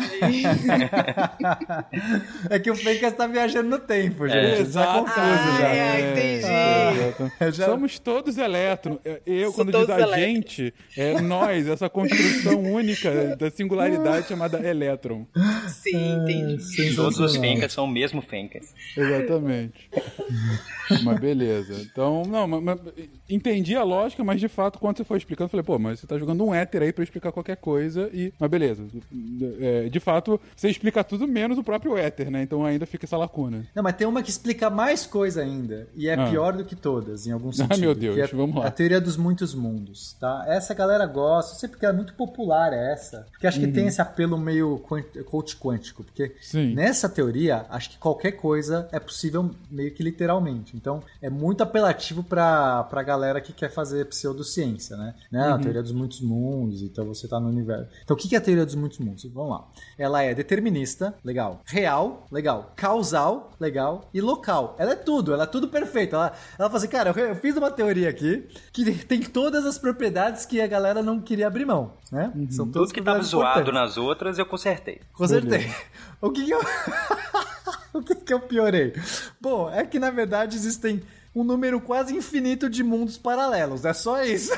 é 2.50 2.58
que 2.58 2.70
o 2.70 2.74
Fencas 2.76 3.14
tá 3.14 3.26
viajando 3.26 3.68
no 3.68 3.78
tempo, 3.78 4.28
gente. 4.28 4.56
Tá 4.56 4.60
Exato. 4.60 5.00
confuso 5.00 5.20
Ah, 5.20 5.58
já. 5.60 5.68
é, 5.68 6.10
entendi. 6.10 6.46
É. 6.46 7.14
Eu 7.46 7.52
já- 7.52 7.66
Somos 7.66 7.98
todos 7.98 8.38
elétrons. 8.38 8.98
Eu, 9.26 9.52
Sou 9.52 9.64
quando 9.64 9.72
diz 9.78 9.90
a 9.96 10.00
elétrons. 10.00 10.24
gente, 10.24 10.74
é 10.96 11.20
nós, 11.20 11.66
essa 11.68 11.88
construção 11.88 12.60
única 12.72 13.36
da 13.36 13.50
singularidade 13.50 14.28
chamada 14.28 14.58
elétron. 14.66 15.26
Sim, 15.68 16.14
entendi. 16.22 16.94
Todos 16.96 17.18
os. 17.18 17.36
Fencas 17.36 17.72
são 17.72 17.84
o 17.84 17.88
mesmo 17.88 18.22
Fencas. 18.22 18.72
Exatamente. 18.96 19.88
mas 21.04 21.18
beleza. 21.20 21.74
Então, 21.90 22.22
não, 22.26 22.46
mas, 22.46 22.62
mas 22.62 22.78
entendi 23.28 23.74
a 23.76 23.82
lógica, 23.82 24.22
mas 24.22 24.40
de 24.40 24.48
fato, 24.48 24.78
quando 24.78 24.98
você 24.98 25.04
foi 25.04 25.18
explicando, 25.18 25.46
eu 25.46 25.50
falei, 25.50 25.64
pô, 25.64 25.78
mas 25.78 26.00
você 26.00 26.06
tá 26.06 26.18
jogando 26.18 26.44
um 26.44 26.54
éter 26.54 26.82
aí 26.82 26.92
pra 26.92 27.02
explicar 27.04 27.32
qualquer 27.32 27.56
coisa 27.56 28.08
e. 28.12 28.32
Mas 28.38 28.50
beleza. 28.50 28.84
É, 29.60 29.88
de 29.88 30.00
fato, 30.00 30.40
você 30.54 30.68
explica 30.68 31.02
tudo 31.02 31.26
menos 31.26 31.58
o 31.58 31.64
próprio 31.64 31.96
éter, 31.96 32.30
né? 32.30 32.42
Então 32.42 32.64
ainda 32.64 32.86
fica 32.86 33.06
essa 33.06 33.16
lacuna. 33.16 33.66
Não, 33.74 33.82
mas 33.82 33.96
tem 33.96 34.06
uma 34.06 34.22
que 34.22 34.30
explica 34.30 34.68
mais 34.70 35.06
coisa 35.06 35.42
ainda. 35.42 35.88
E 35.96 36.08
é 36.08 36.14
Ah. 36.14 36.28
pior 36.30 36.52
do 36.52 36.64
que 36.64 36.76
todas, 36.76 37.26
em 37.26 37.32
algum 37.32 37.48
Ah, 37.50 37.52
sentido. 37.52 37.80
meu 37.80 37.94
Deus, 37.94 38.18
é 38.18 38.26
vamos 38.28 38.56
lá. 38.56 38.66
A 38.66 38.70
teoria 38.70 39.00
dos 39.00 39.16
muitos 39.16 39.54
mundos, 39.54 39.81
tá? 40.18 40.44
Essa 40.46 40.74
galera 40.74 41.06
gosta, 41.06 41.52
não 41.52 41.58
sei 41.58 41.68
porque 41.68 41.86
é 41.86 41.92
muito 41.92 42.14
popular 42.14 42.72
essa. 42.72 43.26
Porque 43.30 43.46
acho 43.46 43.60
que 43.60 43.68
tem 43.68 43.86
esse 43.86 44.00
apelo 44.00 44.38
meio 44.38 44.78
coach 45.26 45.56
quântico. 45.56 46.02
Porque 46.04 46.22
Uhum. 46.22 46.30
Sim. 46.40 46.74
nessa 46.74 47.08
teoria, 47.08 47.66
acho 47.68 47.90
que 47.90 47.98
qualquer 47.98 48.32
coisa 48.32 48.88
é 48.92 48.98
possível 49.00 49.50
meio 49.70 49.92
que 49.92 50.02
literalmente. 50.02 50.76
Então, 50.76 51.02
é 51.20 51.28
muito 51.30 51.62
apelativo 51.62 52.22
pra, 52.22 52.84
pra 52.84 53.02
galera 53.02 53.40
que 53.40 53.52
quer 53.52 53.70
fazer 53.70 54.06
pseudociência, 54.06 54.96
né? 54.96 55.14
né? 55.30 55.48
Uhum. 55.48 55.54
A 55.54 55.58
teoria 55.58 55.82
dos 55.82 55.92
muitos 55.92 56.20
mundos, 56.20 56.82
então 56.82 57.04
você 57.06 57.26
tá 57.28 57.38
no 57.40 57.48
universo. 57.48 57.88
Então, 58.02 58.16
o 58.16 58.18
que 58.18 58.28
que 58.28 58.34
é 58.34 58.38
a 58.38 58.40
teoria 58.40 58.64
dos 58.64 58.74
muitos 58.74 58.98
mundos? 58.98 59.24
Vamos 59.32 59.50
lá. 59.50 59.68
Ela 59.98 60.22
é 60.22 60.34
determinista, 60.34 61.14
legal. 61.24 61.60
Real, 61.64 62.26
legal. 62.30 62.72
Causal, 62.76 63.52
legal. 63.58 64.08
E 64.12 64.20
local. 64.20 64.76
Ela 64.78 64.92
é 64.92 64.96
tudo, 64.96 65.32
ela 65.32 65.44
é 65.44 65.46
tudo 65.46 65.68
perfeito. 65.68 66.14
Ela, 66.14 66.32
ela 66.58 66.68
falou 66.68 66.76
assim, 66.78 66.88
cara, 66.88 67.10
eu, 67.10 67.26
eu 67.26 67.36
fiz 67.36 67.56
uma 67.56 67.70
teoria 67.70 68.08
aqui 68.08 68.46
que 68.72 68.92
tem 69.04 69.22
todas 69.22 69.64
as 69.64 69.71
propriedades 69.78 70.46
que 70.46 70.60
a 70.60 70.66
galera 70.66 71.02
não 71.02 71.20
queria 71.20 71.46
abrir 71.46 71.64
mão, 71.64 71.94
né? 72.10 72.32
São 72.50 72.66
todas 72.70 72.88
Tudo 72.88 72.94
que 72.94 73.02
tava 73.02 73.22
zoado 73.22 73.72
nas 73.72 73.96
outras, 73.96 74.38
eu 74.38 74.46
consertei. 74.46 75.00
Consertei. 75.12 75.70
O 76.20 76.30
que 76.30 76.44
que 76.44 76.50
eu... 76.50 76.60
o 77.92 78.02
que 78.02 78.14
que 78.14 78.32
eu 78.32 78.40
piorei? 78.40 78.94
Bom, 79.40 79.70
é 79.70 79.84
que 79.84 79.98
na 79.98 80.10
verdade 80.10 80.56
existem 80.56 81.02
um 81.34 81.44
número 81.44 81.80
quase 81.80 82.14
infinito 82.14 82.68
de 82.68 82.82
mundos 82.82 83.16
paralelos. 83.16 83.84
É 83.84 83.92
só 83.92 84.22
isso. 84.22 84.52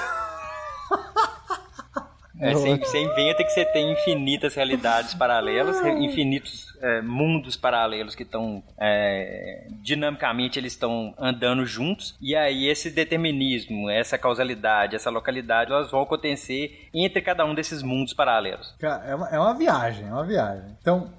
É, 2.41 2.53
você, 2.53 2.77
você 2.77 2.99
inventa 2.99 3.45
que 3.45 3.51
você 3.51 3.65
tem 3.65 3.93
infinitas 3.93 4.55
realidades 4.55 5.15
paralelas, 5.15 5.81
infinitos 6.03 6.74
é, 6.85 7.03
mundos 7.03 7.57
paralelos 7.57 8.15
que 8.15 8.23
estão 8.23 8.63
é, 8.79 9.67
dinamicamente 9.83 10.59
eles 10.59 10.73
estão 10.73 11.15
andando 11.19 11.65
juntos 11.65 12.15
e 12.21 12.37
aí 12.37 12.67
esse 12.67 12.91
determinismo, 12.91 13.89
essa 13.89 14.19
causalidade, 14.19 14.95
essa 14.95 15.11
localidade, 15.11 15.73
elas 15.73 15.91
vão 15.91 16.03
acontecer 16.03 16.89
entre 16.93 17.23
cada 17.23 17.45
um 17.45 17.55
desses 17.55 17.83
mundos 17.83 18.13
paralelos. 18.13 18.75
Cara, 18.79 19.05
é 19.05 19.15
uma, 19.15 19.29
é 19.29 19.39
uma 19.39 19.55
viagem, 19.55 20.07
é 20.07 20.13
uma 20.13 20.25
viagem. 20.25 20.77
Então, 20.81 21.11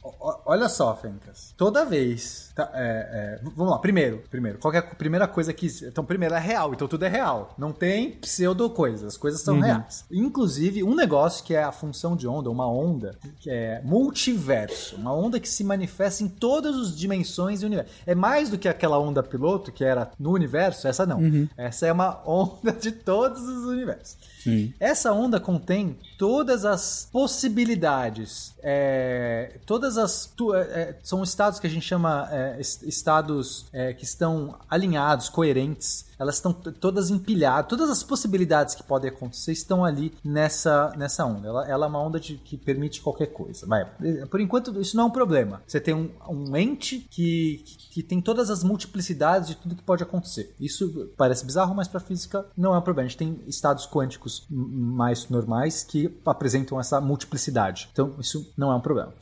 olha 0.46 0.70
só, 0.70 0.96
Fencas. 0.96 1.54
Toda 1.58 1.86
vez. 1.86 2.52
tá, 2.56 2.70
é, 2.74 3.40
é, 3.42 3.50
vamos 3.56 3.72
lá, 3.72 3.80
primeiro, 3.80 4.24
primeiro. 4.30 4.60
Qual 4.60 4.72
que 4.72 4.78
é 4.78 4.82
a 4.82 4.84
primeira 4.84 5.28
coisa 5.28 5.54
que. 5.54 5.68
Então, 5.84 6.06
primeiro 6.06 6.36
é 6.36 6.40
real, 6.40 6.74
então 6.74 6.88
tudo 6.88 7.06
é 7.06 7.10
real. 7.10 7.54
Não 7.58 7.72
tem 7.72 8.12
pseudo 8.12 8.70
coisas, 8.70 9.14
as 9.14 9.18
coisas 9.18 9.42
são 9.42 9.60
reais. 9.60 10.06
Inclusive, 10.12 10.84
um 10.84 10.96
negócio 10.96 11.44
que 11.44 11.56
é 11.56 11.64
a 11.64 11.72
função 11.72 12.16
de 12.16 12.28
onda, 12.28 12.50
uma 12.50 12.68
onda, 12.68 13.18
que 13.40 13.50
é 13.50 13.82
multiverso. 13.84 14.96
Uma 14.96 15.14
onda 15.14 15.40
que 15.40 15.50
se 15.56 15.64
manifesta 15.64 16.23
em 16.23 16.27
todas 16.27 16.76
as 16.76 16.95
dimensões 16.95 17.61
do 17.61 17.68
universo. 17.68 17.91
É 18.06 18.14
mais 18.14 18.49
do 18.49 18.57
que 18.57 18.68
aquela 18.68 18.99
onda 18.99 19.23
piloto 19.23 19.72
que 19.72 19.84
era 19.84 20.11
no 20.19 20.32
universo, 20.32 20.88
essa 20.88 21.06
não. 21.06 21.19
Essa 21.57 21.88
é 21.88 21.91
uma 21.91 22.22
onda 22.27 22.72
de 22.72 22.91
todos 22.91 23.41
os 23.41 23.65
universos. 23.65 24.18
Sim. 24.46 24.74
Essa 24.80 25.12
onda 25.12 25.40
contém 25.40 25.98
todas 26.20 26.66
as 26.66 27.10
possibilidades, 27.12 28.54
é, 28.62 29.58
todas 29.66 29.98
as 29.98 30.32
é, 30.54 30.60
é, 30.60 31.00
são 31.04 31.24
estados 31.24 31.60
que 31.60 31.66
a 31.66 31.70
gente 31.70 31.86
chama 31.86 32.30
é, 32.32 32.58
es- 32.62 32.82
estados 32.84 33.66
é, 33.74 33.92
que 33.94 34.04
estão 34.04 34.56
alinhados, 34.70 35.30
coerentes. 35.30 36.06
Elas 36.18 36.36
estão 36.36 36.54
todas 36.54 37.10
empilhadas, 37.10 37.68
todas 37.68 37.90
as 37.90 38.02
possibilidades 38.02 38.74
que 38.74 38.82
podem 38.84 39.10
acontecer 39.12 39.52
estão 39.52 39.84
ali 39.84 40.14
nessa, 40.24 40.94
nessa 40.96 41.26
onda. 41.26 41.48
Ela, 41.50 41.68
ela 41.68 41.86
é 41.88 41.90
uma 41.90 42.02
onda 42.02 42.20
de- 42.22 42.38
que 42.38 42.56
permite 42.56 43.02
qualquer 43.02 43.28
coisa. 43.28 43.66
Mas, 43.68 43.86
por 44.30 44.40
enquanto, 44.40 44.80
isso 44.80 44.96
não 44.96 45.04
é 45.06 45.08
um 45.08 45.12
problema. 45.12 45.62
Você 45.68 45.78
tem 45.82 45.94
um, 45.94 46.10
um 46.30 46.56
ente 46.56 47.06
que, 47.12 47.62
que 47.92 48.02
tem 48.02 48.22
todas 48.22 48.50
as 48.50 48.64
multiplicidades 48.64 49.50
de 49.50 49.56
tudo 49.56 49.76
que 49.76 49.84
pode 49.84 50.04
acontecer. 50.04 50.56
Isso 50.58 51.10
parece 51.18 51.44
bizarro, 51.46 51.76
mas 51.76 51.88
para 51.90 52.00
física 52.00 52.46
não 52.56 52.74
é 52.74 52.78
um 52.78 52.82
problema. 52.82 53.08
A 53.08 53.10
gente 53.10 53.18
tem 53.18 53.38
estados 53.46 53.86
quânticos 53.86 54.35
mais 54.49 55.30
normais 55.30 55.84
que 55.84 56.18
apresentam 56.26 56.80
essa 56.80 56.99
multiplicidade. 56.99 57.90
Então, 57.91 58.16
isso 58.20 58.53
não 58.57 58.72
é 58.72 58.76
um 58.76 58.82
problema. 58.82 59.14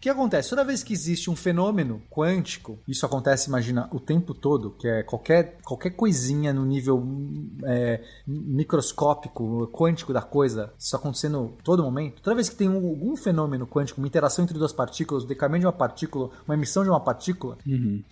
O 0.00 0.02
que 0.02 0.08
acontece? 0.08 0.48
Toda 0.48 0.64
vez 0.64 0.82
que 0.82 0.94
existe 0.94 1.28
um 1.28 1.36
fenômeno 1.36 2.00
quântico, 2.10 2.78
isso 2.88 3.04
acontece, 3.04 3.48
imagina, 3.48 3.86
o 3.92 4.00
tempo 4.00 4.32
todo, 4.32 4.70
que 4.70 4.88
é 4.88 5.02
qualquer, 5.02 5.58
qualquer 5.62 5.90
coisinha 5.90 6.54
no 6.54 6.64
nível 6.64 7.06
é, 7.64 8.00
microscópico, 8.26 9.66
quântico 9.68 10.12
da 10.12 10.22
coisa, 10.22 10.72
isso 10.78 10.96
acontecendo 10.96 11.52
todo 11.62 11.82
momento. 11.82 12.22
Toda 12.22 12.34
vez 12.36 12.48
que 12.48 12.56
tem 12.56 12.66
um- 12.68 12.76
algum 12.88 13.14
fenômeno 13.16 13.66
quântico, 13.66 14.00
uma 14.00 14.06
interação 14.06 14.42
entre 14.44 14.56
duas 14.58 14.72
partículas, 14.72 15.24
o 15.24 15.26
decaimento 15.26 15.60
de 15.60 15.66
uma 15.66 15.72
partícula, 15.72 16.30
uma 16.46 16.54
emissão 16.54 16.82
de 16.82 16.88
uma 16.88 17.00
partícula, 17.00 17.58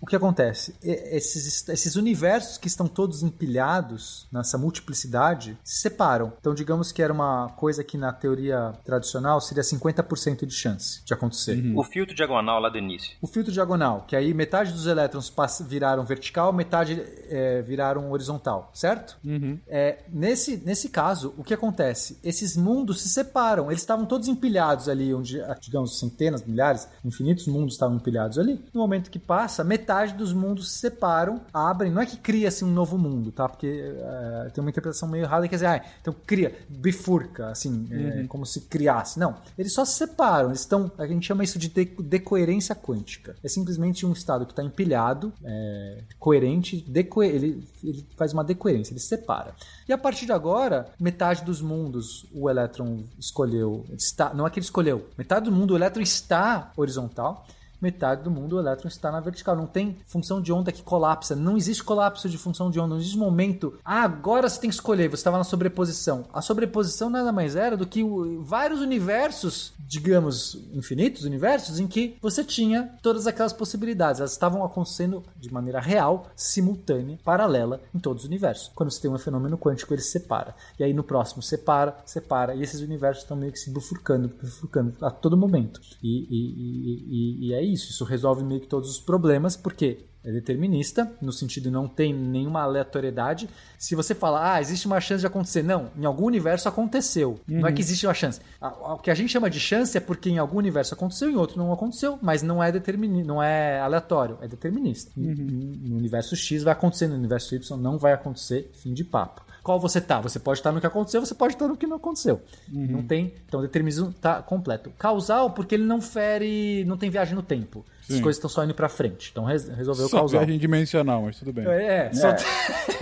o 0.01 0.05
que 0.05 0.15
acontece? 0.15 0.75
E- 0.83 1.17
Esses, 1.17 1.67
esses 1.69 1.95
universos 1.95 2.57
que 2.59 2.67
estão 2.67 2.87
todos 2.87 3.23
empilhados 3.23 4.27
nessa 4.31 4.57
multiplicidade 4.59 5.57
se 5.63 5.81
separam. 5.81 6.33
Então, 6.39 6.53
digamos 6.53 6.91
que 6.91 7.01
era 7.01 7.11
uma 7.11 7.49
coisa 7.57 7.83
que 7.83 7.97
na 7.97 8.13
teoria 8.13 8.73
tradicional 8.85 9.41
seria 9.41 9.63
50% 9.63 10.45
de 10.45 10.53
chance 10.53 11.01
de 11.03 11.13
acontecer. 11.15 11.55
O 11.79 11.83
filtro 11.83 12.13
diagonal 12.13 12.59
lá 12.59 12.67
do 12.67 12.77
início. 12.77 13.15
O 13.21 13.25
filtro 13.25 13.53
diagonal, 13.53 14.03
que 14.05 14.13
aí 14.13 14.33
metade 14.33 14.73
dos 14.73 14.85
elétrons 14.85 15.33
viraram 15.61 16.03
vertical, 16.03 16.51
metade 16.51 17.01
é, 17.29 17.61
viraram 17.61 18.11
horizontal, 18.11 18.69
certo? 18.73 19.17
É, 19.65 19.99
nesse, 20.09 20.57
nesse 20.57 20.89
caso, 20.89 21.33
o 21.37 21.43
que 21.43 21.53
acontece? 21.53 22.19
Esses 22.21 22.57
mundos 22.57 23.01
se 23.01 23.07
separam. 23.07 23.71
Eles 23.71 23.81
estavam 23.81 24.05
todos 24.05 24.27
empilhados 24.27 24.89
ali, 24.89 25.13
onde, 25.13 25.39
ah, 25.39 25.57
digamos, 25.57 25.97
centenas, 25.99 26.43
milhares, 26.43 26.85
infinitos 27.05 27.47
mundos 27.47 27.75
estavam 27.75 27.95
empilhados 27.95 28.37
ali. 28.37 28.61
No 28.73 28.81
momento 28.81 29.09
que 29.09 29.17
passa, 29.17 29.63
metade 29.63 30.15
dos 30.15 30.33
mundos 30.33 30.73
se 30.73 30.79
separam, 30.79 31.39
abrem. 31.53 31.93
Não 31.93 32.01
é 32.01 32.05
que 32.05 32.17
cria-se 32.17 32.65
um 32.65 32.71
novo 32.71 32.97
mundo, 32.97 33.31
tá? 33.31 33.47
Porque 33.47 33.95
é, 33.95 34.49
tem 34.49 34.61
uma 34.61 34.69
interpretação 34.69 35.07
meio 35.07 35.23
errada 35.23 35.43
que 35.43 35.51
quer 35.51 35.55
dizer, 35.55 35.67
ah, 35.67 35.85
então 36.01 36.13
cria, 36.27 36.53
bifurca, 36.67 37.47
assim, 37.47 37.87
é, 37.89 38.23
como 38.27 38.45
se 38.45 38.61
criasse. 38.67 39.17
Não, 39.17 39.37
eles 39.57 39.71
só 39.71 39.85
se 39.85 39.93
separam. 39.93 40.49
Eles 40.49 40.59
estão, 40.59 40.91
a 40.97 41.07
gente 41.07 41.25
chama 41.25 41.41
isso 41.41 41.57
de 41.57 41.68
de- 41.69 41.95
decoerência 42.01 42.75
quântica. 42.75 43.35
É 43.43 43.47
simplesmente 43.47 44.05
um 44.05 44.11
estado 44.11 44.45
que 44.45 44.51
está 44.51 44.63
empilhado, 44.63 45.31
é, 45.43 46.03
coerente, 46.17 46.83
deco 46.87 47.23
ele, 47.23 47.63
ele 47.83 48.05
faz 48.17 48.33
uma 48.33 48.43
decoerência, 48.43 48.91
ele 48.93 48.99
se 48.99 49.07
separa. 49.07 49.53
E 49.87 49.93
a 49.93 49.97
partir 49.97 50.25
de 50.25 50.31
agora, 50.31 50.87
metade 50.99 51.43
dos 51.43 51.61
mundos 51.61 52.25
o 52.33 52.49
elétron 52.49 53.03
escolheu, 53.19 53.85
está, 53.97 54.33
não 54.33 54.45
é 54.45 54.49
que 54.49 54.59
ele 54.59 54.65
escolheu, 54.65 55.07
metade 55.17 55.45
do 55.45 55.51
mundo 55.51 55.71
o 55.71 55.77
elétron 55.77 56.01
está 56.03 56.71
horizontal, 56.75 57.45
metade 57.81 58.23
do 58.23 58.31
mundo 58.31 58.55
o 58.55 58.59
elétron 58.59 58.87
está 58.87 59.11
na 59.11 59.19
vertical. 59.19 59.55
Não 59.55 59.67
tem 59.67 59.97
função 60.05 60.41
de 60.41 60.51
onda 60.51 60.71
que 60.71 60.83
colapsa. 60.83 61.35
Não 61.35 61.57
existe 61.57 61.83
colapso 61.83 62.27
de 62.29 62.37
função 62.37 62.69
de 62.71 62.79
onda. 62.79 62.89
Não 62.89 62.97
existe 62.97 63.17
momento. 63.17 63.77
Ah, 63.83 64.03
agora 64.03 64.47
você 64.49 64.59
tem 64.59 64.69
que 64.69 64.75
escolher. 64.75 65.07
Você 65.09 65.15
estava 65.15 65.37
na 65.37 65.43
sobreposição. 65.43 66.25
A 66.33 66.41
sobreposição 66.41 67.09
nada 67.09 67.31
mais 67.31 67.55
era 67.55 67.75
do 67.77 67.85
que 67.85 68.03
vários 68.41 68.81
universos, 68.81 69.73
digamos, 69.79 70.57
infinitos 70.73 71.23
universos, 71.23 71.79
em 71.79 71.87
que 71.87 72.15
você 72.21 72.43
tinha 72.43 72.91
todas 73.01 73.27
aquelas 73.27 73.53
possibilidades. 73.53 74.19
Elas 74.19 74.31
estavam 74.31 74.63
acontecendo 74.63 75.23
de 75.39 75.51
maneira 75.51 75.79
real, 75.79 76.27
simultânea, 76.35 77.17
paralela 77.23 77.81
em 77.93 77.99
todos 77.99 78.23
os 78.23 78.27
universos. 78.27 78.71
Quando 78.75 78.91
você 78.91 79.01
tem 79.01 79.11
um 79.11 79.17
fenômeno 79.17 79.57
quântico, 79.57 79.93
ele 79.93 80.01
se 80.01 80.11
separa. 80.11 80.55
E 80.77 80.83
aí 80.83 80.93
no 80.93 81.03
próximo 81.03 81.41
separa, 81.41 81.95
separa. 82.05 82.55
E 82.55 82.61
esses 82.61 82.81
universos 82.81 83.23
estão 83.23 83.37
meio 83.37 83.51
que 83.51 83.59
se 83.59 83.69
bifurcando, 83.71 84.27
bifurcando 84.41 84.93
a 85.01 85.09
todo 85.11 85.37
momento. 85.37 85.81
E, 86.01 86.09
e- 86.09 86.53
e- 86.59 87.05
e- 87.09 87.47
e 87.49 87.53
é 87.53 87.63
isso. 87.73 87.91
Isso 87.91 88.03
resolve 88.03 88.43
meio 88.43 88.61
que 88.61 88.67
todos 88.67 88.89
os 88.89 88.99
problemas, 88.99 89.55
porque 89.55 90.05
é 90.23 90.31
determinista, 90.31 91.09
no 91.21 91.31
sentido 91.31 91.63
de 91.63 91.71
não 91.71 91.87
tem 91.87 92.13
nenhuma 92.13 92.61
aleatoriedade. 92.61 93.49
Se 93.77 93.95
você 93.95 94.13
fala, 94.13 94.53
ah, 94.53 94.61
existe 94.61 94.85
uma 94.85 94.99
chance 94.99 95.21
de 95.21 95.27
acontecer. 95.27 95.63
Não, 95.63 95.89
em 95.97 96.05
algum 96.05 96.25
universo 96.25 96.67
aconteceu. 96.67 97.39
Não 97.47 97.67
é 97.67 97.71
que 97.71 97.81
existe 97.81 98.05
uma 98.05 98.13
chance. 98.13 98.41
O 98.61 98.97
que 98.97 99.09
a 99.09 99.15
gente 99.15 99.31
chama 99.31 99.49
de 99.49 99.59
chance 99.59 99.97
é 99.97 100.01
porque 100.01 100.29
em 100.29 100.37
algum 100.37 100.57
universo 100.57 100.93
aconteceu, 100.93 101.29
em 101.29 101.35
outro 101.35 101.57
não 101.57 101.71
aconteceu, 101.71 102.19
mas 102.21 102.41
não 102.41 102.61
é 102.61 102.71
determini 102.71 103.23
não 103.23 103.41
é 103.41 103.79
aleatório, 103.79 104.37
é 104.41 104.47
determinista. 104.47 105.11
No 105.15 105.95
universo 105.95 106.35
X 106.35 106.63
vai 106.63 106.73
acontecer, 106.73 107.07
no 107.07 107.15
universo 107.15 107.55
Y 107.55 107.77
não 107.77 107.97
vai 107.97 108.11
acontecer, 108.11 108.71
fim 108.73 108.93
de 108.93 109.05
papo. 109.05 109.48
Qual 109.63 109.79
você 109.79 109.99
tá? 110.01 110.19
Você 110.21 110.39
pode 110.39 110.59
estar 110.59 110.71
no 110.71 110.79
que 110.79 110.87
aconteceu, 110.87 111.23
você 111.23 111.35
pode 111.35 111.53
estar 111.53 111.67
no 111.67 111.75
que 111.77 111.85
não 111.85 111.97
aconteceu. 111.97 112.41
Não 112.67 113.03
tem. 113.03 113.33
Então 113.47 113.59
o 113.59 113.63
determinismo 113.63 114.11
tá 114.13 114.41
completo. 114.41 114.91
Causal, 114.97 115.51
porque 115.51 115.75
ele 115.75 115.83
não 115.83 116.01
fere. 116.01 116.83
não 116.85 116.97
tem 116.97 117.09
viagem 117.09 117.35
no 117.35 117.43
tempo. 117.43 117.85
As 118.01 118.15
Sim. 118.15 118.21
coisas 118.23 118.37
estão 118.37 118.49
só 118.49 118.63
indo 118.63 118.73
pra 118.73 118.89
frente. 118.89 119.29
Então 119.31 119.43
res- 119.43 119.67
resolveu 119.67 120.07
Só 120.09 120.17
causal. 120.19 120.39
viagem 120.41 120.57
dimensional, 120.57 121.21
mas 121.23 121.37
tudo 121.37 121.53
bem. 121.53 121.65
É, 121.67 122.09
só- 122.13 122.29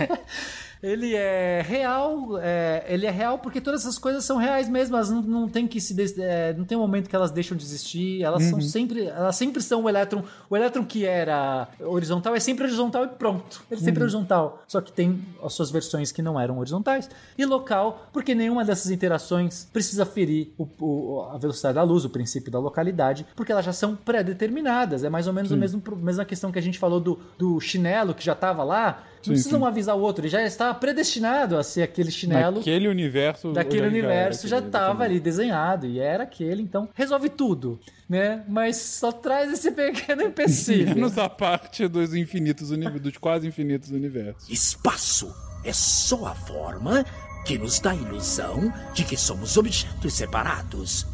ele 0.82 1.14
é 1.14 1.60
real, 1.66 2.38
é, 2.40 2.84
ele 2.88 3.06
é 3.06 3.10
real 3.10 3.38
porque 3.38 3.60
todas 3.60 3.80
essas 3.82 3.98
coisas 3.98 4.24
são 4.24 4.36
reais 4.36 4.68
mesmo, 4.68 4.94
elas 4.96 5.10
não, 5.10 5.22
não 5.22 5.48
tem 5.48 5.66
que 5.66 5.80
se 5.80 5.94
é, 6.20 6.52
não 6.54 6.64
tem 6.64 6.76
um 6.78 6.80
momento 6.80 7.08
que 7.08 7.16
elas 7.16 7.30
deixam 7.30 7.56
de 7.56 7.64
existir, 7.64 8.22
elas 8.22 8.42
são 8.50 8.60
sempre, 8.60 9.06
elas 9.06 9.36
sempre 9.36 9.62
são 9.62 9.82
o 9.84 9.88
elétron, 9.88 10.22
o 10.48 10.56
elétron 10.56 10.84
que 10.84 11.04
era 11.04 11.68
horizontal 11.80 12.34
é 12.34 12.40
sempre 12.40 12.64
horizontal 12.64 13.04
e 13.04 13.08
pronto. 13.08 13.62
Ele 13.70 13.80
sempre 13.80 14.00
é 14.00 14.04
horizontal, 14.04 14.62
só 14.68 14.80
que 14.80 14.92
tem 14.92 15.24
as 15.42 15.52
suas 15.52 15.70
versões 15.70 16.12
que 16.12 16.22
não 16.22 16.38
eram 16.38 16.58
horizontais 16.58 17.08
e 17.36 17.44
local, 17.44 18.06
porque 18.12 18.34
nenhuma 18.34 18.64
dessas 18.64 18.90
interações 18.90 19.68
precisa 19.72 20.06
ferir 20.06 20.52
o- 20.58 20.66
o- 20.80 21.22
a 21.32 21.38
velocidade 21.38 21.74
da 21.74 21.82
luz, 21.82 22.04
o 22.04 22.10
princípio 22.10 22.50
da 22.52 22.58
localidade, 22.58 23.26
porque 23.34 23.50
elas 23.52 23.64
já 23.64 23.72
são 23.72 23.96
pré-determinadas. 23.96 25.04
É 25.04 25.08
mais 25.10 25.26
ou 25.26 25.32
menos 25.32 25.50
a 25.52 25.56
mesmo, 25.56 25.82
mesma 25.96 26.24
questão 26.24 26.52
que 26.52 26.58
a 26.58 26.62
gente 26.62 26.78
falou 26.78 27.00
do, 27.00 27.18
do 27.38 27.60
chinelo 27.60 28.14
que 28.14 28.24
já 28.24 28.32
estava 28.32 28.62
lá. 28.62 29.02
Não 29.28 29.36
Sim, 29.36 29.42
precisa 29.42 29.56
sim. 29.56 29.62
um 29.62 29.66
avisar 29.66 29.96
o 29.96 30.00
outro, 30.00 30.22
ele 30.22 30.30
já 30.30 30.42
estava 30.42 30.74
predestinado 30.78 31.56
a 31.56 31.62
ser 31.62 31.82
aquele 31.82 32.10
chinelo. 32.10 32.56
Naquele 32.58 32.88
universo. 32.88 33.52
Daquele 33.52 33.86
universo 33.86 34.48
já 34.48 34.58
estava 34.58 35.04
ali 35.04 35.20
desenhado 35.20 35.86
e 35.86 35.98
era 35.98 36.24
aquele, 36.24 36.62
então 36.62 36.88
resolve 36.94 37.28
tudo, 37.28 37.78
né? 38.08 38.44
Mas 38.48 38.76
só 38.76 39.12
traz 39.12 39.52
esse 39.52 39.70
pequeno 39.72 40.22
empecilho. 40.22 40.94
Menos 40.94 41.18
a 41.18 41.28
parte 41.28 41.86
dos 41.86 42.14
infinitos 42.14 42.70
universos, 42.70 43.00
dos 43.02 43.16
quase 43.18 43.46
infinitos 43.46 43.90
universos. 43.90 44.48
Espaço 44.48 45.34
é 45.64 45.72
só 45.72 46.26
a 46.26 46.34
forma 46.34 47.04
que 47.44 47.58
nos 47.58 47.80
dá 47.80 47.90
a 47.90 47.94
ilusão 47.94 48.72
de 48.94 49.04
que 49.04 49.16
somos 49.16 49.56
objetos 49.56 50.14
separados. 50.14 51.06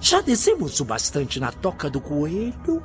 Já 0.00 0.20
descemos 0.20 0.80
o 0.80 0.84
bastante 0.84 1.38
na 1.38 1.52
toca 1.52 1.90
do 1.90 2.00
coelho? 2.00 2.82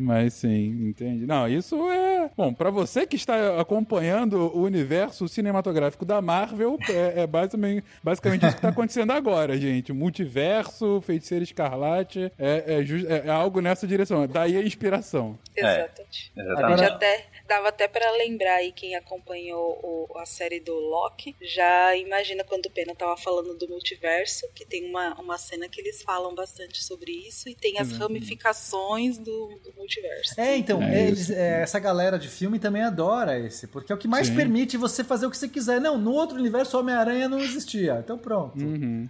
Mas 0.00 0.34
sim, 0.34 0.88
entende? 0.88 1.26
Não, 1.26 1.48
isso 1.48 1.76
é. 1.90 2.30
Bom, 2.36 2.54
pra 2.54 2.70
você 2.70 3.04
que 3.06 3.16
está 3.16 3.60
acompanhando 3.60 4.56
o 4.56 4.62
universo 4.62 5.26
cinematográfico 5.28 6.04
da 6.04 6.22
Marvel, 6.22 6.78
é, 6.88 7.22
é 7.22 7.26
basicamente, 7.26 7.84
basicamente 8.02 8.46
isso 8.46 8.54
que 8.56 8.62
tá 8.62 8.68
acontecendo 8.68 9.10
agora, 9.12 9.58
gente. 9.58 9.92
Multiverso, 9.92 11.00
Feiticeiro 11.00 11.42
Escarlate, 11.42 12.30
é, 12.38 12.64
é, 12.66 12.80
é- 12.80 13.26
é 13.26 13.30
algo 13.30 13.60
nessa 13.60 13.86
direção. 13.86 14.26
Daí 14.28 14.56
a 14.56 14.62
inspiração. 14.62 15.36
Exatamente. 15.56 16.32
A 16.36 16.40
Exatamente. 16.42 16.78
gente 16.78 16.92
até 16.92 17.24
dava 17.48 17.68
até 17.68 17.88
pra 17.88 18.10
lembrar 18.12 18.56
aí 18.56 18.70
quem 18.72 18.94
acompanhou 18.94 19.78
o- 19.82 20.18
a 20.18 20.26
série 20.26 20.60
do 20.60 20.74
Loki, 20.74 21.34
já 21.40 21.96
imagina 21.96 22.44
quando 22.44 22.66
o 22.66 22.70
Pena 22.70 22.94
tava 22.94 23.16
falando 23.16 23.54
do 23.56 23.68
multiverso, 23.68 24.46
que 24.54 24.64
tem 24.66 24.88
uma, 24.88 25.14
uma 25.20 25.38
cena 25.38 25.68
que 25.68 25.80
eles 25.80 26.02
falam 26.02 26.34
bastante 26.34 26.84
sobre 26.84 27.10
isso 27.12 27.48
e 27.48 27.54
tem 27.54 27.78
as 27.78 27.90
ramificações 27.92 29.18
do, 29.18 29.48
do 29.64 29.72
multiverso. 29.76 30.38
É, 30.40 30.56
então, 30.56 30.82
É 30.82 31.06
eles- 31.08 31.30
é, 31.30 31.62
essa 31.62 31.78
galera 31.78 32.18
de 32.18 32.28
filme 32.28 32.58
também 32.58 32.82
adora 32.82 33.38
esse, 33.38 33.66
porque 33.66 33.92
é 33.92 33.94
o 33.94 33.98
que 33.98 34.08
mais 34.08 34.28
Sim. 34.28 34.36
permite 34.36 34.76
você 34.76 35.02
fazer 35.02 35.26
o 35.26 35.30
que 35.30 35.36
você 35.36 35.48
quiser. 35.48 35.80
Não, 35.80 35.98
no 35.98 36.12
outro 36.12 36.38
universo 36.38 36.76
o 36.76 36.80
Homem-Aranha 36.80 37.28
não 37.28 37.38
existia. 37.38 37.98
Então 38.04 38.18
pronto. 38.18 38.56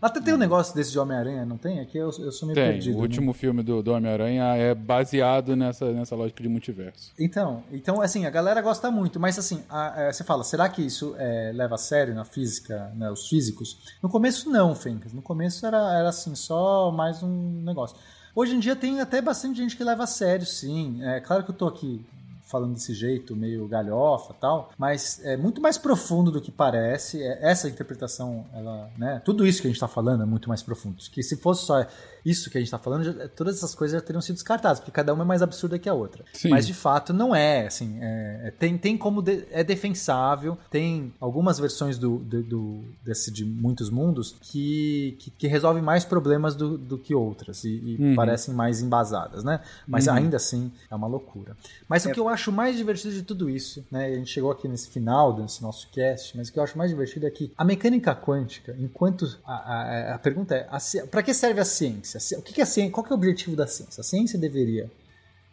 Até 0.00 0.20
tem 0.20 0.34
um 0.34 0.38
negócio 0.38 0.74
desse 0.74 0.92
de 0.92 0.98
Homem-Aranha, 0.98 1.44
não 1.44 1.58
tem? 1.58 1.80
É 1.80 1.84
que 1.84 1.98
eu, 1.98 2.06
eu 2.18 2.32
sou 2.32 2.46
meio 2.46 2.54
Tem, 2.54 2.72
perdido. 2.72 2.94
o 2.94 2.98
né? 2.98 3.02
último 3.02 3.32
filme 3.32 3.62
do, 3.62 3.82
do 3.82 3.92
Homem-Aranha 3.92 4.54
é 4.56 4.74
baseado 4.74 5.56
nessa, 5.56 5.92
nessa 5.92 6.14
lógica 6.14 6.42
de 6.42 6.48
multiverso. 6.48 7.12
Então, 7.18 7.62
então, 7.72 8.00
assim, 8.00 8.26
a 8.28 8.30
galera 8.30 8.60
gosta 8.62 8.90
muito, 8.90 9.18
mas 9.18 9.38
assim, 9.38 9.62
a- 9.68 9.94
é, 10.02 10.12
você 10.12 10.22
fala, 10.22 10.44
será 10.44 10.68
que 10.68 10.82
isso 10.82 11.14
é, 11.18 11.50
leva 11.54 11.74
a 11.74 11.78
sério 11.78 12.14
na 12.14 12.24
física, 12.24 12.92
né, 12.94 13.10
os 13.10 13.26
físicos? 13.28 13.78
No 14.02 14.08
começo 14.08 14.48
não, 14.50 14.74
Fencas. 14.74 15.12
No 15.12 15.22
começo 15.22 15.66
era, 15.66 15.98
era 15.98 16.08
assim, 16.10 16.34
só 16.34 16.90
mais 16.92 17.22
um 17.22 17.62
negócio. 17.62 17.96
Hoje 18.34 18.54
em 18.54 18.60
dia 18.60 18.76
tem 18.76 19.00
até 19.00 19.20
bastante 19.20 19.56
gente 19.56 19.76
que 19.76 19.82
leva 19.82 20.04
a 20.04 20.06
sério, 20.06 20.46
sim. 20.46 21.02
É 21.02 21.20
claro 21.20 21.42
que 21.42 21.50
eu 21.50 21.54
tô 21.56 21.66
aqui 21.66 22.04
falando 22.46 22.72
desse 22.72 22.94
jeito, 22.94 23.36
meio 23.36 23.68
galhofa 23.68 24.32
tal, 24.40 24.70
mas 24.78 25.20
é 25.22 25.36
muito 25.36 25.60
mais 25.60 25.76
profundo 25.76 26.30
do 26.30 26.40
que 26.40 26.50
parece. 26.50 27.22
É, 27.22 27.38
essa 27.50 27.68
interpretação, 27.68 28.46
ela, 28.54 28.88
né, 28.96 29.20
tudo 29.24 29.46
isso 29.46 29.60
que 29.60 29.68
a 29.68 29.70
gente 29.70 29.78
tá 29.80 29.88
falando 29.88 30.22
é 30.22 30.26
muito 30.26 30.48
mais 30.48 30.62
profundo. 30.62 30.96
Que 31.12 31.22
se 31.22 31.36
fosse 31.36 31.66
só 31.66 31.84
isso 32.30 32.50
que 32.50 32.58
a 32.58 32.60
gente 32.60 32.70
tá 32.70 32.78
falando, 32.78 33.04
já- 33.04 33.28
todas 33.28 33.56
essas 33.56 33.74
coisas 33.74 33.98
já 34.00 34.04
teriam 34.04 34.20
sido 34.20 34.34
descartadas, 34.34 34.80
porque 34.80 34.90
cada 34.90 35.12
uma 35.14 35.24
é 35.24 35.26
mais 35.26 35.42
absurda 35.42 35.78
que 35.78 35.88
a 35.88 35.94
outra. 35.94 36.24
Sim. 36.32 36.50
Mas 36.50 36.66
de 36.66 36.74
fato 36.74 37.12
não 37.12 37.34
é, 37.34 37.66
assim, 37.66 37.98
é- 38.00 38.40
é- 38.44 38.50
tem, 38.50 38.76
tem 38.76 38.96
como, 38.98 39.22
de- 39.22 39.44
é 39.50 39.62
defensável, 39.64 40.56
tem 40.70 41.12
algumas 41.20 41.58
versões 41.58 41.98
do, 41.98 42.18
do, 42.18 42.42
do- 42.42 42.84
desse 43.04 43.30
de 43.30 43.44
muitos 43.44 43.90
mundos 43.90 44.34
que, 44.40 45.16
que, 45.18 45.30
que 45.30 45.46
resolvem 45.46 45.82
mais 45.82 46.04
problemas 46.04 46.54
do, 46.54 46.76
do 46.76 46.98
que 46.98 47.14
outras 47.14 47.64
e, 47.64 47.68
e 47.70 47.96
Uhum. 47.98 48.14
parecem 48.16 48.54
mais 48.54 48.80
embasadas, 48.80 49.42
né? 49.44 49.60
Mas 49.86 50.08
ainda 50.08 50.36
assim 50.36 50.70
é 50.90 50.94
uma 50.94 51.06
loucura. 51.06 51.56
Mas 51.88 52.04
o 52.04 52.10
que 52.12 52.20
eu 52.20 52.28
acho 52.28 52.50
mais 52.52 52.76
divertido 52.76 53.12
de 53.14 53.22
tudo 53.22 53.48
isso, 53.50 53.84
né? 53.90 54.10
e 54.10 54.14
A 54.14 54.16
gente 54.18 54.30
chegou 54.30 54.50
aqui 54.50 54.68
nesse 54.68 54.88
final 54.88 55.32
desse 55.32 55.62
nosso 55.62 55.88
cast, 55.90 56.36
mas 56.36 56.48
o 56.48 56.52
que 56.52 56.58
eu 56.58 56.62
acho 56.62 56.76
mais 56.76 56.90
divertido 56.90 57.26
é 57.26 57.30
que 57.30 57.52
a 57.56 57.64
mecânica 57.64 58.14
quântica, 58.14 58.74
enquanto 58.78 59.38
a, 59.44 59.54
a, 59.54 60.14
a 60.14 60.18
pergunta 60.18 60.54
é, 60.54 60.66
para 61.10 61.22
que 61.22 61.32
serve 61.34 61.60
a 61.60 61.64
ciência? 61.64 62.17
O 62.38 62.42
que, 62.42 62.60
é 62.60 62.64
ciência? 62.64 62.92
Qual 62.92 63.06
é 63.06 63.10
o 63.10 63.14
objetivo 63.14 63.56
da 63.56 63.66
ciência? 63.66 64.00
A 64.00 64.04
ciência 64.04 64.38
deveria 64.38 64.90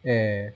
é, 0.04 0.54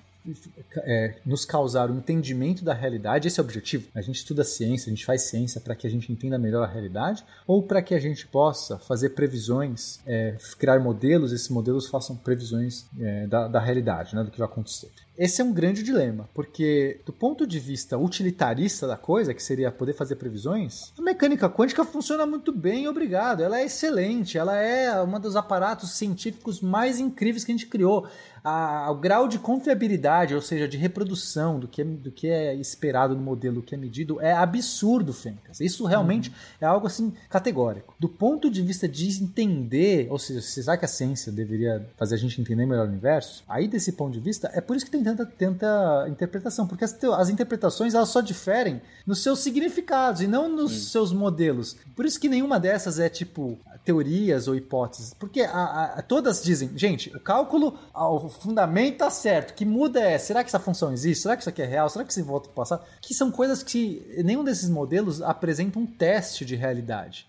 é, 0.77 1.15
nos 1.25 1.45
causar 1.45 1.89
o 1.89 1.95
entendimento 1.95 2.63
da 2.63 2.73
realidade, 2.73 3.27
esse 3.27 3.39
é 3.39 3.43
o 3.43 3.45
objetivo. 3.45 3.87
A 3.95 4.01
gente 4.01 4.17
estuda 4.17 4.43
ciência, 4.43 4.89
a 4.89 4.93
gente 4.93 5.05
faz 5.05 5.23
ciência 5.23 5.61
para 5.61 5.75
que 5.75 5.87
a 5.87 5.89
gente 5.89 6.11
entenda 6.11 6.37
melhor 6.37 6.63
a 6.63 6.71
realidade, 6.71 7.23
ou 7.47 7.63
para 7.63 7.81
que 7.81 7.95
a 7.95 7.99
gente 7.99 8.27
possa 8.27 8.77
fazer 8.77 9.09
previsões, 9.09 9.99
é, 10.05 10.35
criar 10.57 10.79
modelos, 10.79 11.31
esses 11.31 11.49
modelos 11.49 11.87
façam 11.87 12.15
previsões 12.15 12.85
é, 12.99 13.27
da, 13.27 13.47
da 13.47 13.59
realidade, 13.59 14.15
né, 14.15 14.23
do 14.23 14.31
que 14.31 14.37
vai 14.37 14.47
acontecer. 14.47 14.91
Esse 15.19 15.41
é 15.41 15.43
um 15.43 15.51
grande 15.51 15.83
dilema, 15.83 16.29
porque 16.33 17.01
do 17.05 17.11
ponto 17.11 17.45
de 17.45 17.59
vista 17.59 17.97
utilitarista 17.97 18.87
da 18.87 18.95
coisa, 18.95 19.33
que 19.33 19.43
seria 19.43 19.69
poder 19.69 19.91
fazer 19.91 20.15
previsões, 20.15 20.93
a 20.97 21.01
mecânica 21.01 21.49
quântica 21.49 21.83
funciona 21.83 22.25
muito 22.25 22.53
bem, 22.53 22.87
obrigado. 22.87 23.43
Ela 23.43 23.59
é 23.59 23.65
excelente, 23.65 24.37
ela 24.37 24.55
é 24.57 25.03
um 25.03 25.19
dos 25.19 25.35
aparatos 25.35 25.91
científicos 25.91 26.61
mais 26.61 27.01
incríveis 27.01 27.43
que 27.43 27.51
a 27.51 27.55
gente 27.55 27.67
criou. 27.67 28.07
A- 28.41 28.89
o 28.89 28.95
grau 28.95 29.27
de 29.27 29.37
confiabilidade, 29.37 30.33
ou 30.33 30.41
seja, 30.41 30.65
de 30.65 30.77
reprodução 30.77 31.59
do 31.59 31.67
que, 31.67 31.81
é, 31.81 31.85
do 31.85 32.09
que 32.09 32.29
é 32.29 32.55
esperado 32.55 33.13
no 33.13 33.21
modelo, 33.21 33.61
que 33.61 33.75
é 33.75 33.77
medido, 33.77 34.21
é 34.21 34.31
absurdo, 34.31 35.11
Fencas. 35.11 35.59
Isso 35.59 35.85
realmente 35.85 36.31
é 36.61 36.65
algo 36.65 36.87
assim 36.87 37.11
categórico. 37.29 37.93
Do 37.99 38.07
ponto 38.07 38.49
de 38.49 38.61
vista 38.61 38.87
de 38.87 39.09
entender, 39.21 40.07
ou 40.09 40.17
seja, 40.17 40.41
será 40.41 40.77
que 40.77 40.85
a 40.85 40.87
ciência 40.87 41.33
deveria 41.33 41.85
fazer 41.97 42.15
a 42.15 42.17
gente 42.17 42.39
entender 42.39 42.65
melhor 42.65 42.85
o 42.85 42.89
universo? 42.89 43.43
Aí, 43.47 43.67
desse 43.67 43.91
ponto 43.91 44.13
de 44.13 44.21
vista, 44.21 44.49
é 44.53 44.61
por 44.61 44.77
isso 44.77 44.85
que 44.85 44.91
tem 44.91 45.03
tanta, 45.15 45.25
tanta 45.25 46.05
interpretação, 46.09 46.67
porque 46.67 46.83
as, 46.83 46.97
as 47.17 47.29
interpretações 47.29 47.93
elas 47.93 48.09
só 48.09 48.21
diferem 48.21 48.81
nos 49.05 49.23
seus 49.23 49.39
significados 49.39 50.21
e 50.21 50.27
não 50.27 50.47
nos 50.49 50.91
seus 50.91 51.11
modelos. 51.11 51.75
Por 51.95 52.05
isso 52.05 52.19
que 52.19 52.29
nenhuma 52.29 52.59
dessas 52.59 52.99
é 52.99 53.09
tipo 53.09 53.57
teorias 53.85 54.47
ou 54.47 54.55
hipóteses, 54.55 55.13
porque 55.13 55.41
a- 55.41 55.93
a- 55.97 56.01
todas 56.01 56.43
dizem, 56.43 56.69
gente, 56.75 57.09
o 57.15 57.19
cálculo, 57.19 57.77
o 57.93 58.29
fundamento 58.29 58.97
tá 58.97 59.09
certo, 59.09 59.51
o 59.51 59.53
que 59.53 59.65
muda 59.65 59.99
é, 59.99 60.17
será 60.17 60.43
que 60.43 60.49
essa 60.49 60.59
função 60.59 60.91
existe? 60.93 61.23
Será 61.23 61.35
que 61.35 61.41
isso 61.41 61.49
aqui 61.49 61.61
é 61.61 61.65
real? 61.65 61.89
Será 61.89 62.03
que 62.05 62.13
se 62.13 62.21
volta 62.21 62.47
pro 62.49 62.55
passado? 62.55 62.83
Que 63.01 63.13
são 63.13 63.31
coisas 63.31 63.63
que 63.63 64.05
nenhum 64.23 64.43
desses 64.43 64.69
modelos 64.69 65.21
apresenta 65.21 65.79
um 65.79 65.85
teste 65.85 66.45
de 66.45 66.55
realidade. 66.55 67.27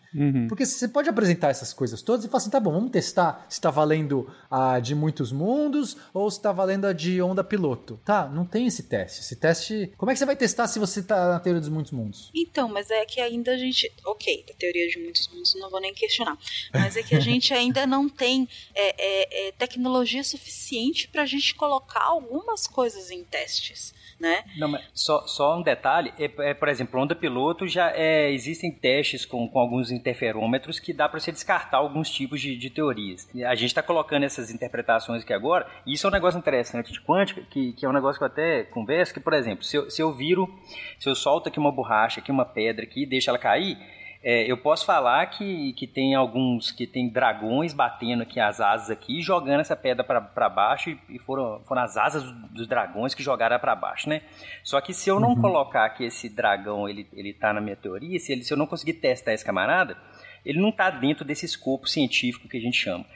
Porque 0.48 0.66
você 0.66 0.88
pode 0.88 1.08
apresentar 1.08 1.50
essas 1.50 1.72
coisas 1.72 2.02
todas 2.02 2.24
e 2.24 2.28
falar 2.28 2.38
assim, 2.38 2.50
tá 2.50 2.60
bom, 2.60 2.72
vamos 2.72 2.90
testar 2.90 3.46
se 3.48 3.60
tá 3.60 3.70
valendo 3.70 4.28
a 4.50 4.80
de 4.80 4.94
muitos 4.94 5.30
mundos 5.30 5.96
ou 6.12 6.30
se 6.30 6.40
tá 6.40 6.52
valendo 6.52 6.86
a 6.86 6.92
de 6.92 7.22
onda 7.22 7.44
piloto. 7.44 8.00
Tá, 8.04 8.28
não 8.28 8.44
tem 8.44 8.66
esse 8.66 8.84
teste. 8.84 9.20
Esse 9.20 9.36
teste. 9.36 9.92
Como 9.96 10.10
é 10.10 10.14
que 10.14 10.18
você 10.18 10.26
vai 10.26 10.36
testar 10.36 10.66
se 10.66 10.78
você 10.78 11.02
tá 11.02 11.28
na 11.28 11.40
teoria 11.40 11.60
dos 11.60 11.68
muitos 11.68 11.92
mundos? 11.92 12.30
Então, 12.34 12.68
mas 12.68 12.90
é 12.90 13.04
que 13.04 13.20
ainda 13.20 13.52
a 13.52 13.58
gente. 13.58 13.92
Ok, 14.04 14.44
a 14.50 14.54
teoria 14.54 14.88
de 14.88 14.98
muitos 14.98 15.28
mundos 15.28 15.54
não 15.54 15.70
vou 15.70 15.80
nem 15.80 15.94
questionar. 15.94 16.36
Mas 16.72 16.96
é 16.96 17.02
que 17.02 17.14
a 17.14 17.20
gente 17.20 17.54
ainda 17.54 17.86
não 17.86 18.08
tem 18.08 18.48
é, 18.74 18.94
é, 18.98 19.48
é, 19.48 19.52
tecnologia 19.52 20.24
suficiente 20.24 21.08
pra 21.08 21.26
gente 21.26 21.54
colocar 21.54 22.04
algumas 22.04 22.66
coisas 22.66 23.10
em 23.10 23.24
testes, 23.24 23.94
né? 24.18 24.44
Não, 24.56 24.68
mas 24.68 24.84
só, 24.94 25.26
só 25.26 25.58
um 25.58 25.62
detalhe, 25.62 26.12
é, 26.18 26.50
é, 26.50 26.54
por 26.54 26.68
exemplo, 26.68 27.00
onda 27.00 27.14
piloto 27.14 27.66
já 27.66 27.92
é, 27.94 28.30
existem 28.32 28.72
testes 28.72 29.24
com, 29.24 29.48
com 29.48 29.58
alguns 29.58 29.90
interferômetros 30.00 30.80
que 30.80 30.92
dá 30.92 31.08
para 31.08 31.20
você 31.20 31.30
descartar 31.30 31.78
alguns 31.78 32.10
tipos 32.10 32.40
de, 32.40 32.56
de 32.56 32.70
teorias. 32.70 33.28
E 33.34 33.44
A 33.44 33.54
gente 33.54 33.68
está 33.68 33.82
colocando 33.82 34.24
essas 34.24 34.50
interpretações 34.50 35.22
aqui 35.22 35.32
agora, 35.32 35.66
e 35.86 35.92
isso 35.92 36.06
é 36.06 36.10
um 36.10 36.12
negócio 36.12 36.38
interessante 36.38 36.92
de 36.92 37.00
quântica, 37.00 37.42
que, 37.50 37.72
que 37.72 37.86
é 37.86 37.88
um 37.88 37.92
negócio 37.92 38.18
que 38.18 38.24
eu 38.24 38.26
até 38.26 38.64
converso, 38.64 39.14
que, 39.14 39.20
por 39.20 39.32
exemplo, 39.32 39.64
se 39.64 39.76
eu, 39.76 39.90
se 39.90 40.02
eu 40.02 40.12
viro, 40.12 40.52
se 40.98 41.08
eu 41.08 41.14
solto 41.14 41.48
aqui 41.48 41.58
uma 41.58 41.70
borracha, 41.70 42.20
aqui 42.20 42.30
uma 42.30 42.44
pedra 42.44 42.84
aqui, 42.84 43.02
e 43.02 43.06
deixo 43.06 43.30
ela 43.30 43.38
cair, 43.38 43.78
é, 44.22 44.50
eu 44.50 44.58
posso 44.58 44.84
falar 44.84 45.24
que, 45.26 45.72
que 45.72 45.86
tem 45.86 46.14
alguns, 46.14 46.70
que 46.70 46.86
tem 46.86 47.08
dragões 47.08 47.72
batendo 47.72 48.22
aqui 48.22 48.38
as 48.38 48.60
asas 48.60 48.90
aqui, 48.90 49.22
jogando 49.22 49.60
essa 49.60 49.74
pedra 49.74 50.04
para 50.04 50.48
baixo 50.48 50.90
e, 50.90 51.00
e 51.08 51.18
foram, 51.18 51.62
foram 51.64 51.82
as 51.82 51.96
asas 51.96 52.22
dos 52.50 52.66
dragões 52.66 53.14
que 53.14 53.22
jogaram 53.22 53.58
para 53.58 53.74
baixo, 53.74 54.10
né? 54.10 54.20
Só 54.62 54.78
que 54.82 54.92
se 54.92 55.08
eu 55.08 55.18
não 55.18 55.34
colocar 55.34 55.88
que 55.90 56.04
esse 56.04 56.28
dragão 56.28 56.86
ele, 56.86 57.08
ele 57.14 57.32
tá 57.32 57.52
na 57.54 57.62
minha 57.62 57.76
teoria, 57.76 58.18
se, 58.18 58.32
ele, 58.32 58.44
se 58.44 58.52
eu 58.52 58.58
não 58.58 58.66
conseguir 58.66 58.94
testar 58.94 59.32
esse 59.32 59.44
camarada, 59.44 59.96
ele 60.44 60.60
não 60.60 60.70
tá 60.70 60.90
dentro 60.90 61.24
desse 61.24 61.46
escopo 61.46 61.88
científico 61.88 62.46
que 62.46 62.58
a 62.58 62.60
gente 62.60 62.76
chama. 62.76 63.06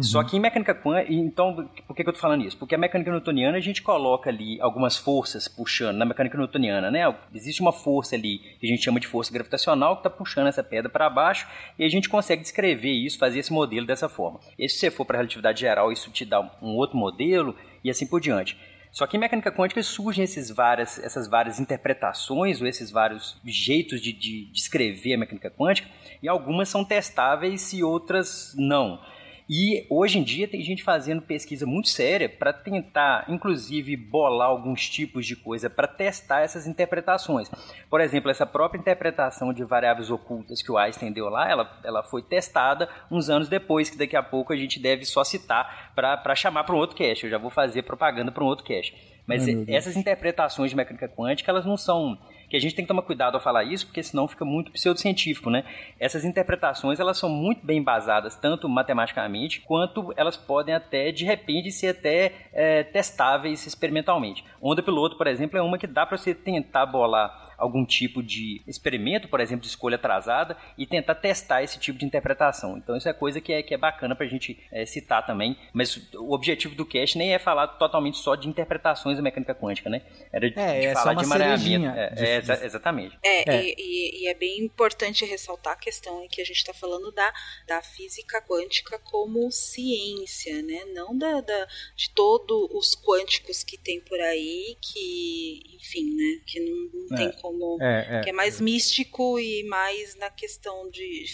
Só 0.00 0.22
que 0.22 0.36
em 0.36 0.40
mecânica 0.40 0.74
quântica, 0.74 1.12
então, 1.12 1.54
por 1.86 1.96
que, 1.96 2.02
que 2.02 2.08
eu 2.08 2.12
tô 2.12 2.18
falando 2.18 2.44
isso? 2.44 2.56
Porque 2.56 2.74
a 2.74 2.78
mecânica 2.78 3.10
newtoniana 3.10 3.56
a 3.56 3.60
gente 3.60 3.82
coloca 3.82 4.28
ali 4.28 4.60
algumas 4.60 4.96
forças 4.96 5.48
puxando, 5.48 5.96
na 5.96 6.04
mecânica 6.04 6.36
newtoniana, 6.36 6.90
né? 6.90 7.14
Existe 7.34 7.60
uma 7.60 7.72
força 7.72 8.14
ali 8.14 8.38
que 8.60 8.66
a 8.66 8.68
gente 8.68 8.82
chama 8.82 9.00
de 9.00 9.06
força 9.06 9.32
gravitacional 9.32 9.96
que 9.96 10.00
está 10.00 10.10
puxando 10.10 10.48
essa 10.48 10.62
pedra 10.62 10.90
para 10.90 11.08
baixo 11.08 11.46
e 11.78 11.84
a 11.84 11.88
gente 11.88 12.08
consegue 12.08 12.42
descrever 12.42 12.92
isso, 12.92 13.18
fazer 13.18 13.38
esse 13.38 13.52
modelo 13.52 13.86
dessa 13.86 14.08
forma. 14.08 14.40
E 14.58 14.68
se 14.68 14.78
você 14.78 14.90
for 14.90 15.04
para 15.04 15.16
a 15.16 15.20
relatividade 15.20 15.60
geral, 15.60 15.90
isso 15.90 16.10
te 16.10 16.24
dá 16.24 16.40
um 16.60 16.76
outro 16.76 16.96
modelo 16.96 17.54
e 17.82 17.90
assim 17.90 18.06
por 18.06 18.20
diante. 18.20 18.56
Só 18.90 19.06
que 19.06 19.16
em 19.16 19.20
mecânica 19.20 19.52
quântica 19.52 19.82
surgem 19.82 20.24
esses 20.24 20.50
várias, 20.50 20.98
essas 20.98 21.28
várias 21.28 21.60
interpretações 21.60 22.60
ou 22.60 22.66
esses 22.66 22.90
vários 22.90 23.40
jeitos 23.44 24.00
de, 24.00 24.12
de 24.12 24.46
descrever 24.46 25.14
a 25.14 25.18
mecânica 25.18 25.50
quântica 25.50 25.88
e 26.22 26.28
algumas 26.28 26.68
são 26.68 26.84
testáveis 26.84 27.72
e 27.72 27.82
outras 27.82 28.54
não. 28.56 29.00
E 29.48 29.86
hoje 29.88 30.18
em 30.18 30.22
dia 30.22 30.46
tem 30.46 30.60
gente 30.60 30.82
fazendo 30.82 31.22
pesquisa 31.22 31.64
muito 31.64 31.88
séria 31.88 32.28
para 32.28 32.52
tentar, 32.52 33.24
inclusive, 33.28 33.96
bolar 33.96 34.48
alguns 34.48 34.86
tipos 34.90 35.24
de 35.24 35.34
coisa 35.34 35.70
para 35.70 35.88
testar 35.88 36.40
essas 36.40 36.66
interpretações. 36.66 37.50
Por 37.88 38.00
exemplo, 38.02 38.30
essa 38.30 38.44
própria 38.44 38.78
interpretação 38.78 39.52
de 39.54 39.64
variáveis 39.64 40.10
ocultas 40.10 40.60
que 40.60 40.70
o 40.70 40.76
Einstein 40.76 41.12
deu 41.12 41.30
lá, 41.30 41.50
ela, 41.50 41.80
ela 41.82 42.02
foi 42.02 42.20
testada 42.20 42.90
uns 43.10 43.30
anos 43.30 43.48
depois, 43.48 43.88
que 43.88 43.96
daqui 43.96 44.16
a 44.16 44.22
pouco 44.22 44.52
a 44.52 44.56
gente 44.56 44.78
deve 44.78 45.06
só 45.06 45.24
citar 45.24 45.92
para 45.94 46.34
chamar 46.34 46.64
para 46.64 46.74
um 46.74 46.78
outro 46.78 46.94
cast. 46.94 47.24
Eu 47.24 47.30
já 47.30 47.38
vou 47.38 47.50
fazer 47.50 47.82
propaganda 47.82 48.30
para 48.30 48.44
um 48.44 48.46
outro 48.46 48.66
cast. 48.66 48.94
Mas 49.26 49.46
Ai, 49.46 49.64
essas 49.68 49.96
interpretações 49.96 50.70
de 50.70 50.76
mecânica 50.76 51.08
quântica, 51.08 51.50
elas 51.50 51.64
não 51.64 51.76
são 51.76 52.18
que 52.48 52.56
a 52.56 52.60
gente 52.60 52.74
tem 52.74 52.84
que 52.84 52.88
tomar 52.88 53.02
cuidado 53.02 53.34
ao 53.34 53.40
falar 53.40 53.64
isso, 53.64 53.86
porque 53.86 54.02
senão 54.02 54.26
fica 54.26 54.44
muito 54.44 54.72
pseudocientífico, 54.72 55.50
né? 55.50 55.64
Essas 55.98 56.24
interpretações, 56.24 56.98
elas 56.98 57.18
são 57.18 57.28
muito 57.28 57.64
bem 57.64 57.78
embasadas, 57.78 58.36
tanto 58.36 58.68
matematicamente, 58.68 59.60
quanto 59.60 60.12
elas 60.16 60.36
podem 60.36 60.74
até, 60.74 61.12
de 61.12 61.24
repente, 61.24 61.70
ser 61.70 61.88
até 61.88 62.32
é, 62.52 62.82
testáveis 62.82 63.66
experimentalmente. 63.66 64.44
Onda 64.60 64.82
piloto, 64.82 65.16
por 65.16 65.26
exemplo, 65.26 65.58
é 65.58 65.62
uma 65.62 65.78
que 65.78 65.86
dá 65.86 66.06
para 66.06 66.16
você 66.16 66.34
tentar 66.34 66.86
bolar 66.86 67.47
algum 67.58 67.84
tipo 67.84 68.22
de 68.22 68.62
experimento, 68.66 69.26
por 69.28 69.40
exemplo, 69.40 69.62
de 69.62 69.68
escolha 69.68 69.96
atrasada, 69.96 70.56
e 70.78 70.86
tentar 70.86 71.16
testar 71.16 71.62
esse 71.62 71.78
tipo 71.78 71.98
de 71.98 72.06
interpretação. 72.06 72.78
Então 72.78 72.96
isso 72.96 73.08
é 73.08 73.12
coisa 73.12 73.40
que 73.40 73.52
é, 73.52 73.62
que 73.62 73.74
é 73.74 73.76
bacana 73.76 74.14
pra 74.14 74.26
gente 74.26 74.58
é, 74.70 74.86
citar 74.86 75.26
também, 75.26 75.56
mas 75.72 76.08
o 76.14 76.32
objetivo 76.32 76.74
do 76.76 76.86
cast 76.86 77.18
nem 77.18 77.34
é 77.34 77.38
falar 77.38 77.66
totalmente 77.66 78.16
só 78.18 78.36
de 78.36 78.48
interpretações 78.48 79.16
da 79.16 79.22
mecânica 79.22 79.54
quântica, 79.54 79.90
né? 79.90 80.02
Era 80.32 80.48
de, 80.50 80.58
É, 80.58 80.80
de 80.80 80.86
é 80.86 80.94
só 80.94 81.00
falar 81.00 81.12
uma 81.14 81.22
de 81.22 81.28
mareamento. 81.28 81.58
cerejinha 81.62 81.90
É, 81.96 82.10
de- 82.14 82.24
é, 82.24 82.36
exa- 82.36 82.64
exatamente. 82.64 83.18
É, 83.24 83.50
É. 83.50 83.64
E, 83.64 83.74
e- 83.76 84.22
e 84.22 84.28
é 84.28 84.34
bem 84.34 84.60
importante 84.60 85.24
ressaltar 85.24 85.72
a 85.72 85.76
questão 85.76 86.22
em 86.24 86.28
que 86.28 86.40
a 86.40 86.44
gente 86.44 86.58
está 86.58 86.72
falando 86.72 87.10
da, 87.10 87.32
da 87.66 87.82
física 87.82 88.40
quântica 88.42 88.98
como 89.00 89.50
ciência, 89.50 90.62
né? 90.62 90.84
Não 90.94 91.16
da, 91.16 91.40
da- 91.40 91.66
de 91.96 92.10
todos 92.10 92.68
os 92.72 92.94
quânticos 92.94 93.64
que 93.64 93.76
tem 93.76 94.00
por 94.00 94.20
aí, 94.20 94.76
que, 94.80 95.76
enfim, 95.76 96.14
né? 96.14 96.40
Que 96.46 96.60
não, 96.60 96.76
não 97.02 97.16
tem 97.16 97.32
como. 97.32 97.47
É, 97.80 98.18
é. 98.18 98.20
Que 98.22 98.30
é 98.30 98.32
mais 98.32 98.60
místico 98.60 99.38
e 99.38 99.64
mais 99.64 100.14
na 100.16 100.30
questão 100.30 100.88
de 100.90 101.24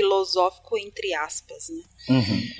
filosófico, 0.00 0.76
entre 0.76 1.14
aspas, 1.14 1.70
né? 1.70 1.82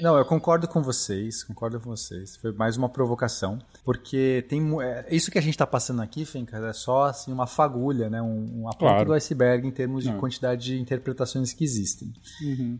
Não, 0.00 0.16
eu 0.16 0.24
concordo 0.24 0.66
com 0.66 0.82
vocês, 0.82 1.44
concordo 1.44 1.78
com 1.78 1.90
vocês. 1.90 2.36
Foi 2.36 2.50
mais 2.52 2.76
uma 2.78 2.88
provocação, 2.88 3.58
porque 3.84 4.44
tem 4.48 4.62
é, 4.82 5.06
isso 5.10 5.30
que 5.30 5.38
a 5.38 5.40
gente 5.42 5.52
está 5.54 5.66
passando 5.66 6.00
aqui, 6.00 6.24
Fencas, 6.24 6.62
é 6.64 6.72
só 6.72 7.04
assim 7.04 7.30
uma 7.32 7.46
fagulha, 7.46 8.08
né, 8.08 8.22
um, 8.22 8.60
uma 8.62 8.70
ponta 8.70 8.86
Claro. 8.94 9.04
do 9.06 9.12
iceberg 9.12 9.66
em 9.66 9.70
termos 9.70 10.04
de 10.04 10.10
Não. 10.10 10.18
quantidade 10.18 10.64
de 10.64 10.80
interpretações 10.80 11.52
que 11.52 11.62
existem. 11.64 12.12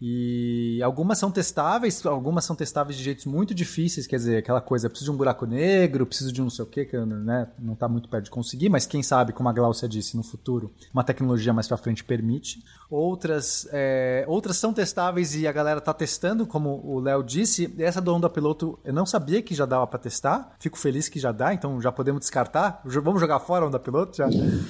E 0.00 0.80
algumas 0.82 1.18
são 1.18 1.30
testáveis, 1.30 2.04
algumas 2.06 2.44
são 2.44 2.56
testáveis 2.56 2.96
de 2.96 3.02
jeitos 3.04 3.26
muito 3.26 3.54
difíceis, 3.54 4.06
quer 4.06 4.16
dizer, 4.16 4.38
aquela 4.38 4.60
coisa, 4.60 4.88
preciso 4.88 5.10
de 5.10 5.14
um 5.14 5.18
buraco 5.18 5.44
negro, 5.46 6.06
preciso 6.06 6.32
de 6.32 6.40
um 6.40 6.46
não 6.46 6.50
sei 6.50 6.64
o 6.64 6.68
que, 6.68 6.84
que 6.84 6.96
né, 6.96 7.48
não 7.58 7.74
está 7.74 7.88
muito 7.88 8.08
perto 8.08 8.26
de 8.26 8.30
conseguir, 8.30 8.68
mas 8.68 8.86
quem 8.86 9.02
sabe, 9.02 9.32
como 9.32 9.48
a 9.48 9.52
Glaucia 9.52 9.88
disse, 9.88 10.16
no 10.16 10.22
futuro, 10.22 10.72
uma 10.94 11.02
tecnologia 11.02 11.52
mais 11.52 11.66
para 11.66 11.76
frente 11.76 12.04
permite. 12.04 12.62
Outras, 12.88 13.66
é, 13.72 14.24
outras 14.28 14.45
são 14.52 14.72
testáveis 14.72 15.34
e 15.34 15.46
a 15.46 15.52
galera 15.52 15.80
tá 15.80 15.92
testando, 15.94 16.46
como 16.46 16.80
o 16.84 17.00
Léo 17.00 17.22
disse. 17.22 17.74
Essa 17.78 18.00
do 18.00 18.14
onda 18.14 18.28
piloto, 18.28 18.78
eu 18.84 18.92
não 18.92 19.06
sabia 19.06 19.40
que 19.42 19.54
já 19.54 19.64
dava 19.66 19.86
para 19.86 19.98
testar. 19.98 20.54
Fico 20.58 20.78
feliz 20.78 21.08
que 21.08 21.18
já 21.18 21.32
dá, 21.32 21.52
então 21.54 21.80
já 21.80 21.90
podemos 21.92 22.20
descartar. 22.20 22.80
Vamos 22.84 23.20
jogar 23.20 23.38
fora 23.40 23.64
a 23.64 23.68
onda 23.68 23.78
piloto 23.78 24.16
já? 24.16 24.28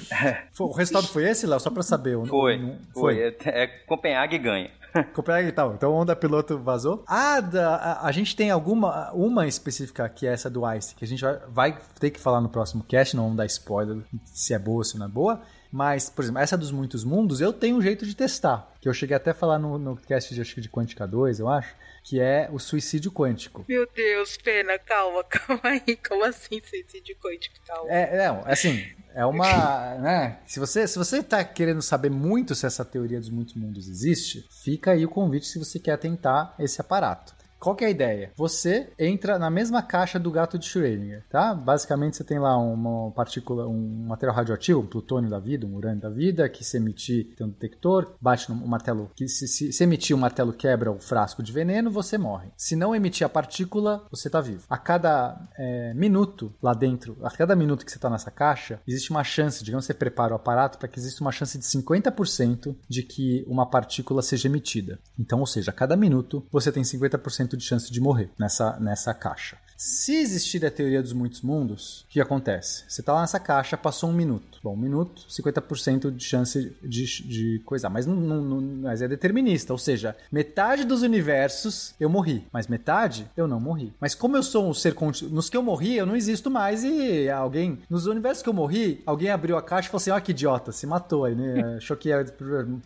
Foi- 0.53 0.67
o 0.67 0.71
resultado 0.71 1.07
foi 1.07 1.29
esse, 1.29 1.45
Léo? 1.45 1.59
Só 1.59 1.69
para 1.69 1.83
saber. 1.83 2.17
não- 2.17 2.25
Foi, 2.25 2.57
não- 2.57 2.77
foi. 2.93 3.19
É, 3.19 3.35
é 3.45 3.67
Copenhague 3.85 4.37
ganha. 4.37 4.71
Copenhague 5.13 5.49
e 5.49 5.51
tal. 5.51 5.73
Então, 5.73 5.93
onda 5.93 6.15
piloto 6.15 6.57
vazou. 6.57 7.03
A, 7.07 7.39
da, 7.39 7.75
a, 7.75 8.07
a 8.07 8.11
gente 8.11 8.35
tem 8.35 8.49
alguma, 8.51 9.11
uma 9.11 9.45
específica 9.47 10.07
que 10.09 10.25
é 10.25 10.33
essa 10.33 10.49
do 10.49 10.61
Ice, 10.73 10.95
que 10.95 11.03
a 11.03 11.07
gente 11.07 11.21
vai, 11.21 11.39
vai 11.49 11.77
ter 11.99 12.09
que 12.09 12.19
falar 12.19 12.41
no 12.41 12.49
próximo 12.49 12.83
cast, 12.83 13.15
não 13.15 13.23
vamos 13.23 13.37
dar 13.37 13.45
spoiler 13.45 13.97
se 14.25 14.53
é 14.53 14.59
boa 14.59 14.77
ou 14.77 14.83
se 14.83 14.97
não 14.97 15.05
é 15.05 15.09
boa. 15.09 15.41
Mas, 15.71 16.09
por 16.09 16.23
exemplo, 16.23 16.41
essa 16.41 16.57
dos 16.57 16.71
muitos 16.71 17.03
mundos, 17.03 17.41
eu 17.41 17.51
tenho 17.51 17.77
um 17.77 17.81
jeito 17.81 18.05
de 18.05 18.15
testar. 18.15 18.71
Que 18.79 18.87
eu 18.87 18.93
cheguei 18.93 19.15
até 19.15 19.31
a 19.31 19.33
falar 19.33 19.59
no, 19.59 19.77
no 19.77 19.97
cast 19.97 20.33
de, 20.33 20.41
acho 20.41 20.55
que 20.55 20.61
de 20.61 20.69
Quântica 20.69 21.07
2, 21.07 21.39
eu 21.39 21.49
acho, 21.49 21.75
que 22.03 22.19
é 22.19 22.49
o 22.51 22.57
suicídio 22.57 23.11
quântico. 23.11 23.65
Meu 23.67 23.85
Deus, 23.93 24.37
pena, 24.37 24.79
calma, 24.79 25.23
calma 25.27 25.61
aí. 25.63 25.97
Como 25.97 26.23
assim, 26.23 26.61
suicídio 26.61 27.15
quântico? 27.17 27.55
Calma. 27.67 27.91
É, 27.91 28.27
não, 28.27 28.43
assim, 28.45 28.85
é 29.13 29.25
uma, 29.25 29.95
né, 29.99 30.39
se 30.45 30.59
você, 30.59 30.87
se 30.87 30.97
você 30.97 31.21
tá 31.21 31.43
querendo 31.43 31.81
saber 31.81 32.09
muito 32.09 32.55
se 32.55 32.65
essa 32.65 32.85
teoria 32.85 33.19
dos 33.19 33.29
muitos 33.29 33.55
mundos 33.55 33.89
existe, 33.89 34.47
fica 34.49 34.91
aí 34.91 35.05
o 35.05 35.09
convite 35.09 35.47
se 35.47 35.59
você 35.59 35.79
quer 35.79 35.97
tentar 35.97 36.55
esse 36.57 36.79
aparato. 36.79 37.35
Qual 37.59 37.75
que 37.75 37.83
é 37.83 37.87
a 37.87 37.91
ideia? 37.91 38.31
Você 38.35 38.89
entra 38.99 39.39
na 39.39 39.49
mesma 39.49 39.81
caixa 39.81 40.19
do 40.19 40.31
gato 40.31 40.57
de 40.57 40.65
Schrödinger, 40.65 41.23
tá? 41.29 41.53
Basicamente 41.53 42.17
você 42.17 42.23
tem 42.23 42.39
lá 42.39 42.57
uma 42.57 43.11
partícula, 43.11 43.67
um 43.67 44.05
material 44.07 44.35
radioativo, 44.35 44.81
um 44.81 44.85
plutônio 44.85 45.29
da 45.29 45.39
vida, 45.39 45.65
um 45.65 45.75
urânio 45.75 46.01
da 46.01 46.09
vida, 46.09 46.47
que 46.49 46.63
se 46.63 46.77
emitir 46.77 47.35
tem 47.35 47.45
um 47.45 47.49
detector, 47.49 48.15
bate 48.21 48.49
no 48.51 48.67
martelo, 48.67 49.11
que 49.15 49.27
se, 49.27 49.47
se, 49.47 49.73
se 49.73 49.83
emitir 49.83 50.15
o 50.15 50.19
martelo 50.19 50.53
quebra 50.53 50.91
o 50.91 50.99
frasco 50.99 51.41
de 51.41 51.51
veneno, 51.51 51.89
você 51.89 52.17
morre. 52.17 52.49
Se 52.55 52.75
não 52.75 52.95
emitir 52.95 53.25
a 53.25 53.29
partícula, 53.29 54.05
você 54.09 54.29
tá 54.29 54.39
vivo. 54.39 54.63
A 54.69 54.77
cada 54.77 55.47
é, 55.57 55.93
minuto 55.93 56.53
lá 56.61 56.73
dentro, 56.73 57.17
a 57.23 57.31
cada 57.31 57.55
minuto 57.55 57.85
que 57.85 57.91
você 57.91 57.99
tá 57.99 58.09
nessa 58.09 58.31
caixa, 58.31 58.79
existe 58.87 59.09
uma 59.09 59.23
chance, 59.23 59.63
digamos 59.63 59.85
você 59.85 59.93
prepara 59.93 60.33
o 60.33 60.35
aparato 60.35 60.77
para 60.77 60.87
que 60.87 60.99
exista 60.99 61.23
uma 61.23 61.31
chance 61.31 61.57
de 61.57 61.63
50% 61.65 62.75
de 62.87 63.03
que 63.03 63.43
uma 63.47 63.65
partícula 63.65 64.21
seja 64.21 64.47
emitida. 64.47 64.99
Então, 65.17 65.39
ou 65.39 65.47
seja, 65.47 65.71
a 65.71 65.73
cada 65.73 65.95
minuto 65.95 66.45
você 66.51 66.71
tem 66.71 66.83
50% 66.83 67.46
de 67.55 67.63
chance 67.63 67.91
de 67.91 68.01
morrer 68.01 68.29
nessa, 68.37 68.77
nessa 68.79 69.13
caixa. 69.13 69.57
Se 69.77 70.15
existir 70.15 70.65
a 70.65 70.71
teoria 70.71 71.03
dos 71.03 71.13
muitos 71.13 71.43
mundos, 71.43 72.01
o 72.01 72.07
que 72.07 72.19
acontece? 72.19 72.83
Você 72.87 73.03
tá 73.03 73.13
lá 73.13 73.21
nessa 73.21 73.39
caixa, 73.39 73.77
passou 73.77 74.09
um 74.09 74.13
minuto. 74.13 74.57
Bom, 74.63 74.73
um 74.73 74.77
minuto, 74.77 75.21
50% 75.29 76.09
de 76.09 76.23
chance 76.23 76.75
de, 76.81 77.05
de 77.05 77.61
coisar. 77.63 77.87
Mas, 77.87 78.07
não, 78.07 78.15
não, 78.15 78.59
mas 78.59 79.03
é 79.03 79.07
determinista, 79.07 79.71
ou 79.71 79.77
seja, 79.77 80.17
metade 80.31 80.83
dos 80.83 81.03
universos 81.03 81.93
eu 81.99 82.09
morri, 82.09 82.43
mas 82.51 82.65
metade 82.65 83.29
eu 83.37 83.47
não 83.47 83.59
morri. 83.59 83.93
Mas 83.99 84.15
como 84.15 84.35
eu 84.35 84.41
sou 84.41 84.67
um 84.67 84.73
ser 84.73 84.95
nos 85.29 85.47
que 85.47 85.55
eu 85.55 85.61
morri, 85.61 85.95
eu 85.95 86.07
não 86.07 86.15
existo 86.15 86.49
mais 86.49 86.83
e 86.83 87.29
alguém, 87.29 87.79
nos 87.87 88.07
universos 88.07 88.41
que 88.41 88.49
eu 88.49 88.53
morri, 88.53 89.03
alguém 89.05 89.29
abriu 89.29 89.57
a 89.57 89.61
caixa 89.61 89.89
e 89.89 89.91
falou 89.91 90.01
assim: 90.01 90.09
ó, 90.09 90.19
que 90.19 90.31
idiota, 90.31 90.71
se 90.71 90.87
matou 90.87 91.25
aí, 91.25 91.35
né? 91.35 91.75
Achou 91.77 91.95
que 91.95 92.09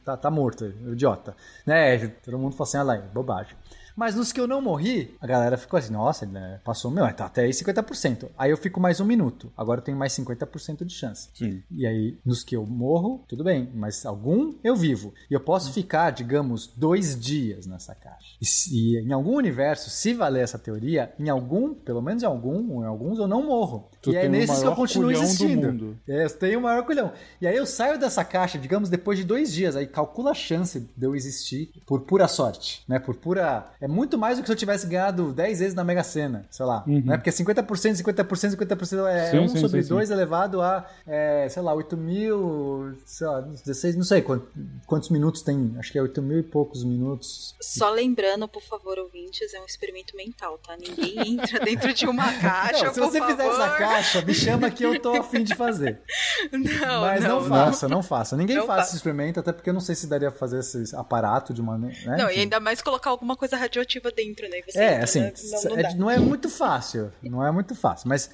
tá, 0.03 0.17
tá 0.17 0.29
morto, 0.29 0.65
idiota. 0.91 1.37
Né? 1.65 2.05
Todo 2.25 2.37
mundo 2.37 2.51
falou 2.51 2.67
assim: 2.67 2.77
olha 2.77 2.99
lá, 2.99 3.07
bobagem. 3.13 3.55
Mas 3.95 4.15
nos 4.15 4.31
que 4.31 4.39
eu 4.39 4.47
não 4.47 4.61
morri, 4.61 5.15
a 5.19 5.27
galera 5.27 5.57
ficou 5.57 5.77
assim, 5.77 5.91
nossa, 5.93 6.25
né, 6.25 6.59
passou 6.63 6.89
meu, 6.91 7.11
tá 7.13 7.25
até 7.25 7.43
aí 7.43 7.51
50%. 7.51 8.29
Aí 8.37 8.51
eu 8.51 8.57
fico 8.57 8.79
mais 8.79 8.99
um 8.99 9.05
minuto. 9.05 9.51
Agora 9.57 9.79
eu 9.79 9.83
tenho 9.83 9.97
mais 9.97 10.13
50% 10.13 10.83
de 10.85 10.93
chance. 10.93 11.29
Sim. 11.33 11.61
E 11.71 11.85
aí, 11.85 12.17
nos 12.25 12.43
que 12.43 12.55
eu 12.55 12.65
morro, 12.65 13.23
tudo 13.27 13.43
bem. 13.43 13.69
Mas 13.73 14.05
algum 14.05 14.53
eu 14.63 14.75
vivo. 14.75 15.13
E 15.29 15.33
eu 15.33 15.39
posso 15.39 15.71
ficar, 15.73 16.11
digamos, 16.11 16.67
dois 16.67 17.19
dias 17.19 17.65
nessa 17.65 17.93
caixa. 17.95 18.35
E, 18.41 18.45
se- 18.45 18.97
em 18.97 19.11
algum 19.11 19.35
universo, 19.35 19.89
se 19.89 20.13
valer 20.13 20.43
essa 20.43 20.57
teoria, 20.59 21.13
em 21.19 21.29
algum, 21.29 21.73
pelo 21.73 22.01
menos 22.01 22.23
em 22.23 22.25
algum, 22.25 22.71
ou 22.75 22.83
em 22.83 22.87
alguns, 22.87 23.19
eu 23.19 23.27
não 23.27 23.45
morro. 23.45 23.89
Tu 24.01 24.11
e 24.11 24.15
é 24.15 24.27
nesses 24.27 24.59
que 24.59 24.65
eu 24.65 24.75
continuo 24.75 25.11
existindo. 25.11 25.97
É, 26.07 26.25
eu 26.25 26.29
tenho 26.29 26.59
o 26.59 26.63
maior 26.63 26.83
culhão. 26.85 27.11
E 27.39 27.47
aí 27.47 27.55
eu 27.55 27.65
saio 27.65 27.99
dessa 27.99 28.23
caixa, 28.23 28.57
digamos, 28.57 28.89
depois 28.89 29.17
de 29.19 29.23
dois 29.25 29.51
dias. 29.53 29.75
Aí 29.75 29.85
calcula 29.85 30.31
a 30.31 30.35
chance 30.35 30.79
de 30.79 31.05
eu 31.05 31.15
existir 31.15 31.71
por 31.85 32.01
pura 32.01 32.27
sorte, 32.27 32.83
né? 32.87 32.99
Por 32.99 33.15
pura... 33.15 33.71
É 33.79 33.87
muito 33.91 34.17
mais 34.17 34.37
do 34.37 34.41
que 34.41 34.47
se 34.47 34.53
eu 34.53 34.57
tivesse 34.57 34.87
ganhado 34.87 35.31
10 35.33 35.59
vezes 35.59 35.73
na 35.75 35.83
Mega 35.83 36.03
Sena, 36.03 36.45
sei 36.49 36.65
lá. 36.65 36.83
Né? 36.87 37.17
Porque 37.17 37.29
50%, 37.29 37.65
50%, 37.65 38.55
50% 38.55 39.07
é 39.07 39.31
Sim, 39.31 39.39
1 39.39 39.47
sim, 39.49 39.57
sobre 39.59 39.83
sim, 39.83 39.89
2 39.89 40.09
elevado 40.11 40.61
a, 40.61 40.85
é, 41.05 41.47
sei 41.49 41.61
lá, 41.61 41.73
8 41.73 41.95
mil, 41.97 42.95
sei 43.05 43.27
lá, 43.27 43.41
16, 43.41 43.95
não 43.95 44.03
sei 44.03 44.21
quantos, 44.21 44.47
quantos 44.85 45.09
minutos 45.09 45.41
tem. 45.41 45.75
Acho 45.77 45.91
que 45.91 45.97
é 45.97 46.01
8 46.01 46.21
mil 46.21 46.39
e 46.39 46.43
poucos 46.43 46.83
minutos. 46.83 47.55
Só 47.61 47.89
lembrando, 47.89 48.47
por 48.47 48.61
favor, 48.63 48.97
ouvintes, 48.99 49.53
é 49.53 49.59
um 49.61 49.65
experimento 49.65 50.15
mental, 50.15 50.57
tá? 50.57 50.75
Ninguém 50.77 51.33
entra 51.33 51.59
dentro 51.63 51.93
de 51.93 52.05
uma 52.07 52.31
caixa, 52.33 52.85
Não, 52.85 52.93
se 52.93 52.99
por 52.99 53.09
você 53.11 53.21
fizer 53.21 53.43
favor. 53.43 53.61
essa 53.61 53.77
caixa, 53.77 54.21
me 54.21 54.33
chama 54.33 54.69
que 54.71 54.83
eu 54.83 54.99
tô 54.99 55.13
afim 55.15 55.43
de 55.43 55.55
fazer. 55.55 55.99
Não, 56.51 57.01
Mas 57.01 57.23
não, 57.23 57.41
não, 57.41 57.49
faça, 57.49 57.87
não 57.87 58.03
faça. 58.03 58.35
Ninguém 58.37 58.57
Não 58.57 58.65
faz 58.65 58.79
faça. 58.81 58.89
esse 58.89 58.97
experimento, 58.97 59.39
até 59.39 59.51
porque 59.51 59.69
eu 59.69 59.73
não 59.73 59.79
sei 59.81 59.95
se 59.95 60.07
daria 60.07 60.29
pra 60.29 60.39
fazer 60.39 60.59
esse 60.59 60.95
aparato 60.95 61.53
de 61.53 61.61
uma. 61.61 61.77
Né? 61.77 61.93
Não, 62.05 62.27
e 62.29 62.31
Enfim. 62.33 62.39
ainda 62.41 62.59
mais 62.59 62.81
colocar 62.81 63.09
alguma 63.09 63.35
coisa 63.35 63.55
radioativa 63.71 64.11
dentro, 64.11 64.47
né? 64.49 64.61
Você 64.67 64.77
É, 64.79 65.01
assim, 65.01 65.21
né? 65.21 65.33
não, 65.53 65.61
não 65.63 65.77
é- 65.79 65.93
não 65.95 66.11
é 66.11 66.19
muito 66.19 66.49
fácil. 66.49 67.11
Não 67.23 67.45
é 67.45 67.51
muito 67.51 67.73
fácil. 67.73 68.09
Mas 68.09 68.29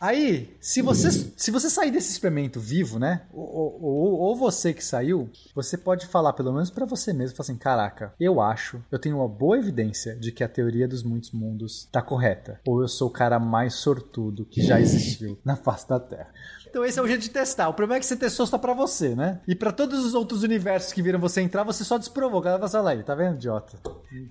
aí, 0.00 0.56
se 0.60 0.80
você, 0.80 1.10
se 1.10 1.50
você 1.50 1.68
sair 1.68 1.90
desse 1.90 2.12
experimento 2.12 2.60
vivo, 2.60 2.98
né? 2.98 3.22
Ou, 3.32 3.82
ou, 3.82 4.12
ou 4.20 4.36
você 4.36 4.72
que 4.72 4.84
saiu, 4.84 5.28
você 5.54 5.76
pode 5.76 6.06
falar, 6.06 6.32
pelo 6.32 6.52
menos 6.52 6.70
pra 6.70 6.86
você 6.86 7.12
mesmo, 7.12 7.36
falar 7.36 7.44
assim: 7.46 7.56
caraca, 7.58 8.14
eu 8.20 8.40
acho, 8.40 8.82
eu 8.90 8.98
tenho 8.98 9.16
uma 9.16 9.28
boa 9.28 9.58
evidência 9.58 10.14
de 10.16 10.30
que 10.30 10.44
a 10.44 10.48
teoria 10.48 10.86
dos 10.86 11.02
muitos 11.02 11.32
mundos 11.32 11.88
tá 11.90 12.00
correta. 12.00 12.60
Ou 12.66 12.80
eu 12.82 12.88
sou 12.88 13.08
o 13.08 13.12
cara 13.12 13.38
mais 13.38 13.74
sortudo 13.74 14.44
que 14.44 14.62
já 14.62 14.80
existiu 14.80 15.38
na 15.44 15.56
face 15.56 15.88
da 15.88 15.98
Terra. 15.98 16.32
Então 16.68 16.84
esse 16.84 16.98
é 16.98 17.02
o 17.02 17.06
jeito 17.06 17.22
de 17.22 17.30
testar. 17.30 17.68
O 17.68 17.74
problema 17.74 17.98
é 17.98 18.00
que 18.00 18.06
você 18.06 18.16
testou 18.16 18.46
só 18.46 18.58
pra 18.58 18.72
você, 18.72 19.14
né? 19.14 19.40
E 19.46 19.54
pra 19.54 19.72
todos 19.72 20.04
os 20.04 20.14
outros 20.14 20.42
universos 20.42 20.92
que 20.92 21.02
viram 21.02 21.18
você 21.18 21.40
entrar, 21.40 21.62
você 21.64 21.84
só 21.84 21.98
desprovou. 21.98 22.44
Ela 22.44 22.58
vai 22.58 22.68
aí, 22.92 23.02
tá 23.02 23.14
vendo, 23.14 23.36
idiota? 23.36 23.78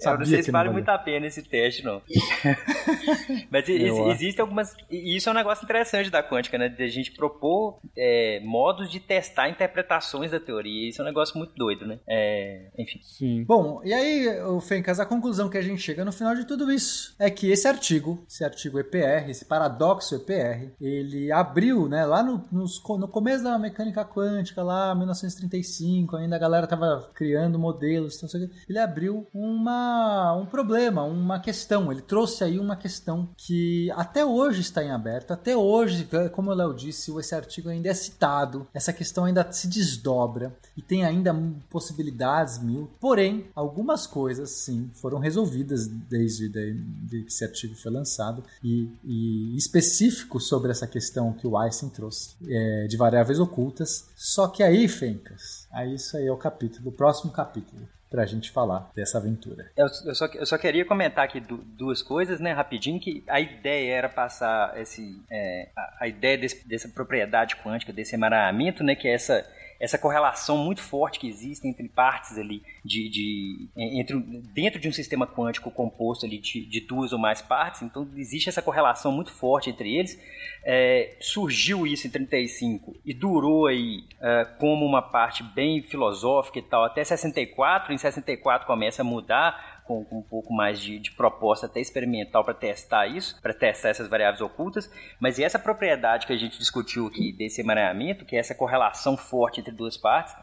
É, 0.01 0.09
eu 0.09 0.17
não 0.17 0.25
sei 0.25 0.43
se 0.43 0.51
vale 0.51 0.69
muito 0.69 0.89
a 0.89 0.97
pena 0.97 1.27
esse 1.27 1.43
teste, 1.43 1.83
não. 1.83 2.01
Mas 3.51 3.67
eu 3.67 4.11
existem 4.11 4.41
algumas. 4.41 4.75
E 4.89 5.15
isso 5.15 5.29
é 5.29 5.31
um 5.31 5.35
negócio 5.35 5.63
interessante 5.63 6.09
da 6.09 6.23
quântica, 6.23 6.57
né? 6.57 6.69
De 6.69 6.83
a 6.83 6.87
gente 6.87 7.11
propor 7.11 7.79
é, 7.95 8.39
modos 8.43 8.89
de 8.89 8.99
testar 8.99 9.49
interpretações 9.49 10.31
da 10.31 10.39
teoria. 10.39 10.89
Isso 10.89 11.01
é 11.01 11.03
um 11.03 11.07
negócio 11.07 11.37
muito 11.37 11.53
doido, 11.55 11.85
né? 11.85 11.99
É, 12.07 12.67
enfim. 12.77 12.99
Sim. 13.03 13.43
Bom, 13.43 13.81
e 13.83 13.93
aí, 13.93 14.41
o 14.43 14.59
Fencas, 14.59 14.99
a 14.99 15.05
conclusão 15.05 15.49
que 15.49 15.57
a 15.57 15.61
gente 15.61 15.81
chega 15.81 16.03
no 16.03 16.11
final 16.11 16.35
de 16.35 16.45
tudo 16.45 16.71
isso 16.71 17.15
é 17.19 17.29
que 17.29 17.51
esse 17.51 17.67
artigo, 17.67 18.23
esse 18.27 18.43
artigo 18.43 18.79
EPR, 18.79 19.29
esse 19.29 19.45
paradoxo 19.45 20.15
EPR, 20.15 20.71
ele 20.79 21.31
abriu, 21.31 21.87
né, 21.87 22.05
lá 22.05 22.23
no, 22.27 22.43
nos, 22.51 22.81
no 22.83 23.07
começo 23.07 23.43
da 23.43 23.57
mecânica 23.57 24.03
quântica, 24.05 24.61
lá 24.61 24.93
1935, 24.93 26.15
ainda 26.15 26.35
a 26.35 26.39
galera 26.39 26.67
tava 26.67 27.09
criando 27.13 27.57
modelos, 27.57 28.21
ele 28.67 28.77
abriu 28.79 29.25
uma, 29.33 30.35
um 30.35 30.45
problema, 30.45 31.03
uma 31.03 31.39
questão. 31.39 31.91
Ele 31.91 32.01
trouxe 32.01 32.43
aí 32.43 32.59
uma 32.59 32.75
questão 32.75 33.29
que 33.37 33.89
até 33.91 34.25
hoje 34.25 34.61
está 34.61 34.83
em 34.83 34.91
aberto, 34.91 35.31
até 35.31 35.55
hoje, 35.55 36.07
como 36.33 36.51
o 36.51 36.53
Léo 36.53 36.73
disse, 36.73 37.11
esse 37.17 37.33
artigo 37.33 37.69
ainda 37.69 37.89
é 37.89 37.93
citado, 37.93 38.67
essa 38.73 38.91
questão 38.91 39.25
ainda 39.25 39.49
se 39.51 39.67
desdobra 39.67 40.55
e 40.75 40.81
tem 40.81 41.05
ainda 41.05 41.35
possibilidades 41.69 42.59
mil. 42.59 42.89
Porém, 42.99 43.47
algumas 43.55 44.05
coisas, 44.05 44.49
sim, 44.51 44.89
foram 44.93 45.19
resolvidas 45.19 45.87
desde 45.87 46.49
que 46.49 47.25
esse 47.27 47.43
artigo 47.43 47.75
foi 47.75 47.91
lançado 47.91 48.43
e, 48.63 48.89
e 49.03 49.55
específico 49.55 50.39
sobre 50.39 50.71
essa 50.71 50.87
questão 50.87 51.33
que 51.33 51.47
o 51.47 51.57
Einstein 51.57 51.89
trouxe 51.89 52.16
é, 52.47 52.87
de 52.87 52.97
variáveis 52.97 53.39
ocultas. 53.39 54.09
Só 54.15 54.47
que 54.47 54.63
aí, 54.63 54.87
Fencas, 54.87 55.67
aí 55.71 55.95
isso 55.95 56.17
aí 56.17 56.27
é 56.27 56.31
o 56.31 56.37
capítulo, 56.37 56.89
o 56.89 56.91
próximo 56.91 57.31
capítulo 57.31 57.87
pra 58.09 58.25
gente 58.25 58.51
falar 58.51 58.89
dessa 58.95 59.17
aventura. 59.17 59.69
Eu, 59.75 59.87
eu, 60.05 60.15
só, 60.15 60.25
eu 60.27 60.45
só 60.45 60.57
queria 60.57 60.85
comentar 60.85 61.25
aqui 61.25 61.39
du, 61.39 61.57
duas 61.57 62.01
coisas, 62.01 62.39
né, 62.39 62.53
rapidinho, 62.53 62.99
que 62.99 63.23
a 63.27 63.39
ideia 63.39 63.93
era 63.93 64.09
passar 64.09 64.79
esse, 64.79 65.21
é, 65.29 65.69
a, 65.75 65.97
a, 66.01 66.07
ideia 66.07 66.37
desse, 66.37 66.67
dessa 66.67 66.87
propriedade 66.87 67.57
quântica, 67.57 67.91
desse 67.91 68.15
emaranhamento, 68.15 68.83
né, 68.83 68.95
que 68.95 69.07
é 69.07 69.13
essa 69.13 69.45
essa 69.79 69.97
correlação 69.97 70.57
muito 70.57 70.81
forte 70.81 71.19
que 71.19 71.27
existe 71.27 71.67
entre 71.67 71.87
partes 71.87 72.37
ali 72.37 72.63
de, 72.83 73.09
de 73.09 73.69
entre 73.75 74.17
dentro 74.53 74.79
de 74.79 74.87
um 74.87 74.91
sistema 74.91 75.27
quântico 75.27 75.69
composto 75.69 76.25
ali 76.25 76.37
de, 76.39 76.65
de, 76.65 76.79
duas 76.81 77.13
ou 77.13 77.19
mais 77.19 77.41
partes 77.41 77.81
então 77.81 78.07
existe 78.15 78.49
essa 78.49 78.61
correlação 78.61 79.11
muito 79.11 79.31
forte 79.31 79.69
entre 79.69 79.95
eles. 79.95 80.19
É, 80.63 81.15
surgiu 81.19 81.87
isso 81.87 82.07
em 82.07 82.09
35 82.09 82.95
e 83.05 83.13
durou 83.13 83.67
aí 83.67 84.03
é, 84.19 84.45
como 84.59 84.85
uma 84.85 85.01
parte 85.01 85.43
bem 85.43 85.81
filosófica 85.81 86.59
e 86.59 86.61
tal 86.61 86.83
até 86.83 87.03
64 87.03 87.93
em 87.93 87.97
64 87.97 88.67
começa 88.67 89.01
a 89.01 89.05
mudar 89.05 89.76
com, 89.87 90.03
com 90.03 90.19
um 90.19 90.21
pouco 90.21 90.53
mais 90.53 90.79
de, 90.79 90.99
de 90.99 91.11
proposta 91.11 91.65
até 91.65 91.79
experimental 91.79 92.43
para 92.43 92.53
testar 92.53 93.07
isso, 93.07 93.41
para 93.41 93.53
testar 93.53 93.89
essas 93.89 94.07
variáveis 94.07 94.41
ocultas, 94.41 94.91
mas 95.19 95.39
essa 95.39 95.57
propriedade 95.57 96.27
que 96.27 96.33
a 96.33 96.37
gente 96.37 96.59
discutiu 96.59 97.07
aqui 97.07 97.31
desse 97.31 97.61
emaranhamento, 97.61 98.25
que 98.25 98.35
é 98.35 98.39
essa 98.39 98.53
correlação 98.53 99.15
forte 99.15 99.61
entre 99.61 99.71
duas 99.71 99.97
partes, 99.97 100.35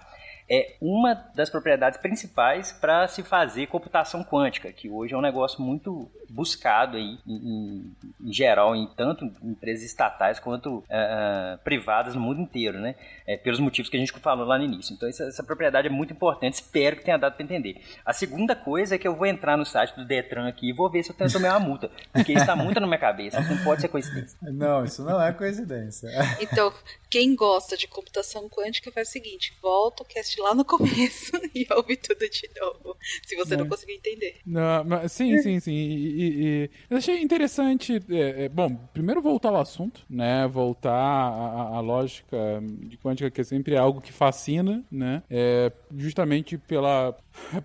é 0.48 0.76
uma 0.80 1.14
das 1.34 1.48
propriedades 1.48 1.98
principais 1.98 2.72
para 2.72 3.08
se 3.08 3.22
fazer 3.22 3.66
computação 3.66 4.22
quântica, 4.22 4.72
que 4.72 4.88
hoje 4.88 5.14
é 5.14 5.16
um 5.16 5.22
negócio 5.22 5.62
muito 5.62 6.10
buscado 6.28 6.96
aí, 6.96 7.18
em, 7.26 7.34
em, 7.34 7.96
em 8.20 8.32
geral, 8.32 8.74
em 8.74 8.86
tanto 8.86 9.24
empresas 9.42 9.84
estatais 9.84 10.38
quanto 10.38 10.78
uh, 10.78 11.58
privadas 11.62 12.14
no 12.14 12.20
mundo 12.20 12.40
inteiro, 12.40 12.78
né? 12.78 12.94
É, 13.26 13.36
pelos 13.36 13.60
motivos 13.60 13.88
que 13.88 13.96
a 13.96 14.00
gente 14.00 14.12
falou 14.12 14.46
lá 14.46 14.58
no 14.58 14.64
início. 14.64 14.94
Então, 14.94 15.08
essa, 15.08 15.24
essa 15.24 15.42
propriedade 15.42 15.88
é 15.88 15.90
muito 15.90 16.12
importante, 16.12 16.54
espero 16.54 16.96
que 16.96 17.04
tenha 17.04 17.16
dado 17.16 17.34
para 17.34 17.44
entender. 17.44 17.80
A 18.04 18.12
segunda 18.12 18.54
coisa 18.54 18.96
é 18.96 18.98
que 18.98 19.08
eu 19.08 19.14
vou 19.14 19.26
entrar 19.26 19.56
no 19.56 19.64
site 19.64 19.94
do 19.94 20.04
Detran 20.04 20.48
aqui 20.48 20.70
e 20.70 20.72
vou 20.72 20.90
ver 20.90 21.02
se 21.02 21.10
eu 21.10 21.16
tenho 21.16 21.32
tomar 21.32 21.56
uma 21.56 21.60
multa, 21.60 21.90
porque 22.12 22.32
isso 22.32 22.40
está 22.40 22.56
muito 22.56 22.80
na 22.80 22.86
minha 22.86 22.98
cabeça, 22.98 23.40
isso 23.40 23.54
não 23.54 23.64
pode 23.64 23.80
ser 23.80 23.88
coincidência. 23.88 24.36
Não, 24.42 24.84
isso 24.84 25.02
não 25.04 25.22
é 25.22 25.32
coincidência. 25.32 26.10
Então, 26.40 26.72
quem 27.10 27.34
gosta 27.34 27.76
de 27.76 27.86
computação 27.86 28.48
quântica 28.48 28.90
faz 28.90 29.08
o 29.08 29.12
seguinte, 29.12 29.56
volta 29.62 30.02
o 30.02 30.06
cast 30.06 30.33
lá 30.40 30.54
no 30.54 30.64
começo 30.64 31.32
e 31.54 31.66
ouve 31.70 31.96
tudo 31.96 32.28
de 32.28 32.50
novo, 32.60 32.96
se 33.24 33.36
você 33.36 33.54
é. 33.54 33.56
não 33.56 33.68
conseguir 33.68 33.94
entender. 33.94 34.36
Não, 34.46 34.84
mas, 34.84 35.12
sim, 35.12 35.38
sim, 35.38 35.60
sim. 35.60 35.72
E, 35.72 36.18
e, 36.18 36.70
eu 36.90 36.96
achei 36.96 37.20
interessante. 37.20 38.02
É, 38.10 38.44
é, 38.44 38.48
bom, 38.48 38.74
primeiro 38.92 39.20
voltar 39.20 39.50
ao 39.50 39.60
assunto, 39.60 40.04
né? 40.08 40.46
Voltar 40.48 40.92
à, 40.92 41.80
lógica 41.80 42.36
de 42.80 42.96
quântica, 42.98 43.30
que 43.30 43.40
é 43.40 43.44
sempre 43.44 43.76
algo 43.76 44.00
que 44.00 44.12
fascina, 44.12 44.84
né? 44.90 45.22
É, 45.30 45.72
justamente 45.96 46.58
pela, 46.58 47.16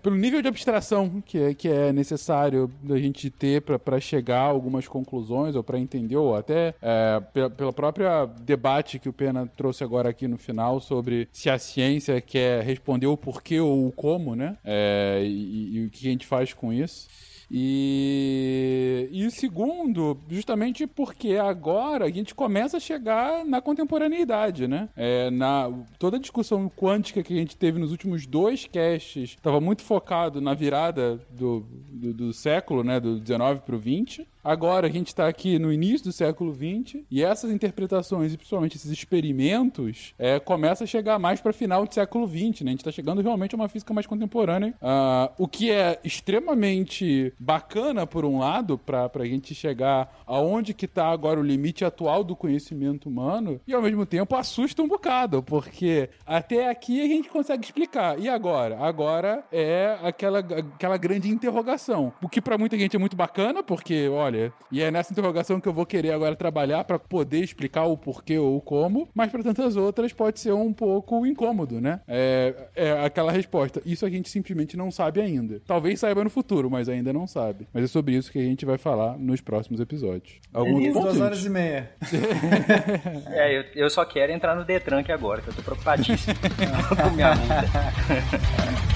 pelo 0.02 0.16
nível 0.16 0.42
de 0.42 0.48
abstração 0.48 1.22
que 1.24 1.38
é, 1.38 1.54
que 1.54 1.68
é 1.68 1.92
necessário 1.92 2.70
da 2.82 2.98
gente 2.98 3.30
ter 3.30 3.62
para 3.62 4.00
chegar 4.00 4.40
a 4.40 4.44
algumas 4.44 4.86
conclusões 4.86 5.54
ou 5.54 5.62
para 5.62 5.78
entender, 5.78 6.16
ou 6.16 6.36
até 6.36 6.74
é, 6.80 7.20
pela, 7.32 7.50
pela 7.50 7.72
própria 7.72 8.26
debate 8.26 8.98
que 8.98 9.08
o 9.08 9.12
Pena 9.12 9.46
trouxe 9.56 9.84
agora 9.84 10.10
aqui 10.10 10.26
no 10.26 10.38
final 10.38 10.80
sobre 10.80 11.28
se 11.32 11.48
a 11.48 11.58
ciência 11.58 12.20
quer 12.20 12.62
responder 12.62 13.06
o 13.06 13.16
porquê 13.16 13.60
ou 13.60 13.88
o 13.88 13.92
como, 13.92 14.34
né? 14.34 14.56
É, 14.64 15.22
e, 15.24 15.76
e 15.76 15.86
o 15.86 15.90
que 15.90 16.06
a 16.06 16.10
gente 16.10 16.26
faz 16.26 16.52
com 16.52 16.72
isso. 16.72 17.08
E, 17.50 19.08
e 19.10 19.26
o 19.26 19.30
segundo, 19.30 20.16
justamente 20.28 20.86
porque 20.86 21.34
agora 21.34 22.04
a 22.04 22.10
gente 22.10 22.32
começa 22.32 22.76
a 22.76 22.80
chegar 22.80 23.44
na 23.44 23.60
contemporaneidade, 23.60 24.68
né? 24.68 24.88
É, 24.96 25.30
na, 25.30 25.68
toda 25.98 26.16
a 26.16 26.20
discussão 26.20 26.68
quântica 26.68 27.22
que 27.24 27.34
a 27.34 27.36
gente 27.36 27.56
teve 27.56 27.80
nos 27.80 27.90
últimos 27.90 28.24
dois 28.24 28.66
casts 28.66 29.30
estava 29.30 29.60
muito 29.60 29.82
focado 29.82 30.40
na 30.40 30.54
virada 30.54 31.20
do, 31.30 31.66
do, 31.90 32.14
do 32.14 32.32
século, 32.32 32.84
né? 32.84 33.00
Do 33.00 33.18
19 33.18 33.60
para 33.62 33.74
o 33.74 33.78
20. 33.78 34.28
Agora 34.42 34.86
a 34.86 34.90
gente 34.90 35.08
está 35.08 35.28
aqui 35.28 35.58
no 35.58 35.70
início 35.70 36.06
do 36.06 36.12
século 36.12 36.54
XX 36.54 37.02
e 37.10 37.22
essas 37.22 37.50
interpretações 37.50 38.32
e 38.32 38.36
principalmente 38.36 38.76
esses 38.76 38.90
experimentos 38.90 40.14
é, 40.18 40.40
começam 40.40 40.84
a 40.84 40.88
chegar 40.88 41.18
mais 41.18 41.40
para 41.40 41.52
final 41.52 41.86
do 41.86 41.92
século 41.92 42.26
XX, 42.26 42.62
né? 42.62 42.70
A 42.70 42.70
gente 42.70 42.78
está 42.78 42.90
chegando 42.90 43.20
realmente 43.20 43.54
a 43.54 43.56
uma 43.56 43.68
física 43.68 43.92
mais 43.92 44.06
contemporânea, 44.06 44.74
uh, 44.80 45.30
o 45.36 45.46
que 45.46 45.70
é 45.70 46.00
extremamente 46.02 47.32
bacana 47.38 48.06
por 48.06 48.24
um 48.24 48.38
lado 48.38 48.78
para 48.78 49.10
a 49.14 49.26
gente 49.26 49.54
chegar 49.54 50.22
aonde 50.26 50.72
que 50.72 50.86
está 50.86 51.08
agora 51.08 51.38
o 51.38 51.42
limite 51.42 51.84
atual 51.84 52.24
do 52.24 52.34
conhecimento 52.34 53.08
humano 53.08 53.60
e 53.66 53.74
ao 53.74 53.82
mesmo 53.82 54.06
tempo 54.06 54.34
assusta 54.36 54.82
um 54.82 54.88
bocado 54.88 55.42
porque 55.42 56.08
até 56.26 56.70
aqui 56.70 57.02
a 57.02 57.06
gente 57.06 57.28
consegue 57.28 57.64
explicar. 57.64 58.18
E 58.18 58.28
agora? 58.28 58.78
Agora 58.78 59.44
é 59.52 59.98
aquela 60.02 60.38
aquela 60.38 60.96
grande 60.96 61.28
interrogação. 61.28 62.12
O 62.22 62.28
que 62.28 62.40
para 62.40 62.56
muita 62.56 62.78
gente 62.78 62.96
é 62.96 62.98
muito 62.98 63.16
bacana 63.16 63.62
porque 63.62 64.08
olha 64.08 64.29
olha, 64.30 64.52
e 64.70 64.80
é 64.80 64.90
nessa 64.90 65.12
interrogação 65.12 65.60
que 65.60 65.68
eu 65.68 65.72
vou 65.72 65.84
querer 65.84 66.12
agora 66.12 66.34
trabalhar 66.36 66.84
para 66.84 66.98
poder 66.98 67.42
explicar 67.42 67.84
o 67.84 67.96
porquê 67.96 68.38
ou 68.38 68.56
o 68.56 68.60
como, 68.60 69.08
mas 69.14 69.30
para 69.30 69.42
tantas 69.42 69.76
outras 69.76 70.12
pode 70.12 70.40
ser 70.40 70.52
um 70.52 70.72
pouco 70.72 71.26
incômodo, 71.26 71.80
né? 71.80 72.00
É, 72.06 72.54
é 72.74 73.04
aquela 73.04 73.32
resposta. 73.32 73.82
Isso 73.84 74.06
a 74.06 74.10
gente 74.10 74.28
simplesmente 74.28 74.76
não 74.76 74.90
sabe 74.90 75.20
ainda. 75.20 75.60
Talvez 75.66 76.00
saiba 76.00 76.22
no 76.24 76.30
futuro, 76.30 76.70
mas 76.70 76.88
ainda 76.88 77.12
não 77.12 77.26
sabe. 77.26 77.66
Mas 77.72 77.84
é 77.84 77.86
sobre 77.86 78.14
isso 78.14 78.30
que 78.30 78.38
a 78.38 78.42
gente 78.42 78.64
vai 78.64 78.78
falar 78.78 79.18
nos 79.18 79.40
próximos 79.40 79.80
episódios. 79.80 80.38
Algum 80.52 80.86
é 80.86 80.90
Duas 80.90 81.20
horas 81.20 81.44
e 81.44 81.50
meia. 81.50 81.90
é, 83.30 83.58
eu, 83.58 83.64
eu, 83.74 83.90
só 83.90 84.04
quero 84.04 84.32
entrar 84.32 84.54
no 84.54 84.64
Detran 84.64 85.00
aqui 85.00 85.12
agora, 85.12 85.42
que 85.42 85.48
eu 85.48 85.54
tô 85.54 85.62
preocupadíssimo 85.62 86.34
com 87.02 87.10
minha 87.14 87.34
multa. 87.34 88.80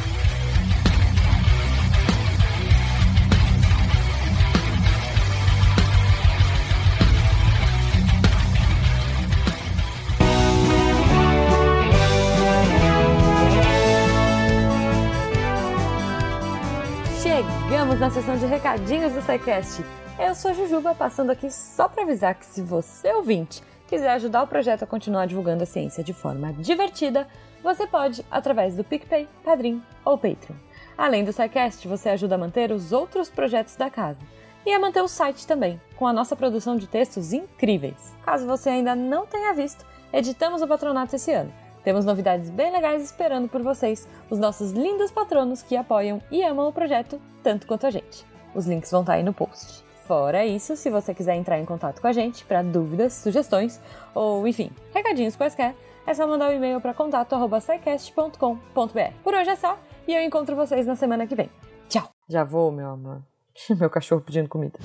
Na 18.00 18.10
sessão 18.10 18.36
de 18.36 18.44
recadinhos 18.44 19.12
do 19.12 19.22
SciCast. 19.22 19.84
Eu 20.18 20.34
sou 20.34 20.50
a 20.50 20.54
Jujuba, 20.54 20.94
passando 20.94 21.30
aqui 21.30 21.50
só 21.50 21.88
para 21.88 22.02
avisar 22.02 22.34
que 22.34 22.44
se 22.44 22.60
você, 22.60 23.12
ouvinte, 23.12 23.62
quiser 23.86 24.10
ajudar 24.10 24.42
o 24.42 24.46
projeto 24.46 24.82
a 24.82 24.86
continuar 24.86 25.26
divulgando 25.26 25.62
a 25.62 25.66
ciência 25.66 26.02
de 26.02 26.12
forma 26.12 26.52
divertida, 26.54 27.26
você 27.62 27.86
pode 27.86 28.24
através 28.30 28.76
do 28.76 28.84
PicPay, 28.84 29.28
Padrim 29.44 29.82
ou 30.04 30.18
Patreon. 30.18 30.56
Além 30.98 31.24
do 31.24 31.32
SciCast, 31.32 31.86
você 31.86 32.08
ajuda 32.10 32.34
a 32.34 32.38
manter 32.38 32.72
os 32.72 32.92
outros 32.92 33.30
projetos 33.30 33.76
da 33.76 33.88
casa 33.88 34.20
e 34.66 34.72
a 34.72 34.78
manter 34.78 35.00
o 35.00 35.08
site 35.08 35.46
também, 35.46 35.80
com 35.96 36.06
a 36.06 36.12
nossa 36.12 36.34
produção 36.34 36.76
de 36.76 36.88
textos 36.88 37.32
incríveis. 37.32 38.14
Caso 38.24 38.46
você 38.46 38.70
ainda 38.70 38.94
não 38.94 39.24
tenha 39.24 39.54
visto, 39.54 39.86
editamos 40.12 40.62
o 40.62 40.66
patronato 40.66 41.16
esse 41.16 41.32
ano 41.32 41.63
temos 41.84 42.04
novidades 42.04 42.50
bem 42.50 42.72
legais 42.72 43.04
esperando 43.04 43.48
por 43.48 43.62
vocês, 43.62 44.08
os 44.30 44.38
nossos 44.38 44.72
lindos 44.72 45.10
patronos 45.10 45.62
que 45.62 45.76
apoiam 45.76 46.22
e 46.30 46.42
amam 46.42 46.66
o 46.66 46.72
projeto 46.72 47.20
tanto 47.42 47.66
quanto 47.66 47.86
a 47.86 47.90
gente. 47.90 48.24
Os 48.54 48.66
links 48.66 48.90
vão 48.90 49.02
estar 49.02 49.12
aí 49.12 49.22
no 49.22 49.34
post. 49.34 49.84
Fora 50.06 50.44
isso, 50.44 50.76
se 50.76 50.90
você 50.90 51.14
quiser 51.14 51.36
entrar 51.36 51.58
em 51.58 51.64
contato 51.64 52.00
com 52.00 52.06
a 52.06 52.12
gente 52.12 52.44
para 52.44 52.62
dúvidas, 52.62 53.12
sugestões 53.12 53.80
ou, 54.14 54.46
enfim, 54.48 54.70
recadinhos 54.94 55.36
quaisquer, 55.36 55.74
é 56.06 56.14
só 56.14 56.26
mandar 56.26 56.50
um 56.50 56.54
e-mail 56.54 56.80
para 56.80 56.94
contato@saicast.com.br. 56.94 59.12
Por 59.22 59.34
hoje 59.34 59.50
é 59.50 59.56
só 59.56 59.78
e 60.06 60.14
eu 60.14 60.22
encontro 60.22 60.56
vocês 60.56 60.86
na 60.86 60.96
semana 60.96 61.26
que 61.26 61.34
vem. 61.34 61.50
Tchau. 61.88 62.08
Já 62.28 62.44
vou, 62.44 62.72
meu 62.72 62.90
amor. 62.90 63.22
meu 63.78 63.90
cachorro 63.90 64.20
pedindo 64.20 64.48
comida. 64.48 64.78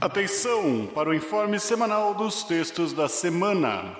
Atenção 0.00 0.86
para 0.94 1.08
o 1.08 1.14
informe 1.14 1.58
semanal 1.58 2.14
dos 2.14 2.44
textos 2.44 2.92
da 2.92 3.08
semana. 3.08 3.96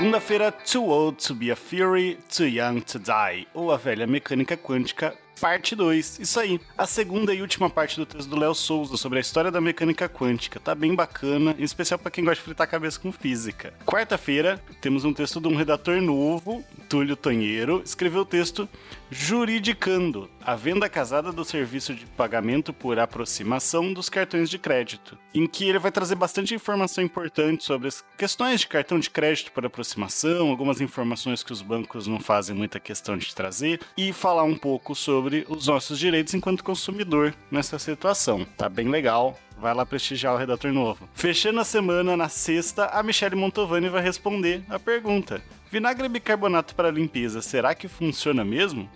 Segunda-feira, 0.00 0.50
Too 0.50 0.88
Old 0.88 1.22
to 1.22 1.34
Be 1.34 1.50
a 1.50 1.54
Fury, 1.54 2.18
Too 2.34 2.46
Young 2.46 2.80
to 2.80 2.98
Die, 2.98 3.46
ou 3.52 3.70
A 3.70 3.76
Velha 3.76 4.06
Mecânica 4.06 4.56
Quântica, 4.56 5.14
parte 5.38 5.76
2. 5.76 6.20
Isso 6.20 6.40
aí. 6.40 6.58
A 6.76 6.86
segunda 6.86 7.34
e 7.34 7.42
última 7.42 7.68
parte 7.68 7.96
do 7.96 8.06
texto 8.06 8.26
do 8.26 8.38
Léo 8.38 8.54
Souza 8.54 8.96
sobre 8.96 9.18
a 9.18 9.20
história 9.20 9.50
da 9.50 9.60
mecânica 9.60 10.08
quântica. 10.08 10.58
Tá 10.58 10.74
bem 10.74 10.94
bacana, 10.94 11.54
em 11.58 11.64
especial 11.64 11.98
para 11.98 12.10
quem 12.10 12.24
gosta 12.24 12.36
de 12.36 12.44
fritar 12.44 12.66
a 12.66 12.70
cabeça 12.70 12.98
com 12.98 13.12
física. 13.12 13.74
Quarta-feira, 13.84 14.58
temos 14.80 15.04
um 15.04 15.12
texto 15.12 15.38
de 15.38 15.48
um 15.48 15.54
redator 15.54 16.00
novo, 16.00 16.64
Túlio 16.88 17.14
Tonheiro, 17.14 17.82
escreveu 17.84 18.22
o 18.22 18.26
texto 18.26 18.66
Juridicando, 19.12 20.30
a 20.40 20.54
venda 20.54 20.88
casada 20.88 21.32
do 21.32 21.44
serviço 21.44 21.92
de 21.92 22.06
pagamento 22.06 22.72
por 22.72 22.96
aproximação 22.96 23.92
dos 23.92 24.08
cartões 24.08 24.48
de 24.48 24.56
crédito, 24.56 25.18
em 25.34 25.48
que 25.48 25.68
ele 25.68 25.80
vai 25.80 25.90
trazer 25.90 26.14
bastante 26.14 26.54
informação 26.54 27.02
importante 27.02 27.64
sobre 27.64 27.88
as 27.88 28.04
questões 28.16 28.60
de 28.60 28.68
cartão 28.68 29.00
de 29.00 29.10
crédito 29.10 29.50
por 29.50 29.66
aproximação, 29.66 30.48
algumas 30.48 30.80
informações 30.80 31.42
que 31.42 31.52
os 31.52 31.60
bancos 31.60 32.06
não 32.06 32.20
fazem 32.20 32.54
muita 32.54 32.78
questão 32.78 33.18
de 33.18 33.34
trazer, 33.34 33.80
e 33.96 34.12
falar 34.12 34.44
um 34.44 34.56
pouco 34.56 34.94
sobre 34.94 35.44
os 35.48 35.66
nossos 35.66 35.98
direitos 35.98 36.32
enquanto 36.32 36.62
consumidor 36.62 37.34
nessa 37.50 37.80
situação. 37.80 38.46
Tá 38.56 38.68
bem 38.68 38.88
legal, 38.88 39.36
Vai 39.60 39.74
lá 39.74 39.84
prestigiar 39.84 40.32
o 40.32 40.38
redator 40.38 40.72
novo. 40.72 41.06
Fechando 41.12 41.60
a 41.60 41.64
semana, 41.64 42.16
na 42.16 42.30
sexta, 42.30 42.86
a 42.86 43.02
Michelle 43.02 43.36
Montovani 43.36 43.90
vai 43.90 44.02
responder 44.02 44.62
a 44.70 44.78
pergunta: 44.78 45.42
Vinagre 45.70 46.08
bicarbonato 46.08 46.74
para 46.74 46.90
limpeza, 46.90 47.40
será 47.40 47.76
que 47.76 47.86
funciona 47.86 48.44
mesmo? 48.44 48.90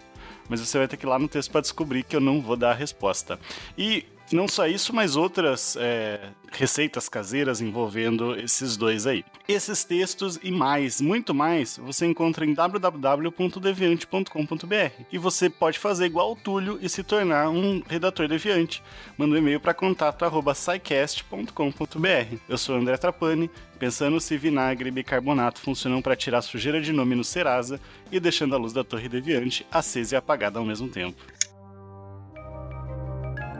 Mas 0.48 0.60
você 0.60 0.76
vai 0.76 0.88
ter 0.88 0.96
que 0.96 1.06
ir 1.06 1.08
lá 1.08 1.18
no 1.18 1.28
texto 1.28 1.52
para 1.52 1.60
descobrir 1.60 2.02
que 2.02 2.16
eu 2.16 2.20
não 2.20 2.40
vou 2.40 2.56
dar 2.56 2.72
a 2.72 2.74
resposta. 2.74 3.38
E 3.78 4.04
não 4.34 4.46
só 4.48 4.66
isso, 4.66 4.92
mas 4.92 5.14
outras 5.14 5.76
é, 5.78 6.30
receitas 6.50 7.08
caseiras 7.08 7.60
envolvendo 7.60 8.34
esses 8.36 8.76
dois 8.76 9.06
aí. 9.06 9.24
Esses 9.46 9.84
textos 9.84 10.40
e 10.42 10.50
mais, 10.50 11.00
muito 11.00 11.32
mais, 11.32 11.78
você 11.78 12.04
encontra 12.04 12.44
em 12.44 12.52
www.deviante.com.br. 12.52 15.04
E 15.12 15.18
você 15.18 15.48
pode 15.48 15.78
fazer 15.78 16.06
igual 16.06 16.32
o 16.32 16.36
Túlio 16.36 16.80
e 16.82 16.88
se 16.88 17.04
tornar 17.04 17.48
um 17.48 17.80
redator 17.86 18.26
deviante. 18.26 18.82
Manda 19.16 19.36
um 19.36 19.38
e-mail 19.38 19.60
para 19.60 19.72
contato@scicast.com.br. 19.72 22.36
Eu 22.48 22.58
sou 22.58 22.74
André 22.74 22.96
Trapani, 22.96 23.48
pensando 23.78 24.20
se 24.20 24.36
vinagre 24.36 24.88
e 24.88 24.92
bicarbonato 24.92 25.60
funcionam 25.60 26.02
para 26.02 26.16
tirar 26.16 26.42
sujeira 26.42 26.80
de 26.80 26.92
nome 26.92 27.14
no 27.14 27.22
Serasa 27.22 27.80
e 28.10 28.18
deixando 28.18 28.56
a 28.56 28.58
luz 28.58 28.72
da 28.72 28.82
torre 28.82 29.08
deviante 29.08 29.64
acesa 29.70 30.16
e 30.16 30.18
apagada 30.18 30.58
ao 30.58 30.64
mesmo 30.64 30.88
tempo. 30.88 31.22